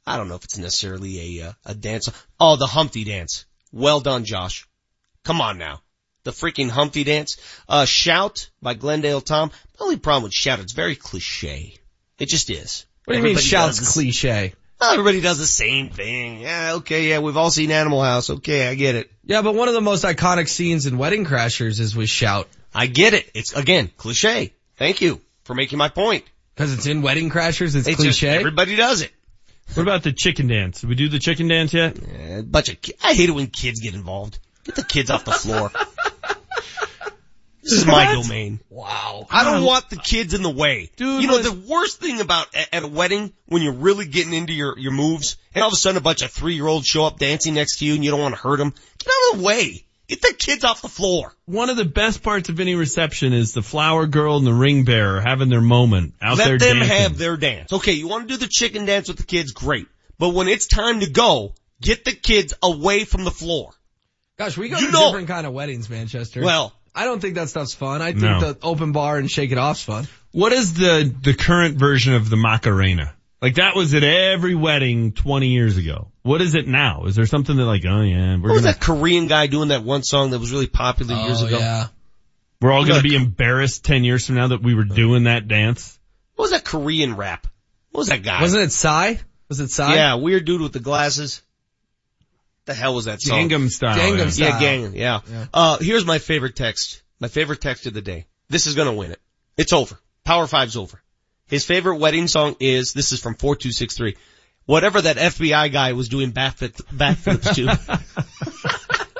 I 0.06 0.16
don't 0.16 0.28
know 0.28 0.34
if 0.34 0.44
it's 0.44 0.58
necessarily 0.58 1.38
a 1.40 1.48
uh, 1.48 1.52
a 1.64 1.74
dance. 1.74 2.08
Oh, 2.40 2.56
the 2.56 2.66
Humpty 2.66 3.04
Dance. 3.04 3.44
Well 3.70 4.00
done, 4.00 4.24
Josh. 4.24 4.66
Come 5.22 5.40
on 5.40 5.58
now. 5.58 5.80
The 6.24 6.32
freaking 6.32 6.68
Humpty 6.70 7.04
Dance. 7.04 7.36
Uh, 7.68 7.84
Shout 7.84 8.50
by 8.60 8.74
Glendale 8.74 9.20
Tom. 9.20 9.50
The 9.76 9.84
only 9.84 9.96
problem 9.96 10.24
with 10.24 10.32
Shout, 10.32 10.60
it's 10.60 10.72
very 10.72 10.96
cliche. 10.96 11.78
It 12.18 12.28
just 12.28 12.50
is. 12.50 12.86
What 13.04 13.14
do 13.14 13.18
you 13.18 13.24
mean 13.24 13.36
shouts 13.36 13.78
does 13.78 13.92
cliche? 13.92 14.54
Everybody 14.80 15.20
does 15.20 15.38
the 15.38 15.46
same 15.46 15.90
thing. 15.90 16.40
Yeah, 16.40 16.74
okay, 16.74 17.08
yeah, 17.08 17.20
we've 17.20 17.36
all 17.36 17.50
seen 17.50 17.70
Animal 17.70 18.02
House. 18.02 18.30
Okay, 18.30 18.68
I 18.68 18.74
get 18.74 18.96
it. 18.96 19.10
Yeah, 19.24 19.42
but 19.42 19.54
one 19.54 19.68
of 19.68 19.74
the 19.74 19.80
most 19.80 20.04
iconic 20.04 20.48
scenes 20.48 20.86
in 20.86 20.98
Wedding 20.98 21.24
Crashers 21.24 21.78
is 21.78 21.94
with 21.94 22.08
Shout. 22.08 22.48
I 22.74 22.86
get 22.86 23.14
it. 23.14 23.30
It's, 23.34 23.52
again, 23.54 23.90
cliche. 23.96 24.52
Thank 24.76 25.00
you 25.00 25.20
for 25.44 25.54
making 25.54 25.78
my 25.78 25.88
point. 25.88 26.24
Cause 26.56 26.72
it's 26.72 26.86
in 26.86 27.00
Wedding 27.02 27.30
Crashers, 27.30 27.74
it's, 27.74 27.88
It's 27.88 28.02
just- 28.02 28.20
cliche. 28.20 28.28
everybody 28.36 28.76
does 28.76 29.00
it. 29.02 29.10
What 29.74 29.82
about 29.84 30.02
the 30.02 30.12
chicken 30.12 30.48
dance? 30.48 30.80
Did 30.82 30.88
we 30.90 30.96
do 30.96 31.08
the 31.08 31.18
chicken 31.18 31.48
dance 31.48 31.72
yet? 31.72 31.96
Yeah, 31.96 32.42
bunch 32.42 32.68
of 32.68 32.80
ki- 32.82 32.94
I 33.02 33.14
hate 33.14 33.28
it 33.30 33.32
when 33.32 33.46
kids 33.46 33.80
get 33.80 33.94
involved. 33.94 34.38
Get 34.64 34.74
the 34.74 34.84
kids 34.84 35.10
off 35.10 35.24
the 35.24 35.30
floor. 35.32 35.70
this 37.62 37.72
is 37.72 37.86
my 37.86 38.14
What? 38.14 38.22
domain. 38.26 38.60
Wow. 38.68 39.26
I 39.30 39.44
don't 39.44 39.64
want 39.64 39.88
the 39.88 39.96
kids 39.96 40.34
in 40.34 40.42
the 40.42 40.50
way. 40.50 40.90
Dude, 40.96 41.22
you 41.22 41.28
know, 41.28 41.36
was- 41.38 41.44
the 41.50 41.72
worst 41.72 42.00
thing 42.00 42.20
about 42.20 42.48
at 42.54 42.82
a 42.82 42.86
wedding 42.88 43.32
when 43.46 43.62
you're 43.62 43.72
really 43.72 44.04
getting 44.06 44.34
into 44.34 44.52
your, 44.52 44.78
your 44.78 44.92
moves 44.92 45.36
and 45.54 45.62
all 45.62 45.68
of 45.68 45.72
a 45.72 45.76
sudden 45.76 45.96
a 45.96 46.00
bunch 46.02 46.22
of 46.22 46.30
three 46.30 46.54
year 46.54 46.66
olds 46.66 46.86
show 46.86 47.04
up 47.06 47.18
dancing 47.18 47.54
next 47.54 47.78
to 47.78 47.86
you 47.86 47.94
and 47.94 48.04
you 48.04 48.10
don't 48.10 48.20
want 48.20 48.34
to 48.34 48.40
hurt 48.40 48.58
them. 48.58 48.74
Get 48.98 49.08
out 49.08 49.34
of 49.34 49.38
the 49.40 49.44
way. 49.46 49.84
Get 50.08 50.20
the 50.20 50.34
kids 50.36 50.64
off 50.64 50.82
the 50.82 50.88
floor. 50.88 51.32
One 51.46 51.70
of 51.70 51.76
the 51.76 51.84
best 51.84 52.22
parts 52.22 52.48
of 52.48 52.60
any 52.60 52.74
reception 52.74 53.32
is 53.32 53.52
the 53.52 53.62
flower 53.62 54.06
girl 54.06 54.36
and 54.36 54.46
the 54.46 54.52
ring 54.52 54.84
bearer 54.84 55.20
having 55.20 55.48
their 55.48 55.60
moment 55.60 56.14
out 56.20 56.36
there 56.38 56.58
Let 56.58 56.60
them 56.60 56.78
dancing. 56.80 56.96
have 56.96 57.18
their 57.18 57.36
dance. 57.36 57.72
Okay, 57.72 57.92
you 57.92 58.08
want 58.08 58.28
to 58.28 58.34
do 58.34 58.38
the 58.38 58.48
chicken 58.50 58.84
dance 58.84 59.08
with 59.08 59.16
the 59.16 59.22
kids? 59.24 59.52
Great. 59.52 59.86
But 60.18 60.30
when 60.30 60.48
it's 60.48 60.66
time 60.66 61.00
to 61.00 61.08
go, 61.10 61.54
get 61.80 62.04
the 62.04 62.12
kids 62.12 62.52
away 62.62 63.04
from 63.04 63.24
the 63.24 63.30
floor. 63.30 63.72
Gosh, 64.38 64.56
we 64.58 64.68
go 64.68 64.78
You 64.78 64.86
to 64.86 64.92
know- 64.92 65.08
different 65.08 65.28
kind 65.28 65.46
of 65.46 65.52
weddings, 65.52 65.88
Manchester. 65.88 66.42
Well, 66.42 66.72
I 66.94 67.04
don't 67.04 67.20
think 67.20 67.36
that 67.36 67.48
stuff's 67.48 67.74
fun. 67.74 68.02
I 68.02 68.10
think 68.12 68.22
No. 68.22 68.40
the 68.40 68.58
open 68.62 68.92
bar 68.92 69.16
and 69.18 69.30
shake 69.30 69.50
it 69.50 69.58
off's 69.58 69.82
fun. 69.82 70.06
What 70.32 70.52
is 70.52 70.74
the 70.74 71.14
the 71.22 71.32
current 71.34 71.78
version 71.78 72.12
of 72.14 72.28
the 72.28 72.36
Macarena? 72.36 73.14
Like 73.40 73.54
that 73.56 73.74
was 73.74 73.94
at 73.94 74.04
every 74.04 74.54
wedding 74.54 75.12
20 75.12 75.48
years 75.48 75.76
ago. 75.78 76.11
What 76.22 76.40
is 76.40 76.54
it 76.54 76.68
now? 76.68 77.04
Is 77.06 77.16
there 77.16 77.26
something 77.26 77.56
that 77.56 77.64
like, 77.64 77.84
oh 77.84 78.00
yeah, 78.02 78.36
we're 78.36 78.42
what 78.42 78.52
was 78.52 78.62
gonna, 78.62 78.72
that 78.74 78.80
Korean 78.80 79.26
guy 79.26 79.46
doing 79.48 79.68
that 79.68 79.82
one 79.82 80.02
song 80.02 80.30
that 80.30 80.38
was 80.38 80.52
really 80.52 80.66
popular 80.68 81.16
years 81.16 81.42
Oh, 81.42 81.46
ago? 81.46 81.58
yeah. 81.58 81.88
we're 82.60 82.70
all 82.72 82.84
gonna 82.86 83.02
be 83.02 83.16
embarrassed 83.16 83.84
10 83.84 84.04
years 84.04 84.26
from 84.26 84.36
now 84.36 84.48
that 84.48 84.62
we 84.62 84.74
were 84.74 84.84
doing 84.84 85.24
that 85.24 85.48
dance? 85.48 85.98
What 86.36 86.44
was 86.44 86.50
that 86.52 86.64
Korean 86.64 87.16
rap? 87.16 87.46
What 87.90 87.98
was 88.00 88.08
that 88.08 88.22
guy? 88.22 88.40
Wasn't 88.40 88.62
it 88.62 88.72
Psy? 88.72 89.14
Was 89.48 89.60
it 89.60 89.70
Psy? 89.70 89.94
Yeah, 89.94 90.14
weird 90.14 90.44
dude 90.44 90.60
with 90.60 90.72
the 90.72 90.80
glasses. 90.80 91.42
The 92.64 92.74
hell 92.74 92.94
was 92.94 93.06
that 93.06 93.20
song? 93.20 93.48
Gangnam 93.48 93.68
Style. 93.68 93.98
Gangnam 93.98 94.18
yeah. 94.18 94.30
Style. 94.48 94.62
Yeah, 94.62 94.68
Gangnam. 94.68 94.94
Yeah. 94.94 95.20
Yeah. 95.28 95.46
Uh, 95.52 95.78
here's 95.80 96.06
my 96.06 96.18
favorite 96.18 96.54
text. 96.54 97.02
My 97.18 97.26
favorite 97.28 97.60
text 97.60 97.86
of 97.86 97.94
the 97.94 98.00
day. 98.00 98.26
This 98.48 98.68
is 98.68 98.76
gonna 98.76 98.92
win 98.92 99.10
it. 99.10 99.20
It's 99.56 99.72
over. 99.72 99.98
Power 100.24 100.46
Five's 100.46 100.76
over. 100.76 101.02
His 101.48 101.64
favorite 101.66 101.96
wedding 101.96 102.28
song 102.28 102.56
is, 102.60 102.92
this 102.92 103.12
is 103.12 103.20
from 103.20 103.34
4263, 103.34 104.16
whatever 104.66 105.00
that 105.00 105.16
FBI 105.16 105.72
guy 105.72 105.92
was 105.92 106.08
doing 106.08 106.32
backflips, 106.32 106.82
backflips 106.84 107.54
to. 107.54 108.02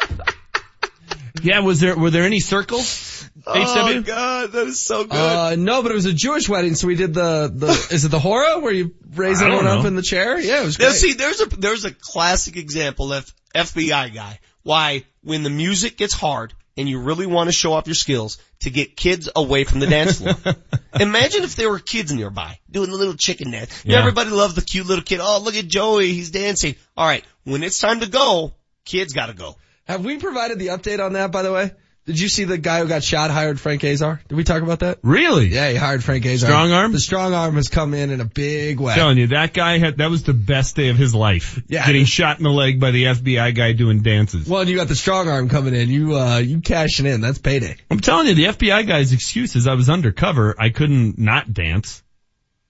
Yeah, 1.43 1.61
was 1.61 1.81
there, 1.81 1.97
were 1.99 2.11
there 2.11 2.23
any 2.23 2.39
circles? 2.39 3.29
oh 3.47 4.01
god, 4.03 4.53
that 4.53 4.67
is 4.69 4.81
so 4.81 5.05
good. 5.05 5.13
Uh, 5.13 5.57
no, 5.57 5.83
but 5.83 5.91
it 5.91 5.95
was 5.95 6.07
a 6.07 6.13
Jewish 6.13 6.49
wedding, 6.49 6.77
so 6.77 6.87
we 6.87 6.95
did 6.95 7.15
the, 7.15 7.51
the, 7.53 7.67
is 7.91 8.05
it 8.05 8.11
the 8.11 8.21
hora 8.21 8.61
where 8.61 8.73
you 8.73 8.95
raise 9.15 9.43
I 9.43 9.49
don't 9.49 9.59
everyone 9.65 9.79
up 9.81 9.85
in 9.87 9.97
the 9.97 10.03
chair? 10.03 10.39
Yeah, 10.39 10.63
it 10.63 10.67
was 10.67 10.79
Now 10.79 10.87
great. 10.87 10.95
see, 10.97 11.13
there's 11.15 11.41
a, 11.41 11.47
there's 11.47 11.85
a 11.85 11.91
classic 11.93 12.57
example 12.57 13.13
of 13.13 13.35
FBI 13.57 14.15
guy. 14.15 14.39
Why, 14.63 15.05
when 15.25 15.43
the 15.43 15.51
music 15.51 15.97
gets 15.97 16.15
hard 16.15 16.55
and 16.77 16.89
you 16.89 17.01
really 17.01 17.27
want 17.27 17.49
to 17.49 17.53
show 17.53 17.73
off 17.73 17.87
your 17.87 17.95
skills 17.95 18.39
to 18.61 18.71
get 18.71 18.97
kids 18.97 19.29
away 19.35 19.65
from 19.65 19.81
the 19.81 19.87
dance 19.87 20.19
floor. 20.19 20.35
Imagine 21.01 21.43
if 21.43 21.57
there 21.57 21.71
were 21.71 21.79
kids 21.79 22.13
nearby 22.13 22.59
doing 22.71 22.91
the 22.91 22.97
little 22.97 23.15
chicken 23.15 23.51
dance. 23.51 23.85
Yeah. 23.85 23.99
Everybody 23.99 24.31
loves 24.31 24.55
the 24.55 24.63
cute 24.63 24.87
little 24.87 25.05
kid. 25.05 25.21
Oh, 25.23 25.41
look 25.43 25.55
at 25.55 25.67
Joey. 25.67 26.13
He's 26.13 26.31
dancing. 26.31 26.77
All 26.97 27.07
right. 27.07 27.25
When 27.45 27.63
it's 27.63 27.79
time 27.79 28.01
to 28.01 28.09
go, 28.09 28.55
kids 28.85 29.13
gotta 29.13 29.35
go. 29.35 29.57
Have 29.85 30.05
we 30.05 30.19
provided 30.19 30.59
the 30.59 30.69
update 30.69 31.05
on 31.05 31.15
that, 31.15 31.33
by 31.33 31.43
the 31.43 31.53
way? 31.53 31.73
Did 32.05 32.19
you 32.19 32.29
see 32.29 32.43
the 32.45 32.59
guy 32.59 32.81
who 32.81 32.89
got 32.89 33.05
shot 33.05 33.31
hired 33.31 33.61
Frank 33.61 33.85
Azar? 33.85 34.21
Did 34.27 34.35
we 34.35 34.43
talk 34.43 34.63
about 34.63 34.81
that? 34.81 34.99
Really? 35.03 35.47
Yeah, 35.47 35.71
he 35.71 35.77
hired 35.77 36.03
Frank 36.03 36.27
Azar. 36.27 36.51
Strong 36.51 36.73
arm? 36.73 36.93
The 36.93 36.99
strong 36.99 37.33
arm 37.33 37.55
has 37.55 37.69
come 37.69 37.95
in 37.95 38.11
in 38.11 38.21
a 38.21 38.25
big 38.25 38.81
way. 38.81 38.93
I'm 38.93 38.99
telling 38.99 39.19
you, 39.19 39.29
that 39.29 39.55
guy 39.55 39.79
had, 39.79 39.99
that 39.99 40.11
was 40.11 40.25
the 40.25 40.35
best 40.35 40.75
day 40.75 40.89
of 40.89 40.97
his 40.97 41.15
life. 41.15 41.63
Yeah. 41.69 41.87
Getting 41.87 42.05
shot 42.05 42.39
in 42.39 42.43
the 42.43 42.51
leg 42.51 42.81
by 42.81 42.91
the 42.91 43.05
FBI 43.05 43.55
guy 43.55 43.73
doing 43.73 44.03
dances. 44.03 44.49
Well, 44.49 44.63
and 44.63 44.69
you 44.71 44.75
got 44.75 44.89
the 44.89 44.97
strong 44.97 45.29
arm 45.29 45.49
coming 45.49 45.75
in. 45.75 45.91
You, 45.91 46.19
uh, 46.19 46.39
you 46.39 46.61
cashing 46.61 47.07
in. 47.07 47.21
That's 47.21 47.39
payday. 47.39 47.77
I'm 47.89 48.01
telling 48.01 48.27
you, 48.27 48.35
the 48.35 48.45
FBI 48.47 48.85
guy's 48.85 49.13
excuse 49.13 49.55
is 49.55 49.69
I 49.69 49.75
was 49.75 49.89
undercover. 49.89 50.57
I 50.59 50.71
couldn't 50.71 51.19
not 51.19 51.53
dance. 51.53 52.03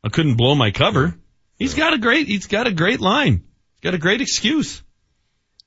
I 0.05 0.11
couldn't 0.11 0.35
blow 0.35 0.55
my 0.55 0.73
cover. 0.73 1.15
He's 1.59 1.75
got 1.75 1.95
a 1.95 1.99
great, 1.99 2.27
he's 2.27 2.49
got 2.49 2.67
a 2.67 2.73
great 2.73 3.01
line. 3.01 3.45
He's 3.75 3.81
got 3.83 3.95
a 3.95 3.99
great 3.99 4.21
excuse. 4.21 4.83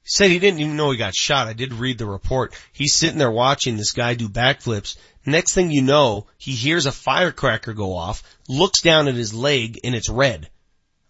Said 0.08 0.30
he 0.30 0.38
didn't 0.40 0.60
even 0.60 0.78
know 0.78 0.92
he 0.92 0.98
got 0.98 1.16
shot. 1.16 1.48
I 1.48 1.54
did 1.54 1.74
read 1.74 1.98
the 1.98 2.06
report. 2.06 2.54
He's 2.72 2.94
sitting 2.94 3.18
there 3.18 3.32
watching 3.32 3.76
this 3.76 3.92
guy 3.92 4.14
do 4.14 4.30
backflips. 4.30 4.98
Next 5.26 5.54
thing 5.54 5.72
you 5.72 5.82
know, 5.82 6.28
he 6.38 6.52
hears 6.52 6.86
a 6.86 6.92
firecracker 6.92 7.74
go 7.74 7.96
off, 7.96 8.22
looks 8.48 8.82
down 8.82 9.08
at 9.08 9.16
his 9.16 9.34
leg, 9.34 9.80
and 9.84 9.96
it's 9.96 10.08
red. 10.10 10.48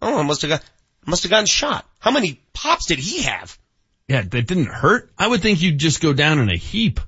Oh, 0.02 0.18
I 0.18 0.24
must 0.24 0.42
have 0.44 0.50
got, 0.50 0.64
must 1.06 1.24
have 1.24 1.30
gotten 1.30 1.46
shot. 1.46 1.86
How 2.00 2.12
many 2.12 2.40
pops 2.54 2.86
did 2.88 3.00
he 3.00 3.24
have? 3.24 3.58
Yeah, 4.08 4.22
that 4.22 4.48
didn't 4.48 4.68
hurt. 4.68 5.12
I 5.18 5.28
would 5.28 5.42
think 5.42 5.62
you'd 5.62 5.78
just 5.80 6.02
go 6.02 6.14
down 6.14 6.40
in 6.40 6.50
a 6.50 6.56
heap. 6.56 7.02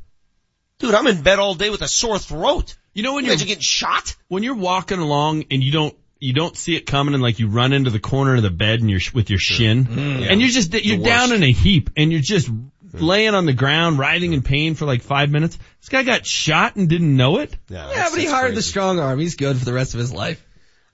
Dude, 0.80 0.94
I'm 0.94 1.08
in 1.08 1.22
bed 1.22 1.40
all 1.40 1.56
day 1.56 1.70
with 1.70 1.82
a 1.82 1.88
sore 1.88 2.20
throat. 2.20 2.76
You 2.94 3.04
know 3.04 3.14
when 3.14 3.24
You 3.24 3.32
you're, 3.32 3.38
getting 3.40 3.62
shot? 3.62 4.16
when 4.28 4.44
you're 4.44 4.56
walking 4.56 5.00
along 5.00 5.46
and 5.52 5.64
you 5.64 5.72
don't, 5.72 5.96
you 6.20 6.34
don't 6.34 6.56
see 6.58 6.76
it 6.76 6.86
coming 6.86 7.14
and 7.14 7.24
like 7.24 7.40
you 7.40 7.48
run 7.48 7.74
into 7.74 7.90
the 7.90 8.00
corner 8.00 8.36
of 8.36 8.42
the 8.42 8.50
bed 8.50 8.80
and 8.82 8.90
you're 8.90 9.00
sh- 9.00 9.14
with 9.14 9.30
your 9.30 9.40
shin 9.40 9.86
Mm. 9.86 10.30
and 10.32 10.42
you're 10.42 10.50
just, 10.50 10.74
you're 10.74 11.04
down 11.04 11.32
in 11.32 11.44
a 11.44 11.52
heap 11.52 11.90
and 11.96 12.12
you're 12.12 12.22
just 12.22 12.50
laying 12.94 13.36
on 13.36 13.46
the 13.46 13.54
ground, 13.54 14.00
writhing 14.00 14.34
in 14.34 14.42
pain 14.42 14.74
for 14.76 14.86
like 14.86 15.02
five 15.04 15.30
minutes. 15.30 15.58
This 15.82 15.90
guy 15.90 16.04
got 16.04 16.26
shot 16.26 16.76
and 16.76 16.88
didn't 16.90 17.16
know 17.16 17.38
it. 17.40 17.56
Yeah, 17.70 18.08
but 18.10 18.20
he 18.20 18.26
hired 18.26 18.56
the 18.56 18.62
strong 18.62 19.00
arm. 19.00 19.20
He's 19.20 19.36
good 19.36 19.58
for 19.58 19.66
the 19.66 19.74
rest 19.74 19.94
of 19.94 20.00
his 20.00 20.12
life. 20.14 20.44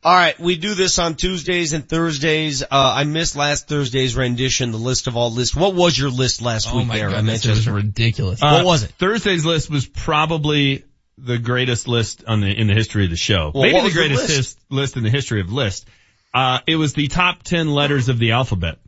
All 0.06 0.14
right, 0.14 0.38
we 0.38 0.58
do 0.58 0.74
this 0.74 1.00
on 1.00 1.16
Tuesdays 1.16 1.72
and 1.72 1.88
Thursdays. 1.88 2.62
Uh, 2.62 2.68
I 2.72 3.06
missed 3.06 3.38
last 3.38 3.70
Thursday's 3.70 4.18
rendition, 4.18 4.72
the 4.72 4.78
list 4.78 5.08
of 5.08 5.16
all 5.16 5.32
lists. 5.32 5.56
What 5.56 5.76
was 5.76 5.98
your 5.98 6.10
list 6.10 6.42
last 6.42 6.68
Oh 6.70 6.76
week 6.80 6.88
my 6.88 6.98
there? 6.98 7.10
goodness, 7.10 7.46
it 7.46 7.52
was 7.52 7.70
ridiculous. 7.70 8.42
What 8.42 8.66
was 8.66 8.84
it? 8.84 8.90
Uh, 8.90 8.94
Thursday's 8.98 9.46
list 9.46 9.70
was 9.70 9.86
probably 9.86 10.84
the 11.18 11.38
greatest 11.38 11.88
list 11.88 12.24
on 12.28 12.42
the 12.42 12.48
in 12.52 12.68
the 12.68 12.74
history 12.74 13.04
of 13.06 13.10
the 13.12 13.18
show. 13.18 13.52
Well, 13.54 13.64
Maybe 13.64 13.78
the 13.78 13.84
was 13.84 13.94
the 13.94 14.00
greatest 14.00 14.30
list? 14.30 14.60
list 14.70 14.98
in 14.98 15.04
the 15.04 15.10
history 15.10 15.42
of 15.42 15.52
list. 15.52 15.88
Uh, 16.34 16.60
it 16.66 16.76
was 16.76 16.94
the 16.94 17.08
top 17.08 17.44
ten 17.44 17.70
letters 17.74 18.10
of 18.10 18.18
the 18.20 18.32
alphabet. 18.32 18.80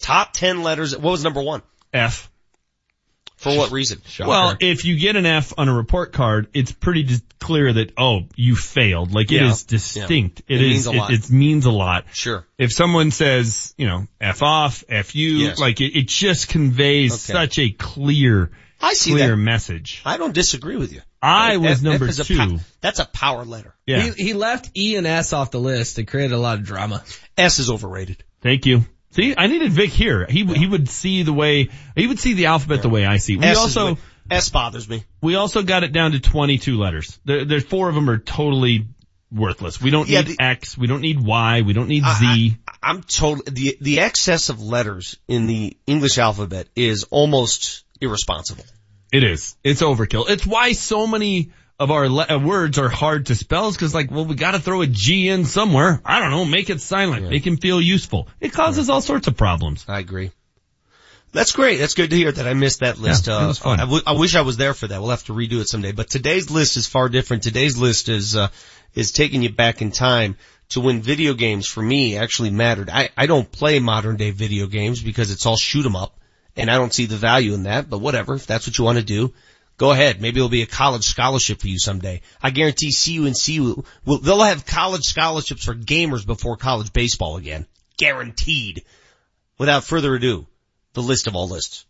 Top 0.00 0.32
ten 0.32 0.62
letters. 0.62 0.96
What 0.96 1.10
was 1.12 1.24
number 1.24 1.42
one? 1.42 1.62
F. 1.92 2.30
For 3.36 3.56
what 3.56 3.70
reason? 3.72 4.02
Well, 4.18 4.54
if 4.60 4.84
you 4.84 4.98
get 4.98 5.16
an 5.16 5.24
F 5.24 5.54
on 5.56 5.66
a 5.70 5.74
report 5.74 6.12
card, 6.12 6.48
it's 6.52 6.72
pretty 6.72 7.04
dis- 7.04 7.22
clear 7.38 7.72
that 7.72 7.92
oh, 7.96 8.24
you 8.36 8.54
failed. 8.54 9.12
Like 9.14 9.32
it 9.32 9.36
Yeah. 9.40 9.50
is 9.50 9.62
distinct. 9.64 10.42
Yeah. 10.46 10.56
It 10.56 10.62
It 10.62 10.66
is. 10.66 10.70
means 10.72 10.86
a 10.86 10.90
it- 10.90 10.96
lot. 10.98 11.10
It, 11.12 11.30
means 11.30 11.64
a 11.64 11.70
lot. 11.70 12.04
Sure. 12.12 12.46
If 12.58 12.70
someone 12.70 13.10
says, 13.10 13.72
you 13.78 13.86
know, 13.86 14.06
F 14.20 14.42
off, 14.42 14.84
F 14.90 15.14
you, 15.14 15.30
Yes. 15.38 15.58
like 15.58 15.80
it, 15.80 15.98
it 15.98 16.06
just 16.08 16.48
conveys 16.48 17.12
Okay. 17.12 17.32
such 17.32 17.58
a 17.58 17.70
clear, 17.70 18.50
I 18.82 18.92
see 18.92 19.12
clear 19.12 19.28
that. 19.30 19.36
mess. 19.36 19.70
I 20.04 20.18
don't 20.18 20.34
disagree 20.34 20.76
with 20.76 20.92
you. 20.92 21.00
I 21.22 21.54
F- 21.54 21.60
was 21.60 21.70
F 21.78 21.82
number 21.82 22.06
a 22.06 22.12
two. 22.12 22.36
pow- 22.36 22.58
that's 22.80 22.98
a 22.98 23.04
power 23.04 23.44
letter. 23.44 23.74
Yeah. 23.86 24.00
He, 24.02 24.24
he 24.24 24.32
left 24.34 24.70
E 24.76 24.96
and 24.96 25.06
S 25.06 25.32
off 25.32 25.50
the 25.50 25.60
list. 25.60 25.98
It 25.98 26.04
created 26.06 26.32
a 26.32 26.38
lot 26.38 26.58
of 26.58 26.64
drama. 26.64 27.04
S 27.36 27.58
is 27.58 27.70
overrated. 27.70 28.24
Thank 28.40 28.64
you. 28.66 28.84
See, 29.12 29.34
I 29.36 29.48
needed 29.48 29.72
Vic 29.72 29.90
here. 29.90 30.24
He 30.28 30.44
he 30.44 30.66
would 30.66 30.88
see 30.88 31.24
the 31.24 31.32
way 31.32 31.68
he 31.96 32.06
would 32.06 32.20
see 32.20 32.34
the 32.34 32.46
alphabet 32.46 32.80
the 32.82 32.88
way 32.88 33.04
I 33.04 33.16
see. 33.18 33.36
We 33.36 33.44
S 33.44 33.58
also 33.58 33.98
S 34.30 34.48
bothers 34.50 34.88
me. 34.88 35.04
we 35.20 35.34
also 35.34 35.62
got 35.62 35.82
it 35.82 35.92
down 35.92 36.12
to 36.12 36.20
22 36.20 36.78
letters. 36.78 37.18
There, 37.24 37.44
there's 37.44 37.64
four 37.64 37.88
of 37.88 37.96
them 37.96 38.08
are 38.08 38.18
totally 38.18 38.86
worthless. 39.32 39.80
We 39.80 39.90
don't 39.90 40.08
Yeah, 40.08 40.20
need 40.22 40.36
the- 40.38 40.42
X. 40.44 40.78
We 40.78 40.86
don't 40.86 41.00
need 41.00 41.20
Y. 41.20 41.62
We 41.62 41.72
don't 41.72 41.88
need 41.88 42.04
Z. 42.04 42.56
I'm 42.82 43.02
told 43.02 43.44
the 43.46 43.76
the 43.80 43.98
excess 44.00 44.48
of 44.48 44.62
letters 44.62 45.16
in 45.28 45.46
the 45.48 45.76
English 45.86 46.16
alphabet 46.18 46.68
is 46.76 47.04
almost 47.10 47.82
irresponsible. 48.00 48.64
It 49.12 49.22
is. 49.24 49.56
It's 49.64 49.82
overkill. 49.82 50.28
It's 50.28 50.46
why 50.46 50.72
so 50.72 51.06
many 51.06 51.50
of 51.78 51.90
our 51.90 52.08
le- 52.08 52.26
uh, 52.28 52.38
words 52.38 52.78
are 52.78 52.88
hard 52.88 53.26
to 53.26 53.34
spell 53.34 53.68
is 53.68 53.76
because 53.76 53.94
like, 53.94 54.10
well, 54.10 54.24
we 54.26 54.34
got 54.34 54.52
to 54.52 54.58
throw 54.60 54.82
a 54.82 54.86
G 54.86 55.28
in 55.28 55.44
somewhere. 55.46 56.00
I 56.04 56.20
don't 56.20 56.30
know. 56.30 56.44
Make 56.44 56.70
it 56.70 56.80
silent. 56.80 57.28
Make 57.30 57.46
him 57.46 57.56
feel 57.56 57.80
useful. 57.80 58.28
It 58.40 58.52
causes 58.52 58.88
all 58.90 59.00
sorts 59.00 59.26
of 59.26 59.36
problems. 59.36 59.84
I 59.88 59.98
agree. 59.98 60.30
That's 61.32 61.52
great. 61.52 61.76
That's 61.78 61.94
good 61.94 62.10
to 62.10 62.16
hear 62.16 62.32
that 62.32 62.46
I 62.46 62.54
missed 62.54 62.80
that 62.80 62.98
list. 62.98 63.28
Yeah, 63.28 63.36
uh, 63.36 63.48
was 63.48 63.58
fun. 63.58 63.78
I, 63.78 63.84
w- 63.84 64.02
I 64.04 64.12
wish 64.12 64.34
I 64.34 64.40
was 64.40 64.56
there 64.56 64.74
for 64.74 64.88
that. 64.88 65.00
We'll 65.00 65.10
have 65.10 65.24
to 65.24 65.32
redo 65.32 65.60
it 65.60 65.68
someday. 65.68 65.92
But 65.92 66.10
today's 66.10 66.50
list 66.50 66.76
is 66.76 66.86
far 66.88 67.08
different. 67.08 67.44
Today's 67.44 67.78
list 67.78 68.08
is 68.08 68.34
uh, 68.36 68.48
is 68.94 69.12
taking 69.12 69.42
you 69.42 69.50
back 69.50 69.80
in 69.80 69.92
time 69.92 70.36
to 70.70 70.80
when 70.80 71.02
video 71.02 71.34
games 71.34 71.66
for 71.68 71.82
me 71.82 72.16
actually 72.16 72.50
mattered. 72.50 72.90
I, 72.90 73.10
I 73.16 73.26
don't 73.26 73.50
play 73.50 73.78
modern 73.78 74.16
day 74.16 74.32
video 74.32 74.66
games 74.66 75.00
because 75.02 75.30
it's 75.30 75.46
all 75.46 75.56
shoot 75.56 75.86
'em 75.86 75.94
up, 75.94 76.18
and 76.56 76.70
I 76.70 76.76
don't 76.76 76.94
see 76.94 77.06
the 77.06 77.16
value 77.16 77.54
in 77.54 77.64
that. 77.64 77.88
But 77.88 77.98
whatever, 77.98 78.34
if 78.34 78.46
that's 78.46 78.66
what 78.66 78.76
you 78.78 78.84
want 78.84 78.98
to 78.98 79.04
do, 79.04 79.32
go 79.76 79.90
ahead. 79.92 80.20
Maybe 80.20 80.38
it'll 80.38 80.48
be 80.48 80.62
a 80.62 80.66
college 80.66 81.04
scholarship 81.04 81.60
for 81.60 81.68
you 81.68 81.78
someday. 81.78 82.20
I 82.42 82.50
guarantee 82.50 82.92
CUNC 82.92 83.60
will, 83.60 83.84
will 84.04 84.18
they'll 84.18 84.42
have 84.42 84.66
college 84.66 85.04
scholarships 85.04 85.64
for 85.64 85.74
gamers 85.74 86.26
before 86.26 86.56
college 86.56 86.92
baseball 86.92 87.36
again, 87.36 87.66
guaranteed. 87.98 88.84
Without 89.58 89.84
further 89.84 90.14
ado, 90.14 90.46
the 90.94 91.02
list 91.02 91.26
of 91.26 91.36
all 91.36 91.48
lists. 91.48 91.84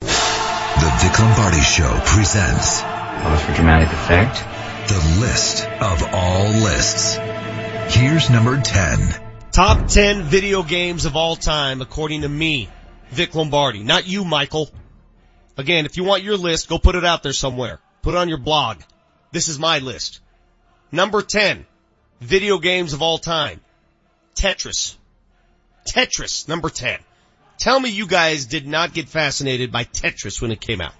The 0.00 0.92
Vic 1.00 1.18
Lombardi 1.18 1.60
Show 1.60 2.00
presents. 2.04 2.82
Pause 2.82 3.42
for 3.42 3.54
dramatic 3.54 3.88
effect. 3.88 4.44
The 4.88 5.20
list 5.20 5.66
of 5.66 6.02
all 6.12 6.48
lists. 6.48 7.16
Here's 7.96 8.30
number 8.30 8.60
10. 8.60 8.98
Top 9.52 9.88
10 9.88 10.22
video 10.24 10.62
games 10.62 11.06
of 11.06 11.16
all 11.16 11.34
time 11.34 11.80
according 11.80 12.22
to 12.22 12.28
me, 12.28 12.68
Vic 13.10 13.34
Lombardi. 13.34 13.82
Not 13.82 14.06
you, 14.06 14.24
Michael. 14.24 14.70
Again, 15.56 15.86
if 15.86 15.96
you 15.96 16.04
want 16.04 16.22
your 16.22 16.36
list, 16.36 16.68
go 16.68 16.78
put 16.78 16.94
it 16.96 17.04
out 17.04 17.22
there 17.22 17.32
somewhere. 17.32 17.78
Put 18.02 18.14
it 18.14 18.18
on 18.18 18.28
your 18.28 18.38
blog. 18.38 18.80
This 19.32 19.48
is 19.48 19.58
my 19.58 19.78
list. 19.78 20.20
Number 20.92 21.22
10, 21.22 21.66
video 22.20 22.58
games 22.58 22.92
of 22.92 23.02
all 23.02 23.18
time. 23.18 23.60
Tetris. 24.34 24.96
Tetris, 25.86 26.48
number 26.48 26.68
10. 26.68 26.98
Tell 27.58 27.78
me 27.80 27.90
you 27.90 28.06
guys 28.06 28.46
did 28.46 28.66
not 28.66 28.92
get 28.92 29.08
fascinated 29.08 29.72
by 29.72 29.84
Tetris 29.84 30.42
when 30.42 30.50
it 30.50 30.60
came 30.60 30.80
out. 30.80 30.92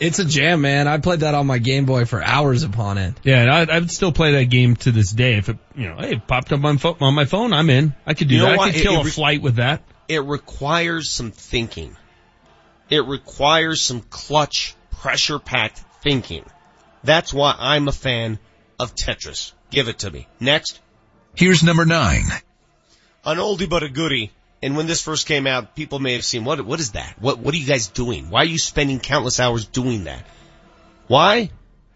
It's 0.00 0.18
a 0.18 0.24
jam, 0.24 0.60
man. 0.62 0.88
I 0.88 0.98
played 0.98 1.20
that 1.20 1.34
on 1.34 1.46
my 1.46 1.58
Game 1.58 1.84
Boy 1.84 2.04
for 2.04 2.22
hours 2.22 2.64
upon 2.64 2.98
end. 2.98 3.14
Yeah, 3.22 3.42
and 3.42 3.50
I, 3.50 3.76
I 3.76 3.78
would 3.78 3.92
still 3.92 4.10
play 4.10 4.32
that 4.32 4.46
game 4.46 4.74
to 4.76 4.90
this 4.90 5.12
day. 5.12 5.34
If 5.36 5.48
it, 5.48 5.56
you 5.76 5.88
know, 5.88 5.96
hey, 5.98 6.14
it 6.14 6.26
popped 6.26 6.52
up 6.52 6.64
on, 6.64 6.78
pho- 6.78 6.96
on 7.00 7.14
my 7.14 7.26
phone, 7.26 7.52
I'm 7.52 7.70
in. 7.70 7.94
I 8.04 8.14
could 8.14 8.26
do 8.28 8.34
You 8.34 8.40
know 8.42 8.48
that. 8.48 8.58
what? 8.58 8.68
I 8.70 8.72
could 8.72 8.82
kill 8.82 8.94
it 8.96 9.00
a 9.02 9.04
re- 9.04 9.10
flight 9.12 9.40
with 9.40 9.56
that. 9.56 9.82
It 10.08 10.24
requires 10.24 11.10
some 11.10 11.30
thinking. 11.30 11.96
It 12.90 13.06
requires 13.06 13.82
some 13.82 14.00
clutch, 14.02 14.74
pressure 14.90 15.38
packed 15.38 15.82
thinking. 16.02 16.44
That's 17.02 17.32
why 17.32 17.54
I'm 17.58 17.88
a 17.88 17.92
fan 17.92 18.38
of 18.78 18.94
Tetris. 18.94 19.52
Give 19.70 19.88
it 19.88 20.00
to 20.00 20.10
me. 20.10 20.28
Next. 20.40 20.80
Here's 21.34 21.62
number 21.62 21.84
9. 21.84 22.22
An 23.24 23.38
oldie 23.38 23.68
but 23.68 23.82
a 23.82 23.88
goodie. 23.88 24.30
And 24.62 24.76
when 24.76 24.86
this 24.86 25.02
first 25.02 25.26
came 25.26 25.46
out, 25.46 25.76
people 25.76 25.98
may 25.98 26.14
have 26.14 26.24
seen, 26.24 26.44
what, 26.44 26.64
what 26.64 26.80
is 26.80 26.92
that? 26.92 27.16
What, 27.20 27.38
what 27.38 27.52
are 27.54 27.56
you 27.58 27.66
guys 27.66 27.88
doing? 27.88 28.30
Why 28.30 28.40
are 28.42 28.46
you 28.46 28.58
spending 28.58 29.00
countless 29.00 29.40
hours 29.40 29.66
doing 29.66 30.04
that? 30.04 30.24
Why? 31.06 31.50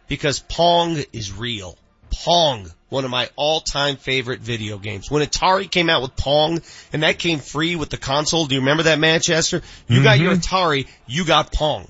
Because 0.07 0.39
Pong 0.39 1.03
is 1.13 1.33
real. 1.33 1.79
Pong, 2.13 2.71
one 2.89 3.05
of 3.05 3.11
my 3.11 3.29
all-time 3.37 3.97
favorite 3.97 4.41
video 4.41 4.79
games. 4.79 5.11
When 5.11 5.23
Atari 5.23 5.71
came 5.71 5.91
out 5.91 6.03
with 6.03 6.17
Pong, 6.17 6.63
and 6.93 7.03
that 7.03 7.19
came 7.19 7.39
free 7.39 7.77
with 7.77 7.91
the 7.91 7.97
console, 7.99 8.47
do 8.47 8.55
you 8.55 8.61
remember 8.63 8.85
that, 8.85 8.99
Manchester? 8.99 9.63
You 9.89 10.03
got 10.03 10.19
your 10.19 10.35
Atari, 10.35 10.87
you 11.07 11.25
got 11.25 11.53
Pong. 11.53 11.87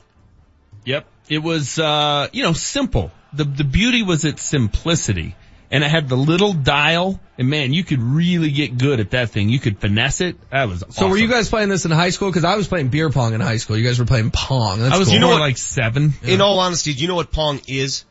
Yep. 0.85 1.07
It 1.29 1.39
was, 1.39 1.79
uh, 1.79 2.29
you 2.33 2.43
know, 2.43 2.53
simple. 2.53 3.11
The, 3.33 3.45
the 3.45 3.65
beauty 3.65 4.03
was 4.03 4.25
its 4.25 4.43
simplicity. 4.43 5.37
and 5.71 5.85
it 5.85 5.91
had 5.91 6.09
the 6.09 6.17
little 6.17 6.55
dial, 6.55 7.21
and 7.37 7.51
man, 7.51 7.75
you 7.75 7.85
could 7.85 8.03
really 8.03 8.51
get 8.51 8.79
good 8.79 9.01
at 9.01 9.11
that 9.11 9.29
thing. 9.31 9.51
You 9.51 9.59
could 9.59 9.79
finesse 9.79 10.23
it. 10.23 10.37
That 10.51 10.67
was 10.69 10.83
So 10.91 11.09
were 11.09 11.19
you 11.19 11.29
guys 11.29 11.51
playing 11.51 11.69
this 11.69 11.85
in 11.85 11.91
high 11.91 12.09
school? 12.11 12.31
Because 12.31 12.45
I 12.45 12.57
was 12.57 12.67
playing 12.69 12.89
beer 12.89 13.11
pong 13.11 13.35
in 13.35 13.41
high 13.43 13.59
school. 13.59 13.77
You 13.77 13.85
guys 13.85 13.99
were 13.99 14.07
playing 14.07 14.31
pong. 14.31 14.81
That's 14.81 14.95
I 14.95 14.99
was 14.99 15.09
cool. 15.09 15.15
you 15.15 15.21
know 15.21 15.37
like 15.37 15.59
seven. 15.59 16.15
In 16.23 16.41
all 16.41 16.59
honesty, 16.59 16.95
do 16.95 17.03
you 17.03 17.09
know 17.09 17.17
what 17.17 17.31
Pong 17.31 17.61
is? 17.69 18.05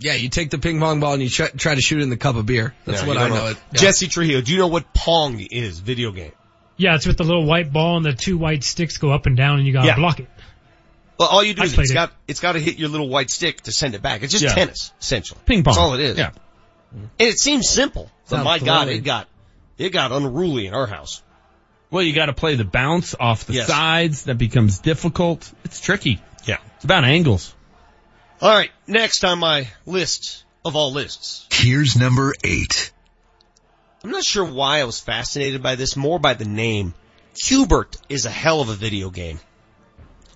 Yeah, 0.00 0.14
you 0.14 0.28
take 0.28 0.50
the 0.50 0.58
ping 0.58 0.78
pong 0.78 1.00
ball 1.00 1.14
and 1.14 1.22
you 1.22 1.28
try, 1.28 1.48
try 1.48 1.74
to 1.74 1.80
shoot 1.80 1.98
it 1.98 2.02
in 2.02 2.10
the 2.10 2.16
cup 2.16 2.36
of 2.36 2.46
beer. 2.46 2.72
That's 2.84 3.02
No, 3.02 3.08
what 3.08 3.16
I 3.16 3.28
don't 3.28 3.36
know 3.36 3.46
it. 3.48 3.56
Yeah. 3.72 3.80
Jesse 3.80 4.06
Trujillo, 4.06 4.40
do 4.40 4.52
you 4.52 4.58
know 4.58 4.68
what 4.68 4.94
Pong 4.94 5.40
is? 5.40 5.80
Video 5.80 6.12
game. 6.12 6.32
Yeah, 6.76 6.94
it's 6.94 7.06
with 7.06 7.16
the 7.18 7.24
little 7.24 7.44
white 7.44 7.72
ball 7.72 7.96
and 7.96 8.06
the 8.06 8.12
two 8.12 8.38
white 8.38 8.62
sticks 8.62 8.98
go 8.98 9.10
up 9.10 9.26
and 9.26 9.36
down 9.36 9.58
and 9.58 9.66
you 9.66 9.72
gotta 9.72 9.88
Yeah. 9.88 9.96
block 9.96 10.20
it. 10.20 10.28
Well, 11.18 11.28
all 11.28 11.42
you 11.42 11.52
do 11.54 11.62
I 11.62 11.64
is 11.64 11.74
played 11.74 11.84
it's 11.86 11.90
it. 11.90 11.94
got 11.94 12.12
it's 12.28 12.38
got 12.38 12.52
to 12.52 12.60
hit 12.60 12.78
your 12.78 12.90
little 12.90 13.08
white 13.08 13.28
stick 13.28 13.60
to 13.62 13.72
send 13.72 13.96
it 13.96 14.02
back. 14.02 14.22
It's 14.22 14.30
just 14.32 14.44
Yeah. 14.44 14.54
tennis, 14.54 14.92
essentially. 15.00 15.40
Ping 15.46 15.64
pong. 15.64 15.72
That's 15.74 15.78
all 15.78 15.94
it 15.94 16.00
is. 16.00 16.16
Yeah. 16.18 16.30
And 16.92 17.10
it 17.18 17.40
seems 17.40 17.68
simple, 17.68 18.08
but 18.28 18.36
Sounds 18.36 18.44
my 18.44 18.58
God, 18.60 18.86
it 18.88 19.00
got 19.02 19.26
it 19.78 19.90
got 19.90 20.12
unruly 20.12 20.66
in 20.66 20.74
our 20.74 20.86
house. 20.86 21.22
Well, 21.90 22.04
you 22.04 22.12
got 22.12 22.26
to 22.26 22.32
play 22.34 22.54
the 22.54 22.64
bounce 22.64 23.16
off 23.18 23.46
the 23.46 23.54
Yes. 23.54 23.66
sides. 23.66 24.24
That 24.24 24.36
becomes 24.38 24.78
difficult. 24.78 25.50
It's 25.64 25.80
tricky. 25.80 26.20
Yeah. 26.44 26.58
It's 26.76 26.84
about 26.84 27.04
angles. 27.04 27.52
All 28.40 28.50
right, 28.50 28.70
next 28.86 29.24
on 29.24 29.38
my 29.40 29.68
list 29.84 30.44
of 30.64 30.76
all 30.76 30.92
lists. 30.92 31.46
Here's 31.52 31.96
number 31.96 32.34
eight. 32.44 32.92
I'm 34.04 34.10
not 34.10 34.22
sure 34.22 34.44
why 34.44 34.80
I 34.80 34.84
was 34.84 35.00
fascinated 35.00 35.62
by 35.62 35.74
this, 35.74 35.96
more 35.96 36.20
by 36.20 36.34
the 36.34 36.44
name. 36.44 36.94
Q*bert 37.42 37.96
is 38.08 38.26
a 38.26 38.30
hell 38.30 38.60
of 38.60 38.68
a 38.68 38.74
video 38.74 39.10
game. 39.10 39.40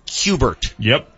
Q*bert. 0.05 0.73
Yep. 0.79 1.09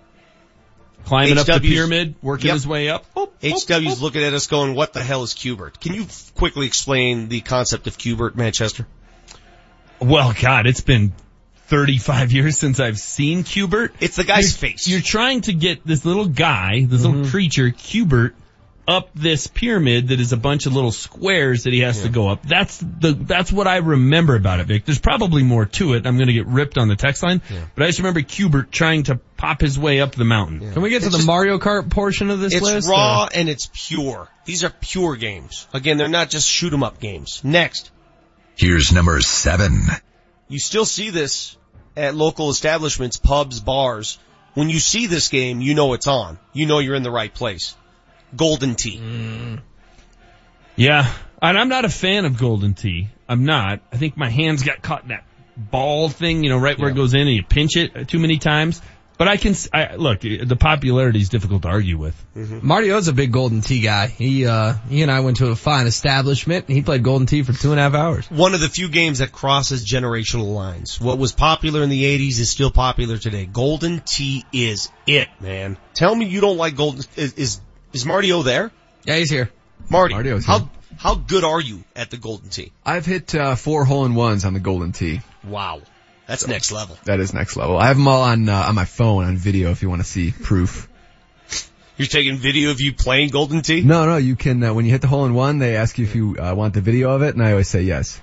Climbing 1.06 1.38
up 1.40 1.46
the 1.48 1.60
pyramid, 1.60 2.16
working 2.22 2.48
Yep. 2.48 2.54
his 2.54 2.68
way 2.68 2.90
up. 2.90 3.06
Oh, 3.16 3.32
HW's 3.42 4.02
looking 4.02 4.24
at 4.24 4.34
us 4.34 4.48
going, 4.48 4.76
what 4.76 4.94
the 4.94 5.04
hell 5.04 5.24
is 5.24 5.34
Q*bert? 5.34 5.80
Can 5.80 5.94
you 5.96 6.04
f- 6.04 6.34
quickly 6.36 6.68
explain 6.68 7.30
the 7.30 7.42
concept 7.42 7.88
of 7.88 7.98
Q*bert, 7.98 8.36
Manchester? 8.36 8.88
Well, 10.00 10.34
God, 10.40 10.68
it's 10.68 10.82
been 10.82 11.14
35 11.68 12.32
years 12.32 12.58
since 12.58 12.80
I've 12.80 13.00
seen 13.00 13.44
Q*bert. 13.44 13.94
It's 14.00 14.18
the 14.18 14.24
guy's 14.24 14.52
you're, 14.52 14.70
face. 14.70 14.88
You're 14.88 15.02
trying 15.02 15.42
to 15.42 15.54
get 15.54 15.86
this 15.86 16.06
little 16.06 16.28
guy, 16.28 16.86
this 16.86 17.02
little 17.02 17.22
mm-hmm. 17.22 17.32
creature, 17.32 17.72
Q*bert, 17.72 18.36
up 18.88 19.10
this 19.16 19.48
pyramid 19.48 20.10
that 20.10 20.20
is 20.20 20.32
a 20.32 20.38
bunch 20.38 20.66
of 20.66 20.74
little 20.74 20.92
squares 20.92 21.64
that 21.64 21.74
he 21.74 21.80
has 21.80 22.04
to 22.04 22.10
go 22.10 22.30
up. 22.30 22.44
That's 22.44 22.78
the, 22.78 23.14
that's 23.14 23.52
what 23.52 23.68
I 23.68 23.78
remember 23.78 24.36
about 24.36 24.60
it, 24.60 24.68
Vic. 24.68 24.86
There's 24.86 25.00
probably 25.00 25.44
more 25.44 25.66
to 25.66 25.94
it. 25.94 26.06
I'm 26.06 26.18
going 26.18 26.28
to 26.28 26.34
get 26.34 26.46
ripped 26.46 26.78
on 26.78 26.88
the 26.88 26.96
text 26.96 27.24
line, 27.24 27.42
but 27.74 27.84
I 27.84 27.88
just 27.88 28.00
remember 28.00 28.22
Q*bert 28.22 28.72
trying 28.72 29.04
to 29.04 29.16
pop 29.38 29.62
his 29.62 29.80
way 29.80 30.02
up 30.02 30.14
the 30.14 30.26
mountain. 30.26 30.72
Can 30.72 30.82
we 30.82 30.92
get 30.92 31.02
to 31.02 31.10
the 31.10 31.18
just- 31.18 31.28
Mario 31.28 31.58
Kart 31.58 31.90
portion 31.90 32.30
of 32.30 32.40
this 32.40 32.54
It's 32.54 32.62
list? 32.62 32.78
It's 32.78 32.88
raw 32.88 33.24
or- 33.24 33.30
and 33.34 33.50
it's 33.50 33.70
pure. 33.74 34.28
These 34.46 34.64
are 34.64 34.70
pure 34.70 35.16
games. 35.16 35.68
Again, 35.74 35.98
they're 35.98 36.08
not 36.08 36.30
just 36.30 36.48
shoot 36.48 36.72
'em 36.72 36.84
up 36.84 37.00
games. 37.00 37.42
Next. 37.44 37.90
Here's 38.56 38.92
number 38.92 39.20
seven. 39.22 39.82
You 40.48 40.60
still 40.60 40.86
see 40.86 41.10
this 41.10 41.58
at 41.98 42.16
local 42.16 42.50
establishments, 42.50 43.18
pubs, 43.18 43.60
bars. 43.60 44.20
When 44.54 44.70
you 44.70 44.80
see 44.80 45.08
this 45.08 45.28
game, 45.28 45.62
you 45.62 45.74
know 45.74 45.94
it's 45.94 46.08
on. 46.08 46.40
You 46.54 46.66
know 46.66 46.80
you're 46.80 46.96
in 46.96 47.04
the 47.04 47.12
right 47.12 47.34
place. 47.34 47.76
Golden 48.36 48.76
Tee. 48.76 48.98
Mm. 48.98 49.62
Yeah, 50.76 51.12
and 51.42 51.58
I'm 51.58 51.70
not 51.70 51.86
a 51.86 51.90
fan 51.90 52.26
of 52.26 52.38
Golden 52.38 52.74
Tee. 52.74 53.10
I'm 53.28 53.46
not. 53.46 53.82
I 53.92 53.98
think 53.98 54.18
my 54.18 54.30
hands 54.30 54.64
got 54.64 54.82
caught 54.82 55.04
in 55.04 55.10
that 55.10 55.26
ball 55.58 56.10
thing, 56.10 56.44
you 56.44 56.50
know, 56.50 56.58
right 56.58 56.78
where 56.78 56.90
it 56.90 56.96
goes 56.96 57.14
in 57.14 57.22
and 57.22 57.32
you 57.32 57.44
pinch 57.44 57.78
it 57.78 58.08
too 58.08 58.20
many 58.20 58.38
times. 58.38 58.82
But 59.18 59.30
I 59.30 59.38
can, 59.38 59.52
s- 59.52 59.70
I, 59.74 59.96
look, 59.96 60.20
the 60.22 60.58
popularity 60.60 61.22
is 61.22 61.30
difficult 61.30 61.62
to 61.62 61.70
argue 61.70 61.98
with. 61.98 62.16
Mario's 62.36 63.08
a 63.08 63.14
big 63.14 63.32
Golden 63.32 63.62
Tee 63.62 63.80
guy. 63.80 64.08
He, 64.08 64.46
uh, 64.46 64.74
he 64.90 65.04
and 65.04 65.12
I 65.12 65.22
went 65.22 65.38
to 65.38 65.48
a 65.48 65.56
fine 65.56 65.88
establishment 65.88 66.66
and 66.68 66.76
he 66.76 66.84
played 66.84 67.02
Golden 67.04 67.26
Tee 67.26 67.44
for 67.44 67.54
two 67.54 67.72
and 67.72 67.80
a 67.80 67.84
half 67.84 67.94
hours. 67.94 68.30
One 68.30 68.54
of 68.54 68.60
the 68.60 68.68
few 68.68 68.90
games 68.90 69.20
that 69.20 69.32
crosses 69.32 69.86
generational 69.90 70.54
lines. 70.54 71.00
What 71.00 71.18
was 71.18 71.32
popular 71.32 71.82
in 71.82 71.90
the 71.90 72.04
80s 72.04 72.40
is 72.40 72.50
still 72.50 72.72
popular 72.72 73.18
today. 73.18 73.46
Golden 73.46 74.02
Tee 74.02 74.44
is 74.52 74.92
it, 75.08 75.30
man. 75.40 75.78
Tell 75.94 76.14
me 76.14 76.26
you 76.26 76.42
don't 76.42 76.58
like 76.58 76.76
Golden, 76.76 77.04
is, 77.16 77.34
is, 77.36 77.62
is 77.94 78.06
Marty 78.06 78.34
O 78.34 78.42
there? 78.44 78.72
Yeah, 79.06 79.16
he's 79.18 79.30
here. 79.30 79.50
Marty, 79.90 80.14
Marty-O's 80.14 80.46
how, 80.46 80.60
here. 80.60 80.70
how 80.98 81.16
good 81.16 81.44
are 81.44 81.62
you 81.62 81.84
at 81.96 82.10
the 82.10 82.18
Golden 82.18 82.50
Tee? 82.50 82.72
I've 82.86 83.06
hit 83.06 83.34
uh, 83.36 83.56
four 83.56 83.86
hole 83.86 84.06
in 84.06 84.16
ones 84.16 84.44
on 84.44 84.54
the 84.54 84.60
Golden 84.60 84.92
Tee. 84.92 85.22
Wow. 85.44 85.82
That's 86.28 86.48
next 86.48 86.72
level. 86.72 86.98
That 87.06 87.20
is 87.20 87.34
next 87.34 87.56
level. 87.56 87.78
I 87.78 87.88
have 87.88 87.98
them 87.98 88.08
all 88.08 88.24
on 88.24 88.50
uh, 88.50 88.66
on 88.68 88.76
my 88.76 88.86
phone 88.86 89.26
on 89.26 89.38
video 89.38 89.72
if 89.72 89.82
you 89.82 89.90
want 89.90 90.02
to 90.02 90.08
see 90.08 90.32
proof. 90.32 90.90
You're 91.98 92.08
taking 92.08 92.36
video 92.36 92.72
of 92.72 92.82
you 92.82 92.94
playing 92.94 93.30
Golden 93.30 93.62
Tee? 93.62 93.82
No, 93.82 94.06
no, 94.06 94.18
you 94.18 94.36
can 94.36 94.62
uh, 94.64 94.74
when 94.74 94.86
you 94.86 94.92
hit 94.92 95.02
the 95.02 95.08
hole 95.08 95.26
in 95.26 95.34
one, 95.34 95.60
they 95.60 95.78
ask 95.78 95.98
you 95.98 96.06
if 96.06 96.16
you 96.16 96.36
uh, 96.38 96.54
want 96.54 96.74
the 96.74 96.82
video 96.82 97.12
of 97.12 97.22
it, 97.22 97.36
and 97.36 97.44
I 97.44 97.52
always 97.52 97.70
say 97.70 97.84
yes. 97.84 98.22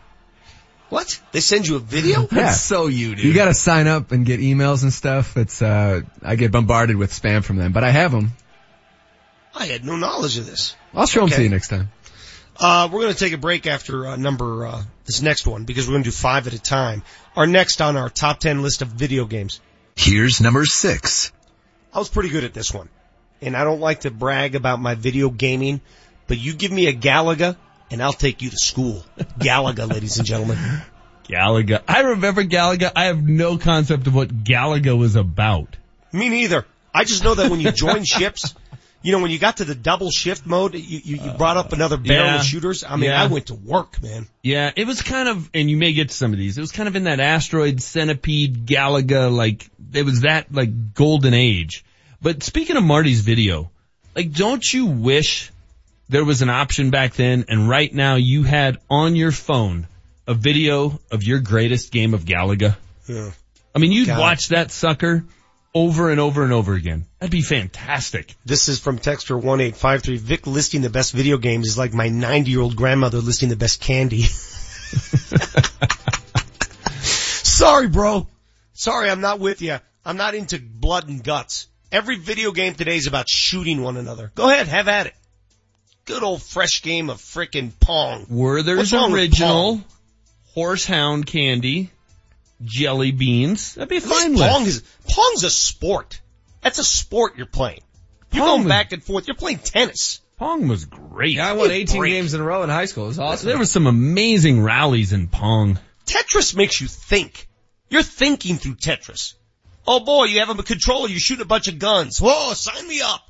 What? 0.91 1.19
They 1.33 1.41
send 1.41 1.67
you 1.67 1.77
a 1.77 1.79
video? 1.79 2.29
Yeah. 2.33 2.51
so 2.51 2.89
you, 2.89 3.15
dude. 3.15 3.25
You 3.25 3.33
got 3.33 3.47
to 3.47 3.55
sign 3.55 3.87
up 3.87 4.13
and 4.13 4.27
get 4.27 4.41
emails 4.41 4.83
and 4.83 4.93
stuff. 4.93 5.39
It's 5.39 5.63
uh, 5.63 6.03
I 6.23 6.37
get 6.37 6.53
bombarded 6.53 6.97
with 6.97 7.13
spam 7.13 7.43
from 7.43 7.57
them, 7.57 7.73
but 7.73 7.83
I 7.83 7.91
have 7.91 8.13
them. 8.13 8.33
I 9.55 9.67
had 9.67 9.85
no 9.85 9.97
knowledge 9.97 10.37
of 10.37 10.45
this. 10.45 10.77
I'll 10.93 11.07
show 11.07 11.21
them 11.21 11.31
to 11.31 11.43
you 11.43 11.49
next 11.49 11.69
time. 11.69 11.91
Uh, 12.59 12.89
we're 12.93 13.01
going 13.01 13.13
to 13.13 13.19
take 13.19 13.33
a 13.33 13.39
break 13.39 13.67
after 13.67 14.07
uh, 14.07 14.17
number 14.17 14.67
uh, 14.67 14.83
this 15.07 15.23
next 15.23 15.47
one 15.47 15.65
because 15.65 15.87
we're 15.87 15.95
going 15.95 16.05
to 16.05 16.11
do 16.11 16.15
five 16.15 16.47
at 16.47 16.53
a 16.53 16.61
time. 16.61 17.03
Our 17.35 17.47
next 17.47 17.81
on 17.81 17.97
our 17.97 18.09
top 18.09 18.41
ten 18.41 18.63
list 18.63 18.83
of 18.83 18.89
video 18.89 19.25
games. 19.25 19.61
Here's 19.97 20.41
number 20.41 20.65
six. 20.65 21.33
I 21.93 21.99
was 21.99 22.09
pretty 22.09 22.29
good 22.29 22.45
at 22.45 22.55
this 22.55 22.73
one, 22.73 22.89
and 23.41 23.57
I 23.57 23.65
don't 23.65 23.81
like 23.81 24.01
to 24.01 24.11
brag 24.11 24.55
about 24.55 24.81
my 24.81 24.95
video 24.95 25.29
gaming, 25.29 25.81
but 26.27 26.39
you 26.39 26.55
give 26.55 26.73
me 26.73 26.87
a 26.87 26.93
Galaga, 26.93 27.57
and 27.91 28.03
I'll 28.03 28.13
take 28.13 28.43
you 28.43 28.51
to 28.51 28.57
school. 28.57 29.05
Galaga, 29.39 29.91
ladies 29.91 30.19
and 30.19 30.27
gentlemen. 30.27 30.59
Galaga. 31.29 31.83
I 31.87 32.01
remember 32.01 32.45
Galaga. 32.45 32.93
I 32.97 33.07
have 33.07 33.23
no 33.23 33.59
concept 33.59 34.07
of 34.07 34.15
what 34.15 34.45
Galaga 34.45 34.97
was 34.97 35.17
about. 35.17 35.77
Me 36.13 36.29
neither. 36.29 36.67
I 36.95 37.05
just 37.05 37.25
know 37.25 37.35
that 37.35 37.51
when 37.51 37.61
you 37.61 37.73
join 37.73 38.05
ships, 38.05 38.55
you 39.03 39.13
know, 39.13 39.21
when 39.21 39.31
you 39.31 39.39
got 39.39 39.59
to 39.59 39.65
the 39.65 39.75
double 39.75 40.11
shift 40.11 40.47
mode, 40.47 40.75
you, 40.75 41.01
you, 41.05 41.17
you 41.25 41.31
brought 41.33 41.57
up 41.57 41.73
another 41.73 41.97
barrel 41.97 42.27
Yeah. 42.27 42.37
of 42.41 42.45
shooters. 42.45 42.85
I 42.85 42.97
mean, 42.97 43.11
Yeah. 43.11 43.23
I 43.23 43.27
went 43.27 43.47
to 43.47 43.55
work, 43.55 44.01
man. 44.03 44.27
Yeah, 44.43 44.71
it 44.77 44.87
was 44.87 45.03
kind 45.03 45.29
of, 45.29 45.51
and 45.55 45.69
you 45.71 45.77
may 45.77 45.93
get 45.93 46.09
to 46.11 46.15
some 46.15 46.33
of 46.33 46.39
these. 46.39 46.57
It 46.59 46.61
was 46.61 46.73
kind 46.73 46.89
of 46.89 46.97
in 46.97 47.05
that 47.05 47.21
asteroid 47.21 47.81
centipede 47.83 48.67
Galaga, 48.67 49.35
like 49.35 49.69
it 49.93 50.05
was 50.05 50.21
that 50.23 50.53
like 50.53 50.95
golden 50.95 51.35
age. 51.35 51.85
But 52.21 52.43
speaking 52.43 52.77
of 52.77 52.85
Marty's 52.85 53.21
video, 53.21 53.71
like, 54.15 54.33
don't 54.33 54.65
you 54.73 54.87
wish 54.87 55.51
there 56.09 56.25
was 56.25 56.43
an 56.43 56.51
option 56.51 56.91
back 56.91 57.15
then, 57.15 57.47
and 57.49 57.69
right 57.69 57.93
now 57.93 58.17
you 58.17 58.43
had 58.43 58.79
on 58.91 59.17
your 59.17 59.33
phone 59.33 59.87
a 60.29 60.35
video 60.35 61.01
of 61.11 61.23
your 61.25 61.41
greatest 61.41 61.91
game 61.91 62.15
of 62.15 62.25
Galaga? 62.25 62.77
Yeah. 63.09 63.31
I 63.75 63.79
mean, 63.79 63.91
you'd 63.91 64.07
God. 64.09 64.21
watch 64.21 64.49
that 64.49 64.71
sucker 64.71 65.25
over 65.75 66.11
and 66.11 66.21
over 66.21 66.45
and 66.45 66.53
over 66.53 66.75
again. 66.75 67.07
That'd 67.23 67.31
be 67.31 67.43
fantastic. 67.43 68.35
This 68.45 68.69
is 68.69 68.81
from 68.81 68.99
Texter 68.99 69.37
1853. 69.37 70.17
Vic 70.17 70.49
listing 70.49 70.83
the 70.83 70.91
best 70.91 71.13
video 71.13 71.39
games 71.39 71.69
is 71.69 71.79
like 71.79 71.95
my 71.95 72.09
90 72.09 72.51
year 72.51 72.61
old 72.61 72.75
grandmother 72.75 73.19
listing 73.19 73.49
the 73.49 73.55
best 73.55 73.81
candy. 73.81 74.23
Sorry, 77.45 77.87
bro. 77.87 78.27
Sorry, 78.73 79.09
I'm 79.09 79.21
not 79.21 79.39
with 79.39 79.63
you. 79.63 79.79
I'm 80.05 80.17
not 80.17 80.35
into 80.35 80.59
blood 80.59 81.09
and 81.09 81.23
guts. 81.23 81.69
Every 81.93 82.19
video 82.19 82.51
game 82.51 82.75
today 82.75 82.97
is 82.97 83.07
about 83.07 83.29
shooting 83.29 83.83
one 83.83 83.97
another. 83.97 84.33
Go 84.35 84.51
ahead, 84.51 84.67
have 84.67 84.89
at 84.89 85.07
it. 85.07 85.15
Good 86.07 86.25
old 86.25 86.43
fresh 86.43 86.83
game 86.83 87.09
of 87.09 87.19
frickin' 87.19 87.71
Pong. 87.79 88.27
Werther's 88.31 88.93
original 88.93 89.81
horehound 90.57 91.27
candy, 91.27 91.93
jelly 92.65 93.13
beans. 93.13 93.77
That'd 93.77 93.91
be 93.91 94.01
fine. 94.01 94.37
Pong 94.37 94.67
is, 94.67 94.83
Pong's 95.07 95.45
a 95.45 95.51
sport. 95.51 96.21
That's 96.63 96.79
a 96.79 96.85
sport 96.85 97.37
you're 97.37 97.47
playing. 97.47 97.81
You're 98.33 98.45
Pong 98.45 98.49
going 98.51 98.65
was- 98.65 98.69
back 98.71 98.93
and 98.93 99.03
forth. 99.05 99.27
You're 99.29 99.37
playing 99.37 99.59
tennis. 99.59 100.21
Pong 100.39 100.67
was 100.67 100.87
great. 100.87 101.37
Yeah, 101.37 101.51
I 101.51 101.53
won 101.53 101.71
18 101.71 101.99
break. 102.01 102.13
games 102.13 102.35
in 102.35 102.41
a 102.41 102.45
row 102.45 102.63
in 102.63 102.71
high 102.71 102.87
school. 102.87 103.05
It 103.05 103.09
was 103.09 103.19
awesome. 103.21 103.49
There 103.49 103.59
were 103.59 103.65
some 103.67 103.87
amazing 103.87 104.63
rallies 104.63 105.13
in 105.13 105.29
Pong. 105.29 105.79
Tetris 106.07 106.57
makes 106.57 106.81
you 106.81 106.89
think. 106.89 107.47
You're 107.91 108.03
thinking 108.03 108.57
through 108.57 108.75
Tetris. 108.77 109.35
Oh 109.87 110.01
boy, 110.01 110.25
you 110.25 110.41
have 110.41 110.49
a 110.57 110.63
controller, 110.63 111.09
you 111.09 111.19
shoot 111.21 111.41
a 111.41 111.45
bunch 111.45 111.69
of 111.69 111.79
guns. 111.79 112.19
Whoa, 112.21 112.55
sign 112.55 112.89
me 112.89 113.03
up. 113.03 113.21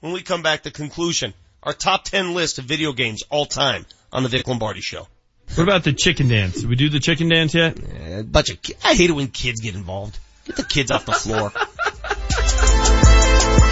When 0.00 0.12
we 0.12 0.22
come 0.22 0.42
back, 0.42 0.62
the 0.62 0.70
conclusion. 0.70 1.34
Our 1.62 1.72
top 1.72 2.04
10 2.04 2.34
list 2.34 2.58
of 2.58 2.66
video 2.66 2.92
games 2.92 3.22
all 3.30 3.46
time 3.46 3.84
on 4.12 4.22
the 4.22 4.28
Vic 4.28 4.46
Lombardi 4.46 4.80
show. 4.82 5.08
What 5.54 5.62
about 5.64 5.84
the 5.84 5.92
chicken 5.92 6.28
dance? 6.28 6.54
Did 6.60 6.68
we 6.68 6.76
do 6.76 6.88
the 6.88 7.00
chicken 7.00 7.28
dance 7.28 7.54
yet? 7.54 7.78
A 7.78 8.22
bunch 8.22 8.50
of 8.50 8.62
ki- 8.62 8.74
I 8.84 8.94
hate 8.94 9.10
it 9.10 9.14
when 9.14 9.28
kids 9.28 9.60
get 9.60 9.74
involved. 9.74 10.18
Get 10.46 10.56
the 10.56 10.62
kids 10.64 10.90
off 10.90 11.04
the 11.06 11.12
floor. 11.12 11.52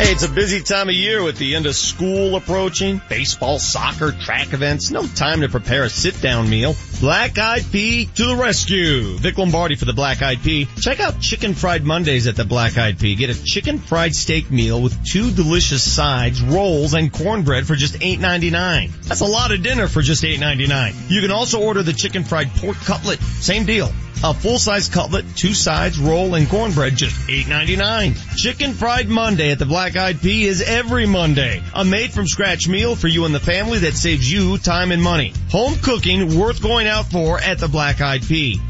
Hey, 0.02 0.10
it's 0.10 0.24
a 0.24 0.28
busy 0.28 0.60
time 0.60 0.88
of 0.88 0.96
year 0.96 1.22
with 1.22 1.38
the 1.38 1.54
end 1.54 1.64
of 1.66 1.76
school 1.76 2.34
approaching, 2.34 3.00
baseball, 3.08 3.60
soccer, 3.60 4.10
track 4.10 4.52
events. 4.52 4.90
No 4.90 5.06
time 5.06 5.42
to 5.42 5.48
prepare 5.48 5.84
a 5.84 5.88
sit-down 5.88 6.50
meal. 6.50 6.74
Black 6.98 7.38
Eyed 7.38 7.64
Pea 7.70 8.06
to 8.06 8.26
the 8.26 8.34
rescue. 8.34 9.16
Vic 9.18 9.38
Lombardi 9.38 9.76
for 9.76 9.84
the 9.84 9.92
Black 9.92 10.20
Eyed 10.20 10.42
Pea. 10.42 10.66
Check 10.80 10.98
out 10.98 11.20
Chicken 11.20 11.54
Fried 11.54 11.84
Mondays 11.84 12.26
at 12.26 12.34
the 12.34 12.44
Black 12.44 12.76
Eyed 12.78 12.98
Pea. 12.98 13.14
Get 13.14 13.30
a 13.30 13.44
chicken 13.44 13.78
fried 13.78 14.12
steak 14.16 14.50
meal 14.50 14.82
with 14.82 15.06
two 15.06 15.30
delicious 15.30 15.88
sides, 15.88 16.42
rolls, 16.42 16.94
and 16.94 17.12
cornbread 17.12 17.68
for 17.68 17.76
just 17.76 17.94
$8.99. 17.94 19.04
That's 19.04 19.20
a 19.20 19.24
lot 19.24 19.52
of 19.52 19.62
dinner 19.62 19.86
for 19.86 20.02
just 20.02 20.24
$8.99. 20.24 21.10
You 21.12 21.20
can 21.20 21.30
also 21.30 21.62
order 21.62 21.84
the 21.84 21.92
chicken 21.92 22.24
fried 22.24 22.50
pork 22.56 22.76
cutlet. 22.78 23.20
Same 23.20 23.64
deal. 23.66 23.92
A 24.24 24.32
full-size 24.32 24.88
cutlet, 24.88 25.24
two 25.34 25.52
sides, 25.52 25.98
roll, 25.98 26.36
and 26.36 26.48
cornbread, 26.48 26.94
just 26.94 27.26
$8.99. 27.26 28.36
Chicken 28.36 28.72
Fried 28.72 29.08
Monday 29.08 29.50
at 29.50 29.58
the 29.58 29.66
Black 29.66 29.96
Eyed 29.96 30.20
Pea 30.20 30.44
is 30.44 30.62
every 30.62 31.06
Monday. 31.06 31.60
A 31.74 31.84
made-from-scratch 31.84 32.68
meal 32.68 32.94
for 32.94 33.08
you 33.08 33.24
and 33.24 33.34
the 33.34 33.40
family 33.40 33.80
that 33.80 33.94
saves 33.94 34.30
you 34.30 34.58
time 34.58 34.92
and 34.92 35.02
money. 35.02 35.34
Home 35.50 35.74
cooking 35.82 36.38
worth 36.38 36.62
going 36.62 36.86
out 36.86 37.06
for 37.06 37.40
at 37.40 37.58
the 37.58 37.66
Black 37.66 38.00
Eyed 38.00 38.22
Pea. 38.22 38.60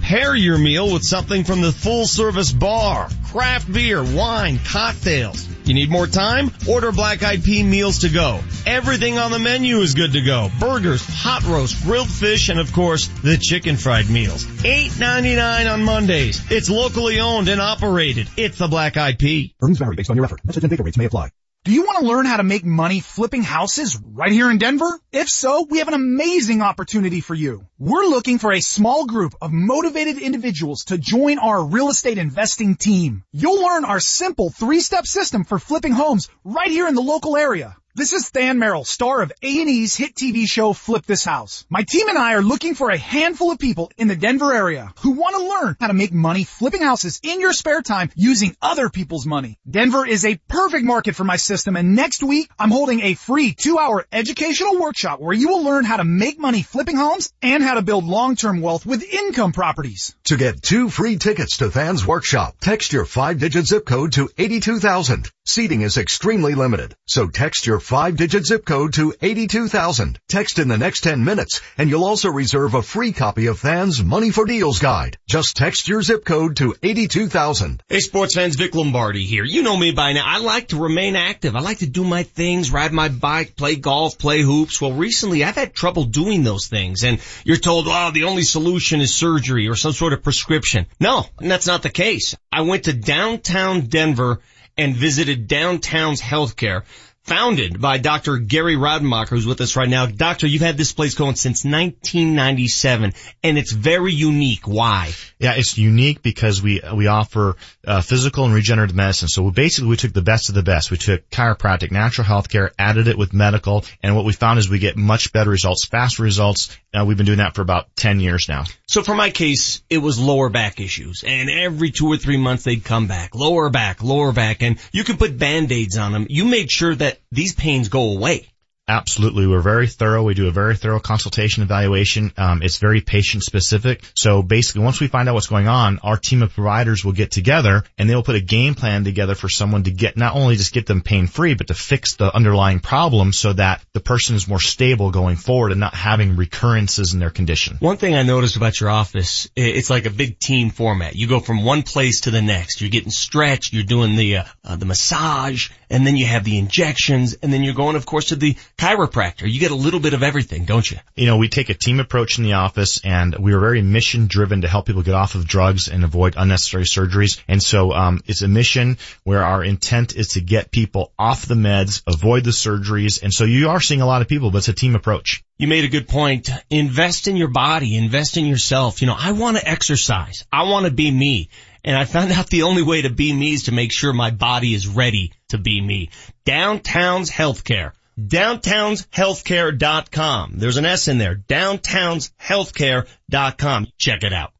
Pair 0.00 0.34
your 0.34 0.56
meal 0.56 0.90
with 0.90 1.04
something 1.04 1.44
from 1.44 1.60
the 1.60 1.72
full-service 1.72 2.52
bar. 2.52 3.10
Craft 3.26 3.70
beer, 3.70 4.02
wine, 4.02 4.58
cocktails. 4.64 5.46
You 5.66 5.74
need 5.74 5.90
more 5.90 6.06
time? 6.06 6.52
Order 6.68 6.92
Black 6.92 7.24
Eyed 7.24 7.42
Pea 7.42 7.62
meals 7.64 8.00
to 8.00 8.08
go. 8.08 8.40
Everything 8.66 9.18
on 9.18 9.32
the 9.32 9.38
menu 9.40 9.78
is 9.78 9.94
good 9.94 10.12
to 10.12 10.20
go. 10.20 10.48
Burgers, 10.60 11.04
hot 11.04 11.42
roast, 11.42 11.82
grilled 11.82 12.08
fish, 12.08 12.48
and 12.48 12.60
of 12.60 12.72
course, 12.72 13.08
the 13.22 13.36
chicken 13.36 13.76
fried 13.76 14.08
meals. 14.08 14.44
$8.99 14.44 15.72
on 15.72 15.82
Mondays. 15.82 16.40
It's 16.50 16.70
locally 16.70 17.18
owned 17.18 17.48
and 17.48 17.60
operated. 17.60 18.28
It's 18.36 18.58
the 18.58 18.68
Black 18.68 18.96
Eyed 18.96 19.18
Pea. 19.18 19.54
Earnings 19.60 19.78
vary 19.78 19.96
based 19.96 20.10
on 20.10 20.16
your 20.16 20.24
effort. 20.24 20.44
Message 20.44 20.62
and 20.62 20.70
data 20.70 20.84
rates 20.84 20.96
may 20.96 21.06
apply. 21.06 21.30
Do 21.66 21.72
you 21.72 21.82
want 21.82 21.98
to 21.98 22.06
learn 22.06 22.26
how 22.26 22.36
to 22.36 22.44
make 22.44 22.64
money 22.64 23.00
flipping 23.00 23.42
houses 23.42 23.98
right 24.00 24.30
here 24.30 24.52
in 24.52 24.58
Denver? 24.58 25.00
If 25.10 25.28
so, 25.28 25.66
we 25.68 25.78
have 25.78 25.88
an 25.88 25.94
amazing 25.94 26.62
opportunity 26.62 27.20
for 27.20 27.34
you. 27.34 27.66
We're 27.76 28.06
looking 28.06 28.38
for 28.38 28.52
a 28.52 28.60
small 28.60 29.04
group 29.04 29.34
of 29.42 29.50
motivated 29.50 30.18
individuals 30.18 30.84
to 30.84 30.96
join 30.96 31.40
our 31.40 31.66
real 31.66 31.88
estate 31.88 32.18
investing 32.18 32.76
team. 32.76 33.24
You'll 33.32 33.60
learn 33.60 33.84
our 33.84 33.98
simple 33.98 34.48
three-step 34.48 35.08
system 35.08 35.42
for 35.42 35.58
flipping 35.58 35.90
homes 35.90 36.28
right 36.44 36.70
here 36.70 36.86
in 36.86 36.94
the 36.94 37.00
local 37.00 37.36
area. 37.36 37.76
This 37.96 38.12
is 38.12 38.28
Than 38.28 38.58
Merrill, 38.58 38.84
star 38.84 39.22
of 39.22 39.32
A&E's 39.42 39.96
hit 39.96 40.14
TV 40.14 40.46
show 40.46 40.74
Flip 40.74 41.06
This 41.06 41.24
House. 41.24 41.64
My 41.70 41.82
team 41.82 42.10
and 42.10 42.18
I 42.18 42.34
are 42.34 42.42
looking 42.42 42.74
for 42.74 42.90
a 42.90 42.98
handful 42.98 43.50
of 43.50 43.58
people 43.58 43.90
in 43.96 44.06
the 44.06 44.14
Denver 44.14 44.52
area 44.52 44.92
who 44.98 45.12
want 45.12 45.34
to 45.34 45.48
learn 45.48 45.76
how 45.80 45.86
to 45.86 45.94
make 45.94 46.12
money 46.12 46.44
flipping 46.44 46.82
houses 46.82 47.18
in 47.22 47.40
your 47.40 47.54
spare 47.54 47.80
time 47.80 48.10
using 48.14 48.54
other 48.60 48.90
people's 48.90 49.24
money. 49.24 49.58
Denver 49.66 50.06
is 50.06 50.26
a 50.26 50.38
perfect 50.46 50.84
market 50.84 51.14
for 51.14 51.24
my 51.24 51.36
system 51.36 51.74
and 51.74 51.96
next 51.96 52.22
week 52.22 52.50
I'm 52.58 52.70
holding 52.70 53.00
a 53.00 53.14
free 53.14 53.54
two 53.54 53.78
hour 53.78 54.04
educational 54.12 54.78
workshop 54.78 55.18
where 55.18 55.32
you 55.32 55.48
will 55.48 55.64
learn 55.64 55.86
how 55.86 55.96
to 55.96 56.04
make 56.04 56.38
money 56.38 56.60
flipping 56.60 56.98
homes 56.98 57.32
and 57.40 57.62
how 57.62 57.76
to 57.76 57.82
build 57.82 58.04
long-term 58.04 58.60
wealth 58.60 58.84
with 58.84 59.02
income 59.02 59.52
properties. 59.52 60.14
To 60.24 60.36
get 60.36 60.60
two 60.60 60.90
free 60.90 61.16
tickets 61.16 61.56
to 61.58 61.70
Than's 61.70 62.06
workshop, 62.06 62.56
text 62.60 62.92
your 62.92 63.06
five-digit 63.06 63.64
zip 63.64 63.86
code 63.86 64.12
to 64.12 64.28
82,000. 64.36 65.30
Seating 65.48 65.82
is 65.82 65.96
extremely 65.96 66.56
limited, 66.56 66.96
so 67.06 67.28
text 67.28 67.68
your 67.68 67.78
five-digit 67.78 68.44
zip 68.44 68.64
code 68.64 68.94
to 68.94 69.14
82,000. 69.22 70.18
Text 70.28 70.58
in 70.58 70.66
the 70.66 70.76
next 70.76 71.02
10 71.02 71.22
minutes, 71.22 71.60
and 71.78 71.88
you'll 71.88 72.04
also 72.04 72.30
reserve 72.30 72.74
a 72.74 72.82
free 72.82 73.12
copy 73.12 73.46
of 73.46 73.60
Than's 73.60 74.02
Money 74.02 74.30
for 74.30 74.44
Deals 74.44 74.80
guide. 74.80 75.18
Just 75.28 75.56
text 75.56 75.86
your 75.86 76.02
zip 76.02 76.24
code 76.24 76.56
to 76.56 76.74
82,000. 76.82 77.80
Hey 77.88 78.00
sports 78.00 78.34
fans, 78.34 78.56
Vic 78.56 78.74
Lombardi 78.74 79.24
here. 79.24 79.44
You 79.44 79.62
know 79.62 79.76
me 79.76 79.92
by 79.92 80.14
now. 80.14 80.24
I 80.26 80.38
like 80.38 80.68
to 80.68 80.82
remain 80.82 81.14
active. 81.14 81.54
I 81.54 81.60
like 81.60 81.78
to 81.78 81.86
do 81.86 82.02
my 82.02 82.24
things, 82.24 82.72
ride 82.72 82.92
my 82.92 83.08
bike, 83.08 83.54
play 83.54 83.76
golf, 83.76 84.18
play 84.18 84.42
hoops. 84.42 84.80
Well, 84.80 84.94
recently 84.94 85.44
I've 85.44 85.54
had 85.54 85.72
trouble 85.72 86.06
doing 86.06 86.42
those 86.42 86.66
things 86.66 87.04
and 87.04 87.20
you're 87.44 87.56
told, 87.56 87.86
oh, 87.88 88.10
the 88.10 88.24
only 88.24 88.42
solution 88.42 89.00
is 89.00 89.14
surgery 89.14 89.68
or 89.68 89.76
some 89.76 89.92
sort 89.92 90.12
of 90.12 90.24
prescription. 90.24 90.86
No, 90.98 91.24
that's 91.38 91.68
not 91.68 91.84
the 91.84 91.90
case. 91.90 92.34
I 92.50 92.62
went 92.62 92.84
to 92.84 92.92
downtown 92.92 93.82
Denver 93.82 94.40
and 94.78 94.94
visited 94.94 95.48
Downtown's 95.48 96.20
Healthcare, 96.20 96.84
founded 97.26 97.80
by 97.80 97.98
Dr. 97.98 98.38
Gary 98.38 98.76
Rademacher, 98.76 99.34
who's 99.34 99.46
with 99.46 99.60
us 99.60 99.76
right 99.76 99.88
now. 99.88 100.06
Doctor, 100.06 100.46
you've 100.46 100.62
had 100.62 100.76
this 100.76 100.92
place 100.92 101.14
going 101.14 101.34
since 101.34 101.64
1997, 101.64 103.12
and 103.42 103.58
it's 103.58 103.72
very 103.72 104.12
unique. 104.12 104.66
Why? 104.66 105.12
Yeah, 105.38 105.54
it's 105.54 105.76
unique 105.76 106.22
because 106.22 106.62
we 106.62 106.80
we 106.94 107.08
offer 107.08 107.56
uh, 107.86 108.00
physical 108.00 108.44
and 108.44 108.54
regenerative 108.54 108.96
medicine. 108.96 109.28
So 109.28 109.42
we 109.42 109.50
basically 109.50 109.90
we 109.90 109.96
took 109.96 110.12
the 110.12 110.22
best 110.22 110.48
of 110.48 110.54
the 110.54 110.62
best. 110.62 110.90
We 110.90 110.96
took 110.96 111.28
chiropractic, 111.30 111.90
natural 111.90 112.26
health 112.26 112.48
care, 112.48 112.72
added 112.78 113.08
it 113.08 113.18
with 113.18 113.32
medical, 113.32 113.84
and 114.02 114.16
what 114.16 114.24
we 114.24 114.32
found 114.32 114.58
is 114.58 114.68
we 114.68 114.78
get 114.78 114.96
much 114.96 115.32
better 115.32 115.50
results, 115.50 115.84
faster 115.84 116.22
results. 116.22 116.76
Uh, 116.94 117.04
we've 117.04 117.18
been 117.18 117.26
doing 117.26 117.38
that 117.38 117.54
for 117.54 117.60
about 117.60 117.94
10 117.96 118.20
years 118.20 118.48
now. 118.48 118.64
So 118.86 119.02
for 119.02 119.14
my 119.14 119.30
case, 119.30 119.82
it 119.90 119.98
was 119.98 120.18
lower 120.18 120.48
back 120.48 120.80
issues, 120.80 121.24
and 121.26 121.50
every 121.50 121.90
two 121.90 122.06
or 122.06 122.16
three 122.16 122.38
months 122.38 122.64
they'd 122.64 122.82
come 122.82 123.06
back, 123.06 123.34
lower 123.34 123.68
back, 123.68 124.02
lower 124.02 124.32
back, 124.32 124.62
and 124.62 124.78
you 124.92 125.04
can 125.04 125.18
put 125.18 125.36
band-aids 125.36 125.98
on 125.98 126.12
them. 126.12 126.26
You 126.30 126.46
made 126.46 126.70
sure 126.70 126.94
that 126.94 127.15
these 127.30 127.54
pains 127.54 127.88
go 127.88 128.12
away. 128.12 128.48
Absolutely. 128.88 129.48
We're 129.48 129.62
very 129.62 129.88
thorough. 129.88 130.22
We 130.22 130.34
do 130.34 130.46
a 130.46 130.52
very 130.52 130.76
thorough 130.76 131.00
consultation 131.00 131.64
evaluation. 131.64 132.32
Um, 132.36 132.62
it's 132.62 132.78
very 132.78 133.00
patient 133.00 133.42
specific. 133.42 134.04
So 134.14 134.42
basically 134.42 134.84
once 134.84 135.00
we 135.00 135.08
find 135.08 135.28
out 135.28 135.34
what's 135.34 135.48
going 135.48 135.66
on, 135.66 135.98
our 136.04 136.16
team 136.16 136.42
of 136.44 136.54
providers 136.54 137.04
will 137.04 137.12
get 137.12 137.32
together 137.32 137.82
and 137.98 138.08
they'll 138.08 138.22
put 138.22 138.36
a 138.36 138.40
game 138.40 138.76
plan 138.76 139.02
together 139.02 139.34
for 139.34 139.48
someone 139.48 139.82
to 139.84 139.90
get, 139.90 140.16
not 140.16 140.36
only 140.36 140.54
just 140.54 140.72
get 140.72 140.86
them 140.86 141.02
pain 141.02 141.26
free, 141.26 141.54
but 141.54 141.66
to 141.66 141.74
fix 141.74 142.14
the 142.14 142.32
underlying 142.32 142.78
problem 142.78 143.32
so 143.32 143.52
that 143.54 143.84
the 143.92 143.98
person 143.98 144.36
is 144.36 144.46
more 144.46 144.60
stable 144.60 145.10
going 145.10 145.34
forward 145.34 145.72
and 145.72 145.80
not 145.80 145.94
having 145.94 146.36
recurrences 146.36 147.12
in 147.12 147.18
their 147.18 147.30
condition. 147.30 147.78
One 147.80 147.96
thing 147.96 148.14
I 148.14 148.22
noticed 148.22 148.56
about 148.56 148.78
your 148.80 148.90
office, 148.90 149.50
it's 149.56 149.90
like 149.90 150.06
a 150.06 150.10
big 150.10 150.38
team 150.38 150.70
format. 150.70 151.16
You 151.16 151.26
go 151.26 151.40
from 151.40 151.64
one 151.64 151.82
place 151.82 152.20
to 152.22 152.30
the 152.30 152.42
next. 152.42 152.80
You're 152.80 152.90
getting 152.90 153.10
stretched. 153.10 153.72
You're 153.72 153.82
doing 153.82 154.14
the, 154.14 154.36
uh, 154.36 154.44
uh, 154.64 154.76
the 154.76 154.86
massage 154.86 155.70
and 155.90 156.06
then 156.06 156.16
you 156.16 156.26
have 156.26 156.44
the 156.44 156.58
injections 156.58 157.36
and 157.42 157.52
then 157.52 157.62
you're 157.62 157.74
going, 157.74 157.96
of 157.96 158.06
course, 158.06 158.26
to 158.26 158.36
the 158.36 158.54
chiropractor. 158.76 159.50
You 159.50 159.60
get 159.60 159.70
a 159.70 159.76
little 159.76 160.00
bit 160.00 160.14
of 160.14 160.22
everything, 160.22 160.64
don't 160.64 160.88
you? 160.90 160.98
You 161.14 161.26
know, 161.26 161.36
we 161.36 161.48
take 161.48 161.68
a 161.68 161.74
team 161.74 162.00
approach 162.00 162.38
in 162.38 162.44
the 162.44 162.54
office 162.54 163.00
and 163.04 163.36
we 163.38 163.52
are 163.52 163.60
very 163.60 163.82
mission 163.82 164.26
driven 164.26 164.62
to 164.62 164.68
help 164.68 164.86
people 164.86 165.02
get 165.02 165.14
off 165.14 165.34
of 165.34 165.46
drugs 165.46 165.88
and 165.88 166.04
avoid 166.04 166.34
unnecessary 166.36 166.84
surgeries. 166.84 167.40
And 167.48 167.62
so, 167.62 167.92
um, 167.92 168.22
it's 168.26 168.42
a 168.42 168.48
mission 168.48 168.98
where 169.24 169.44
our 169.44 169.62
intent 169.62 170.16
is 170.16 170.28
to 170.28 170.40
get 170.40 170.70
people 170.70 171.12
off 171.18 171.46
the 171.46 171.54
meds, 171.54 172.02
avoid 172.06 172.44
the 172.44 172.50
surgeries. 172.50 173.22
And 173.22 173.32
so 173.32 173.44
you 173.44 173.68
are 173.70 173.80
seeing 173.80 174.00
a 174.00 174.06
lot 174.06 174.22
of 174.22 174.28
people, 174.28 174.50
but 174.50 174.58
it's 174.58 174.68
a 174.68 174.72
team 174.72 174.94
approach. 174.94 175.42
You 175.58 175.68
made 175.68 175.84
a 175.84 175.88
good 175.88 176.08
point. 176.08 176.50
Invest 176.68 177.28
in 177.28 177.36
your 177.36 177.48
body, 177.48 177.96
invest 177.96 178.36
in 178.36 178.46
yourself. 178.46 179.00
You 179.00 179.06
know, 179.06 179.16
I 179.18 179.32
want 179.32 179.56
to 179.56 179.66
exercise. 179.66 180.44
I 180.52 180.64
want 180.64 180.86
to 180.86 180.92
be 180.92 181.10
me. 181.10 181.48
And 181.82 181.96
I 181.96 182.04
found 182.04 182.32
out 182.38 182.48
the 182.48 182.64
only 182.64 182.82
way 182.82 183.02
to 183.02 183.10
be 183.10 183.32
me 183.32 183.54
is 183.54 183.64
to 183.64 183.72
make 183.72 183.92
sure 183.92 184.12
my 184.12 184.30
body 184.30 184.74
is 184.74 184.86
ready 184.86 185.32
to 185.48 185.58
be 185.58 185.80
me. 185.80 186.10
Downtown's 186.44 187.30
Healthcare 187.30 187.92
downtownshealthcare.com. 188.18 190.54
There's 190.56 190.78
an 190.78 190.84
S 190.84 191.08
in 191.08 191.18
there. 191.18 191.34
downtownshealthcare.com. 191.36 193.86
Check 193.98 194.22
it 194.22 194.32
out. 194.32 194.52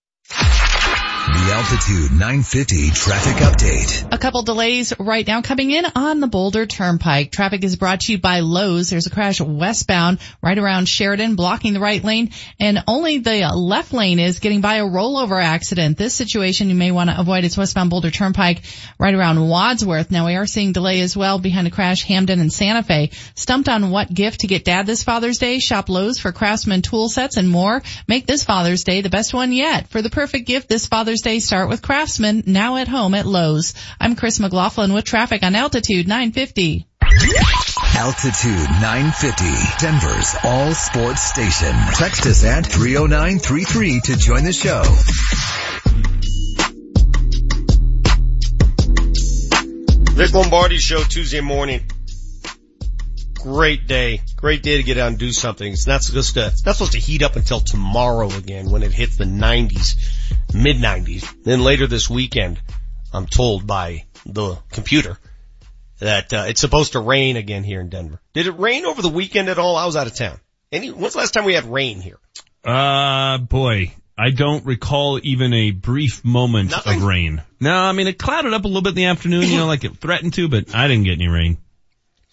The 1.27 1.53
Altitude 1.53 2.13
950 2.13 2.91
traffic 2.91 3.37
update. 3.43 4.15
A 4.15 4.17
couple 4.17 4.43
delays 4.43 4.93
right 4.97 5.27
now 5.27 5.43
coming 5.43 5.73
in 5.73 5.85
on 5.97 6.21
the 6.21 6.29
Boulder 6.29 6.67
Turnpike. 6.67 7.33
Traffic 7.33 7.65
is 7.65 7.75
brought 7.75 8.03
to 8.03 8.13
you 8.13 8.19
by 8.19 8.41
Lowe's. 8.41 8.91
There's 8.91 9.09
a 9.09 9.11
crash 9.11 9.41
westbound 9.41 10.21
right 10.41 10.57
around 10.57 10.89
Sheridan 10.89 11.35
blocking 11.35 11.73
the 11.73 11.81
right 11.81 12.03
lane 12.03 12.31
and 12.61 12.85
only 12.87 13.19
the 13.19 13.41
left 13.57 13.93
lane 13.93 14.21
is 14.21 14.39
getting 14.39 14.61
by 14.61 14.77
a 14.77 14.85
rollover 14.85 15.43
accident. 15.43 15.99
This 15.99 16.15
situation 16.15 16.69
you 16.69 16.77
may 16.77 16.93
want 16.93 17.11
to 17.11 17.19
avoid. 17.19 17.43
It's 17.43 17.57
westbound 17.57 17.91
Boulder 17.91 18.13
Turnpike 18.13 18.63
right 18.97 19.15
around 19.15 19.49
Wadsworth. 19.49 20.13
Now 20.13 20.27
we 20.27 20.37
are 20.37 20.47
seeing 20.47 20.71
delay 20.71 21.01
as 21.01 21.17
well 21.17 21.41
behind 21.41 21.67
a 21.67 21.73
crash 21.73 22.05
Hampden 22.05 22.39
and 22.39 22.53
Santa 22.53 22.85
Fe. 22.85 23.11
Stumped 23.35 23.69
on 23.69 23.91
what 23.91 24.15
gift 24.15 24.41
to 24.41 24.47
get 24.47 24.65
dad 24.65 24.87
this 24.87 25.03
Father's 25.03 25.39
Day? 25.39 25.59
Shop 25.59 25.89
Lowe's 25.89 26.21
for 26.21 26.31
Craftsman 26.31 26.83
tool 26.83 27.09
sets 27.09 27.37
and 27.37 27.49
more. 27.49 27.83
Make 28.07 28.27
this 28.27 28.45
Father's 28.45 28.85
Day 28.85 29.01
the 29.01 29.11
best 29.11 29.35
one 29.35 29.51
yet. 29.51 29.89
For 29.89 30.03
the 30.03 30.11
perfect 30.11 30.47
gift 30.47 30.69
this 30.69 30.87
Father's 30.87 31.16
Day 31.23 31.41
start 31.41 31.69
with 31.69 31.83
Craftsman 31.83 32.43
now 32.47 32.77
at 32.77 32.89
home 32.89 33.15
at 33.15 33.27
Lowe's. 33.27 33.75
I'm 34.01 34.17
Chris 34.17 34.41
McLaughlin 34.41 34.93
with 34.93 35.05
traffic 35.05 35.43
on 35.43 35.55
Altitude 35.55 36.09
950. 36.09 36.87
Altitude 37.97 38.69
950, 38.81 39.45
Denver's 39.81 40.37
all 40.45 40.75
sports 40.75 41.23
station. 41.23 41.75
Text 41.95 42.27
us 42.27 42.45
at 42.45 42.67
30933 42.67 44.01
to 44.01 44.17
join 44.17 44.45
the 44.45 44.53
show. 44.53 44.83
Vic 50.15 50.33
Lombardi 50.33 50.79
show 50.79 51.03
Tuesday 51.03 51.41
morning. 51.41 51.83
Great 53.47 53.87
day. 53.87 54.23
Great 54.35 54.65
day 54.65 54.77
to 54.79 54.83
get 54.83 54.99
out 54.99 55.07
and 55.07 55.19
do 55.19 55.31
something. 55.31 55.73
It's 55.73 55.87
not 55.87 56.03
supposed 56.03 56.35
to, 56.35 56.49
it's 56.49 56.67
not 56.67 56.75
supposed 56.75 56.95
to 56.95 56.99
heat 56.99 57.23
up 57.23 57.37
until 57.37 57.61
tomorrow 57.61 58.29
again 58.29 58.69
when 58.73 58.83
it 58.83 58.93
hits 58.93 59.17
the 59.17 59.25
90s, 59.25 59.95
mid 60.53 60.79
90s. 60.79 61.45
Then 61.45 61.63
later 61.63 61.87
this 61.87 62.11
weekend, 62.11 62.61
I'm 63.13 63.27
told 63.27 63.65
by 63.65 64.07
the 64.27 64.59
computer, 64.73 65.17
that 66.01 66.33
uh, 66.33 66.47
it's 66.49 66.61
supposed 66.61 66.93
to 66.95 66.99
rain 66.99 67.37
again 67.37 67.63
here 67.63 67.81
in 67.81 67.89
Denver. 67.89 68.21
Did 68.33 68.49
it 68.49 68.59
rain 68.59 68.85
over 68.85 69.01
the 69.01 69.09
weekend 69.09 69.49
at 69.49 69.59
all? 69.59 69.77
I 69.77 69.87
was 69.87 69.95
out 69.95 70.09
of 70.09 70.17
town. 70.17 70.41
Any, 70.73 70.91
when's 70.91 71.13
the 71.13 71.21
last 71.21 71.33
time 71.33 71.45
we 71.45 71.55
had 71.55 71.67
rain 71.67 72.01
here? 72.01 72.19
Uh, 72.65 73.39
boy, 73.39 73.93
I 74.19 74.31
don't 74.31 74.67
recall 74.67 75.21
even 75.23 75.53
a 75.53 75.71
brief 75.71 76.25
moment 76.25 76.73
Nothing? 76.73 76.97
of 76.99 77.05
rain. 77.05 77.43
No, 77.61 77.73
I 77.73 77.93
mean, 77.93 78.09
it 78.09 78.19
clouded 78.19 78.55
up 78.55 78.65
a 78.65 78.67
little 78.67 78.83
bit 78.83 78.91
in 78.91 78.97
the 78.97 79.05
afternoon, 79.05 79.43
you 79.43 79.57
know, 79.57 79.67
like 79.67 79.85
it 79.85 79.97
threatened 79.99 80.35
to, 80.35 80.49
but 80.49 80.75
I 80.75 80.89
didn't 80.89 81.05
get 81.05 81.13
any 81.13 81.29
rain. 81.29 81.59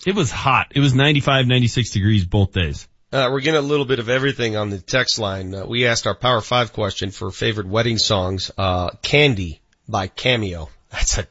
It 0.06 0.16
was 0.16 0.32
hot. 0.32 0.74
It 0.76 0.80
was 0.80 0.94
95, 0.94 1.48
96 1.48 1.92
degrees 1.92 2.26
both 2.26 2.54
days. 2.54 2.88
Uh, 3.12 3.30
we're 3.32 3.42
getting 3.42 3.60
a 3.60 3.62
little 3.62 3.86
bit 3.86 4.00
of 4.00 4.10
everything 4.10 4.56
on 4.56 4.70
the 4.70 4.80
text 4.80 5.20
line. 5.20 5.54
Uh, 5.54 5.66
we 5.66 5.86
asked 5.86 6.08
our 6.08 6.16
Power 6.16 6.42
Five 6.42 6.74
question 6.74 7.12
for 7.12 7.30
favorite 7.30 7.68
wedding 7.68 8.00
songs. 8.00 8.50
Uh, 8.58 8.90
Candy 9.02 9.62
by 9.88 10.08
Cameo. 10.08 10.70
That's 10.90 11.20
a, 11.20 11.28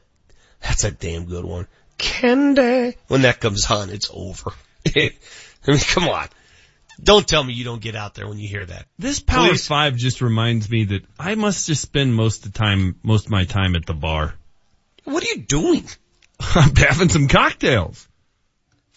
that's 0.61 0.85
a 0.85 0.91
damn 0.91 1.25
good 1.25 1.43
one. 1.43 1.67
Candy. 1.97 2.95
When 3.07 3.23
that 3.23 3.39
comes 3.39 3.69
on, 3.69 3.89
it's 3.89 4.09
over. 4.13 4.53
I 4.95 5.11
mean, 5.67 5.79
come 5.79 6.07
on. 6.07 6.27
Don't 7.01 7.27
tell 7.27 7.43
me 7.43 7.53
you 7.53 7.65
don't 7.65 7.81
get 7.81 7.95
out 7.95 8.13
there 8.13 8.27
when 8.27 8.39
you 8.39 8.47
hear 8.47 8.65
that. 8.65 8.85
This 8.97 9.19
Power 9.19 9.49
Please. 9.49 9.67
Five 9.67 9.97
just 9.97 10.21
reminds 10.21 10.69
me 10.69 10.85
that 10.85 11.03
I 11.19 11.35
must 11.35 11.67
just 11.67 11.81
spend 11.81 12.15
most 12.15 12.45
of 12.45 12.53
the 12.53 12.59
time, 12.59 12.99
most 13.03 13.25
of 13.25 13.31
my 13.31 13.45
time 13.45 13.75
at 13.75 13.85
the 13.85 13.93
bar. 13.93 14.35
What 15.03 15.23
are 15.23 15.27
you 15.27 15.41
doing? 15.41 15.85
I'm 16.39 16.75
having 16.75 17.09
some 17.09 17.27
cocktails. 17.27 18.07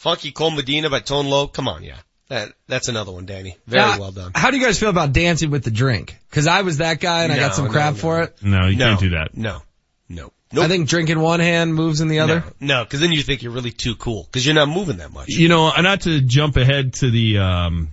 Funky 0.07 0.31
Cold 0.31 0.55
Medina 0.55 0.89
by 0.89 1.01
Tone 1.01 1.27
Loc. 1.27 1.53
Come 1.53 1.67
on, 1.67 1.83
yeah. 1.83 1.97
That, 2.29 2.53
that's 2.69 2.87
another 2.87 3.11
one, 3.11 3.27
Danny. 3.27 3.57
Very 3.67 3.83
Now, 3.83 3.99
well 3.99 4.13
done. 4.13 4.31
How 4.37 4.53
do 4.53 4.57
you 4.57 4.65
guys 4.65 4.79
feel 4.79 4.91
about 4.91 5.13
dancing 5.13 5.51
with 5.51 5.65
the 5.65 5.73
drink? 5.73 6.17
Cause 6.31 6.47
I 6.47 6.63
was 6.63 6.77
that 6.77 7.01
guy 7.01 7.25
and 7.25 7.33
I 7.33 7.37
got 7.37 7.57
some 7.57 7.65
no, 7.65 7.73
crap 7.73 7.95
no. 7.95 7.99
for 7.99 8.23
it. 8.23 8.37
No, 8.41 8.69
you 8.69 8.77
No. 8.77 8.91
can't 8.91 9.01
do 9.01 9.11
that. 9.11 9.37
No. 9.37 9.63
No. 10.09 10.31
I 10.63 10.69
think 10.69 10.89
drinking 10.89 11.19
one 11.19 11.41
hand 11.41 11.75
moves 11.75 12.01
in 12.01 12.07
the 12.07 12.21
other. 12.21 12.45
No, 12.61 12.85
because 12.85 13.01
then 13.01 13.11
you 13.11 13.21
think 13.21 13.43
you're 13.43 13.51
really 13.51 13.73
too 13.73 13.97
cool 13.97 14.23
because 14.23 14.47
you're 14.47 14.55
not 14.55 14.69
moving 14.69 14.99
that 14.99 15.13
much. 15.13 15.29
You 15.29 15.49
know, 15.49 15.69
I 15.69 15.81
not 15.81 16.03
to 16.03 16.21
jump 16.21 16.57
ahead 16.57 16.95
to 16.95 17.11
the 17.11 17.39
um, 17.39 17.89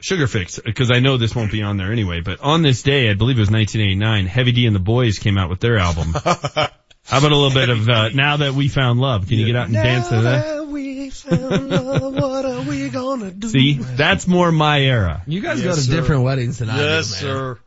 Sugar 0.00 0.26
Fix 0.26 0.58
because 0.58 0.90
I 0.90 0.98
know 0.98 1.18
this 1.18 1.36
won't 1.36 1.52
be 1.52 1.62
on 1.62 1.76
there 1.76 1.92
anyway. 1.92 2.20
But 2.20 2.40
on 2.40 2.62
this 2.62 2.82
day, 2.82 3.10
I 3.10 3.14
believe 3.14 3.36
it 3.36 3.40
was 3.40 3.50
1989, 3.50 4.26
Heavy 4.26 4.50
D 4.50 4.66
and 4.66 4.74
the 4.74 4.80
Boyz 4.80 5.20
came 5.20 5.38
out 5.38 5.50
with 5.50 5.60
their 5.60 5.78
album. 5.78 6.16
How 7.08 7.18
about 7.18 7.32
a 7.32 7.36
little 7.36 7.54
bit 7.54 7.68
of 7.70 7.88
uh, 7.88 8.08
"Now 8.10 8.36
That 8.38 8.52
We 8.54 8.68
Found 8.68 9.00
Love"? 9.00 9.28
Can 9.28 9.38
you 9.38 9.46
get 9.46 9.56
out 9.56 9.66
and 9.66 9.74
dance 9.74 10.08
to 10.10 10.20
that? 10.22 10.66
we 10.68 11.10
found 11.10 11.70
love, 11.70 12.14
what 12.14 12.44
are 12.44 12.60
we 12.62 12.88
gonna 12.90 13.30
do? 13.30 13.48
See, 13.48 13.74
that's 13.74 14.26
more 14.26 14.52
my 14.52 14.80
era. 14.80 15.22
You 15.26 15.40
guys 15.40 15.58
Yes, 15.62 15.64
go 15.64 15.74
to 15.74 15.80
sir. 15.80 15.92
different 15.96 16.24
weddings 16.24 16.58
than 16.58 16.68
I 16.68 16.76
do, 16.76 16.82
man. 16.82 16.90
Yes, 16.96 17.06
sir. 17.06 17.58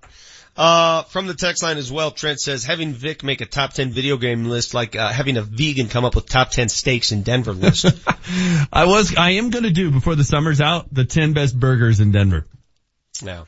Uh, 0.55 1.03
from 1.03 1.25
the 1.27 1.33
text 1.33 1.63
line 1.63 1.77
as 1.77 1.91
well, 1.91 2.11
Trent 2.11 2.39
says 2.39 2.63
having 2.65 2.93
Vic 2.93 3.23
make 3.23 3.41
a 3.41 3.45
top 3.45 3.73
10 3.73 3.91
video 3.91 4.17
game 4.17 4.45
list 4.45 4.73
like, 4.73 4.95
uh, 4.97 5.07
having 5.09 5.37
a 5.37 5.41
vegan 5.41 5.87
come 5.87 6.03
up 6.05 6.13
with 6.13 6.27
top 6.27 6.51
10 6.51 6.67
steaks 6.69 7.11
in 7.13 7.23
Denver 7.23 7.53
list. 7.53 7.85
I 8.71 8.85
was, 8.85 9.15
I 9.15 9.31
am 9.31 9.49
going 9.49 9.63
to 9.63 9.71
do 9.71 9.89
before 9.91 10.15
the 10.15 10.25
summer's 10.25 10.59
out 10.59 10.93
the 10.93 11.05
10 11.05 11.31
best 11.33 11.57
burgers 11.57 12.01
in 12.01 12.11
Denver. 12.11 12.45
now, 13.23 13.47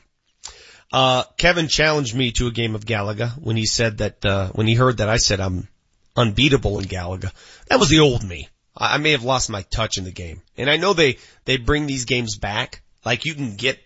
uh, 0.92 1.24
Kevin 1.36 1.68
challenged 1.68 2.14
me 2.16 2.32
to 2.32 2.46
a 2.46 2.50
game 2.50 2.74
of 2.74 2.84
Galaga 2.86 3.30
when 3.38 3.56
he 3.56 3.66
said 3.66 3.98
that, 3.98 4.24
uh, 4.24 4.48
when 4.52 4.66
he 4.66 4.74
heard 4.74 4.96
that 4.96 5.08
I 5.10 5.18
said 5.18 5.40
I'm 5.40 5.68
unbeatable 6.16 6.78
in 6.78 6.86
Galaga. 6.86 7.32
That 7.68 7.80
was 7.80 7.88
the 7.88 8.00
old 8.00 8.22
me. 8.22 8.48
I, 8.76 8.94
I 8.94 8.98
may 8.98 9.12
have 9.12 9.24
lost 9.24 9.50
my 9.50 9.62
touch 9.62 9.98
in 9.98 10.04
the 10.04 10.10
game. 10.10 10.42
And 10.56 10.70
I 10.70 10.76
know 10.76 10.92
they, 10.92 11.18
they 11.44 11.56
bring 11.56 11.86
these 11.86 12.04
games 12.04 12.36
back. 12.36 12.82
Like 13.04 13.24
you 13.24 13.34
can 13.34 13.56
get 13.56 13.78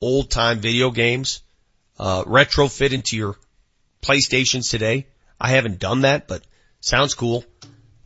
old 0.00 0.30
time 0.30 0.60
video 0.60 0.90
games, 0.90 1.42
uh, 1.98 2.24
retrofit 2.24 2.92
into 2.92 3.16
your 3.16 3.36
PlayStations 4.02 4.70
today. 4.70 5.06
I 5.40 5.50
haven't 5.50 5.78
done 5.78 6.02
that, 6.02 6.28
but 6.28 6.42
sounds 6.80 7.14
cool. 7.14 7.44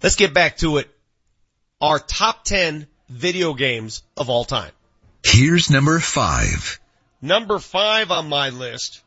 Let's 0.03 0.17
get 0.17 0.35
back 0.35 0.59
to 0.59 0.79
it. 0.79 0.89
Our 1.81 1.99
top 1.99 2.45
10 2.45 2.87
video 3.09 3.55
games 3.55 4.03
of 4.17 4.31
all 4.31 4.45
time. 4.45 4.73
Here's 5.25 5.71
number 5.71 5.99
five. 6.01 6.81
Number 7.21 7.59
five 7.59 8.11
on 8.11 8.29
my 8.29 8.51
list. 8.51 9.03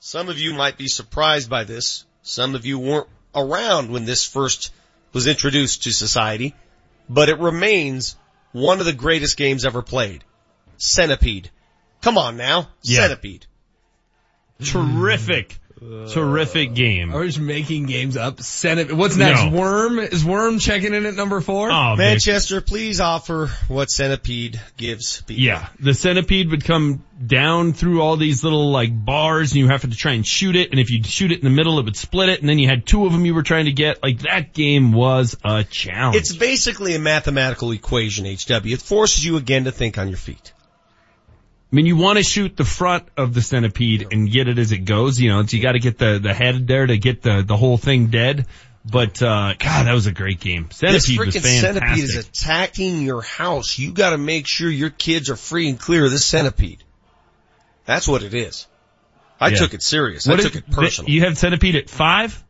Some 0.00 0.28
of 0.28 0.38
you 0.38 0.52
might 0.52 0.76
be 0.76 0.88
surprised 0.88 1.48
by 1.48 1.64
this. 1.64 2.04
Some 2.22 2.54
of 2.54 2.66
you 2.66 2.78
weren't 2.78 3.08
around 3.34 3.90
when 3.90 4.04
this 4.04 4.24
first 4.24 4.72
was 5.12 5.26
introduced 5.26 5.84
to 5.84 5.92
society, 5.92 6.54
but 7.08 7.28
it 7.28 7.38
remains 7.38 8.16
one 8.52 8.80
of 8.80 8.86
the 8.86 8.92
greatest 8.92 9.36
games 9.36 9.64
ever 9.64 9.82
played. 9.82 10.24
Centipede. 10.76 11.50
Come 12.00 12.18
on 12.18 12.36
now. 12.36 12.68
Yeah. 12.82 13.02
Centipede. 13.02 13.46
Terrific, 14.62 15.58
terrific 16.12 16.74
game. 16.74 17.14
Are 17.14 17.20
we 17.20 17.26
just 17.26 17.40
making 17.40 17.86
games 17.86 18.16
up? 18.16 18.40
Send 18.40 18.80
it. 18.80 18.92
What's 18.92 19.16
next? 19.16 19.44
No. 19.44 19.50
Worm? 19.50 19.98
Is 19.98 20.24
Worm 20.24 20.58
checking 20.58 20.94
in 20.94 21.06
at 21.06 21.14
number 21.14 21.40
four? 21.40 21.70
Oh, 21.70 21.94
Vic. 21.96 22.04
Manchester, 22.04 22.60
please 22.60 23.00
offer 23.00 23.50
what 23.68 23.90
Centipede 23.90 24.60
gives 24.76 25.22
people. 25.22 25.42
Yeah, 25.42 25.68
the 25.80 25.94
centipede 25.94 26.50
would 26.50 26.64
come 26.64 27.04
down 27.24 27.72
through 27.72 28.02
all 28.02 28.16
these 28.16 28.42
little 28.42 28.70
like 28.70 28.90
bars 29.04 29.52
and 29.52 29.58
you 29.58 29.68
have 29.68 29.82
to 29.82 29.90
try 29.90 30.12
and 30.12 30.26
shoot 30.26 30.56
it. 30.56 30.70
And 30.70 30.80
if 30.80 30.90
you 30.90 31.02
shoot 31.02 31.32
it 31.32 31.38
in 31.38 31.44
the 31.44 31.50
middle, 31.50 31.78
it 31.78 31.84
would 31.84 31.96
split 31.96 32.28
it. 32.28 32.40
And 32.40 32.48
then 32.48 32.58
you 32.58 32.68
had 32.68 32.86
two 32.86 33.06
of 33.06 33.12
them 33.12 33.24
you 33.24 33.34
were 33.34 33.42
trying 33.42 33.66
to 33.66 33.72
get. 33.72 34.02
Like 34.02 34.20
that 34.20 34.52
game 34.52 34.92
was 34.92 35.36
a 35.44 35.64
challenge. 35.64 36.16
It's 36.16 36.34
basically 36.34 36.94
a 36.94 36.98
mathematical 36.98 37.72
equation, 37.72 38.24
HW. 38.24 38.72
It 38.72 38.82
forces 38.82 39.24
you 39.24 39.36
again 39.36 39.64
to 39.64 39.72
think 39.72 39.98
on 39.98 40.08
your 40.08 40.18
feet. 40.18 40.52
I 41.74 41.76
mean, 41.76 41.86
you 41.86 41.96
want 41.96 42.18
to 42.18 42.22
shoot 42.22 42.56
the 42.56 42.62
front 42.64 43.08
of 43.16 43.34
the 43.34 43.42
centipede 43.42 44.06
and 44.12 44.30
get 44.30 44.46
it 44.46 44.60
as 44.60 44.70
it 44.70 44.84
goes. 44.84 45.18
You 45.20 45.30
know, 45.30 45.40
you 45.40 45.60
got 45.60 45.72
to 45.72 45.80
get 45.80 45.98
the, 45.98 46.20
the 46.22 46.32
head 46.32 46.68
there 46.68 46.86
to 46.86 46.96
get 46.96 47.20
the, 47.20 47.42
the 47.44 47.56
whole 47.56 47.76
thing 47.78 48.10
dead. 48.10 48.46
But, 48.84 49.20
uh, 49.20 49.54
God, 49.58 49.86
that 49.86 49.92
was 49.92 50.06
a 50.06 50.12
great 50.12 50.38
game. 50.38 50.70
Centipede 50.70 50.94
this 50.94 51.10
freaking 51.10 51.60
centipede 51.60 52.04
is 52.04 52.14
attacking 52.14 53.02
your 53.02 53.22
house. 53.22 53.76
You 53.76 53.92
gotta 53.92 54.18
make 54.18 54.46
sure 54.46 54.70
your 54.70 54.90
kids 54.90 55.30
are 55.30 55.36
free 55.36 55.68
and 55.68 55.76
clear 55.76 56.04
of 56.04 56.12
this 56.12 56.24
centipede. 56.24 56.84
That's 57.86 58.06
what 58.06 58.22
it 58.22 58.34
is. 58.34 58.68
I 59.40 59.48
Yeah. 59.48 59.56
took 59.56 59.74
it 59.74 59.82
serious. 59.82 60.28
What 60.28 60.38
I 60.38 60.42
took 60.44 60.54
it 60.54 60.70
personal. 60.70 61.10
You 61.10 61.22
have 61.22 61.36
centipede 61.36 61.74
at 61.74 61.90
five? 61.90 62.40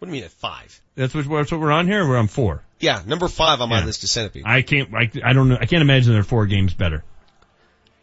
what 0.00 0.06
do 0.08 0.10
you 0.12 0.20
mean 0.20 0.24
at 0.24 0.32
five? 0.32 0.80
That's 0.96 1.14
what, 1.14 1.28
that's 1.28 1.52
what 1.52 1.60
we're 1.60 1.70
on 1.70 1.86
here. 1.86 2.02
Or 2.02 2.08
we're 2.08 2.16
on 2.18 2.26
four. 2.26 2.64
Yeah, 2.80 3.02
number 3.06 3.28
five 3.28 3.60
on 3.60 3.68
my 3.68 3.78
Yeah. 3.78 3.84
list 3.84 4.02
is 4.02 4.10
centipede. 4.10 4.42
I 4.46 4.62
can't, 4.62 4.92
I, 4.92 5.12
I 5.24 5.32
don't 5.32 5.48
know. 5.48 5.58
I 5.60 5.66
can't 5.66 5.82
imagine 5.82 6.10
there 6.12 6.22
are 6.22 6.24
four 6.24 6.46
games 6.46 6.74
better. 6.74 7.04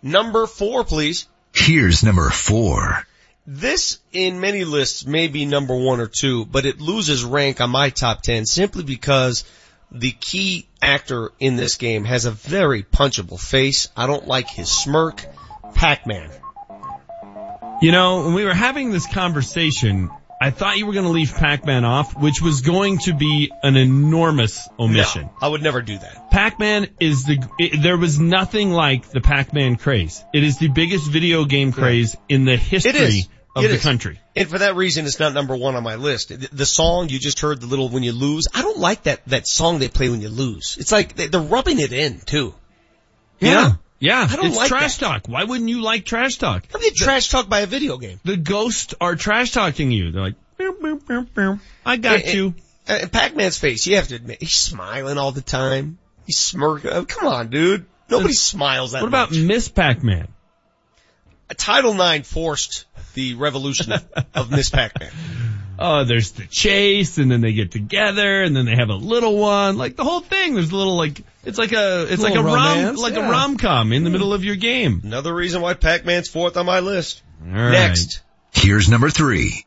Number 0.02 0.48
four, 0.48 0.84
please. 0.84 1.28
Here's 1.54 2.04
number 2.04 2.30
four. 2.30 3.06
This 3.46 4.00
in 4.12 4.40
many 4.42 4.66
lists 4.66 5.06
may 5.06 5.28
be 5.28 5.46
number 5.46 5.76
one 5.76 6.00
or 6.00 6.08
two, 6.08 6.46
but 6.46 6.66
it 6.66 6.82
loses 6.82 7.24
rank 7.24 7.62
on 7.62 7.70
my 7.70 7.90
top 7.90 8.22
ten 8.22 8.46
simply 8.46 8.84
because 8.84 9.44
the 9.90 10.12
key 10.12 10.68
actor 10.82 11.32
in 11.40 11.56
this 11.56 11.76
game 11.78 12.04
has 12.04 12.26
a 12.26 12.32
very 12.32 12.84
punchable 12.84 13.40
face. 13.40 13.90
I 13.96 14.06
don't 14.06 14.28
like 14.28 14.50
his 14.50 14.70
smirk. 14.70 15.26
Pac-Man. 15.74 16.30
You 17.82 17.92
know, 17.92 18.24
when 18.24 18.34
we 18.34 18.44
were 18.44 18.54
having 18.54 18.92
this 18.92 19.06
conversation, 19.06 20.10
I 20.40 20.52
thought 20.52 20.78
you 20.78 20.86
were 20.86 20.94
going 20.94 21.06
to 21.06 21.12
leave 21.12 21.34
Pac-Man 21.34 21.84
off, 21.84 22.16
which 22.16 22.42
was 22.42 22.62
going 22.62 23.00
to 23.00 23.14
be 23.14 23.52
an 23.64 23.76
enormous 23.76 24.70
omission. 24.80 25.24
No, 25.24 25.34
I 25.42 25.48
would 25.48 25.64
never 25.64 25.82
do 25.82 25.98
that. 25.98 26.30
Pac-Man 26.30 26.90
is 27.00 27.26
the, 27.26 27.44
it, 27.58 27.82
there 27.82 27.98
was 27.98 28.20
nothing 28.20 28.72
like 28.72 29.10
the 29.10 29.22
Pac-Man 29.22 29.78
craze. 29.78 30.24
It 30.34 30.44
is 30.44 30.60
the 30.60 30.68
biggest 30.68 31.10
video 31.10 31.46
game 31.46 31.72
craze 31.72 32.16
in 32.30 32.46
the 32.46 32.56
history 32.56 33.26
of 33.56 33.66
It 33.66 33.70
the 33.70 33.74
is. 33.76 33.82
country. 33.82 34.20
And 34.36 34.48
for 34.48 34.60
that 34.60 34.76
reason, 34.76 35.08
it's 35.08 35.20
not 35.20 35.34
number 35.34 35.56
one 35.56 35.76
on 35.76 35.82
my 35.82 35.96
list. 35.96 36.30
The, 36.30 36.48
the 36.52 36.66
song 36.68 37.10
you 37.10 37.18
just 37.18 37.40
heard, 37.40 37.60
the 37.60 37.66
little 37.66 37.90
when 37.90 38.04
you 38.04 38.12
lose, 38.12 38.48
I 38.54 38.62
don't 38.62 38.78
like 38.78 39.04
that, 39.04 39.26
that 39.26 39.48
song 39.48 39.80
they 39.80 39.88
play 39.88 40.10
when 40.10 40.22
you 40.22 40.30
lose. 40.30 40.78
It's 40.80 40.92
like 40.92 41.16
they, 41.16 41.28
they're 41.28 41.42
rubbing 41.42 41.80
it 41.80 41.92
in 41.92 42.20
too. 42.20 42.54
You 43.40 43.52
know? 43.52 43.72
Yeah, 44.00 44.28
I 44.30 44.46
it's 44.46 44.56
like 44.58 44.68
trash 44.68 44.98
that. 44.98 45.06
talk. 45.06 45.28
Why 45.28 45.44
wouldn't 45.44 45.70
you 45.70 45.82
like 45.82 46.06
trash 46.06 46.36
talk? 46.38 46.66
How 46.72 46.78
do 46.80 46.86
you 46.86 46.92
trash 46.92 47.30
talk 47.30 47.50
by 47.50 47.62
a 47.62 47.66
video 47.66 47.98
game? 47.98 48.20
The 48.24 48.38
ghosts 48.38 48.94
are 49.02 49.16
trash 49.16 49.52
talking 49.52 49.92
you. 49.92 50.12
They're 50.12 50.22
like, 50.22 50.36
"Boop, 50.60 50.80
boop, 50.80 51.04
boop, 51.04 51.28
boop. 51.32 51.60
I 51.86 51.98
got 51.98 52.22
And- 52.22 52.34
you. 52.34 52.56
And 52.88 53.02
and 53.04 53.12
Pac-Man's 53.12 53.58
face, 53.58 53.86
you 53.86 53.98
have 53.98 54.08
to 54.10 54.16
admit, 54.16 54.38
he's 54.40 54.56
smiling 54.56 55.18
all 55.18 55.34
the 55.34 55.42
time. 55.42 55.98
He's 56.26 56.38
smirking. 56.38 56.92
Oh, 56.92 57.04
come 57.06 57.28
on, 57.28 57.50
dude. 57.50 57.86
Nobody 58.10 58.34
smiles 58.34 58.94
that 58.94 59.02
What 59.02 59.10
about 59.10 59.32
much. 59.32 59.40
Ms. 59.40 59.68
Pac-Man? 59.68 60.28
Title 61.58 62.00
IX 62.00 62.26
forced 62.32 62.86
the 63.14 63.34
revolution 63.36 63.92
of, 63.94 64.06
of 64.34 64.52
Ms. 64.52 64.70
Pac-Man. 64.70 65.12
Oh, 65.80 66.04
there's 66.04 66.32
the 66.32 66.46
chase, 66.46 67.18
and 67.18 67.30
then 67.30 67.42
they 67.42 67.54
get 67.54 67.72
together, 67.72 68.42
and 68.42 68.56
then 68.56 68.66
they 68.66 68.76
have 68.76 68.90
a 68.90 68.96
little 68.96 69.38
one. 69.38 69.78
Like 69.78 69.96
the 69.96 70.04
whole 70.04 70.22
thing. 70.22 70.56
There's 70.56 70.72
a 70.72 70.76
little 70.76 70.98
like 70.98 71.22
it's 71.44 71.58
like 71.58 71.72
a 71.72 72.12
it's 72.12 72.22
like 72.22 72.36
a 72.36 72.42
Little 72.42 72.56
rom 72.56 72.96
like 72.96 73.14
yeah. 73.14 73.28
a 73.28 73.32
rom 73.32 73.58
com 73.58 73.94
in 73.94 74.04
the 74.04 74.10
hmm. 74.10 74.14
middle 74.14 74.34
of 74.34 74.44
your 74.44 74.56
game. 74.56 75.02
Another 75.04 75.34
reason 75.34 75.62
why 75.62 75.74
Pac-Man's 75.74 76.30
fourth 76.30 76.58
on 76.58 76.66
my 76.66 76.80
list. 76.80 77.22
All 77.46 77.52
right. 77.54 77.72
Next, 77.72 78.22
Here's 78.52 78.90
number 78.90 79.10
three. 79.10 79.66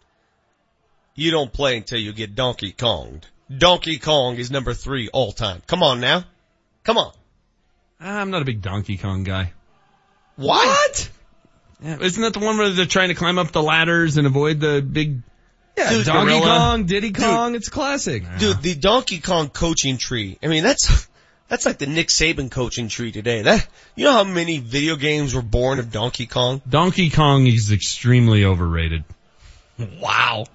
you 1.15 1.31
don't 1.31 1.53
play 1.53 1.77
until 1.77 1.99
you 1.99 2.13
get 2.13 2.35
Donkey 2.35 2.73
Konged. 2.73 3.23
Donkey 3.57 3.99
Kong 3.99 4.37
is 4.37 4.51
number 4.51 4.75
three 4.75 5.09
all 5.09 5.33
time. 5.33 5.63
Come 5.67 5.83
on 5.83 6.01
now. 6.01 6.25
Come 6.85 6.99
on. 6.99 7.13
I'm 8.01 8.31
not 8.31 8.43
a 8.43 8.45
big 8.45 8.63
Donkey 8.63 8.97
Kong 8.97 9.25
guy. 9.25 9.53
What? 10.37 11.11
Yeah, 11.83 11.99
isn't 12.01 12.23
that 12.23 12.33
the 12.33 12.41
one 12.41 12.59
where 12.59 12.71
they're 12.71 12.87
trying 12.87 13.09
to 13.09 13.15
climb 13.15 13.39
up 13.39 13.53
the 13.53 13.63
ladders 13.63 14.17
and 14.17 14.27
avoid 14.27 14.61
the 14.61 14.81
big 14.81 15.23
Yeah, 15.77 15.91
Dude, 15.91 16.07
Donkey 16.07 16.33
Gorilla. 16.33 16.47
Kong, 16.47 16.85
Diddy 16.85 17.13
Kong, 17.13 17.55
it's 17.55 17.69
classic. 17.69 18.25
Dude, 18.39 18.61
the 18.61 18.75
Donkey 18.75 19.21
Kong 19.21 19.49
coaching 19.49 19.99
tree. 19.99 20.39
I 20.43 20.49
mean, 20.49 20.63
that's 20.63 21.09
that's 21.49 21.67
like 21.67 21.79
the 21.79 21.87
Nick 21.87 22.09
Saban 22.09 22.51
coaching 22.51 22.89
tree 22.89 23.13
today. 23.13 23.43
That 23.43 23.67
you 23.95 24.05
know 24.05 24.13
how 24.13 24.25
many 24.25 24.59
video 24.59 24.97
games 24.97 25.35
were 25.35 25.43
born 25.43 25.79
of 25.79 25.91
Donkey 25.91 26.27
Kong? 26.27 26.61
Donkey 26.69 27.11
Kong 27.11 27.47
is 27.47 27.73
extremely 27.73 28.45
overrated. 28.45 29.05
Wow. 30.01 30.47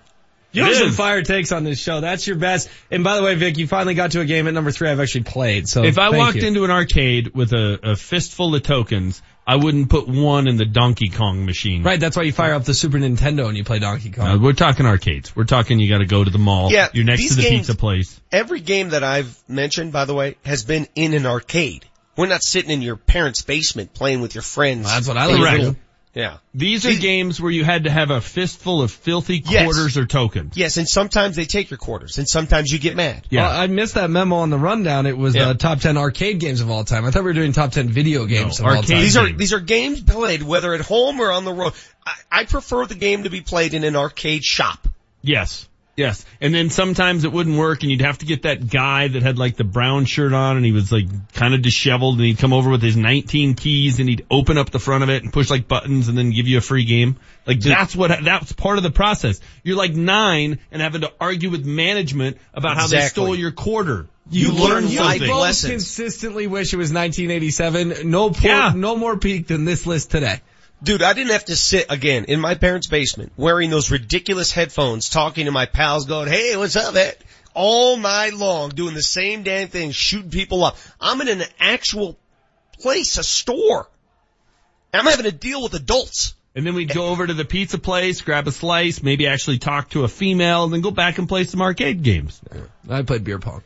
You 0.56 0.64
It 0.64 0.68
have 0.68 0.76
some 0.78 0.92
fire 0.92 1.22
takes 1.22 1.52
on 1.52 1.66
this 1.66 1.80
show. 1.80 2.00
That's 2.00 2.26
your 2.26 2.38
best. 2.38 2.70
And 2.90 3.04
by 3.04 3.18
the 3.18 3.24
way, 3.24 3.36
Vic, 3.36 3.58
you 3.58 3.68
finally 3.68 3.94
got 3.94 4.12
to 4.12 4.22
a 4.22 4.26
game 4.26 4.48
at 4.48 4.54
number 4.54 4.72
three 4.72 4.90
I've 4.90 5.02
actually 5.02 5.26
played. 5.26 5.68
So 5.68 5.84
if 5.84 5.98
I 5.98 6.12
walked 6.12 6.38
you. 6.38 6.48
into 6.48 6.64
an 6.64 6.72
arcade 6.72 7.36
with 7.36 7.52
a, 7.52 7.78
a 7.84 7.96
fistful 7.98 8.56
of 8.56 8.64
tokens, 8.64 9.22
I 9.48 9.58
wouldn't 9.58 9.90
put 9.90 10.08
one 10.08 10.48
in 10.48 10.58
the 10.58 10.66
Donkey 10.66 11.10
Kong 11.10 11.46
machine. 11.46 11.84
Right, 11.84 12.00
that's 12.00 12.18
why 12.18 12.24
you 12.24 12.32
fire 12.32 12.54
up 12.54 12.64
the 12.64 12.74
Super 12.74 12.98
Nintendo 12.98 13.48
and 13.48 13.56
you 13.56 13.64
play 13.64 13.78
Donkey 13.80 14.10
Kong. 14.10 14.28
Uh, 14.28 14.38
we're 14.40 14.54
talking 14.54 14.86
arcades. 14.88 15.36
We're 15.36 15.44
talking 15.44 15.80
you 15.80 15.88
got 15.90 16.00
to 16.00 16.08
go 16.08 16.24
to 16.24 16.32
the 16.32 16.40
mall. 16.40 16.72
Yeah, 16.72 16.90
you're 16.94 17.06
next 17.06 17.28
to 17.30 17.36
the 17.36 17.42
games- 17.44 17.68
pizza 17.68 17.76
place. 17.76 18.20
Every 18.32 18.60
game 18.60 18.90
that 18.90 19.04
I've 19.04 19.38
mentioned, 19.48 19.92
by 19.92 20.06
the 20.06 20.14
way, 20.16 20.38
has 20.46 20.64
been 20.64 20.88
in 20.96 21.14
an 21.14 21.26
arcade. 21.28 21.86
We're 22.18 22.28
not 22.28 22.44
sitting 22.44 22.72
in 22.72 22.82
your 22.82 22.96
parents' 22.96 23.42
basement 23.44 23.94
playing 23.94 24.22
with 24.22 24.34
your 24.36 24.42
friends. 24.42 24.86
That's 24.88 25.08
what 25.08 25.18
I 25.18 25.26
in 25.26 25.32
like 25.32 25.40
your 25.40 25.48
to 25.50 25.58
little- 25.58 25.72
do. 25.74 25.80
Yeah. 26.16 26.38
These 26.54 26.86
are 26.86 26.94
games 26.94 27.42
where 27.42 27.52
you 27.52 27.66
had 27.66 27.84
to 27.84 27.92
have 27.92 28.10
a 28.10 28.22
fistful 28.22 28.82
of 28.82 28.90
filthy 28.90 29.44
Yes. 29.46 29.64
quarters 29.66 29.98
or 29.98 30.06
tokens. 30.06 30.56
Yes, 30.56 30.78
and 30.78 30.88
sometimes 30.88 31.36
they 31.36 31.44
take 31.44 31.70
your 31.70 31.78
quarters, 31.78 32.18
and 32.18 32.28
sometimes 32.28 32.72
you 32.72 32.80
get 32.80 32.96
mad. 32.96 33.28
Yeah. 33.30 33.42
Well, 33.50 33.62
I 33.62 33.68
missed 33.68 33.96
that 33.96 34.10
memo 34.10 34.38
on 34.38 34.50
the 34.50 34.58
rundown. 34.58 35.06
It 35.08 35.18
was 35.18 35.36
Yeah. 35.36 35.50
the 35.50 35.56
top 35.56 35.82
10 35.82 35.98
arcade 35.98 36.40
games 36.40 36.62
of 36.62 36.72
all 36.72 36.86
time. 36.86 37.04
I 37.06 37.12
thought 37.12 37.24
we 37.24 37.32
were 37.32 37.34
doing 37.34 37.52
top 37.52 37.74
10 37.74 37.90
video 37.90 38.26
games 38.26 38.60
of 38.62 38.66
all 38.66 38.82
time. 38.82 39.02
These 39.02 39.18
are 39.18 39.30
these 39.30 39.52
are 39.52 39.60
games 39.60 40.02
played 40.02 40.42
whether 40.42 40.74
at 40.74 40.82
home 40.82 41.20
or 41.20 41.32
on 41.34 41.44
the 41.44 41.54
road. 41.54 41.74
I, 42.08 42.14
I 42.32 42.46
prefer 42.46 42.86
the 42.86 42.96
game 42.96 43.24
to 43.24 43.30
be 43.30 43.42
played 43.42 43.74
in 43.74 43.84
an 43.84 43.98
arcade 43.98 44.44
shop. 44.46 44.88
Yes. 45.22 45.68
Yes. 45.98 46.26
And 46.42 46.54
then 46.54 46.70
sometimes 46.70 47.24
it 47.24 47.32
wouldn't 47.32 47.58
work 47.58 47.84
and 47.84 47.90
you'd 47.92 48.02
have 48.02 48.18
to 48.18 48.26
get 48.26 48.42
that 48.42 48.70
guy 48.70 49.08
that 49.08 49.24
had 49.24 49.38
like 49.38 49.56
the 49.56 49.64
brown 49.64 50.04
shirt 50.04 50.34
on 50.34 50.58
and 50.58 50.66
he 50.66 50.74
was 50.74 50.92
like 50.92 51.06
kind 51.34 51.54
of 51.54 51.62
disheveled 51.62 52.16
and 52.18 52.26
he'd 52.26 52.38
come 52.38 52.52
over 52.52 52.70
with 52.70 52.82
his 52.82 52.98
19 52.98 53.54
keys 53.54 54.00
and 54.00 54.10
he'd 54.10 54.26
open 54.30 54.58
up 54.58 54.72
the 54.72 54.80
front 54.80 55.04
of 55.04 55.10
it 55.10 55.24
and 55.24 55.32
push 55.32 55.50
like 55.50 55.70
buttons 55.70 56.10
and 56.10 56.18
then 56.18 56.32
give 56.32 56.48
you 56.50 56.58
a 56.58 56.62
free 56.62 56.84
game. 56.84 57.16
Like 57.48 57.62
that's 57.62 57.96
what, 57.96 58.12
that's 58.24 58.52
part 58.52 58.78
of 58.78 58.84
the 58.84 58.92
process. 58.92 59.40
You're 59.64 59.78
like 59.78 59.94
nine 59.96 60.60
and 60.70 60.82
having 60.82 61.02
to 61.02 61.14
argue 61.20 61.50
with 61.50 61.66
management 61.66 62.38
about 62.54 62.76
how 62.76 62.88
they 62.88 63.00
stole 63.02 63.34
your 63.36 63.52
quarter. 63.52 64.08
You 64.30 64.52
learn 64.52 64.88
You 64.90 65.00
life 65.00 65.22
both 65.22 65.30
lessons. 65.40 65.72
consistently 65.72 66.48
wish 66.48 66.74
it 66.74 66.78
was 66.78 66.92
1987. 66.92 68.10
No, 68.10 68.32
poor, 68.32 68.50
Yeah. 68.50 68.74
no 68.76 68.96
more 68.98 69.18
peak 69.18 69.48
than 69.48 69.64
this 69.66 69.86
list 69.86 70.12
today. 70.12 70.42
Dude, 70.86 71.02
I 71.02 71.14
didn't 71.14 71.32
have 71.32 71.45
to 71.45 71.56
sit 71.56 71.88
again 71.90 72.26
in 72.26 72.40
my 72.40 72.53
parents' 72.53 72.86
basement 72.86 73.32
wearing 73.38 73.72
those 73.72 73.90
ridiculous 73.90 74.52
headphones, 74.52 75.10
talking 75.10 75.45
to 75.45 75.52
my 75.52 75.66
pals, 75.66 76.06
going, 76.06 76.28
"Hey, 76.28 76.56
what's 76.56 76.76
up, 76.76 76.95
Ed?" 76.95 77.18
All 77.56 77.98
night 77.98 78.36
long, 78.36 78.70
doing 78.70 78.94
the 78.94 79.02
same 79.02 79.41
damn 79.41 79.68
thing, 79.68 79.91
shooting 79.91 80.30
people 80.30 80.64
up. 80.64 80.78
I'm 81.02 81.22
in 81.22 81.28
an 81.28 81.44
actual 81.60 82.20
place, 82.80 83.18
a 83.18 83.24
store. 83.24 83.90
And 84.94 85.02
I'm 85.02 85.07
having 85.10 85.26
to 85.26 85.32
deal 85.32 85.64
with 85.64 85.74
adults. 85.74 86.36
And 86.53 86.68
then 86.68 86.76
we'd 86.76 86.94
go 86.94 87.07
over 87.07 87.26
to 87.26 87.34
the 87.34 87.45
pizza 87.45 87.80
place, 87.80 88.22
grab 88.22 88.48
a 88.48 88.52
slice, 88.52 89.02
maybe 89.02 89.26
actually 89.26 89.57
talk 89.57 89.90
to 89.90 90.03
a 90.03 90.07
female 90.07 90.66
and 90.66 90.72
then 90.72 90.82
go 90.82 90.91
back 90.91 91.18
and 91.18 91.28
play 91.28 91.45
some 91.45 91.64
arcade 91.64 92.03
games. 92.03 92.40
I 92.88 93.02
played 93.02 93.24
beer 93.24 93.40
pong. 93.40 93.64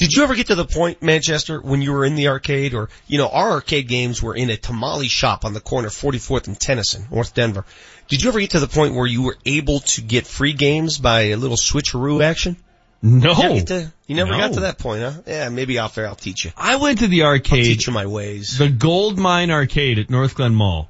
Did 0.00 0.12
you 0.14 0.22
ever 0.22 0.34
get 0.34 0.46
to 0.48 0.54
the 0.54 0.64
point, 0.64 1.02
Manchester, 1.02 1.60
when 1.60 1.82
you 1.82 1.92
were 1.92 2.04
in 2.06 2.14
the 2.16 2.28
arcade 2.28 2.72
or, 2.74 2.88
you 3.06 3.18
know, 3.18 3.28
our 3.28 3.50
arcade 3.52 3.86
games 3.86 4.22
were 4.22 4.34
in 4.34 4.48
a 4.48 4.56
tamale 4.56 5.08
shop 5.08 5.44
on 5.44 5.52
the 5.52 5.60
corner 5.60 5.88
of 5.88 5.92
44th 5.94 6.46
and 6.46 6.58
Tennyson, 6.58 7.06
North 7.10 7.34
Denver. 7.34 7.66
Did 8.08 8.22
you 8.22 8.30
ever 8.30 8.40
get 8.40 8.50
to 8.52 8.60
the 8.60 8.66
point 8.66 8.94
where 8.94 9.06
you 9.06 9.20
were 9.22 9.36
able 9.44 9.80
to 9.80 10.00
get 10.00 10.26
free 10.26 10.54
games 10.54 10.96
by 10.96 11.20
a 11.32 11.36
little 11.36 11.58
switcheroo 11.58 12.24
action? 12.24 12.56
No. 13.02 13.32
You 13.34 13.48
never, 13.54 13.60
to, 13.66 13.92
you 14.06 14.16
never 14.16 14.30
No. 14.32 14.38
got 14.38 14.52
to 14.54 14.60
that 14.60 14.78
point, 14.78 15.02
huh? 15.02 15.12
Yeah, 15.26 15.48
maybe 15.50 15.78
off 15.78 15.94
there 15.94 16.06
I'll 16.06 16.14
teach 16.14 16.44
you. 16.46 16.52
I 16.56 16.76
went 16.76 17.00
to 17.00 17.06
the 17.06 17.22
I'll 17.22 17.28
arcade. 17.28 17.64
teach 17.66 17.86
you 17.86 17.92
my 17.92 18.06
ways. 18.06 18.56
the 18.58 18.68
Gold 18.70 19.18
Mine 19.18 19.50
Arcade 19.50 19.98
at 19.98 20.08
Northglenn 20.08 20.54
Mall. 20.54 20.88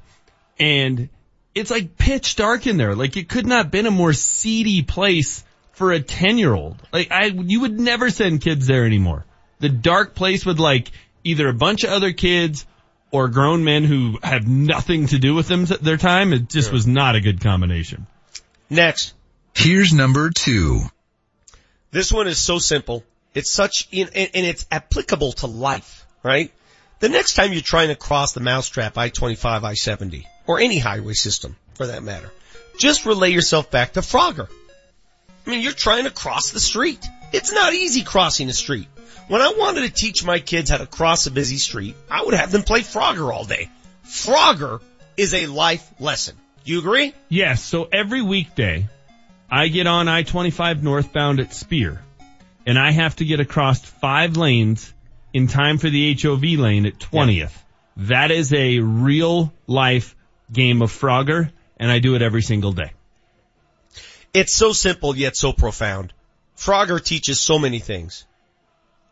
And 0.59 1.09
it's 1.53 1.69
like 1.71 1.97
pitch 1.97 2.37
dark 2.37 2.65
in 2.65 2.77
there. 2.77 2.95
Like 2.95 3.17
it 3.17 3.27
could 3.27 3.45
not 3.45 3.57
have 3.65 3.71
been 3.71 3.85
a 3.87 3.91
more 3.91 4.13
seedy 4.13 4.83
place 4.83 5.43
for 5.81 5.91
a 5.91 5.99
10 5.99 6.37
year 6.37 6.53
old. 6.53 6.77
Like 6.93 7.11
I, 7.11 7.25
you 7.25 7.61
would 7.61 7.79
never 7.79 8.11
send 8.11 8.41
kids 8.41 8.67
there 8.67 8.85
anymore. 8.85 9.25
The 9.57 9.69
dark 9.69 10.13
place 10.13 10.45
with 10.45 10.59
like 10.59 10.91
either 11.23 11.49
a 11.49 11.55
bunch 11.55 11.83
of 11.83 11.89
other 11.89 12.13
kids 12.13 12.67
or 13.09 13.29
grown 13.29 13.63
men 13.63 13.83
who 13.83 14.19
have 14.21 14.47
nothing 14.47 15.07
to 15.07 15.17
do 15.17 15.33
with 15.33 15.47
them 15.47 15.65
their 15.65 15.97
time. 15.97 16.33
It 16.33 16.49
just 16.49 16.71
was 16.71 16.85
not 16.85 17.15
a 17.15 17.19
good 17.19 17.41
combination. 17.41 18.05
Next. 18.69 19.15
Here's 19.55 19.91
number 19.91 20.29
two. 20.29 20.81
This 21.89 22.13
one 22.13 22.27
is 22.27 22.37
so 22.37 22.59
simple. 22.59 23.03
It's 23.33 23.49
such, 23.49 23.89
and, 23.91 24.11
and 24.13 24.29
and 24.35 24.45
it's 24.45 24.67
applicable 24.69 25.31
to 25.33 25.47
life, 25.47 26.05
right? 26.21 26.51
The 26.99 27.09
next 27.09 27.33
time 27.33 27.53
you're 27.53 27.63
trying 27.63 27.87
to 27.87 27.95
cross 27.95 28.33
the 28.33 28.39
mousetrap 28.39 28.99
I-25, 28.99 29.63
I-70, 29.63 30.25
or 30.45 30.59
any 30.59 30.77
highway 30.77 31.13
system 31.13 31.55
for 31.73 31.87
that 31.87 32.03
matter, 32.03 32.31
just 32.77 33.07
relay 33.07 33.31
yourself 33.31 33.71
back 33.71 33.93
to 33.93 34.01
Frogger. 34.01 34.47
I 35.45 35.49
mean, 35.49 35.61
you're 35.61 35.71
trying 35.71 36.03
to 36.05 36.11
cross 36.11 36.51
the 36.51 36.59
street. 36.59 37.05
It's 37.31 37.51
not 37.51 37.73
easy 37.73 38.03
crossing 38.03 38.49
a 38.49 38.53
street. 38.53 38.87
When 39.27 39.41
I 39.41 39.53
wanted 39.57 39.81
to 39.81 39.93
teach 39.93 40.25
my 40.25 40.39
kids 40.39 40.69
how 40.69 40.77
to 40.77 40.85
cross 40.85 41.25
a 41.25 41.31
busy 41.31 41.57
street, 41.57 41.95
I 42.09 42.23
would 42.23 42.33
have 42.33 42.51
them 42.51 42.63
play 42.63 42.81
Frogger 42.81 43.33
all 43.33 43.45
day. 43.45 43.69
Frogger 44.05 44.81
is 45.15 45.33
a 45.33 45.47
life 45.47 45.89
lesson. 45.99 46.35
You 46.65 46.79
agree? 46.79 47.13
Yes. 47.29 47.63
So 47.63 47.87
every 47.91 48.21
weekday, 48.21 48.87
I 49.49 49.69
get 49.69 49.87
on 49.87 50.07
I-25 50.07 50.83
northbound 50.83 51.39
at 51.39 51.53
Speer, 51.53 52.01
and 52.65 52.77
I 52.77 52.91
have 52.91 53.15
to 53.17 53.25
get 53.25 53.39
across 53.39 53.81
five 53.81 54.37
lanes 54.37 54.93
in 55.33 55.47
time 55.47 55.77
for 55.77 55.89
the 55.89 56.17
HOV 56.21 56.43
lane 56.59 56.85
at 56.85 56.99
20th. 56.99 57.53
That 57.97 58.31
is 58.31 58.53
a 58.53 58.79
real 58.79 59.53
life 59.67 60.15
game 60.51 60.81
of 60.81 60.91
Frogger, 60.91 61.51
and 61.77 61.91
I 61.91 61.99
do 61.99 62.15
it 62.15 62.21
every 62.21 62.41
single 62.41 62.73
day. 62.73 62.91
It's 64.33 64.53
so 64.53 64.71
simple 64.71 65.15
yet 65.15 65.35
so 65.35 65.51
profound. 65.51 66.13
Frogger 66.57 67.03
teaches 67.03 67.39
so 67.39 67.59
many 67.59 67.79
things. 67.79 68.25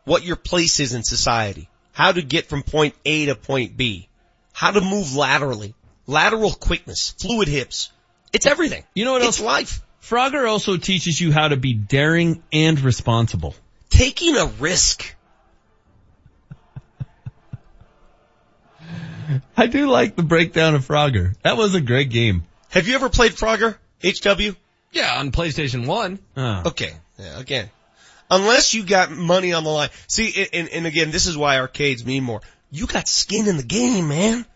What 0.04 0.24
your 0.24 0.36
place 0.36 0.80
is 0.80 0.94
in 0.94 1.02
society. 1.02 1.68
How 1.92 2.12
to 2.12 2.22
get 2.22 2.46
from 2.48 2.62
point 2.62 2.94
A 3.04 3.26
to 3.26 3.34
point 3.34 3.76
B. 3.76 4.08
How 4.52 4.70
to 4.70 4.80
move 4.80 5.14
laterally. 5.14 5.74
Lateral 6.06 6.52
quickness. 6.52 7.14
Fluid 7.20 7.48
hips. 7.48 7.92
It's 8.32 8.46
everything. 8.46 8.84
You 8.94 9.04
know 9.04 9.12
what 9.12 9.22
else? 9.22 9.36
it's 9.36 9.44
life. 9.44 9.82
Frogger 10.02 10.48
also 10.48 10.76
teaches 10.76 11.20
you 11.20 11.32
how 11.32 11.48
to 11.48 11.56
be 11.56 11.74
daring 11.74 12.42
and 12.52 12.80
responsible. 12.80 13.54
Taking 13.90 14.36
a 14.36 14.46
risk. 14.46 15.14
I 19.56 19.66
do 19.66 19.88
like 19.88 20.16
the 20.16 20.22
breakdown 20.22 20.74
of 20.74 20.86
Frogger. 20.86 21.34
That 21.42 21.56
was 21.56 21.74
a 21.74 21.80
great 21.80 22.10
game. 22.10 22.44
Have 22.70 22.88
you 22.88 22.94
ever 22.94 23.08
played 23.08 23.32
Frogger? 23.32 23.76
HW? 24.02 24.56
Yeah, 24.92 25.18
on 25.18 25.30
PlayStation 25.30 25.86
1. 25.86 26.18
Oh. 26.36 26.62
Okay. 26.66 26.92
Yeah, 27.18 27.38
again. 27.38 27.70
Unless 28.30 28.74
you 28.74 28.84
got 28.84 29.10
money 29.10 29.52
on 29.52 29.64
the 29.64 29.70
line. 29.70 29.90
See, 30.06 30.48
and, 30.52 30.68
and 30.68 30.86
again, 30.86 31.10
this 31.10 31.26
is 31.26 31.36
why 31.36 31.58
arcades 31.58 32.04
mean 32.04 32.24
more. 32.24 32.40
You 32.70 32.86
got 32.86 33.08
skin 33.08 33.48
in 33.48 33.56
the 33.56 33.64
game, 33.64 34.08
man. 34.08 34.46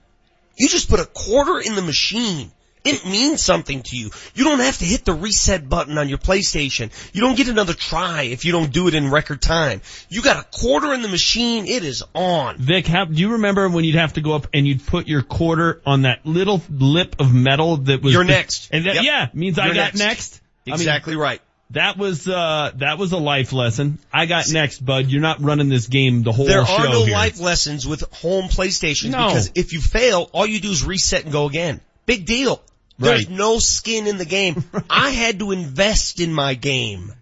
You 0.56 0.68
just 0.68 0.88
put 0.88 1.00
a 1.00 1.06
quarter 1.06 1.58
in 1.60 1.74
the 1.74 1.82
machine. 1.82 2.52
It 2.84 3.06
means 3.06 3.42
something 3.42 3.82
to 3.82 3.96
you. 3.96 4.10
You 4.34 4.44
don't 4.44 4.60
have 4.60 4.76
to 4.78 4.84
hit 4.84 5.04
the 5.06 5.14
reset 5.14 5.68
button 5.68 5.96
on 5.96 6.08
your 6.08 6.18
PlayStation. 6.18 6.90
You 7.14 7.22
don't 7.22 7.36
get 7.36 7.48
another 7.48 7.72
try 7.72 8.22
if 8.24 8.44
you 8.44 8.52
don't 8.52 8.72
do 8.72 8.88
it 8.88 8.94
in 8.94 9.10
record 9.10 9.40
time. 9.40 9.80
You 10.10 10.20
got 10.22 10.36
a 10.36 10.58
quarter 10.60 10.92
in 10.92 11.00
the 11.02 11.08
machine. 11.08 11.66
It 11.66 11.82
is 11.84 12.02
on. 12.14 12.58
Vic, 12.58 12.86
how, 12.86 13.06
do 13.06 13.14
you 13.14 13.32
remember 13.32 13.68
when 13.70 13.84
you'd 13.84 13.94
have 13.94 14.12
to 14.14 14.20
go 14.20 14.34
up 14.34 14.48
and 14.52 14.66
you'd 14.68 14.84
put 14.86 15.08
your 15.08 15.22
quarter 15.22 15.80
on 15.86 16.02
that 16.02 16.26
little 16.26 16.62
lip 16.68 17.16
of 17.18 17.32
metal 17.32 17.78
that 17.78 18.02
was 18.02 18.12
You're 18.12 18.24
next. 18.24 18.68
And 18.70 18.84
that, 18.84 18.96
Yep. 18.96 19.04
yeah, 19.04 19.28
means 19.32 19.58
I 19.58 19.66
You're 19.66 19.74
got 19.74 19.94
next. 19.94 19.98
next. 19.98 20.40
I 20.66 20.70
mean, 20.70 20.74
Exactly 20.74 21.16
right. 21.16 21.40
That 21.70 21.96
was 21.96 22.28
uh 22.28 22.72
that 22.76 22.98
was 22.98 23.12
a 23.12 23.16
life 23.16 23.52
lesson. 23.54 23.98
I 24.12 24.26
got 24.26 24.44
next, 24.50 24.84
bud. 24.84 25.06
You're 25.08 25.22
not 25.22 25.40
running 25.40 25.70
this 25.70 25.86
game 25.86 26.22
the 26.22 26.30
whole 26.30 26.44
There 26.44 26.60
are 26.60 26.84
no 26.88 27.04
here. 27.06 27.14
life 27.14 27.40
lessons 27.40 27.86
with 27.86 28.02
home 28.12 28.44
PlayStations 28.44 29.10
No. 29.10 29.28
because 29.28 29.50
if 29.54 29.72
you 29.72 29.80
fail, 29.80 30.28
all 30.32 30.46
you 30.46 30.60
do 30.60 30.70
is 30.70 30.84
reset 30.84 31.24
and 31.24 31.32
go 31.32 31.46
again. 31.46 31.80
Big 32.06 32.26
deal. 32.26 32.62
There's 32.98 33.26
Right. 33.26 33.36
no 33.36 33.58
skin 33.58 34.06
in 34.06 34.18
the 34.18 34.24
game. 34.24 34.64
I 34.90 35.10
had 35.10 35.38
to 35.40 35.50
invest 35.52 36.20
in 36.20 36.32
my 36.32 36.54
game. 36.54 37.12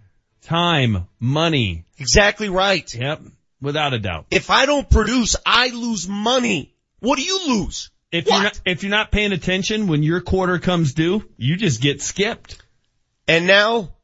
Time, 0.42 1.06
money. 1.20 1.84
Exactly 1.98 2.48
right. 2.48 2.92
Yep, 2.94 3.22
without 3.60 3.94
a 3.94 3.98
doubt. 3.98 4.26
If 4.30 4.50
I 4.50 4.66
don't 4.66 4.88
produce, 4.90 5.36
I 5.46 5.68
lose 5.68 6.08
money. 6.08 6.74
What 7.00 7.16
do 7.16 7.22
you 7.22 7.48
lose? 7.48 7.90
If 8.10 8.26
you're 8.26 8.42
not 8.42 8.60
if 8.66 8.82
you're 8.82 8.90
not 8.90 9.10
paying 9.10 9.32
attention 9.32 9.86
when 9.86 10.02
your 10.02 10.20
quarter 10.20 10.58
comes 10.58 10.92
due, 10.92 11.24
you 11.38 11.56
just 11.56 11.80
get 11.80 12.02
skipped. 12.02 12.60
And 13.26 13.46
now, 13.46 13.94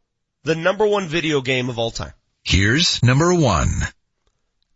the 0.45 0.55
number 0.55 0.87
one 0.87 1.09
video 1.09 1.43
game 1.43 1.69
of 1.69 1.79
all 1.79 1.91
time. 1.91 2.13
Here's 2.45 3.03
number 3.03 3.35
one. 3.35 3.69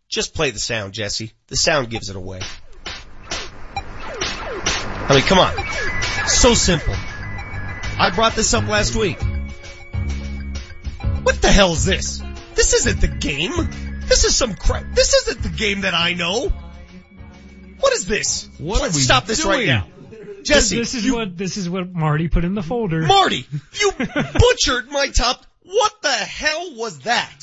Just 0.09 0.35
play 0.35 0.51
the 0.51 0.59
sound, 0.59 0.93
Jesse. 0.93 1.31
The 1.47 1.55
sound 1.55 1.89
gives 1.89 2.09
it 2.09 2.15
away. 2.15 2.41
I 3.75 5.15
mean, 5.15 5.21
come 5.23 5.39
on. 5.39 5.55
So 6.27 6.53
simple. 6.53 6.93
I 6.95 8.11
brought 8.13 8.35
this 8.35 8.53
up 8.53 8.67
last 8.67 8.95
week. 8.95 9.17
What 11.23 11.41
the 11.41 11.51
hell 11.51 11.73
is 11.73 11.85
this? 11.85 12.21
This 12.55 12.73
isn't 12.73 13.01
the 13.01 13.07
game. 13.07 13.51
This 14.07 14.23
is 14.25 14.35
some 14.35 14.55
crap. 14.55 14.83
This 14.93 15.13
isn't 15.13 15.43
the 15.43 15.49
game 15.49 15.81
that 15.81 15.93
I 15.93 16.13
know. 16.13 16.49
What 17.79 17.93
is 17.93 18.05
this? 18.05 18.49
What 18.57 18.79
are 18.79 18.83
Let's 18.83 18.95
we 18.95 19.01
stop 19.01 19.25
this 19.25 19.45
right 19.45 19.55
doing? 19.57 19.67
now. 19.67 19.87
Jesse, 20.43 20.77
this 20.77 20.93
is 20.93 21.05
you- 21.05 21.15
what 21.15 21.37
this 21.37 21.55
is 21.57 21.69
what 21.69 21.91
Marty 21.93 22.27
put 22.27 22.43
in 22.43 22.53
the 22.55 22.63
folder. 22.63 23.01
Marty, 23.03 23.45
you 23.79 23.91
butchered 23.97 24.89
my 24.89 25.07
top. 25.07 25.45
What 25.63 26.01
the 26.01 26.11
hell 26.11 26.75
was 26.75 26.99
that? 26.99 27.33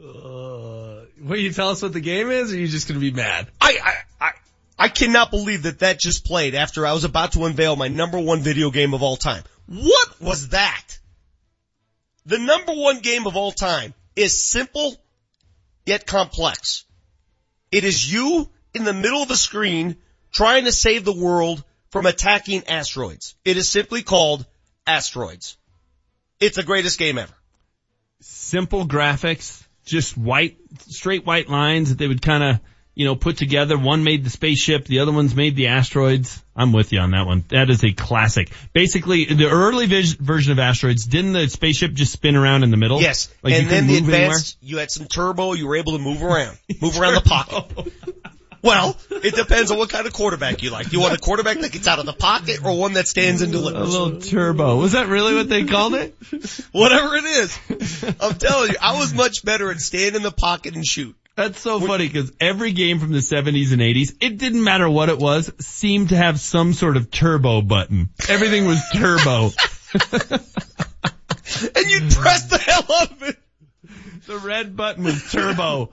Uh, 0.00 1.04
will 1.22 1.36
you 1.36 1.52
tell 1.52 1.70
us 1.70 1.82
what 1.82 1.92
the 1.92 2.00
game 2.00 2.30
is, 2.30 2.52
or 2.52 2.56
are 2.56 2.58
you 2.58 2.66
just 2.68 2.88
gonna 2.88 2.98
be 3.00 3.12
mad? 3.12 3.46
I, 3.60 3.78
I, 4.20 4.26
I, 4.26 4.30
I 4.78 4.88
cannot 4.88 5.30
believe 5.30 5.64
that 5.64 5.80
that 5.80 5.98
just 5.98 6.24
played 6.24 6.54
after 6.54 6.86
I 6.86 6.92
was 6.92 7.04
about 7.04 7.32
to 7.32 7.44
unveil 7.44 7.74
my 7.74 7.88
number 7.88 8.18
one 8.18 8.40
video 8.40 8.70
game 8.70 8.94
of 8.94 9.02
all 9.02 9.16
time. 9.16 9.42
What 9.66 10.20
was 10.20 10.50
that? 10.50 10.84
The 12.26 12.38
number 12.38 12.72
one 12.72 13.00
game 13.00 13.26
of 13.26 13.36
all 13.36 13.52
time 13.52 13.94
is 14.14 14.42
simple 14.42 14.96
yet 15.84 16.06
complex. 16.06 16.84
It 17.72 17.84
is 17.84 18.12
you 18.12 18.48
in 18.74 18.84
the 18.84 18.92
middle 18.92 19.22
of 19.22 19.30
a 19.30 19.36
screen 19.36 19.96
trying 20.30 20.64
to 20.64 20.72
save 20.72 21.04
the 21.04 21.12
world 21.12 21.64
from 21.90 22.06
attacking 22.06 22.66
asteroids. 22.68 23.34
It 23.44 23.56
is 23.56 23.68
simply 23.68 24.02
called 24.02 24.46
Asteroids. 24.86 25.56
It's 26.40 26.56
the 26.56 26.62
greatest 26.62 26.98
game 26.98 27.18
ever. 27.18 27.32
Simple 28.20 28.86
graphics, 28.86 29.62
just 29.84 30.16
white, 30.16 30.56
straight 30.86 31.26
white 31.26 31.48
lines 31.48 31.88
that 31.88 31.98
they 31.98 32.08
would 32.08 32.22
kind 32.22 32.44
of, 32.44 32.60
you 32.98 33.04
know, 33.04 33.14
put 33.14 33.36
together. 33.36 33.78
One 33.78 34.02
made 34.02 34.24
the 34.24 34.30
spaceship, 34.30 34.86
the 34.86 34.98
other 34.98 35.12
one's 35.12 35.32
made 35.32 35.54
the 35.54 35.68
asteroids. 35.68 36.42
I'm 36.56 36.72
with 36.72 36.92
you 36.92 36.98
on 36.98 37.12
that 37.12 37.26
one. 37.26 37.44
That 37.50 37.70
is 37.70 37.84
a 37.84 37.92
classic. 37.92 38.50
Basically, 38.72 39.24
the 39.24 39.48
early 39.48 39.86
vis- 39.86 40.14
version 40.14 40.50
of 40.50 40.58
asteroids, 40.58 41.06
didn't 41.06 41.32
the 41.32 41.48
spaceship 41.48 41.92
just 41.92 42.12
spin 42.12 42.34
around 42.34 42.64
in 42.64 42.72
the 42.72 42.76
middle? 42.76 43.00
Yes. 43.00 43.32
Like 43.40 43.54
you 43.54 43.60
and 43.60 43.70
then 43.70 43.86
the 43.86 44.00
move 44.00 44.08
anywhere? 44.08 44.26
advanced, 44.26 44.58
you 44.60 44.78
had 44.78 44.90
some 44.90 45.06
turbo, 45.06 45.52
you 45.52 45.68
were 45.68 45.76
able 45.76 45.92
to 45.92 46.00
move 46.00 46.24
around. 46.24 46.58
Move 46.82 46.98
around 46.98 47.14
the 47.14 47.20
pocket. 47.20 47.92
Well, 48.62 48.96
it 49.10 49.36
depends 49.36 49.70
on 49.70 49.78
what 49.78 49.90
kind 49.90 50.06
of 50.06 50.12
quarterback 50.12 50.64
you 50.64 50.70
like. 50.70 50.92
You 50.92 51.00
want 51.00 51.14
a 51.14 51.18
quarterback 51.18 51.60
that 51.60 51.70
gets 51.70 51.86
out 51.86 52.00
of 52.00 52.06
the 52.06 52.12
pocket 52.12 52.64
or 52.64 52.76
one 52.76 52.94
that 52.94 53.06
stands 53.06 53.42
and 53.42 53.52
delivers? 53.52 53.94
A 53.94 53.98
little 53.98 54.20
turbo. 54.20 54.76
Was 54.76 54.92
that 54.92 55.06
really 55.06 55.36
what 55.36 55.48
they 55.48 55.64
called 55.64 55.94
it? 55.94 56.16
Whatever 56.72 57.14
it 57.14 57.24
is. 57.24 58.16
I'm 58.20 58.34
telling 58.34 58.70
you, 58.70 58.76
I 58.82 58.98
was 58.98 59.14
much 59.14 59.44
better 59.44 59.70
at 59.70 59.78
stand 59.78 60.16
in 60.16 60.22
the 60.22 60.32
pocket 60.32 60.74
and 60.74 60.84
shoot. 60.84 61.14
That's 61.38 61.60
so 61.60 61.78
funny 61.78 62.08
because 62.08 62.32
every 62.40 62.72
game 62.72 62.98
from 62.98 63.12
the 63.12 63.20
70s 63.20 63.70
and 63.70 63.80
80s, 63.80 64.16
it 64.20 64.38
didn't 64.38 64.64
matter 64.64 64.90
what 64.90 65.08
it 65.08 65.18
was, 65.18 65.52
seemed 65.60 66.08
to 66.08 66.16
have 66.16 66.40
some 66.40 66.72
sort 66.72 66.96
of 66.96 67.12
turbo 67.12 67.62
button. 67.62 68.08
Everything 68.28 68.66
was 68.66 68.82
turbo. 68.92 69.50
And 71.74 71.90
you'd 71.90 72.12
press 72.12 72.44
the 72.44 72.58
hell 72.58 72.84
out 73.00 73.10
of 73.10 73.22
it. 73.22 73.36
the 74.26 74.38
red 74.38 74.76
button 74.76 75.04
was 75.04 75.30
turbo. 75.32 75.90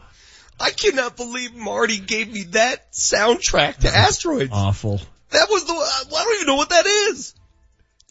I 0.60 0.72
cannot 0.72 1.16
believe 1.16 1.56
Marty 1.56 2.00
gave 2.00 2.32
me 2.32 2.44
that 2.52 2.92
soundtrack 2.92 3.78
to 3.78 3.88
Asteroids. 3.88 4.52
Awful. 4.52 5.00
That 5.30 5.48
was 5.50 5.66
the, 5.66 5.74
I 5.74 6.24
don't 6.24 6.36
even 6.36 6.48
know 6.48 6.56
what 6.56 6.70
that 6.70 6.86
is. 6.86 7.36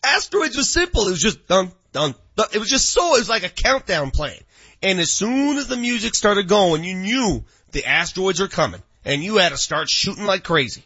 Asteroids 0.04 0.56
was 0.56 0.70
simple. 0.70 1.06
It 1.08 1.10
was 1.10 1.22
just 1.22 1.46
dun, 1.46 1.72
dun, 1.92 2.14
dun. 2.36 2.46
It 2.52 2.58
was 2.58 2.70
just 2.70 2.90
so, 2.90 3.16
it 3.16 3.18
was 3.18 3.28
like 3.28 3.44
a 3.44 3.50
countdown 3.50 4.10
playing. 4.10 4.43
And 4.84 5.00
as 5.00 5.10
soon 5.10 5.56
as 5.56 5.66
the 5.66 5.76
music 5.76 6.14
started 6.14 6.46
going, 6.46 6.84
you 6.84 6.94
knew 6.94 7.44
the 7.72 7.86
asteroids 7.86 8.40
are 8.40 8.48
coming 8.48 8.82
and 9.04 9.22
you 9.24 9.36
had 9.38 9.48
to 9.50 9.56
start 9.56 9.88
shooting 9.88 10.26
like 10.26 10.44
crazy. 10.44 10.84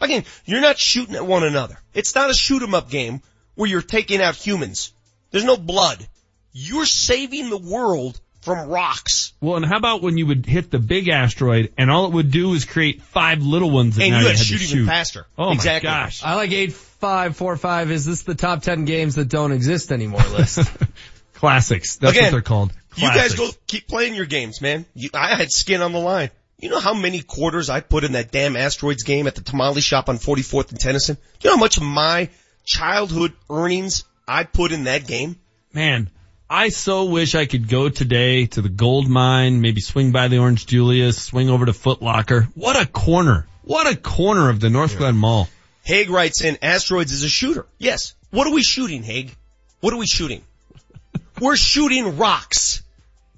Again, 0.00 0.24
you're 0.44 0.60
not 0.60 0.78
shooting 0.78 1.14
at 1.14 1.24
one 1.26 1.44
another. 1.44 1.78
It's 1.94 2.14
not 2.14 2.28
a 2.28 2.34
shoot 2.34 2.62
'em 2.62 2.74
up 2.74 2.90
game 2.90 3.22
where 3.54 3.70
you're 3.70 3.82
taking 3.82 4.20
out 4.20 4.34
humans. 4.34 4.92
There's 5.30 5.44
no 5.44 5.56
blood. 5.56 6.06
You're 6.52 6.86
saving 6.86 7.48
the 7.50 7.56
world 7.56 8.20
from 8.42 8.68
rocks. 8.68 9.32
Well, 9.40 9.56
and 9.56 9.64
how 9.64 9.76
about 9.76 10.02
when 10.02 10.18
you 10.18 10.26
would 10.26 10.44
hit 10.46 10.70
the 10.70 10.78
big 10.78 11.08
asteroid 11.08 11.72
and 11.78 11.90
all 11.90 12.06
it 12.06 12.12
would 12.12 12.30
do 12.30 12.52
is 12.54 12.64
create 12.64 13.02
five 13.02 13.42
little 13.42 13.70
ones 13.70 13.96
that 13.96 14.02
And 14.04 14.12
now 14.12 14.18
you 14.18 14.22
you 14.24 14.28
had 14.28 14.36
had 14.38 14.46
to 14.46 14.52
to 14.52 14.58
shoot 14.58 14.66
shoot 14.68 14.74
even 14.76 14.86
faster. 14.86 15.26
Oh 15.38 15.52
Exactly. 15.52 15.88
my 15.88 15.96
gosh. 16.04 16.22
I 16.22 16.34
like 16.34 16.52
eight 16.52 16.72
five 16.72 17.36
four 17.36 17.56
five. 17.56 17.90
Is 17.90 18.04
this 18.04 18.22
the 18.22 18.34
top 18.34 18.62
ten 18.62 18.84
games 18.84 19.14
that 19.16 19.28
don't 19.28 19.52
exist 19.52 19.92
anymore 19.92 20.22
list? 20.36 20.58
Classics. 21.34 21.96
That's 21.96 22.12
Again, 22.12 22.24
what 22.24 22.30
they're 22.32 22.40
called. 22.42 22.72
You 22.96 23.08
guys 23.08 23.34
go 23.34 23.50
keep 23.66 23.86
playing 23.86 24.14
your 24.14 24.26
games, 24.26 24.60
man. 24.60 24.86
You, 24.94 25.10
I 25.14 25.34
had 25.34 25.50
skin 25.52 25.82
on 25.82 25.92
the 25.92 25.98
line. 25.98 26.30
You 26.58 26.70
know 26.70 26.80
how 26.80 26.94
many 26.94 27.20
quarters 27.20 27.68
I 27.68 27.80
put 27.80 28.04
in 28.04 28.12
that 28.12 28.30
damn 28.30 28.56
asteroids 28.56 29.02
game 29.02 29.26
at 29.26 29.34
the 29.34 29.42
tamale 29.42 29.82
shop 29.82 30.08
on 30.08 30.16
44th 30.16 30.70
and 30.70 30.80
Tennyson? 30.80 31.18
You 31.42 31.50
know 31.50 31.56
how 31.56 31.60
much 31.60 31.76
of 31.76 31.82
my 31.82 32.30
childhood 32.64 33.34
earnings 33.50 34.04
I 34.26 34.44
put 34.44 34.72
in 34.72 34.84
that 34.84 35.06
game? 35.06 35.36
Man, 35.74 36.08
I 36.48 36.70
so 36.70 37.04
wish 37.04 37.34
I 37.34 37.44
could 37.44 37.68
go 37.68 37.90
today 37.90 38.46
to 38.46 38.62
the 38.62 38.70
gold 38.70 39.08
mine, 39.08 39.60
maybe 39.60 39.82
swing 39.82 40.12
by 40.12 40.28
the 40.28 40.38
Orange 40.38 40.64
Julius, 40.66 41.20
swing 41.20 41.50
over 41.50 41.66
to 41.66 41.74
Foot 41.74 42.00
Locker. 42.00 42.48
What 42.54 42.80
a 42.80 42.86
corner. 42.86 43.46
What 43.62 43.92
a 43.92 43.96
corner 43.96 44.48
of 44.48 44.60
the 44.60 44.68
Northglenn 44.68 45.16
Mall. 45.16 45.48
Haig 45.82 46.08
writes 46.08 46.42
in, 46.42 46.56
asteroids 46.62 47.12
is 47.12 47.22
a 47.22 47.28
shooter. 47.28 47.66
Yes. 47.78 48.14
What 48.30 48.46
are 48.46 48.52
we 48.52 48.62
shooting, 48.62 49.02
Haig? 49.02 49.34
What 49.80 49.92
are 49.92 49.98
we 49.98 50.06
shooting? 50.06 50.42
We're 51.40 51.56
shooting 51.56 52.16
rocks. 52.16 52.82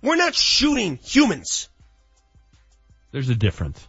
We're 0.03 0.17
not 0.17 0.35
shooting 0.35 0.99
humans. 1.03 1.69
There's 3.11 3.29
a 3.29 3.35
difference. 3.35 3.87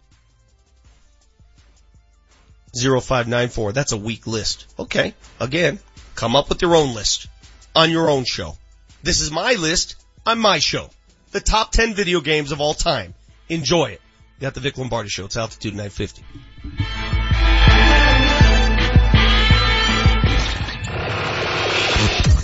0594. 2.74 3.72
That's 3.72 3.92
a 3.92 3.96
weak 3.96 4.26
list. 4.26 4.66
Okay. 4.78 5.14
Again, 5.38 5.78
come 6.14 6.36
up 6.36 6.48
with 6.48 6.62
your 6.62 6.76
own 6.76 6.94
list 6.94 7.26
on 7.74 7.90
your 7.90 8.10
own 8.10 8.24
show. 8.24 8.56
This 9.02 9.20
is 9.20 9.30
my 9.30 9.54
list 9.54 9.96
on 10.26 10.38
my 10.38 10.58
show. 10.58 10.90
The 11.32 11.40
top 11.40 11.72
10 11.72 11.94
video 11.94 12.20
games 12.20 12.52
of 12.52 12.60
all 12.60 12.74
time. 12.74 13.14
Enjoy 13.48 13.86
it. 13.86 14.00
You 14.38 14.42
got 14.42 14.54
the 14.54 14.60
Vic 14.60 14.78
Lombardi 14.78 15.08
show. 15.08 15.26
It's 15.26 15.36
altitude 15.36 15.74
950. 15.74 16.22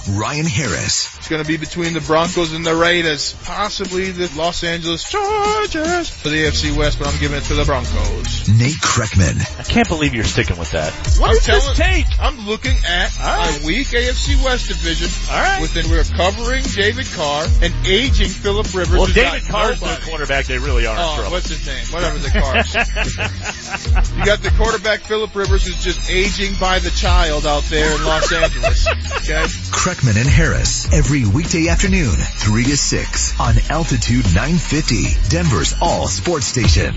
Ryan 0.09 0.47
Harris, 0.47 1.16
It's 1.19 1.28
going 1.28 1.43
to 1.43 1.49
be 1.49 1.57
between 1.57 1.93
the 1.93 2.01
Broncos 2.01 2.53
and 2.53 2.65
the 2.65 2.77
Raiders, 2.77 3.35
possibly 3.45 4.12
the 4.12 4.31
Los 4.37 4.62
Angeles 4.62 5.03
Chargers 5.11 6.09
for 6.09 6.28
the 6.28 6.45
AFC 6.45 6.77
West, 6.77 6.99
but 7.01 7.09
I'm 7.09 7.19
giving 7.19 7.37
it 7.39 7.45
to 7.45 7.55
the 7.55 7.65
Broncos. 7.65 8.49
Nate 8.49 8.77
Kreckman, 8.78 9.35
I 9.59 9.65
can't 9.65 9.89
believe 9.89 10.15
you're 10.15 10.23
sticking 10.24 10.59
with 10.59 10.70
that. 10.73 10.93
What 11.19 11.35
does 11.35 11.45
telling, 11.45 11.61
this 11.74 11.78
take? 11.78 12.07
I'm 12.20 12.47
looking 12.47 12.77
at 12.87 13.19
right. 13.19 13.59
a 13.61 13.66
weak 13.66 13.89
AFC 13.89 14.43
West 14.45 14.69
division. 14.69 15.11
All 15.35 15.43
right. 15.43 15.61
Within 15.61 15.91
we're 15.91 16.05
covering 16.05 16.62
David 16.62 17.07
Carr 17.07 17.47
and 17.62 17.74
aging 17.87 18.28
Philip 18.28 18.73
Rivers. 18.74 18.97
Well, 18.97 19.07
David 19.07 19.43
got 19.43 19.51
Carr's 19.51 19.81
the 19.81 19.87
nobody. 19.87 20.07
quarterback. 20.07 20.47
They 20.47 20.59
really 20.59 20.87
are 20.87 20.97
Oh, 20.97 21.15
trouble. 21.16 21.33
what's 21.33 21.49
his 21.49 21.66
name? 21.66 21.85
Whatever 21.91 22.19
the 22.19 22.28
Carrs. 22.28 22.74
you 24.19 24.24
got 24.24 24.41
the 24.43 24.51
quarterback 24.51 25.01
Philip 25.01 25.35
Rivers 25.35 25.66
who's 25.66 25.83
just 25.83 26.09
aging 26.11 26.55
by 26.61 26.78
the 26.78 26.91
child 26.91 27.45
out 27.45 27.65
there 27.65 27.93
in 27.93 28.05
Los 28.05 28.33
Angeles. 28.33 28.87
Okay. 29.27 29.43
Kreckman 29.73 29.95
and 30.05 30.28
Harris 30.28 30.93
every 30.93 31.24
weekday 31.27 31.68
afternoon, 31.68 32.14
3 32.14 32.64
to 32.64 32.77
6 32.77 33.40
on 33.40 33.55
Altitude 33.70 34.24
950, 34.27 35.28
Denver's 35.28 35.74
all 35.81 36.06
sports 36.06 36.47
station. 36.47 36.94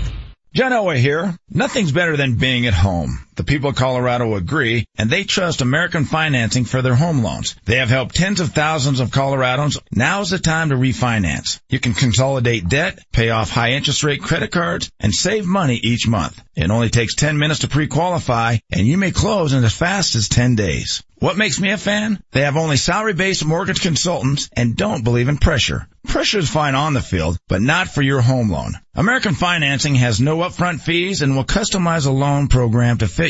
John 0.52 0.72
Elway 0.72 0.98
here. 0.98 1.34
Nothing's 1.48 1.92
better 1.92 2.16
than 2.16 2.36
being 2.36 2.66
at 2.66 2.74
home. 2.74 3.18
The 3.40 3.44
people 3.44 3.70
of 3.70 3.76
Colorado 3.76 4.34
agree, 4.34 4.84
and 4.98 5.08
they 5.08 5.24
trust 5.24 5.62
American 5.62 6.04
Financing 6.04 6.66
for 6.66 6.82
their 6.82 6.94
home 6.94 7.22
loans. 7.22 7.56
They 7.64 7.76
have 7.76 7.88
helped 7.88 8.14
tens 8.14 8.38
of 8.38 8.52
thousands 8.52 9.00
of 9.00 9.08
Coloradans. 9.08 9.78
Now's 9.90 10.28
the 10.28 10.38
time 10.38 10.68
to 10.68 10.74
refinance. 10.74 11.58
You 11.70 11.78
can 11.80 11.94
consolidate 11.94 12.68
debt, 12.68 13.02
pay 13.12 13.30
off 13.30 13.48
high 13.48 13.70
interest 13.70 14.04
rate 14.04 14.20
credit 14.20 14.50
cards, 14.50 14.90
and 15.00 15.14
save 15.14 15.46
money 15.46 15.76
each 15.76 16.06
month. 16.06 16.38
It 16.54 16.70
only 16.70 16.90
takes 16.90 17.14
10 17.14 17.38
minutes 17.38 17.60
to 17.60 17.68
pre-qualify, 17.68 18.58
and 18.70 18.86
you 18.86 18.98
may 18.98 19.10
close 19.10 19.54
in 19.54 19.64
as 19.64 19.72
fast 19.72 20.16
as 20.16 20.28
10 20.28 20.56
days. 20.56 21.02
What 21.20 21.36
makes 21.36 21.60
me 21.60 21.70
a 21.70 21.76
fan? 21.76 22.22
They 22.32 22.42
have 22.42 22.56
only 22.56 22.78
salary-based 22.78 23.44
mortgage 23.44 23.82
consultants 23.82 24.48
and 24.54 24.74
don't 24.74 25.04
believe 25.04 25.28
in 25.28 25.36
pressure. 25.36 25.86
Pressure 26.06 26.38
is 26.38 26.48
fine 26.48 26.74
on 26.74 26.94
the 26.94 27.02
field, 27.02 27.38
but 27.46 27.60
not 27.60 27.88
for 27.88 28.00
your 28.00 28.22
home 28.22 28.50
loan. 28.50 28.72
American 28.94 29.34
Financing 29.34 29.96
has 29.96 30.18
no 30.18 30.38
upfront 30.38 30.80
fees 30.80 31.20
and 31.20 31.36
will 31.36 31.44
customize 31.44 32.06
a 32.06 32.10
loan 32.10 32.48
program 32.48 32.98
to 32.98 33.06
fit 33.06 33.29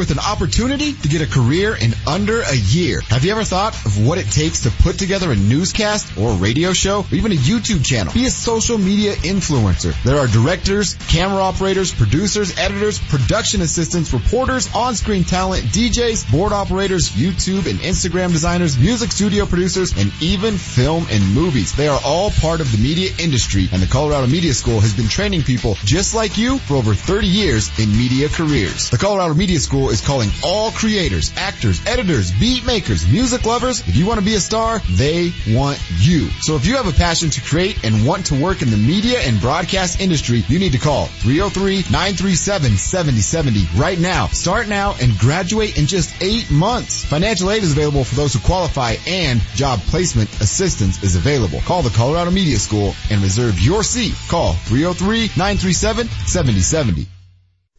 with 0.00 0.10
an 0.10 0.18
opportunity 0.18 0.94
to 0.94 1.08
get 1.08 1.20
a 1.20 1.26
career 1.26 1.76
in 1.76 1.92
under 2.06 2.40
a 2.40 2.54
year. 2.54 3.02
Have 3.10 3.22
you 3.22 3.32
ever 3.32 3.44
thought 3.44 3.74
of 3.84 4.02
what 4.06 4.16
it 4.16 4.24
takes 4.30 4.62
to 4.62 4.70
put 4.70 4.98
together 4.98 5.30
a 5.30 5.36
newscast 5.36 6.16
or 6.16 6.30
a 6.30 6.36
radio 6.36 6.72
show 6.72 7.00
or 7.00 7.14
even 7.14 7.32
a 7.32 7.34
YouTube 7.36 7.84
channel? 7.84 8.10
Be 8.10 8.24
a 8.24 8.30
social 8.30 8.78
media 8.78 9.12
influencer. 9.12 9.92
There 10.02 10.16
are 10.16 10.26
directors, 10.26 10.94
camera 11.08 11.42
operators, 11.42 11.92
producers, 11.92 12.56
editors, 12.56 12.98
production 12.98 13.60
assistants, 13.60 14.14
reporters, 14.14 14.74
on-screen 14.74 15.24
talent, 15.24 15.64
DJs, 15.64 16.32
board 16.32 16.54
operators, 16.54 17.10
YouTube 17.10 17.68
and 17.68 17.78
Instagram 17.80 18.32
designers, 18.32 18.78
music 18.78 19.12
studio 19.12 19.44
producers, 19.44 19.92
and 19.98 20.10
even 20.22 20.56
film 20.56 21.06
and 21.10 21.34
movies. 21.34 21.74
They 21.74 21.88
are 21.88 22.00
all 22.02 22.30
part 22.30 22.62
of 22.62 22.72
the 22.72 22.78
media 22.78 23.10
industry 23.18 23.68
and 23.70 23.82
the 23.82 23.86
Colorado 23.86 24.26
Media 24.28 24.54
School 24.54 24.80
has 24.80 24.94
been 24.94 25.08
training 25.08 25.42
people 25.42 25.74
just 25.84 26.14
like 26.14 26.38
you 26.38 26.56
for 26.56 26.76
over 26.76 26.94
30 26.94 27.26
years 27.26 27.78
in 27.78 27.92
media 27.92 28.30
careers. 28.30 28.88
The 28.88 28.96
Colorado 28.96 29.34
Media 29.34 29.60
School 29.60 29.89
is 29.90 30.00
calling 30.00 30.30
all 30.42 30.70
creators, 30.70 31.30
actors, 31.36 31.84
editors, 31.86 32.30
beat 32.32 32.64
makers, 32.64 33.06
music 33.10 33.44
lovers. 33.44 33.86
If 33.88 33.96
you 33.96 34.06
want 34.06 34.20
to 34.20 34.24
be 34.24 34.34
a 34.34 34.40
star, 34.40 34.80
they 34.90 35.32
want 35.48 35.78
you. 35.98 36.28
So 36.40 36.56
if 36.56 36.64
you 36.66 36.76
have 36.76 36.88
a 36.88 36.92
passion 36.92 37.30
to 37.30 37.40
create 37.40 37.82
and 37.84 38.06
want 38.06 38.26
to 38.26 38.40
work 38.40 38.62
in 38.62 38.70
the 38.70 38.76
media 38.76 39.18
and 39.20 39.40
broadcast 39.40 40.00
industry, 40.00 40.44
you 40.48 40.58
need 40.58 40.72
to 40.72 40.78
call 40.78 41.06
303-937-7070 41.06 43.78
right 43.78 43.98
now. 43.98 44.26
Start 44.28 44.68
now 44.68 44.94
and 45.00 45.16
graduate 45.18 45.76
in 45.78 45.86
just 45.86 46.22
eight 46.22 46.50
months. 46.50 47.04
Financial 47.04 47.50
aid 47.50 47.62
is 47.62 47.72
available 47.72 48.04
for 48.04 48.14
those 48.14 48.32
who 48.34 48.40
qualify 48.40 48.96
and 49.06 49.40
job 49.54 49.80
placement 49.80 50.30
assistance 50.40 51.02
is 51.02 51.16
available. 51.16 51.60
Call 51.60 51.82
the 51.82 51.90
Colorado 51.90 52.30
Media 52.30 52.58
School 52.58 52.94
and 53.10 53.22
reserve 53.22 53.60
your 53.60 53.82
seat. 53.82 54.14
Call 54.28 54.54
303-937-7070. 54.54 57.06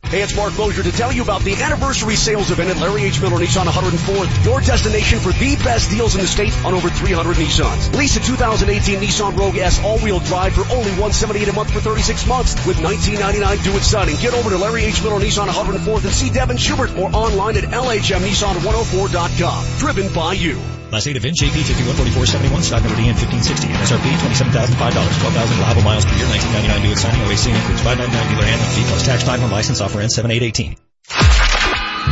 Hey, 0.05 0.21
it's 0.21 0.35
Mark 0.35 0.55
Mosier 0.57 0.83
to 0.83 0.91
tell 0.91 1.11
you 1.13 1.23
about 1.23 1.41
the 1.41 1.55
anniversary 1.55 2.17
sales 2.17 2.51
event 2.51 2.69
at 2.69 2.75
Larry 2.77 3.03
H. 3.03 3.21
Miller 3.21 3.37
Nissan 3.37 3.65
104th, 3.65 4.43
your 4.43 4.59
destination 4.59 5.19
for 5.19 5.31
the 5.31 5.55
best 5.63 5.89
deals 5.89 6.15
in 6.15 6.21
the 6.21 6.27
state 6.27 6.53
on 6.65 6.73
over 6.73 6.89
300 6.89 7.37
Nissans. 7.37 7.95
Lease 7.95 8.17
a 8.17 8.19
2018 8.19 8.99
Nissan 8.99 9.37
Rogue 9.37 9.55
S 9.55 9.81
all-wheel 9.81 10.19
drive 10.19 10.53
for 10.53 10.65
only 10.73 10.91
178 10.99 11.47
a 11.47 11.53
month 11.53 11.71
for 11.71 11.79
36 11.79 12.27
months 12.27 12.55
with 12.67 12.83
1999 12.83 13.63
due 13.63 13.77
at 13.77 13.83
signing. 13.83 14.17
Get 14.17 14.33
over 14.33 14.49
to 14.49 14.57
Larry 14.57 14.83
H. 14.83 15.01
Miller 15.01 15.21
Nissan 15.21 15.47
104th 15.47 16.03
and 16.03 16.13
see 16.13 16.29
Devin 16.29 16.57
Schubert 16.57 16.91
or 16.97 17.09
online 17.15 17.55
at 17.55 17.63
LHMNissan104.com. 17.63 19.77
Driven 19.77 20.13
by 20.13 20.33
you. 20.33 20.59
Last 20.91 21.05
date 21.05 21.15
of 21.15 21.23
VIN 21.23 21.31
JP 21.31 21.55
514471, 21.55 22.68
stock 22.68 22.84
number 22.84 22.99
DN 22.99 23.15
1560, 23.15 23.72
MSRP 23.80 24.11
$27,005, 24.27 24.76
12,000 24.76 25.55
reliable 25.55 25.88
miles 25.88 26.03
per 26.03 26.11
year, 26.19 26.27
1999 26.27 26.84
due 26.84 26.91
at 26.91 26.99
signing, 26.99 27.23
OAC 27.31 27.47
includes 27.47 27.80
599 27.80 28.11
dealer 28.35 28.43
handling 28.43 28.72
fee 28.76 28.84
plus 28.91 29.05
tax, 29.07 29.23
5 29.23 29.39
1 29.39 29.51
license, 29.51 29.80
offer 29.80 30.03
ends 30.03 30.19
7818. 30.19 30.76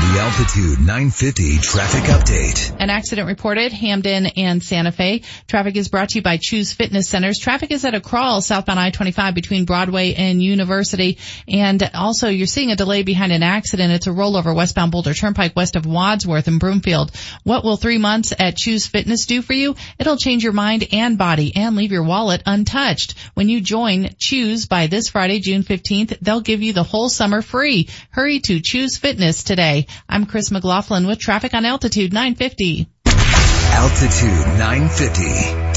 The 0.10 0.18
Altitude 0.18 0.80
950 0.80 1.60
traffic 1.60 2.04
update. 2.06 2.76
An 2.80 2.90
accident 2.90 3.28
reported 3.28 3.72
Hampden 3.72 4.26
and 4.26 4.64
Santa 4.64 4.92
Fe. 4.92 5.22
Traffic 5.48 5.76
is 5.76 5.88
brought 5.88 6.10
to 6.10 6.16
you 6.18 6.24
by 6.24 6.38
Chuze 6.38 6.74
Fitness 6.74 7.08
Centers. 7.08 7.38
Traffic 7.38 7.70
is 7.70 7.86
at 7.86 7.94
a 7.94 8.02
crawl 8.02 8.42
southbound 8.42 8.80
I-25 8.80 9.36
between 9.36 9.66
Broadway 9.66 10.16
and 10.16 10.42
University. 10.42 11.20
And 11.48 11.88
also 11.94 12.28
you're 12.28 12.48
seeing 12.48 12.72
a 12.72 12.76
delay 12.76 13.04
behind 13.04 13.32
an 13.32 13.44
accident. 13.44 13.94
It's 13.94 14.08
a 14.08 14.10
rollover 14.10 14.56
westbound 14.56 14.92
Boulder 14.92 15.14
Turnpike 15.14 15.56
west 15.56 15.76
of 15.76 15.86
Wadsworth 15.86 16.48
and 16.48 16.60
Broomfield. 16.60 17.12
What 17.44 17.64
will 17.64 17.78
three 17.78 18.00
months 18.00 18.32
at 18.32 18.58
Chuze 18.58 18.90
Fitness 18.90 19.28
do 19.28 19.44
for 19.44 19.54
you? 19.54 19.76
It'll 20.00 20.18
change 20.18 20.44
your 20.44 20.54
mind 20.54 20.88
and 20.92 21.20
body 21.20 21.56
and 21.56 21.76
leave 21.76 21.92
your 21.92 22.02
wallet 22.02 22.42
untouched. 22.48 23.14
When 23.36 23.48
you 23.48 23.62
join 23.62 24.06
Chuze 24.18 24.68
by 24.68 24.88
this 24.88 25.10
Friday, 25.10 25.40
June 25.40 25.62
15th, 25.62 26.18
they'll 26.20 26.42
give 26.42 26.64
you 26.64 26.74
the 26.74 26.82
whole 26.82 27.10
summer 27.10 27.44
free. 27.44 27.90
Hurry 28.10 28.40
to 28.40 28.60
Chuze 28.60 28.98
Fitness 28.98 29.44
today. 29.44 29.86
I'm 30.12 30.26
Chris 30.26 30.50
McLaughlin 30.50 31.06
with 31.06 31.20
traffic 31.20 31.54
on 31.54 31.66
Altitude 31.66 32.14
950. 32.14 32.90
Altitude 33.06 34.58
950, 34.58 35.24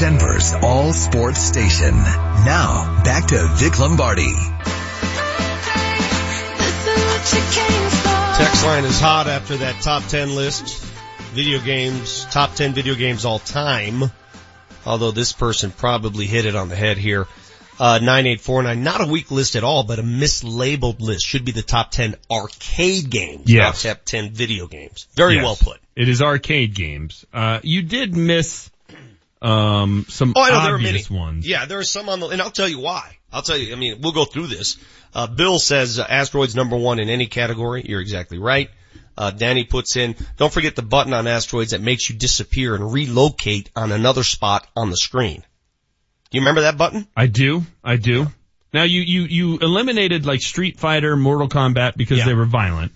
Denver's 0.02 0.54
all 0.54 0.94
sports 0.94 1.38
station. 1.38 1.94
Now, 1.94 3.02
back 3.04 3.26
to 3.26 3.46
Vic 3.56 3.78
Lombardi. 3.78 4.32
Text 8.38 8.64
line 8.64 8.84
is 8.84 8.98
hot 8.98 9.26
after 9.26 9.58
that 9.58 9.82
top 9.82 10.04
10 10.04 10.34
list. 10.34 10.82
Video 11.34 11.60
games, 11.60 12.24
top 12.30 12.54
10 12.54 12.72
video 12.72 12.94
games 12.94 13.26
all 13.26 13.38
time. 13.38 14.04
Although 14.86 15.10
this 15.10 15.34
person 15.34 15.70
probably 15.70 16.26
hit 16.26 16.46
it 16.46 16.56
on 16.56 16.70
the 16.70 16.76
head 16.76 16.96
here. 16.96 17.26
Uh, 17.80 17.98
9849, 17.98 18.82
not 18.84 19.00
a 19.00 19.06
weak 19.06 19.30
list 19.30 19.56
at 19.56 19.64
all, 19.64 19.82
but 19.84 19.98
a 19.98 20.02
mislabeled 20.02 21.00
list. 21.00 21.26
Should 21.26 21.44
be 21.44 21.52
the 21.52 21.62
top 21.62 21.90
10 21.90 22.14
arcade 22.30 23.10
games, 23.10 23.44
Yes. 23.46 23.84
not 23.84 23.90
top 23.96 24.04
10 24.04 24.30
video 24.32 24.66
games. 24.66 25.06
Very 25.14 25.36
Yes. 25.36 25.44
well 25.44 25.56
put. 25.56 25.80
It 25.96 26.08
is 26.08 26.20
arcade 26.22 26.74
games. 26.74 27.24
Uh, 27.32 27.60
you 27.62 27.82
did 27.82 28.14
miss, 28.16 28.70
um, 29.40 30.06
some 30.08 30.32
Oh, 30.36 30.42
I 30.42 30.50
know 30.50 30.62
there 30.62 30.74
are 30.74 30.78
many. 30.78 30.90
obvious 30.90 31.10
ones. 31.10 31.46
Yeah, 31.46 31.64
there 31.64 31.78
are 31.78 31.84
some 31.84 32.08
on 32.08 32.20
the, 32.20 32.28
and 32.28 32.40
I'll 32.42 32.50
tell 32.50 32.68
you 32.68 32.78
why. 32.78 33.16
I'll 33.32 33.42
tell 33.42 33.56
you, 33.56 33.72
I 33.72 33.76
mean, 33.76 34.00
we'll 34.00 34.12
go 34.12 34.24
through 34.26 34.48
this. 34.48 34.76
Uh, 35.14 35.26
Bill 35.26 35.58
says 35.58 35.98
uh, 35.98 36.06
asteroids 36.08 36.54
number 36.54 36.76
one 36.76 37.00
in 37.00 37.08
any 37.08 37.26
category. 37.26 37.84
You're 37.86 38.00
exactly 38.00 38.38
right. 38.38 38.70
Uh, 39.16 39.30
Danny 39.30 39.64
puts 39.64 39.96
in, 39.96 40.14
don't 40.36 40.52
forget 40.52 40.74
the 40.76 40.82
button 40.82 41.12
on 41.12 41.26
asteroids 41.26 41.72
that 41.72 41.80
makes 41.82 42.08
you 42.08 42.16
disappear 42.16 42.74
and 42.74 42.92
relocate 42.92 43.70
on 43.76 43.92
another 43.92 44.22
spot 44.24 44.66
on 44.76 44.88
the 44.90 44.96
screen. 44.96 45.42
Do 46.32 46.38
you 46.38 46.40
remember 46.42 46.62
that 46.62 46.76
button? 46.78 47.06
I 47.16 47.26
do. 47.26 47.62
I 47.84 47.96
do. 47.96 48.26
Now 48.72 48.84
you, 48.84 49.02
you, 49.02 49.22
you 49.24 49.58
eliminated 49.58 50.24
like 50.26 50.40
Street 50.40 50.78
Fighter, 50.80 51.14
Mortal 51.16 51.48
Kombat 51.48 51.96
because 51.96 52.18
Yeah. 52.18 52.24
they 52.26 52.34
were 52.34 52.46
violent. 52.46 52.92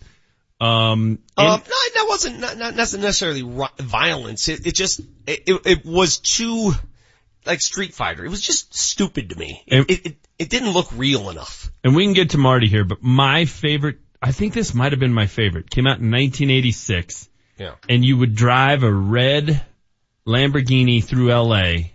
Um, 0.59 1.19
Um, 1.37 1.47
no, 1.47 1.57
that 1.59 2.07
wasn't 2.09 2.41
not, 2.41 2.57
not 2.57 2.75
necessarily 2.77 3.43
violence. 3.79 4.49
It, 4.49 4.67
it 4.67 4.75
just 4.75 5.01
it, 5.27 5.43
it, 5.47 5.85
was 5.85 6.17
too 6.19 6.73
like 7.45 7.61
Street 7.61 7.93
Fighter. 7.93 8.25
It 8.25 8.31
was 8.31 8.41
just 8.41 8.75
stupid 8.75 9.31
to 9.31 9.37
me. 9.39 9.63
It, 9.67 9.77
And- 9.77 9.91
it, 9.91 10.07
it, 10.07 10.17
it 10.39 10.49
didn't 10.51 10.71
look 10.71 10.89
real 10.95 11.29
enough. 11.29 11.71
and 11.85 11.95
we 11.95 12.05
can 12.05 12.15
get 12.15 12.31
to 12.31 12.39
Marty 12.39 12.69
here, 12.69 12.85
but 12.85 13.03
my 13.03 13.45
favorite, 13.45 13.99
I 14.23 14.33
think 14.33 14.55
this 14.55 14.73
might 14.75 14.93
have 14.93 14.99
been 14.99 15.13
my 15.13 15.27
favorite, 15.27 15.69
came 15.71 15.87
out 15.87 15.99
in 16.01 16.11
1986 16.11 17.29
Yeah. 17.59 17.75
and 17.89 18.03
you 18.03 18.17
would 18.17 18.35
drive 18.35 18.83
a 18.83 18.91
red 18.93 19.63
Lamborghini 20.27 21.05
through 21.05 21.31
LA, 21.33 21.91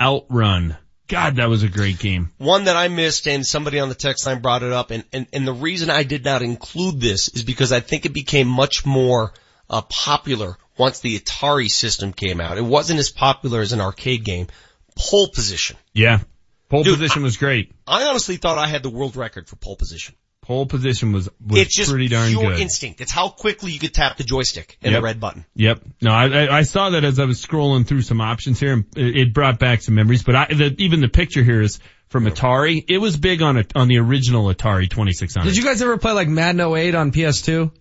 outrun. 0.00 0.76
God, 1.08 1.36
that 1.36 1.48
was 1.48 1.62
a 1.62 1.68
great 1.68 1.98
game. 1.98 2.30
One 2.38 2.64
that 2.64 2.76
I 2.76 2.88
missed 2.88 3.28
and 3.28 3.46
somebody 3.46 3.78
on 3.78 3.88
the 3.88 3.94
text 3.94 4.26
line 4.26 4.40
brought 4.40 4.64
it 4.64 4.72
up 4.72 4.90
and, 4.90 5.04
and, 5.12 5.26
and 5.32 5.46
the 5.46 5.52
reason 5.52 5.88
I 5.88 6.02
did 6.02 6.24
not 6.24 6.42
include 6.42 7.00
this 7.00 7.28
is 7.28 7.44
because 7.44 7.70
I 7.70 7.80
think 7.80 8.06
it 8.06 8.12
became 8.12 8.48
much 8.48 8.84
more 8.84 9.32
uh, 9.70 9.82
popular 9.82 10.56
once 10.76 11.00
the 11.00 11.18
Atari 11.18 11.70
system 11.70 12.12
came 12.12 12.40
out. 12.40 12.58
It 12.58 12.64
wasn't 12.64 12.98
as 12.98 13.10
popular 13.10 13.60
as 13.60 13.72
an 13.72 13.80
arcade 13.80 14.24
game. 14.24 14.48
Pole 14.96 15.28
position. 15.32 15.76
Yeah. 15.92 16.20
Pole 16.68 16.82
Dude, 16.82 16.98
position 16.98 17.22
was 17.22 17.36
great. 17.36 17.72
I 17.86 18.04
honestly 18.04 18.36
thought 18.36 18.58
I 18.58 18.66
had 18.66 18.82
the 18.82 18.90
world 18.90 19.14
record 19.14 19.48
for 19.48 19.56
pole 19.56 19.76
position. 19.76 20.16
Pole 20.46 20.66
position 20.66 21.12
was, 21.12 21.28
was 21.44 21.48
pretty 21.48 21.48
darn 21.48 21.54
good. 21.54 21.58
it's 21.66 21.74
just 21.76 21.90
pretty 21.90 22.08
darn 22.08 22.30
pure 22.30 22.50
good. 22.52 22.60
instinct. 22.60 23.00
It's 23.00 23.10
how 23.10 23.28
quickly 23.30 23.72
you 23.72 23.80
could 23.80 23.92
tap 23.92 24.16
the 24.16 24.22
joystick 24.22 24.78
and 24.80 24.92
Yep. 24.92 25.00
the 25.00 25.04
red 25.04 25.18
button. 25.20 25.44
Yep. 25.56 25.80
No, 26.00 26.12
I, 26.12 26.26
I, 26.44 26.58
I 26.58 26.62
saw 26.62 26.90
that 26.90 27.02
as 27.04 27.18
I 27.18 27.24
was 27.24 27.44
scrolling 27.44 27.84
through 27.84 28.02
some 28.02 28.20
options 28.20 28.60
here 28.60 28.72
and 28.74 28.84
it, 28.96 29.16
it 29.16 29.34
brought 29.34 29.58
back 29.58 29.82
some 29.82 29.96
memories, 29.96 30.22
but 30.22 30.36
I, 30.36 30.46
the, 30.46 30.74
even 30.78 31.00
the 31.00 31.08
picture 31.08 31.42
here 31.42 31.60
is 31.60 31.80
from 32.08 32.26
Atari. 32.26 32.84
It 32.88 32.98
was 32.98 33.16
big 33.16 33.42
on 33.42 33.56
a, 33.58 33.64
on 33.74 33.88
the 33.88 33.98
original 33.98 34.44
Atari 34.54 34.88
2600. 34.88 35.48
Did 35.48 35.56
you 35.56 35.64
guys 35.64 35.82
ever 35.82 35.98
play 35.98 36.12
like 36.12 36.28
Madden 36.28 36.60
08 36.60 36.94
on 36.94 37.10
PS2? 37.10 37.72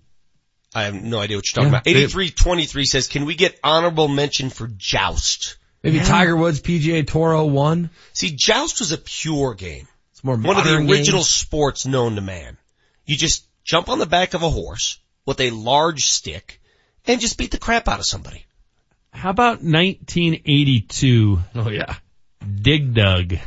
I 0.73 0.83
have 0.85 0.95
no 0.95 1.19
idea 1.19 1.37
what 1.37 1.45
you're 1.47 1.63
talking 1.63 1.71
Yeah. 1.71 1.77
about. 1.79 1.87
8323 1.87 2.85
says, 2.85 3.07
can 3.07 3.25
we 3.25 3.35
get 3.35 3.59
honorable 3.63 4.07
mention 4.07 4.49
for 4.49 4.67
Joust? 4.67 5.57
Maybe 5.83 5.99
Tiger 5.99 6.35
Woods 6.35 6.61
PGA 6.61 7.05
Tour 7.07 7.43
01. 7.45 7.91
See, 8.13 8.31
Joust 8.35 8.79
was 8.79 8.91
a 8.91 8.97
pure 8.97 9.53
game. 9.53 9.87
It's 10.33 10.43
more 10.43 10.53
One 10.53 10.57
of 10.57 10.63
the 10.65 10.77
original 10.77 11.19
games. 11.19 11.29
sports 11.29 11.85
known 11.85 12.15
to 12.15 12.21
man. 12.21 12.57
You 13.05 13.15
just 13.15 13.45
jump 13.63 13.89
on 13.89 13.99
the 13.99 14.05
back 14.05 14.33
of 14.33 14.41
a 14.43 14.49
horse 14.49 14.99
with 15.25 15.39
a 15.39 15.51
large 15.51 16.05
stick 16.05 16.59
and 17.05 17.21
just 17.21 17.37
beat 17.37 17.51
the 17.51 17.57
crap 17.59 17.87
out 17.87 17.99
of 17.99 18.05
somebody. 18.05 18.45
How 19.11 19.29
about 19.29 19.61
1982? 19.63 21.39
Oh 21.55 21.69
yeah. 21.69 21.95
Dig 22.61 22.93
Dug. 22.93 23.35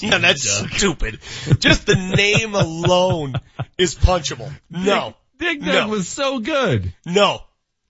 Yeah, 0.00 0.18
that's 0.18 0.42
stupid. 0.76 1.20
Just 1.60 1.86
the 1.86 1.94
name 1.94 2.54
alone 2.54 3.34
is 3.78 3.94
punchable. 3.94 4.52
No. 4.68 5.14
Dig 5.38 5.60
Dug 5.60 5.68
No. 5.72 5.88
was 5.88 6.08
so 6.08 6.40
good. 6.40 6.92
No. 7.06 7.40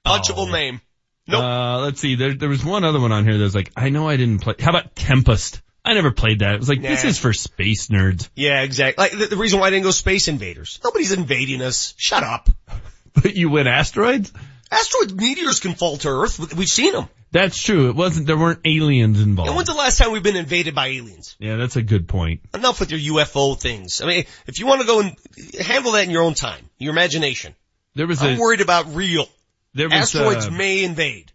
Punchable 0.06 0.52
name. 0.52 0.80
Nope. 1.26 1.42
Uh, 1.42 1.78
let's 1.80 2.00
see. 2.00 2.14
There, 2.14 2.34
there 2.34 2.48
was 2.50 2.62
one 2.64 2.84
other 2.84 3.00
one 3.00 3.10
on 3.10 3.24
here 3.24 3.36
that 3.38 3.42
was 3.42 3.54
like, 3.54 3.72
I 3.74 3.88
know 3.88 4.06
I 4.06 4.16
didn't 4.16 4.40
play. 4.42 4.54
How 4.60 4.70
about 4.70 4.94
Tempest? 4.94 5.60
I 5.84 5.92
never 5.94 6.10
played 6.10 6.38
that. 6.38 6.54
It 6.54 6.58
was 6.58 6.68
like, 6.68 6.80
this 6.80 7.04
is 7.04 7.18
for 7.18 7.32
space 7.32 7.88
nerds. 7.88 8.28
Yeah, 8.34 8.62
exactly. 8.62 9.02
Like 9.02 9.12
the, 9.12 9.26
the 9.26 9.36
reason 9.36 9.60
why 9.60 9.66
I 9.66 9.70
didn't 9.70 9.84
go 9.84 9.90
Space 9.90 10.28
Invaders. 10.28 10.80
Nobody's 10.82 11.12
invading 11.12 11.60
us. 11.60 11.94
Shut 11.96 12.22
up. 12.22 12.48
But 13.14 13.36
you 13.36 13.48
win 13.48 13.68
asteroids? 13.68 14.32
Asteroid 14.72 15.12
meteors 15.12 15.60
can 15.60 15.74
fall 15.74 15.98
to 15.98 16.08
Earth. 16.08 16.52
We've 16.52 16.68
seen 16.68 16.92
them. 16.94 17.08
That's 17.30 17.56
true. 17.60 17.90
It 17.90 17.94
wasn't, 17.94 18.26
there 18.26 18.36
weren't 18.36 18.58
aliens 18.64 19.20
involved. 19.20 19.48
And 19.48 19.56
when's 19.56 19.68
the 19.68 19.74
last 19.74 19.98
time 19.98 20.10
we've 20.10 20.22
been 20.22 20.34
invaded 20.34 20.74
by 20.74 20.88
aliens? 20.88 21.36
yeah, 21.38 21.54
that's 21.54 21.76
a 21.76 21.82
good 21.82 22.08
point. 22.08 22.40
Enough 22.54 22.80
with 22.80 22.90
your 22.90 23.18
UFO 23.18 23.56
things. 23.56 24.00
I 24.00 24.06
mean, 24.06 24.24
if 24.48 24.58
you 24.58 24.66
want 24.66 24.80
to 24.80 24.86
go 24.88 25.00
and 25.00 25.16
handle 25.60 25.92
that 25.92 26.04
in 26.04 26.10
your 26.10 26.22
own 26.22 26.34
time, 26.34 26.68
your 26.78 26.92
imagination. 26.92 27.54
There 27.94 28.08
was 28.08 28.20
I'm 28.20 28.36
a, 28.36 28.40
worried 28.40 28.60
about 28.60 28.94
real. 28.94 29.28
there 29.74 29.88
was 29.88 30.12
Asteroids 30.14 30.46
uh, 30.46 30.50
may 30.50 30.82
invade. 30.82 31.30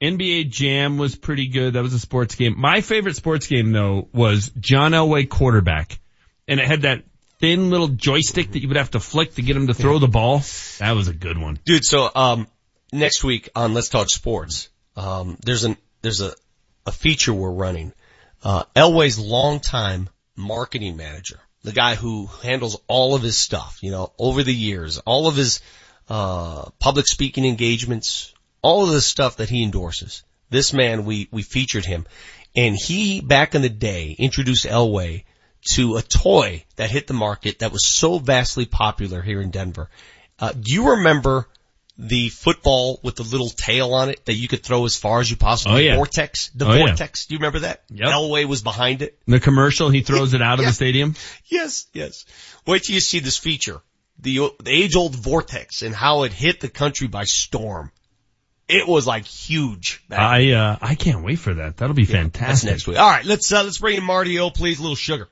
NBA 0.00 0.50
Jam 0.50 0.98
was 0.98 1.16
pretty 1.16 1.48
good. 1.48 1.74
That 1.74 1.82
was 1.82 1.92
a 1.92 1.98
sports 1.98 2.34
game. 2.34 2.54
My 2.56 2.80
favorite 2.80 3.16
sports 3.16 3.46
game 3.46 3.72
though 3.72 4.08
was 4.12 4.50
John 4.58 4.92
Elway 4.92 5.28
quarterback. 5.28 5.98
And 6.46 6.60
it 6.60 6.66
had 6.66 6.82
that 6.82 7.04
thin 7.40 7.70
little 7.70 7.88
joystick 7.88 8.52
that 8.52 8.60
you 8.60 8.68
would 8.68 8.76
have 8.76 8.92
to 8.92 9.00
flick 9.00 9.34
to 9.34 9.42
get 9.42 9.56
him 9.56 9.66
to 9.68 9.74
throw 9.74 9.98
the 9.98 10.08
ball. 10.08 10.42
That 10.78 10.92
was 10.92 11.08
a 11.08 11.14
good 11.14 11.38
one. 11.38 11.58
Dude, 11.64 11.84
so, 11.84 12.10
um, 12.14 12.46
next 12.92 13.22
week 13.22 13.50
on 13.54 13.74
Let's 13.74 13.88
Talk 13.88 14.08
Sports, 14.08 14.70
um, 14.96 15.36
there's 15.44 15.64
an, 15.64 15.76
there's 16.02 16.20
a, 16.20 16.32
a 16.86 16.92
feature 16.92 17.34
we're 17.34 17.50
running. 17.50 17.92
Uh, 18.42 18.64
Elway's 18.74 19.18
longtime 19.18 20.08
marketing 20.36 20.96
manager, 20.96 21.38
the 21.62 21.72
guy 21.72 21.94
who 21.94 22.26
handles 22.42 22.80
all 22.86 23.14
of 23.14 23.22
his 23.22 23.36
stuff, 23.36 23.78
you 23.82 23.90
know, 23.90 24.12
over 24.18 24.42
the 24.42 24.54
years, 24.54 24.98
all 24.98 25.26
of 25.26 25.36
his, 25.36 25.60
uh, 26.08 26.70
public 26.78 27.06
speaking 27.06 27.44
engagements, 27.44 28.32
all 28.62 28.84
of 28.86 28.90
the 28.92 29.00
stuff 29.00 29.36
that 29.38 29.48
he 29.50 29.62
endorses. 29.62 30.22
This 30.50 30.72
man, 30.72 31.04
we, 31.04 31.28
we 31.30 31.42
featured 31.42 31.84
him 31.84 32.06
and 32.56 32.74
he 32.74 33.20
back 33.20 33.54
in 33.54 33.62
the 33.62 33.68
day 33.68 34.14
introduced 34.18 34.64
Elway 34.64 35.24
to 35.72 35.96
a 35.96 36.02
toy 36.02 36.64
that 36.76 36.90
hit 36.90 37.06
the 37.06 37.14
market 37.14 37.58
that 37.58 37.72
was 37.72 37.86
so 37.86 38.18
vastly 38.18 38.64
popular 38.64 39.20
here 39.20 39.40
in 39.42 39.50
Denver. 39.50 39.90
Uh, 40.38 40.52
do 40.52 40.72
you 40.72 40.90
remember 40.92 41.46
the 41.98 42.28
football 42.28 43.00
with 43.02 43.16
the 43.16 43.24
little 43.24 43.50
tail 43.50 43.92
on 43.92 44.08
it 44.08 44.24
that 44.26 44.34
you 44.34 44.46
could 44.48 44.62
throw 44.62 44.84
as 44.84 44.96
far 44.96 45.20
as 45.20 45.28
you 45.30 45.36
possibly? 45.36 45.74
Oh, 45.74 45.78
yeah. 45.90 45.96
Vortex. 45.96 46.50
The 46.54 46.66
Oh, 46.66 46.72
yeah. 46.74 46.86
vortex. 46.86 47.26
Do 47.26 47.34
you 47.34 47.38
remember 47.40 47.58
that? 47.60 47.82
Yep. 47.90 48.08
Elway 48.08 48.44
was 48.46 48.62
behind 48.62 49.02
it. 49.02 49.18
The 49.26 49.40
commercial, 49.40 49.90
he 49.90 50.00
throws 50.02 50.32
it 50.32 50.40
out 50.40 50.60
of 50.60 50.64
the 50.66 50.72
stadium. 50.82 51.16
Yes, 51.46 51.86
yes. 51.92 52.24
Wait 52.66 52.84
till 52.84 52.94
you 52.94 53.00
see 53.00 53.18
this 53.18 53.36
feature. 53.36 53.80
The, 54.20 54.48
the 54.62 54.70
age 54.70 54.96
old 54.96 55.14
vortex 55.16 55.82
and 55.82 55.94
how 55.94 56.22
it 56.22 56.32
hit 56.32 56.60
the 56.60 56.68
country 56.68 57.08
by 57.08 57.24
storm. 57.24 57.90
It 58.68 58.86
was 58.86 59.06
like 59.06 59.24
huge. 59.24 60.02
back 60.08 60.18
I, 60.20 60.50
uh, 60.52 60.76
I 60.82 60.94
can't 60.94 61.24
wait 61.24 61.38
for 61.38 61.54
that. 61.54 61.78
That'll 61.78 61.94
be 61.94 62.04
That's 62.04 62.12
fantastic. 62.18 62.70
next 62.70 62.86
week. 62.86 62.98
All 62.98 63.08
right, 63.08 63.24
let's 63.24 63.50
uh, 63.50 63.62
let's 63.64 63.78
bring 63.78 63.96
in 63.96 64.04
Marty 64.04 64.38
O, 64.40 64.50
please. 64.50 64.78
A 64.78 64.82
little 64.82 64.94
sugar. 64.96 65.26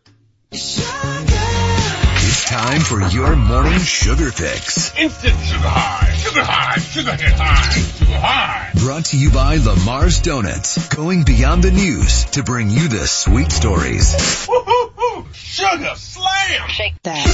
It's 0.53 2.45
time 2.49 2.81
for 2.81 3.01
your 3.09 3.37
morning 3.37 3.79
sugar 3.81 4.31
fix. 4.33 4.97
Instant 4.99 5.39
sugar 5.41 5.61
high, 5.69 6.13
sugar 6.15 6.43
high, 6.45 6.79
sugar 6.79 7.13
hit 7.13 7.33
high, 7.33 7.71
sugar 7.73 8.19
high. 8.19 8.71
Brought 8.77 9.05
to 9.07 9.19
you 9.19 9.31
by 9.31 9.57
Lamar's 9.57 10.21
Donuts, 10.21 10.89
going 10.95 11.25
beyond 11.25 11.63
the 11.63 11.71
news 11.73 12.25
to 12.33 12.43
bring 12.43 12.71
you 12.71 12.89
the 12.89 13.07
sweet 13.07 13.53
stories. 13.53 14.47
Woo 14.49 14.61
hoo 14.63 14.89
hoo, 14.97 15.27
sugar 15.35 15.93
slam. 15.97 16.69
Shake 16.69 16.95
that. 17.03 17.27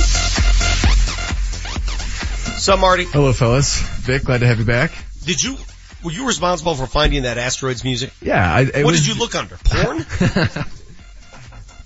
So 2.58 2.76
Marty, 2.76 3.04
Hello, 3.04 3.32
fellas. 3.32 3.80
Vic, 4.00 4.24
glad 4.24 4.38
to 4.40 4.46
have 4.46 4.58
you 4.58 4.64
back. 4.64 4.92
did 5.24 5.42
you 5.42 5.56
were 6.04 6.12
you 6.12 6.26
responsible 6.26 6.74
for 6.74 6.86
finding 6.86 7.22
that 7.22 7.38
asteroids 7.38 7.84
music? 7.84 8.12
Yeah, 8.20 8.42
I, 8.54 8.64
what 8.64 8.84
was, 8.84 9.00
did 9.00 9.08
you 9.14 9.18
look 9.20 9.34
under? 9.34 9.56
Porn? 9.64 10.04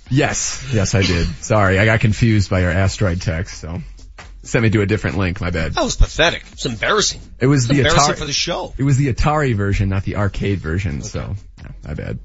Yes, 0.09 0.65
yes, 0.73 0.95
I 0.95 1.01
did. 1.01 1.27
Sorry, 1.43 1.79
I 1.79 1.85
got 1.85 1.99
confused 1.99 2.49
by 2.49 2.61
your 2.61 2.71
asteroid 2.71 3.21
text, 3.21 3.59
so 3.59 3.81
sent 4.41 4.63
me 4.63 4.69
to 4.69 4.81
a 4.81 4.85
different 4.85 5.17
link. 5.17 5.41
My 5.41 5.49
bad. 5.49 5.73
that 5.73 5.83
was 5.83 5.97
pathetic. 5.97 6.45
It's 6.53 6.65
embarrassing. 6.65 7.19
It 7.39 7.47
was 7.47 7.65
It's 7.65 7.73
the 7.73 7.79
embarrassing 7.79 8.15
Atari 8.15 8.17
for 8.17 8.25
the 8.25 8.33
show. 8.33 8.73
It 8.77 8.83
was 8.83 8.97
the 8.97 9.13
Atari 9.13 9.55
version, 9.55 9.89
not 9.89 10.03
the 10.03 10.15
arcade 10.15 10.59
version. 10.59 11.01
So, 11.01 11.35
yeah, 11.57 11.71
my 11.85 11.93
bad. 11.93 12.19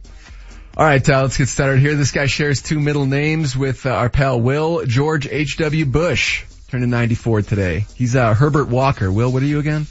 All 0.77 0.87
right, 0.87 1.07
uh, 1.07 1.23
let's 1.23 1.37
get 1.37 1.49
started 1.49 1.81
here. 1.81 1.97
This 1.97 2.13
guy 2.13 2.27
shares 2.27 2.63
two 2.63 2.79
middle 2.81 3.05
names 3.05 3.57
with 3.57 3.85
uh, 3.85 3.91
our 3.91 4.09
pal 4.09 4.41
Will 4.41 4.87
George 4.87 5.27
H. 5.27 5.57
W. 5.59 5.85
Bush, 5.85 6.45
turning 6.69 6.89
94 6.89 7.43
today. 7.43 7.85
He's 7.97 8.15
uh, 8.15 8.33
Herbert 8.33 8.69
Walker. 8.69 9.11
Will, 9.11 9.31
what 9.33 9.43
are 9.43 9.47
you 9.47 9.59
again? 9.59 9.87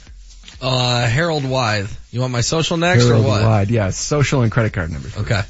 Uh, 0.62 1.06
Harold 1.08 1.44
Wythe. 1.44 1.90
You 2.12 2.20
want 2.20 2.32
my 2.32 2.40
social 2.40 2.76
next 2.76 3.04
Harold 3.04 3.24
or 3.24 3.28
what? 3.28 3.34
Harold 3.40 3.50
Wide. 3.50 3.70
Yeah, 3.70 3.90
social 3.90 4.42
and 4.42 4.52
credit 4.52 4.72
card 4.72 4.90
numbers. 4.92 5.16
Okay. 5.16 5.42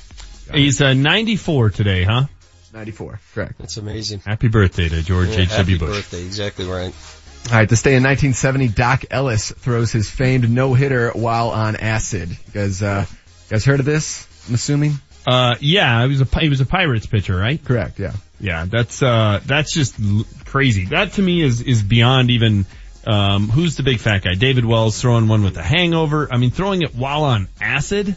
He's, 0.52 0.80
uh, 0.80 0.94
94 0.94 1.70
today, 1.70 2.04
huh? 2.04 2.24
94. 2.72 3.20
Correct. 3.34 3.58
That's 3.58 3.76
amazing. 3.76 4.20
Happy 4.20 4.48
birthday 4.48 4.88
to 4.88 5.02
George 5.02 5.28
Yeah, 5.28 5.40
H.W. 5.42 5.78
happy 5.78 5.92
birthday. 5.92 6.24
Exactly 6.24 6.66
right. 6.66 6.94
All 7.50 7.54
right, 7.58 7.68
this 7.68 7.82
day 7.82 7.96
in 7.96 8.02
1970, 8.04 8.68
Doc 8.68 9.04
Ellis 9.10 9.50
throws 9.50 9.90
his 9.92 10.08
famed 10.08 10.48
no-hitter 10.48 11.10
while 11.10 11.48
on 11.50 11.76
acid. 11.76 12.30
You 12.30 12.36
guys, 12.54 12.82
uh, 12.82 13.04
you 13.08 13.50
guys 13.50 13.64
heard 13.64 13.80
of 13.80 13.86
this? 13.86 14.26
I'm 14.48 14.54
assuming. 14.54 14.94
Uh, 15.26 15.56
yeah, 15.60 16.02
he 16.02 16.08
was 16.08 16.20
a, 16.22 16.38
he 16.40 16.48
was 16.48 16.60
a 16.60 16.66
Pirates 16.66 17.06
pitcher, 17.06 17.36
right? 17.36 17.62
Correct. 17.62 17.98
Yeah. 17.98 18.12
Yeah, 18.40 18.64
that's, 18.66 19.02
uh, 19.02 19.40
that's 19.44 19.74
just 19.74 20.00
l- 20.00 20.24
crazy. 20.46 20.86
That 20.86 21.12
to 21.14 21.22
me 21.22 21.42
is, 21.42 21.60
is 21.60 21.82
beyond 21.82 22.30
even, 22.30 22.64
um, 23.06 23.48
who's 23.48 23.76
the 23.76 23.82
big 23.82 23.98
fat 23.98 24.22
guy? 24.22 24.34
David 24.34 24.64
Wells 24.64 25.00
throwing 25.00 25.28
one 25.28 25.42
with 25.42 25.56
a 25.56 25.62
hangover. 25.62 26.28
I 26.30 26.36
mean, 26.36 26.50
throwing 26.50 26.82
it 26.82 26.94
while 26.94 27.24
on 27.24 27.48
acid 27.60 28.14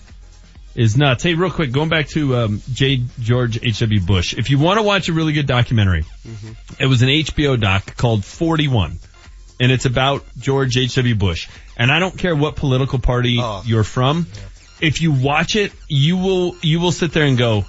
is 0.76 0.98
nuts. 0.98 1.24
Hey, 1.24 1.34
real 1.36 1.50
quick, 1.52 1.72
going 1.72 1.90
back 1.90 2.08
to, 2.10 2.36
um, 2.36 2.62
J. 2.74 3.04
George 3.20 3.58
H.W. 3.64 4.02
Bush. 4.02 4.34
If 4.34 4.50
you 4.50 4.60
want 4.60 4.78
to 4.78 4.84
watch 4.84 5.08
a 5.10 5.14
really 5.14 5.34
good 5.34 5.48
documentary, 5.48 6.04
it 6.80 6.86
was 6.86 7.02
an 7.02 7.10
HBO 7.10 7.60
doc 7.60 7.96
called 7.96 8.24
41. 8.26 9.00
And 9.60 9.72
it's 9.72 9.86
about 9.86 10.26
George 10.38 10.76
H.W. 10.78 11.16
Bush. 11.16 11.48
And 11.78 11.92
I 11.92 12.00
don't 12.00 12.18
care 12.18 12.36
what 12.36 12.56
political 12.58 13.00
party 13.00 13.38
Oh. 13.40 13.64
you're 13.66 13.86
from. 13.86 14.28
If 14.82 15.02
you 15.02 15.14
watch 15.14 15.56
it, 15.56 15.72
you 15.88 16.18
will, 16.18 16.56
you 16.62 16.82
will 16.82 16.92
sit 16.92 17.14
there 17.14 17.24
and 17.26 17.38
go, 17.38 17.64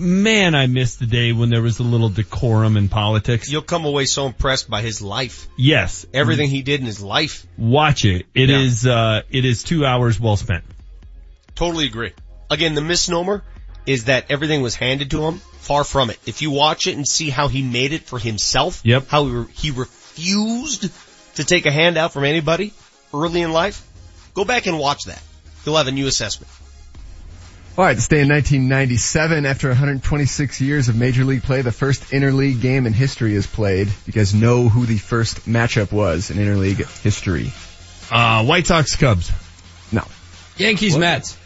man, 0.00 0.54
I 0.54 0.66
missed 0.66 0.98
the 0.98 1.06
day 1.06 1.32
when 1.32 1.50
there 1.50 1.62
was 1.62 1.78
a 1.78 1.82
little 1.82 2.08
decorum 2.08 2.76
in 2.76 2.88
politics. 2.88 3.50
You'll 3.50 3.62
come 3.62 3.84
away 3.84 4.06
so 4.06 4.26
impressed 4.26 4.68
by 4.70 4.82
his 4.82 5.00
life. 5.02 5.46
Yes. 5.56 6.06
Everything 6.14 6.48
he 6.48 6.62
did 6.62 6.80
in 6.80 6.86
his 6.86 7.00
life. 7.00 7.46
Watch 7.58 8.04
it. 8.04 8.26
It 8.34 8.48
Yeah. 8.48 8.58
is, 8.60 8.86
uh, 8.86 9.22
it 9.30 9.44
is 9.44 9.62
two 9.62 9.84
hours 9.86 10.18
well 10.18 10.36
spent. 10.36 10.64
Totally 11.54 11.86
agree. 11.86 12.12
Again, 12.50 12.74
the 12.74 12.80
misnomer 12.80 13.44
is 13.86 14.04
that 14.04 14.26
everything 14.30 14.62
was 14.62 14.74
handed 14.74 15.10
to 15.12 15.22
him. 15.24 15.40
Far 15.60 15.84
from 15.84 16.10
it. 16.10 16.18
If 16.26 16.42
you 16.42 16.50
watch 16.50 16.86
it 16.86 16.96
and 16.96 17.06
see 17.06 17.30
how 17.30 17.46
he 17.48 17.62
made 17.62 17.92
it 17.92 18.02
for 18.06 18.18
himself, 18.18 18.80
Yep. 18.82 19.08
how 19.08 19.26
he, 19.26 19.30
re- 19.32 19.46
he 19.54 19.70
refused 19.70 20.90
to 21.36 21.44
take 21.44 21.66
a 21.66 21.70
handout 21.70 22.12
from 22.12 22.24
anybody 22.24 22.72
early 23.14 23.42
in 23.42 23.52
life, 23.52 23.82
go 24.34 24.44
back 24.44 24.66
and 24.66 24.78
watch 24.78 25.04
that. 25.04 25.22
You'll 25.64 25.76
have 25.76 25.86
a 25.86 25.92
new 25.92 26.06
assessment. 26.06 26.50
All 27.80 27.86
right, 27.86 27.96
this 27.96 28.08
day 28.08 28.20
in 28.20 28.28
1997, 28.28 29.46
after 29.46 29.68
126 29.68 30.60
years 30.60 30.90
of 30.90 30.96
Major 30.96 31.24
League 31.24 31.42
play, 31.42 31.62
the 31.62 31.72
first 31.72 32.02
interleague 32.10 32.60
game 32.60 32.86
in 32.86 32.92
history 32.92 33.34
is 33.34 33.46
played. 33.46 33.88
You 34.04 34.12
guys 34.12 34.34
know 34.34 34.68
who 34.68 34.84
the 34.84 34.98
first 34.98 35.46
matchup 35.48 35.90
was 35.90 36.30
in 36.30 36.36
interleague 36.36 36.76
history? 37.00 37.50
Uh, 38.10 38.44
White 38.44 38.66
Sox 38.66 38.96
Cubs. 38.96 39.32
No. 39.90 40.02
Yankees 40.58 40.98
Mets. 40.98 41.38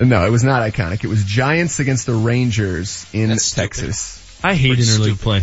No, 0.00 0.26
it 0.26 0.30
was 0.30 0.42
not 0.42 0.68
iconic. 0.68 1.04
It 1.04 1.06
was 1.06 1.22
Giants 1.22 1.78
against 1.78 2.06
the 2.06 2.14
Rangers 2.14 3.06
in 3.12 3.28
That's 3.28 3.44
stupid. 3.44 3.60
Texas. 3.68 4.40
I 4.42 4.54
hate 4.54 4.74
Pretty 4.74 4.82
interleague 4.82 5.14
stupid. 5.14 5.20
play. 5.20 5.42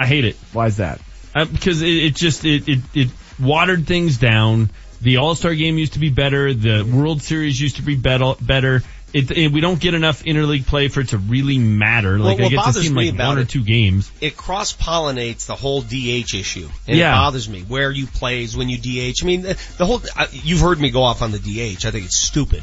I 0.00 0.06
hate 0.08 0.24
it. 0.24 0.34
Why 0.52 0.66
is 0.66 0.78
that? 0.78 1.00
Uh, 1.32 1.44
because 1.44 1.80
it, 1.80 1.94
it 1.94 2.16
just, 2.16 2.44
it, 2.44 2.68
it, 2.68 2.80
it 2.92 3.08
watered 3.38 3.86
things 3.86 4.16
down. 4.18 4.70
The 5.00 5.18
All-Star 5.18 5.54
game 5.54 5.78
used 5.78 5.94
to 5.94 5.98
be 5.98 6.10
better. 6.10 6.52
The 6.52 6.82
World 6.82 7.22
Series 7.22 7.58
used 7.58 7.76
to 7.76 7.82
be 7.82 7.96
better, 7.96 8.34
better. 8.40 8.82
It, 9.12 9.30
it, 9.30 9.52
we 9.52 9.60
don't 9.60 9.80
get 9.80 9.94
enough 9.94 10.22
interleague 10.24 10.66
play 10.66 10.88
for 10.88 11.00
it 11.00 11.08
to 11.08 11.18
really 11.18 11.58
matter. 11.58 12.18
Like 12.18 12.38
Well, 12.38 12.46
I 12.46 12.50
get 12.50 12.64
to 12.64 12.72
see 12.74 12.88
like 12.90 13.18
one 13.18 13.38
or 13.38 13.44
two 13.44 13.64
games. 13.64 14.10
It 14.20 14.36
cross 14.36 14.72
pollinates 14.72 15.46
the 15.46 15.56
whole 15.56 15.80
DH 15.82 16.34
issue. 16.34 16.68
And 16.86 16.96
Yeah. 16.96 17.12
it 17.12 17.16
bothers 17.16 17.48
me 17.48 17.62
where 17.62 17.90
you 17.90 18.06
plays 18.06 18.56
when 18.56 18.68
you 18.68 18.78
DH. 18.78 19.22
I 19.22 19.26
mean, 19.26 19.42
the, 19.42 19.58
the 19.78 19.86
whole, 19.86 20.00
uh, 20.16 20.26
you've 20.30 20.60
heard 20.60 20.78
me 20.80 20.90
go 20.90 21.02
off 21.02 21.22
on 21.22 21.32
the 21.32 21.38
DH. 21.38 21.84
I 21.84 21.90
think 21.90 22.04
it's 22.06 22.16
stupid. 22.18 22.62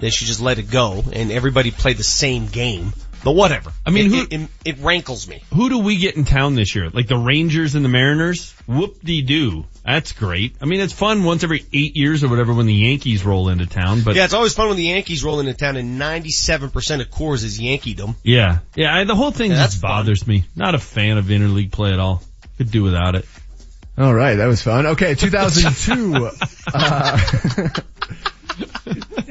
They 0.00 0.10
should 0.10 0.26
just 0.26 0.40
let 0.40 0.58
it 0.58 0.70
go 0.70 1.04
and 1.12 1.30
everybody 1.30 1.70
play 1.70 1.92
the 1.92 2.02
same 2.04 2.48
game. 2.48 2.92
But 3.22 3.32
whatever. 3.36 3.72
I 3.86 3.90
mean, 3.90 4.06
it, 4.06 4.08
who- 4.12 4.22
it, 4.22 4.32
it, 4.32 4.48
it 4.64 4.78
rankles 4.80 5.28
me. 5.28 5.42
Who 5.54 5.68
do 5.68 5.78
we 5.78 5.96
get 5.96 6.16
in 6.16 6.24
town 6.24 6.56
this 6.56 6.74
year? 6.74 6.90
Like 6.90 7.06
the 7.06 7.16
Rangers 7.16 7.74
and 7.74 7.84
the 7.84 7.88
Mariners? 7.88 8.52
Whoop-de-doo. 8.66 9.64
That's 9.84 10.12
great. 10.12 10.56
I 10.62 10.64
mean, 10.64 10.80
it's 10.80 10.94
fun 10.94 11.24
once 11.24 11.44
every 11.44 11.66
eight 11.72 11.94
years 11.94 12.24
or 12.24 12.28
whatever 12.28 12.54
when 12.54 12.64
the 12.64 12.72
Yankees 12.74 13.22
roll 13.24 13.50
into 13.50 13.66
town, 13.66 14.02
but 14.02 14.14
yeah, 14.14 14.24
it's 14.24 14.32
always 14.32 14.54
fun 14.54 14.68
when 14.68 14.78
the 14.78 14.84
Yankees 14.84 15.22
roll 15.22 15.40
into 15.40 15.52
town 15.52 15.76
and 15.76 16.00
97% 16.00 17.00
of 17.00 17.10
Coors 17.10 17.44
is 17.44 17.60
Yankeedom. 17.60 18.14
yeah. 18.22 18.60
Yeah, 18.74 18.94
I, 18.96 19.04
the 19.04 19.14
whole 19.14 19.30
thing 19.30 19.50
Yeah, 19.50 19.58
just 19.64 19.82
bothers 19.82 20.26
me. 20.26 20.44
Not 20.56 20.74
a 20.74 20.78
fan 20.78 21.18
of 21.18 21.26
interleague 21.26 21.70
play 21.70 21.92
at 21.92 22.00
all. 22.00 22.22
Could 22.56 22.70
do 22.70 22.82
without 22.82 23.14
it. 23.14 23.26
All 23.98 24.14
right, 24.14 24.36
that 24.36 24.46
was 24.46 24.62
fun. 24.62 24.86
Okay, 24.86 25.14
2002. 25.14 26.30
uh, 26.74 27.68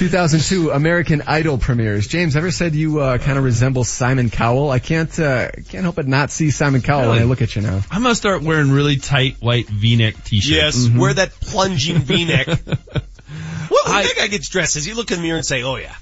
2002 0.00 0.70
American 0.70 1.20
Idol 1.26 1.58
premieres. 1.58 2.06
James, 2.06 2.34
ever 2.34 2.50
said 2.50 2.74
you 2.74 3.00
uh, 3.00 3.18
kind 3.18 3.36
of 3.36 3.44
resemble 3.44 3.84
Simon 3.84 4.30
Cowell? 4.30 4.70
I 4.70 4.78
can't 4.78 5.10
uh, 5.20 5.50
can't 5.68 5.82
help 5.82 5.96
but 5.96 6.08
not 6.08 6.30
see 6.30 6.50
Simon 6.50 6.80
Cowell 6.80 7.10
when 7.10 7.18
I 7.18 7.24
look 7.24 7.42
at 7.42 7.54
you 7.54 7.60
now. 7.60 7.82
I'm 7.90 8.02
gonna 8.02 8.14
start 8.14 8.42
wearing 8.42 8.70
really 8.70 8.96
tight 8.96 9.36
white 9.40 9.68
V-neck 9.68 10.24
t-shirts. 10.24 10.86
Yes, 10.86 10.88
wear 10.88 11.12
that 11.12 11.32
plunging 11.32 11.98
V-neck. 11.98 12.46
what 12.46 13.86
do 13.86 13.92
you 13.92 14.02
think 14.04 14.20
I 14.20 14.28
gets 14.28 14.48
dressed? 14.48 14.72
Does 14.72 14.86
he 14.86 14.94
look 14.94 15.10
in 15.10 15.18
the 15.18 15.22
mirror 15.22 15.36
and 15.36 15.44
say, 15.44 15.64
oh 15.64 15.76
yeah, 15.76 15.94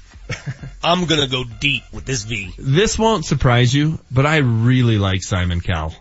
I'm 0.84 1.06
gonna 1.06 1.26
go 1.26 1.42
deep 1.42 1.82
with 1.92 2.04
this 2.04 2.22
V? 2.22 2.54
This 2.56 2.96
won't 2.96 3.24
surprise 3.24 3.74
you, 3.74 3.98
but 4.12 4.26
I 4.26 4.36
really 4.36 4.98
like 4.98 5.24
Simon 5.24 5.60
Cowell. 5.60 5.92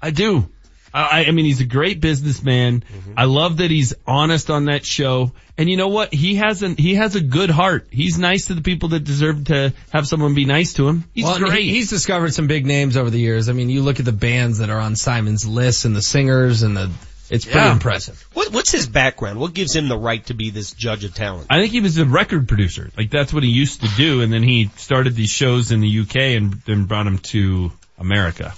I 0.00 0.12
do. 0.12 0.48
I, 0.94 1.24
I 1.26 1.30
mean, 1.32 1.44
he's 1.44 1.60
a 1.60 1.64
great 1.66 2.00
businessman. 2.00 2.80
Mm-hmm. 2.82 3.14
I 3.16 3.24
love 3.24 3.56
that 3.56 3.70
he's 3.70 3.94
honest 4.06 4.48
on 4.48 4.66
that 4.66 4.84
show. 4.86 5.32
And 5.58 5.68
you 5.68 5.76
know 5.76 5.88
what? 5.88 6.14
He 6.14 6.36
has 6.36 6.62
an, 6.62 6.76
he 6.76 6.94
has 6.94 7.16
a 7.16 7.20
good 7.20 7.50
heart. 7.50 7.88
He's 7.90 8.16
nice 8.16 8.46
to 8.46 8.54
the 8.54 8.62
people 8.62 8.90
that 8.90 9.00
deserve 9.02 9.46
to 9.46 9.72
have 9.92 10.06
someone 10.06 10.34
be 10.34 10.44
nice 10.44 10.74
to 10.74 10.88
him. 10.88 11.04
He's 11.12 11.24
well, 11.24 11.38
great. 11.38 11.64
he- 11.64 11.70
he's 11.70 11.90
discovered 11.90 12.32
some 12.32 12.46
big 12.46 12.64
names 12.64 12.96
over 12.96 13.10
the 13.10 13.18
years. 13.18 13.48
I 13.48 13.52
mean, 13.54 13.70
you 13.70 13.82
look 13.82 13.98
at 13.98 14.04
the 14.04 14.12
bands 14.12 14.58
that 14.58 14.70
are 14.70 14.78
on 14.78 14.94
Simon's 14.94 15.44
list 15.46 15.84
and 15.84 15.96
the 15.96 16.02
singers 16.02 16.62
and 16.62 16.76
the, 16.76 16.90
it's 17.28 17.44
pretty 17.44 17.58
Yeah. 17.58 17.72
impressive. 17.72 18.24
What, 18.32 18.52
what's 18.52 18.70
his 18.70 18.86
background? 18.86 19.40
What 19.40 19.52
gives 19.52 19.74
him 19.74 19.88
the 19.88 19.98
right 19.98 20.24
to 20.26 20.34
be 20.34 20.50
this 20.50 20.70
judge 20.72 21.02
of 21.04 21.12
talent? 21.14 21.48
I 21.50 21.58
think 21.60 21.72
he 21.72 21.80
was 21.80 21.98
a 21.98 22.04
record 22.04 22.46
producer. 22.46 22.90
Like 22.96 23.10
that's 23.10 23.32
what 23.32 23.42
he 23.42 23.48
used 23.50 23.80
to 23.82 23.88
do. 23.96 24.20
And 24.22 24.32
then 24.32 24.44
he 24.44 24.70
started 24.76 25.16
these 25.16 25.30
shows 25.30 25.72
in 25.72 25.80
the 25.80 26.00
UK 26.02 26.16
and 26.36 26.52
then 26.66 26.84
brought 26.84 27.04
them 27.04 27.18
to 27.18 27.72
America. 27.98 28.54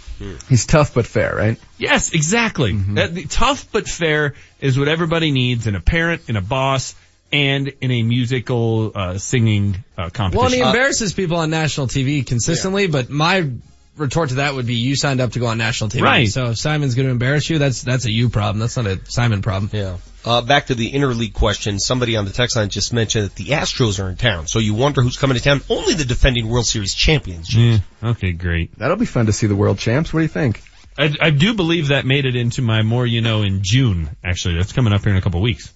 He's 0.48 0.66
tough 0.66 0.94
but 0.94 1.06
fair, 1.06 1.34
right? 1.34 1.59
Yes, 1.78 2.12
exactly. 2.12 2.72
That, 2.72 3.14
the, 3.14 3.26
tough 3.26 3.70
but 3.70 3.88
fair 3.88 4.34
is 4.60 4.78
what 4.78 4.88
everybody 4.88 5.30
needs 5.30 5.66
in 5.66 5.74
a 5.74 5.80
parent, 5.80 6.22
in 6.28 6.36
a 6.36 6.40
boss, 6.40 6.94
and 7.32 7.68
in 7.80 7.90
a 7.90 8.02
musical 8.02 8.93
uh, 8.94 9.18
singing 9.18 9.84
uh, 9.98 10.10
competition. 10.10 10.38
Well, 10.38 10.47
and 10.47 10.55
he 10.55 10.60
embarrasses 10.60 11.12
people 11.12 11.36
on 11.38 11.51
national 11.51 11.88
TV 11.88 12.26
consistently, 12.26 12.86
but 12.86 13.10
my 13.10 13.51
retort 13.97 14.31
to 14.31 14.36
that 14.36 14.55
would 14.55 14.66
be 14.66 14.74
you 14.74 14.97
signed 14.97 15.20
up 15.20 15.32
to 15.32 15.39
go 15.39 15.47
on 15.47 15.59
national 15.59 15.90
TV. 15.90 16.02
Right. 16.02 16.28
So 16.28 16.51
if 16.51 16.59
Simon's 16.59 16.94
going 16.94 17.06
to 17.06 17.12
embarrass 17.12 17.48
you, 17.48 17.59
that's, 17.59 17.82
that's 17.82 18.05
a 18.05 18.10
you 18.10 18.28
problem. 18.28 18.60
That's 18.60 18.77
not 18.77 18.86
a 18.86 19.01
Simon 19.05 19.43
problem. 19.43 19.70
Yeah. 19.73 19.97
Uh, 20.24 20.43
back 20.43 20.66
to 20.66 20.74
the 20.74 20.90
interleague 20.90 21.35
question. 21.35 21.78
Somebody 21.78 22.16
on 22.16 22.24
the 22.24 22.32
text 22.32 22.56
line 22.56 22.68
just 22.68 22.93
mentioned 22.93 23.27
that 23.27 23.35
the 23.36 23.47
Astros 23.47 24.02
are 24.02 24.10
in 24.10 24.16
town. 24.16 24.48
So 24.48 24.59
you 24.59 24.74
wonder 24.74 25.01
who's 25.01 25.16
coming 25.16 25.36
to 25.36 25.43
town. 25.43 25.60
Only 25.70 25.94
the 25.94 26.05
defending 26.05 26.48
World 26.48 26.66
Series 26.66 26.94
champions. 26.94 27.55
Yeah, 27.55 27.78
okay, 28.02 28.32
great. 28.32 28.77
That'll 28.77 28.97
be 28.97 29.06
fun 29.06 29.27
to 29.27 29.32
see 29.32 29.47
the 29.47 29.55
world 29.55 29.78
champs. 29.78 30.12
What 30.12 30.20
do 30.20 30.23
you 30.23 30.28
think? 30.28 30.62
I, 30.98 31.14
I 31.20 31.31
do 31.31 31.55
believe 31.55 31.89
that 31.89 32.06
made 32.06 32.24
it 32.24 32.35
into 32.35 32.62
my 32.62 32.82
more 32.82 33.06
you 33.06 33.20
know 33.20 33.43
in 33.43 33.60
June. 33.62 34.16
Actually, 34.24 34.56
that's 34.56 34.73
coming 34.73 34.93
up 34.93 35.02
here 35.02 35.12
in 35.12 35.16
a 35.16 35.20
couple 35.20 35.40
weeks. 35.40 35.73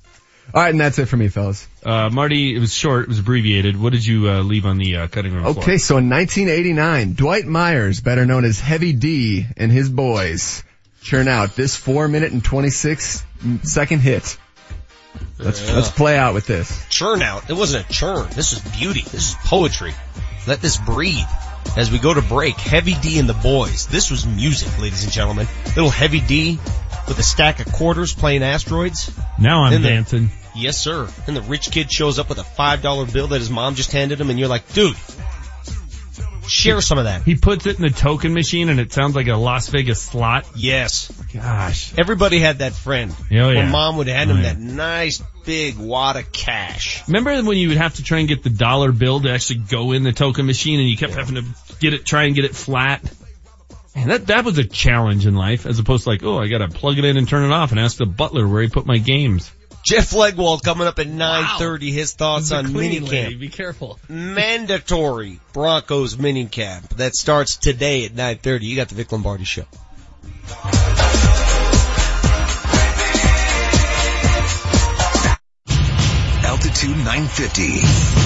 All 0.52 0.62
right, 0.62 0.70
and 0.70 0.80
that's 0.80 0.98
it 0.98 1.06
for 1.06 1.16
me, 1.16 1.28
fellas. 1.28 1.66
Uh, 1.84 2.08
Marty, 2.10 2.54
it 2.54 2.58
was 2.58 2.72
short, 2.74 3.04
it 3.04 3.08
was 3.08 3.18
abbreviated. 3.20 3.80
What 3.80 3.92
did 3.92 4.04
you 4.04 4.28
uh, 4.28 4.40
leave 4.42 4.66
on 4.66 4.78
the 4.78 4.96
uh, 4.96 5.06
cutting 5.08 5.32
room 5.32 5.42
floor? 5.44 5.62
Okay, 5.64 5.78
so 5.78 5.96
in 5.98 6.08
1989, 6.10 7.14
Dwight 7.14 7.46
Myers, 7.46 8.00
better 8.00 8.26
known 8.26 8.44
as 8.44 8.58
Heavy 8.60 8.92
D, 8.92 9.46
and 9.56 9.70
his 9.70 9.88
boys 9.88 10.62
churn 11.02 11.28
out 11.28 11.56
this 11.56 11.76
four 11.76 12.08
minute 12.08 12.32
and 12.32 12.44
26 12.44 13.24
second 13.62 14.00
hit. 14.00 14.36
Let's 15.38 15.66
Yeah. 15.66 15.76
let's 15.76 15.90
play 15.90 16.16
out 16.18 16.34
with 16.34 16.46
this. 16.46 16.86
Churn 16.88 17.22
out. 17.22 17.48
It 17.48 17.54
wasn't 17.54 17.88
a 17.88 17.92
churn. 17.92 18.28
This 18.34 18.52
is 18.52 18.58
beauty. 18.78 19.00
This 19.02 19.30
is 19.30 19.34
poetry. 19.44 19.94
Let 20.46 20.60
this 20.60 20.76
breathe. 20.76 21.26
As 21.76 21.90
we 21.90 21.98
go 21.98 22.12
to 22.12 22.22
break, 22.22 22.56
Heavy 22.56 22.94
D 22.94 23.18
and 23.18 23.28
the 23.28 23.34
Boyz. 23.34 23.88
This 23.88 24.10
was 24.10 24.26
music, 24.26 24.78
ladies 24.80 25.04
and 25.04 25.12
gentlemen. 25.12 25.46
Little 25.76 25.90
Heavy 25.90 26.20
D 26.20 26.58
with 27.08 27.18
a 27.18 27.22
stack 27.22 27.60
of 27.60 27.72
quarters 27.72 28.14
playing 28.14 28.42
asteroids. 28.42 29.10
Now 29.38 29.64
I'm 29.64 29.72
Then 29.72 29.82
the- 29.82 29.88
dancing. 29.88 30.30
Yes, 30.54 30.78
sir. 30.78 31.08
And 31.26 31.36
the 31.36 31.42
rich 31.42 31.70
kid 31.70 31.90
shows 31.92 32.18
up 32.18 32.28
with 32.28 32.38
a 32.38 32.44
five 32.44 32.82
dollar 32.82 33.06
bill 33.06 33.28
that 33.28 33.38
his 33.38 33.50
mom 33.50 33.74
just 33.74 33.92
handed 33.92 34.20
him, 34.20 34.30
and 34.30 34.38
you're 34.38 34.48
like, 34.48 34.72
dude, 34.72 34.96
share 36.46 36.80
some 36.80 36.98
of 36.98 37.04
that. 37.04 37.22
He 37.22 37.36
puts 37.36 37.66
it 37.66 37.76
in 37.76 37.82
the 37.82 37.90
token 37.90 38.34
machine 38.34 38.68
and 38.68 38.80
it 38.80 38.92
sounds 38.92 39.14
like 39.14 39.28
a 39.28 39.36
Las 39.36 39.68
Vegas 39.68 40.02
slot. 40.02 40.46
Yes. 40.56 41.10
Gosh. 41.32 41.96
Everybody 41.96 42.40
had 42.40 42.58
that 42.58 42.72
friend. 42.72 43.14
Oh, 43.18 43.24
yeah. 43.50 43.70
Mom 43.70 43.96
would 43.98 44.08
hand 44.08 44.30
Oh, 44.30 44.34
him 44.34 44.42
yeah. 44.42 44.54
that 44.54 44.58
nice 44.58 45.22
big 45.44 45.78
wad 45.78 46.16
of 46.16 46.32
cash. 46.32 47.06
Remember 47.06 47.40
when 47.44 47.56
you 47.56 47.68
would 47.68 47.76
have 47.78 47.94
to 47.96 48.02
try 48.02 48.18
and 48.18 48.28
get 48.28 48.42
the 48.42 48.50
dollar 48.50 48.90
bill 48.92 49.20
to 49.20 49.30
actually 49.30 49.60
go 49.60 49.92
in 49.92 50.02
the 50.02 50.12
token 50.12 50.46
machine 50.46 50.80
and 50.80 50.88
you 50.88 50.96
kept 50.96 51.14
having 51.14 51.36
to 51.36 51.44
get 51.78 51.94
it, 51.94 52.04
try 52.04 52.24
and 52.24 52.34
get 52.34 52.44
it 52.44 52.56
flat? 52.56 53.00
And 53.94 54.10
that, 54.10 54.26
that 54.28 54.44
was 54.44 54.58
a 54.58 54.64
challenge 54.64 55.26
in 55.26 55.34
life 55.34 55.66
as 55.66 55.78
opposed 55.78 56.04
to 56.04 56.10
like, 56.10 56.22
oh, 56.24 56.38
I 56.38 56.48
gotta 56.48 56.68
plug 56.68 56.98
it 56.98 57.04
in 57.04 57.16
and 57.16 57.28
turn 57.28 57.44
it 57.44 57.52
off 57.52 57.70
and 57.70 57.78
ask 57.80 57.96
the 57.96 58.06
butler 58.06 58.46
where 58.48 58.62
he 58.62 58.68
put 58.68 58.86
my 58.86 58.98
games. 58.98 59.50
Jeff 59.82 60.10
Legwold 60.10 60.62
coming 60.62 60.86
up 60.86 60.98
at 60.98 61.06
9.30. 61.06 61.92
His 61.92 62.12
thoughts 62.12 62.52
on 62.52 62.66
minicamp. 62.66 63.40
Be 63.40 63.48
careful. 63.48 63.98
Mandatory 64.08 65.40
Broncos 65.52 66.16
minicamp. 66.16 66.88
That 66.96 67.14
starts 67.14 67.56
today 67.56 68.04
at 68.04 68.12
9.30. 68.12 68.62
You 68.62 68.76
got 68.76 68.88
the 68.88 68.94
Vic 68.94 69.10
Lombardi 69.12 69.44
show. 69.44 69.64
950, 76.88 77.80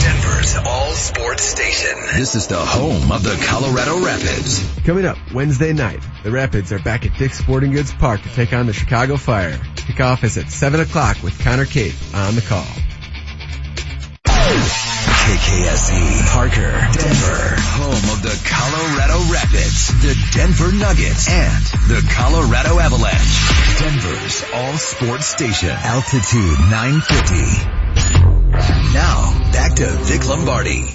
Denver's 0.05 0.55
all 0.65 0.93
sports 0.93 1.43
station. 1.43 1.99
This 2.15 2.37
is 2.37 2.47
the 2.47 2.57
home 2.59 3.11
of 3.11 3.25
the 3.25 3.35
Colorado 3.49 3.99
Rapids. 4.05 4.65
Coming 4.85 5.07
up 5.07 5.19
Wednesday 5.33 5.73
night, 5.73 6.01
the 6.23 6.31
Rapids 6.31 6.71
are 6.71 6.79
back 6.79 7.05
at 7.05 7.19
Dick's 7.19 7.39
Sporting 7.39 7.73
Goods 7.73 7.93
Park 7.93 8.23
to 8.23 8.29
take 8.29 8.53
on 8.53 8.67
the 8.67 8.73
Chicago 8.73 9.17
Fire. 9.17 9.59
Kickoff 9.75 10.23
is 10.23 10.39
at 10.39 10.51
7 10.51 10.79
o'clock 10.79 11.21
with 11.25 11.37
Connor 11.43 11.65
Cape 11.65 11.95
on 12.15 12.37
the 12.37 12.43
call. 12.43 12.65
KKSE, 15.25 16.27
Parker, 16.33 16.71
Denver, 16.95 17.57
home 17.59 18.11
of 18.15 18.23
the 18.23 18.41
Colorado 18.47 19.33
Rapids, 19.33 19.89
the 20.01 20.15
Denver 20.33 20.71
Nuggets, 20.71 21.29
and 21.29 21.65
the 21.89 22.09
Colorado 22.15 22.79
Avalanche. 22.79 23.81
Denver's 23.81 24.45
all 24.55 24.75
sports 24.75 25.27
station, 25.27 25.71
Altitude 25.71 26.59
950. 26.71 27.84
Now, 28.93 29.51
back 29.53 29.75
to 29.77 29.87
Vic 29.87 30.29
Lombardi. 30.29 30.95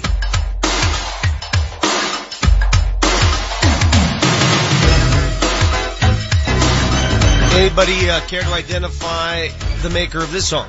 Anybody 7.52 8.08
uh, 8.08 8.20
care 8.26 8.42
to 8.42 8.52
identify 8.52 9.48
the 9.82 9.90
maker 9.90 10.18
of 10.20 10.32
this 10.32 10.48
song? 10.48 10.68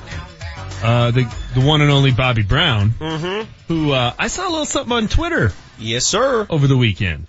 Uh, 0.84 1.11
the, 1.11 1.34
the 1.53 1.61
one 1.61 1.81
and 1.81 1.89
only 1.91 2.11
Bobby 2.11 2.41
Brown, 2.41 2.89
Mm-hmm. 2.91 3.49
who, 3.68 3.91
uh, 3.91 4.13
I 4.18 4.27
saw 4.27 4.47
a 4.47 4.49
little 4.49 4.65
something 4.65 4.91
on 4.91 5.07
Twitter 5.07 5.53
Yes, 5.80 6.05
sir. 6.05 6.45
over 6.49 6.68
the 6.68 6.76
weekend. 6.76 7.27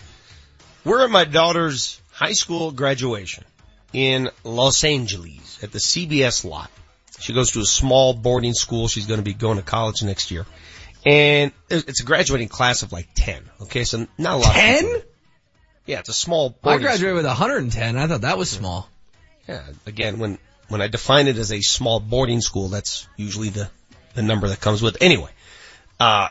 We're 0.85 1.05
at 1.05 1.11
my 1.11 1.25
daughter's 1.25 2.01
high 2.13 2.33
school 2.33 2.73
graduation 2.73 3.45
in 3.93 4.31
Los 4.43 4.83
Angeles 4.85 5.63
at 5.63 5.71
the 5.71 5.79
CBS 5.79 6.45
lot. 6.45 6.71
She 7.23 7.33
goes 7.33 7.53
to 7.53 7.61
a 7.61 7.65
small 7.65 8.15
boarding 8.15 8.53
school. 8.53 8.89
She's 8.89 9.07
going 9.07 9.19
to 9.19 9.25
be 9.25 9.35
going 9.35 9.57
to 9.57 9.63
college 9.63 10.03
next 10.03 10.31
year. 10.31 10.45
And 11.07 11.53
it's 11.71 12.01
a 12.01 12.05
graduating 12.05 12.49
class 12.49 12.83
of 12.83 12.93
like 12.93 13.09
10. 13.15 13.43
Okay, 13.63 13.85
so 13.85 14.07
not 14.19 14.35
a 14.35 14.37
lot 14.39 14.55
10? 14.55 15.03
Yeah, 15.87 16.01
it's 16.01 16.09
a 16.09 16.15
small 16.15 16.51
boarding 16.51 16.81
I 16.81 16.91
graduated 16.91 17.17
with 17.17 17.27
110. 17.27 17.97
I 17.97 18.07
thought 18.07 18.21
that 18.21 18.39
was 18.39 18.51
small. 18.51 18.89
Yeah, 19.49 19.63
again, 19.87 20.19
when, 20.19 20.39
when 20.69 20.81
I 20.81 20.89
define 20.89 21.27
it 21.29 21.37
as 21.39 21.53
a 21.53 21.61
small 21.61 22.01
boarding 22.01 22.41
school, 22.41 22.69
that's 22.69 23.09
usually 23.17 23.49
the, 23.49 23.69
the 24.15 24.23
number 24.23 24.49
that 24.49 24.61
comes 24.61 24.83
with. 24.83 24.97
it. 24.97 25.03
Anyway, 25.03 25.31
uh, 25.99 26.29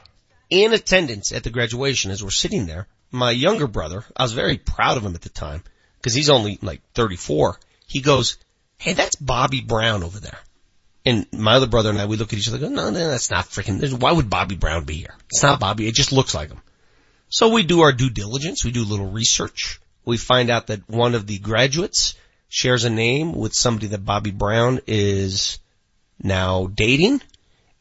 in 0.49 0.73
attendance 0.73 1.31
at 1.31 1.43
the 1.43 1.49
graduation 1.49 2.11
as 2.11 2.23
we're 2.23 2.31
sitting 2.31 2.65
there, 2.65 2.87
my 3.11 3.31
younger 3.31 3.67
brother, 3.67 4.05
I 4.15 4.23
was 4.23 4.33
very 4.33 4.57
proud 4.57 4.97
of 4.97 5.05
him 5.05 5.15
at 5.15 5.21
the 5.21 5.29
time, 5.29 5.63
cause 6.01 6.13
he's 6.13 6.29
only 6.29 6.59
like 6.61 6.81
34. 6.93 7.57
He 7.87 8.01
goes, 8.01 8.37
hey, 8.77 8.93
that's 8.93 9.15
Bobby 9.15 9.61
Brown 9.61 10.03
over 10.03 10.19
there. 10.19 10.39
And 11.05 11.25
my 11.31 11.55
other 11.55 11.67
brother 11.67 11.89
and 11.89 11.99
I, 11.99 12.05
we 12.05 12.17
look 12.17 12.31
at 12.31 12.39
each 12.39 12.47
other 12.47 12.59
go, 12.59 12.69
no, 12.69 12.89
no, 12.89 13.09
that's 13.09 13.31
not 13.31 13.45
freaking, 13.45 13.99
why 13.99 14.11
would 14.11 14.29
Bobby 14.29 14.55
Brown 14.55 14.83
be 14.83 14.95
here? 14.95 15.15
It's 15.29 15.41
not 15.41 15.59
Bobby, 15.59 15.87
it 15.87 15.95
just 15.95 16.11
looks 16.11 16.35
like 16.35 16.49
him. 16.49 16.61
So 17.29 17.49
we 17.49 17.63
do 17.63 17.81
our 17.81 17.91
due 17.91 18.09
diligence, 18.09 18.63
we 18.63 18.71
do 18.71 18.83
a 18.83 18.85
little 18.85 19.09
research. 19.09 19.79
We 20.05 20.17
find 20.17 20.49
out 20.49 20.67
that 20.67 20.87
one 20.89 21.15
of 21.15 21.27
the 21.27 21.39
graduates 21.39 22.15
shares 22.49 22.83
a 22.83 22.89
name 22.89 23.33
with 23.33 23.53
somebody 23.53 23.87
that 23.87 24.05
Bobby 24.05 24.31
Brown 24.31 24.81
is 24.85 25.59
now 26.21 26.67
dating. 26.67 27.21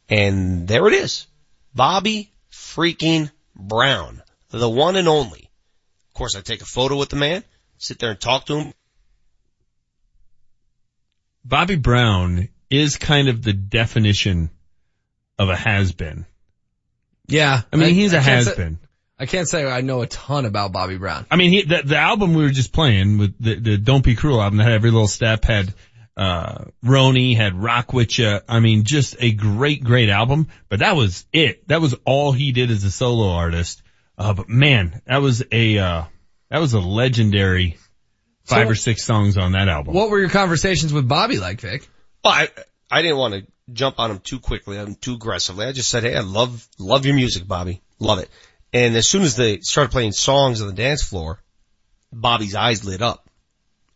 And 0.09 0.67
there 0.69 0.87
it 0.87 0.95
is. 0.95 1.27
Bobby 1.75 2.33
freaking 2.53 3.31
Brown. 3.55 4.23
The 4.51 4.69
one 4.69 4.97
and 4.97 5.09
only. 5.09 5.51
Of 6.09 6.15
course, 6.15 6.37
I 6.37 6.41
take 6.41 6.63
a 6.63 6.67
photo 6.67 6.97
with 6.97 7.09
the 7.09 7.17
man, 7.17 7.45
sit 7.79 7.99
there 7.99 8.11
and 8.11 8.21
talk 8.21 8.47
to 8.47 8.61
him. 8.61 8.75
Bobby 11.45 11.77
Brown 11.77 12.49
is 12.71 12.97
kind 12.97 13.29
of 13.29 13.43
the 13.43 13.53
definition 13.53 14.51
of 15.39 15.49
a 15.49 15.57
has-been. 15.57 16.25
Yeah. 17.27 17.63
I 17.73 17.77
mean, 17.77 17.95
he's 17.95 18.13
a 18.13 18.21
has-been. 18.21 18.79
I 19.19 19.27
can't 19.27 19.49
say 19.49 19.71
I 19.71 19.83
know 19.83 20.01
a 20.01 20.07
ton 20.07 20.47
about 20.47 20.73
Bobby 20.73 20.97
Brown. 20.97 21.27
I 21.31 21.37
mean, 21.37 21.53
he, 21.53 21.63
the, 21.63 21.83
the 21.85 21.99
album 21.99 22.33
we 22.33 22.43
were 22.43 22.51
just 22.51 22.73
playing 22.73 23.19
with 23.19 23.39
the, 23.39 23.55
the 23.57 23.77
Don't 23.77 24.03
Be 24.03 24.15
Cruel 24.15 24.41
album 24.41 24.57
that 24.59 24.65
had 24.65 24.73
every 24.73 24.91
little 24.91 25.09
step 25.09 25.45
had, 25.45 25.75
uh, 26.17 26.65
Roni, 26.83 27.37
had 27.37 27.55
Rock 27.55 27.93
With 27.93 28.19
Ya. 28.19 28.41
I 28.49 28.61
mean, 28.61 28.85
just 28.85 29.17
a 29.21 29.33
great, 29.33 29.85
great 29.85 30.09
album, 30.09 30.49
but 30.71 30.79
that 30.79 30.97
was 30.97 31.27
it. 31.33 31.69
That 31.69 31.83
was 31.83 31.95
all 32.07 32.33
he 32.33 32.53
did 32.53 32.71
as 32.71 32.83
a 32.85 32.91
solo 32.91 33.31
artist. 33.31 33.83
Uh, 34.17 34.33
but 34.33 34.49
man, 34.49 35.03
that 35.07 35.19
was 35.19 35.43
a, 35.53 35.79
uh, 35.79 36.05
that 36.51 36.59
was 36.59 36.73
a 36.73 36.81
legendary 36.81 37.77
five 38.45 38.67
So- 38.67 38.73
or 38.73 38.75
six 38.75 39.05
songs 39.05 39.37
on 39.37 39.53
that 39.53 39.69
album. 39.69 39.95
What 39.95 40.11
were 40.11 40.19
your 40.19 40.31
conversations 40.31 40.93
with 40.93 41.07
Bobby 41.07 41.39
like, 41.39 41.61
Vic? 41.61 41.89
Well, 42.25 42.33
I, 42.35 42.49
I 42.91 43.03
didn't 43.03 43.17
want 43.19 43.35
to 43.35 43.47
jump 43.73 43.99
on 43.99 44.11
him 44.11 44.19
too 44.19 44.41
quickly, 44.41 44.79
um, 44.79 44.95
too 44.95 45.15
aggressively. 45.15 45.67
I 45.67 45.73
just 45.73 45.89
said, 45.91 46.03
hey, 46.03 46.17
I 46.17 46.21
love, 46.21 46.67
love 46.79 47.07
your 47.07 47.15
music, 47.15 47.47
Bobby. 47.47 47.81
Love 47.99 48.19
it. 48.19 48.29
And 48.73 48.97
as 48.97 49.09
soon 49.09 49.23
as 49.23 49.37
they 49.37 49.61
started 49.61 49.91
playing 49.91 50.13
songs 50.13 50.61
on 50.61 50.69
the 50.69 50.75
dance 50.75 51.03
floor, 51.03 51.41
Bobby's 52.13 52.55
eyes 52.55 52.85
lit 52.85 53.03
up. 53.03 53.29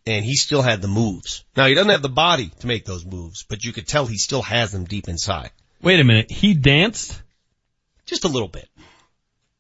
And 0.07 0.25
he 0.25 0.35
still 0.35 0.61
had 0.61 0.83
the 0.83 0.89
moves. 0.89 1.45
Now 1.57 1.67
he 1.67 1.75
doesn't 1.75 1.91
have 1.91 2.03
the 2.03 2.11
body 2.11 2.51
to 2.61 2.67
make 2.67 2.85
those 2.85 3.07
moves, 3.07 3.45
but 3.49 3.65
you 3.65 3.73
could 3.73 3.87
tell 3.89 4.05
he 4.05 4.19
still 4.19 4.43
has 4.43 4.71
them 4.71 4.85
deep 4.85 5.09
inside. 5.09 5.51
Wait 5.81 5.99
a 5.99 6.05
minute. 6.05 6.31
He 6.31 6.53
danced? 6.55 7.21
Just 8.05 8.25
a 8.25 8.29
little 8.29 8.49
bit. 8.49 8.69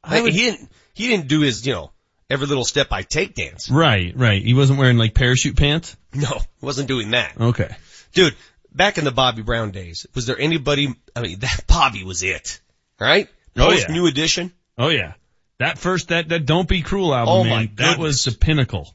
I 0.02 0.20
would- 0.20 0.34
he 0.34 0.40
didn't, 0.40 0.70
he 0.92 1.08
didn't 1.08 1.28
do 1.28 1.40
his, 1.40 1.66
you 1.66 1.72
know, 1.72 1.92
every 2.28 2.46
little 2.46 2.64
step 2.64 2.88
I 2.90 3.02
take 3.02 3.34
dance. 3.34 3.70
Right, 3.70 4.12
right. 4.14 4.42
He 4.42 4.52
wasn't 4.52 4.78
wearing 4.78 4.98
like 4.98 5.14
parachute 5.14 5.56
pants? 5.56 5.96
No, 6.12 6.28
he 6.60 6.66
wasn't 6.66 6.88
doing 6.88 7.12
that. 7.12 7.40
Okay. 7.40 7.74
Dude, 8.12 8.36
back 8.74 8.98
in 8.98 9.04
the 9.04 9.10
Bobby 9.12 9.42
Brown 9.42 9.70
days, 9.70 10.06
was 10.14 10.26
there 10.26 10.38
anybody, 10.38 10.94
I 11.14 11.20
mean, 11.22 11.38
that 11.40 11.64
Bobby 11.66 12.04
was 12.04 12.22
it, 12.22 12.60
right? 13.00 13.28
Oh, 13.56 13.72
yeah. 13.72 13.86
new 13.88 14.06
edition. 14.06 14.52
Oh 14.76 14.88
yeah. 14.88 15.14
That 15.58 15.78
first, 15.78 16.08
that, 16.08 16.28
that 16.30 16.46
Don't 16.46 16.68
Be 16.68 16.82
Cruel 16.82 17.14
album, 17.14 17.34
Oh, 17.34 17.44
man, 17.44 17.52
my 17.52 17.70
that 17.76 17.98
was 17.98 18.24
the 18.24 18.32
pinnacle. 18.32 18.92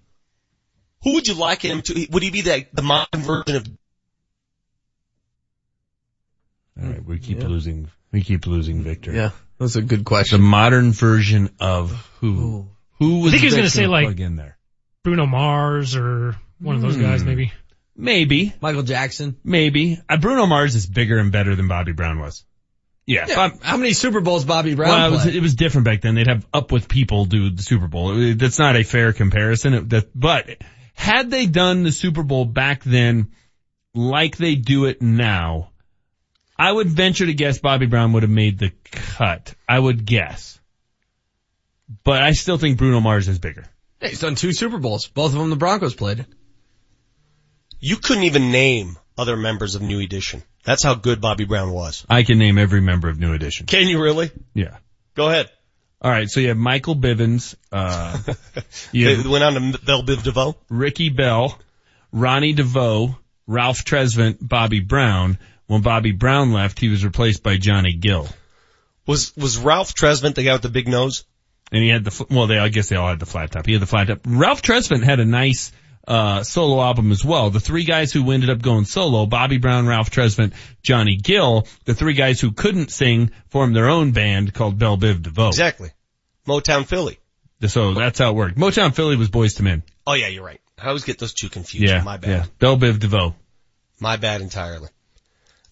Who 1.03 1.13
would 1.13 1.27
you 1.27 1.35
like 1.35 1.61
him 1.61 1.81
to, 1.83 2.07
would 2.11 2.21
he 2.23 2.29
be 2.31 2.41
the, 2.41 2.65
the 2.73 2.81
modern 2.81 3.21
version 3.21 3.55
of, 3.55 3.67
Alright, 6.81 7.03
we 7.05 7.19
keep 7.19 7.39
losing, 7.43 7.89
we 8.11 8.21
keep 8.23 8.45
losing 8.47 8.83
Victor. 8.83 9.11
Yeah, 9.13 9.31
that's 9.57 9.75
a 9.75 9.81
good 9.81 10.05
question. 10.05 10.39
The 10.39 10.47
modern 10.47 10.91
version 10.91 11.49
of 11.59 11.91
who? 12.19 12.67
Who 12.99 13.19
was 13.21 13.29
I 13.33 13.37
think 13.37 13.41
he 13.41 13.45
was 13.47 13.55
gonna 13.55 13.69
say, 13.69 13.87
like- 13.87 14.19
in 14.19 14.35
there? 14.35 14.57
Bruno 15.03 15.25
Mars 15.25 15.95
or 15.95 16.35
one 16.59 16.75
of 16.75 16.81
those 16.81 16.97
guys, 16.97 17.21
Hmm. 17.21 17.27
maybe. 17.27 17.53
Maybe, 17.99 18.53
Michael 18.61 18.83
Jackson. 18.83 19.35
maybe. 19.43 19.99
Uh, 20.07 20.17
Bruno 20.17 20.45
Mars 20.45 20.73
is 20.75 20.85
bigger 20.85 21.17
and 21.17 21.31
better 21.31 21.55
than 21.55 21.67
Bobby 21.67 21.91
Brown 21.91 22.19
was. 22.19 22.45
Yeah. 23.05 23.25
Yeah, 23.27 23.35
Bob- 23.35 23.61
how 23.61 23.75
many 23.77 23.91
Super 23.93 24.21
Bowls 24.21 24.45
Bobby 24.45 24.75
Brown 24.75 24.89
well, 24.89 25.07
it 25.07 25.11
was, 25.11 25.25
it 25.35 25.41
was 25.41 25.55
different 25.55 25.85
back 25.85 26.01
then. 26.01 26.15
They'd 26.15 26.27
have 26.27 26.45
up 26.53 26.71
with 26.71 26.87
people 26.87 27.25
do 27.25 27.49
the 27.49 27.61
Super 27.63 27.87
Bowl. 27.87 28.17
It- 28.19 28.39
That's 28.39 28.57
not 28.59 28.75
a 28.75 28.83
fair 28.83 29.11
comparison. 29.13 29.73
It- 29.73 29.89
that, 29.89 30.09
but 30.17 30.47
had 30.93 31.29
they 31.29 31.45
done 31.45 31.83
the 31.83 31.91
Super 31.91 32.23
Bowl 32.23 32.45
back 32.45 32.83
then 32.83 33.31
like 33.93 34.37
they 34.37 34.55
do 34.55 34.85
it 34.85 35.01
now, 35.01 35.71
I 36.57 36.71
would 36.71 36.87
venture 36.87 37.25
to 37.25 37.33
guess 37.33 37.59
Bobby 37.59 37.85
Brown 37.87 38.13
would 38.13 38.23
have 38.23 38.29
made 38.31 38.59
the 38.59 38.71
cut. 38.91 39.55
I 39.67 39.77
would 39.79 40.05
guess. 40.05 40.59
But 42.03 42.21
I 42.21 42.31
still 42.31 42.57
think 42.57 42.77
Bruno 42.77 42.99
Mars 43.01 43.27
is 43.27 43.39
bigger. 43.39 43.65
Hey, 43.99 44.09
he's 44.09 44.19
done 44.19 44.35
two 44.35 44.53
Super 44.53 44.77
Bowls. 44.77 45.07
Both 45.07 45.33
of 45.33 45.39
them 45.39 45.49
the 45.49 45.55
Broncos 45.55 45.95
played. 45.95 46.25
You 47.79 47.97
couldn't 47.97 48.23
even 48.23 48.51
name 48.51 48.97
other 49.17 49.35
members 49.35 49.75
of 49.75 49.81
New 49.81 49.99
Edition. 49.99 50.43
That's 50.63 50.83
how 50.83 50.95
good 50.95 51.21
Bobby 51.21 51.45
Brown 51.45 51.71
was. 51.71 52.05
I 52.09 52.23
can 52.23 52.37
name 52.37 52.57
every 52.57 52.81
member 52.81 53.09
of 53.09 53.19
New 53.19 53.33
Edition. 53.33 53.65
Can 53.65 53.87
you 53.87 54.01
really? 54.01 54.31
Yeah. 54.53 54.77
Go 55.15 55.29
ahead. 55.29 55.49
All 56.01 56.11
right. 56.11 56.29
So 56.29 56.39
you 56.39 56.49
have 56.49 56.57
Michael 56.57 56.95
Bivins, 56.95 57.55
uh, 57.71 58.17
you 58.91 59.09
have 59.09 59.27
went 59.27 59.43
on 59.43 59.53
to 59.53 59.79
Bell 59.79 60.03
Biv 60.03 60.23
DeVoe. 60.23 60.55
Ricky 60.69 61.09
Bell, 61.09 61.57
Ronnie 62.11 62.53
DeVoe, 62.53 63.15
Ralph 63.47 63.83
Tresvant, 63.83 64.37
Bobby 64.41 64.79
Brown. 64.79 65.39
When 65.67 65.81
Bobby 65.81 66.11
Brown 66.11 66.51
left, 66.51 66.79
he 66.79 66.89
was 66.89 67.03
replaced 67.05 67.43
by 67.43 67.57
Johnny 67.57 67.93
Gill. 67.93 68.27
Was, 69.05 69.35
was 69.35 69.57
Ralph 69.57 69.93
Tresvant 69.93 70.35
the 70.35 70.43
guy 70.43 70.53
with 70.53 70.61
the 70.61 70.69
big 70.69 70.87
nose? 70.87 71.25
And 71.71 71.83
he 71.83 71.89
had 71.89 72.03
the, 72.03 72.25
well, 72.29 72.47
they, 72.47 72.57
I 72.57 72.69
guess 72.69 72.89
they 72.89 72.95
all 72.95 73.09
had 73.09 73.19
the 73.19 73.25
flat 73.25 73.51
top. 73.51 73.65
He 73.65 73.73
had 73.73 73.81
the 73.81 73.87
flat 73.87 74.07
top. 74.07 74.19
Ralph 74.25 74.61
Tresvant 74.61 75.03
had 75.03 75.19
a 75.19 75.25
nice, 75.25 75.71
uh, 76.07 76.43
solo 76.43 76.81
album 76.81 77.11
as 77.11 77.23
well. 77.23 77.49
The 77.49 77.59
three 77.59 77.83
guys 77.83 78.11
who 78.11 78.31
ended 78.31 78.49
up 78.49 78.61
going 78.61 78.85
solo, 78.85 79.25
Bobby 79.25 79.57
Brown, 79.57 79.87
Ralph 79.87 80.09
Tresvant, 80.09 80.53
Johnny 80.81 81.15
Gill, 81.17 81.67
the 81.85 81.93
three 81.93 82.13
guys 82.13 82.39
who 82.41 82.51
couldn't 82.51 82.91
sing 82.91 83.31
formed 83.49 83.75
their 83.75 83.89
own 83.89 84.11
band 84.11 84.53
called 84.53 84.79
Bell 84.79 84.97
Biv 84.97 85.21
DeVoe. 85.21 85.49
Exactly. 85.49 85.91
Motown 86.47 86.85
Philly. 86.85 87.19
So 87.67 87.93
that's 87.93 88.19
how 88.19 88.29
it 88.31 88.35
worked. 88.35 88.57
Motown 88.57 88.95
Philly 88.95 89.15
was 89.17 89.29
Boyz 89.29 89.59
II 89.59 89.65
Men. 89.65 89.83
Oh 90.07 90.13
yeah, 90.13 90.27
you're 90.27 90.45
right. 90.45 90.61
I 90.81 90.87
always 90.87 91.03
get 91.03 91.19
those 91.19 91.33
two 91.33 91.49
confused. 91.49 91.91
Yeah. 91.91 92.01
My 92.01 92.17
bad. 92.17 92.29
Yeah. 92.29 92.45
Bell 92.57 92.77
Biv 92.77 92.99
DeVoe. 92.99 93.35
My 93.99 94.15
bad 94.15 94.41
entirely. 94.41 94.87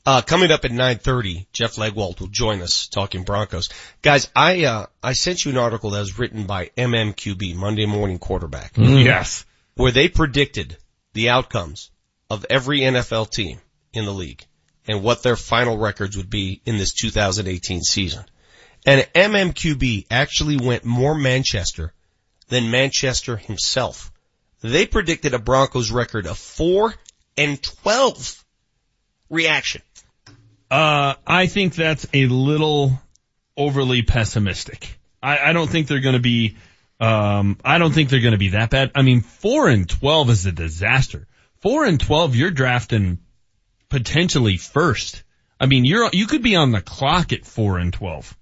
Uh, 0.06 0.22
coming 0.22 0.52
up 0.52 0.64
at 0.64 0.72
9.30, 0.72 1.48
Jeff 1.52 1.76
Legwold 1.76 2.22
will 2.22 2.28
join 2.28 2.62
us 2.62 2.88
talking 2.88 3.24
Broncos. 3.24 3.68
Guys, 4.02 4.30
I, 4.34 4.64
uh, 4.64 4.86
I 5.04 5.12
sent 5.12 5.44
you 5.44 5.52
an 5.52 5.58
article 5.58 5.90
that 5.90 6.00
was 6.00 6.18
written 6.18 6.46
by 6.46 6.72
MMQB, 6.78 7.56
Monday 7.56 7.86
Morning 7.86 8.18
Quarterback, 8.18 8.72
Yes. 8.78 9.44
Where 9.78 9.92
they 9.92 10.10
predicted 10.10 10.78
the 11.14 11.30
outcomes 11.30 11.92
of 12.30 12.46
every 12.50 12.82
NFL 12.82 13.30
team 13.30 13.60
in 13.94 14.06
the 14.06 14.14
league 14.14 14.46
and 14.88 15.04
what 15.04 15.24
their 15.24 15.36
final 15.36 15.78
records 15.78 16.18
would 16.18 16.30
be 16.30 16.62
in 16.66 16.78
this 16.78 16.94
2018 16.94 17.82
season. 17.82 18.24
And 18.86 19.08
MMQB 19.14 20.08
actually 20.10 20.58
went 20.58 20.86
more 20.86 21.16
Manchester 21.16 21.94
than 22.48 22.72
Manchester 22.72 23.38
himself. 23.38 24.12
They 24.62 24.86
predicted 24.86 25.34
a 25.34 25.40
Broncos 25.40 25.92
record 25.92 26.26
of 26.26 26.38
4 26.38 26.94
and 27.38 27.62
12. 27.62 28.44
Reaction. 29.30 29.82
Uh, 30.72 31.16
I 31.26 31.48
think 31.48 31.76
that's 31.76 32.08
a 32.14 32.28
little 32.28 33.00
overly 33.58 34.02
pessimistic. 34.02 34.98
I, 35.22 35.50
I 35.50 35.54
don't 35.54 35.70
think 35.70 35.88
they're 35.88 36.00
going 36.00 36.14
to 36.14 36.22
be. 36.22 36.56
Um, 37.00 37.58
I 37.64 37.78
don't 37.78 37.94
think 37.94 38.10
they're 38.10 38.22
going 38.22 38.32
to 38.32 38.38
be 38.38 38.50
that 38.50 38.70
bad. 38.70 38.92
I 38.96 39.02
mean, 39.02 39.22
four 39.22 39.68
and 39.68 39.88
twelve 39.88 40.30
is 40.30 40.46
a 40.46 40.52
disaster. 40.52 41.28
Four 41.62 41.86
and 41.86 42.00
twelve, 42.00 42.36
you're 42.36 42.52
drafting 42.52 43.20
potentially 43.90 44.58
first. 44.58 45.24
I 45.60 45.66
mean, 45.66 45.86
you're 45.86 46.10
you 46.12 46.28
could 46.28 46.44
be 46.44 46.56
on 46.56 46.72
the 46.72 46.82
clock 46.82 47.34
at 47.34 47.46
four 47.46 47.78
and 47.78 47.94
twelve. 47.94 48.36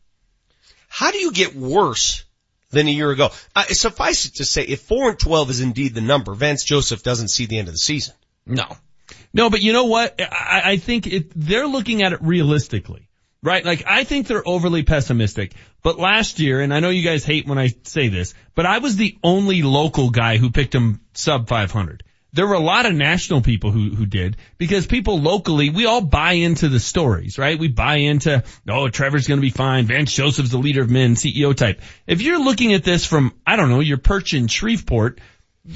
How 0.88 1.12
do 1.12 1.18
you 1.18 1.34
get 1.34 1.54
worse 1.54 2.24
than 2.72 2.88
a 2.88 2.92
year 2.92 3.12
ago? 3.12 3.32
Uh, 3.54 3.64
suffice 3.64 4.26
it 4.26 4.36
to 4.36 4.46
say, 4.46 4.64
if 4.64 4.82
4 4.84 5.10
and 5.10 5.20
12 5.20 5.50
is 5.50 5.60
indeed 5.60 5.94
the 5.94 6.00
number, 6.00 6.34
Vance 6.34 6.64
Joseph 6.64 7.04
doesn't 7.04 7.28
see 7.28 7.48
the 7.48 7.58
end 7.58 7.68
of 7.68 7.74
the 7.74 7.80
season. 7.80 8.14
No. 8.46 8.66
No, 9.34 9.50
but 9.50 9.62
you 9.62 9.74
know 9.74 9.86
what? 9.86 10.16
I, 10.22 10.62
I 10.64 10.78
think 10.78 11.06
it, 11.08 11.32
they're 11.36 11.68
looking 11.68 12.02
at 12.02 12.14
it 12.14 12.20
realistically, 12.22 13.10
right? 13.44 13.66
Like 13.66 13.84
I 13.86 14.06
think 14.06 14.28
they're 14.28 14.48
overly 14.48 14.84
pessimistic. 14.84 15.54
But 15.86 16.00
last 16.00 16.40
year, 16.40 16.62
and 16.62 16.74
I 16.74 16.80
know 16.80 16.90
you 16.90 17.04
guys 17.04 17.24
hate 17.24 17.46
when 17.46 17.60
I 17.60 17.72
say 17.84 18.08
this, 18.08 18.34
but 18.56 18.66
I 18.66 18.80
was 18.80 18.96
the 18.96 19.20
only 19.24 19.62
local 19.62 20.10
guy 20.10 20.38
who 20.38 20.50
picked 20.50 20.74
him 20.74 21.00
sub 21.14 21.48
500. 21.48 22.02
There 22.34 22.48
were 22.48 22.56
a 22.56 22.60
lot 22.60 22.88
of 22.88 22.96
national 22.96 23.42
people 23.42 23.70
who, 23.70 23.92
who 23.92 24.08
did 24.08 24.38
because 24.58 24.88
people 24.88 25.22
locally, 25.22 25.70
we 25.70 25.86
all 25.86 26.02
buy 26.02 26.32
into 26.32 26.70
the 26.70 26.80
stories, 26.80 27.38
right? 27.38 27.60
We 27.60 27.68
buy 27.68 27.98
into, 27.98 28.44
oh, 28.68 28.90
Trevor's 28.90 29.28
going 29.28 29.38
to 29.38 29.46
be 29.46 29.52
fine. 29.52 29.86
Vance 29.86 30.12
Joseph's 30.12 30.50
the 30.50 30.58
leader 30.58 30.82
of 30.82 30.90
men, 30.90 31.14
CEO 31.14 31.56
type. 31.56 31.80
If 32.08 32.24
you're 32.24 32.44
looking 32.44 32.74
at 32.74 32.84
this 32.84 33.06
from, 33.06 33.36
I 33.46 33.56
don't 33.56 33.70
know, 33.70 33.80
your 33.80 34.00
perch 34.00 34.34
in 34.34 34.48
Shreveport, 34.48 35.22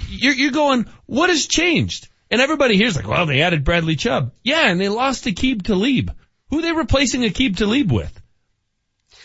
you're, 0.08 0.34
you're 0.34 0.52
going, 0.52 0.88
what 1.06 1.30
has 1.30 1.46
changed? 1.46 2.08
And 2.32 2.42
everybody 2.42 2.78
here's 2.78 2.96
like, 2.96 3.08
well, 3.08 3.28
they 3.28 3.44
added 3.44 3.64
Bradley 3.64 3.96
Chubb. 3.96 4.34
Yeah, 4.42 4.72
and 4.72 4.82
they 4.82 4.90
lost 4.90 5.26
Aqib 5.26 5.62
Talib. 5.62 6.12
Who 6.50 6.58
are 6.58 6.62
they 6.64 6.72
replacing 6.72 7.22
Aqib 7.22 7.58
Talib 7.58 7.92
with? 7.92 8.19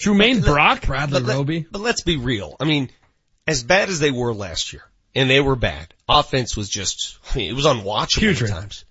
Tramaine 0.00 0.42
Brock? 0.44 0.86
Bradley 0.86 1.22
But, 1.22 1.32
Roby. 1.32 1.66
but 1.70 1.80
let's 1.80 2.02
be 2.02 2.16
real. 2.16 2.56
I 2.60 2.64
mean, 2.64 2.90
as 3.46 3.62
bad 3.62 3.88
as 3.88 4.00
they 4.00 4.10
were 4.10 4.34
last 4.34 4.72
year, 4.72 4.82
and 5.14 5.30
they 5.30 5.40
were 5.40 5.56
bad, 5.56 5.94
offense 6.08 6.56
was 6.56 6.68
just, 6.68 7.18
I 7.32 7.38
mean, 7.38 7.50
it 7.50 7.54
was 7.54 7.66
unwatchable 7.66 8.20
Putrid. 8.20 8.50
at 8.50 8.56
times. 8.60 8.84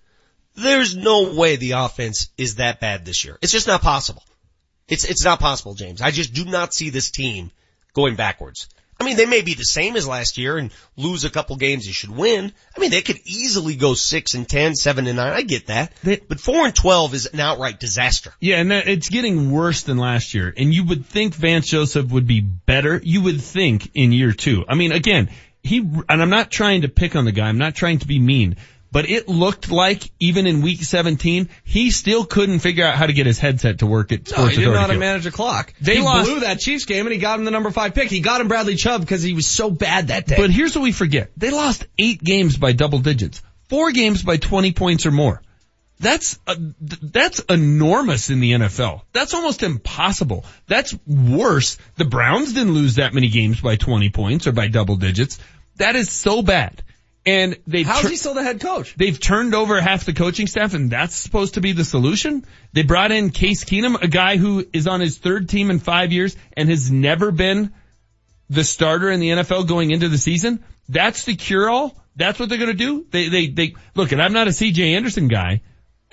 There's 0.56 0.96
no 0.96 1.34
way 1.34 1.56
the 1.56 1.72
offense 1.72 2.28
is 2.38 2.56
that 2.56 2.80
bad 2.80 3.04
this 3.04 3.24
year. 3.24 3.38
It's 3.42 3.52
just 3.52 3.66
not 3.66 3.82
possible. 3.82 4.22
It's, 4.88 5.04
it's 5.04 5.24
not 5.24 5.40
possible, 5.40 5.74
James. 5.74 6.00
I 6.00 6.10
just 6.10 6.32
do 6.32 6.44
not 6.44 6.72
see 6.72 6.90
this 6.90 7.10
team 7.10 7.50
going 7.92 8.16
backwards. 8.16 8.68
I 9.04 9.06
mean, 9.06 9.16
they 9.18 9.26
may 9.26 9.42
be 9.42 9.52
the 9.52 9.64
same 9.64 9.96
as 9.96 10.08
last 10.08 10.38
year 10.38 10.56
and 10.56 10.72
lose 10.96 11.24
a 11.24 11.30
couple 11.30 11.56
games 11.56 11.86
you 11.86 11.92
should 11.92 12.10
win. 12.10 12.50
I 12.74 12.80
mean, 12.80 12.90
they 12.90 13.02
could 13.02 13.18
easily 13.26 13.76
go 13.76 13.92
6 13.92 14.32
and 14.32 14.48
10, 14.48 14.76
7 14.76 15.06
and 15.06 15.16
9. 15.18 15.32
I 15.32 15.42
get 15.42 15.66
that. 15.66 15.92
but 16.02 16.40
4 16.40 16.64
and 16.64 16.74
12 16.74 17.12
is 17.12 17.26
an 17.26 17.38
outright 17.38 17.78
disaster. 17.78 18.32
Yeah, 18.40 18.60
and 18.60 18.72
it's 18.72 19.10
getting 19.10 19.50
worse 19.50 19.82
than 19.82 19.98
last 19.98 20.32
year. 20.32 20.54
And 20.56 20.72
you 20.72 20.86
would 20.86 21.04
think 21.04 21.34
Vance 21.34 21.66
Joseph 21.66 22.10
would 22.12 22.26
be 22.26 22.40
better. 22.40 22.98
You 23.04 23.20
would 23.24 23.42
think 23.42 23.90
in 23.92 24.12
year 24.12 24.32
two. 24.32 24.64
I 24.66 24.74
mean, 24.74 24.92
again, 24.92 25.28
he, 25.62 25.80
and 25.80 26.22
I'm 26.22 26.30
not 26.30 26.50
trying 26.50 26.82
to 26.82 26.88
pick 26.88 27.14
on 27.14 27.26
the 27.26 27.32
guy. 27.32 27.46
I'm 27.46 27.58
not 27.58 27.74
trying 27.74 27.98
to 27.98 28.06
be 28.06 28.18
mean, 28.18 28.56
but 28.94 29.10
it 29.10 29.28
looked 29.28 29.72
like 29.72 30.08
even 30.20 30.46
in 30.46 30.62
week 30.62 30.80
17, 30.80 31.48
he 31.64 31.90
still 31.90 32.24
couldn't 32.24 32.60
figure 32.60 32.86
out 32.86 32.94
how 32.94 33.06
to 33.06 33.12
get 33.12 33.26
his 33.26 33.40
headset 33.40 33.80
to 33.80 33.86
work 33.86 34.12
at 34.12 34.20
No, 34.20 34.36
Sports 34.36 34.50
he 34.52 34.58
didn't 34.58 34.74
know 34.74 34.80
how 34.80 34.86
to 34.86 34.96
manage 34.96 35.26
a 35.26 35.32
clock. 35.32 35.74
They 35.80 35.96
he 35.96 36.00
lost- 36.00 36.30
blew 36.30 36.40
that 36.40 36.60
Chiefs 36.60 36.84
game 36.84 37.04
and 37.04 37.12
he 37.12 37.18
got 37.18 37.40
him 37.40 37.44
the 37.44 37.50
number 37.50 37.72
five 37.72 37.92
pick. 37.92 38.08
He 38.08 38.20
got 38.20 38.40
him 38.40 38.46
Bradley 38.46 38.76
Chubb 38.76 39.00
because 39.00 39.20
he 39.24 39.32
was 39.32 39.48
so 39.48 39.68
bad 39.68 40.08
that 40.08 40.28
day. 40.28 40.36
But 40.38 40.50
here's 40.50 40.76
what 40.76 40.82
we 40.82 40.92
forget. 40.92 41.32
They 41.36 41.50
lost 41.50 41.84
eight 41.98 42.22
games 42.22 42.56
by 42.56 42.70
double 42.70 43.00
digits. 43.00 43.42
Four 43.68 43.90
games 43.90 44.22
by 44.22 44.36
20 44.36 44.70
points 44.70 45.06
or 45.06 45.10
more. 45.10 45.42
That's, 45.98 46.38
uh, 46.46 46.54
th- 46.54 47.00
that's 47.02 47.40
enormous 47.40 48.30
in 48.30 48.38
the 48.38 48.52
NFL. 48.52 49.02
That's 49.12 49.34
almost 49.34 49.64
impossible. 49.64 50.44
That's 50.68 50.94
worse. 51.04 51.78
The 51.96 52.04
Browns 52.04 52.52
didn't 52.52 52.74
lose 52.74 52.94
that 52.94 53.12
many 53.12 53.28
games 53.28 53.60
by 53.60 53.74
20 53.74 54.10
points 54.10 54.46
or 54.46 54.52
by 54.52 54.68
double 54.68 54.94
digits. 54.94 55.40
That 55.78 55.96
is 55.96 56.12
so 56.12 56.42
bad. 56.42 56.84
And 57.26 57.58
they've 57.66 57.86
How's 57.86 58.02
tur- 58.02 58.08
he 58.08 58.16
still 58.16 58.34
the 58.34 58.42
head 58.42 58.60
coach? 58.60 58.94
They've 58.96 59.18
turned 59.18 59.54
over 59.54 59.80
half 59.80 60.04
the 60.04 60.12
coaching 60.12 60.46
staff 60.46 60.74
and 60.74 60.90
that's 60.90 61.14
supposed 61.14 61.54
to 61.54 61.60
be 61.60 61.72
the 61.72 61.84
solution. 61.84 62.44
They 62.72 62.82
brought 62.82 63.12
in 63.12 63.30
Case 63.30 63.64
Keenum, 63.64 64.02
a 64.02 64.08
guy 64.08 64.36
who 64.36 64.66
is 64.72 64.86
on 64.86 65.00
his 65.00 65.16
third 65.16 65.48
team 65.48 65.70
in 65.70 65.78
five 65.78 66.12
years 66.12 66.36
and 66.54 66.68
has 66.68 66.90
never 66.90 67.30
been 67.30 67.72
the 68.50 68.64
starter 68.64 69.10
in 69.10 69.20
the 69.20 69.30
NFL 69.30 69.66
going 69.66 69.90
into 69.90 70.08
the 70.08 70.18
season. 70.18 70.62
That's 70.88 71.24
the 71.24 71.34
cure 71.34 71.70
all. 71.70 71.96
That's 72.14 72.38
what 72.38 72.48
they're 72.50 72.58
going 72.58 72.70
to 72.70 72.74
do. 72.74 73.06
They, 73.10 73.28
they, 73.28 73.46
they, 73.48 73.74
look, 73.94 74.12
and 74.12 74.20
I'm 74.20 74.34
not 74.34 74.46
a 74.46 74.50
CJ 74.50 74.94
Anderson 74.94 75.28
guy 75.28 75.62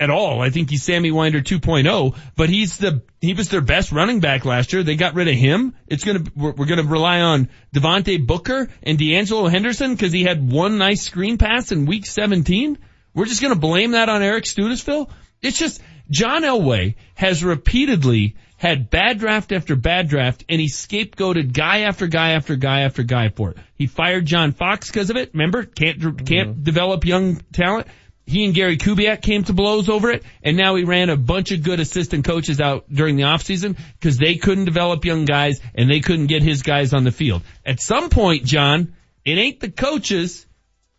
at 0.02 0.10
all. 0.10 0.42
I 0.42 0.50
think 0.50 0.68
he's 0.68 0.82
Sammy 0.82 1.10
Winder 1.10 1.40
2.0, 1.40 2.16
but 2.36 2.48
he's 2.48 2.76
the, 2.78 3.02
he 3.20 3.34
was 3.34 3.48
their 3.48 3.60
best 3.60 3.92
running 3.92 4.20
back 4.20 4.44
last 4.44 4.72
year. 4.72 4.82
They 4.82 4.96
got 4.96 5.14
rid 5.14 5.28
of 5.28 5.34
him. 5.34 5.74
It's 5.86 6.04
to, 6.24 6.32
we're, 6.34 6.52
we're 6.52 6.66
to 6.82 6.88
rely 6.88 7.20
on 7.20 7.48
Devontae 7.74 8.26
Booker 8.26 8.68
and 8.82 8.98
De'Angelo 8.98 9.50
Henderson 9.50 9.94
because 9.94 10.12
he 10.12 10.24
had 10.24 10.50
one 10.50 10.78
nice 10.78 11.02
screen 11.02 11.38
pass 11.38 11.70
in 11.70 11.86
week 11.86 12.06
17. 12.06 12.78
We're 13.14 13.26
just 13.26 13.40
to 13.54 13.60
blame 13.60 13.92
that 13.92 14.08
on 14.08 14.22
Eric 14.22 14.44
Studesville. 14.44 15.10
It's 15.40 15.58
just, 15.58 15.80
John 16.10 16.42
Elway 16.42 16.96
has 17.14 17.44
repeatedly 17.44 18.36
had 18.56 18.90
bad 18.90 19.18
draft 19.18 19.50
after 19.50 19.74
bad 19.74 20.08
draft 20.08 20.44
and 20.48 20.60
he 20.60 20.68
scapegoated 20.68 21.52
guy 21.52 21.80
after 21.80 22.06
guy 22.06 22.32
after 22.32 22.54
guy 22.54 22.82
after 22.82 23.02
guy 23.02 23.28
for 23.28 23.50
it. 23.50 23.56
He 23.74 23.88
fired 23.88 24.24
John 24.24 24.52
Fox 24.52 24.88
because 24.88 25.10
of 25.10 25.16
it. 25.16 25.30
Remember? 25.32 25.64
Can't, 25.64 26.00
can't 26.00 26.50
mm-hmm. 26.50 26.62
develop 26.62 27.04
young 27.04 27.40
talent. 27.52 27.88
He 28.26 28.44
and 28.44 28.54
Gary 28.54 28.76
Kubiak 28.76 29.20
came 29.20 29.44
to 29.44 29.52
blows 29.52 29.88
over 29.88 30.10
it, 30.10 30.22
and 30.42 30.56
now 30.56 30.76
he 30.76 30.84
ran 30.84 31.10
a 31.10 31.16
bunch 31.16 31.50
of 31.50 31.62
good 31.62 31.80
assistant 31.80 32.24
coaches 32.24 32.60
out 32.60 32.84
during 32.92 33.16
the 33.16 33.24
offseason 33.24 33.76
because 33.98 34.16
they 34.16 34.36
couldn't 34.36 34.64
develop 34.64 35.04
young 35.04 35.24
guys 35.24 35.60
and 35.74 35.90
they 35.90 36.00
couldn't 36.00 36.28
get 36.28 36.42
his 36.42 36.62
guys 36.62 36.94
on 36.94 37.04
the 37.04 37.10
field. 37.10 37.42
At 37.66 37.80
some 37.80 38.10
point, 38.10 38.44
John, 38.44 38.94
it 39.24 39.38
ain't 39.38 39.60
the 39.60 39.70
coaches, 39.70 40.46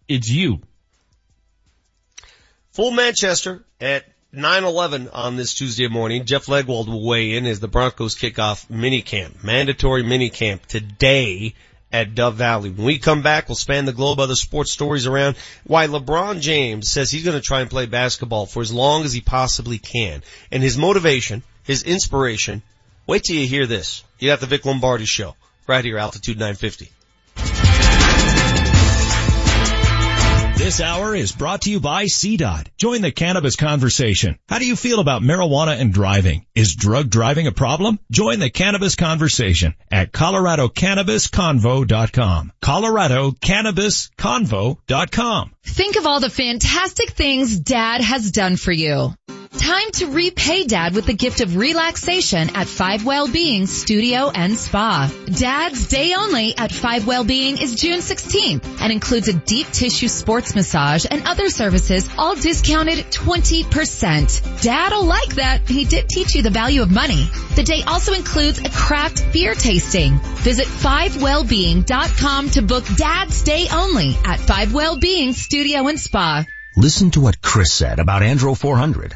it's 0.07 0.29
you. 0.29 0.59
Full 2.73 2.91
Manchester 2.91 3.65
at 3.79 4.05
9-11 4.33 5.09
on 5.13 5.35
this 5.35 5.53
Tuesday 5.53 5.87
morning. 5.87 6.25
Jeff 6.25 6.47
Legwold 6.47 6.87
will 6.87 7.07
weigh 7.07 7.33
in 7.33 7.45
as 7.45 7.59
the 7.59 7.67
Broncos 7.67 8.15
kick 8.15 8.39
off 8.39 8.67
minicamp, 8.67 9.43
mandatory 9.43 10.03
minicamp 10.03 10.65
today 10.65 11.53
at 11.93 12.15
Dove 12.15 12.35
Valley. 12.35 12.71
When 12.71 12.85
we 12.87 12.97
come 12.97 13.21
back, 13.21 13.47
we'll 13.47 13.55
span 13.55 13.85
the 13.85 13.93
globe, 13.93 14.19
other 14.19 14.35
sports 14.35 14.71
stories 14.71 15.05
around 15.05 15.37
why 15.63 15.85
LeBron 15.87 16.41
James 16.41 16.89
says 16.89 17.11
he's 17.11 17.23
going 17.23 17.39
to 17.39 17.41
try 17.41 17.61
and 17.61 17.69
play 17.69 17.85
basketball 17.85 18.47
for 18.47 18.61
as 18.61 18.73
long 18.73 19.05
as 19.05 19.13
he 19.13 19.21
possibly 19.21 19.77
can. 19.77 20.23
And 20.51 20.63
his 20.63 20.77
motivation, 20.77 21.43
his 21.63 21.83
inspiration, 21.83 22.63
wait 23.05 23.23
till 23.23 23.37
you 23.37 23.47
hear 23.47 23.67
this. 23.67 24.03
You 24.17 24.29
got 24.29 24.39
the 24.39 24.47
Vic 24.47 24.65
Lombardi 24.65 25.05
show 25.05 25.35
right 25.67 25.85
here, 25.85 25.99
Altitude 25.99 26.37
950. 26.37 26.91
This 30.63 30.79
hour 30.79 31.13
is 31.13 31.33
brought 31.33 31.63
to 31.63 31.69
you 31.69 31.81
by 31.81 32.05
CDOT. 32.05 32.67
Join 32.77 33.01
the 33.01 33.11
cannabis 33.11 33.57
conversation. 33.57 34.39
How 34.47 34.59
do 34.59 34.65
you 34.65 34.77
feel 34.77 35.01
about 35.01 35.21
marijuana 35.21 35.77
and 35.77 35.93
driving? 35.93 36.45
Is 36.55 36.73
drug 36.73 37.09
driving 37.09 37.47
a 37.47 37.51
problem? 37.51 37.99
Join 38.09 38.39
the 38.39 38.49
cannabis 38.49 38.95
conversation 38.95 39.75
at 39.91 40.13
coloradocannabisconvo.com. 40.13 42.53
coloradocannabisconvo.com. 42.63 45.51
Think 45.65 45.97
of 45.97 46.05
all 46.05 46.21
the 46.21 46.29
fantastic 46.29 47.09
things 47.09 47.59
Dad 47.59 47.99
has 47.99 48.31
done 48.31 48.55
for 48.55 48.71
you. 48.71 49.13
Time 49.57 49.91
to 49.93 50.07
repay 50.07 50.65
Dad 50.65 50.95
with 50.95 51.05
the 51.05 51.13
gift 51.13 51.39
of 51.39 51.55
relaxation 51.55 52.55
at 52.55 52.67
Five 52.67 53.05
Wellbeing 53.05 53.67
Studio 53.67 54.31
and 54.33 54.57
Spa. 54.57 55.11
Dad's 55.25 55.87
day 55.87 56.13
only 56.15 56.57
at 56.57 56.71
Five 56.71 57.05
Wellbeing 57.05 57.59
is 57.59 57.75
June 57.75 57.99
16th 57.99 58.81
and 58.81 58.91
includes 58.91 59.27
a 59.27 59.33
deep 59.33 59.67
tissue 59.67 60.07
sports 60.07 60.55
massage 60.55 61.05
and 61.09 61.27
other 61.27 61.49
services 61.49 62.09
all 62.17 62.35
discounted 62.35 63.05
20%. 63.11 64.61
Dad'll 64.63 65.05
like 65.05 65.35
that. 65.35 65.69
He 65.69 65.85
did 65.85 66.09
teach 66.09 66.33
you 66.33 66.41
the 66.41 66.49
value 66.49 66.81
of 66.81 66.91
money. 66.91 67.29
The 67.55 67.63
day 67.63 67.83
also 67.85 68.13
includes 68.13 68.57
a 68.59 68.69
craft 68.69 69.31
beer 69.31 69.53
tasting. 69.53 70.17
Visit 70.41 70.65
5wellbeing.com 70.65 72.49
to 72.49 72.61
book 72.63 72.85
Dad's 72.97 73.43
day 73.43 73.67
only 73.71 74.17
at 74.25 74.39
Five 74.39 74.73
Wellbeing 74.73 75.33
Studio 75.33 75.87
and 75.87 75.99
Spa. 75.99 76.43
Listen 76.75 77.11
to 77.11 77.21
what 77.21 77.39
Chris 77.39 77.71
said 77.71 77.99
about 77.99 78.23
Andro 78.23 78.57
400. 78.57 79.15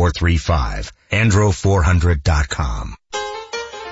Andro400.com. 1.11 2.95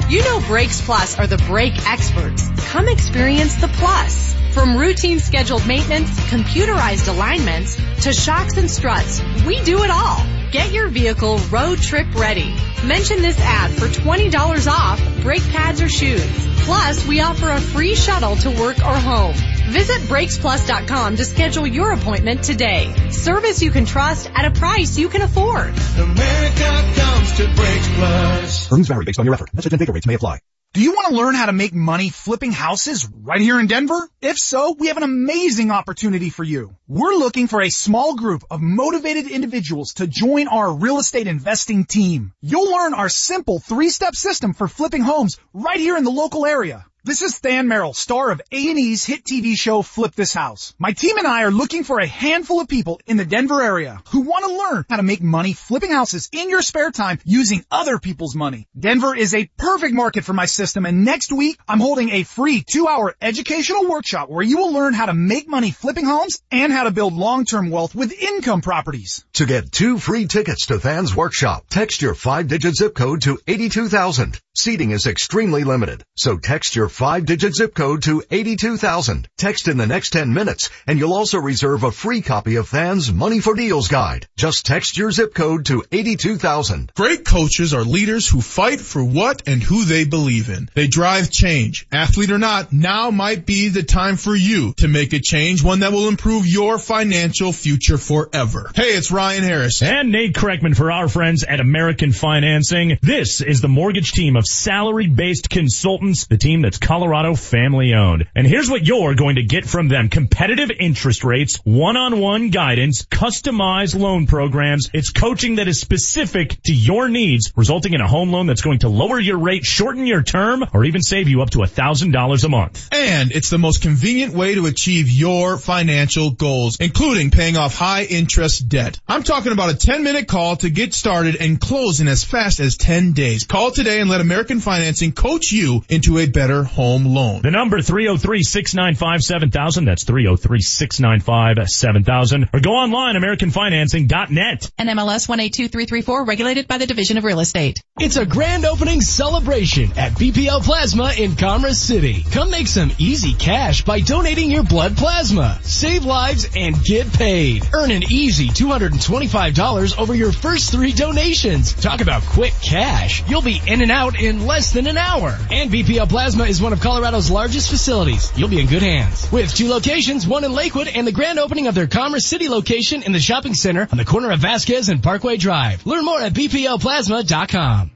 You 0.09 0.23
know 0.23 0.39
Brakes 0.47 0.81
Plus 0.81 1.19
are 1.19 1.27
the 1.27 1.37
brake 1.37 1.87
experts. 1.87 2.49
Come 2.71 2.87
experience 2.87 3.55
the 3.55 3.67
plus. 3.67 4.35
From 4.53 4.75
routine 4.77 5.19
scheduled 5.19 5.67
maintenance, 5.67 6.09
computerized 6.31 7.07
alignments, 7.07 7.75
to 8.03 8.13
shocks 8.13 8.57
and 8.57 8.71
struts, 8.71 9.21
we 9.45 9.61
do 9.63 9.83
it 9.83 9.91
all. 9.91 10.38
Get 10.51 10.73
your 10.73 10.87
vehicle 10.87 11.37
road 11.51 11.77
trip 11.77 12.15
ready. 12.15 12.55
Mention 12.83 13.21
this 13.21 13.39
ad 13.39 13.71
for 13.71 13.87
$20 13.87 14.67
off 14.67 14.99
brake 15.21 15.43
pads 15.43 15.79
or 15.79 15.89
shoes. 15.89 16.25
Plus, 16.61 17.05
we 17.05 17.21
offer 17.21 17.49
a 17.49 17.61
free 17.61 17.93
shuttle 17.93 18.35
to 18.37 18.49
work 18.49 18.79
or 18.79 18.95
home. 18.95 19.35
Visit 19.69 20.01
BrakesPlus.com 20.09 21.17
to 21.17 21.25
schedule 21.25 21.67
your 21.67 21.91
appointment 21.91 22.43
today. 22.43 22.93
Service 23.11 23.61
you 23.61 23.69
can 23.69 23.85
trust 23.85 24.27
at 24.33 24.45
a 24.45 24.51
price 24.51 24.97
you 24.97 25.09
can 25.09 25.21
afford. 25.21 25.67
America 25.67 26.93
comes 26.95 27.37
to 27.37 27.45
Brakes 27.55 27.87
Plus. 27.93 28.71
Earnings 28.71 28.87
vary 28.87 29.05
based 29.05 29.19
on 29.19 29.25
your 29.25 29.35
effort. 29.35 29.53
Message 29.53 29.73
and 29.73 29.79
data 29.79 29.91
rates 29.91 30.07
may 30.07 30.15
apply. 30.15 30.39
Do 30.71 30.83
you 30.83 30.91
want 30.91 31.09
to 31.09 31.15
learn 31.15 31.33
how 31.33 31.47
to 31.47 31.51
make 31.51 31.73
money 31.73 32.09
flipping 32.09 32.51
houses 32.51 33.09
right 33.23 33.41
here 33.41 33.59
in 33.59 33.65
Denver? 33.65 34.07
If 34.21 34.37
so, 34.37 34.75
we 34.77 34.89
have 34.89 34.97
an 34.97 35.03
amazing 35.03 35.71
opportunity 35.71 36.29
for 36.29 36.43
you. 36.43 36.75
We're 36.87 37.15
looking 37.15 37.47
for 37.47 37.59
a 37.59 37.71
small 37.71 38.15
group 38.15 38.43
of 38.51 38.61
motivated 38.61 39.31
individuals 39.31 39.93
to 39.93 40.05
join 40.05 40.47
our 40.47 40.71
real 40.71 40.99
estate 40.99 41.25
investing 41.25 41.85
team. 41.85 42.33
You'll 42.39 42.71
learn 42.71 42.93
our 42.93 43.09
simple 43.09 43.57
three-step 43.57 44.13
system 44.13 44.53
for 44.53 44.67
flipping 44.67 45.01
homes 45.01 45.39
right 45.53 45.79
here 45.79 45.97
in 45.97 46.03
the 46.03 46.11
local 46.11 46.45
area. 46.45 46.85
This 47.09 47.23
is 47.23 47.39
Than 47.39 47.67
Merrill, 47.67 47.95
star 47.95 48.29
of 48.29 48.39
A&E's 48.51 49.03
hit 49.03 49.23
TV 49.23 49.57
show 49.57 49.81
Flip 49.81 50.13
This 50.13 50.31
House. 50.31 50.75
My 50.77 50.91
team 50.91 51.17
and 51.17 51.25
I 51.25 51.41
are 51.41 51.49
looking 51.49 51.83
for 51.83 51.99
a 51.99 52.05
handful 52.05 52.61
of 52.61 52.67
people 52.67 53.01
in 53.07 53.17
the 53.17 53.25
Denver 53.25 53.63
area 53.63 53.99
who 54.11 54.19
want 54.19 54.45
to 54.45 54.55
learn 54.55 54.85
how 54.87 54.97
to 54.97 55.01
make 55.01 55.19
money 55.19 55.53
flipping 55.53 55.89
houses 55.89 56.29
in 56.31 56.51
your 56.51 56.61
spare 56.61 56.91
time 56.91 57.17
using 57.25 57.65
other 57.71 57.97
people's 57.97 58.35
money. 58.35 58.67
Denver 58.79 59.15
is 59.15 59.33
a 59.33 59.49
perfect 59.57 59.95
market 59.95 60.23
for 60.23 60.33
my 60.33 60.45
system 60.45 60.85
and 60.85 61.03
next 61.03 61.31
week 61.31 61.57
I'm 61.67 61.79
holding 61.79 62.11
a 62.11 62.21
free 62.21 62.63
two 62.63 62.87
hour 62.87 63.15
educational 63.19 63.89
workshop 63.89 64.29
where 64.29 64.45
you 64.45 64.59
will 64.59 64.71
learn 64.71 64.93
how 64.93 65.07
to 65.07 65.13
make 65.15 65.47
money 65.47 65.71
flipping 65.71 66.05
homes 66.05 66.43
and 66.51 66.71
how 66.71 66.83
to 66.83 66.91
build 66.91 67.13
long-term 67.13 67.71
wealth 67.71 67.95
with 67.95 68.13
income 68.13 68.61
properties. 68.61 69.25
To 69.33 69.47
get 69.47 69.71
two 69.71 69.97
free 69.97 70.27
tickets 70.27 70.67
to 70.67 70.77
Than's 70.77 71.15
workshop, 71.15 71.65
text 71.71 72.03
your 72.03 72.13
five 72.13 72.47
digit 72.47 72.75
zip 72.75 72.93
code 72.93 73.23
to 73.23 73.39
82000. 73.47 74.39
Seating 74.55 74.91
is 74.91 75.07
extremely 75.07 75.63
limited, 75.63 76.03
so 76.17 76.37
text 76.37 76.75
your 76.75 76.89
five 76.99 77.25
digit 77.25 77.55
zip 77.55 77.73
code 77.73 78.03
to 78.03 78.21
82000. 78.29 79.29
Text 79.37 79.69
in 79.69 79.77
the 79.77 79.87
next 79.87 80.09
10 80.09 80.33
minutes 80.33 80.69
and 80.85 80.99
you'll 80.99 81.13
also 81.13 81.37
reserve 81.37 81.83
a 81.83 81.91
free 81.91 82.21
copy 82.21 82.57
of 82.57 82.67
Than's 82.67 83.09
Money 83.09 83.39
for 83.39 83.53
Deals 83.53 83.87
guide. 83.87 84.27
Just 84.35 84.65
text 84.65 84.97
your 84.97 85.09
zip 85.09 85.33
code 85.33 85.67
to 85.67 85.85
82000. 85.93 86.91
Great 86.95 87.23
coaches 87.23 87.73
are 87.73 87.85
leaders 87.85 88.27
who 88.27 88.41
fight 88.41 88.81
for 88.81 89.01
what 89.01 89.47
and 89.47 89.63
who 89.63 89.85
they 89.85 90.03
believe 90.03 90.49
in. 90.49 90.67
They 90.73 90.87
drive 90.87 91.31
change. 91.31 91.87
Athlete 91.89 92.31
or 92.31 92.37
not, 92.37 92.73
now 92.73 93.11
might 93.11 93.45
be 93.45 93.69
the 93.69 93.83
time 93.83 94.17
for 94.17 94.35
you 94.35 94.73
to 94.79 94.89
make 94.89 95.13
a 95.13 95.19
change, 95.19 95.63
one 95.63 95.79
that 95.79 95.93
will 95.93 96.09
improve 96.09 96.47
your 96.47 96.77
financial 96.77 97.53
future 97.53 97.97
forever. 97.97 98.71
Hey, 98.75 98.97
it's 98.97 99.09
Ryan 99.09 99.43
Harris. 99.43 99.81
And 99.81 100.11
Nate 100.11 100.35
Kreckman 100.35 100.75
for 100.75 100.91
our 100.91 101.07
friends 101.07 101.45
at 101.45 101.61
American 101.61 102.11
Financing. 102.11 102.97
This 103.01 103.39
is 103.39 103.61
the 103.61 103.69
mortgage 103.69 104.11
team 104.11 104.35
of 104.35 104.45
salary-based 104.45 105.49
consultants, 105.49 106.25
the 106.27 106.37
team 106.37 106.61
that's 106.61 106.78
Colorado 106.79 107.35
family 107.35 107.93
owned. 107.93 108.25
And 108.35 108.47
here's 108.47 108.69
what 108.69 108.85
you're 108.85 109.15
going 109.15 109.35
to 109.35 109.43
get 109.43 109.65
from 109.65 109.87
them. 109.87 110.09
Competitive 110.09 110.71
interest 110.71 111.23
rates, 111.23 111.59
one-on-one 111.63 112.49
guidance, 112.49 113.05
customized 113.05 113.99
loan 113.99 114.27
programs. 114.27 114.89
It's 114.93 115.11
coaching 115.11 115.55
that 115.55 115.67
is 115.67 115.79
specific 115.79 116.61
to 116.63 116.73
your 116.73 117.09
needs, 117.09 117.53
resulting 117.55 117.93
in 117.93 118.01
a 118.01 118.07
home 118.07 118.31
loan 118.31 118.47
that's 118.47 118.61
going 118.61 118.79
to 118.79 118.89
lower 118.89 119.19
your 119.19 119.37
rate, 119.37 119.65
shorten 119.65 120.05
your 120.05 120.23
term, 120.23 120.65
or 120.73 120.85
even 120.85 121.01
save 121.01 121.27
you 121.27 121.41
up 121.41 121.51
to 121.51 121.59
$1,000 121.59 122.43
a 122.43 122.49
month. 122.49 122.89
And 122.91 123.31
it's 123.31 123.49
the 123.49 123.57
most 123.57 123.81
convenient 123.81 124.33
way 124.33 124.55
to 124.55 124.65
achieve 124.65 125.09
your 125.09 125.57
financial 125.57 126.31
goals, 126.31 126.77
including 126.79 127.31
paying 127.31 127.57
off 127.57 127.75
high 127.75 128.03
interest 128.03 128.67
debt. 128.69 128.99
I'm 129.07 129.23
talking 129.23 129.51
about 129.51 129.69
a 129.69 129.75
10 129.75 130.03
minute 130.03 130.27
call 130.27 130.55
to 130.57 130.69
get 130.69 130.93
started 130.93 131.35
and 131.35 131.59
close 131.59 131.99
in 131.99 132.07
as 132.07 132.23
fast 132.23 132.59
as 132.59 132.77
10 132.77 133.13
days. 133.13 133.45
Call 133.45 133.71
today 133.71 133.99
and 133.99 134.09
let 134.09 134.21
American 134.21 134.59
Financing 134.59 135.11
coach 135.11 135.51
you 135.51 135.83
into 135.89 136.17
a 136.17 136.27
better 136.27 136.63
home 136.69 137.05
loan. 137.05 137.41
The 137.41 137.51
number 137.51 137.79
303-695-7000. 137.79 139.85
That's 139.85 140.05
303-695-7000. 140.05 142.53
Or 142.53 142.59
go 142.59 142.71
online, 142.71 143.15
AmericanFinancing.net. 143.15 144.71
NMLS 144.79 145.27
182334, 145.27 146.25
regulated 146.25 146.67
by 146.67 146.77
the 146.77 146.85
Division 146.85 147.17
of 147.17 147.23
Real 147.23 147.39
Estate. 147.39 147.79
It's 147.99 148.17
a 148.17 148.25
grand 148.25 148.65
opening 148.65 149.01
celebration 149.01 149.91
at 149.97 150.13
BPL 150.13 150.63
Plasma 150.63 151.13
in 151.17 151.35
Commerce 151.35 151.79
City. 151.79 152.23
Come 152.31 152.51
make 152.51 152.67
some 152.67 152.91
easy 152.97 153.33
cash 153.33 153.83
by 153.83 153.99
donating 153.99 154.51
your 154.51 154.63
blood 154.63 154.95
plasma. 154.97 155.59
Save 155.63 156.05
lives 156.05 156.47
and 156.55 156.81
get 156.83 157.11
paid. 157.11 157.67
Earn 157.73 157.91
an 157.91 158.03
easy 158.09 158.47
$225 158.47 159.99
over 159.99 160.15
your 160.15 160.31
first 160.31 160.71
three 160.71 160.93
donations. 160.93 161.73
Talk 161.73 161.99
about 162.01 162.21
quick 162.23 162.53
cash. 162.63 163.27
You'll 163.29 163.41
be 163.41 163.61
in 163.67 163.81
and 163.81 163.91
out 163.91 164.17
in 164.19 164.45
less 164.45 164.71
than 164.71 164.87
an 164.87 164.97
hour. 164.97 165.37
And 165.51 165.71
BPL 165.71 166.09
Plasma 166.09 166.45
is 166.45 166.58
one 166.61 166.73
of 166.73 166.81
Colorado's 166.81 167.29
largest 167.29 167.69
facilities. 167.69 168.31
You'll 168.37 168.49
be 168.49 168.59
in 168.59 168.67
good 168.67 168.81
hands. 168.81 169.31
With 169.31 169.53
two 169.53 169.69
locations, 169.69 170.27
one 170.27 170.43
in 170.43 170.53
Lakewood 170.53 170.87
and 170.87 171.05
the 171.05 171.11
grand 171.11 171.39
opening 171.39 171.67
of 171.67 171.75
their 171.75 171.87
Commerce 171.87 172.25
City 172.25 172.49
location 172.49 173.03
in 173.03 173.11
the 173.11 173.19
shopping 173.19 173.53
center 173.53 173.87
on 173.91 173.97
the 173.97 174.05
corner 174.05 174.31
of 174.31 174.39
Vasquez 174.39 174.89
and 174.89 175.01
Parkway 175.01 175.37
Drive. 175.37 175.85
Learn 175.85 176.05
more 176.05 176.21
at 176.21 176.33
bplplasma.com. 176.33 177.91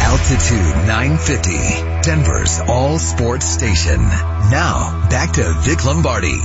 Altitude 0.00 0.86
950, 0.86 1.52
Denver's 2.02 2.60
all 2.66 2.98
sports 2.98 3.46
station. 3.46 4.00
Now, 4.00 5.06
back 5.10 5.32
to 5.34 5.54
Vic 5.60 5.84
Lombardi. 5.84 6.38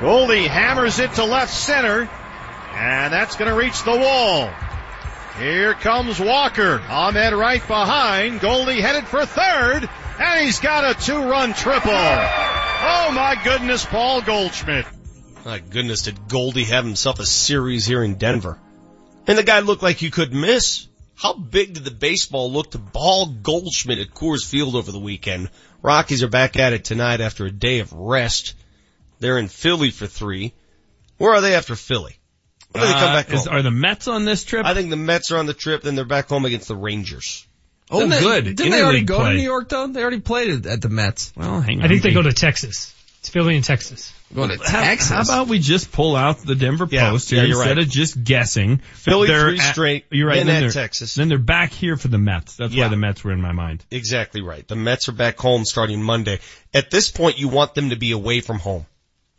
Goldie 0.00 0.48
hammers 0.48 0.98
it 0.98 1.12
to 1.14 1.24
left 1.24 1.52
center, 1.52 2.08
and 2.74 3.12
that's 3.12 3.36
going 3.36 3.50
to 3.50 3.56
reach 3.56 3.82
the 3.84 3.96
wall. 3.96 4.50
Here 5.38 5.74
comes 5.74 6.20
Walker. 6.20 6.80
Ahmed 6.88 7.32
right 7.32 7.66
behind. 7.66 8.40
Goldie 8.40 8.80
headed 8.80 9.06
for 9.06 9.24
third, 9.24 9.88
and 10.18 10.44
he's 10.44 10.60
got 10.60 10.84
a 10.84 11.00
two-run 11.00 11.54
triple. 11.54 11.90
Oh 11.90 13.10
my 13.12 13.40
goodness, 13.42 13.84
Paul 13.84 14.20
Goldschmidt. 14.22 14.86
My 15.44 15.58
goodness, 15.58 16.02
did 16.02 16.28
Goldie 16.28 16.64
have 16.64 16.84
himself 16.84 17.18
a 17.18 17.26
series 17.26 17.86
here 17.86 18.04
in 18.04 18.16
Denver? 18.16 18.58
And 19.26 19.38
the 19.38 19.42
guy 19.42 19.60
looked 19.60 19.82
like 19.82 20.02
you 20.02 20.10
could 20.10 20.34
miss. 20.34 20.86
How 21.14 21.34
big 21.34 21.74
did 21.74 21.84
the 21.84 21.90
baseball 21.90 22.52
look 22.52 22.72
to 22.72 22.78
Paul 22.78 23.26
Goldschmidt 23.26 23.98
at 23.98 24.14
Coors 24.14 24.44
Field 24.44 24.74
over 24.74 24.92
the 24.92 24.98
weekend? 24.98 25.50
Rockies 25.80 26.22
are 26.22 26.28
back 26.28 26.58
at 26.58 26.72
it 26.72 26.84
tonight 26.84 27.20
after 27.20 27.46
a 27.46 27.50
day 27.50 27.78
of 27.78 27.92
rest. 27.92 28.54
They're 29.18 29.38
in 29.38 29.48
Philly 29.48 29.90
for 29.90 30.06
three. 30.06 30.52
Where 31.18 31.34
are 31.34 31.40
they 31.40 31.54
after 31.54 31.74
Philly? 31.76 32.18
When 32.72 32.82
do 32.82 32.88
they 32.88 32.92
come 32.94 33.10
Uh, 33.10 33.14
back 33.14 33.32
is- 33.32 33.46
are 33.46 33.62
the 33.62 33.70
Mets 33.70 34.08
on 34.08 34.24
this 34.24 34.44
trip? 34.44 34.64
I 34.66 34.74
think 34.74 34.90
the 34.90 34.96
Mets 34.96 35.30
are 35.30 35.38
on 35.38 35.46
the 35.46 35.54
trip, 35.54 35.82
then 35.82 35.94
they're 35.94 36.04
back 36.04 36.28
home 36.28 36.44
against 36.44 36.68
the 36.68 36.76
Rangers. 36.76 37.46
Oh, 37.90 37.98
Didn't 38.00 38.10
they- 38.10 38.20
good. 38.20 38.44
didn't 38.44 38.56
Didn't 38.56 38.70
they 38.72 38.78
they 38.78 38.82
already 38.84 39.02
go 39.02 39.18
play? 39.18 39.30
to 39.32 39.36
New 39.36 39.42
York 39.42 39.68
though? 39.68 39.86
They 39.86 40.00
already 40.00 40.20
played 40.20 40.66
at 40.66 40.80
the 40.80 40.88
Mets. 40.88 41.32
Well, 41.36 41.60
hang 41.60 41.82
I 41.82 41.88
think 41.88 42.02
they 42.02 42.12
go 42.12 42.22
to 42.22 42.32
Texas. 42.32 42.92
It's 43.20 43.28
Philly 43.28 43.54
and 43.54 43.62
Texas. 43.64 44.12
Going 44.34 44.48
to 44.48 44.56
How, 44.56 44.80
Texas. 44.80 45.10
how 45.10 45.22
about 45.22 45.46
we 45.48 45.58
just 45.60 45.92
pull 45.92 46.16
out 46.16 46.38
the 46.42 46.54
Denver 46.56 46.88
Yeah, 46.90 47.10
Post 47.10 47.30
yeah, 47.30 47.40
here 47.40 47.48
you're 47.50 47.58
instead 47.58 47.76
right. 47.76 47.86
of 47.86 47.90
just 47.90 48.24
guessing? 48.24 48.80
Philly 48.94 49.28
They're 49.28 49.50
three 49.50 49.60
at- 49.60 49.72
straight, 49.72 50.06
You're 50.10 50.26
right. 50.28 50.36
then 50.38 50.46
then 50.46 50.56
at 50.56 50.60
they're- 50.60 50.82
Texas. 50.82 51.14
Then 51.14 51.28
they're 51.28 51.38
back 51.38 51.72
here 51.72 51.96
for 51.98 52.08
the 52.08 52.18
Mets. 52.18 52.56
That's 52.56 52.72
Yeah. 52.72 52.84
why 52.84 52.88
the 52.88 52.96
Mets 52.96 53.22
were 53.22 53.30
in 53.32 53.42
my 53.42 53.52
mind. 53.52 53.84
Exactly 53.90 54.40
right. 54.40 54.66
The 54.66 54.74
Mets 54.74 55.08
are 55.08 55.12
back 55.12 55.38
home 55.38 55.64
starting 55.66 56.02
Monday. 56.02 56.40
At 56.74 56.90
this 56.90 57.10
point, 57.10 57.38
you 57.38 57.46
want 57.48 57.74
them 57.74 57.90
to 57.90 57.96
be 57.96 58.10
away 58.12 58.40
from 58.40 58.58
home. 58.58 58.86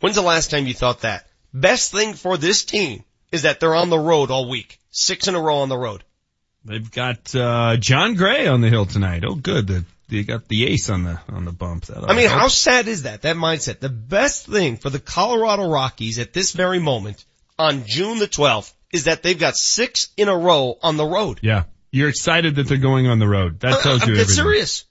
When's 0.00 0.14
the 0.16 0.22
last 0.22 0.50
time 0.50 0.66
you 0.66 0.74
thought 0.74 1.00
that? 1.00 1.26
Best 1.52 1.90
thing 1.92 2.14
for 2.14 2.38
this 2.38 2.64
team 2.64 3.02
is 3.34 3.42
that 3.42 3.60
they're 3.60 3.74
on 3.74 3.90
the 3.90 3.98
road 3.98 4.30
all 4.30 4.48
week. 4.48 4.78
Six 4.90 5.28
in 5.28 5.34
a 5.34 5.40
row 5.40 5.58
on 5.58 5.68
the 5.68 5.76
road. 5.76 6.04
They've 6.64 6.90
got 6.90 7.34
uh 7.34 7.76
Jon 7.76 8.14
Gray 8.14 8.46
on 8.46 8.60
the 8.62 8.70
hill 8.70 8.86
tonight. 8.86 9.24
Oh, 9.26 9.34
good. 9.34 9.66
The, 9.66 9.84
they 10.08 10.22
got 10.22 10.48
the 10.48 10.66
ace 10.66 10.88
on 10.88 11.04
the 11.04 11.20
on 11.28 11.44
the 11.44 11.52
bump. 11.52 11.86
That'll 11.86 12.10
I 12.10 12.14
mean, 12.14 12.28
help. 12.28 12.40
how 12.40 12.48
sad 12.48 12.88
is 12.88 13.02
that? 13.02 13.22
That 13.22 13.36
mindset. 13.36 13.80
The 13.80 13.88
best 13.88 14.46
thing 14.46 14.76
for 14.76 14.88
the 14.88 15.00
Colorado 15.00 15.68
Rockies 15.68 16.18
at 16.18 16.32
this 16.32 16.52
very 16.52 16.78
moment 16.78 17.24
on 17.58 17.84
June 17.86 18.18
the 18.18 18.28
12th 18.28 18.72
is 18.92 19.04
that 19.04 19.22
they've 19.22 19.38
got 19.38 19.56
six 19.56 20.08
in 20.16 20.28
a 20.28 20.36
row 20.36 20.78
on 20.82 20.96
the 20.96 21.04
road. 21.04 21.40
Yeah, 21.42 21.64
you're 21.90 22.08
excited 22.08 22.56
that 22.56 22.68
they're 22.68 22.78
going 22.78 23.08
on 23.08 23.18
the 23.18 23.28
road. 23.28 23.60
That 23.60 23.80
tells 23.82 24.02
I'm 24.02 24.08
you 24.10 24.14
everything. 24.14 24.34
serious. 24.34 24.84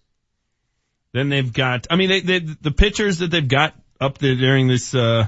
Then 1.13 1.29
they've 1.29 1.53
got. 1.53 1.87
I 1.89 1.95
mean, 1.95 2.09
they, 2.09 2.19
they 2.21 2.39
the 2.39 2.71
pitchers 2.71 3.19
that 3.19 3.31
they've 3.31 3.47
got 3.47 3.73
up 4.01 4.17
there 4.17 4.35
during 4.35 4.67
this 4.67 4.93
uh 4.93 5.27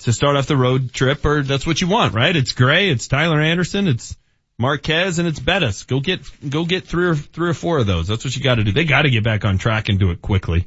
to 0.00 0.12
start 0.12 0.36
off 0.36 0.46
the 0.46 0.56
road 0.56 0.92
trip, 0.92 1.24
or 1.24 1.42
that's 1.42 1.66
what 1.66 1.80
you 1.80 1.88
want, 1.88 2.14
right? 2.14 2.34
It's 2.34 2.52
Gray, 2.52 2.90
it's 2.90 3.08
Tyler 3.08 3.40
Anderson, 3.40 3.88
it's 3.88 4.16
Marquez, 4.58 5.18
and 5.18 5.26
it's 5.28 5.40
Bettis. 5.40 5.84
Go 5.84 6.00
get 6.00 6.20
go 6.48 6.64
get 6.64 6.86
three 6.86 7.06
or 7.06 7.14
three 7.14 7.50
or 7.50 7.54
four 7.54 7.78
of 7.78 7.86
those. 7.86 8.06
That's 8.08 8.24
what 8.24 8.34
you 8.36 8.42
got 8.42 8.56
to 8.56 8.64
do. 8.64 8.72
They 8.72 8.84
got 8.84 9.02
to 9.02 9.10
get 9.10 9.24
back 9.24 9.44
on 9.44 9.58
track 9.58 9.88
and 9.88 9.98
do 9.98 10.10
it 10.10 10.20
quickly. 10.22 10.66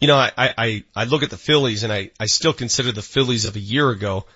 You 0.00 0.08
know, 0.08 0.16
I, 0.16 0.30
I, 0.36 0.54
I- 0.58 0.84
I 0.94 1.04
look 1.04 1.22
at 1.22 1.30
the 1.30 1.38
Phillies 1.38 1.82
and 1.82 1.92
I, 1.92 2.10
I 2.20 2.26
still 2.26 2.52
consider 2.52 2.92
the 2.92 3.00
Phillies 3.02 3.46
of 3.46 3.56
a 3.56 3.60
year 3.60 3.88
ago 3.90 4.26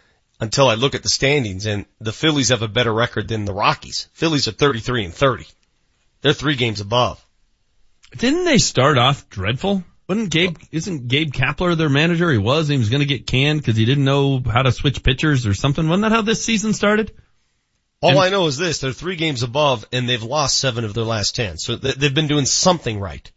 until 0.41 0.69
I 0.69 0.75
look 0.75 0.95
at 0.95 1.03
the 1.03 1.11
standings 1.11 1.67
and 1.67 1.85
the 2.01 2.13
Phillies 2.15 2.49
have 2.49 2.63
a 2.63 2.69
better 2.69 2.93
record 2.95 3.29
than 3.29 3.45
the 3.45 3.53
Rockies. 3.53 4.09
Phillies 4.15 4.49
are 4.49 4.53
33 4.53 5.05
and 5.05 5.15
30. 5.15 5.47
They're 6.23 6.33
three 6.33 6.57
games 6.57 6.81
above. 6.81 7.23
Didn't 8.17 8.45
they 8.45 8.57
start 8.57 8.97
off 8.97 9.29
dreadful? 9.29 9.85
Wasn't 10.11 10.31
Gabe, 10.31 10.57
isn't 10.73 11.07
Gabe 11.07 11.33
Kapler 11.33 11.77
their 11.79 11.89
manager? 11.89 12.33
He 12.33 12.37
was, 12.37 12.67
he 12.67 12.77
was 12.77 12.91
going 12.91 12.99
to 12.99 13.07
get 13.07 13.29
canned 13.29 13.61
because 13.61 13.77
he 13.77 13.85
didn't 13.85 14.03
know 14.03 14.43
how 14.45 14.63
to 14.63 14.73
switch 14.73 15.05
pitchers 15.05 15.47
or 15.47 15.55
something. 15.55 15.89
Wasn't 15.89 16.03
that 16.03 16.11
how 16.11 16.23
this 16.23 16.45
season 16.45 16.73
started? 16.73 17.13
All 18.01 18.11
And- 18.11 18.19
I 18.19 18.29
know 18.31 18.49
is 18.49 18.57
this, 18.59 18.81
they're 18.81 18.91
three 18.91 19.15
games 19.15 19.45
above 19.45 19.85
and 19.93 20.09
they've 20.09 20.21
lost 20.21 20.59
seven 20.59 20.85
of 20.85 20.95
their 20.95 21.05
last 21.05 21.37
ten. 21.37 21.59
So 21.59 21.77
th- 21.77 21.95
they've 21.95 22.13
been 22.13 22.27
doing 22.27 22.45
something 22.45 22.99
right. 22.99 23.31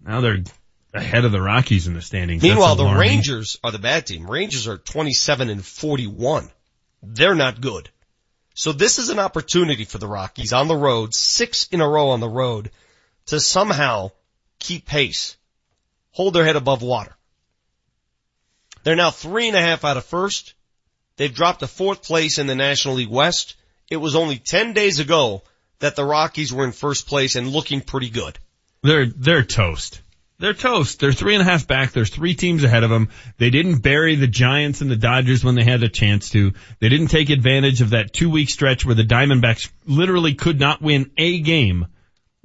Now 0.00 0.20
they're 0.20 0.44
ahead 0.92 1.24
of 1.24 1.32
the 1.32 1.42
Rockies 1.42 1.88
in 1.88 1.94
the 1.94 2.00
standings. 2.00 2.44
Meanwhile, 2.44 2.76
the. 2.76 2.94
Rangers 2.94 3.58
are 3.64 3.72
the 3.72 3.80
bad 3.80 4.06
team. 4.06 4.30
Rangers 4.30 4.68
are 4.68 4.78
27 4.78 5.50
and 5.50 5.66
41. 5.66 6.48
They're 7.02 7.34
not 7.34 7.60
good. 7.60 7.90
So 8.54 8.70
this 8.70 9.00
is 9.00 9.08
an 9.08 9.18
opportunity 9.18 9.84
for 9.84 9.98
the 9.98 10.06
Rockies 10.06 10.52
on 10.52 10.68
the 10.68 10.76
road, 10.76 11.12
six 11.12 11.66
in 11.72 11.80
a 11.80 11.88
row 11.88 12.10
on 12.10 12.20
the 12.20 12.28
road, 12.28 12.70
to 13.26 13.40
somehow 13.40 14.12
keep 14.60 14.86
pace, 14.86 15.36
hold 16.14 16.32
their 16.32 16.44
head 16.44 16.56
above 16.56 16.80
water. 16.80 17.14
They're 18.84 18.96
now 18.96 19.10
three 19.10 19.48
and 19.48 19.56
a 19.56 19.60
half 19.60 19.84
out 19.84 19.96
of 19.96 20.04
first. 20.04 20.54
They've 21.16 21.34
dropped 21.34 21.60
to 21.60 21.66
fourth 21.66 22.04
place 22.04 22.38
in 22.38 22.46
the 22.46 22.54
National 22.54 22.94
League 22.94 23.08
West. 23.08 23.56
It 23.90 23.96
was 23.96 24.14
only 24.14 24.38
10 24.38 24.72
days 24.72 25.00
ago 25.00 25.42
that 25.80 25.96
the 25.96 26.04
Rockies 26.04 26.52
were 26.52 26.64
in 26.64 26.72
first 26.72 27.06
place 27.08 27.34
and 27.34 27.48
looking 27.48 27.80
pretty 27.80 28.10
good. 28.10 28.38
They're, 28.82 29.06
they're 29.06 29.42
toast. 29.42 30.00
They're 30.38 30.54
toast. 30.54 31.00
They're 31.00 31.12
three 31.12 31.34
and 31.34 31.42
a 31.42 31.50
half 31.50 31.66
back. 31.66 31.92
There's 31.92 32.10
three 32.10 32.34
teams 32.34 32.62
ahead 32.62 32.84
of 32.84 32.90
them. 32.90 33.08
They 33.38 33.50
didn't 33.50 33.78
bury 33.78 34.14
the 34.14 34.26
Giants 34.26 34.82
and 34.82 34.90
the 34.90 34.96
Dodgers 34.96 35.42
when 35.42 35.56
they 35.56 35.64
had 35.64 35.82
a 35.82 35.88
chance 35.88 36.30
to. 36.30 36.52
They 36.80 36.88
didn't 36.88 37.08
take 37.08 37.30
advantage 37.30 37.80
of 37.80 37.90
that 37.90 38.12
two 38.12 38.30
week 38.30 38.50
stretch 38.50 38.84
where 38.84 38.94
the 38.94 39.04
Diamondbacks 39.04 39.70
literally 39.84 40.34
could 40.34 40.60
not 40.60 40.82
win 40.82 41.10
a 41.16 41.40
game. 41.40 41.86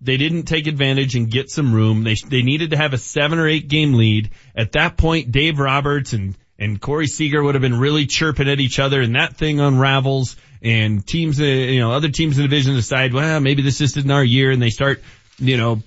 They 0.02 0.18
didn't 0.18 0.44
take 0.44 0.68
advantage 0.68 1.16
and 1.16 1.30
get 1.30 1.50
some 1.50 1.74
room. 1.74 2.04
They, 2.04 2.16
they 2.16 2.42
needed 2.42 2.72
to 2.72 2.78
have 2.78 2.94
a 2.94 2.98
seven 2.98 3.40
or 3.40 3.48
eight 3.48 3.68
game 3.68 3.94
lead. 3.94 4.30
At 4.56 4.74
that 4.74 4.98
point, 4.98 5.32
Dave 5.32 5.60
Roberts 5.60 6.14
and, 6.14 6.36
and 6.58 6.80
Corey 6.80 7.08
Seager 7.08 7.44
would 7.44 7.56
have 7.56 7.62
been 7.62 7.80
really 7.80 8.06
chirping 8.06 8.50
at 8.50 8.60
each 8.60 8.80
other 8.80 9.02
and 9.02 9.16
that 9.16 9.36
thing 9.36 9.60
unravels 9.60 10.36
and 10.62 11.06
teams, 11.06 11.40
uh, 11.40 11.44
you 11.44 11.80
know, 11.80 11.92
other 11.92 12.10
teams 12.10 12.38
in 12.38 12.44
the 12.44 12.48
division 12.48 12.76
decide, 12.76 13.14
well, 13.14 13.40
maybe 13.40 13.62
this 13.62 13.78
just 13.78 13.98
isn't 13.98 14.12
our 14.12 14.24
year 14.24 14.52
and 14.52 14.62
they 14.62 14.70
start, 14.70 15.02
you 15.38 15.58
know, 15.58 15.82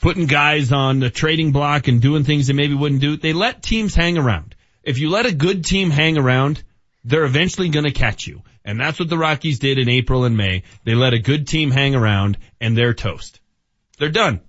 putting 0.00 0.26
guys 0.26 0.72
on 0.72 0.98
the 0.98 1.10
trading 1.10 1.52
block 1.52 1.88
and 1.88 2.02
doing 2.02 2.24
things 2.24 2.46
they 2.46 2.52
maybe 2.52 2.74
wouldn't 2.74 3.00
do. 3.00 3.16
They 3.16 3.32
let 3.32 3.62
teams 3.62 3.94
hang 3.94 4.18
around. 4.18 4.54
If 4.82 4.98
you 4.98 5.10
let 5.10 5.26
a 5.26 5.32
good 5.32 5.64
team 5.64 5.90
hang 5.90 6.18
around, 6.18 6.62
they're 7.04 7.24
eventually 7.24 7.68
going 7.68 7.84
to 7.84 7.92
catch 7.92 8.26
you. 8.26 8.42
And 8.64 8.78
that's 8.78 8.98
what 8.98 9.08
the 9.08 9.18
Rockies 9.18 9.58
did 9.58 9.78
in 9.78 9.88
April 9.88 10.24
and 10.24 10.36
May. 10.36 10.62
They 10.84 10.94
let 10.94 11.14
a 11.14 11.18
good 11.18 11.46
team 11.48 11.70
hang 11.70 11.94
around 11.94 12.38
and 12.60 12.76
they're 12.76 12.94
toast. 12.94 13.40
They're 13.98 14.08
done. 14.08 14.40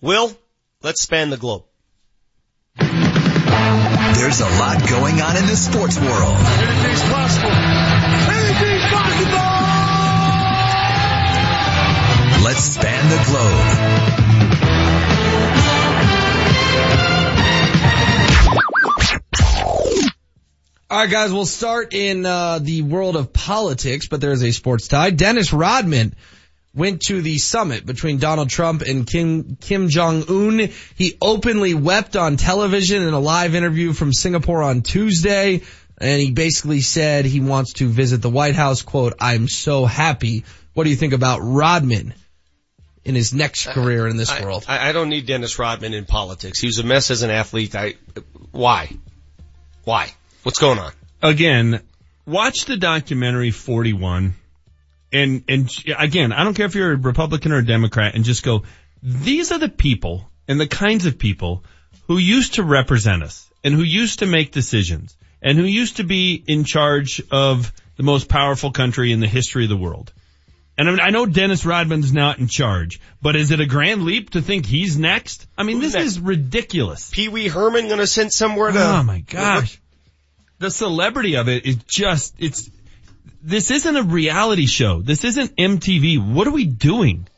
Will, 0.00 0.36
let's 0.82 1.02
span 1.02 1.30
the 1.30 1.36
globe. 1.36 1.64
There's 2.76 4.40
a 4.40 4.48
lot 4.48 4.88
going 4.88 5.20
on 5.20 5.36
in 5.36 5.46
the 5.46 5.56
sports 5.56 5.98
world. 5.98 6.36
Anything's 6.36 7.02
possible. 7.02 7.50
Anything's 7.50 8.84
possible! 8.92 9.68
Let's 12.44 12.64
span 12.64 13.08
the 13.10 13.24
globe. 13.26 14.07
All 20.90 20.98
right, 20.98 21.10
guys, 21.10 21.30
we'll 21.30 21.44
start 21.44 21.92
in 21.92 22.24
uh, 22.24 22.60
the 22.60 22.80
world 22.80 23.16
of 23.16 23.30
politics, 23.30 24.08
but 24.08 24.22
there's 24.22 24.42
a 24.42 24.52
sports 24.52 24.88
tie. 24.88 25.10
Dennis 25.10 25.52
Rodman 25.52 26.14
went 26.74 27.02
to 27.02 27.20
the 27.20 27.36
summit 27.36 27.84
between 27.84 28.16
Donald 28.16 28.48
Trump 28.48 28.80
and 28.80 29.06
Kim 29.06 29.56
Kim 29.56 29.90
Jong 29.90 30.24
Un. 30.30 30.70
He 30.94 31.18
openly 31.20 31.74
wept 31.74 32.16
on 32.16 32.38
television 32.38 33.02
in 33.02 33.12
a 33.12 33.18
live 33.18 33.54
interview 33.54 33.92
from 33.92 34.14
Singapore 34.14 34.62
on 34.62 34.80
Tuesday, 34.80 35.60
and 35.98 36.20
he 36.22 36.30
basically 36.30 36.80
said 36.80 37.26
he 37.26 37.40
wants 37.40 37.74
to 37.74 37.86
visit 37.86 38.22
the 38.22 38.30
White 38.30 38.54
House. 38.54 38.80
"Quote: 38.80 39.12
I'm 39.20 39.46
so 39.46 39.84
happy." 39.84 40.46
What 40.72 40.84
do 40.84 40.90
you 40.90 40.96
think 40.96 41.12
about 41.12 41.40
Rodman 41.42 42.14
in 43.04 43.14
his 43.14 43.34
next 43.34 43.66
career 43.66 44.08
in 44.08 44.16
this 44.16 44.30
I, 44.30 44.42
world? 44.42 44.64
I, 44.66 44.88
I 44.88 44.92
don't 44.92 45.10
need 45.10 45.26
Dennis 45.26 45.58
Rodman 45.58 45.92
in 45.92 46.06
politics. 46.06 46.60
He 46.60 46.66
was 46.66 46.78
a 46.78 46.84
mess 46.84 47.10
as 47.10 47.20
an 47.20 47.30
athlete. 47.30 47.74
I, 47.74 47.96
why? 48.52 48.96
Why? 49.84 50.14
What's 50.42 50.58
going 50.58 50.78
on? 50.78 50.92
Again, 51.22 51.82
watch 52.26 52.64
the 52.64 52.76
documentary 52.76 53.50
41 53.50 54.34
and, 55.12 55.44
and 55.48 55.70
again, 55.98 56.32
I 56.32 56.44
don't 56.44 56.54
care 56.54 56.66
if 56.66 56.74
you're 56.74 56.92
a 56.92 56.96
Republican 56.96 57.52
or 57.52 57.58
a 57.58 57.64
Democrat 57.64 58.14
and 58.14 58.24
just 58.24 58.42
go, 58.42 58.64
these 59.02 59.52
are 59.52 59.58
the 59.58 59.68
people 59.68 60.28
and 60.46 60.60
the 60.60 60.66
kinds 60.66 61.06
of 61.06 61.18
people 61.18 61.64
who 62.06 62.18
used 62.18 62.54
to 62.54 62.62
represent 62.62 63.22
us 63.22 63.48
and 63.64 63.74
who 63.74 63.82
used 63.82 64.18
to 64.18 64.26
make 64.26 64.52
decisions 64.52 65.16
and 65.40 65.56
who 65.56 65.64
used 65.64 65.96
to 65.96 66.04
be 66.04 66.42
in 66.46 66.64
charge 66.64 67.22
of 67.30 67.72
the 67.96 68.02
most 68.02 68.28
powerful 68.28 68.70
country 68.70 69.12
in 69.12 69.20
the 69.20 69.26
history 69.26 69.64
of 69.64 69.70
the 69.70 69.76
world. 69.76 70.12
And 70.76 70.88
I, 70.88 70.92
mean, 70.92 71.00
I 71.00 71.10
know 71.10 71.26
Dennis 71.26 71.66
Rodman's 71.66 72.12
not 72.12 72.38
in 72.38 72.46
charge, 72.46 73.00
but 73.20 73.34
is 73.34 73.50
it 73.50 73.60
a 73.60 73.66
grand 73.66 74.04
leap 74.04 74.30
to 74.30 74.42
think 74.42 74.64
he's 74.64 74.96
next? 74.96 75.46
I 75.56 75.64
mean, 75.64 75.80
Who's 75.80 75.92
this 75.92 75.94
next? 75.94 76.06
is 76.06 76.20
ridiculous. 76.20 77.10
Pee 77.10 77.28
Wee 77.28 77.48
Herman 77.48 77.88
gonna 77.88 78.06
send 78.06 78.32
somewhere 78.32 78.70
to? 78.70 78.80
Oh 78.80 79.02
my 79.02 79.20
gosh. 79.20 79.80
The 80.58 80.70
celebrity 80.70 81.36
of 81.36 81.48
it 81.48 81.66
is 81.66 81.76
just, 81.84 82.34
it's, 82.38 82.70
this 83.42 83.70
isn't 83.70 83.96
a 83.96 84.02
reality 84.02 84.66
show. 84.66 85.00
This 85.00 85.24
isn't 85.24 85.56
MTV. 85.56 86.32
What 86.32 86.46
are 86.46 86.52
we 86.52 86.64
doing? 86.64 87.28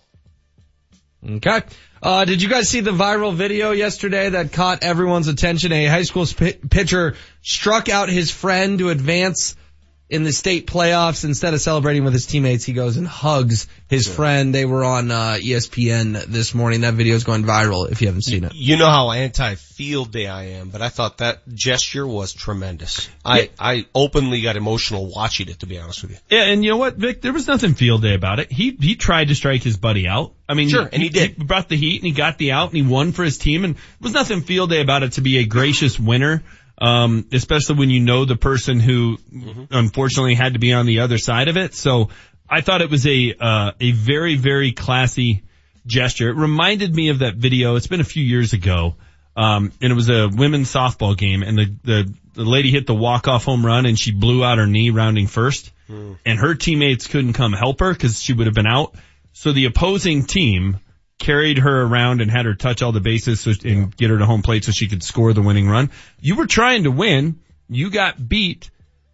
Okay. 1.28 1.62
Uh, 2.02 2.24
did 2.24 2.40
you 2.40 2.48
guys 2.48 2.68
see 2.68 2.80
the 2.80 2.92
viral 2.92 3.34
video 3.34 3.72
yesterday 3.72 4.30
that 4.30 4.52
caught 4.52 4.82
everyone's 4.82 5.28
attention? 5.28 5.70
A 5.70 5.84
high 5.84 6.02
school 6.02 6.24
sp- 6.24 6.64
pitcher 6.70 7.14
struck 7.42 7.90
out 7.90 8.08
his 8.08 8.30
friend 8.30 8.78
to 8.78 8.88
advance 8.88 9.54
in 10.10 10.24
the 10.24 10.32
state 10.32 10.66
playoffs. 10.66 11.24
Instead 11.24 11.54
of 11.54 11.60
celebrating 11.60 12.04
with 12.04 12.12
his 12.12 12.26
teammates, 12.26 12.64
he 12.64 12.72
goes 12.72 12.96
and 12.96 13.06
hugs 13.06 13.68
his 13.88 14.06
friend. 14.06 14.54
They 14.54 14.64
were 14.64 14.84
on 14.84 15.10
uh, 15.10 15.38
ESPN 15.40 16.26
this 16.26 16.54
morning. 16.54 16.82
That 16.82 16.94
video 16.94 17.14
is 17.14 17.24
going 17.24 17.44
viral 17.44 17.90
if 17.90 18.00
you 18.02 18.08
haven't 18.08 18.22
seen 18.22 18.44
it. 18.44 18.52
You 18.54 18.76
know 18.76 18.90
how 18.90 19.10
anti-field 19.12 20.12
day 20.12 20.26
I 20.26 20.44
am, 20.58 20.70
but 20.70 20.82
I 20.82 20.88
thought 20.88 21.18
that 21.18 21.48
gesture 21.48 22.06
was 22.06 22.32
tremendous. 22.32 23.08
I, 23.24 23.50
I 23.58 23.86
openly 23.94 24.42
got 24.42 24.56
emotional 24.56 25.10
watching 25.14 25.48
it, 25.48 25.60
to 25.60 25.66
be 25.66 25.78
honest 25.78 26.02
with 26.02 26.12
you. 26.12 26.18
Yeah, 26.28 26.44
and 26.44 26.64
you 26.64 26.70
know 26.70 26.76
what, 26.76 26.96
Vic? 26.96 27.22
There 27.22 27.32
was 27.32 27.46
nothing 27.46 27.74
field 27.74 28.02
day 28.02 28.14
about 28.14 28.40
it. 28.40 28.50
He 28.52 28.76
he 28.78 28.96
tried 28.96 29.28
to 29.28 29.34
strike 29.34 29.62
his 29.62 29.76
buddy 29.76 30.06
out. 30.08 30.34
I 30.48 30.54
mean, 30.54 30.68
Sure, 30.68 30.88
and 30.92 31.00
he 31.00 31.08
did. 31.10 31.36
He 31.36 31.44
brought 31.44 31.68
the 31.68 31.76
heat 31.76 31.98
and 32.00 32.06
he 32.06 32.12
got 32.12 32.36
the 32.36 32.52
out 32.52 32.70
and 32.70 32.76
he 32.76 32.82
won 32.82 33.12
for 33.12 33.22
his 33.22 33.38
team. 33.38 33.64
And 33.64 33.76
there 33.76 33.82
was 34.00 34.12
nothing 34.12 34.40
field 34.40 34.70
day 34.70 34.80
about 34.80 35.04
it 35.04 35.12
to 35.12 35.20
be 35.20 35.38
a 35.38 35.44
gracious 35.44 35.98
winner. 35.98 36.42
Um, 36.80 37.26
especially 37.32 37.76
when 37.76 37.90
you 37.90 38.00
know 38.00 38.24
the 38.24 38.36
person 38.36 38.80
who 38.80 39.18
unfortunately 39.70 40.34
had 40.34 40.54
to 40.54 40.58
be 40.58 40.72
on 40.72 40.86
the 40.86 41.00
other 41.00 41.18
side 41.18 41.48
of 41.48 41.58
it. 41.58 41.74
So 41.74 42.08
I 42.48 42.62
thought 42.62 42.80
it 42.80 42.90
was 42.90 43.06
a 43.06 43.34
uh, 43.38 43.72
a 43.78 43.92
very 43.92 44.36
very 44.36 44.72
classy 44.72 45.42
gesture. 45.86 46.30
It 46.30 46.36
reminded 46.36 46.94
me 46.94 47.10
of 47.10 47.18
that 47.18 47.34
video. 47.34 47.76
It's 47.76 47.86
been 47.86 48.00
a 48.00 48.04
few 48.04 48.24
years 48.24 48.52
ago. 48.54 48.96
Um, 49.36 49.72
and 49.80 49.92
it 49.92 49.94
was 49.94 50.10
a 50.10 50.28
women's 50.28 50.72
softball 50.72 51.16
game 51.16 51.42
and 51.42 51.56
the, 51.56 51.74
the, 51.84 52.14
the 52.34 52.44
lady 52.44 52.70
hit 52.70 52.86
the 52.86 52.94
walk-off 52.94 53.44
home 53.44 53.64
run 53.64 53.86
and 53.86 53.98
she 53.98 54.10
blew 54.10 54.44
out 54.44 54.58
her 54.58 54.66
knee 54.66 54.90
rounding 54.90 55.28
first 55.28 55.70
and 56.26 56.38
her 56.38 56.54
teammates 56.54 57.06
couldn't 57.06 57.34
come 57.34 57.52
help 57.52 57.80
her 57.80 57.92
because 57.92 58.20
she 58.20 58.32
would 58.32 58.46
have 58.46 58.54
been 58.54 58.66
out. 58.66 58.94
So 59.32 59.52
the 59.52 59.66
opposing 59.66 60.24
team 60.24 60.80
carried 61.20 61.58
her 61.58 61.82
around 61.82 62.20
and 62.20 62.30
had 62.30 62.46
her 62.46 62.54
touch 62.54 62.82
all 62.82 62.90
the 62.90 63.00
bases 63.00 63.40
so, 63.40 63.52
and 63.64 63.96
get 63.96 64.10
her 64.10 64.18
to 64.18 64.26
home 64.26 64.42
plate 64.42 64.64
so 64.64 64.72
she 64.72 64.88
could 64.88 65.04
score 65.04 65.32
the 65.32 65.42
winning 65.42 65.68
run. 65.68 65.90
You 66.20 66.34
were 66.34 66.46
trying 66.46 66.84
to 66.84 66.90
win. 66.90 67.38
You 67.68 67.90
got 67.90 68.28
beat. 68.28 68.70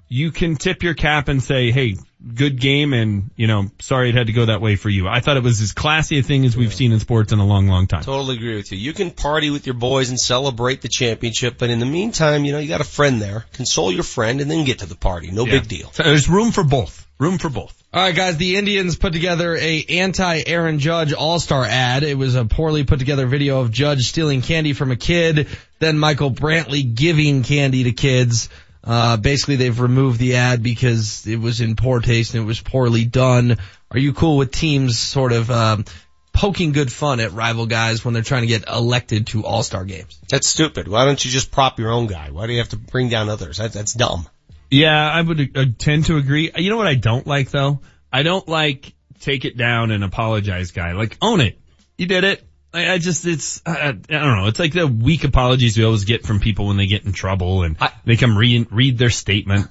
You 0.08 0.30
can 0.30 0.56
tip 0.56 0.82
your 0.82 0.94
cap 0.94 1.28
and 1.28 1.42
say, 1.42 1.72
hey, 1.72 1.96
good 2.34 2.60
game 2.60 2.92
and, 2.92 3.30
you 3.36 3.46
know, 3.46 3.70
sorry 3.80 4.08
it 4.10 4.14
had 4.14 4.26
to 4.26 4.32
go 4.32 4.46
that 4.46 4.60
way 4.60 4.76
for 4.76 4.88
you. 4.88 5.06
I 5.08 5.20
thought 5.20 5.36
it 5.36 5.42
was 5.42 5.60
as 5.60 5.72
classy 5.72 6.18
a 6.18 6.22
thing 6.22 6.44
as 6.44 6.56
we've 6.56 6.74
seen 6.74 6.92
in 6.92 7.00
sports 7.00 7.32
in 7.32 7.38
a 7.38 7.46
long, 7.46 7.66
long 7.68 7.86
time. 7.86 8.02
Totally 8.02 8.36
agree 8.36 8.56
with 8.56 8.72
you. 8.72 8.78
You 8.78 8.92
can 8.92 9.10
party 9.10 9.50
with 9.50 9.66
your 9.66 9.74
boys 9.74 10.10
and 10.10 10.18
celebrate 10.18 10.82
the 10.82 10.88
championship, 10.88 11.56
but 11.58 11.70
in 11.70 11.78
the 11.78 11.86
meantime, 11.86 12.44
you 12.44 12.52
know, 12.52 12.58
you 12.58 12.68
got 12.68 12.80
a 12.80 12.84
friend 12.84 13.20
there. 13.22 13.46
Console 13.52 13.92
your 13.92 14.02
friend 14.02 14.40
and 14.40 14.50
then 14.50 14.64
get 14.64 14.80
to 14.80 14.86
the 14.86 14.96
party. 14.96 15.30
No 15.30 15.46
Yeah. 15.46 15.52
big 15.60 15.68
deal. 15.68 15.90
So 15.92 16.02
there's 16.02 16.28
room 16.28 16.52
for 16.52 16.64
both. 16.64 17.06
Room 17.18 17.38
for 17.38 17.48
both. 17.48 17.72
All 17.94 18.02
right, 18.02 18.14
guys. 18.14 18.36
The 18.36 18.56
Indians 18.56 18.96
put 18.96 19.14
together 19.14 19.56
a 19.56 19.84
anti 19.88 20.42
Aaron 20.46 20.78
Judge 20.80 21.14
All 21.14 21.40
Star 21.40 21.64
ad. 21.64 22.02
It 22.02 22.18
was 22.18 22.34
a 22.34 22.44
poorly 22.44 22.84
put 22.84 22.98
together 22.98 23.26
video 23.26 23.60
of 23.60 23.70
Judge 23.70 24.02
stealing 24.08 24.42
candy 24.42 24.74
from 24.74 24.90
a 24.90 24.96
kid, 24.96 25.48
then 25.78 25.98
Michael 25.98 26.30
Brantley 26.30 26.94
giving 26.94 27.42
candy 27.42 27.84
to 27.84 27.92
kids. 27.92 28.50
Uh, 28.86 29.16
basically, 29.16 29.56
they've 29.56 29.80
removed 29.80 30.20
the 30.20 30.36
ad 30.36 30.62
because 30.62 31.26
it 31.26 31.40
was 31.40 31.60
in 31.60 31.74
poor 31.74 32.00
taste 32.00 32.34
and 32.34 32.44
it 32.44 32.46
was 32.46 32.60
poorly 32.60 33.04
done. 33.04 33.58
Are 33.90 33.98
you 33.98 34.12
cool 34.12 34.36
with 34.36 34.52
teams 34.52 34.96
sort 34.96 35.32
of 35.32 35.50
um, 35.50 35.84
poking 36.32 36.70
good 36.70 36.92
fun 36.92 37.18
at 37.18 37.32
rival 37.32 37.66
guys 37.66 38.04
when 38.04 38.14
they're 38.14 38.22
trying 38.22 38.42
to 38.42 38.46
get 38.46 38.68
elected 38.68 39.26
to 39.28 39.44
All 39.44 39.64
Star 39.64 39.84
games? 39.84 40.18
That's 40.30 40.46
stupid. 40.46 40.86
Why 40.86 41.04
don't 41.04 41.22
you 41.24 41.30
just 41.32 41.50
prop 41.50 41.80
your 41.80 41.90
own 41.90 42.06
guy? 42.06 42.30
Why 42.30 42.46
do 42.46 42.52
you 42.52 42.60
have 42.60 42.68
to 42.68 42.76
bring 42.76 43.08
down 43.08 43.28
others? 43.28 43.58
That, 43.58 43.72
that's 43.72 43.92
dumb. 43.92 44.28
Yeah, 44.70 45.10
I 45.10 45.20
would 45.20 45.56
uh, 45.56 45.64
tend 45.78 46.06
to 46.06 46.16
agree. 46.16 46.52
You 46.56 46.70
know 46.70 46.76
what 46.76 46.86
I 46.86 46.94
don't 46.94 47.26
like 47.26 47.50
though? 47.50 47.80
I 48.12 48.22
don't 48.22 48.46
like 48.48 48.94
take 49.20 49.44
it 49.44 49.56
down 49.56 49.90
and 49.90 50.04
apologize 50.04 50.70
guy. 50.70 50.92
Like 50.92 51.16
own 51.20 51.40
it. 51.40 51.58
You 51.98 52.06
did 52.06 52.24
it. 52.24 52.42
I, 52.74 52.92
I 52.92 52.98
just, 52.98 53.24
it's, 53.26 53.62
I, 53.64 53.88
I 53.88 53.92
don't 53.92 54.36
know. 54.36 54.46
It's 54.46 54.58
like 54.58 54.72
the 54.72 54.86
weak 54.86 55.24
apologies 55.24 55.78
we 55.78 55.84
always 55.84 56.04
get 56.04 56.24
from 56.26 56.40
people 56.40 56.66
when 56.66 56.76
they 56.76 56.86
get 56.86 57.04
in 57.04 57.12
trouble 57.12 57.62
and 57.62 57.76
they 58.04 58.16
come 58.16 58.36
read, 58.36 58.68
read 58.70 58.98
their 58.98 59.10
statement. 59.10 59.68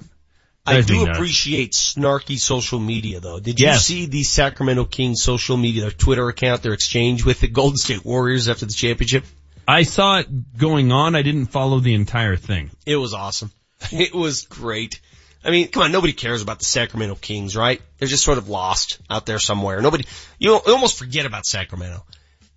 I 0.68 0.80
do 0.80 1.06
nuts. 1.06 1.16
appreciate 1.16 1.72
snarky 1.72 2.38
social 2.38 2.80
media 2.80 3.20
though. 3.20 3.38
Did 3.38 3.60
you 3.60 3.66
Yes. 3.66 3.84
see 3.86 4.06
the 4.06 4.24
Sacramento 4.24 4.84
Kings 4.86 5.22
social 5.22 5.56
media, 5.56 5.82
their 5.82 5.90
Twitter 5.92 6.28
account, 6.28 6.62
their 6.62 6.72
exchange 6.72 7.24
with 7.24 7.38
the 7.40 7.46
Golden 7.46 7.76
State 7.76 8.04
Warriors 8.04 8.48
after 8.48 8.66
the 8.66 8.72
championship? 8.72 9.24
I 9.68 9.84
saw 9.84 10.18
it 10.18 10.58
going 10.58 10.90
on. 10.90 11.14
I 11.14 11.22
didn't 11.22 11.46
follow 11.46 11.78
the 11.78 11.94
entire 11.94 12.34
thing. 12.36 12.70
It 12.84 12.96
was 12.96 13.14
awesome. 13.14 13.52
It 13.92 14.14
was 14.14 14.42
great. 14.46 15.00
I 15.44 15.50
mean, 15.50 15.68
come 15.68 15.84
on, 15.84 15.92
nobody 15.92 16.12
cares 16.12 16.42
about 16.42 16.58
the 16.58 16.64
Sacramento 16.64 17.14
Kings, 17.14 17.54
right? 17.54 17.80
They're 17.98 18.08
just 18.08 18.24
sort 18.24 18.38
of 18.38 18.48
lost 18.48 18.98
out 19.08 19.26
there 19.26 19.38
somewhere. 19.38 19.80
Nobody, 19.80 20.04
you 20.40 20.52
almost 20.56 20.98
forget 20.98 21.26
about 21.26 21.46
Sacramento. 21.46 22.04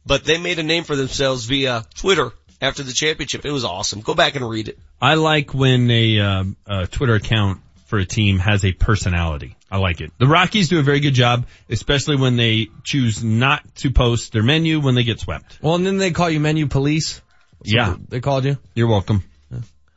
But 0.06 0.24
they 0.24 0.38
made 0.38 0.60
a 0.60 0.64
name 0.64 0.84
for 0.84 0.96
themselves 0.96 1.46
via 1.46 1.86
Twitter 1.96 2.32
after 2.62 2.84
the 2.84 2.94
championship. 2.94 3.46
It 3.46 3.52
was 3.52 3.66
awesome. 3.66 4.02
Go 4.02 4.14
back 4.14 4.36
and 4.36 4.48
read 4.48 4.68
it. 4.68 4.78
I 5.02 5.16
like 5.16 5.54
when 5.54 5.90
a, 5.92 6.20
um, 6.20 6.58
a 6.66 6.88
Twitter 6.88 7.16
account 7.16 7.62
for 7.86 8.00
a 8.00 8.06
team 8.06 8.40
has 8.40 8.66
a 8.66 8.72
personality. 8.72 9.56
I 9.72 9.78
like 9.78 10.02
it. 10.02 10.12
The 10.18 10.28
Rockies 10.28 10.70
do 10.70 10.80
a 10.80 10.84
very 10.84 11.00
good 11.00 11.14
job, 11.14 11.46
especially 11.70 12.18
when 12.18 12.38
they 12.38 12.70
choose 12.84 13.24
not 13.24 13.64
to 13.78 13.92
post 13.92 14.32
their 14.32 14.44
menu 14.44 14.80
when 14.80 14.96
they 14.96 15.04
get 15.04 15.20
swept. 15.20 15.60
Well, 15.62 15.76
and 15.76 15.86
then 15.86 15.98
they 15.98 16.12
call 16.12 16.30
you 16.30 16.40
menu 16.40 16.68
police. 16.68 17.22
That's 17.60 17.74
Yeah. 17.74 17.96
They 18.08 18.20
called 18.20 18.46
you. 18.46 18.58
You're 18.74 18.88
welcome. 18.88 19.24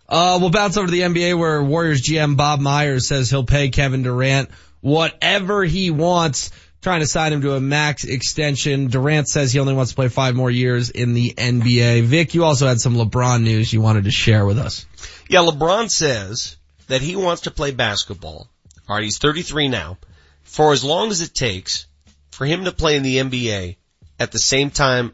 Uh, 0.08 0.36
we'll 0.40 0.50
bounce 0.50 0.76
over 0.76 0.86
to 0.86 0.92
the 0.92 1.00
NBA 1.00 1.38
where 1.38 1.62
Warriors 1.62 2.02
GM 2.02 2.36
Bob 2.36 2.60
Myers 2.60 3.08
says 3.08 3.30
he'll 3.30 3.44
pay 3.44 3.70
Kevin 3.70 4.02
Durant 4.02 4.50
whatever 4.82 5.64
he 5.64 5.90
wants, 5.90 6.50
trying 6.82 7.00
to 7.00 7.06
sign 7.06 7.32
him 7.32 7.40
to 7.42 7.54
a 7.54 7.60
max 7.60 8.04
extension. 8.04 8.88
Durant 8.88 9.28
says 9.28 9.52
he 9.52 9.60
only 9.60 9.72
wants 9.72 9.92
to 9.92 9.96
play 9.96 10.08
five 10.08 10.34
more 10.34 10.50
years 10.50 10.90
in 10.90 11.14
the 11.14 11.30
NBA. 11.30 12.02
Vic, 12.02 12.34
you 12.34 12.44
also 12.44 12.66
had 12.66 12.80
some 12.80 12.96
LeBron 12.96 13.42
news 13.42 13.72
you 13.72 13.80
wanted 13.80 14.04
to 14.04 14.10
share 14.10 14.44
with 14.44 14.58
us. 14.58 14.84
Yeah, 15.28 15.40
LeBron 15.40 15.88
says 15.88 16.56
that 16.88 17.00
he 17.00 17.16
wants 17.16 17.42
to 17.42 17.50
play 17.50 17.70
basketball. 17.70 18.48
All 18.88 18.96
right, 18.96 19.04
he's 19.04 19.18
33 19.18 19.68
now. 19.68 19.98
For 20.42 20.72
as 20.72 20.84
long 20.84 21.10
as 21.10 21.20
it 21.20 21.34
takes 21.34 21.86
for 22.32 22.44
him 22.44 22.64
to 22.64 22.72
play 22.72 22.96
in 22.96 23.04
the 23.04 23.18
NBA 23.18 23.76
at 24.18 24.32
the 24.32 24.38
same 24.40 24.70
time 24.70 25.12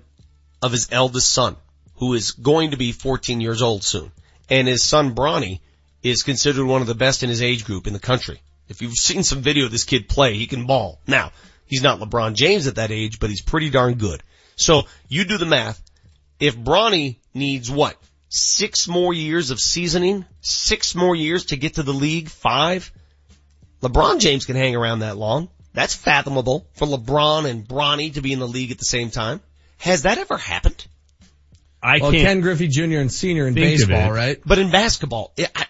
of 0.62 0.72
his 0.72 0.88
eldest 0.90 1.30
son, 1.30 1.56
who 1.96 2.14
is 2.14 2.32
going 2.32 2.70
to 2.70 2.76
be 2.76 2.92
14 2.92 3.40
years 3.40 3.60
old 3.60 3.84
soon. 3.84 4.10
And 4.48 4.66
his 4.66 4.82
son 4.82 5.14
Bronny 5.14 5.60
is 6.02 6.22
considered 6.22 6.64
one 6.64 6.80
of 6.80 6.86
the 6.86 6.94
best 6.94 7.22
in 7.22 7.28
his 7.28 7.42
age 7.42 7.64
group 7.64 7.86
in 7.86 7.92
the 7.92 7.98
country. 7.98 8.40
If 8.68 8.82
you've 8.82 8.94
seen 8.94 9.22
some 9.22 9.42
video 9.42 9.66
of 9.66 9.70
this 9.70 9.84
kid 9.84 10.08
play, 10.08 10.34
he 10.34 10.46
can 10.46 10.66
ball. 10.66 11.00
Now, 11.06 11.32
he's 11.68 11.82
not 11.82 12.00
LeBron 12.00 12.34
James 12.34 12.66
at 12.66 12.76
that 12.76 12.90
age, 12.90 13.20
but 13.20 13.30
he's 13.30 13.42
pretty 13.42 13.70
darn 13.70 13.94
good. 13.94 14.22
So 14.56 14.82
you 15.08 15.24
do 15.24 15.38
the 15.38 15.46
math. 15.46 15.82
If 16.40 16.56
Bronny 16.56 17.16
needs 17.34 17.70
what? 17.70 17.96
Six 18.28 18.88
more 18.88 19.14
years 19.14 19.50
of 19.50 19.60
seasoning? 19.60 20.24
Six 20.40 20.94
more 20.94 21.16
years 21.16 21.46
to 21.46 21.56
get 21.56 21.74
to 21.74 21.82
the 21.82 21.94
league? 21.94 22.28
Five? 22.28 22.92
LeBron 23.82 24.20
James 24.20 24.44
can 24.44 24.56
hang 24.56 24.76
around 24.76 25.00
that 25.00 25.16
long. 25.16 25.48
That's 25.72 25.94
fathomable 25.94 26.66
for 26.74 26.86
LeBron 26.86 27.48
and 27.48 27.66
Bronny 27.66 28.12
to 28.14 28.20
be 28.20 28.32
in 28.32 28.40
the 28.40 28.48
league 28.48 28.70
at 28.70 28.78
the 28.78 28.84
same 28.84 29.10
time. 29.10 29.40
Has 29.78 30.02
that 30.02 30.18
ever 30.18 30.36
happened? 30.36 30.86
I 31.82 31.98
well, 32.00 32.10
can't 32.10 32.24
Ken 32.24 32.40
Griffey 32.40 32.66
Jr. 32.66 32.98
and 32.98 33.12
Senior 33.12 33.46
in 33.46 33.54
baseball, 33.54 34.12
it. 34.12 34.16
right? 34.16 34.40
But 34.44 34.58
in 34.58 34.70
basketball, 34.70 35.32
it, 35.36 35.50
I, 35.54 35.66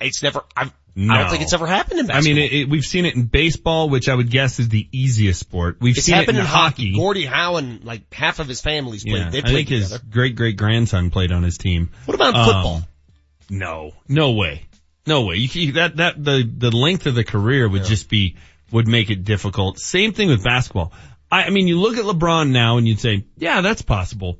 it's 0.00 0.22
never, 0.22 0.42
I've, 0.56 0.72
I 0.96 1.18
don't 1.18 1.30
think 1.30 1.42
it's 1.42 1.54
ever 1.54 1.66
happened 1.66 2.00
in 2.00 2.10
I 2.10 2.20
mean, 2.20 2.36
it, 2.36 2.52
it, 2.52 2.68
we've 2.68 2.84
seen 2.84 3.06
it 3.06 3.14
in 3.14 3.24
baseball, 3.24 3.88
which 3.88 4.08
I 4.10 4.14
would 4.14 4.30
guess 4.30 4.58
is 4.58 4.68
the 4.68 4.86
easiest 4.92 5.40
sport. 5.40 5.78
We've 5.80 5.96
it's 5.96 6.04
seen 6.06 6.16
it 6.16 6.28
in, 6.28 6.36
in 6.36 6.44
hockey. 6.44 6.94
Gordie 6.94 7.24
Howe 7.24 7.56
and 7.56 7.82
like 7.82 8.12
half 8.12 8.40
of 8.40 8.48
his 8.48 8.60
family's 8.60 9.02
played. 9.02 9.16
Yeah, 9.16 9.30
they 9.30 9.38
I 9.38 9.42
played 9.42 9.54
think 9.54 9.68
his 9.70 9.96
great 10.10 10.36
great 10.36 10.56
grandson 10.58 11.10
played 11.10 11.32
on 11.32 11.42
his 11.42 11.56
team. 11.56 11.90
What 12.04 12.14
about 12.14 12.34
Um, 12.34 12.44
football? 12.44 12.82
No, 13.48 13.92
no 14.08 14.32
way, 14.32 14.66
no 15.06 15.24
way. 15.24 15.36
You, 15.36 15.72
that 15.72 15.96
that 15.96 16.22
the 16.22 16.42
the 16.58 16.70
length 16.70 17.06
of 17.06 17.14
the 17.14 17.24
career 17.24 17.68
would 17.68 17.84
just 17.84 18.08
be 18.08 18.36
would 18.70 18.86
make 18.88 19.10
it 19.10 19.24
difficult. 19.24 19.78
Same 19.78 20.12
thing 20.12 20.28
with 20.28 20.44
basketball. 20.44 20.92
I, 21.30 21.44
I 21.44 21.50
mean, 21.50 21.68
you 21.68 21.80
look 21.80 21.96
at 21.96 22.04
LeBron 22.04 22.50
now 22.50 22.76
and 22.78 22.86
you'd 22.86 23.00
say, 23.00 23.24
yeah, 23.36 23.60
that's 23.62 23.82
possible. 23.82 24.38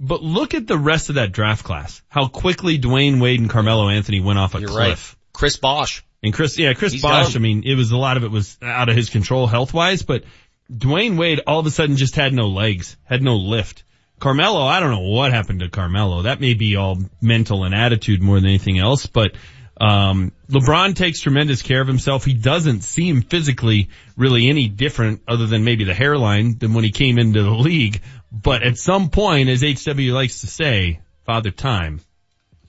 But 0.00 0.22
look 0.22 0.54
at 0.54 0.66
the 0.66 0.78
rest 0.78 1.08
of 1.10 1.14
that 1.14 1.30
draft 1.30 1.64
class. 1.64 2.02
How 2.08 2.26
quickly 2.26 2.78
Dwyane 2.78 3.20
Wade 3.20 3.38
and 3.40 3.48
Carmelo 3.48 3.88
Anthony 3.88 4.18
went 4.20 4.38
off 4.38 4.54
a 4.56 4.60
You're 4.60 4.68
cliff. 4.68 5.16
right. 5.16 5.21
Chris 5.32 5.56
Bosh. 5.56 6.04
And 6.22 6.32
Chris, 6.32 6.56
yeah, 6.58 6.72
Chris 6.74 6.92
He's 6.92 7.02
Bosh, 7.02 7.32
done. 7.32 7.36
I 7.36 7.42
mean, 7.42 7.62
it 7.64 7.74
was 7.74 7.90
a 7.90 7.96
lot 7.96 8.16
of 8.16 8.24
it 8.24 8.30
was 8.30 8.56
out 8.62 8.88
of 8.88 8.96
his 8.96 9.10
control 9.10 9.46
health 9.46 9.74
wise, 9.74 10.02
but 10.02 10.24
Dwyane 10.70 11.18
Wade 11.18 11.40
all 11.46 11.60
of 11.60 11.66
a 11.66 11.70
sudden 11.70 11.96
just 11.96 12.14
had 12.14 12.32
no 12.32 12.48
legs, 12.48 12.96
had 13.04 13.22
no 13.22 13.36
lift. 13.36 13.84
Carmelo, 14.20 14.62
I 14.62 14.78
don't 14.78 14.92
know 14.92 15.00
what 15.00 15.32
happened 15.32 15.60
to 15.60 15.68
Carmelo. 15.68 16.22
That 16.22 16.40
may 16.40 16.54
be 16.54 16.76
all 16.76 16.98
mental 17.20 17.64
and 17.64 17.74
attitude 17.74 18.22
more 18.22 18.36
than 18.36 18.48
anything 18.48 18.78
else, 18.78 19.06
but 19.06 19.32
um, 19.80 20.30
LeBron 20.48 20.94
takes 20.94 21.20
tremendous 21.20 21.62
care 21.62 21.80
of 21.80 21.88
himself. 21.88 22.24
He 22.24 22.34
doesn't 22.34 22.82
seem 22.82 23.22
physically 23.22 23.88
really 24.16 24.48
any 24.48 24.68
different 24.68 25.22
other 25.26 25.46
than 25.48 25.64
maybe 25.64 25.82
the 25.82 25.94
hairline 25.94 26.56
than 26.58 26.72
when 26.72 26.84
he 26.84 26.92
came 26.92 27.18
into 27.18 27.42
the 27.42 27.50
league. 27.50 28.00
But 28.30 28.62
at 28.62 28.78
some 28.78 29.10
point, 29.10 29.48
as 29.48 29.62
HW 29.62 30.12
likes 30.12 30.42
to 30.42 30.46
say, 30.46 31.00
Father 31.26 31.50
Time 31.50 32.00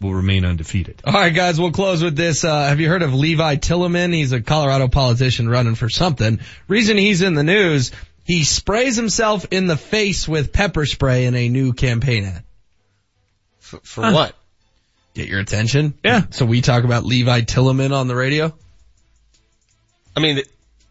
will 0.03 0.13
remain 0.13 0.45
undefeated. 0.45 1.01
All 1.05 1.13
right, 1.13 1.33
guys, 1.33 1.59
we'll 1.59 1.71
close 1.71 2.03
with 2.03 2.15
this. 2.15 2.43
Uh, 2.43 2.67
have 2.67 2.79
you 2.79 2.89
heard 2.89 3.01
of 3.01 3.13
Levi 3.13 3.55
Tilleman? 3.55 4.13
He's 4.13 4.31
a 4.31 4.41
Colorado 4.41 4.87
politician 4.87 5.49
running 5.49 5.75
for 5.75 5.89
something. 5.89 6.39
Reason 6.67 6.97
he's 6.97 7.21
in 7.21 7.33
the 7.33 7.43
news, 7.43 7.91
he 8.23 8.43
sprays 8.43 8.95
himself 8.95 9.45
in 9.51 9.67
the 9.67 9.77
face 9.77 10.27
with 10.27 10.53
pepper 10.53 10.85
spray 10.85 11.25
in 11.25 11.35
a 11.35 11.49
new 11.49 11.73
campaign 11.73 12.25
ad. 12.25 12.43
For, 13.59 13.79
for 13.79 14.01
what? 14.01 14.35
Get 15.13 15.27
your 15.27 15.39
attention? 15.39 15.93
Yeah. 16.03 16.23
So 16.31 16.45
we 16.45 16.61
talk 16.61 16.83
about 16.83 17.05
Levi 17.05 17.41
Tilleman 17.41 17.91
on 17.91 18.07
the 18.07 18.15
radio? 18.15 18.53
I 20.15 20.19
mean, 20.19 20.41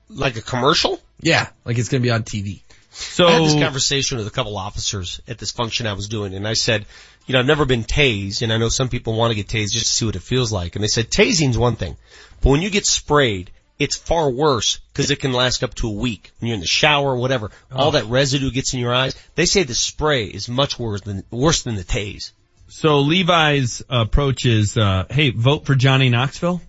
like 0.08 0.36
a 0.36 0.42
commercial? 0.42 1.00
Yeah, 1.20 1.48
like 1.64 1.78
it's 1.78 1.88
gonna 1.88 2.02
be 2.02 2.10
on 2.10 2.24
TV. 2.24 2.62
So 2.92 3.26
I 3.26 3.32
had 3.32 3.42
this 3.44 3.54
conversation 3.54 4.18
with 4.18 4.26
a 4.26 4.30
couple 4.30 4.56
officers 4.56 5.20
at 5.26 5.38
this 5.38 5.50
function 5.50 5.86
I 5.86 5.94
was 5.94 6.08
doing, 6.08 6.34
and 6.34 6.46
I 6.46 6.52
said, 6.52 6.84
you 7.26 7.32
know, 7.32 7.40
I've 7.40 7.46
never 7.46 7.64
been 7.64 7.84
tased, 7.84 8.42
and 8.42 8.52
I 8.52 8.58
know 8.58 8.68
some 8.68 8.88
people 8.88 9.14
want 9.14 9.30
to 9.30 9.34
get 9.34 9.48
tased 9.48 9.72
just 9.72 9.86
to 9.86 9.92
see 9.92 10.04
what 10.04 10.16
it 10.16 10.22
feels 10.22 10.52
like. 10.52 10.76
And 10.76 10.82
they 10.82 10.88
said 10.88 11.10
tasing's 11.10 11.56
one 11.56 11.76
thing, 11.76 11.96
but 12.42 12.50
when 12.50 12.62
you 12.62 12.70
get 12.70 12.84
sprayed, 12.84 13.50
it's 13.78 13.96
far 13.96 14.30
worse 14.30 14.78
because 14.92 15.10
it 15.10 15.20
can 15.20 15.32
last 15.32 15.64
up 15.64 15.74
to 15.76 15.88
a 15.88 15.92
week. 15.92 16.30
When 16.38 16.48
you're 16.48 16.54
in 16.54 16.60
the 16.60 16.66
shower 16.66 17.12
or 17.12 17.16
whatever, 17.16 17.50
all 17.72 17.92
that 17.92 18.04
residue 18.04 18.50
gets 18.50 18.74
in 18.74 18.80
your 18.80 18.94
eyes. 18.94 19.16
They 19.34 19.46
say 19.46 19.62
the 19.64 19.74
spray 19.74 20.26
is 20.26 20.48
much 20.48 20.78
worse 20.78 21.00
than 21.00 21.24
worse 21.30 21.62
than 21.62 21.74
the 21.74 21.82
tase. 21.82 22.32
So 22.68 23.00
Levi's 23.00 23.82
approach 23.88 24.46
is, 24.46 24.76
uh, 24.76 25.06
hey, 25.10 25.30
vote 25.30 25.66
for 25.66 25.74
Johnny 25.74 26.10
Knoxville? 26.10 26.60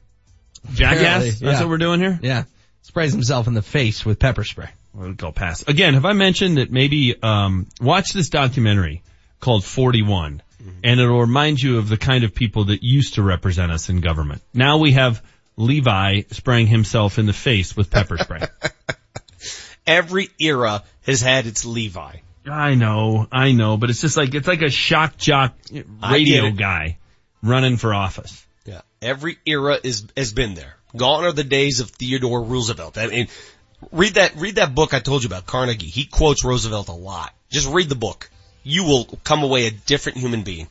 Jackass? 0.74 1.02
Apparently, 1.02 1.30
That's 1.30 1.42
yeah. 1.42 1.60
what 1.60 1.70
we're 1.70 1.78
doing 1.78 2.00
here? 2.00 2.20
Yeah. 2.22 2.44
Sprays 2.82 3.14
himself 3.14 3.48
in 3.48 3.54
the 3.54 3.62
face 3.62 4.06
with 4.06 4.20
pepper 4.20 4.44
spray. 4.44 4.70
We'll 4.94 5.14
go 5.14 5.32
past. 5.32 5.68
Again, 5.68 5.96
have 5.96 6.06
I 6.06 6.14
mentioned 6.14 6.58
that 6.58 6.72
maybe, 6.72 7.22
um, 7.22 7.68
watch 7.82 8.14
this 8.14 8.30
documentary 8.30 9.04
called 9.40 9.64
41 9.64 10.42
and 10.84 11.00
it'll 11.00 11.20
remind 11.20 11.62
you 11.62 11.78
of 11.78 11.90
the 11.90 11.98
kind 11.98 12.24
of 12.24 12.34
people 12.34 12.66
that 12.66 12.84
used 12.84 13.16
to 13.16 13.24
represent 13.24 13.72
us 13.72 13.90
in 13.90 14.02
government. 14.02 14.42
Now 14.54 14.78
we 14.78 14.94
have 14.94 15.24
Levi 15.58 16.22
spraying 16.32 16.68
himself 16.68 17.20
in 17.20 17.26
the 17.26 17.34
face 17.34 17.76
with 17.76 17.90
pepper 17.90 18.18
spray. 18.18 18.42
Every 19.88 20.30
era 20.40 20.84
has 21.06 21.22
had 21.22 21.46
its 21.46 21.66
Levi. 21.66 22.18
I 22.46 22.76
know, 22.76 23.28
I 23.32 23.52
know, 23.52 23.78
but 23.78 23.90
it's 23.90 24.02
just 24.02 24.18
like, 24.18 24.34
it's 24.34 24.48
like 24.48 24.62
a 24.62 24.70
shock 24.70 25.18
jock 25.18 25.56
radio 26.12 26.52
guy 26.52 26.98
running 27.42 27.78
for 27.78 27.94
office. 27.94 28.46
Yeah. 28.66 28.82
Every 29.02 29.38
era 29.46 29.78
is, 29.82 30.08
has 30.16 30.34
been 30.34 30.54
there. 30.54 30.76
Gone 30.96 31.26
are 31.26 31.32
the 31.32 31.44
days 31.44 31.80
of 31.80 31.90
Theodore 31.90 32.44
Roosevelt. 32.44 32.98
I 32.98 33.08
mean, 33.08 33.28
read 33.92 34.16
that, 34.16 34.36
read 34.36 34.56
that 34.56 34.74
book 34.76 34.94
I 34.94 35.00
told 35.00 35.24
you 35.24 35.28
about, 35.28 35.46
Carnegie. 35.46 35.88
He 35.88 36.06
quotes 36.06 36.44
Roosevelt 36.44 36.88
a 36.90 36.94
lot. 36.94 37.34
Just 37.52 37.68
read 37.70 37.90
the 37.90 37.96
book. 37.96 38.30
You 38.64 38.86
will 38.86 39.06
come 39.24 39.44
away 39.44 39.68
a 39.68 39.72
different 39.72 40.18
human 40.18 40.44
being. 40.44 40.68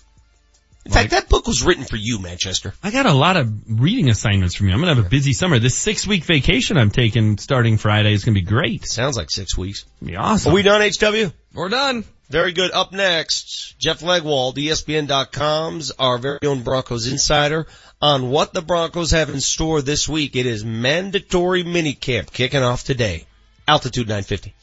In 0.85 0.91
fact, 0.91 1.11
that 1.11 1.29
book 1.29 1.47
was 1.47 1.63
written 1.63 1.85
for 1.85 1.95
you, 1.95 2.19
Manchester. 2.19 2.75
I 2.83 2.91
got 2.91 3.07
a 3.07 3.13
lot 3.13 3.37
of 3.37 3.53
reading 3.69 4.09
assignments 4.11 4.57
from 4.57 4.67
you. 4.67 4.75
I'm 4.75 4.81
gonna 4.81 4.97
have 4.97 5.07
a 5.07 5.09
busy 5.09 5.33
summer. 5.33 5.61
This 5.61 5.77
six 5.77 6.07
week 6.09 6.25
vacation 6.25 6.77
I'm 6.77 6.91
taking 6.91 7.39
starting 7.39 7.79
Friday 7.79 8.13
is 8.13 8.25
gonna 8.25 8.35
be 8.35 8.43
great. 8.43 8.85
Sounds 8.87 9.17
like 9.17 9.31
six 9.31 9.57
weeks. 9.57 9.85
Be 10.05 10.17
awesome. 10.17 10.51
Are 10.51 10.55
we 10.55 10.63
done, 10.63 10.81
HW? 10.81 11.31
We're 11.55 11.69
done. 11.69 12.05
Very 12.31 12.53
good. 12.53 12.73
Up 12.73 12.93
next, 12.93 13.75
Jeff 13.79 14.01
Legwold, 14.01 14.57
ESPN.com's 14.57 15.93
our 15.93 16.19
very 16.19 16.39
own 16.45 16.63
Broncos 16.63 17.07
insider 17.07 17.67
on 18.03 18.31
what 18.31 18.53
the 18.53 18.61
Broncos 18.61 19.13
have 19.13 19.31
in 19.31 19.41
store 19.41 19.81
this 19.81 20.09
week. 20.09 20.35
It 20.35 20.45
is 20.45 20.65
mandatory 20.65 21.63
minicamp 21.63 22.33
kicking 22.33 22.63
off 22.63 22.83
today. 22.83 23.27
Altitude 23.69 24.09
950. 24.09 24.55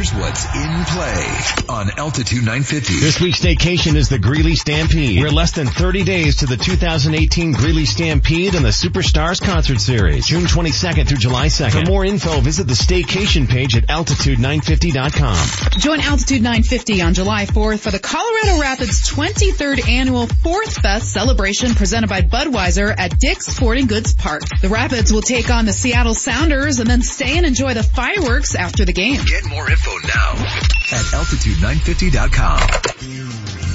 Here's 0.00 0.14
what's 0.14 0.46
in 0.56 0.84
play 0.86 1.26
on 1.68 1.90
Altitude 1.98 2.38
950. 2.38 3.00
This 3.00 3.20
week's 3.20 3.42
vacation 3.42 3.96
is 3.96 4.08
the 4.08 4.18
Greeley 4.18 4.56
Stampede. 4.56 5.20
We're 5.20 5.28
less 5.28 5.52
than 5.52 5.66
30 5.66 6.04
days 6.04 6.36
to 6.36 6.46
the 6.46 6.56
2018 6.56 7.52
Greeley 7.52 7.84
Stampede 7.84 8.54
and 8.54 8.64
the 8.64 8.70
Superstars 8.70 9.42
Concert 9.42 9.78
Series, 9.78 10.26
June 10.26 10.44
22nd 10.44 11.06
through 11.06 11.18
July 11.18 11.48
2nd. 11.48 11.84
For 11.84 11.90
more 11.90 12.06
info, 12.06 12.40
visit 12.40 12.66
the 12.66 12.72
staycation 12.72 13.46
page 13.46 13.76
at 13.76 13.88
altitude950.com. 13.88 15.80
Join 15.80 16.00
Altitude 16.00 16.40
950 16.40 17.02
on 17.02 17.12
July 17.12 17.44
4th 17.44 17.80
for 17.80 17.90
the 17.90 17.98
Colorado 17.98 18.58
Rapids 18.58 19.06
23rd 19.10 19.86
annual 19.86 20.28
Fourth 20.28 20.80
Fest 20.80 21.12
celebration 21.12 21.74
presented 21.74 22.08
by 22.08 22.22
Budweiser 22.22 22.94
at 22.96 23.18
Dick's 23.18 23.48
Sporting 23.48 23.86
Goods 23.86 24.14
Park. 24.14 24.44
The 24.62 24.70
Rapids 24.70 25.12
will 25.12 25.20
take 25.20 25.50
on 25.50 25.66
the 25.66 25.74
Seattle 25.74 26.14
Sounders 26.14 26.80
and 26.80 26.88
then 26.88 27.02
stay 27.02 27.36
and 27.36 27.44
enjoy 27.44 27.74
the 27.74 27.82
fireworks 27.82 28.54
after 28.54 28.86
the 28.86 28.94
game. 28.94 29.20
Get 29.26 29.44
more 29.44 29.68
info 29.68 29.89
now 29.98 30.32
at 30.92 31.04
altitude950.com. 31.12 32.60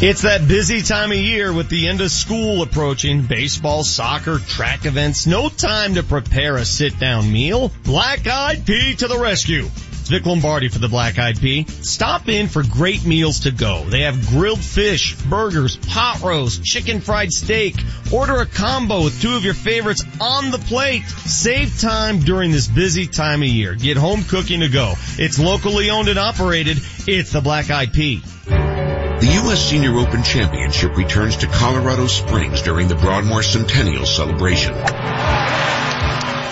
It's 0.02 0.24
that 0.24 0.46
busy 0.48 0.82
time 0.82 1.12
of 1.12 1.18
year 1.18 1.54
with 1.54 1.70
the 1.70 1.88
end 1.88 2.02
of 2.02 2.12
school 2.12 2.62
approaching, 2.62 3.22
baseball, 3.24 3.84
soccer, 3.84 4.40
track 4.40 4.86
events, 4.86 5.26
no 5.26 5.48
time 5.48 5.96
to 5.96 6.04
prepare 6.04 6.58
a 6.58 6.66
sit 6.66 7.00
down 7.00 7.32
meal. 7.32 7.72
Black 7.84 8.28
Eyed 8.28 8.66
Pea 8.66 8.96
to 8.96 9.08
the 9.08 9.18
rescue. 9.18 9.70
It's 10.06 10.12
Vic 10.12 10.28
Lombardi 10.28 10.68
for 10.68 10.78
the 10.78 10.88
Black 10.88 11.18
Eyed 11.18 11.42
Pea. 11.42 11.66
Stop 11.82 12.30
in 12.30 12.48
for 12.48 12.62
great 12.62 13.08
meals 13.08 13.40
to 13.40 13.52
go. 13.52 13.86
They 13.86 14.02
have 14.02 14.28
grilled 14.28 14.60
fish, 14.60 15.16
burgers, 15.16 15.78
pot 15.78 16.22
roast, 16.22 16.64
chicken 16.64 17.02
fried 17.02 17.32
steak. 17.32 17.74
Order 18.14 18.42
a 18.42 18.46
combo 18.46 19.06
with 19.06 19.20
two 19.20 19.36
of 19.36 19.44
your 19.44 19.56
favorites 19.56 20.06
on 20.22 20.52
the 20.52 20.60
plate. 20.60 21.08
Save 21.08 21.80
time 21.82 22.20
during 22.20 22.52
this 22.52 22.68
busy 22.68 23.08
time 23.08 23.42
of 23.42 23.48
year. 23.48 23.74
Get 23.74 23.98
home 23.98 24.24
cooking 24.24 24.60
to 24.60 24.70
go. 24.70 24.94
It's 25.18 25.40
locally 25.40 25.90
owned 25.90 26.08
and 26.08 26.20
operated. 26.20 26.78
It's 27.08 27.32
the 27.32 27.42
Black 27.42 27.72
Eyed 27.72 27.92
Pea. 27.92 28.22
The 28.46 29.40
U.S. 29.44 29.60
Senior 29.60 29.98
Open 29.98 30.22
Championship 30.22 30.96
returns 30.98 31.38
to 31.38 31.48
Colorado 31.48 32.06
Springs 32.06 32.62
during 32.62 32.88
the 32.88 32.96
Broadmoor 32.96 33.42
Centennial 33.42 34.06
celebration. 34.06 34.76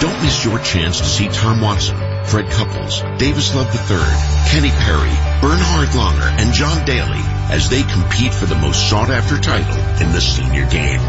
Don't 0.03 0.23
miss 0.23 0.43
your 0.43 0.57
chance 0.57 0.97
to 0.97 1.05
see 1.05 1.27
Tom 1.29 1.61
Watson, 1.61 1.95
Fred 2.25 2.49
Couples, 2.49 3.01
Davis 3.17 3.53
Love 3.55 3.73
III, 3.73 3.97
Kenny 4.49 4.71
Perry, 4.71 5.13
Bernhard 5.41 5.89
Langer, 5.89 6.31
and 6.39 6.53
John 6.53 6.85
Daly 6.85 7.21
as 7.51 7.69
they 7.69 7.83
compete 7.83 8.33
for 8.33 8.45
the 8.45 8.55
most 8.55 8.89
sought 8.89 9.09
after 9.09 9.37
title 9.37 9.77
in 10.01 10.11
the 10.11 10.21
senior 10.21 10.65
game. 10.69 11.01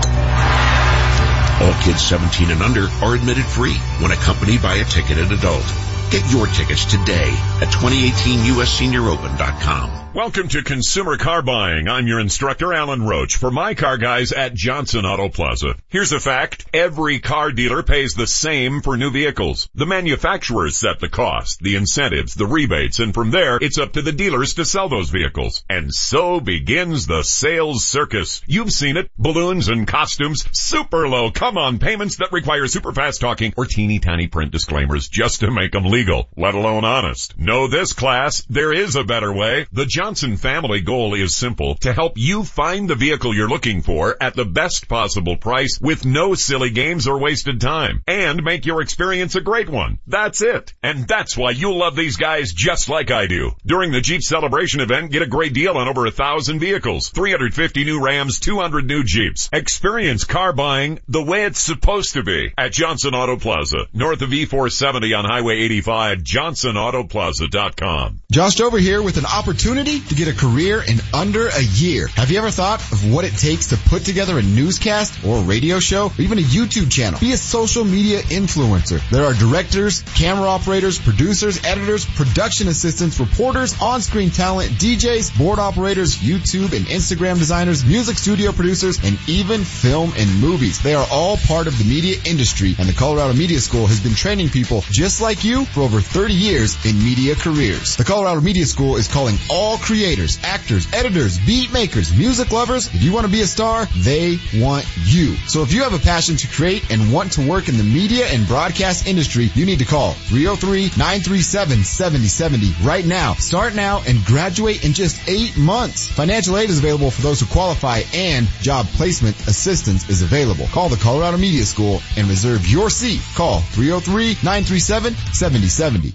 All 1.60 1.74
kids 1.82 2.02
17 2.02 2.50
and 2.50 2.62
under 2.62 2.88
are 3.02 3.14
admitted 3.14 3.44
free 3.44 3.76
when 4.00 4.10
accompanied 4.10 4.60
by 4.60 4.74
a 4.74 4.84
ticketed 4.84 5.30
adult. 5.32 5.64
Get 6.10 6.28
your 6.30 6.46
tickets 6.46 6.84
today 6.84 7.30
at 7.60 7.72
2018USSeniorOpen.com. 7.72 10.03
Welcome 10.14 10.46
to 10.50 10.62
Consumer 10.62 11.16
Car 11.16 11.42
Buying. 11.42 11.88
I'm 11.88 12.06
your 12.06 12.20
instructor, 12.20 12.72
Alan 12.72 13.04
Roach, 13.04 13.34
for 13.36 13.50
my 13.50 13.74
car 13.74 13.98
guys 13.98 14.30
at 14.30 14.54
Johnson 14.54 15.04
Auto 15.04 15.28
Plaza. 15.28 15.74
Here's 15.88 16.12
a 16.12 16.20
fact. 16.20 16.66
Every 16.72 17.18
car 17.18 17.50
dealer 17.50 17.82
pays 17.82 18.14
the 18.14 18.28
same 18.28 18.80
for 18.80 18.96
new 18.96 19.10
vehicles. 19.10 19.68
The 19.74 19.86
manufacturers 19.86 20.76
set 20.76 21.00
the 21.00 21.08
cost, 21.08 21.58
the 21.62 21.74
incentives, 21.74 22.36
the 22.36 22.46
rebates, 22.46 23.00
and 23.00 23.12
from 23.12 23.32
there, 23.32 23.58
it's 23.60 23.76
up 23.76 23.94
to 23.94 24.02
the 24.02 24.12
dealers 24.12 24.54
to 24.54 24.64
sell 24.64 24.88
those 24.88 25.10
vehicles. 25.10 25.64
And 25.68 25.92
so 25.92 26.38
begins 26.38 27.08
the 27.08 27.24
sales 27.24 27.84
circus. 27.84 28.40
You've 28.46 28.70
seen 28.70 28.96
it. 28.96 29.10
Balloons 29.18 29.66
and 29.66 29.84
costumes, 29.84 30.44
super 30.52 31.08
low 31.08 31.32
come-on 31.32 31.80
payments 31.80 32.18
that 32.18 32.30
require 32.30 32.68
super 32.68 32.92
fast 32.92 33.20
talking 33.20 33.52
or 33.56 33.66
teeny 33.66 33.98
tiny 33.98 34.28
print 34.28 34.52
disclaimers 34.52 35.08
just 35.08 35.40
to 35.40 35.50
make 35.50 35.72
them 35.72 35.86
legal, 35.86 36.28
let 36.36 36.54
alone 36.54 36.84
honest. 36.84 37.36
Know 37.36 37.66
this 37.66 37.94
class, 37.94 38.44
there 38.48 38.72
is 38.72 38.94
a 38.94 39.02
better 39.02 39.32
way. 39.32 39.66
The 39.72 39.86
family 40.04 40.82
goal 40.82 41.14
is 41.14 41.34
simple, 41.34 41.76
to 41.76 41.92
help 41.92 42.18
you 42.18 42.44
find 42.44 42.90
the 42.90 42.94
vehicle 42.94 43.34
you're 43.34 43.48
looking 43.48 43.80
for 43.80 44.14
at 44.20 44.34
the 44.34 44.44
best 44.44 44.86
possible 44.86 45.36
price 45.36 45.78
with 45.80 46.04
no 46.04 46.34
silly 46.34 46.68
games 46.68 47.08
or 47.08 47.18
wasted 47.18 47.58
time 47.58 48.02
and 48.06 48.42
make 48.42 48.66
your 48.66 48.82
experience 48.82 49.34
a 49.34 49.40
great 49.40 49.70
one. 49.70 49.98
That's 50.06 50.42
it. 50.42 50.74
And 50.82 51.08
that's 51.08 51.38
why 51.38 51.52
you'll 51.52 51.78
love 51.78 51.96
these 51.96 52.18
guys 52.18 52.52
just 52.52 52.90
like 52.90 53.10
I 53.10 53.26
do. 53.26 53.52
During 53.64 53.92
the 53.92 54.02
Jeep 54.02 54.22
celebration 54.22 54.80
event, 54.80 55.10
get 55.10 55.22
a 55.22 55.26
great 55.26 55.54
deal 55.54 55.78
on 55.78 55.88
over 55.88 56.04
a 56.04 56.10
thousand 56.10 56.60
vehicles, 56.60 57.08
350 57.08 57.84
new 57.84 58.04
Rams, 58.04 58.40
200 58.40 58.86
new 58.86 59.04
Jeeps. 59.04 59.48
Experience 59.54 60.24
car 60.24 60.52
buying 60.52 61.00
the 61.08 61.22
way 61.22 61.44
it's 61.44 61.60
supposed 61.60 62.12
to 62.12 62.22
be 62.22 62.52
at 62.58 62.72
Johnson 62.72 63.14
Auto 63.14 63.38
Plaza, 63.38 63.86
north 63.94 64.20
of 64.20 64.28
E470 64.28 65.18
on 65.18 65.24
Highway 65.24 65.60
85, 65.60 66.18
johnsonautoplaza.com. 66.18 68.20
Josh 68.30 68.60
over 68.60 68.78
here 68.78 69.00
with 69.00 69.16
an 69.16 69.26
opportunity 69.26 69.93
to 70.00 70.14
get 70.14 70.28
a 70.28 70.32
career 70.32 70.82
in 70.82 70.98
under 71.12 71.48
a 71.48 71.62
year. 71.62 72.08
Have 72.08 72.30
you 72.30 72.38
ever 72.38 72.50
thought 72.50 72.80
of 72.92 73.12
what 73.12 73.24
it 73.24 73.36
takes 73.36 73.68
to 73.68 73.76
put 73.76 74.04
together 74.04 74.38
a 74.38 74.42
newscast 74.42 75.24
or 75.24 75.38
a 75.38 75.42
radio 75.42 75.78
show 75.78 76.06
or 76.06 76.20
even 76.20 76.38
a 76.38 76.42
YouTube 76.42 76.90
channel? 76.90 77.18
Be 77.20 77.32
a 77.32 77.36
social 77.36 77.84
media 77.84 78.20
influencer. 78.20 79.00
There 79.10 79.24
are 79.24 79.34
directors, 79.34 80.02
camera 80.14 80.48
operators, 80.48 80.98
producers, 80.98 81.64
editors, 81.64 82.04
production 82.04 82.68
assistants, 82.68 83.20
reporters, 83.20 83.74
on-screen 83.80 84.30
talent, 84.30 84.70
DJs, 84.72 85.36
board 85.38 85.58
operators, 85.58 86.16
YouTube 86.16 86.72
and 86.76 86.86
Instagram 86.86 87.38
designers, 87.38 87.84
music 87.84 88.16
studio 88.18 88.52
producers, 88.52 89.02
and 89.04 89.18
even 89.28 89.64
film 89.64 90.12
and 90.16 90.40
movies. 90.40 90.82
They 90.82 90.94
are 90.94 91.06
all 91.10 91.36
part 91.36 91.66
of 91.66 91.78
the 91.78 91.84
media 91.84 92.18
industry 92.24 92.74
and 92.78 92.88
the 92.88 92.92
Colorado 92.92 93.34
Media 93.34 93.60
School 93.60 93.86
has 93.86 94.00
been 94.00 94.14
training 94.14 94.48
people 94.48 94.82
just 94.90 95.20
like 95.20 95.44
you 95.44 95.64
for 95.66 95.80
over 95.80 96.00
30 96.00 96.34
years 96.34 96.84
in 96.84 96.98
media 96.98 97.34
careers. 97.34 97.96
The 97.96 98.04
Colorado 98.04 98.40
Media 98.40 98.66
School 98.66 98.96
is 98.96 99.08
calling 99.08 99.36
all 99.50 99.78
creators, 99.84 100.38
actors, 100.42 100.88
editors, 100.92 101.38
beat 101.38 101.72
makers, 101.72 102.12
music 102.16 102.50
lovers. 102.50 102.92
If 102.94 103.02
you 103.02 103.12
want 103.12 103.26
to 103.26 103.32
be 103.32 103.42
a 103.42 103.46
star, 103.46 103.84
they 103.94 104.38
want 104.54 104.86
you. 105.04 105.34
So 105.46 105.60
if 105.62 105.74
you 105.74 105.82
have 105.82 105.92
a 105.92 105.98
passion 105.98 106.38
to 106.38 106.48
create 106.48 106.90
and 106.90 107.12
want 107.12 107.32
to 107.32 107.46
work 107.46 107.68
in 107.68 107.76
the 107.76 107.84
media 107.84 108.26
and 108.26 108.46
broadcast 108.46 109.06
industry, 109.06 109.50
you 109.54 109.66
need 109.66 109.80
to 109.80 109.84
call 109.84 110.14
303-937-7070 110.14 112.82
right 112.84 113.04
now. 113.04 113.34
Start 113.34 113.74
now 113.74 114.00
and 114.06 114.24
graduate 114.24 114.82
in 114.84 114.94
just 114.94 115.28
eight 115.28 115.58
months. 115.58 116.08
Financial 116.08 116.56
aid 116.56 116.70
is 116.70 116.78
available 116.78 117.10
for 117.10 117.20
those 117.20 117.40
who 117.40 117.46
qualify 117.46 118.00
and 118.14 118.48
job 118.62 118.86
placement 118.86 119.38
assistance 119.46 120.08
is 120.08 120.22
available. 120.22 120.66
Call 120.68 120.88
the 120.88 120.96
Colorado 120.96 121.36
Media 121.36 121.64
School 121.64 122.00
and 122.16 122.26
reserve 122.28 122.66
your 122.66 122.88
seat. 122.88 123.20
Call 123.34 123.60
303-937-7070. 123.60 126.14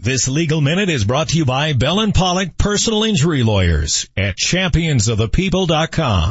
This 0.00 0.28
legal 0.28 0.60
minute 0.60 0.88
is 0.90 1.04
brought 1.04 1.30
to 1.30 1.36
you 1.36 1.44
by 1.44 1.72
Bell 1.72 1.98
and 1.98 2.14
Pollock 2.14 2.56
Personal 2.56 3.02
Injury 3.02 3.42
Lawyers 3.42 4.08
at 4.16 4.36
championsofthepeople.com. 4.36 6.30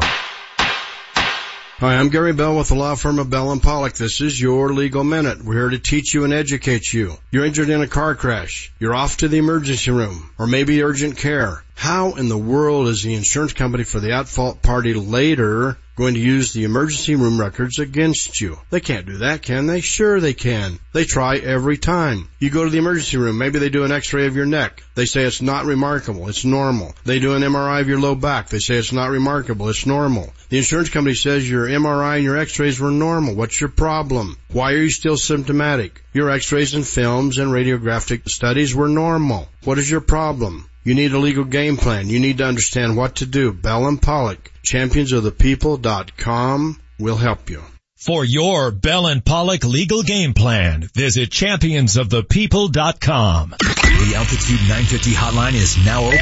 Hi, 1.80 1.96
I'm 1.96 2.08
Gary 2.08 2.32
Bell 2.32 2.58
with 2.58 2.70
the 2.70 2.76
law 2.76 2.96
firm 2.96 3.20
of 3.20 3.30
Bell 3.30 3.52
and 3.52 3.62
Pollock. 3.62 3.92
This 3.94 4.22
is 4.22 4.40
your 4.40 4.72
legal 4.72 5.04
minute. 5.04 5.44
We're 5.44 5.56
here 5.56 5.70
to 5.72 5.80
teach 5.80 6.14
you 6.14 6.24
and 6.24 6.34
educate 6.34 6.94
you. 6.94 7.16
You're 7.30 7.44
injured 7.44 7.70
in 7.70 7.82
a 7.82 7.88
car 7.88 8.16
crash. 8.16 8.72
You're 8.80 8.96
off 8.96 9.18
to 9.18 9.28
the 9.28 9.38
emergency 9.38 9.92
room 9.92 10.30
or 10.40 10.48
maybe 10.48 10.82
urgent 10.82 11.18
care. 11.18 11.62
How 11.76 12.14
in 12.14 12.30
the 12.30 12.38
world 12.38 12.88
is 12.88 13.04
the 13.04 13.16
insurance 13.16 13.52
company 13.52 13.84
for 13.84 14.00
the 14.00 14.14
at 14.14 14.30
fault 14.30 14.62
party 14.62 14.94
later 14.94 15.78
going 15.98 16.14
to 16.14 16.19
use 16.19 16.53
the 16.53 16.64
emergency 16.64 17.16
room 17.16 17.40
records 17.40 17.80
against 17.80 18.40
you? 18.40 18.59
They 18.69 18.80
can't 18.80 19.08
do 19.08 19.17
that, 19.17 19.42
can 19.42 19.66
they? 19.66 19.82
Sure 19.82 20.19
they 20.19 20.35
can. 20.35 20.77
They 20.93 21.06
try 21.06 21.38
every 21.38 21.77
time. 21.77 22.30
You 22.40 22.51
go 22.51 22.64
to 22.64 22.69
the 22.69 22.77
emergency 22.77 23.17
room, 23.17 23.40
maybe 23.40 23.58
they 23.58 23.69
do 23.69 23.84
an 23.84 23.92
x-ray 23.92 24.27
of 24.27 24.35
your 24.35 24.45
neck. 24.45 24.84
They 24.93 25.06
say 25.06 25.24
it's 25.24 25.42
not 25.42 25.66
remarkable, 25.66 26.30
it's 26.30 26.45
normal. 26.45 26.93
They 27.03 27.19
do 27.19 27.34
an 27.34 27.42
MRI 27.42 27.82
of 27.82 27.90
your 27.90 28.00
low 28.00 28.14
back. 28.14 28.50
They 28.50 28.59
say 28.59 28.76
it's 28.76 28.93
not 28.93 29.09
remarkable, 29.09 29.69
it's 29.69 29.88
normal. 29.88 30.32
The 30.50 30.59
insurance 30.59 30.90
company 30.90 31.16
says 31.16 31.50
your 31.50 31.66
MRI 31.66 32.17
and 32.17 32.24
your 32.24 32.38
x-rays 32.38 32.80
were 32.80 32.92
normal. 32.92 33.35
What's 33.35 33.59
your 33.59 33.69
problem? 33.72 34.38
Why 34.51 34.74
are 34.74 34.82
you 34.82 34.92
still 34.92 35.17
symptomatic? 35.17 36.03
Your 36.14 36.30
x-rays 36.30 36.76
and 36.76 36.88
films 36.88 37.40
and 37.40 37.51
radiographic 37.51 38.30
studies 38.30 38.76
were 38.76 38.88
normal. 38.88 39.50
What 39.64 39.80
is 39.80 39.90
your 39.90 40.01
problem? 40.01 40.67
You 40.84 40.96
need 40.96 41.12
a 41.12 41.20
legal 41.20 41.44
game 41.44 41.78
plan. 41.78 42.10
You 42.10 42.20
need 42.20 42.40
to 42.40 42.46
understand 42.46 42.96
what 42.96 43.16
to 43.18 43.26
do. 43.26 43.52
Bell 43.52 43.88
and 43.88 44.02
Pollock, 44.02 44.52
championsofthepeople.com 44.66 46.80
will 47.00 47.18
help 47.18 47.50
you. 47.50 47.62
For 47.98 48.24
your 48.24 48.72
Bell 48.72 49.08
and 49.08 49.26
Pollock 49.26 49.66
legal 49.66 50.04
game 50.04 50.36
plan, 50.36 50.88
visit 50.94 51.32
championsofthepeople.com. 51.32 53.50
The 53.50 54.14
Altitude 54.16 54.60
950 54.70 55.14
hotline 55.14 55.56
is 55.56 55.84
now 55.84 56.06
open. 56.06 56.20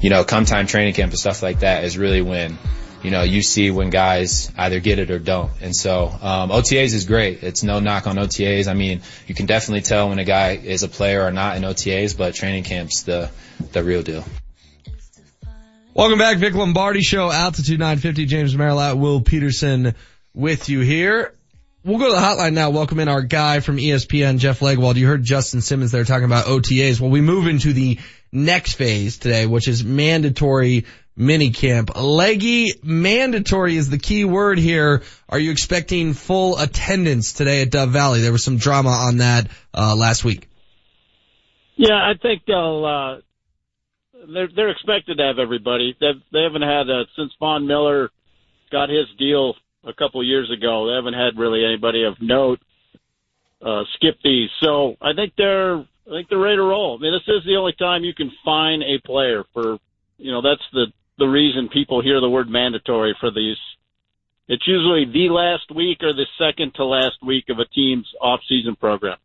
You 0.00 0.10
know, 0.10 0.22
come 0.24 0.44
time 0.44 0.66
training 0.66 0.92
camp 0.94 1.12
and 1.12 1.18
stuff 1.18 1.42
like 1.42 1.60
that 1.60 1.84
is 1.84 1.96
really 1.96 2.20
when 2.20 2.58
you 3.02 3.10
know, 3.10 3.22
you 3.22 3.42
see 3.42 3.70
when 3.70 3.90
guys 3.90 4.52
either 4.56 4.80
get 4.80 4.98
it 4.98 5.10
or 5.10 5.18
don't. 5.18 5.50
And 5.60 5.74
so, 5.74 6.06
um, 6.06 6.50
OTAs 6.50 6.94
is 6.94 7.04
great. 7.04 7.42
It's 7.42 7.62
no 7.62 7.80
knock 7.80 8.06
on 8.06 8.16
OTAs. 8.16 8.66
I 8.66 8.74
mean, 8.74 9.02
you 9.26 9.34
can 9.34 9.46
definitely 9.46 9.82
tell 9.82 10.08
when 10.08 10.18
a 10.18 10.24
guy 10.24 10.56
is 10.56 10.82
a 10.82 10.88
player 10.88 11.24
or 11.24 11.30
not 11.30 11.56
in 11.56 11.62
OTAs, 11.62 12.16
but 12.16 12.34
training 12.34 12.64
camp's 12.64 13.02
the, 13.02 13.30
the 13.72 13.84
real 13.84 14.02
deal. 14.02 14.24
Welcome 15.94 16.18
back, 16.18 16.38
Vic 16.38 16.54
Lombardi 16.54 17.02
Show, 17.02 17.30
Altitude 17.30 17.80
950, 17.80 18.26
James 18.26 18.54
Merilatt, 18.54 18.98
Will 18.98 19.20
Peterson 19.20 19.94
with 20.34 20.68
you 20.68 20.80
here. 20.80 21.34
We'll 21.84 21.98
go 21.98 22.06
to 22.06 22.12
the 22.12 22.20
hotline 22.20 22.52
now. 22.52 22.70
Welcome 22.70 23.00
in 23.00 23.08
our 23.08 23.22
guy 23.22 23.60
from 23.60 23.78
ESPN, 23.78 24.38
Jeff 24.38 24.60
Legwold. 24.60 24.96
You 24.96 25.06
heard 25.06 25.24
Justin 25.24 25.60
Simmons 25.60 25.90
there 25.90 26.04
talking 26.04 26.24
about 26.24 26.46
OTAs. 26.46 27.00
Well, 27.00 27.10
we 27.10 27.20
move 27.20 27.46
into 27.46 27.72
the 27.72 27.98
next 28.30 28.74
phase 28.74 29.18
today, 29.18 29.46
which 29.46 29.68
is 29.68 29.84
mandatory 29.84 30.84
minicamp. 31.18 31.90
Leggy, 31.94 32.68
mandatory 32.82 33.76
is 33.76 33.90
the 33.90 33.98
key 33.98 34.24
word 34.24 34.58
here. 34.58 35.02
Are 35.28 35.38
you 35.38 35.50
expecting 35.50 36.14
full 36.14 36.58
attendance 36.58 37.32
today 37.32 37.62
at 37.62 37.70
Dove 37.70 37.90
Valley? 37.90 38.20
There 38.20 38.32
was 38.32 38.44
some 38.44 38.56
drama 38.56 38.90
on 38.90 39.18
that, 39.18 39.48
uh, 39.74 39.96
last 39.96 40.24
week. 40.24 40.48
Yeah, 41.76 41.94
I 41.94 42.12
think 42.20 42.42
they'll, 42.46 42.84
uh, 42.84 43.20
they're, 44.32 44.48
they're 44.54 44.70
expected 44.70 45.18
to 45.18 45.24
have 45.24 45.38
everybody. 45.38 45.96
They've, 46.00 46.20
they 46.32 46.42
haven't 46.42 46.62
had, 46.62 46.90
uh, 46.90 47.04
since 47.16 47.32
Von 47.38 47.66
Miller 47.66 48.10
got 48.70 48.88
his 48.88 49.06
deal 49.18 49.54
a 49.84 49.92
couple 49.92 50.22
years 50.24 50.50
ago, 50.50 50.88
they 50.88 50.94
haven't 50.94 51.14
had 51.14 51.38
really 51.40 51.64
anybody 51.64 52.04
of 52.04 52.20
note, 52.20 52.60
uh, 53.64 53.84
skip 53.94 54.18
these. 54.22 54.50
So 54.60 54.96
I 55.00 55.14
think 55.14 55.34
they're, 55.36 55.76
I 55.78 56.10
think 56.10 56.28
they're 56.28 56.38
ready 56.38 56.56
to 56.56 56.62
roll. 56.62 56.96
I 56.98 57.02
mean, 57.02 57.12
this 57.12 57.34
is 57.34 57.44
the 57.44 57.56
only 57.56 57.74
time 57.78 58.02
you 58.02 58.14
can 58.14 58.32
fine 58.44 58.82
a 58.82 58.98
player 59.06 59.44
for, 59.52 59.78
you 60.16 60.32
know, 60.32 60.42
that's 60.42 60.62
the, 60.72 60.86
the 61.18 61.26
reason 61.26 61.68
people 61.68 62.02
hear 62.02 62.20
the 62.20 62.30
word 62.30 62.48
mandatory 62.48 63.14
for 63.20 63.30
these 63.30 63.56
it's 64.48 64.66
usually 64.66 65.04
the 65.04 65.32
last 65.32 65.70
week 65.74 65.98
or 66.02 66.14
the 66.14 66.26
second 66.38 66.74
to 66.76 66.84
last 66.84 67.16
week 67.22 67.50
of 67.50 67.58
a 67.58 67.66
team's 67.66 68.06
off-season 68.18 68.76
program. 68.76 69.18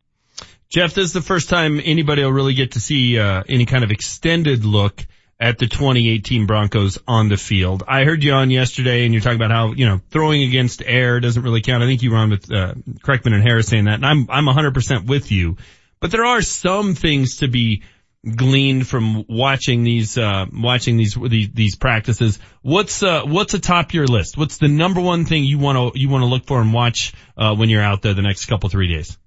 Jeff, 0.68 0.92
this 0.92 1.06
is 1.06 1.12
the 1.14 1.22
first 1.22 1.48
time 1.48 1.80
anybody 1.82 2.22
will 2.22 2.32
really 2.32 2.52
get 2.52 2.72
to 2.72 2.80
see 2.80 3.18
uh, 3.18 3.42
any 3.48 3.64
kind 3.64 3.84
of 3.84 3.90
extended 3.90 4.66
look 4.66 5.06
at 5.40 5.58
the 5.58 5.66
2018 5.66 6.46
Broncos 6.46 6.98
on 7.08 7.28
the 7.28 7.38
field. 7.38 7.84
I 7.88 8.04
heard 8.04 8.22
you 8.22 8.32
on 8.32 8.50
yesterday 8.50 9.04
and 9.04 9.14
you're 9.14 9.22
talking 9.22 9.38
about 9.38 9.50
how, 9.50 9.72
you 9.72 9.86
know, 9.86 10.00
throwing 10.10 10.42
against 10.42 10.82
air 10.84 11.20
doesn't 11.20 11.42
really 11.42 11.62
count. 11.62 11.82
I 11.82 11.86
think 11.86 12.02
you 12.02 12.10
were 12.10 12.18
on 12.18 12.30
with, 12.30 12.52
uh, 12.52 12.74
Kreckman 13.02 13.32
and 13.32 13.42
Harris 13.42 13.68
saying 13.68 13.84
that 13.84 13.94
and 13.94 14.06
I'm, 14.06 14.26
I'm 14.30 14.44
100% 14.44 15.06
with 15.06 15.32
you. 15.32 15.56
But 16.00 16.10
there 16.10 16.24
are 16.26 16.42
some 16.42 16.94
things 16.94 17.38
to 17.38 17.48
be 17.48 17.82
gleaned 18.24 18.86
from 18.86 19.24
watching 19.28 19.84
these, 19.84 20.16
uh, 20.16 20.46
watching 20.52 20.96
these, 20.96 21.14
these, 21.14 21.50
these 21.52 21.76
practices. 21.76 22.38
What's, 22.62 23.02
uh, 23.02 23.22
what's 23.24 23.54
atop 23.54 23.92
your 23.94 24.06
list? 24.06 24.36
What's 24.36 24.58
the 24.58 24.68
number 24.68 25.00
one 25.00 25.24
thing 25.24 25.44
you 25.44 25.58
want 25.58 25.94
to, 25.94 26.00
you 26.00 26.08
want 26.08 26.22
to 26.22 26.26
look 26.26 26.46
for 26.46 26.60
and 26.60 26.72
watch, 26.72 27.12
uh, 27.36 27.54
when 27.54 27.68
you're 27.68 27.82
out 27.82 28.02
there 28.02 28.14
the 28.14 28.22
next 28.22 28.46
couple, 28.46 28.68
three 28.68 28.92
days? 28.92 29.18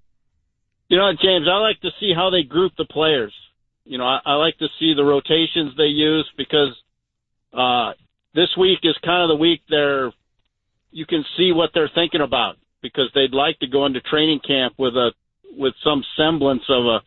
You 0.90 0.98
know, 0.98 1.12
James, 1.12 1.48
I 1.52 1.58
like 1.58 1.82
to 1.82 1.90
see 2.00 2.14
how 2.16 2.30
they 2.30 2.44
group 2.44 2.74
the 2.78 2.86
players. 2.86 3.34
You 3.84 3.98
know, 3.98 4.06
I, 4.06 4.20
I 4.26 4.34
like 4.36 4.58
to 4.60 4.68
see 4.80 4.94
the 4.96 5.04
rotations 5.04 5.74
they 5.78 5.86
use 5.86 6.30
because 6.38 6.76
uh, 7.54 7.94
this 8.34 8.50
week 8.58 8.80
is 8.84 8.96
kind 9.04 9.24
of 9.24 9.30
the 9.30 9.42
week 9.42 9.62
they're 9.70 10.12
you 10.92 11.06
can 11.06 11.24
see 11.36 11.52
what 11.52 11.72
they're 11.74 11.92
thinking 11.94 12.22
about 12.22 12.56
because 12.82 13.10
they'd 13.14 13.34
like 13.34 13.60
to 13.60 13.68
go 13.68 13.86
into 13.86 14.02
training 14.02 14.40
camp 14.46 14.74
with 14.78 14.94
a 14.96 15.12
with 15.58 15.74
some 15.84 16.04
semblance 16.16 16.64
of 16.70 16.86
a 16.86 17.00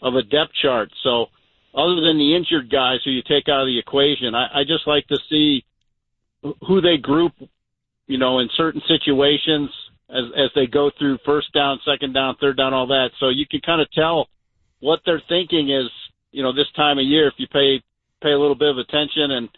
of 0.00 0.14
a 0.14 0.22
depth 0.22 0.52
chart. 0.60 0.90
So 1.02 1.26
other 1.74 2.00
than 2.00 2.18
the 2.18 2.34
injured 2.34 2.70
guys 2.70 2.98
who 3.04 3.10
you 3.10 3.22
take 3.22 3.48
out 3.48 3.62
of 3.62 3.66
the 3.66 3.78
equation, 3.78 4.34
I, 4.34 4.60
I 4.60 4.64
just 4.64 4.86
like 4.86 5.06
to 5.08 5.18
see 5.28 5.64
who 6.66 6.80
they 6.80 6.96
group, 6.96 7.32
you 8.06 8.18
know, 8.18 8.38
in 8.38 8.48
certain 8.56 8.82
situations 8.88 9.70
as 10.10 10.24
as 10.36 10.50
they 10.54 10.66
go 10.66 10.90
through 10.98 11.18
first 11.24 11.52
down, 11.52 11.80
second 11.84 12.14
down, 12.14 12.36
third 12.40 12.56
down, 12.56 12.72
all 12.72 12.86
that. 12.86 13.10
So 13.20 13.28
you 13.28 13.46
can 13.46 13.60
kind 13.60 13.80
of 13.80 13.90
tell 13.92 14.28
what 14.80 15.00
they're 15.04 15.22
thinking 15.28 15.70
is, 15.70 15.90
you 16.30 16.42
know, 16.42 16.52
this 16.52 16.70
time 16.76 16.98
of 16.98 17.04
year 17.04 17.28
if 17.28 17.34
you 17.36 17.46
pay 17.48 17.82
pay 18.22 18.32
a 18.32 18.38
little 18.38 18.54
bit 18.54 18.70
of 18.70 18.78
attention 18.78 19.30
and 19.30 19.48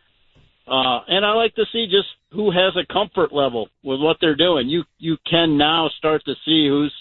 uh 0.67 1.01
and 1.09 1.25
I 1.25 1.33
like 1.33 1.55
to 1.55 1.65
see 1.73 1.87
just 1.87 2.09
who 2.33 2.51
has 2.51 2.75
a 2.77 2.93
comfort 2.93 3.33
level 3.33 3.69
with 3.83 4.01
what 4.01 4.17
they're 4.21 4.37
doing. 4.37 4.69
You 4.69 4.85
you 4.99 5.17
can 5.29 5.57
now 5.57 5.91
start 5.99 6.25
to 6.25 6.35
see 6.45 6.69
who's 6.69 6.95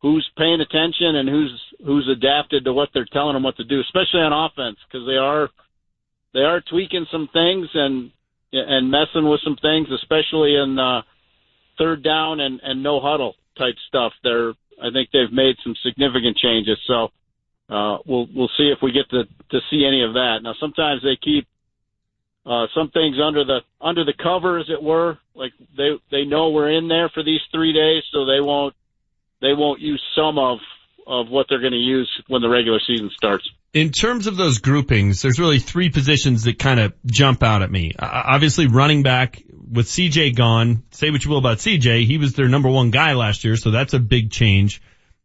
who's 0.00 0.28
paying 0.36 0.60
attention 0.60 1.16
and 1.16 1.28
who's 1.28 1.60
who's 1.84 2.08
adapted 2.08 2.64
to 2.64 2.72
what 2.72 2.88
they're 2.94 3.06
telling 3.12 3.34
them 3.34 3.42
what 3.42 3.56
to 3.56 3.64
do, 3.64 3.80
especially 3.80 4.20
on 4.20 4.32
offense 4.32 4.78
because 4.86 5.06
they 5.06 5.16
are 5.16 5.50
they 6.34 6.40
are 6.40 6.60
tweaking 6.60 7.06
some 7.10 7.28
things 7.32 7.68
and 7.74 8.10
and 8.52 8.90
messing 8.90 9.28
with 9.28 9.40
some 9.42 9.56
things, 9.56 9.88
especially 9.90 10.56
in 10.56 10.78
uh 10.78 11.02
third 11.78 12.02
down 12.02 12.40
and, 12.40 12.60
and 12.62 12.82
no 12.82 13.00
huddle 13.00 13.34
type 13.58 13.74
stuff. 13.88 14.12
They're, 14.22 14.50
I 14.82 14.90
think 14.92 15.10
they've 15.12 15.32
made 15.32 15.56
some 15.64 15.74
significant 15.84 16.36
changes. 16.36 16.78
So, 16.86 17.08
uh, 17.68 17.98
we'll, 18.06 18.28
we'll 18.34 18.50
see 18.56 18.70
if 18.70 18.78
we 18.82 18.92
get 18.92 19.08
to, 19.10 19.24
to 19.24 19.60
see 19.70 19.84
any 19.86 20.02
of 20.04 20.14
that. 20.14 20.40
Now, 20.42 20.54
sometimes 20.60 21.02
they 21.02 21.16
keep, 21.16 21.46
uh, 22.44 22.66
some 22.74 22.90
things 22.90 23.16
under 23.24 23.44
the, 23.44 23.60
under 23.80 24.04
the 24.04 24.14
cover, 24.20 24.58
as 24.58 24.66
it 24.68 24.82
were. 24.82 25.18
Like 25.34 25.52
they, 25.76 25.90
they 26.10 26.24
know 26.24 26.50
we're 26.50 26.72
in 26.72 26.88
there 26.88 27.08
for 27.08 27.22
these 27.22 27.40
three 27.52 27.72
days, 27.72 28.02
so 28.12 28.26
they 28.26 28.40
won't, 28.40 28.74
they 29.40 29.54
won't 29.54 29.80
use 29.80 30.02
some 30.14 30.38
of, 30.38 30.58
of 31.06 31.28
what 31.28 31.46
they're 31.48 31.60
going 31.60 31.72
to 31.72 31.78
use 31.78 32.10
when 32.28 32.42
the 32.42 32.48
regular 32.48 32.80
season 32.86 33.10
starts. 33.14 33.48
In 33.72 33.90
terms 33.90 34.26
of 34.26 34.36
those 34.36 34.58
groupings, 34.58 35.22
there's 35.22 35.38
really 35.38 35.58
three 35.58 35.90
positions 35.90 36.44
that 36.44 36.58
kind 36.58 36.78
of 36.78 36.92
jump 37.06 37.42
out 37.42 37.62
at 37.62 37.70
me. 37.70 37.92
Obviously 37.98 38.66
running 38.66 39.02
back 39.02 39.42
with 39.70 39.86
CJ 39.86 40.36
gone, 40.36 40.82
say 40.90 41.10
what 41.10 41.24
you 41.24 41.30
will 41.30 41.38
about 41.38 41.58
CJ, 41.58 42.06
he 42.06 42.18
was 42.18 42.34
their 42.34 42.48
number 42.48 42.68
one 42.68 42.90
guy 42.90 43.14
last 43.14 43.44
year, 43.44 43.56
so 43.56 43.70
that's 43.70 43.94
a 43.94 43.98
big 43.98 44.30
change. 44.30 44.82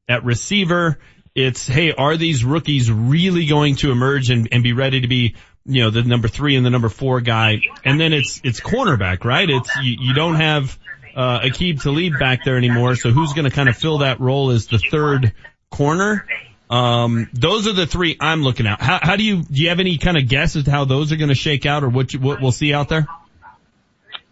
At 0.08 0.24
receiver, 0.24 1.00
it's, 1.36 1.68
hey, 1.68 1.92
are 1.92 2.16
these 2.16 2.46
rookies 2.46 2.90
really 2.90 3.46
going 3.46 3.76
to 3.78 3.92
emerge 3.92 4.30
and, 4.30 4.48
and 4.52 4.64
be 4.64 4.72
ready 4.74 5.02
to 5.02 5.08
be, 5.08 5.36
you 5.66 5.84
know, 5.84 5.90
the 5.90 6.04
number 6.04 6.30
three 6.30 6.56
and 6.56 6.66
the 6.66 6.70
number 6.70 6.90
four 6.90 7.20
guy? 7.20 7.62
And 7.84 8.00
then 8.00 8.14
it's, 8.14 8.40
it's 8.44 8.62
cornerback, 8.62 9.26
right? 9.26 9.50
It's, 9.50 9.70
you, 9.84 9.98
you 10.00 10.14
don't 10.14 10.36
have, 10.36 10.80
uh, 11.18 11.40
Aqib 11.42 11.82
Talib 11.82 12.20
back 12.20 12.46
there 12.46 12.58
anymore, 12.58 12.96
so 12.96 13.10
who's 13.10 13.34
gonna 13.34 13.50
kind 13.50 13.68
of 13.68 13.76
fill 13.76 14.00
that 14.00 14.20
role 14.20 14.52
as 14.52 14.68
the 14.68 14.78
third 14.78 15.34
corner? 15.70 16.26
Um, 16.70 17.30
those 17.34 17.68
are 17.68 17.74
the 17.74 17.88
three 17.88 18.18
I'm 18.20 18.44
looking 18.44 18.68
at. 18.68 18.82
How, 18.82 19.00
how 19.02 19.16
do 19.16 19.24
you, 19.24 19.44
do 19.44 19.62
you 19.62 19.70
have 19.70 19.80
any 19.80 19.98
kind 19.98 20.18
of 20.18 20.28
guess 20.28 20.56
as 20.56 20.66
to 20.66 20.72
how 20.72 20.86
those 20.86 21.12
are 21.12 21.16
gonna 21.16 21.36
shake 21.36 21.66
out 21.66 21.84
or 21.84 21.90
what 21.90 22.14
you, 22.14 22.20
what 22.20 22.42
we'll 22.42 22.52
see 22.52 22.74
out 22.74 22.90
there? 22.90 23.08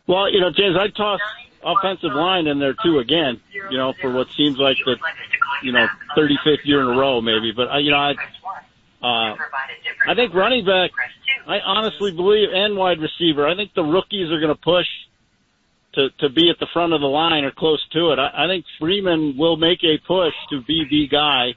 Well, 0.07 0.31
you 0.31 0.39
know, 0.41 0.51
James, 0.51 0.75
I 0.77 0.89
toss 0.89 1.19
offensive 1.63 2.13
line 2.13 2.47
in 2.47 2.59
there 2.59 2.75
too 2.83 2.99
again, 2.99 3.39
you 3.71 3.77
know, 3.77 3.93
for 3.99 4.11
what 4.11 4.27
seems 4.37 4.57
like 4.57 4.77
the, 4.85 4.97
you 5.63 5.71
know, 5.71 5.87
35th 6.15 6.65
year 6.65 6.81
in 6.81 6.87
a 6.87 6.99
row 6.99 7.21
maybe. 7.21 7.53
But, 7.55 7.69
I, 7.69 7.79
you 7.79 7.91
know, 7.91 7.97
I, 7.97 8.11
uh, 9.01 9.35
I 10.07 10.13
think 10.15 10.33
running 10.33 10.65
back, 10.65 10.91
I 11.47 11.59
honestly 11.59 12.11
believe, 12.11 12.49
and 12.53 12.75
wide 12.75 12.99
receiver, 12.99 13.47
I 13.47 13.55
think 13.55 13.73
the 13.73 13.83
rookies 13.83 14.31
are 14.31 14.39
going 14.39 14.53
to 14.53 14.61
push 14.61 14.87
to, 15.95 16.09
to 16.19 16.29
be 16.29 16.49
at 16.49 16.59
the 16.59 16.67
front 16.73 16.93
of 16.93 17.01
the 17.01 17.07
line 17.07 17.43
or 17.43 17.51
close 17.51 17.85
to 17.93 18.11
it. 18.11 18.19
I, 18.19 18.45
I 18.45 18.47
think 18.47 18.65
Freeman 18.79 19.37
will 19.37 19.57
make 19.57 19.83
a 19.83 19.97
push 19.97 20.33
to 20.49 20.61
be 20.61 20.85
the 20.89 21.07
guy 21.07 21.55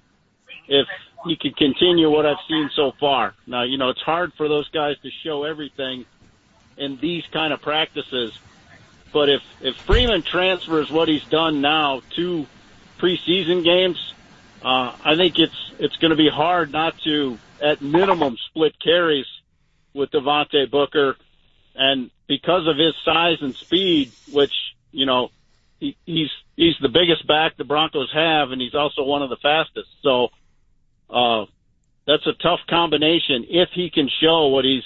if 0.68 0.86
he 1.26 1.36
can 1.36 1.52
continue 1.52 2.10
what 2.10 2.26
I've 2.26 2.38
seen 2.48 2.70
so 2.74 2.92
far. 2.98 3.34
Now, 3.46 3.64
you 3.64 3.78
know, 3.78 3.90
it's 3.90 4.00
hard 4.00 4.32
for 4.34 4.48
those 4.48 4.68
guys 4.70 4.96
to 5.02 5.10
show 5.24 5.44
everything 5.44 6.06
in 6.76 6.96
these 6.98 7.24
kind 7.32 7.52
of 7.52 7.60
practices. 7.60 8.38
But 9.12 9.28
if, 9.28 9.42
if 9.60 9.76
Freeman 9.76 10.22
transfers 10.22 10.90
what 10.90 11.08
he's 11.08 11.24
done 11.24 11.60
now 11.60 12.02
to 12.16 12.46
preseason 12.98 13.64
games, 13.64 14.14
uh, 14.62 14.92
I 15.04 15.16
think 15.16 15.38
it's, 15.38 15.72
it's 15.78 15.96
going 15.96 16.10
to 16.10 16.16
be 16.16 16.28
hard 16.28 16.72
not 16.72 16.98
to, 17.00 17.38
at 17.60 17.80
minimum, 17.80 18.36
split 18.48 18.78
carries 18.78 19.26
with 19.94 20.10
Devontae 20.10 20.70
Booker. 20.70 21.16
And 21.78 22.10
because 22.26 22.66
of 22.66 22.76
his 22.76 22.94
size 23.04 23.38
and 23.40 23.54
speed, 23.54 24.12
which, 24.32 24.52
you 24.90 25.06
know, 25.06 25.30
he, 25.80 25.96
he's, 26.04 26.30
he's 26.56 26.74
the 26.82 26.88
biggest 26.88 27.26
back 27.26 27.56
the 27.56 27.64
Broncos 27.64 28.10
have, 28.12 28.50
and 28.50 28.60
he's 28.60 28.74
also 28.74 29.04
one 29.04 29.22
of 29.22 29.30
the 29.30 29.36
fastest. 29.36 29.88
So, 30.02 30.28
uh, 31.08 31.46
that's 32.06 32.26
a 32.26 32.32
tough 32.32 32.60
combination 32.68 33.46
if 33.48 33.68
he 33.74 33.90
can 33.90 34.08
show 34.20 34.48
what 34.48 34.64
he's 34.64 34.82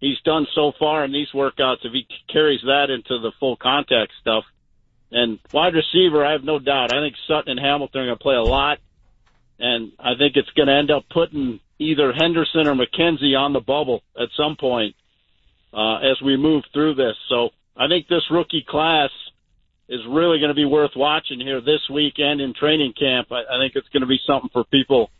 he's 0.00 0.18
done 0.24 0.46
so 0.54 0.72
far 0.78 1.04
in 1.04 1.12
these 1.12 1.28
workouts, 1.34 1.84
if 1.84 1.92
he 1.92 2.06
carries 2.32 2.62
that 2.62 2.88
into 2.90 3.18
the 3.18 3.32
full 3.38 3.56
contact 3.56 4.12
stuff. 4.20 4.44
And 5.10 5.38
wide 5.52 5.74
receiver, 5.74 6.24
I 6.24 6.32
have 6.32 6.44
no 6.44 6.58
doubt. 6.58 6.92
I 6.92 7.00
think 7.00 7.16
Sutton 7.26 7.50
and 7.50 7.60
Hamilton 7.60 8.02
are 8.02 8.06
going 8.06 8.18
to 8.18 8.22
play 8.22 8.36
a 8.36 8.42
lot. 8.42 8.78
And 9.58 9.92
I 9.98 10.14
think 10.16 10.36
it's 10.36 10.50
going 10.50 10.68
to 10.68 10.74
end 10.74 10.90
up 10.90 11.04
putting 11.10 11.60
either 11.78 12.12
Henderson 12.12 12.68
or 12.68 12.74
McKenzie 12.74 13.36
on 13.36 13.52
the 13.52 13.60
bubble 13.60 14.02
at 14.18 14.28
some 14.36 14.56
point, 14.56 14.94
uh, 15.72 15.98
as 15.98 16.20
we 16.24 16.36
move 16.36 16.64
through 16.72 16.94
this. 16.94 17.16
So 17.28 17.50
I 17.76 17.88
think 17.88 18.08
this 18.08 18.24
rookie 18.30 18.64
class 18.68 19.10
is 19.88 20.00
really 20.08 20.38
going 20.38 20.50
to 20.50 20.54
be 20.54 20.64
worth 20.64 20.92
watching 20.96 21.40
here 21.40 21.60
this 21.60 21.80
weekend 21.92 22.40
in 22.40 22.54
training 22.54 22.92
camp. 22.98 23.28
I, 23.30 23.42
I 23.42 23.58
think 23.58 23.72
it's 23.74 23.88
going 23.88 24.02
to 24.02 24.06
be 24.06 24.20
something 24.26 24.50
for 24.52 24.64
people 24.64 25.10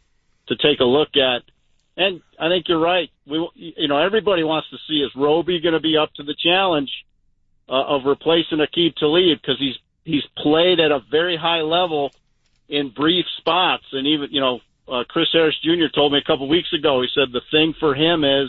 to 0.48 0.56
take 0.56 0.80
a 0.80 0.84
look 0.84 1.16
at 1.16 1.42
and 1.98 2.20
I 2.38 2.48
think 2.48 2.66
you're 2.68 2.80
right. 2.80 3.10
We, 3.26 3.50
you 3.56 3.88
know, 3.88 3.98
everybody 3.98 4.44
wants 4.44 4.70
to 4.70 4.76
see 4.88 5.00
is 5.00 5.10
Roby 5.16 5.60
going 5.60 5.74
to 5.74 5.80
be 5.80 5.96
up 5.96 6.14
to 6.14 6.22
the 6.22 6.36
challenge 6.40 6.90
uh, 7.68 7.72
of 7.72 8.02
replacing 8.06 8.58
Aqib 8.58 8.94
Talib 8.94 9.38
because 9.42 9.58
he's 9.58 9.74
he's 10.04 10.22
played 10.38 10.78
at 10.78 10.92
a 10.92 11.00
very 11.10 11.36
high 11.36 11.62
level 11.62 12.10
in 12.68 12.90
brief 12.90 13.24
spots, 13.38 13.82
and 13.92 14.06
even 14.06 14.28
you 14.30 14.40
know, 14.40 14.60
uh, 14.86 15.02
Chris 15.08 15.26
Harris 15.32 15.56
Jr. 15.64 15.92
told 15.92 16.12
me 16.12 16.18
a 16.18 16.24
couple 16.24 16.48
weeks 16.48 16.72
ago. 16.72 17.02
He 17.02 17.08
said 17.12 17.32
the 17.32 17.42
thing 17.50 17.74
for 17.80 17.96
him 17.96 18.22
is 18.22 18.48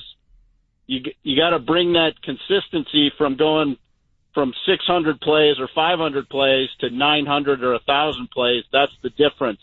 you 0.89 1.11
you 1.23 1.35
got 1.37 1.51
to 1.51 1.59
bring 1.59 1.93
that 1.93 2.13
consistency 2.23 3.11
from 3.17 3.37
going 3.37 3.77
from 4.33 4.53
600 4.65 5.19
plays 5.21 5.55
or 5.59 5.67
500 5.73 6.29
plays 6.29 6.69
to 6.81 6.89
900 6.89 7.63
or 7.63 7.71
1,000 7.73 8.29
plays. 8.29 8.63
That's 8.71 8.91
the 9.01 9.09
difference 9.09 9.61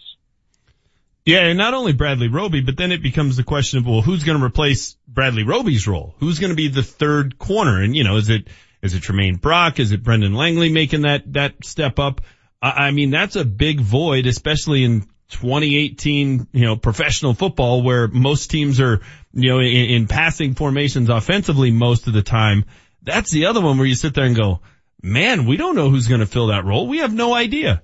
yeah, 1.27 1.41
and 1.41 1.59
not 1.59 1.75
only 1.75 1.93
Bradley 1.93 2.29
Roby, 2.29 2.61
but 2.61 2.77
then 2.77 2.93
it 2.93 3.03
becomes 3.03 3.37
the 3.37 3.43
question 3.43 3.81
of, 3.81 3.87
well, 3.87 4.01
who's 4.01 4.23
going 4.23 4.39
to 4.39 4.45
replace 4.45 4.97
Bradley 5.09 5.43
Roby's 5.43 5.89
role? 5.89 6.15
Who's 6.21 6.39
going 6.39 6.51
to 6.51 6.57
be 6.57 6.69
the 6.69 6.85
third 6.85 7.37
corner? 7.37 7.83
And, 7.83 7.97
you 7.97 8.05
know, 8.05 8.17
is 8.17 8.31
it, 8.31 8.47
is 8.81 8.95
it 8.95 9.03
Tramaine 9.03 9.41
Brock? 9.41 9.81
Is 9.81 9.91
it 9.91 10.05
Brendan 10.05 10.35
Langley 10.35 10.71
making 10.71 11.03
that, 11.03 11.33
that 11.33 11.65
step 11.65 11.99
up? 11.99 12.21
I, 12.63 12.87
I 12.87 12.91
mean, 12.93 13.11
that's 13.11 13.35
a 13.35 13.45
big 13.45 13.81
void, 13.81 14.27
especially 14.27 14.85
in 14.85 15.09
2018, 15.31 16.49
you 16.53 16.65
know, 16.65 16.77
professional 16.77 17.35
football 17.35 17.83
where 17.83 18.09
most 18.09 18.51
teams 18.51 18.81
are, 18.81 19.01
you 19.33 19.51
know, 19.51 19.59
in, 19.59 19.67
in 19.67 20.07
passing 20.07 20.55
formations 20.55 21.09
offensively 21.09 21.71
most 21.71 22.07
of 22.07 22.13
the 22.13 22.23
time. 22.23 22.65
That's 23.03 23.31
the 23.31 23.47
other 23.47 23.61
one 23.61 23.79
where 23.79 23.87
you 23.87 23.95
sit 23.95 24.15
there 24.15 24.25
and 24.25 24.37
go, 24.37 24.61
man, 25.03 25.47
we 25.47 25.57
don't 25.57 25.77
know 25.77 25.91
who's 25.91 26.09
going 26.09 26.21
to 26.21 26.27
fill 26.27 26.49
that 26.49 26.65
role. 26.65 26.87
We 26.87 26.99
have 26.99 27.13
no 27.13 27.35
idea. 27.35 27.83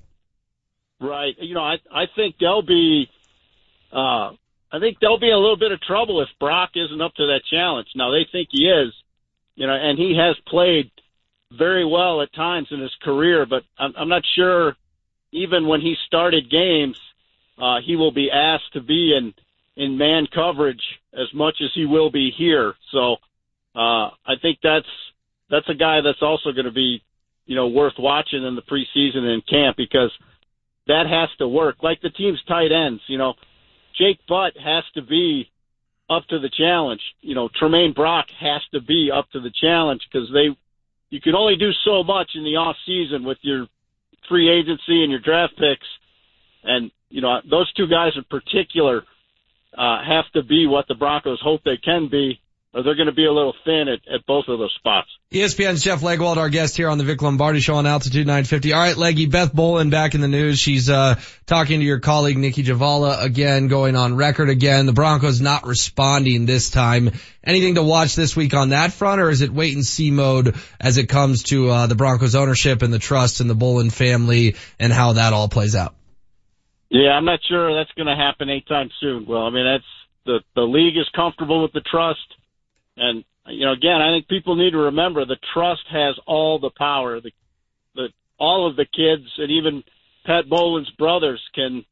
Right. 1.01 1.35
You 1.39 1.55
know, 1.55 1.62
I, 1.62 1.77
I 1.93 2.05
think 2.15 2.37
they'll 2.39 2.62
be, 2.62 3.09
uh, 3.93 4.31
I 4.73 4.79
think 4.81 4.99
there'll 5.01 5.21
be 5.21 5.31
a 5.31 5.39
little 5.39 5.59
bit 5.59 5.73
of 5.73 5.81
trouble 5.81 6.23
if 6.23 6.29
Brock 6.39 6.71
isn't 6.77 7.01
up 7.01 7.15
to 7.15 7.27
that 7.27 7.43
challenge. 7.51 7.89
Now 7.95 8.11
they 8.12 8.27
think 8.31 8.49
he 8.51 8.69
is, 8.69 8.93
you 9.57 9.67
know, 9.67 9.75
and 9.75 9.99
he 9.99 10.17
has 10.17 10.37
played 10.47 10.91
very 11.51 11.85
well 11.85 12.23
at 12.23 12.33
times 12.33 12.69
in 12.71 12.81
his 12.81 12.95
career, 13.03 13.47
but 13.47 13.62
I'm, 13.79 13.93
I'm 13.97 14.09
not 14.09 14.23
sure 14.35 14.77
even 15.33 15.67
when 15.67 15.81
he 15.81 15.97
started 16.07 16.51
games, 16.51 16.97
uh, 17.59 17.77
he 17.85 17.97
will 17.97 18.13
be 18.13 18.31
asked 18.31 18.73
to 18.73 18.81
be 18.81 19.15
in, 19.17 19.35
in 19.77 19.99
man 19.99 20.27
coverage 20.33 20.83
as 21.13 21.33
much 21.35 21.57
as 21.63 21.71
he 21.75 21.87
will 21.87 22.11
be 22.11 22.31
here. 22.37 22.75
So, 22.91 23.17
uh, 23.75 24.11
I 24.27 24.35
think 24.41 24.59
that's, 24.63 24.87
that's 25.51 25.69
a 25.69 25.75
guy 25.75 26.01
that's 26.03 26.23
also 26.23 26.53
going 26.53 26.67
to 26.67 26.73
be, 26.73 27.03
you 27.47 27.57
know, 27.57 27.69
worth 27.69 27.95
watching 27.99 28.45
in 28.45 28.55
the 28.55 28.63
preseason 28.63 29.25
and 29.25 29.47
camp 29.47 29.77
because 29.77 30.11
that 30.87 31.07
has 31.07 31.29
to 31.39 31.49
work. 31.49 31.83
Like 31.83 32.01
the 32.01 32.11
team's 32.11 32.43
tight 32.47 32.73
ends, 32.73 33.03
you 33.07 33.19
know, 33.19 33.35
Jake 33.99 34.19
Butt 34.27 34.57
has 34.57 34.85
to 34.95 35.03
be 35.03 35.51
up 36.09 36.27
to 36.29 36.39
the 36.39 36.51
challenge. 36.51 37.01
You 37.21 37.35
know, 37.35 37.49
Tramaine 37.49 37.95
Brock 37.95 38.27
has 38.39 38.63
to 38.73 38.81
be 38.81 39.11
up 39.13 39.31
to 39.31 39.41
the 39.41 39.53
challenge 39.61 40.03
because 40.11 40.29
they, 40.33 40.49
you 41.11 41.21
can 41.21 41.35
only 41.35 41.57
do 41.57 41.71
so 41.85 42.03
much 42.03 42.31
in 42.35 42.45
the 42.45 42.57
off 42.57 42.77
season 42.87 43.25
with 43.25 43.39
your 43.43 43.67
free 44.29 44.49
agency 44.51 45.03
and 45.03 45.11
your 45.11 45.21
draft 45.21 45.55
picks. 45.57 45.87
And, 46.65 46.91
you 47.09 47.21
know, 47.21 47.41
those 47.49 47.73
two 47.73 47.87
guys 47.87 48.13
in 48.17 48.25
particular, 48.25 49.05
uh, 49.77 50.05
have 50.05 50.31
to 50.35 50.43
be 50.43 50.67
what 50.67 50.87
the 50.87 50.95
Broncos 50.95 51.41
hope 51.41 51.63
they 51.65 51.79
can 51.79 52.09
be 52.09 52.43
or 52.75 52.83
they're 52.83 52.95
going 52.95 53.07
to 53.07 53.13
be 53.13 53.27
a 53.27 53.33
little 53.33 53.55
thin 53.65 53.87
at, 53.89 54.01
at 54.13 54.25
both 54.27 54.49
of 54.49 54.59
those 54.59 54.73
spots. 54.79 55.09
ESPN's 55.31 55.83
Jeff 55.83 56.01
Legwold, 56.01 56.39
our 56.39 56.49
guest 56.49 56.77
here 56.77 56.89
on 56.89 56.97
the 56.97 57.05
Vic 57.05 57.21
Lombardi 57.21 57.61
Show 57.61 57.75
on 57.75 57.87
Altitude 57.87 58.27
950. 58.27 58.73
All 58.73 58.81
right, 58.81 58.97
Leggy, 58.97 59.27
Beth 59.27 59.53
Bowlen 59.53 59.91
back 59.91 60.15
in 60.15 60.23
the 60.23 60.29
news. 60.29 60.59
She's 60.59 60.89
uh, 60.89 61.21
talking 61.47 61.81
to 61.81 61.85
your 61.85 62.01
colleague 62.01 62.39
Nicki 62.39 62.65
Jhabvala 62.65 63.23
again, 63.23 63.69
going 63.69 63.95
on 63.95 64.17
record 64.17 64.49
again. 64.49 64.87
The 64.87 64.93
Broncos 64.93 65.41
not 65.41 65.67
responding 65.67 66.47
this 66.47 66.71
time. 66.71 67.11
Anything 67.45 67.75
to 67.75 67.83
watch 67.83 68.15
this 68.15 68.35
week 68.35 68.55
on 68.55 68.71
that 68.71 68.93
front, 68.93 69.21
or 69.21 69.29
is 69.29 69.43
it 69.43 69.53
wait 69.53 69.75
and 69.75 69.85
see 69.85 70.11
mode 70.11 70.57
as 70.81 70.97
it 70.97 71.09
comes 71.09 71.43
to 71.45 71.69
uh, 71.69 71.87
the 71.89 71.95
Broncos 71.95 72.35
ownership 72.35 72.83
and 72.83 72.93
the 72.93 72.99
trust 72.99 73.41
and 73.41 73.51
the 73.51 73.55
Bowlen 73.55 73.91
family 73.91 74.57
and 74.79 74.93
how 74.93 75.15
that 75.15 75.33
all 75.33 75.49
plays 75.49 75.77
out? 75.77 75.95
Yeah, 76.93 77.11
I'm 77.11 77.25
not 77.25 77.41
sure 77.49 77.75
that's 77.75 77.93
going 77.97 78.07
to 78.07 78.17
happen 78.17 78.51
anytime 78.51 78.91
soon. 79.01 79.25
Well, 79.27 79.43
I 79.43 79.51
mean, 79.51 79.65
that's 79.65 79.85
the 80.27 80.41
the 80.55 80.62
league 80.62 80.97
is 80.97 81.09
comfortable 81.15 81.62
with 81.62 81.73
the 81.73 81.81
trust 81.81 82.21
and 82.97 83.25
you 83.47 83.67
know, 83.67 83.73
again, 83.73 84.01
I 84.01 84.11
think 84.11 84.29
people 84.29 84.55
need 84.55 84.71
to 84.71 84.79
remember 84.79 85.25
the 85.25 85.39
trust 85.53 85.83
has 85.91 86.15
all 86.27 86.59
the 86.59 86.71
power. 86.77 87.21
The, 87.21 87.33
the 87.95 88.09
all 88.39 88.69
of 88.69 88.77
the 88.77 88.85
kids 88.87 89.29
and 89.39 89.51
even 89.51 89.83
Pat 90.25 90.49
Bowlen's 90.49 90.91
brothers 90.99 91.41
can 91.55 91.85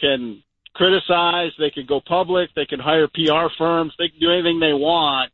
can 0.00 0.42
criticize. 0.74 1.52
They 1.58 1.70
can 1.70 1.86
go 1.86 2.00
public. 2.00 2.50
They 2.56 2.66
can 2.66 2.80
hire 2.80 3.08
PR 3.08 3.52
firms. 3.56 3.92
They 3.98 4.08
can 4.08 4.18
do 4.20 4.32
anything 4.32 4.58
they 4.58 4.72
want, 4.72 5.30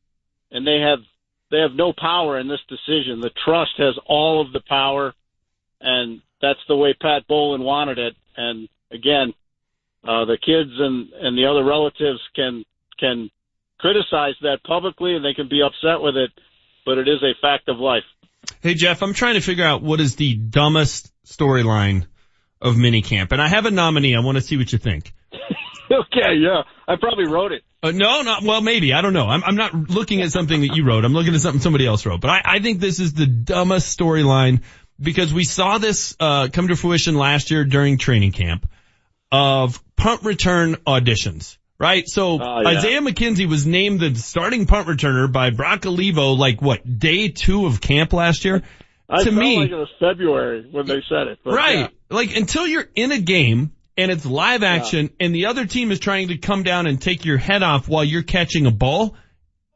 and 0.50 0.66
they 0.66 0.80
have 0.80 0.98
they 1.50 1.60
have 1.60 1.72
no 1.72 1.94
power 1.96 2.38
in 2.38 2.48
this 2.48 2.60
decision. 2.68 3.20
The 3.20 3.30
trust 3.44 3.72
has 3.78 3.94
all 4.06 4.44
of 4.44 4.52
the 4.52 4.62
power, 4.68 5.14
and 5.80 6.20
that's 6.42 6.60
the 6.68 6.76
way 6.76 6.94
Pat 7.00 7.26
Bowlen 7.26 7.62
wanted 7.62 7.98
it. 7.98 8.14
And 8.36 8.68
again, 8.90 9.32
uh, 10.04 10.24
the 10.24 10.38
kids 10.38 10.70
and 10.78 11.10
and 11.12 11.36
the 11.36 11.46
other 11.46 11.64
relatives 11.64 12.20
can 12.34 12.64
can 12.98 13.30
criticize 13.78 14.34
that 14.42 14.58
publicly 14.66 15.14
and 15.14 15.24
they 15.24 15.34
can 15.34 15.48
be 15.48 15.62
upset 15.62 16.00
with 16.00 16.16
it, 16.16 16.30
but 16.84 16.98
it 16.98 17.08
is 17.08 17.22
a 17.22 17.34
fact 17.40 17.68
of 17.68 17.78
life. 17.78 18.04
Hey 18.60 18.74
Jeff, 18.74 19.02
I'm 19.02 19.14
trying 19.14 19.34
to 19.34 19.40
figure 19.40 19.64
out 19.64 19.82
what 19.82 20.00
is 20.00 20.16
the 20.16 20.34
dumbest 20.34 21.12
storyline 21.26 22.06
of 22.60 22.76
minicamp, 22.76 23.32
and 23.32 23.40
I 23.40 23.48
have 23.48 23.66
a 23.66 23.70
nominee. 23.70 24.16
I 24.16 24.20
want 24.20 24.36
to 24.36 24.42
see 24.42 24.56
what 24.56 24.72
you 24.72 24.78
think. 24.78 25.12
okay, 25.90 26.34
yeah, 26.38 26.62
I 26.86 26.96
probably 26.96 27.26
wrote 27.26 27.52
it. 27.52 27.62
Uh, 27.82 27.92
no, 27.92 28.22
not 28.22 28.42
well. 28.42 28.60
Maybe 28.60 28.92
I 28.92 29.02
don't 29.02 29.12
know. 29.12 29.26
I'm, 29.26 29.44
I'm 29.44 29.56
not 29.56 29.74
looking 29.74 30.22
at 30.22 30.32
something 30.32 30.62
that 30.62 30.74
you 30.74 30.84
wrote. 30.84 31.04
I'm 31.04 31.12
looking 31.12 31.34
at 31.34 31.40
something 31.40 31.60
somebody 31.60 31.86
else 31.86 32.04
wrote. 32.06 32.20
But 32.20 32.30
I, 32.30 32.42
I 32.44 32.58
think 32.58 32.80
this 32.80 32.98
is 32.98 33.12
the 33.12 33.26
dumbest 33.26 33.96
storyline 33.96 34.62
because 35.00 35.32
we 35.32 35.44
saw 35.44 35.78
this 35.78 36.16
uh, 36.18 36.48
come 36.52 36.68
to 36.68 36.76
fruition 36.76 37.16
last 37.16 37.50
year 37.50 37.64
during 37.64 37.98
training 37.98 38.32
camp 38.32 38.68
of 39.30 39.82
punt 39.96 40.22
return 40.22 40.74
auditions 40.86 41.58
right? 41.78 42.08
So 42.08 42.40
uh, 42.40 42.60
yeah. 42.60 42.68
Isaiah 42.68 43.00
McKenzie 43.00 43.48
was 43.48 43.66
named 43.66 44.00
the 44.00 44.14
starting 44.14 44.66
punt 44.66 44.88
returner 44.88 45.30
by 45.30 45.50
Brock 45.50 45.86
Olivo, 45.86 46.32
like 46.32 46.60
what 46.60 46.98
day 46.98 47.28
two 47.28 47.66
of 47.66 47.80
camp 47.80 48.12
last 48.12 48.44
year. 48.44 48.62
I 49.08 49.24
to 49.24 49.32
me, 49.32 49.58
like 49.58 49.70
it 49.70 49.74
was 49.74 49.88
February 49.98 50.68
when 50.70 50.86
they 50.86 51.02
said 51.08 51.28
it. 51.28 51.38
right. 51.44 51.78
Yeah. 51.78 51.88
Like 52.10 52.36
until 52.36 52.66
you're 52.66 52.88
in 52.94 53.10
a 53.10 53.18
game 53.18 53.72
and 53.96 54.10
it's 54.10 54.26
live 54.26 54.62
action 54.62 55.06
yeah. 55.06 55.26
and 55.26 55.34
the 55.34 55.46
other 55.46 55.64
team 55.64 55.90
is 55.90 55.98
trying 55.98 56.28
to 56.28 56.36
come 56.36 56.62
down 56.62 56.86
and 56.86 57.00
take 57.00 57.24
your 57.24 57.38
head 57.38 57.62
off 57.62 57.88
while 57.88 58.04
you're 58.04 58.22
catching 58.22 58.66
a 58.66 58.70
ball. 58.70 59.16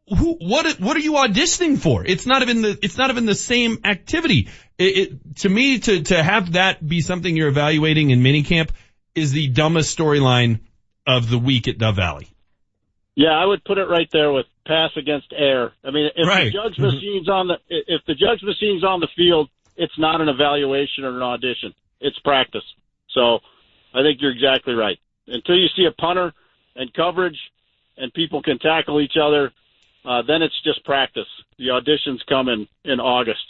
Who, 0.08 0.36
what, 0.38 0.78
what 0.80 0.96
are 0.98 1.00
you 1.00 1.12
auditioning 1.12 1.78
for? 1.78 2.04
It's 2.04 2.26
not 2.26 2.42
even 2.42 2.60
the, 2.60 2.78
it's 2.82 2.98
not 2.98 3.08
even 3.08 3.24
the 3.24 3.34
same 3.34 3.78
activity. 3.84 4.50
It, 4.76 4.84
it, 4.84 5.36
to 5.36 5.48
me, 5.48 5.78
to, 5.78 6.02
to 6.02 6.22
have 6.22 6.52
that 6.52 6.86
be 6.86 7.00
something 7.00 7.34
you're 7.34 7.48
evaluating 7.48 8.10
in 8.10 8.20
minicamp 8.20 8.70
is 9.14 9.32
the 9.32 9.48
dumbest 9.48 9.96
storyline 9.96 10.60
of 11.06 11.28
the 11.28 11.38
week 11.38 11.68
at 11.68 11.78
Dove 11.78 11.96
Valley. 11.96 12.28
Yeah, 13.14 13.30
I 13.30 13.44
would 13.44 13.64
put 13.64 13.78
it 13.78 13.88
right 13.88 14.08
there 14.10 14.32
with 14.32 14.46
pass 14.66 14.90
against 14.96 15.32
air. 15.36 15.72
I 15.84 15.90
mean, 15.90 16.10
if 16.16 16.26
right. 16.26 16.44
the 16.44 16.50
judge 16.50 16.72
mm-hmm. 16.74 16.94
machine's 16.94 17.28
on 17.28 17.48
the 17.48 17.58
if 17.68 18.02
the 18.06 18.14
judge 18.14 18.42
machine's 18.42 18.84
on 18.84 19.00
the 19.00 19.08
field, 19.14 19.50
it's 19.76 19.98
not 19.98 20.20
an 20.20 20.28
evaluation 20.28 21.04
or 21.04 21.16
an 21.16 21.22
audition. 21.22 21.74
It's 22.00 22.18
practice. 22.20 22.64
So, 23.10 23.40
I 23.94 24.02
think 24.02 24.20
you're 24.20 24.32
exactly 24.32 24.74
right. 24.74 24.98
Until 25.26 25.56
you 25.56 25.68
see 25.76 25.84
a 25.84 25.92
punter 25.92 26.32
and 26.74 26.92
coverage, 26.94 27.38
and 27.96 28.12
people 28.12 28.42
can 28.42 28.58
tackle 28.58 29.00
each 29.00 29.16
other, 29.22 29.52
uh, 30.04 30.22
then 30.22 30.42
it's 30.42 30.60
just 30.64 30.84
practice. 30.84 31.28
The 31.58 31.68
auditions 31.68 32.18
come 32.26 32.48
in 32.48 32.66
in 32.84 32.98
August. 32.98 33.44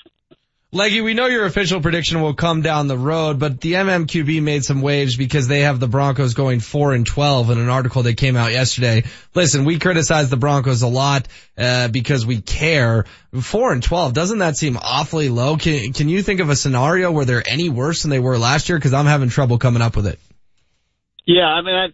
Leggy, 0.74 1.02
we 1.02 1.12
know 1.12 1.26
your 1.26 1.44
official 1.44 1.82
prediction 1.82 2.22
will 2.22 2.32
come 2.32 2.62
down 2.62 2.86
the 2.86 2.96
road, 2.96 3.38
but 3.38 3.60
the 3.60 3.74
MMQB 3.74 4.42
made 4.42 4.64
some 4.64 4.80
waves 4.80 5.18
because 5.18 5.46
they 5.46 5.60
have 5.60 5.78
the 5.78 5.86
Broncos 5.86 6.32
going 6.32 6.60
4 6.60 6.94
and 6.94 7.06
12 7.06 7.50
in 7.50 7.58
an 7.58 7.68
article 7.68 8.04
that 8.04 8.16
came 8.16 8.36
out 8.36 8.52
yesterday. 8.52 9.04
Listen, 9.34 9.66
we 9.66 9.78
criticize 9.78 10.30
the 10.30 10.38
Broncos 10.38 10.80
a 10.80 10.88
lot, 10.88 11.28
uh, 11.58 11.88
because 11.88 12.24
we 12.24 12.40
care. 12.40 13.04
4 13.38 13.72
and 13.72 13.82
12, 13.82 14.14
doesn't 14.14 14.38
that 14.38 14.56
seem 14.56 14.78
awfully 14.78 15.28
low? 15.28 15.58
Can, 15.58 15.92
can 15.92 16.08
you 16.08 16.22
think 16.22 16.40
of 16.40 16.48
a 16.48 16.56
scenario 16.56 17.12
where 17.12 17.26
they're 17.26 17.44
any 17.46 17.68
worse 17.68 18.00
than 18.00 18.10
they 18.10 18.20
were 18.20 18.38
last 18.38 18.70
year? 18.70 18.80
Cause 18.80 18.94
I'm 18.94 19.04
having 19.04 19.28
trouble 19.28 19.58
coming 19.58 19.82
up 19.82 19.94
with 19.94 20.06
it. 20.06 20.18
Yeah, 21.26 21.48
I 21.48 21.60
mean, 21.60 21.74
I, 21.74 21.86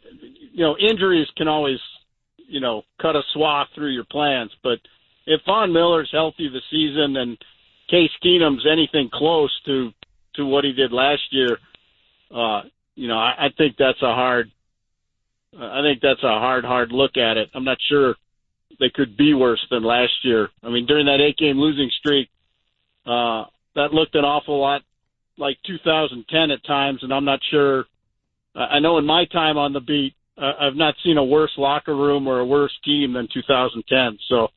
you 0.52 0.62
know, 0.62 0.76
injuries 0.78 1.26
can 1.36 1.48
always, 1.48 1.80
you 2.46 2.60
know, 2.60 2.82
cut 3.02 3.16
a 3.16 3.22
swath 3.32 3.70
through 3.74 3.90
your 3.90 4.04
plans, 4.04 4.52
but 4.62 4.78
if 5.26 5.40
Von 5.46 5.72
Miller's 5.72 6.10
healthy 6.12 6.48
this 6.48 6.62
season 6.70 7.16
and 7.16 7.36
Case 7.88 8.10
Keenum's 8.24 8.66
anything 8.70 9.10
close 9.12 9.52
to 9.66 9.90
to 10.34 10.46
what 10.46 10.64
he 10.64 10.72
did 10.72 10.92
last 10.92 11.22
year, 11.30 11.58
uh, 12.34 12.62
you 12.94 13.08
know, 13.08 13.18
I, 13.18 13.46
I 13.46 13.48
think 13.56 13.76
that's 13.78 14.02
a 14.02 14.14
hard. 14.14 14.50
I 15.58 15.80
think 15.82 16.00
that's 16.02 16.22
a 16.22 16.38
hard, 16.38 16.64
hard 16.64 16.92
look 16.92 17.16
at 17.16 17.38
it. 17.38 17.48
I'm 17.54 17.64
not 17.64 17.78
sure 17.88 18.14
they 18.78 18.90
could 18.90 19.16
be 19.16 19.34
worse 19.34 19.64
than 19.70 19.82
last 19.82 20.12
year. 20.22 20.50
I 20.62 20.68
mean, 20.68 20.86
during 20.86 21.06
that 21.06 21.20
eight 21.20 21.38
game 21.38 21.58
losing 21.58 21.90
streak, 21.98 22.28
uh, 23.06 23.44
that 23.74 23.94
looked 23.94 24.14
an 24.14 24.24
awful 24.24 24.60
lot 24.60 24.82
like 25.38 25.56
2010 25.66 26.50
at 26.50 26.64
times, 26.64 27.02
and 27.02 27.12
I'm 27.12 27.24
not 27.24 27.40
sure. 27.50 27.84
I 28.54 28.80
know 28.80 28.98
in 28.98 29.06
my 29.06 29.24
time 29.26 29.56
on 29.56 29.72
the 29.72 29.80
beat, 29.80 30.14
uh, 30.36 30.52
I've 30.60 30.76
not 30.76 30.94
seen 31.04 31.16
a 31.16 31.24
worse 31.24 31.52
locker 31.56 31.94
room 31.94 32.26
or 32.26 32.40
a 32.40 32.46
worse 32.46 32.76
team 32.84 33.12
than 33.12 33.28
2010. 33.32 34.18
So, 34.28 34.48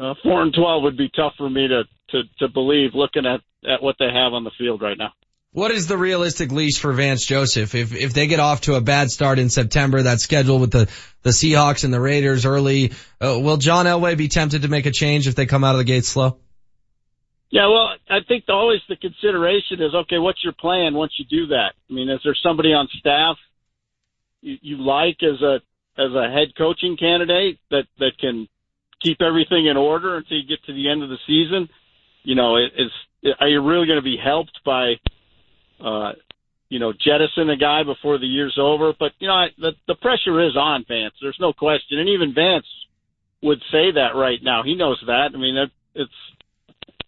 uh, 0.00 0.14
four 0.22 0.42
and 0.42 0.54
12 0.54 0.82
would 0.82 0.96
be 0.96 1.10
tough 1.14 1.34
for 1.36 1.48
me 1.48 1.68
to 1.68 1.84
to 2.10 2.22
to 2.38 2.48
believe 2.48 2.94
looking 2.94 3.26
at 3.26 3.40
at 3.68 3.82
what 3.82 3.96
they 3.98 4.06
have 4.06 4.32
on 4.32 4.44
the 4.44 4.50
field 4.58 4.82
right 4.82 4.96
now. 4.96 5.12
What 5.52 5.72
is 5.72 5.88
the 5.88 5.98
realistic 5.98 6.52
leash 6.52 6.78
for 6.78 6.92
Vance 6.92 7.26
Joseph? 7.26 7.74
If 7.74 7.92
if 7.92 8.14
they 8.14 8.26
get 8.26 8.40
off 8.40 8.62
to 8.62 8.74
a 8.74 8.80
bad 8.80 9.10
start 9.10 9.38
in 9.38 9.50
September, 9.50 10.02
that's 10.02 10.22
scheduled 10.22 10.60
with 10.60 10.70
the 10.70 10.88
the 11.22 11.30
Seahawks 11.30 11.84
and 11.84 11.92
the 11.92 12.00
Raiders 12.00 12.46
early. 12.46 12.92
Uh, 13.20 13.38
will 13.40 13.56
John 13.56 13.86
Elway 13.86 14.16
be 14.16 14.28
tempted 14.28 14.62
to 14.62 14.68
make 14.68 14.86
a 14.86 14.92
change 14.92 15.26
if 15.26 15.34
they 15.34 15.46
come 15.46 15.64
out 15.64 15.74
of 15.74 15.78
the 15.78 15.84
gate 15.84 16.04
slow? 16.04 16.38
Yeah, 17.50 17.66
well, 17.66 17.88
I 18.08 18.20
think 18.28 18.46
the, 18.46 18.52
always 18.52 18.78
the 18.88 18.94
consideration 18.94 19.82
is 19.82 19.92
okay. 19.92 20.18
What's 20.18 20.42
your 20.44 20.52
plan 20.52 20.94
once 20.94 21.12
you 21.18 21.24
do 21.24 21.48
that? 21.48 21.72
I 21.90 21.92
mean, 21.92 22.08
is 22.08 22.20
there 22.22 22.36
somebody 22.40 22.68
on 22.68 22.88
staff 22.96 23.36
you, 24.40 24.56
you 24.62 24.76
like 24.76 25.18
as 25.24 25.42
a 25.42 25.60
as 25.98 26.12
a 26.14 26.30
head 26.30 26.54
coaching 26.56 26.96
candidate 26.96 27.58
that 27.72 27.86
that 27.98 28.12
can 28.20 28.48
keep 29.02 29.20
everything 29.22 29.66
in 29.66 29.76
order 29.76 30.16
until 30.16 30.36
you 30.36 30.48
get 30.48 30.62
to 30.64 30.72
the 30.72 30.88
end 30.88 31.02
of 31.02 31.08
the 31.08 31.18
season? 31.26 31.68
you 32.22 32.34
know, 32.34 32.56
is 32.56 32.90
are 33.38 33.48
you 33.48 33.62
really 33.62 33.86
going 33.86 33.98
to 33.98 34.02
be 34.02 34.16
helped 34.22 34.58
by, 34.64 34.94
uh, 35.84 36.12
you 36.68 36.78
know, 36.78 36.92
jettison 36.92 37.50
a 37.50 37.56
guy 37.56 37.82
before 37.82 38.18
the 38.18 38.26
year's 38.26 38.58
over? 38.60 38.92
But 38.98 39.12
you 39.18 39.28
know, 39.28 39.34
I, 39.34 39.48
the 39.58 39.72
the 39.86 39.94
pressure 39.96 40.40
is 40.40 40.56
on 40.56 40.84
Vance. 40.88 41.14
There's 41.20 41.38
no 41.40 41.52
question, 41.52 41.98
and 41.98 42.08
even 42.08 42.34
Vance 42.34 42.66
would 43.42 43.60
say 43.72 43.92
that 43.92 44.14
right 44.14 44.38
now. 44.42 44.62
He 44.62 44.74
knows 44.74 45.02
that. 45.06 45.30
I 45.34 45.38
mean, 45.38 45.56
it, 45.56 45.70
it's 45.94 46.12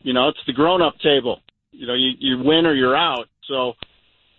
you 0.00 0.12
know, 0.12 0.28
it's 0.28 0.38
the 0.46 0.52
grown 0.52 0.82
up 0.82 0.94
table. 1.02 1.40
You 1.72 1.86
know, 1.86 1.94
you 1.94 2.12
you 2.18 2.38
win 2.38 2.66
or 2.66 2.74
you're 2.74 2.96
out. 2.96 3.26
So 3.48 3.74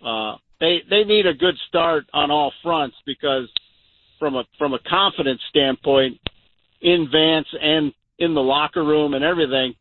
uh, 0.04 0.36
they 0.60 0.78
they 0.90 1.04
need 1.04 1.26
a 1.26 1.34
good 1.34 1.54
start 1.68 2.04
on 2.12 2.30
all 2.30 2.52
fronts 2.62 2.96
because 3.06 3.48
from 4.18 4.34
a 4.34 4.44
from 4.58 4.74
a 4.74 4.78
confidence 4.88 5.40
standpoint 5.50 6.18
in 6.84 7.08
Vance 7.10 7.48
and 7.60 7.92
in 8.18 8.34
the 8.34 8.42
locker 8.42 8.84
room 8.84 9.14
and 9.14 9.24
everything, 9.24 9.74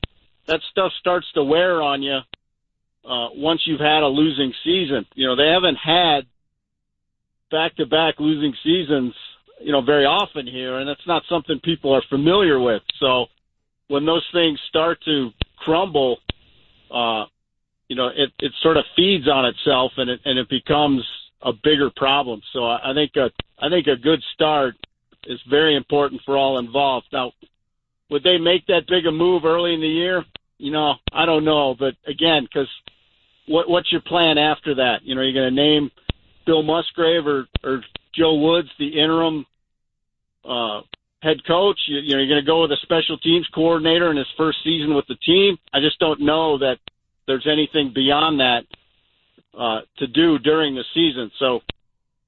that 0.47 0.61
stuff 0.71 0.91
starts 0.99 1.27
to 1.33 1.43
wear 1.43 1.81
on 1.81 2.01
you 2.01 2.19
uh, 3.05 3.27
once 3.35 3.61
you've 3.65 3.81
had 3.81 4.01
a 4.01 4.07
losing 4.07 4.53
season. 4.63 5.05
You 5.13 5.27
know, 5.27 5.35
they 5.35 5.49
haven't 5.49 5.75
had 5.75 6.21
back-to-back 7.51 8.15
losing 8.19 8.53
seasons, 8.63 9.13
you 9.59 9.71
know, 9.71 9.81
very 9.81 10.05
often 10.05 10.47
here, 10.47 10.79
and 10.79 10.89
that's 10.89 11.05
not 11.05 11.23
something 11.29 11.59
people 11.63 11.93
are 11.93 12.01
familiar 12.09 12.59
with. 12.59 12.81
So 12.99 13.25
when 13.89 14.05
those 14.05 14.25
things 14.33 14.57
start 14.69 14.99
to 15.03 15.29
crumble, 15.57 16.17
uh, 16.89 17.25
you 17.89 17.97
know, 17.97 18.07
it, 18.07 18.31
it 18.39 18.53
sort 18.61 18.77
of 18.77 18.85
feeds 18.95 19.27
on 19.27 19.45
itself 19.45 19.91
and 19.97 20.09
it, 20.09 20.21
and 20.25 20.39
it 20.39 20.49
becomes 20.49 21.05
a 21.41 21.51
bigger 21.51 21.91
problem. 21.95 22.41
So 22.53 22.65
I, 22.65 22.91
I 22.91 22.93
think 22.93 23.11
a, 23.17 23.29
I 23.59 23.69
think 23.69 23.87
a 23.87 23.97
good 23.97 24.23
start 24.33 24.75
is 25.27 25.39
very 25.49 25.75
important 25.75 26.21
for 26.25 26.37
all 26.37 26.59
involved. 26.59 27.07
Now, 27.11 27.31
would 28.09 28.23
they 28.23 28.37
make 28.37 28.67
that 28.67 28.87
big 28.87 29.05
a 29.05 29.11
move 29.11 29.45
early 29.45 29.73
in 29.73 29.81
the 29.81 29.87
year? 29.87 30.23
You 30.57 30.71
know, 30.71 30.93
I 31.11 31.25
don't 31.25 31.45
know, 31.45 31.75
but 31.77 31.95
again, 32.07 32.43
because 32.43 32.69
what 33.47 33.69
what's 33.69 33.91
your 33.91 34.01
plan 34.01 34.37
after 34.37 34.75
that? 34.75 34.99
You 35.03 35.15
know, 35.15 35.21
you're 35.21 35.33
going 35.33 35.53
to 35.53 35.61
name 35.61 35.91
Bill 36.45 36.63
Musgrave 36.63 37.25
or 37.25 37.47
or 37.63 37.81
Joe 38.15 38.35
Woods 38.35 38.69
the 38.77 38.99
interim 38.99 39.45
uh, 40.45 40.81
head 41.21 41.37
coach. 41.47 41.79
You, 41.87 41.99
you 41.99 42.15
know, 42.15 42.21
you're 42.21 42.35
going 42.35 42.43
to 42.43 42.45
go 42.45 42.61
with 42.61 42.71
a 42.71 42.77
special 42.83 43.17
teams 43.17 43.47
coordinator 43.53 44.11
in 44.11 44.17
his 44.17 44.27
first 44.37 44.59
season 44.63 44.93
with 44.93 45.07
the 45.07 45.15
team. 45.15 45.57
I 45.73 45.79
just 45.79 45.99
don't 45.99 46.21
know 46.21 46.59
that 46.59 46.77
there's 47.27 47.47
anything 47.49 47.91
beyond 47.93 48.39
that 48.39 48.63
uh, 49.57 49.81
to 49.97 50.07
do 50.07 50.37
during 50.39 50.75
the 50.75 50.83
season. 50.93 51.31
So 51.39 51.61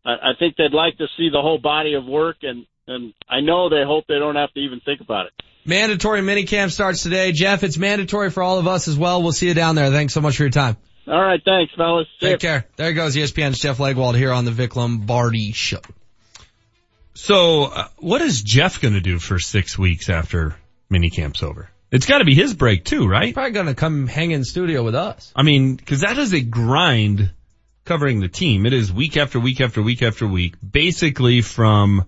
I, 0.06 0.12
I 0.12 0.32
think 0.40 0.56
they'd 0.56 0.74
like 0.74 0.98
to 0.98 1.08
see 1.18 1.30
the 1.30 1.42
whole 1.42 1.58
body 1.58 1.94
of 1.94 2.06
work, 2.06 2.38
and 2.44 2.66
and 2.88 3.14
I 3.30 3.42
know 3.42 3.70
they 3.70 3.84
hope 3.86 4.06
they 4.08 4.20
don't 4.20 4.36
have 4.36 4.54
to 4.54 4.60
even 4.60 4.80
think 4.80 5.02
about 5.02 5.28
it. 5.28 5.34
Mandatory 5.66 6.22
minicamp 6.22 6.72
starts 6.72 7.04
today. 7.04 7.32
Jeff, 7.32 7.64
it's 7.64 7.78
mandatory 7.78 8.30
for 8.30 8.44
all 8.44 8.60
of 8.60 8.68
us 8.68 8.88
as 8.88 8.98
well. 8.98 9.24
We'll 9.24 9.32
see 9.32 9.48
you 9.48 9.54
down 9.54 9.76
there. 9.76 9.90
Thanks 9.90 10.14
so 10.14 10.22
much 10.22 10.38
for 10.38 10.44
your 10.44 10.52
time. 10.52 10.78
All 11.08 11.22
right, 11.22 11.42
thanks, 11.44 11.74
fellas. 11.76 12.08
See 12.20 12.28
Take 12.28 12.40
care. 12.40 12.66
There 12.78 12.94
goes 12.94 13.16
ESPN's 13.16 13.60
Jeff 13.60 13.78
Legwold 13.78 14.16
here 14.16 14.32
on 14.32 14.46
the 14.46 14.52
Vic 14.52 14.76
Lombardi 14.76 15.52
Show. 15.52 15.82
So, 17.14 17.64
uh, 17.66 17.88
what 17.98 18.22
is 18.22 18.42
Jeff 18.42 18.82
going 18.82 18.96
to 18.96 19.02
do 19.02 19.20
for 19.20 19.40
six 19.40 19.78
weeks 19.78 20.10
after 20.10 20.56
minicamp's 20.92 21.44
over? 21.44 21.70
It's 21.92 22.08
got 22.08 22.18
to 22.18 22.26
be 22.26 22.36
his 22.36 22.54
break 22.54 22.84
too, 22.84 23.08
right? 23.08 23.26
He's 23.26 23.34
Probably 23.34 23.52
going 23.52 23.68
to 23.68 23.76
come 23.76 24.08
hang 24.08 24.32
in 24.32 24.44
studio 24.44 24.84
with 24.84 24.96
us. 24.96 25.32
I 25.36 25.44
mean, 25.44 25.76
because 25.76 26.02
that 26.02 26.18
is 26.18 26.34
a 26.34 26.42
grind 26.42 27.32
covering 27.86 28.20
the 28.20 28.28
team. 28.28 28.66
It 28.66 28.74
is 28.74 28.92
week 28.92 29.16
after 29.16 29.40
week 29.40 29.62
after 29.62 29.82
week 29.82 30.02
after 30.02 30.28
week, 30.28 30.56
basically 30.68 31.42
from 31.42 32.06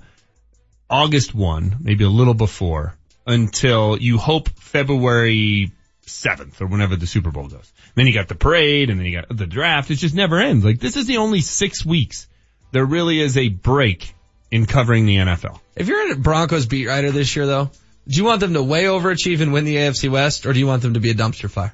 August 0.90 1.34
1, 1.36 1.78
maybe 1.82 2.04
a 2.04 2.10
little 2.10 2.34
before, 2.34 2.96
until 3.26 3.98
you 3.98 4.18
hope 4.18 4.50
February 4.50 5.72
7th 6.06 6.62
or 6.62 6.68
whenever 6.68 6.96
the 6.96 7.08
Super 7.08 7.32
Bowl 7.32 7.48
goes. 7.48 7.72
Then 7.96 8.08
you 8.08 8.14
got 8.14 8.28
the 8.28 8.36
parade 8.36 8.90
and 8.90 9.00
then 9.00 9.06
you 9.06 9.20
got 9.20 9.36
the 9.36 9.48
draft. 9.48 9.92
It 9.92 9.96
just 9.96 10.16
never 10.16 10.40
ends. 10.40 10.64
Like 10.64 10.80
this 10.80 10.96
is 10.96 11.06
the 11.06 11.18
only 11.18 11.42
six 11.42 11.86
weeks 11.86 12.28
there 12.72 12.86
really 12.86 13.20
is 13.20 13.38
a 13.38 13.50
break 13.50 14.14
in 14.52 14.66
covering 14.66 15.06
the 15.06 15.18
NFL. 15.18 15.60
If 15.76 15.88
you're 15.88 16.12
a 16.12 16.16
Broncos 16.16 16.66
beat 16.66 16.88
writer 16.88 17.12
this 17.12 17.36
year 17.36 17.46
though, 17.46 17.72
do 18.08 18.16
you 18.16 18.24
want 18.24 18.40
them 18.40 18.54
to 18.54 18.64
way 18.64 18.86
overachieve 18.86 19.42
and 19.42 19.52
win 19.52 19.66
the 19.66 19.76
AFC 19.76 20.10
West 20.10 20.46
or 20.46 20.54
do 20.54 20.60
you 20.60 20.68
want 20.68 20.82
them 20.82 20.94
to 20.94 21.00
be 21.00 21.12
a 21.12 21.14
dumpster 21.14 21.50
fire? 21.50 21.74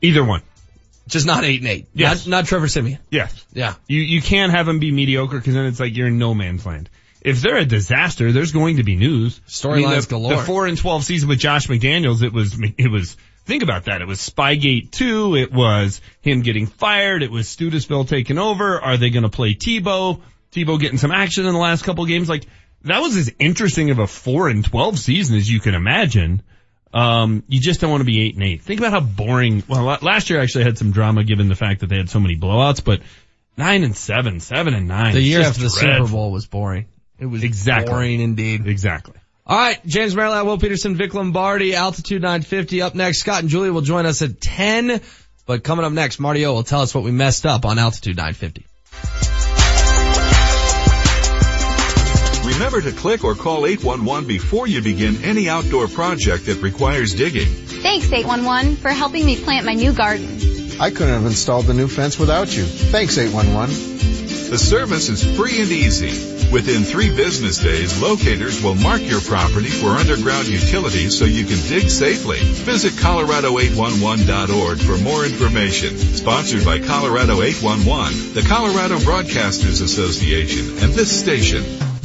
Either 0.00 0.24
one. 0.24 0.42
Just 1.06 1.26
not 1.26 1.44
eight 1.44 1.60
and 1.60 1.70
eight. 1.70 1.86
Yes. 1.94 2.26
Not, 2.26 2.38
not 2.38 2.46
Trevor 2.46 2.68
Siemian. 2.68 2.98
Yes. 3.10 3.46
Yeah. 3.52 3.74
You, 3.86 4.00
you 4.00 4.20
can't 4.20 4.52
have 4.52 4.66
them 4.66 4.78
be 4.78 4.90
mediocre 4.90 5.38
because 5.38 5.54
then 5.54 5.66
it's 5.66 5.80
like 5.80 5.96
you're 5.96 6.08
in 6.08 6.18
no 6.18 6.34
man's 6.34 6.66
land. 6.66 6.90
If 7.28 7.42
they're 7.42 7.58
a 7.58 7.66
disaster, 7.66 8.32
there's 8.32 8.52
going 8.52 8.76
to 8.76 8.82
be 8.82 8.96
news. 8.96 9.40
Storylines 9.46 10.06
the, 10.06 10.10
galore. 10.10 10.36
The 10.36 10.42
four 10.42 10.66
and 10.66 10.78
12 10.78 11.04
season 11.04 11.28
with 11.28 11.38
Josh 11.38 11.66
McDaniels, 11.66 12.22
it 12.22 12.32
was, 12.32 12.58
it 12.78 12.90
was, 12.90 13.16
think 13.44 13.62
about 13.62 13.84
that. 13.84 14.00
It 14.00 14.08
was 14.08 14.18
Spygate 14.18 14.90
2. 14.90 15.36
It 15.36 15.52
was 15.52 16.00
him 16.20 16.42
getting 16.42 16.66
fired. 16.66 17.22
It 17.22 17.30
was 17.30 17.46
Studesville 17.46 18.08
taking 18.08 18.38
over. 18.38 18.80
Are 18.80 18.96
they 18.96 19.10
going 19.10 19.24
to 19.24 19.28
play 19.28 19.54
Tebow? 19.54 20.20
Tebow 20.52 20.80
getting 20.80 20.98
some 20.98 21.12
action 21.12 21.46
in 21.46 21.52
the 21.52 21.58
last 21.58 21.84
couple 21.84 22.04
of 22.04 22.08
games. 22.08 22.28
Like 22.28 22.46
that 22.82 23.00
was 23.00 23.16
as 23.16 23.30
interesting 23.38 23.90
of 23.90 23.98
a 23.98 24.06
four 24.06 24.48
and 24.48 24.64
12 24.64 24.98
season 24.98 25.36
as 25.36 25.50
you 25.50 25.60
can 25.60 25.74
imagine. 25.74 26.42
Um, 26.94 27.42
you 27.48 27.60
just 27.60 27.80
don't 27.80 27.90
want 27.90 28.00
to 28.00 28.06
be 28.06 28.20
eight 28.22 28.34
and 28.34 28.42
eight. 28.42 28.62
Think 28.62 28.80
about 28.80 28.92
how 28.92 29.00
boring. 29.00 29.62
Well, 29.68 29.98
last 30.00 30.30
year 30.30 30.40
actually 30.40 30.64
had 30.64 30.78
some 30.78 30.90
drama 30.90 31.22
given 31.22 31.48
the 31.48 31.54
fact 31.54 31.80
that 31.80 31.88
they 31.88 31.96
had 31.96 32.08
so 32.08 32.18
many 32.18 32.36
blowouts, 32.36 32.82
but 32.82 33.02
nine 33.58 33.84
and 33.84 33.94
seven, 33.94 34.40
seven 34.40 34.72
and 34.72 34.88
nine. 34.88 35.12
The 35.12 35.20
year 35.20 35.42
after 35.42 35.60
the. 35.60 35.70
Super 35.70 36.08
Bowl 36.08 36.32
was 36.32 36.46
boring. 36.46 36.86
It 37.18 37.26
was 37.26 37.42
Exactly. 37.42 37.92
boring 37.92 38.20
indeed. 38.20 38.66
Exactly. 38.66 39.14
All 39.46 39.56
right, 39.58 39.84
James 39.86 40.14
Merrill, 40.14 40.44
Will 40.44 40.58
Peterson, 40.58 40.94
Vic 40.94 41.14
Lombardi, 41.14 41.74
Altitude 41.74 42.20
950 42.20 42.82
up 42.82 42.94
next. 42.94 43.20
Scott 43.20 43.40
and 43.40 43.48
Julia 43.48 43.72
will 43.72 43.80
join 43.80 44.04
us 44.04 44.20
at 44.22 44.40
10. 44.40 45.00
But 45.46 45.64
coming 45.64 45.86
up 45.86 45.92
next, 45.92 46.20
Marty 46.20 46.44
O 46.44 46.52
will 46.52 46.62
tell 46.64 46.82
us 46.82 46.94
what 46.94 47.02
we 47.02 47.10
messed 47.10 47.46
up 47.46 47.64
on 47.64 47.78
Altitude 47.78 48.16
950. 48.16 48.66
Remember 52.46 52.80
to 52.80 52.92
click 52.92 53.24
or 53.24 53.34
call 53.34 53.66
811 53.66 54.26
before 54.26 54.66
you 54.66 54.82
begin 54.82 55.22
any 55.24 55.48
outdoor 55.48 55.86
project 55.86 56.46
that 56.46 56.60
requires 56.60 57.14
digging. 57.14 57.46
Thanks 57.46 58.10
811 58.12 58.76
for 58.76 58.90
helping 58.90 59.24
me 59.24 59.36
plant 59.42 59.64
my 59.64 59.74
new 59.74 59.92
garden. 59.92 60.26
I 60.80 60.90
couldn't 60.90 61.14
have 61.14 61.26
installed 61.26 61.66
the 61.66 61.74
new 61.74 61.88
fence 61.88 62.18
without 62.18 62.54
you. 62.54 62.64
Thanks 62.64 63.16
811. 63.18 63.97
The 64.48 64.56
service 64.56 65.10
is 65.10 65.36
free 65.36 65.60
and 65.60 65.70
easy. 65.70 66.08
Within 66.50 66.82
three 66.82 67.14
business 67.14 67.58
days, 67.58 68.00
locators 68.00 68.62
will 68.62 68.74
mark 68.76 69.02
your 69.02 69.20
property 69.20 69.68
for 69.68 69.88
underground 69.88 70.48
utilities 70.48 71.18
so 71.18 71.26
you 71.26 71.44
can 71.44 71.60
dig 71.68 71.90
safely. 71.90 72.38
Visit 72.64 72.94
Colorado811.org 72.94 74.78
for 74.78 74.96
more 75.04 75.26
information. 75.26 75.98
Sponsored 75.98 76.64
by 76.64 76.78
Colorado 76.78 77.42
811, 77.42 78.32
the 78.32 78.40
Colorado 78.48 78.96
Broadcasters 78.96 79.82
Association, 79.82 80.78
and 80.82 80.94
this 80.94 81.12
station. 81.12 81.62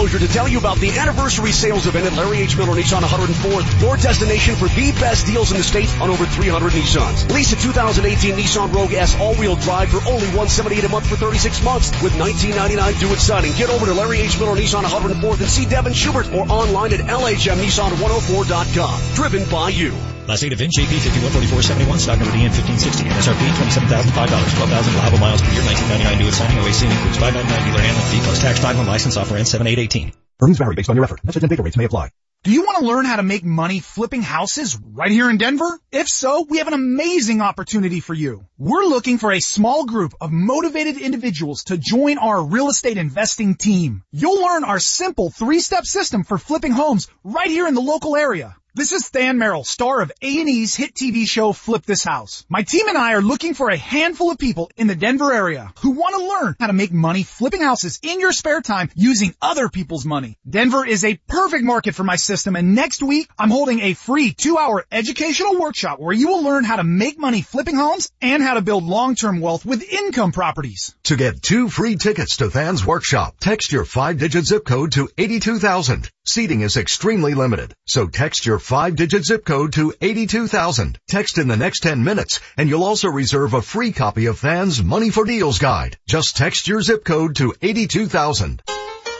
To 0.00 0.26
tell 0.26 0.48
you 0.48 0.58
about 0.58 0.78
the 0.78 0.98
anniversary 0.98 1.52
sales 1.52 1.86
event 1.86 2.06
at 2.06 2.14
Larry 2.14 2.38
H. 2.38 2.56
Miller 2.56 2.74
Nissan 2.74 3.02
104th, 3.02 3.82
your 3.82 3.98
destination 3.98 4.56
for 4.56 4.66
the 4.68 4.92
best 4.92 5.26
deals 5.26 5.50
in 5.52 5.58
the 5.58 5.62
state 5.62 5.90
on 6.00 6.08
over 6.08 6.24
300 6.24 6.72
Nissans. 6.72 7.30
Lease 7.30 7.52
a 7.52 7.56
2018 7.56 8.34
Nissan 8.34 8.74
Rogue 8.74 8.94
S 8.94 9.14
all-wheel 9.20 9.56
drive 9.56 9.90
for 9.90 9.98
only 10.08 10.28
178 10.28 10.84
a 10.84 10.88
month 10.88 11.06
for 11.06 11.16
36 11.16 11.62
months 11.62 11.90
with 12.02 12.18
1999 12.18 12.94
due 12.98 13.12
at 13.12 13.20
signing. 13.20 13.52
Get 13.52 13.68
over 13.68 13.84
to 13.86 13.94
Larry 13.94 14.20
H. 14.20 14.38
Miller 14.38 14.56
Nissan 14.56 14.84
104th 14.84 15.40
and 15.40 15.48
see 15.48 15.66
Devin 15.66 15.92
Schubert 15.92 16.32
or 16.32 16.50
online 16.50 16.94
at 16.94 17.00
LHMNissan104.com. 17.00 19.14
Driven 19.14 19.44
by 19.50 19.68
you. 19.68 19.94
Last 20.28 20.40
date 20.40 20.52
of 20.52 20.58
VIN 20.58 20.70
JP 20.70 20.92
514471, 21.00 21.98
stock 21.98 22.18
number 22.18 22.34
DN 22.36 22.52
1560, 22.52 23.08
MSRP 23.08 23.42
$27,005, 23.88 24.12
12,000 24.12 24.94
reliable 24.94 25.18
miles 25.18 25.40
per 25.42 25.50
year, 25.52 25.64
1999 25.64 26.18
new 26.20 26.28
at 26.28 26.36
signing, 26.36 26.58
OAC 26.60 26.80
includes 26.84 27.18
599 27.18 27.64
dealer 27.66 27.82
handling 27.82 28.08
fee 28.12 28.22
plus 28.22 28.40
tax, 28.40 28.60
5 28.60 28.86
license 28.86 29.16
offer 29.16 29.36
ends 29.36 29.50
7818. 29.50 30.12
Earnings 30.40 30.58
vary 30.58 30.74
based 30.74 30.90
on 30.90 30.96
your 30.96 31.04
effort. 31.04 31.24
Message 31.24 31.42
and 31.42 31.50
data 31.50 31.62
rates 31.62 31.76
may 31.76 31.84
apply. 31.84 32.10
Do 32.42 32.52
you 32.52 32.62
want 32.62 32.78
to 32.78 32.86
learn 32.86 33.04
how 33.04 33.16
to 33.16 33.22
make 33.22 33.44
money 33.44 33.80
flipping 33.80 34.22
houses 34.22 34.78
right 34.82 35.10
here 35.10 35.28
in 35.28 35.36
Denver? 35.36 35.78
If 35.92 36.08
so, 36.08 36.46
we 36.48 36.56
have 36.56 36.68
an 36.68 36.72
amazing 36.72 37.42
opportunity 37.42 38.00
for 38.00 38.14
you. 38.14 38.46
We're 38.56 38.84
looking 38.84 39.18
for 39.18 39.30
a 39.30 39.40
small 39.40 39.84
group 39.84 40.14
of 40.22 40.32
motivated 40.32 40.96
individuals 40.96 41.64
to 41.64 41.76
join 41.76 42.16
our 42.16 42.42
real 42.42 42.68
estate 42.68 42.96
investing 42.96 43.56
team. 43.56 44.04
You'll 44.10 44.40
learn 44.40 44.64
our 44.64 44.78
simple 44.78 45.28
three-step 45.30 45.84
system 45.84 46.24
for 46.24 46.38
flipping 46.38 46.72
homes 46.72 47.08
right 47.24 47.50
here 47.50 47.66
in 47.66 47.74
the 47.74 47.82
local 47.82 48.16
area. 48.16 48.56
This 48.72 48.92
is 48.92 49.10
Than 49.10 49.38
Merrill, 49.38 49.64
star 49.64 50.00
of 50.00 50.12
A&E's 50.22 50.76
hit 50.76 50.94
TV 50.94 51.26
show 51.26 51.52
Flip 51.52 51.84
This 51.84 52.04
House. 52.04 52.46
My 52.48 52.62
team 52.62 52.86
and 52.86 52.96
I 52.96 53.14
are 53.14 53.20
looking 53.20 53.54
for 53.54 53.68
a 53.68 53.76
handful 53.76 54.30
of 54.30 54.38
people 54.38 54.70
in 54.76 54.86
the 54.86 54.94
Denver 54.94 55.32
area 55.32 55.72
who 55.80 55.90
want 55.90 56.14
to 56.14 56.28
learn 56.28 56.54
how 56.60 56.68
to 56.68 56.72
make 56.72 56.92
money 56.92 57.24
flipping 57.24 57.62
houses 57.62 57.98
in 58.00 58.20
your 58.20 58.30
spare 58.30 58.60
time 58.60 58.88
using 58.94 59.34
other 59.42 59.68
people's 59.68 60.04
money. 60.04 60.38
Denver 60.48 60.86
is 60.86 61.04
a 61.04 61.18
perfect 61.26 61.64
market 61.64 61.96
for 61.96 62.04
my 62.04 62.14
system 62.14 62.54
and 62.54 62.76
next 62.76 63.02
week 63.02 63.28
I'm 63.36 63.50
holding 63.50 63.80
a 63.80 63.94
free 63.94 64.32
two 64.32 64.56
hour 64.56 64.86
educational 64.92 65.58
workshop 65.58 65.98
where 65.98 66.14
you 66.14 66.28
will 66.28 66.44
learn 66.44 66.62
how 66.62 66.76
to 66.76 66.84
make 66.84 67.18
money 67.18 67.42
flipping 67.42 67.74
homes 67.74 68.12
and 68.22 68.40
how 68.40 68.54
to 68.54 68.62
build 68.62 68.84
long-term 68.84 69.40
wealth 69.40 69.66
with 69.66 69.82
income 69.82 70.30
properties. 70.30 70.94
To 71.04 71.16
get 71.16 71.42
two 71.42 71.68
free 71.68 71.96
tickets 71.96 72.36
to 72.36 72.50
Than's 72.50 72.86
workshop, 72.86 73.34
text 73.40 73.72
your 73.72 73.84
five-digit 73.84 74.44
zip 74.44 74.64
code 74.64 74.92
to 74.92 75.08
82,000. 75.18 76.08
Seating 76.24 76.60
is 76.60 76.76
extremely 76.76 77.34
limited, 77.34 77.74
so 77.86 78.06
text 78.06 78.46
your 78.46 78.59
five-digit 78.60 79.24
zip 79.24 79.44
code 79.44 79.72
to 79.74 79.94
82,000. 80.00 80.98
Text 81.08 81.38
in 81.38 81.48
the 81.48 81.56
next 81.56 81.80
10 81.80 82.04
minutes 82.04 82.40
and 82.56 82.68
you'll 82.68 82.84
also 82.84 83.08
reserve 83.08 83.54
a 83.54 83.62
free 83.62 83.92
copy 83.92 84.26
of 84.26 84.38
Than's 84.38 84.82
Money 84.82 85.10
for 85.10 85.24
Deals 85.24 85.58
guide. 85.58 85.98
Just 86.06 86.36
text 86.36 86.68
your 86.68 86.82
zip 86.82 87.04
code 87.04 87.36
to 87.36 87.54
82,000. 87.62 88.62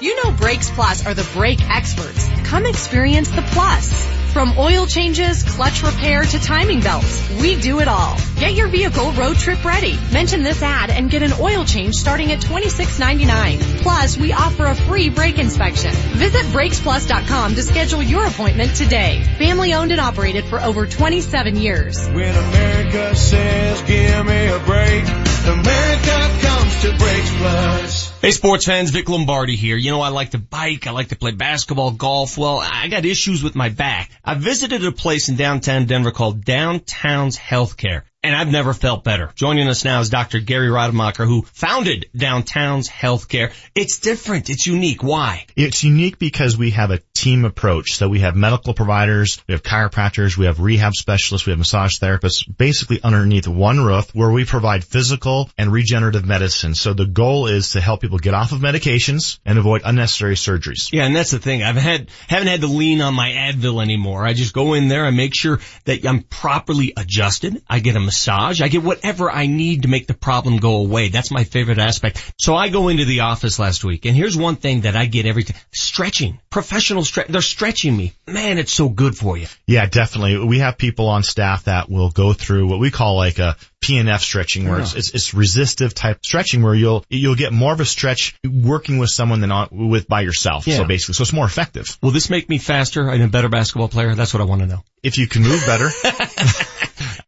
You 0.01 0.23
know 0.23 0.33
Brakes 0.33 0.71
Plus 0.71 1.07
are 1.07 1.15
the 1.15 1.29
brake 1.35 1.61
experts. 1.69 2.29
Come 2.45 2.67
experience 2.67 3.31
the 3.31 3.43
plus. 3.43 4.20
From 4.33 4.57
oil 4.59 4.87
changes, 4.87 5.43
clutch 5.43 5.83
repair 5.83 6.23
to 6.23 6.39
timing 6.39 6.81
belts, 6.81 7.29
we 7.41 7.61
do 7.61 7.81
it 7.81 7.89
all. 7.89 8.17
Get 8.39 8.55
your 8.55 8.69
vehicle 8.69 9.11
road 9.13 9.37
trip 9.37 9.65
ready. 9.65 9.99
Mention 10.13 10.45
this 10.45 10.63
ad 10.63 10.89
and 10.91 11.11
get 11.11 11.25
an 11.25 11.33
oil 11.41 11.65
change 11.65 11.97
starting 11.97 12.31
at 12.31 12.39
$26.99. 12.41 13.83
Plus, 13.83 14.17
we 14.17 14.33
offer 14.33 14.67
a 14.67 14.75
free 14.77 15.11
brake 15.11 15.39
inspection. 15.39 15.91
Visit 15.91 16.47
brakesplus.com 16.47 17.57
to 17.57 17.63
schedule 17.63 18.03
your 18.03 18.25
appointment 18.25 18.77
today. 18.77 19.25
Family 19.39 19.75
owned 19.75 19.91
and 19.91 20.01
operated 20.01 20.45
for 20.45 20.61
over 20.61 20.87
27 20.87 21.57
years. 21.57 21.99
When 22.09 22.35
America 22.35 23.17
says 23.17 23.83
give 23.83 24.27
me 24.27 24.47
a 24.47 24.59
break, 24.61 25.30
America 25.47 26.47
comes 26.47 26.83
to 26.83 26.95
Plus. 26.97 28.21
Hey 28.21 28.31
sports 28.33 28.67
fans, 28.67 28.91
Vic 28.91 29.09
Lombardi 29.09 29.57
here. 29.57 29.77
You 29.77 29.91
know 29.91 30.01
I 30.01 30.09
like 30.09 30.31
to 30.31 30.39
bike, 30.39 30.87
I 30.87 30.91
like 30.91 31.09
to 31.09 31.17
play 31.17 31.33
basketball, 31.33 31.93
golf. 31.93 32.37
Well, 32.37 32.59
I 32.59 32.89
got 32.89 33.05
issues 33.05 33.43
with 33.43 33.55
my 33.55 33.71
back. 33.71 34.11
I 34.25 34.35
visited 34.35 34.85
a 34.85 34.93
place 34.93 35.29
in 35.29 35.37
downtown 35.37 35.87
Denver 35.87 36.11
called 36.11 36.45
Downtown's 36.45 37.37
Healthcare 37.39 38.03
and 38.23 38.37
I've 38.37 38.49
never 38.49 38.75
felt 38.75 39.03
better. 39.03 39.31
Joining 39.35 39.69
us 39.69 39.85
now 39.85 40.01
is 40.01 40.11
Dr. 40.11 40.41
Gary 40.41 40.71
Rademacher, 40.71 41.25
who 41.25 41.43
founded 41.43 42.11
Downtown's 42.15 42.89
Healthcare. 42.89 43.53
It's 43.75 43.99
different. 43.99 44.51
It's 44.51 44.67
unique. 44.67 45.03
Why? 45.03 45.47
It's 45.57 45.85
unique 45.85 46.19
because 46.19 46.57
we 46.57 46.71
have 46.73 46.91
a 46.91 47.01
team 47.15 47.45
approach. 47.45 47.93
So 47.93 48.09
we 48.09 48.21
have 48.21 48.37
medical 48.37 48.75
providers, 48.75 49.43
we 49.47 49.53
have 49.53 49.63
chiropractors, 49.63 50.37
we 50.37 50.47
have 50.47 50.61
rehab 50.61 50.95
specialists, 50.95 51.47
we 51.47 51.53
have 51.53 51.59
massage 51.59 51.93
therapists, 52.01 52.45
basically 52.57 53.01
underneath 53.03 53.49
one 53.49 53.81
roof 53.81 54.15
where 54.15 54.31
we 54.31 54.45
provide 54.45 54.85
physical 54.85 55.51
and 55.57 55.73
regenerative 55.73 56.27
medicine. 56.27 56.75
So 56.75 56.93
the 56.93 57.07
goal 57.07 57.47
is 57.47 57.73
to 57.73 57.81
help 57.81 58.03
people 58.03 58.19
get 58.19 58.35
off 58.35 58.53
of 58.53 58.61
medications 58.61 59.39
and 59.47 59.59
avoid 59.59 59.83
unnecessary 59.85 60.35
surgeries. 60.35 60.91
Yeah, 60.93 61.05
and 61.05 61.17
that's 61.17 61.31
the 61.31 61.39
thing. 61.39 61.63
I've 61.63 61.77
had, 61.77 62.11
haven't 62.29 62.49
had 62.49 62.61
to 62.63 62.67
lean 62.67 63.01
on 63.01 63.15
my 63.15 63.31
Advil 63.31 63.83
anymore. 63.83 64.27
I 64.27 64.35
just 64.35 64.53
go 64.53 64.75
in 64.75 64.89
there, 64.89 65.05
and 65.05 65.17
make 65.17 65.35
sure 65.35 65.61
that 65.85 66.07
I'm 66.07 66.23
properly 66.23 66.93
adjusted. 66.97 67.63
I 67.69 67.81
get 67.81 67.97
a 67.97 68.01
massage. 68.11 68.61
I 68.61 68.67
get 68.67 68.83
whatever 68.83 69.31
I 69.31 69.47
need 69.47 69.83
to 69.83 69.89
make 69.89 70.09
the 70.09 70.15
problem 70.15 70.57
go 70.57 70.79
away. 70.79 71.11
That's 71.11 71.31
my 71.31 71.45
favorite 71.45 71.79
aspect. 71.79 72.33
So 72.37 72.57
I 72.57 72.69
go 72.69 72.89
into 72.89 73.05
the 73.05 73.21
office 73.21 73.61
last 73.61 73.85
week 73.85 74.05
and 74.05 74.17
here's 74.17 74.37
one 74.37 74.57
thing 74.57 74.81
that 74.81 74.97
I 74.97 75.07
get 75.07 75.27
every 75.27 75.45
time. 75.45 75.57
Stretching. 75.71 76.41
Professional 76.51 77.05
stretch. 77.05 77.29
They're 77.29 77.41
stretching 77.41 77.97
me. 77.97 78.15
Man, 78.27 78.59
it's 78.59 78.73
so 78.73 78.89
good 78.89 79.17
for 79.17 79.37
you. 79.37 79.47
Yeah, 79.65 79.87
definitely. 79.87 80.45
We 80.45 80.59
have 80.59 80.77
people 80.77 81.07
on 81.07 81.23
staff 81.23 81.65
that 81.65 81.89
will 81.89 82.11
go 82.11 82.33
through 82.33 82.67
what 82.67 82.81
we 82.81 82.91
call 82.91 83.15
like 83.15 83.39
a 83.39 83.57
PNF 83.81 84.19
stretching 84.19 84.69
where 84.69 84.81
it's, 84.81 84.95
it's, 84.95 85.15
it's 85.15 85.33
resistive 85.33 85.95
type 85.95 86.19
stretching 86.25 86.63
where 86.63 86.75
you'll, 86.75 87.05
you'll 87.09 87.37
get 87.37 87.53
more 87.53 87.73
of 87.73 87.79
a 87.79 87.85
stretch 87.85 88.35
working 88.45 88.99
with 88.99 89.11
someone 89.11 89.41
than 89.41 89.53
on, 89.53 89.69
with 89.71 90.09
by 90.09 90.23
yourself. 90.23 90.67
Yeah. 90.67 90.79
So 90.79 90.85
basically, 90.85 91.15
so 91.15 91.23
it's 91.23 91.33
more 91.33 91.47
effective. 91.47 91.97
Will 92.03 92.11
this 92.11 92.29
make 92.29 92.49
me 92.49 92.59
faster 92.59 93.09
and 93.09 93.23
a 93.23 93.29
better 93.29 93.49
basketball 93.49 93.89
player? 93.89 94.17
That's 94.17 94.35
what 94.35 94.41
I 94.41 94.47
want 94.47 94.63
to 94.63 94.67
know. 94.67 94.83
If 95.05 95.17
you 95.17 95.29
can 95.29 95.43
move 95.43 95.63
better. 95.65 95.91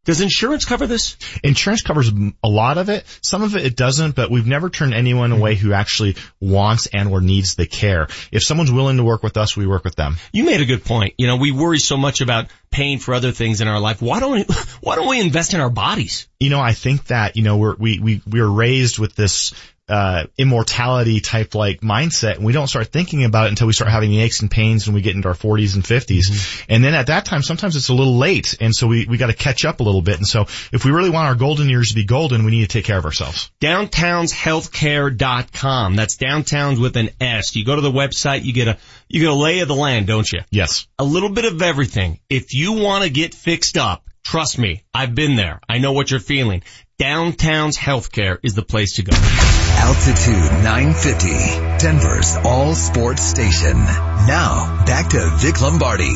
Does 0.05 0.20
insurance 0.20 0.64
cover 0.64 0.89
this? 0.89 1.16
Insurance 1.44 1.82
covers 1.82 2.10
a 2.42 2.48
lot 2.48 2.76
of 2.76 2.89
it. 2.89 3.05
Some 3.20 3.42
of 3.42 3.55
it 3.55 3.64
it 3.64 3.76
doesn't, 3.76 4.16
but 4.16 4.32
we've 4.32 4.48
never 4.48 4.68
turned 4.68 4.94
anyone 4.94 5.31
away 5.31 5.55
who 5.55 5.72
actually 5.72 6.16
wants 6.40 6.86
and 6.86 7.08
or 7.08 7.20
needs 7.20 7.55
the 7.55 7.66
care. 7.66 8.08
If 8.32 8.42
someone's 8.42 8.72
willing 8.72 8.97
to 8.97 9.05
work 9.05 9.22
with 9.22 9.36
us, 9.36 9.56
we 9.56 9.64
work 9.64 9.84
with 9.84 9.94
them. 9.94 10.16
You 10.32 10.42
made 10.42 10.60
a 10.60 10.64
good 10.64 10.84
point. 10.84 11.14
You 11.18 11.28
know, 11.28 11.36
we 11.36 11.52
worry 11.52 11.78
so 11.78 11.97
much 11.97 12.20
about 12.20 12.47
paying 12.72 12.98
for 12.98 13.14
other 13.14 13.31
things 13.31 13.60
in 13.60 13.68
our 13.68 13.78
life. 13.78 14.02
Why 14.02 14.18
don't 14.18 14.32
we, 14.32 14.44
why 14.81 14.97
don't 14.97 15.08
we 15.08 15.20
invest 15.20 15.55
in 15.55 15.60
our 15.60 15.70
bodies? 15.70 16.26
You 16.40 16.50
know, 16.50 16.60
I 16.60 16.72
think 16.72 17.06
that, 17.06 17.36
you 17.36 17.44
know, 17.44 17.58
we're, 17.58 17.76
we, 17.76 18.00
we, 18.00 18.22
we 18.28 18.40
were 18.40 18.50
raised 18.50 18.98
with 18.98 19.14
this, 19.14 19.55
uh, 19.92 20.26
immortality 20.38 21.20
type 21.20 21.54
like 21.54 21.82
mindset 21.82 22.36
and 22.36 22.46
we 22.46 22.54
don't 22.54 22.68
start 22.68 22.88
thinking 22.88 23.24
about 23.24 23.44
it 23.46 23.50
until 23.50 23.66
we 23.66 23.74
start 23.74 23.90
having 23.90 24.08
the 24.08 24.22
aches 24.22 24.40
and 24.40 24.50
pains 24.50 24.86
when 24.86 24.94
we 24.94 25.02
get 25.02 25.14
into 25.14 25.28
our 25.28 25.34
40s 25.34 25.74
and 25.74 25.84
50s. 25.84 26.30
Mm-hmm. 26.30 26.72
And 26.72 26.82
then 26.82 26.94
at 26.94 27.08
that 27.08 27.26
time, 27.26 27.42
sometimes 27.42 27.76
it's 27.76 27.90
a 27.90 27.94
little 27.94 28.16
late. 28.16 28.56
And 28.58 28.74
so 28.74 28.86
we, 28.86 29.04
we 29.04 29.18
got 29.18 29.26
to 29.26 29.34
catch 29.34 29.66
up 29.66 29.80
a 29.80 29.82
little 29.82 30.00
bit. 30.00 30.16
And 30.16 30.26
so 30.26 30.46
if 30.72 30.86
we 30.86 30.92
really 30.92 31.10
want 31.10 31.28
our 31.28 31.34
golden 31.34 31.68
years 31.68 31.90
to 31.90 31.94
be 31.94 32.04
golden, 32.04 32.46
we 32.46 32.52
need 32.52 32.62
to 32.62 32.68
take 32.68 32.86
care 32.86 32.96
of 32.96 33.04
ourselves. 33.04 33.50
Downtownshealthcare.com. 33.60 35.96
That's 35.96 36.16
downtowns 36.16 36.80
with 36.80 36.96
an 36.96 37.10
S. 37.20 37.54
You 37.54 37.66
go 37.66 37.76
to 37.76 37.82
the 37.82 37.92
website, 37.92 38.44
you 38.44 38.54
get 38.54 38.68
a, 38.68 38.78
you 39.08 39.20
get 39.20 39.28
a 39.28 39.34
lay 39.34 39.60
of 39.60 39.68
the 39.68 39.74
land, 39.74 40.06
don't 40.06 40.32
you? 40.32 40.40
Yes. 40.50 40.86
A 40.98 41.04
little 41.04 41.28
bit 41.28 41.44
of 41.44 41.60
everything. 41.60 42.18
If 42.30 42.54
you 42.54 42.72
want 42.72 43.04
to 43.04 43.10
get 43.10 43.34
fixed 43.34 43.76
up, 43.76 44.06
trust 44.24 44.58
me, 44.58 44.84
I've 44.94 45.14
been 45.14 45.36
there. 45.36 45.60
I 45.68 45.76
know 45.78 45.92
what 45.92 46.10
you're 46.10 46.18
feeling. 46.18 46.62
Downtown's 47.02 47.76
Healthcare 47.76 48.39
is 48.44 48.55
the 48.55 48.62
place 48.62 48.92
to 48.92 49.02
go. 49.02 49.10
Altitude 49.10 50.62
950, 50.62 51.84
Denver's 51.84 52.36
all 52.44 52.76
sports 52.76 53.22
station. 53.24 53.76
Now, 53.76 54.84
back 54.86 55.08
to 55.08 55.31
Vic 55.39 55.60
Lombardi. 55.60 56.14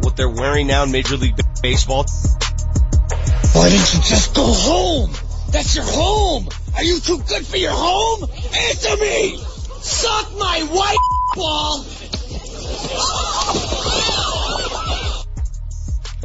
What 0.00 0.16
they're 0.16 0.30
wearing 0.30 0.66
now 0.66 0.84
in 0.84 0.92
Major 0.92 1.18
League 1.18 1.38
Baseball. 1.60 2.06
Why 3.52 3.68
didn't 3.68 3.92
you 3.92 4.00
just 4.00 4.34
go 4.34 4.46
home? 4.46 5.10
That's 5.50 5.76
your 5.76 5.84
home! 5.84 6.48
Are 6.74 6.82
you 6.82 6.98
too 6.98 7.18
good 7.18 7.46
for 7.46 7.58
your 7.58 7.74
home? 7.74 8.22
Answer 8.22 8.96
me! 8.96 9.36
Suck 9.82 10.38
my 10.38 10.62
white 10.70 10.96
ball! 11.36 11.84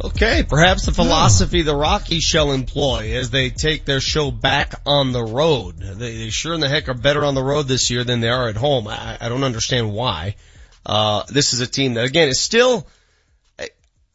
Okay, 0.04 0.44
perhaps 0.46 0.84
the 0.84 0.92
philosophy 0.92 1.62
the 1.62 1.74
Rockies 1.74 2.22
shall 2.22 2.52
employ 2.52 3.16
as 3.16 3.30
they 3.30 3.48
take 3.48 3.86
their 3.86 4.00
show 4.00 4.30
back 4.30 4.74
on 4.84 5.12
the 5.12 5.24
road. 5.24 5.78
They, 5.78 6.18
they 6.18 6.30
sure 6.30 6.52
in 6.52 6.60
the 6.60 6.68
heck 6.68 6.90
are 6.90 6.94
better 6.94 7.24
on 7.24 7.34
the 7.34 7.42
road 7.42 7.62
this 7.62 7.90
year 7.90 8.04
than 8.04 8.20
they 8.20 8.28
are 8.28 8.48
at 8.48 8.56
home. 8.56 8.88
I, 8.88 9.16
I 9.18 9.30
don't 9.30 9.42
understand 9.42 9.94
why. 9.94 10.36
Uh, 10.84 11.24
this 11.28 11.54
is 11.54 11.60
a 11.60 11.66
team 11.66 11.94
that 11.94 12.04
again 12.04 12.28
is 12.28 12.38
still, 12.38 12.86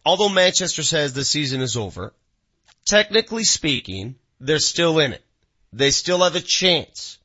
although 0.05 0.29
Manchester 0.29 0.83
says 0.83 1.13
the 1.13 1.25
season 1.25 1.61
is 1.61 1.75
over, 1.75 2.13
technically 2.85 3.43
speaking, 3.43 4.15
they're 4.39 4.59
still 4.59 4.99
in 4.99 5.13
it. 5.13 5.25
They 5.73 5.89
still 5.89 6.23
have 6.23 6.35
a 6.35 6.41
chance. 6.41 7.17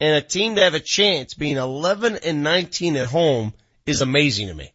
And 0.00 0.16
a 0.16 0.20
team 0.20 0.56
to 0.56 0.62
have 0.62 0.74
a 0.74 0.80
chance 0.80 1.34
being 1.34 1.58
11 1.58 2.16
and 2.24 2.42
19 2.42 2.96
at 2.96 3.06
home 3.06 3.54
is 3.86 4.00
amazing 4.00 4.48
to 4.48 4.54
me. 4.54 4.72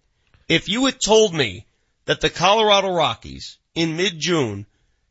If 0.48 0.69
you 0.69 0.85
had 0.85 1.01
told 1.01 1.33
me 1.33 1.66
that 2.07 2.21
the 2.21 2.29
Colorado 2.29 2.91
Rockies 2.91 3.59
in 3.75 3.95
mid-June 3.95 4.65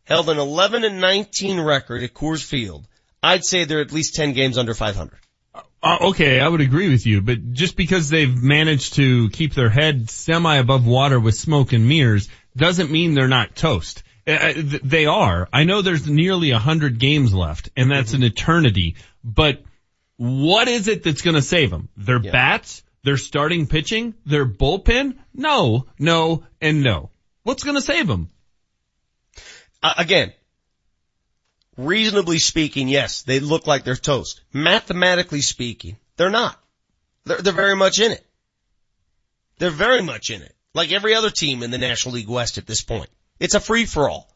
held 0.04 0.28
an 0.28 0.38
11 0.38 0.84
and 0.84 1.00
19 1.00 1.60
record 1.60 2.02
at 2.02 2.14
Coors 2.14 2.44
Field, 2.44 2.86
I'd 3.22 3.44
say 3.44 3.64
they're 3.64 3.80
at 3.80 3.92
least 3.92 4.14
10 4.14 4.32
games 4.32 4.58
under 4.58 4.74
500. 4.74 5.18
Uh, 5.82 5.98
okay, 6.00 6.40
I 6.40 6.48
would 6.48 6.60
agree 6.60 6.90
with 6.90 7.06
you, 7.06 7.22
but 7.22 7.52
just 7.52 7.76
because 7.76 8.08
they've 8.08 8.42
managed 8.42 8.94
to 8.94 9.30
keep 9.30 9.54
their 9.54 9.70
head 9.70 10.10
semi 10.10 10.56
above 10.56 10.86
water 10.86 11.20
with 11.20 11.36
smoke 11.36 11.72
and 11.72 11.88
mirrors 11.88 12.28
doesn't 12.56 12.90
mean 12.90 13.14
they're 13.14 13.28
not 13.28 13.54
toast. 13.54 14.02
Uh, 14.26 14.54
they 14.82 15.06
are. 15.06 15.48
I 15.52 15.64
know 15.64 15.82
there's 15.82 16.08
nearly 16.08 16.50
a 16.50 16.58
hundred 16.58 16.98
games 16.98 17.32
left, 17.32 17.70
and 17.76 17.90
that's 17.90 18.12
mm-hmm. 18.12 18.22
an 18.22 18.28
eternity. 18.28 18.96
But 19.22 19.62
what 20.16 20.66
is 20.66 20.88
it 20.88 21.04
that's 21.04 21.22
going 21.22 21.36
to 21.36 21.42
save 21.42 21.70
them? 21.70 21.88
Their 21.96 22.20
yeah. 22.20 22.32
bats, 22.32 22.82
their 23.06 23.16
starting 23.16 23.68
pitching, 23.68 24.14
their 24.26 24.44
bullpen? 24.44 25.16
No, 25.32 25.86
no, 25.96 26.42
and 26.60 26.82
no. 26.82 27.10
What's 27.44 27.62
to 27.62 27.80
save 27.80 28.08
them? 28.08 28.30
Uh, 29.80 29.94
again, 29.96 30.32
reasonably 31.76 32.40
speaking, 32.40 32.88
yes, 32.88 33.22
they 33.22 33.38
look 33.38 33.68
like 33.68 33.84
they're 33.84 33.94
toast. 33.94 34.40
Mathematically 34.52 35.40
speaking, 35.40 35.96
they're 36.16 36.30
not. 36.30 36.60
They're, 37.24 37.36
they're 37.36 37.52
very 37.52 37.76
much 37.76 38.00
in 38.00 38.10
it. 38.10 38.26
They're 39.58 39.70
very 39.70 40.02
much 40.02 40.30
in 40.30 40.42
it. 40.42 40.56
Like 40.74 40.90
every 40.90 41.14
other 41.14 41.30
team 41.30 41.62
in 41.62 41.70
the 41.70 41.78
National 41.78 42.16
League 42.16 42.28
West 42.28 42.58
at 42.58 42.66
this 42.66 42.82
point. 42.82 43.08
It's 43.38 43.54
a 43.54 43.60
free 43.60 43.86
for 43.86 44.10
all. 44.10 44.28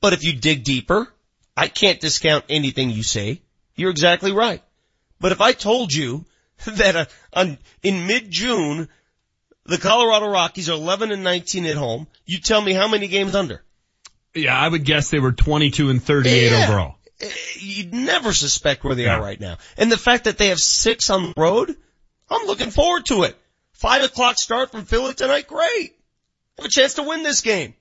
But 0.00 0.14
if 0.14 0.24
you 0.24 0.32
dig 0.32 0.64
deeper, 0.64 1.12
I 1.54 1.68
can't 1.68 2.00
discount 2.00 2.46
anything 2.48 2.88
you 2.88 3.02
say. 3.02 3.42
You're 3.76 3.90
exactly 3.90 4.32
right. 4.32 4.62
But 5.20 5.32
if 5.32 5.42
I 5.42 5.52
told 5.52 5.92
you 5.92 6.24
that 6.66 6.96
uh, 6.96 7.04
on, 7.32 7.58
in 7.82 8.06
mid-June, 8.06 8.88
the 9.64 9.78
Colorado 9.78 10.26
Rockies 10.26 10.68
are 10.68 10.74
11 10.74 11.12
and 11.12 11.24
19 11.24 11.66
at 11.66 11.76
home, 11.76 12.06
you 12.26 12.38
tell 12.38 12.60
me 12.60 12.72
how 12.72 12.88
many 12.88 13.08
games 13.08 13.34
under? 13.34 13.62
Yeah, 14.34 14.58
I 14.58 14.68
would 14.68 14.84
guess 14.84 15.10
they 15.10 15.20
were 15.20 15.32
22 15.32 15.90
and 15.90 16.02
38 16.02 16.50
yeah. 16.50 16.64
overall. 16.64 16.96
Eh, 17.20 17.30
you'd 17.58 17.94
never 17.94 18.32
suspect 18.32 18.84
where 18.84 18.94
they 18.94 19.04
yeah. 19.04 19.16
are 19.16 19.22
right 19.22 19.40
now. 19.40 19.58
And 19.76 19.90
the 19.90 19.96
fact 19.96 20.24
that 20.24 20.38
they 20.38 20.48
have 20.48 20.58
six 20.58 21.08
on 21.10 21.22
the 21.22 21.34
road, 21.36 21.74
I'm 22.28 22.46
looking 22.46 22.70
forward 22.70 23.06
to 23.06 23.22
it. 23.22 23.36
Five 23.72 24.02
o'clock 24.02 24.36
start 24.38 24.72
from 24.72 24.84
Philly 24.84 25.14
tonight, 25.14 25.46
great. 25.46 25.96
Have 26.58 26.66
a 26.66 26.70
chance 26.70 26.94
to 26.94 27.02
win 27.02 27.22
this 27.22 27.40
game. 27.40 27.74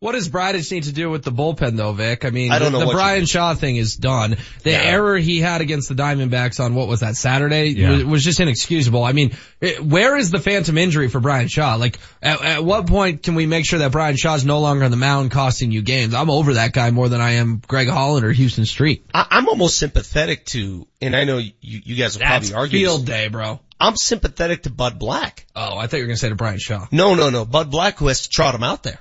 What 0.00 0.12
does 0.12 0.28
Bridich 0.28 0.70
need 0.70 0.84
to 0.84 0.92
do 0.92 1.10
with 1.10 1.24
the 1.24 1.32
bullpen 1.32 1.76
though, 1.76 1.90
Vic? 1.92 2.24
I 2.24 2.30
mean, 2.30 2.52
I 2.52 2.60
don't 2.60 2.70
the, 2.70 2.78
the 2.86 2.92
Bryan 2.92 3.26
Shaw 3.26 3.54
thing 3.54 3.74
is 3.74 3.96
done. 3.96 4.36
The 4.62 4.70
Yeah. 4.70 4.82
error 4.82 5.16
he 5.18 5.40
had 5.40 5.60
against 5.60 5.88
the 5.88 5.96
Diamondbacks 5.96 6.60
on 6.64 6.76
what 6.76 6.86
was 6.86 7.00
that 7.00 7.16
Saturday 7.16 7.70
Yeah. 7.70 7.90
was, 7.90 8.04
was 8.04 8.24
just 8.24 8.38
inexcusable. 8.38 9.02
I 9.02 9.10
mean, 9.10 9.32
it, 9.60 9.84
where 9.84 10.16
is 10.16 10.30
the 10.30 10.38
phantom 10.38 10.78
injury 10.78 11.08
for 11.08 11.18
Bryan 11.18 11.48
Shaw? 11.48 11.74
Like, 11.74 11.98
at, 12.22 12.40
at 12.44 12.64
what 12.64 12.86
point 12.86 13.24
can 13.24 13.34
we 13.34 13.46
make 13.46 13.66
sure 13.66 13.80
that 13.80 13.90
Bryan 13.90 14.16
Shaw's 14.16 14.44
no 14.44 14.60
longer 14.60 14.84
on 14.84 14.92
the 14.92 14.96
mound 14.96 15.32
costing 15.32 15.72
you 15.72 15.82
games? 15.82 16.14
I'm 16.14 16.30
over 16.30 16.54
that 16.54 16.72
guy 16.72 16.92
more 16.92 17.08
than 17.08 17.20
I 17.20 17.32
am 17.32 17.60
Greg 17.66 17.88
Holland 17.88 18.24
or 18.24 18.32
Huston 18.32 18.66
Street. 18.66 19.04
I, 19.12 19.26
I'm 19.28 19.48
almost 19.48 19.78
sympathetic 19.78 20.44
to, 20.46 20.86
and 21.02 21.16
I 21.16 21.24
know 21.24 21.38
you, 21.38 21.50
you 21.60 21.96
guys 21.96 22.14
will 22.14 22.20
That's 22.20 22.50
probably 22.50 22.54
argue. 22.54 22.78
field 22.86 23.00
this. 23.00 23.06
day, 23.16 23.28
bro. 23.28 23.58
I'm 23.80 23.96
sympathetic 23.96 24.62
to 24.62 24.70
Bud 24.70 25.00
Black. 25.00 25.44
Oh, 25.56 25.76
I 25.76 25.88
thought 25.88 25.96
you 25.96 26.04
were 26.04 26.08
gonna 26.08 26.16
say 26.18 26.28
to 26.28 26.36
Bryan 26.36 26.58
Shaw. 26.60 26.86
No, 26.92 27.16
no, 27.16 27.30
no. 27.30 27.44
Bud 27.44 27.72
Black 27.72 27.98
who 27.98 28.06
has 28.06 28.22
to 28.22 28.28
trot 28.28 28.54
him 28.54 28.62
out 28.62 28.84
there. 28.84 29.00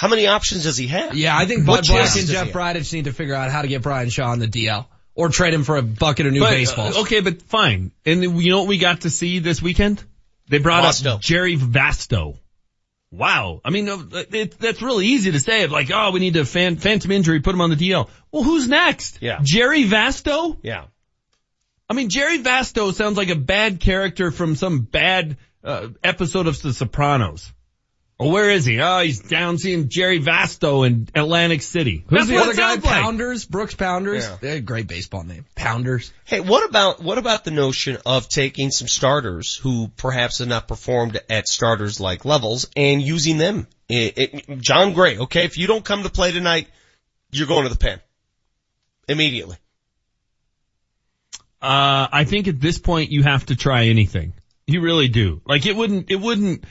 How 0.00 0.08
many 0.08 0.26
options 0.26 0.62
does 0.62 0.78
he 0.78 0.86
have? 0.86 1.14
Yeah, 1.14 1.36
I 1.36 1.44
think 1.44 1.68
What 1.68 1.82
Bud 1.82 1.88
Black 1.88 2.16
and 2.16 2.26
Jeff 2.26 2.46
he 2.46 2.52
have? 2.52 2.76
Bridich 2.76 2.90
need 2.94 3.04
to 3.04 3.12
figure 3.12 3.34
out 3.34 3.50
how 3.50 3.60
to 3.60 3.68
get 3.68 3.82
Bryan 3.82 4.08
Shaw 4.08 4.30
on 4.30 4.38
the 4.38 4.48
DL. 4.48 4.86
Or 5.14 5.28
trade 5.28 5.52
him 5.52 5.62
for 5.62 5.76
a 5.76 5.82
bucket 5.82 6.24
of 6.24 6.32
new 6.32 6.40
But, 6.40 6.52
baseballs. 6.52 6.96
uh, 6.96 7.00
okay, 7.02 7.20
but 7.20 7.42
fine. 7.42 7.90
And 8.06 8.22
then 8.22 8.36
you 8.36 8.50
know 8.50 8.60
what 8.60 8.68
we 8.68 8.78
got 8.78 9.02
to 9.02 9.10
see 9.10 9.40
this 9.40 9.60
weekend? 9.60 10.02
They 10.48 10.56
brought 10.56 10.84
Vasto. 10.84 11.16
up 11.16 11.20
Jerry 11.20 11.58
Vasto. 11.58 12.38
Wow. 13.10 13.60
I 13.62 13.68
mean, 13.68 13.90
uh, 13.90 13.98
it, 14.32 14.58
that's 14.58 14.80
really 14.80 15.04
easy 15.04 15.32
to 15.32 15.38
say. 15.38 15.66
Like, 15.66 15.90
oh, 15.92 16.12
we 16.12 16.20
need 16.20 16.32
to 16.32 16.46
fan, 16.46 16.76
phantom 16.76 17.10
injury, 17.10 17.40
put 17.40 17.54
him 17.54 17.60
on 17.60 17.68
the 17.68 17.76
DL. 17.76 18.08
Well, 18.32 18.42
who's 18.42 18.68
next? 18.68 19.18
Yeah. 19.20 19.40
Jerry 19.42 19.84
Vasto? 19.84 20.56
Yeah. 20.62 20.84
I 21.90 21.92
mean, 21.92 22.08
Jerry 22.08 22.38
Vasto 22.38 22.94
sounds 22.94 23.18
like 23.18 23.28
a 23.28 23.36
bad 23.36 23.80
character 23.80 24.30
from 24.30 24.56
some 24.56 24.80
bad 24.80 25.36
uh, 25.62 25.88
episode 26.02 26.46
of 26.46 26.62
The 26.62 26.72
Sopranos. 26.72 27.52
Well, 28.20 28.32
where 28.32 28.50
is 28.50 28.66
he? 28.66 28.78
Oh, 28.82 29.00
he's 29.00 29.18
down 29.18 29.56
seeing 29.56 29.88
Jerry 29.88 30.20
Vasto 30.20 30.86
in 30.86 31.08
Atlantic 31.14 31.62
City. 31.62 32.04
Who's 32.06 32.18
That's 32.18 32.28
the 32.28 32.36
other 32.36 32.52
guy? 32.52 32.74
sounds 32.74 32.84
like. 32.84 33.02
Pounders? 33.02 33.46
Brooks 33.46 33.74
Pounders? 33.74 34.24
Yeah. 34.24 34.36
Yeah, 34.42 34.58
great 34.58 34.86
baseball 34.86 35.24
name. 35.24 35.46
Pounders. 35.54 36.12
Hey, 36.26 36.40
what 36.40 36.68
about, 36.68 37.02
what 37.02 37.16
about 37.16 37.44
the 37.44 37.50
notion 37.50 37.96
of 38.04 38.28
taking 38.28 38.72
some 38.72 38.88
starters 38.88 39.56
who 39.56 39.88
perhaps 39.96 40.40
have 40.40 40.48
not 40.48 40.68
performed 40.68 41.18
at 41.30 41.48
starters 41.48 41.98
like 41.98 42.26
levels 42.26 42.68
and 42.76 43.00
using 43.00 43.38
them? 43.38 43.66
It, 43.88 44.18
it, 44.18 44.58
Jon 44.60 44.92
Gray, 44.92 45.16
okay, 45.16 45.46
if 45.46 45.56
you 45.56 45.66
don't 45.66 45.82
come 45.82 46.02
to 46.02 46.10
play 46.10 46.30
tonight, 46.30 46.68
you're 47.32 47.46
going 47.48 47.62
to 47.62 47.70
the 47.70 47.78
pen. 47.78 48.00
Immediately. 49.08 49.56
Uh, 51.62 52.06
I 52.12 52.24
think 52.24 52.48
at 52.48 52.60
this 52.60 52.76
point 52.76 53.10
you 53.10 53.22
have 53.22 53.46
to 53.46 53.56
try 53.56 53.86
anything. 53.86 54.34
You 54.66 54.82
really 54.82 55.08
do. 55.08 55.40
Like 55.46 55.64
it 55.64 55.74
wouldn't, 55.74 56.10
it 56.10 56.20
wouldn't, 56.20 56.64
sh- 56.64 56.66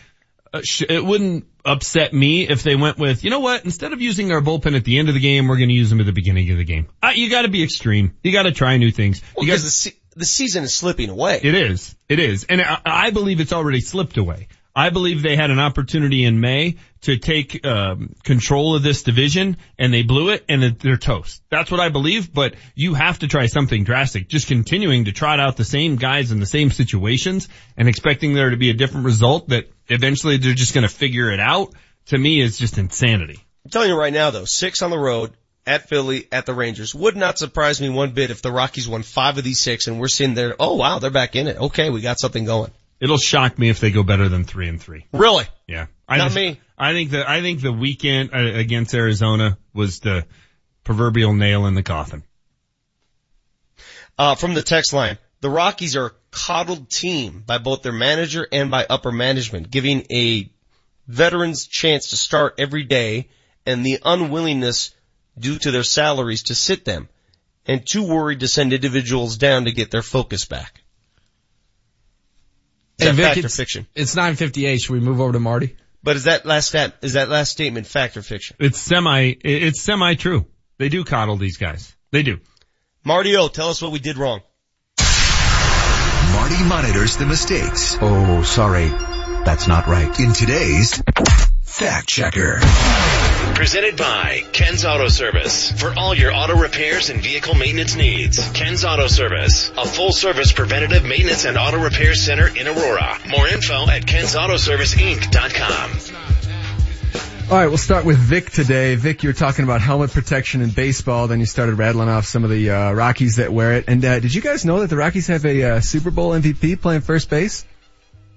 it 0.54 1.04
wouldn't 1.04 1.46
upset 1.66 2.14
me 2.14 2.48
if 2.48 2.64
they 2.64 2.76
went 2.76 2.98
with, 2.98 3.24
you 3.24 3.30
know 3.30 3.40
what, 3.40 3.66
instead 3.66 3.94
of 3.94 4.02
using 4.02 4.32
our 4.32 4.42
bullpen 4.42 4.76
at 4.76 4.84
the 4.84 4.98
end 4.98 5.10
of 5.10 5.14
the 5.14 5.20
game, 5.20 5.48
we're 5.48 5.58
going 5.58 5.70
to 5.70 5.76
use 5.76 5.90
them 5.90 6.00
at 6.00 6.06
the 6.06 6.12
beginning 6.12 6.50
of 6.52 6.58
the 6.58 6.64
game. 6.64 6.88
Uh, 7.02 7.12
you 7.14 7.30
got 7.30 7.44
to 7.44 7.50
be 7.50 7.64
extreme. 7.64 8.16
You 8.24 8.32
got 8.32 8.44
to 8.44 8.52
try 8.52 8.78
new 8.78 8.92
things. 8.92 9.22
Well, 9.36 9.46
because 9.46 9.64
the, 9.64 9.70
se- 9.70 10.00
the 10.16 10.26
season 10.26 10.64
is 10.64 10.74
slipping 10.74 11.10
away. 11.10 11.40
it 11.44 11.56
is. 11.56 11.96
It 12.08 12.20
is. 12.20 12.46
And 12.46 12.62
I, 12.62 12.80
I 12.86 13.10
believe 13.12 13.40
it's 13.40 13.54
already 13.54 13.82
slipped 13.82 14.18
away. 14.18 14.48
I 14.76 14.92
believe 14.92 15.24
they 15.24 15.36
had 15.36 15.52
an 15.52 15.60
opportunity 15.60 16.24
in 16.24 16.40
May 16.40 16.78
to 17.02 17.18
take 17.18 17.66
um, 17.66 18.16
control 18.24 18.76
of 18.76 18.84
this 18.84 19.04
division 19.04 19.58
and 19.78 19.94
they 19.94 20.04
blew 20.04 20.30
it 20.30 20.46
and 20.48 20.64
they're 20.80 20.96
toast. 20.96 21.42
That's 21.50 21.72
what 21.72 21.80
I 21.80 21.90
believe, 21.90 22.34
but 22.34 22.56
you 22.76 22.94
have 22.94 23.20
to 23.20 23.28
try 23.28 23.48
something 23.48 23.84
drastic. 23.84 24.30
Just 24.30 24.48
continuing 24.48 25.06
to 25.06 25.12
trot 25.12 25.40
out 25.40 25.58
the 25.58 25.66
same 25.66 25.96
guys 25.96 26.32
in 26.32 26.40
the 26.40 26.46
same 26.46 26.72
situations 26.72 27.50
and 27.78 27.88
expecting 27.90 28.34
there 28.34 28.52
to 28.52 28.58
be 28.58 28.70
a 28.70 28.74
different 28.74 29.06
result 29.06 29.50
that 29.50 29.70
eventually 29.90 30.38
they're 30.38 30.54
just 30.54 30.74
going 30.74 30.88
to 30.88 30.94
figure 30.94 31.32
it 31.32 31.40
out 31.40 31.74
to 32.08 32.18
me 32.18 32.42
is 32.42 32.58
just 32.58 32.78
insanity. 32.78 33.40
I'm 33.66 33.72
telling 33.72 33.90
you 33.90 33.98
right 33.98 34.14
now 34.14 34.30
though, 34.32 34.46
six 34.46 34.82
on 34.82 34.90
the 34.92 34.98
road, 35.00 35.32
at 35.66 35.88
Philly, 35.88 36.28
at 36.32 36.46
the 36.46 36.54
Rangers. 36.54 36.96
Would 36.96 37.16
not 37.16 37.38
surprise 37.38 37.80
me 37.80 37.90
one 37.90 38.12
bit 38.12 38.32
if 38.32 38.42
the 38.42 38.52
Rockies 38.52 38.88
won 38.88 39.04
five 39.04 39.38
of 39.38 39.44
these 39.44 39.60
six 39.60 39.88
and 39.88 40.00
we're 40.00 40.08
sitting 40.08 40.34
there, 40.34 40.56
oh 40.60 40.76
wow, 40.76 41.00
they're 41.00 41.12
back 41.12 41.36
in 41.36 41.48
it. 41.48 41.58
Okay, 41.58 41.90
we 41.90 42.02
got 42.02 42.20
something 42.20 42.46
going. 42.46 42.72
It'll 43.00 43.18
shock 43.18 43.58
me 43.58 43.70
if 43.70 43.80
they 43.80 43.92
go 43.92 44.04
better 44.04 44.28
than 44.28 44.44
three 44.44 44.68
and 44.68 44.82
three. 44.82 45.06
Really? 45.14 45.46
Yeah. 45.68 45.86
I 46.08 46.18
Not 46.18 46.26
just- 46.26 46.36
me. 46.36 46.60
I 46.78 46.94
think 46.94 47.12
the, 47.12 47.30
I 47.30 47.42
think 47.42 47.62
the 47.62 47.74
weekend 47.74 48.32
uh, 48.34 48.38
against 48.38 48.94
Arizona 48.94 49.58
was 49.74 50.00
the 50.00 50.26
proverbial 50.86 51.34
nail 51.34 51.66
in 51.66 51.74
the 51.74 51.84
coffin. 51.84 52.24
Uh, 54.18 54.36
from 54.36 54.54
the 54.54 54.62
text 54.62 54.94
line, 54.94 55.18
the 55.42 55.50
Rockies 55.50 55.96
are 55.96 56.08
a 56.08 56.12
coddled 56.32 56.90
team 56.90 57.44
by 57.46 57.58
both 57.58 57.82
their 57.82 57.92
manager 57.94 58.48
and 58.52 58.70
by 58.70 58.86
upper 58.90 59.12
management, 59.12 59.72
giving 59.72 60.06
a 60.12 60.50
veterans 61.08 61.66
chance 61.68 62.10
to 62.10 62.18
start 62.18 62.56
every 62.60 62.84
day 62.84 63.30
and 63.66 63.86
the 63.86 64.00
unwillingness 64.04 64.94
due 65.38 65.58
to 65.58 65.72
their 65.72 65.84
salaries 65.84 66.44
to 66.44 66.56
sit 66.56 66.86
them 66.86 67.08
and 67.66 67.86
too 67.88 68.04
worried 68.04 68.42
to 68.42 68.48
send 68.48 68.74
individuals 68.74 69.38
down 69.38 69.66
to 69.66 69.72
get 69.72 69.92
their 69.92 70.02
focus 70.02 70.46
back. 70.46 70.82
Is 73.00 73.06
Hey, 73.06 73.12
that 73.12 73.16
Vic, 73.16 73.26
fact 73.26 73.38
or 73.38 73.40
it's- 73.40 73.56
fiction? 73.56 73.88
It's 73.96 74.16
958. 74.16 74.82
Should 74.82 74.92
we 74.94 75.00
move 75.00 75.22
over 75.22 75.32
to 75.34 75.40
Marty? 75.40 75.78
But 76.04 76.16
is 76.16 76.26
that 76.26 76.46
last 76.46 76.70
stat, 76.70 76.98
is 77.02 77.14
that 77.14 77.30
last 77.30 77.52
statement 77.52 77.86
fact 77.88 78.16
or 78.18 78.22
fiction? 78.22 78.56
It's 78.60 78.80
semi, 78.80 79.36
it's 79.44 79.82
semi 79.82 80.16
true. 80.16 80.46
They 80.78 80.90
do 80.90 81.04
coddle 81.04 81.38
these 81.38 81.58
guys. 81.58 81.94
They 82.12 82.24
do. 82.24 82.40
Marty 83.04 83.36
O, 83.36 83.48
tell 83.50 83.70
us 83.70 83.82
what 83.82 83.92
we 83.92 84.00
did 84.00 84.18
wrong. 84.18 84.42
Marty 86.50 86.64
monitors 86.64 87.18
the 87.18 87.26
mistakes 87.28 87.96
Oh, 88.02 88.42
sorry. 88.42 88.88
That's 89.46 89.68
not 89.68 89.86
right. 89.86 90.20
in 90.20 90.34
today's 90.34 91.00
Fact 91.62 92.08
Checker. 92.08 92.60
Presented 93.54 93.96
by 93.98 94.44
Ken's 94.52 94.84
Auto 94.84 95.10
Service. 95.10 95.72
For 95.80 95.94
all 95.96 96.16
your 96.16 96.34
auto 96.34 96.56
repairs 96.56 97.12
and 97.12 97.22
vehicle 97.22 97.54
maintenance 97.54 97.96
needs. 97.96 98.40
Ken's 98.54 98.84
Auto 98.84 99.06
Service. 99.06 99.70
A 99.78 99.86
full 99.86 100.12
service 100.12 100.52
preventative 100.52 101.06
maintenance 101.06 101.46
and 101.46 101.56
auto 101.56 101.78
repair 101.78 102.16
center 102.16 102.48
in 102.48 102.68
Aurora. 102.68 103.20
More 103.30 103.48
info 103.48 103.88
at 103.88 104.08
kensautoserviceinc.com. 104.08 106.29
All 107.50 107.56
right, 107.58 107.68
we'll 107.68 107.78
start 107.80 108.06
with 108.06 108.18
Vic 108.20 108.52
today. 108.52 108.94
Vic, 108.94 109.24
you 109.24 109.30
were 109.30 109.34
talking 109.34 109.64
about 109.64 109.82
helmet 109.82 110.12
protection 110.12 110.62
in 110.62 110.70
baseball, 110.70 111.28
then 111.28 111.40
you 111.40 111.48
started 111.48 111.80
rattling 111.80 112.08
off 112.08 112.26
some 112.26 112.44
of 112.44 112.52
the 112.52 112.70
uh, 112.70 112.92
Rockies 112.92 113.38
that 113.38 113.52
wear 113.52 113.74
it. 113.74 113.86
And 113.88 114.06
uh, 114.06 114.20
did 114.20 114.36
you 114.36 114.42
guys 114.42 114.66
know 114.66 114.82
that 114.82 114.92
the 114.92 114.98
Rockies 114.98 115.26
have 115.28 115.44
a 115.48 115.64
uh, 115.64 115.80
Super 115.82 116.12
Bowl 116.12 116.34
MVP 116.34 116.80
playing 116.80 117.02
first 117.02 117.28
base? 117.28 117.66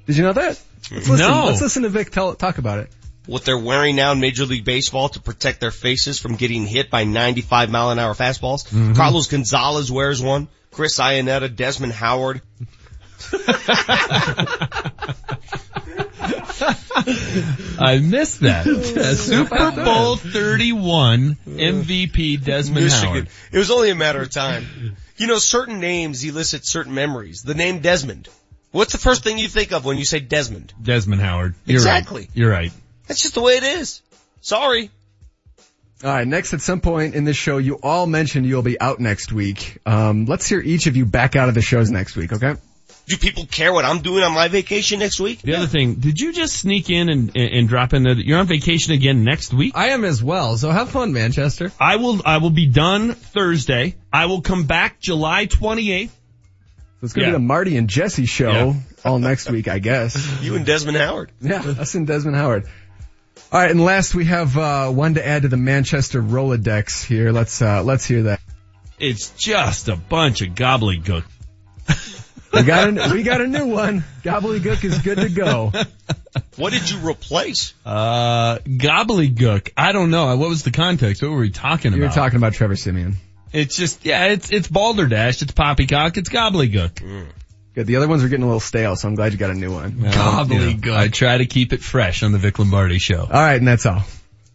Did 0.06 0.16
you 0.16 0.22
know 0.22 0.32
that? 0.32 0.58
Let's 0.90 1.08
listen, 1.10 1.18
No. 1.18 1.44
Let's 1.44 1.60
listen 1.60 1.82
to 1.82 1.90
Vic 1.90 2.10
tell, 2.10 2.34
talk 2.34 2.56
about 2.56 2.78
it. 2.78 2.90
What 3.26 3.44
they're 3.44 3.58
wearing 3.58 3.96
now 3.96 4.12
in 4.12 4.20
Major 4.20 4.46
League 4.46 4.64
Baseball 4.64 5.10
to 5.10 5.20
protect 5.20 5.60
their 5.60 5.70
faces 5.70 6.18
from 6.18 6.36
getting 6.36 6.66
hit 6.66 6.88
by 6.88 7.04
95 7.04 7.70
mile 7.70 7.90
an 7.90 7.98
hour 7.98 8.14
fastballs. 8.14 8.66
Mhm. 8.70 8.96
Carlos 8.96 9.26
Gonzalez 9.26 9.92
wears 9.92 10.22
one. 10.22 10.48
Chris 10.70 10.98
Iannetta, 10.98 11.54
Desmond 11.54 11.92
Howard. 11.92 12.40
I 17.78 18.00
missed 18.02 18.40
that. 18.40 18.64
Super 19.18 19.70
Bowl 19.70 20.16
31 20.16 21.36
MVP 21.46 22.44
Desmond 22.44 22.84
Michigan. 22.84 23.08
Howard. 23.08 23.28
It 23.50 23.58
was 23.58 23.70
only 23.70 23.90
a 23.90 23.94
matter 23.94 24.22
of 24.22 24.30
time. 24.30 24.96
You 25.16 25.26
know, 25.26 25.38
certain 25.38 25.80
names 25.80 26.24
elicit 26.24 26.66
certain 26.66 26.94
memories. 26.94 27.42
The 27.42 27.54
name 27.54 27.80
Desmond. 27.80 28.28
What's 28.72 28.92
the 28.92 28.98
first 28.98 29.22
thing 29.22 29.38
you 29.38 29.48
think 29.48 29.72
of 29.72 29.84
when 29.84 29.98
you 29.98 30.04
say 30.04 30.20
Desmond? 30.20 30.72
Desmond 30.82 31.20
Howard. 31.22 31.54
You're 31.64 31.76
Exactly. 31.76 32.22
Right. 32.22 32.30
You're 32.34 32.50
right. 32.50 32.72
That's 33.06 33.22
just 33.22 33.34
the 33.34 33.42
way 33.42 33.54
it 33.56 33.64
is. 33.64 34.02
Sorry. 34.40 34.90
All 36.04 36.10
right, 36.10 36.26
next 36.26 36.52
at 36.52 36.60
some 36.60 36.80
point 36.80 37.14
in 37.14 37.24
this 37.24 37.36
show, 37.36 37.58
you 37.58 37.78
all 37.80 38.06
mentioned 38.06 38.44
you'll 38.44 38.62
be 38.62 38.80
out 38.80 38.98
next 38.98 39.32
week. 39.32 39.78
Um, 39.86 40.26
let's 40.26 40.48
hear 40.48 40.60
each 40.60 40.88
of 40.88 40.96
you 40.96 41.06
back 41.06 41.36
out 41.36 41.48
of 41.48 41.54
the 41.54 41.62
shows 41.62 41.92
next 41.92 42.16
week, 42.16 42.32
okay? 42.32 42.56
Do 43.06 43.16
people 43.16 43.46
care 43.46 43.72
what 43.72 43.84
I'm 43.84 44.00
doing 44.00 44.22
on 44.22 44.32
my 44.32 44.46
vacation 44.48 45.00
next 45.00 45.18
week? 45.18 45.42
The 45.42 45.56
other 45.56 45.66
thing, 45.66 45.94
did 45.96 46.20
you 46.20 46.32
just 46.32 46.54
sneak 46.56 46.88
in 46.88 47.08
and, 47.08 47.32
and, 47.36 47.54
and 47.54 47.68
drop 47.68 47.92
in 47.94 48.04
that 48.04 48.18
you're 48.18 48.38
on 48.38 48.46
vacation 48.46 48.92
again 48.92 49.24
next 49.24 49.52
week? 49.52 49.72
I 49.76 49.88
am 49.88 50.04
as 50.04 50.22
well, 50.22 50.56
so 50.56 50.70
have 50.70 50.90
fun, 50.90 51.12
Manchester. 51.12 51.72
I 51.80 51.96
will, 51.96 52.20
I 52.24 52.38
will 52.38 52.50
be 52.50 52.66
done 52.66 53.14
Thursday. 53.14 53.96
I 54.12 54.26
will 54.26 54.40
come 54.40 54.64
back 54.64 55.00
July 55.00 55.46
28th. 55.46 56.08
So 56.10 56.12
it's 57.02 57.12
gonna 57.12 57.26
Yeah. 57.26 57.30
be 57.32 57.36
the 57.36 57.38
Marty 57.40 57.76
and 57.76 57.88
Jesse 57.88 58.26
show 58.26 58.52
Yeah. 58.52 58.74
all 59.04 59.18
next 59.18 59.50
week, 59.50 59.66
I 59.66 59.80
guess. 59.80 60.16
You 60.42 60.54
and 60.54 60.64
Desmond 60.64 60.96
Howard. 60.96 61.32
Yeah, 61.40 61.58
us 61.60 61.96
and 61.96 62.06
Desmond 62.06 62.36
Howard. 62.36 62.66
All 63.50 63.60
right, 63.60 63.70
and 63.70 63.84
last 63.84 64.14
we 64.14 64.26
have 64.26 64.56
uh, 64.56 64.88
one 64.90 65.14
to 65.14 65.26
add 65.26 65.42
to 65.42 65.48
the 65.48 65.56
Manchester 65.56 66.22
Rolodex 66.22 67.04
here. 67.04 67.32
Let's 67.32 67.60
uh, 67.60 67.82
let's 67.82 68.04
hear 68.06 68.22
that. 68.24 68.40
It's 69.00 69.30
just 69.30 69.88
a 69.88 69.96
bunch 69.96 70.40
of 70.42 70.50
gobbledygook. 70.54 71.24
We 72.52 72.62
got 72.62 72.88
a, 72.88 73.14
we 73.14 73.22
got 73.22 73.40
a 73.40 73.46
new 73.46 73.66
one. 73.66 74.04
Gobbledygook 74.22 74.84
is 74.84 74.98
good 74.98 75.18
to 75.18 75.28
go. 75.28 75.72
What 76.56 76.72
did 76.72 76.90
you 76.90 76.98
replace? 76.98 77.72
Uh, 77.84 78.58
gobbledygook. 78.58 79.72
I 79.76 79.92
don't 79.92 80.10
know. 80.10 80.36
What 80.36 80.48
was 80.48 80.62
the 80.62 80.70
context? 80.70 81.22
What 81.22 81.30
were 81.30 81.40
we 81.40 81.50
talking 81.50 81.88
about? 81.88 81.96
You 81.96 82.02
were 82.04 82.10
talking 82.10 82.36
about 82.36 82.52
Trevor 82.52 82.76
Siemian. 82.76 83.16
It's 83.52 83.76
just, 83.76 84.04
yeah, 84.04 84.26
it's, 84.26 84.50
it's 84.50 84.68
balderdash, 84.68 85.42
it's 85.42 85.52
poppycock, 85.52 86.16
it's 86.16 86.30
gobbledygook. 86.30 87.28
Good. 87.74 87.86
The 87.86 87.96
other 87.96 88.08
ones 88.08 88.22
are 88.22 88.28
getting 88.28 88.44
a 88.44 88.46
little 88.46 88.60
stale, 88.60 88.96
so 88.96 89.08
I'm 89.08 89.14
glad 89.14 89.32
you 89.32 89.38
got 89.38 89.50
a 89.50 89.54
new 89.54 89.72
one. 89.72 89.92
Gobbledygook. 89.92 90.94
I 90.94 91.08
try 91.08 91.38
to 91.38 91.46
keep 91.46 91.72
it 91.72 91.82
fresh 91.82 92.22
on 92.22 92.32
the 92.32 92.38
Vic 92.38 92.58
Lombardi 92.58 92.98
show. 92.98 93.20
All 93.20 93.28
right, 93.28 93.56
and 93.56 93.66
that's 93.66 93.86
all. 93.86 94.02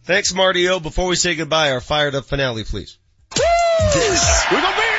Thanks, 0.04 0.32
Marty 0.34 0.68
O. 0.68 0.80
Before 0.80 1.06
we 1.06 1.16
say 1.16 1.34
goodbye, 1.34 1.72
our 1.72 1.80
fired 1.80 2.14
up 2.14 2.24
finale, 2.24 2.64
please. 2.64 2.96
This 3.34 4.44
We're 4.50 4.60
gonna 4.60 4.76
be 4.76 4.97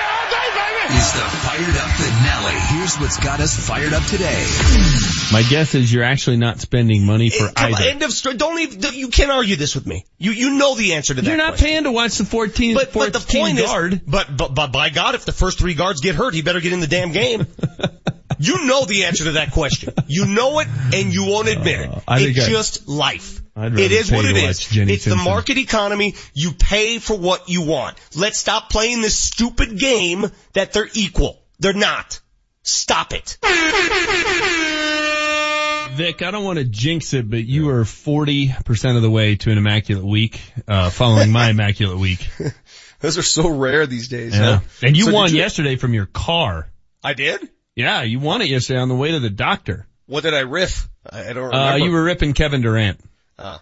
is 0.91 1.13
the 1.13 1.19
fired 1.19 1.77
up 1.77 1.89
finale. 1.97 2.59
Here's 2.77 2.95
what's 2.97 3.17
got 3.17 3.39
us 3.39 3.55
fired 3.55 3.93
up 3.93 4.03
today. 4.05 4.45
My 5.31 5.43
guess 5.49 5.75
is 5.75 5.91
you're 5.93 6.03
actually 6.03 6.37
not 6.37 6.59
spending 6.59 7.05
money 7.05 7.29
for 7.29 7.47
Come 7.49 7.73
on, 7.73 7.73
either. 7.75 7.89
end 7.89 8.03
of 8.03 8.11
story. 8.11 8.35
Don't 8.37 8.59
even, 8.59 8.93
you 8.93 9.09
can't 9.09 9.31
argue 9.31 9.55
this 9.55 9.75
with 9.75 9.85
me. 9.85 10.05
You, 10.17 10.31
you 10.31 10.51
know 10.51 10.75
the 10.75 10.93
answer 10.93 11.13
to 11.13 11.21
that 11.21 11.27
You're 11.27 11.37
not 11.37 11.49
question. 11.51 11.67
paying 11.67 11.83
to 11.83 11.91
watch 11.91 12.17
the 12.17 12.23
14th, 12.23 12.73
But, 12.75 12.93
but 12.93 13.13
the 13.13 13.19
point 13.19 13.57
guard. 13.59 13.93
is, 13.93 13.99
but, 13.99 14.35
but, 14.35 14.55
but 14.55 14.71
by 14.71 14.89
God, 14.89 15.15
if 15.15 15.25
the 15.25 15.31
first 15.31 15.59
three 15.59 15.75
guards 15.75 16.01
get 16.01 16.15
hurt, 16.15 16.33
he 16.33 16.41
better 16.41 16.59
get 16.61 16.73
in 16.73 16.79
the 16.79 16.87
damn 16.87 17.11
game. 17.11 17.45
you 18.39 18.65
know 18.65 18.85
the 18.85 19.05
answer 19.05 19.25
to 19.25 19.31
that 19.33 19.51
question. 19.51 19.93
You 20.07 20.25
know 20.25 20.59
it, 20.59 20.67
and 20.93 21.13
you 21.13 21.25
won't 21.25 21.47
admit 21.47 21.81
it. 21.81 21.89
Uh, 21.89 21.99
I 22.07 22.19
it's 22.21 22.47
just 22.47 22.87
life. 22.87 23.38
It 23.61 23.91
is 23.91 24.11
what 24.11 24.25
it 24.25 24.35
is. 24.37 24.59
Jenny 24.59 24.93
It's 24.93 25.05
the 25.05 25.15
market 25.15 25.57
economy. 25.57 26.15
You 26.33 26.51
pay 26.51 26.99
for 26.99 27.17
what 27.17 27.49
you 27.49 27.61
want. 27.63 27.97
Let's 28.15 28.37
stop 28.39 28.69
playing 28.69 29.01
this 29.01 29.15
stupid 29.17 29.77
game 29.77 30.25
that 30.53 30.73
they're 30.73 30.89
equal. 30.93 31.41
They're 31.59 31.73
not. 31.73 32.19
Stop 32.63 33.13
it. 33.13 33.37
Vic, 35.95 36.21
I 36.21 36.31
don't 36.31 36.45
want 36.45 36.59
to 36.59 36.65
jinx 36.65 37.13
it, 37.13 37.29
but 37.29 37.43
you 37.43 37.69
are 37.71 37.83
40% 37.83 38.95
of 38.95 39.01
the 39.01 39.09
way 39.09 39.35
to 39.35 39.51
an 39.51 39.57
immaculate 39.57 40.05
week, 40.05 40.39
uh, 40.67 40.89
following 40.91 41.31
my 41.31 41.49
immaculate 41.51 41.97
week. 41.97 42.25
Those 43.01 43.17
are 43.17 43.21
so 43.23 43.49
rare 43.49 43.85
these 43.85 44.07
days. 44.07 44.33
Yeah. 44.33 44.57
huh? 44.57 44.59
And 44.83 44.95
you 44.95 45.05
So 45.05 45.11
won 45.13 45.31
you- 45.31 45.37
yesterday 45.37 45.75
from 45.75 45.93
your 45.93 46.05
car. 46.05 46.69
I 47.03 47.13
did? 47.13 47.49
Yeah, 47.75 48.03
you 48.03 48.19
won 48.19 48.41
it 48.41 48.49
yesterday 48.49 48.79
on 48.79 48.87
the 48.89 48.95
way 48.95 49.11
to 49.11 49.19
the 49.19 49.29
doctor. 49.29 49.87
What 50.05 50.23
did 50.23 50.33
I 50.33 50.41
riff? 50.41 50.87
I 51.09 51.21
I 51.29 51.33
don't 51.33 51.45
remember. 51.45 51.55
Uh, 51.57 51.75
you 51.77 51.91
were 51.91 52.03
ripping 52.03 52.33
Kevin 52.33 52.61
Durant. 52.61 52.99
Uh, 53.39 53.57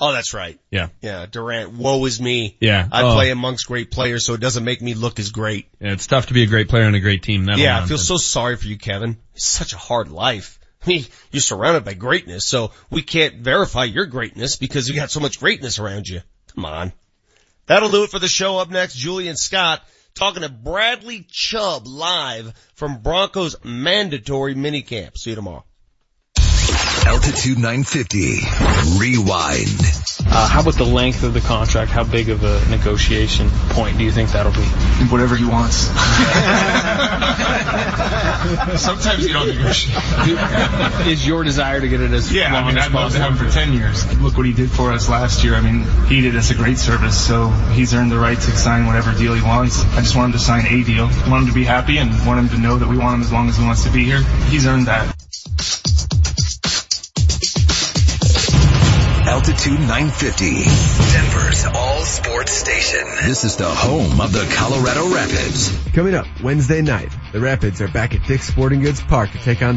oh, 0.00 0.12
that's 0.12 0.34
right. 0.34 0.58
Yeah. 0.70 0.88
Yeah, 1.00 1.26
Durant, 1.26 1.72
woe 1.72 2.04
is 2.06 2.20
me. 2.20 2.56
Yeah. 2.60 2.88
I 2.90 3.02
Oh. 3.02 3.14
play 3.14 3.30
amongst 3.30 3.66
great 3.66 3.90
players, 3.90 4.26
so 4.26 4.34
it 4.34 4.40
doesn't 4.40 4.64
make 4.64 4.82
me 4.82 4.94
look 4.94 5.18
as 5.18 5.30
great. 5.30 5.68
Yeah, 5.80 5.92
it's 5.92 6.06
tough 6.06 6.26
to 6.26 6.34
be 6.34 6.42
a 6.42 6.46
great 6.46 6.68
player 6.68 6.84
on 6.84 6.94
a 6.94 7.00
great 7.00 7.22
team. 7.22 7.44
That 7.46 7.58
yeah, 7.58 7.80
I 7.80 7.86
feel 7.86 7.98
so 7.98 8.16
sorry 8.16 8.56
for 8.56 8.66
you, 8.66 8.78
Kevin. 8.78 9.16
It's 9.34 9.46
such 9.46 9.72
a 9.72 9.78
hard 9.78 10.10
life. 10.10 10.58
I 10.84 10.88
mean, 10.88 11.06
you're 11.30 11.42
surrounded 11.42 11.84
by 11.84 11.94
greatness, 11.94 12.46
so 12.46 12.72
we 12.90 13.02
can't 13.02 13.36
verify 13.36 13.84
your 13.84 14.06
greatness 14.06 14.56
because 14.56 14.88
you 14.88 14.94
got 14.94 15.10
so 15.10 15.20
much 15.20 15.38
greatness 15.38 15.78
around 15.78 16.08
you. 16.08 16.22
Come 16.54 16.64
on. 16.64 16.92
That'll 17.66 17.90
do 17.90 18.02
it 18.04 18.10
for 18.10 18.18
the 18.18 18.28
show. 18.28 18.58
Up 18.58 18.70
next, 18.70 18.94
Julian 18.96 19.36
Scott 19.36 19.82
talking 20.14 20.42
to 20.42 20.48
Bradley 20.48 21.26
Chubb 21.30 21.86
live 21.86 22.52
from 22.74 23.02
Broncos 23.02 23.56
mandatory 23.62 24.54
minicamp. 24.54 25.16
See 25.18 25.30
you 25.30 25.36
tomorrow. 25.36 25.64
Altitude 27.10 27.58
950. 27.58 28.38
Rewind. 28.98 29.80
Uh, 30.32 30.48
how 30.48 30.60
about 30.60 30.74
the 30.74 30.84
length 30.84 31.24
of 31.24 31.34
the 31.34 31.40
contract? 31.40 31.90
How 31.90 32.04
big 32.04 32.28
of 32.28 32.44
a 32.44 32.64
negotiation 32.70 33.50
point 33.70 33.98
do 33.98 34.04
you 34.04 34.12
think 34.12 34.30
that'll 34.30 34.52
be? 34.52 34.62
Whatever 35.10 35.34
he 35.34 35.44
wants. 35.44 35.74
Sometimes 38.80 39.26
you 39.26 39.32
don't 39.32 39.48
negotiate. 39.48 41.08
Is 41.08 41.26
your 41.26 41.42
desire 41.42 41.80
to 41.80 41.88
get 41.88 42.00
it 42.00 42.12
as 42.12 42.32
Yeah, 42.32 42.52
long 42.52 42.64
I 42.64 42.68
mean, 42.68 42.78
as 42.78 42.86
I'd 42.86 42.92
love 42.92 43.12
to 43.12 43.18
possible? 43.18 43.38
have 43.38 43.40
him 43.40 43.46
for 43.48 43.52
10 43.52 43.72
years. 43.72 44.20
Look 44.22 44.36
what 44.36 44.46
he 44.46 44.52
did 44.52 44.70
for 44.70 44.92
us 44.92 45.08
last 45.08 45.42
year. 45.42 45.54
I 45.56 45.60
mean, 45.60 45.84
he 46.06 46.20
did 46.20 46.36
us 46.36 46.52
a 46.52 46.54
great 46.54 46.78
service, 46.78 47.20
so 47.20 47.48
he's 47.74 47.92
earned 47.92 48.12
the 48.12 48.18
right 48.18 48.38
to 48.38 48.50
sign 48.56 48.86
whatever 48.86 49.12
deal 49.18 49.34
he 49.34 49.42
wants. 49.42 49.82
I 49.96 50.00
just 50.00 50.14
want 50.14 50.26
him 50.26 50.32
to 50.38 50.44
sign 50.44 50.64
a 50.66 50.84
deal. 50.84 51.06
I 51.06 51.28
want 51.28 51.42
him 51.42 51.48
to 51.48 51.54
be 51.54 51.64
happy 51.64 51.98
and 51.98 52.10
want 52.24 52.38
him 52.38 52.48
to 52.50 52.58
know 52.58 52.78
that 52.78 52.88
we 52.88 52.98
want 52.98 53.16
him 53.16 53.22
as 53.22 53.32
long 53.32 53.48
as 53.48 53.56
he 53.56 53.64
wants 53.64 53.82
to 53.84 53.90
be 53.90 54.04
here. 54.04 54.22
He's 54.48 54.64
earned 54.66 54.86
that. 54.86 55.16
Altitude 59.26 59.78
950. 59.80 60.64
Denver's 61.12 61.64
all 61.66 62.00
sports 62.00 62.52
station. 62.52 63.06
This 63.22 63.44
is 63.44 63.56
the 63.56 63.68
home 63.68 64.20
of 64.20 64.32
the 64.32 64.50
Colorado 64.56 65.08
Rapids. 65.14 65.76
Coming 65.92 66.14
up 66.14 66.26
Wednesday 66.42 66.80
night, 66.80 67.10
the 67.32 67.40
Rapids 67.40 67.80
are 67.82 67.88
back 67.88 68.14
at 68.14 68.26
Dick's 68.26 68.46
Sporting 68.46 68.80
Goods 68.80 69.02
Park 69.02 69.30
to 69.32 69.38
take 69.38 69.60
on 69.60 69.66
the 69.66 69.68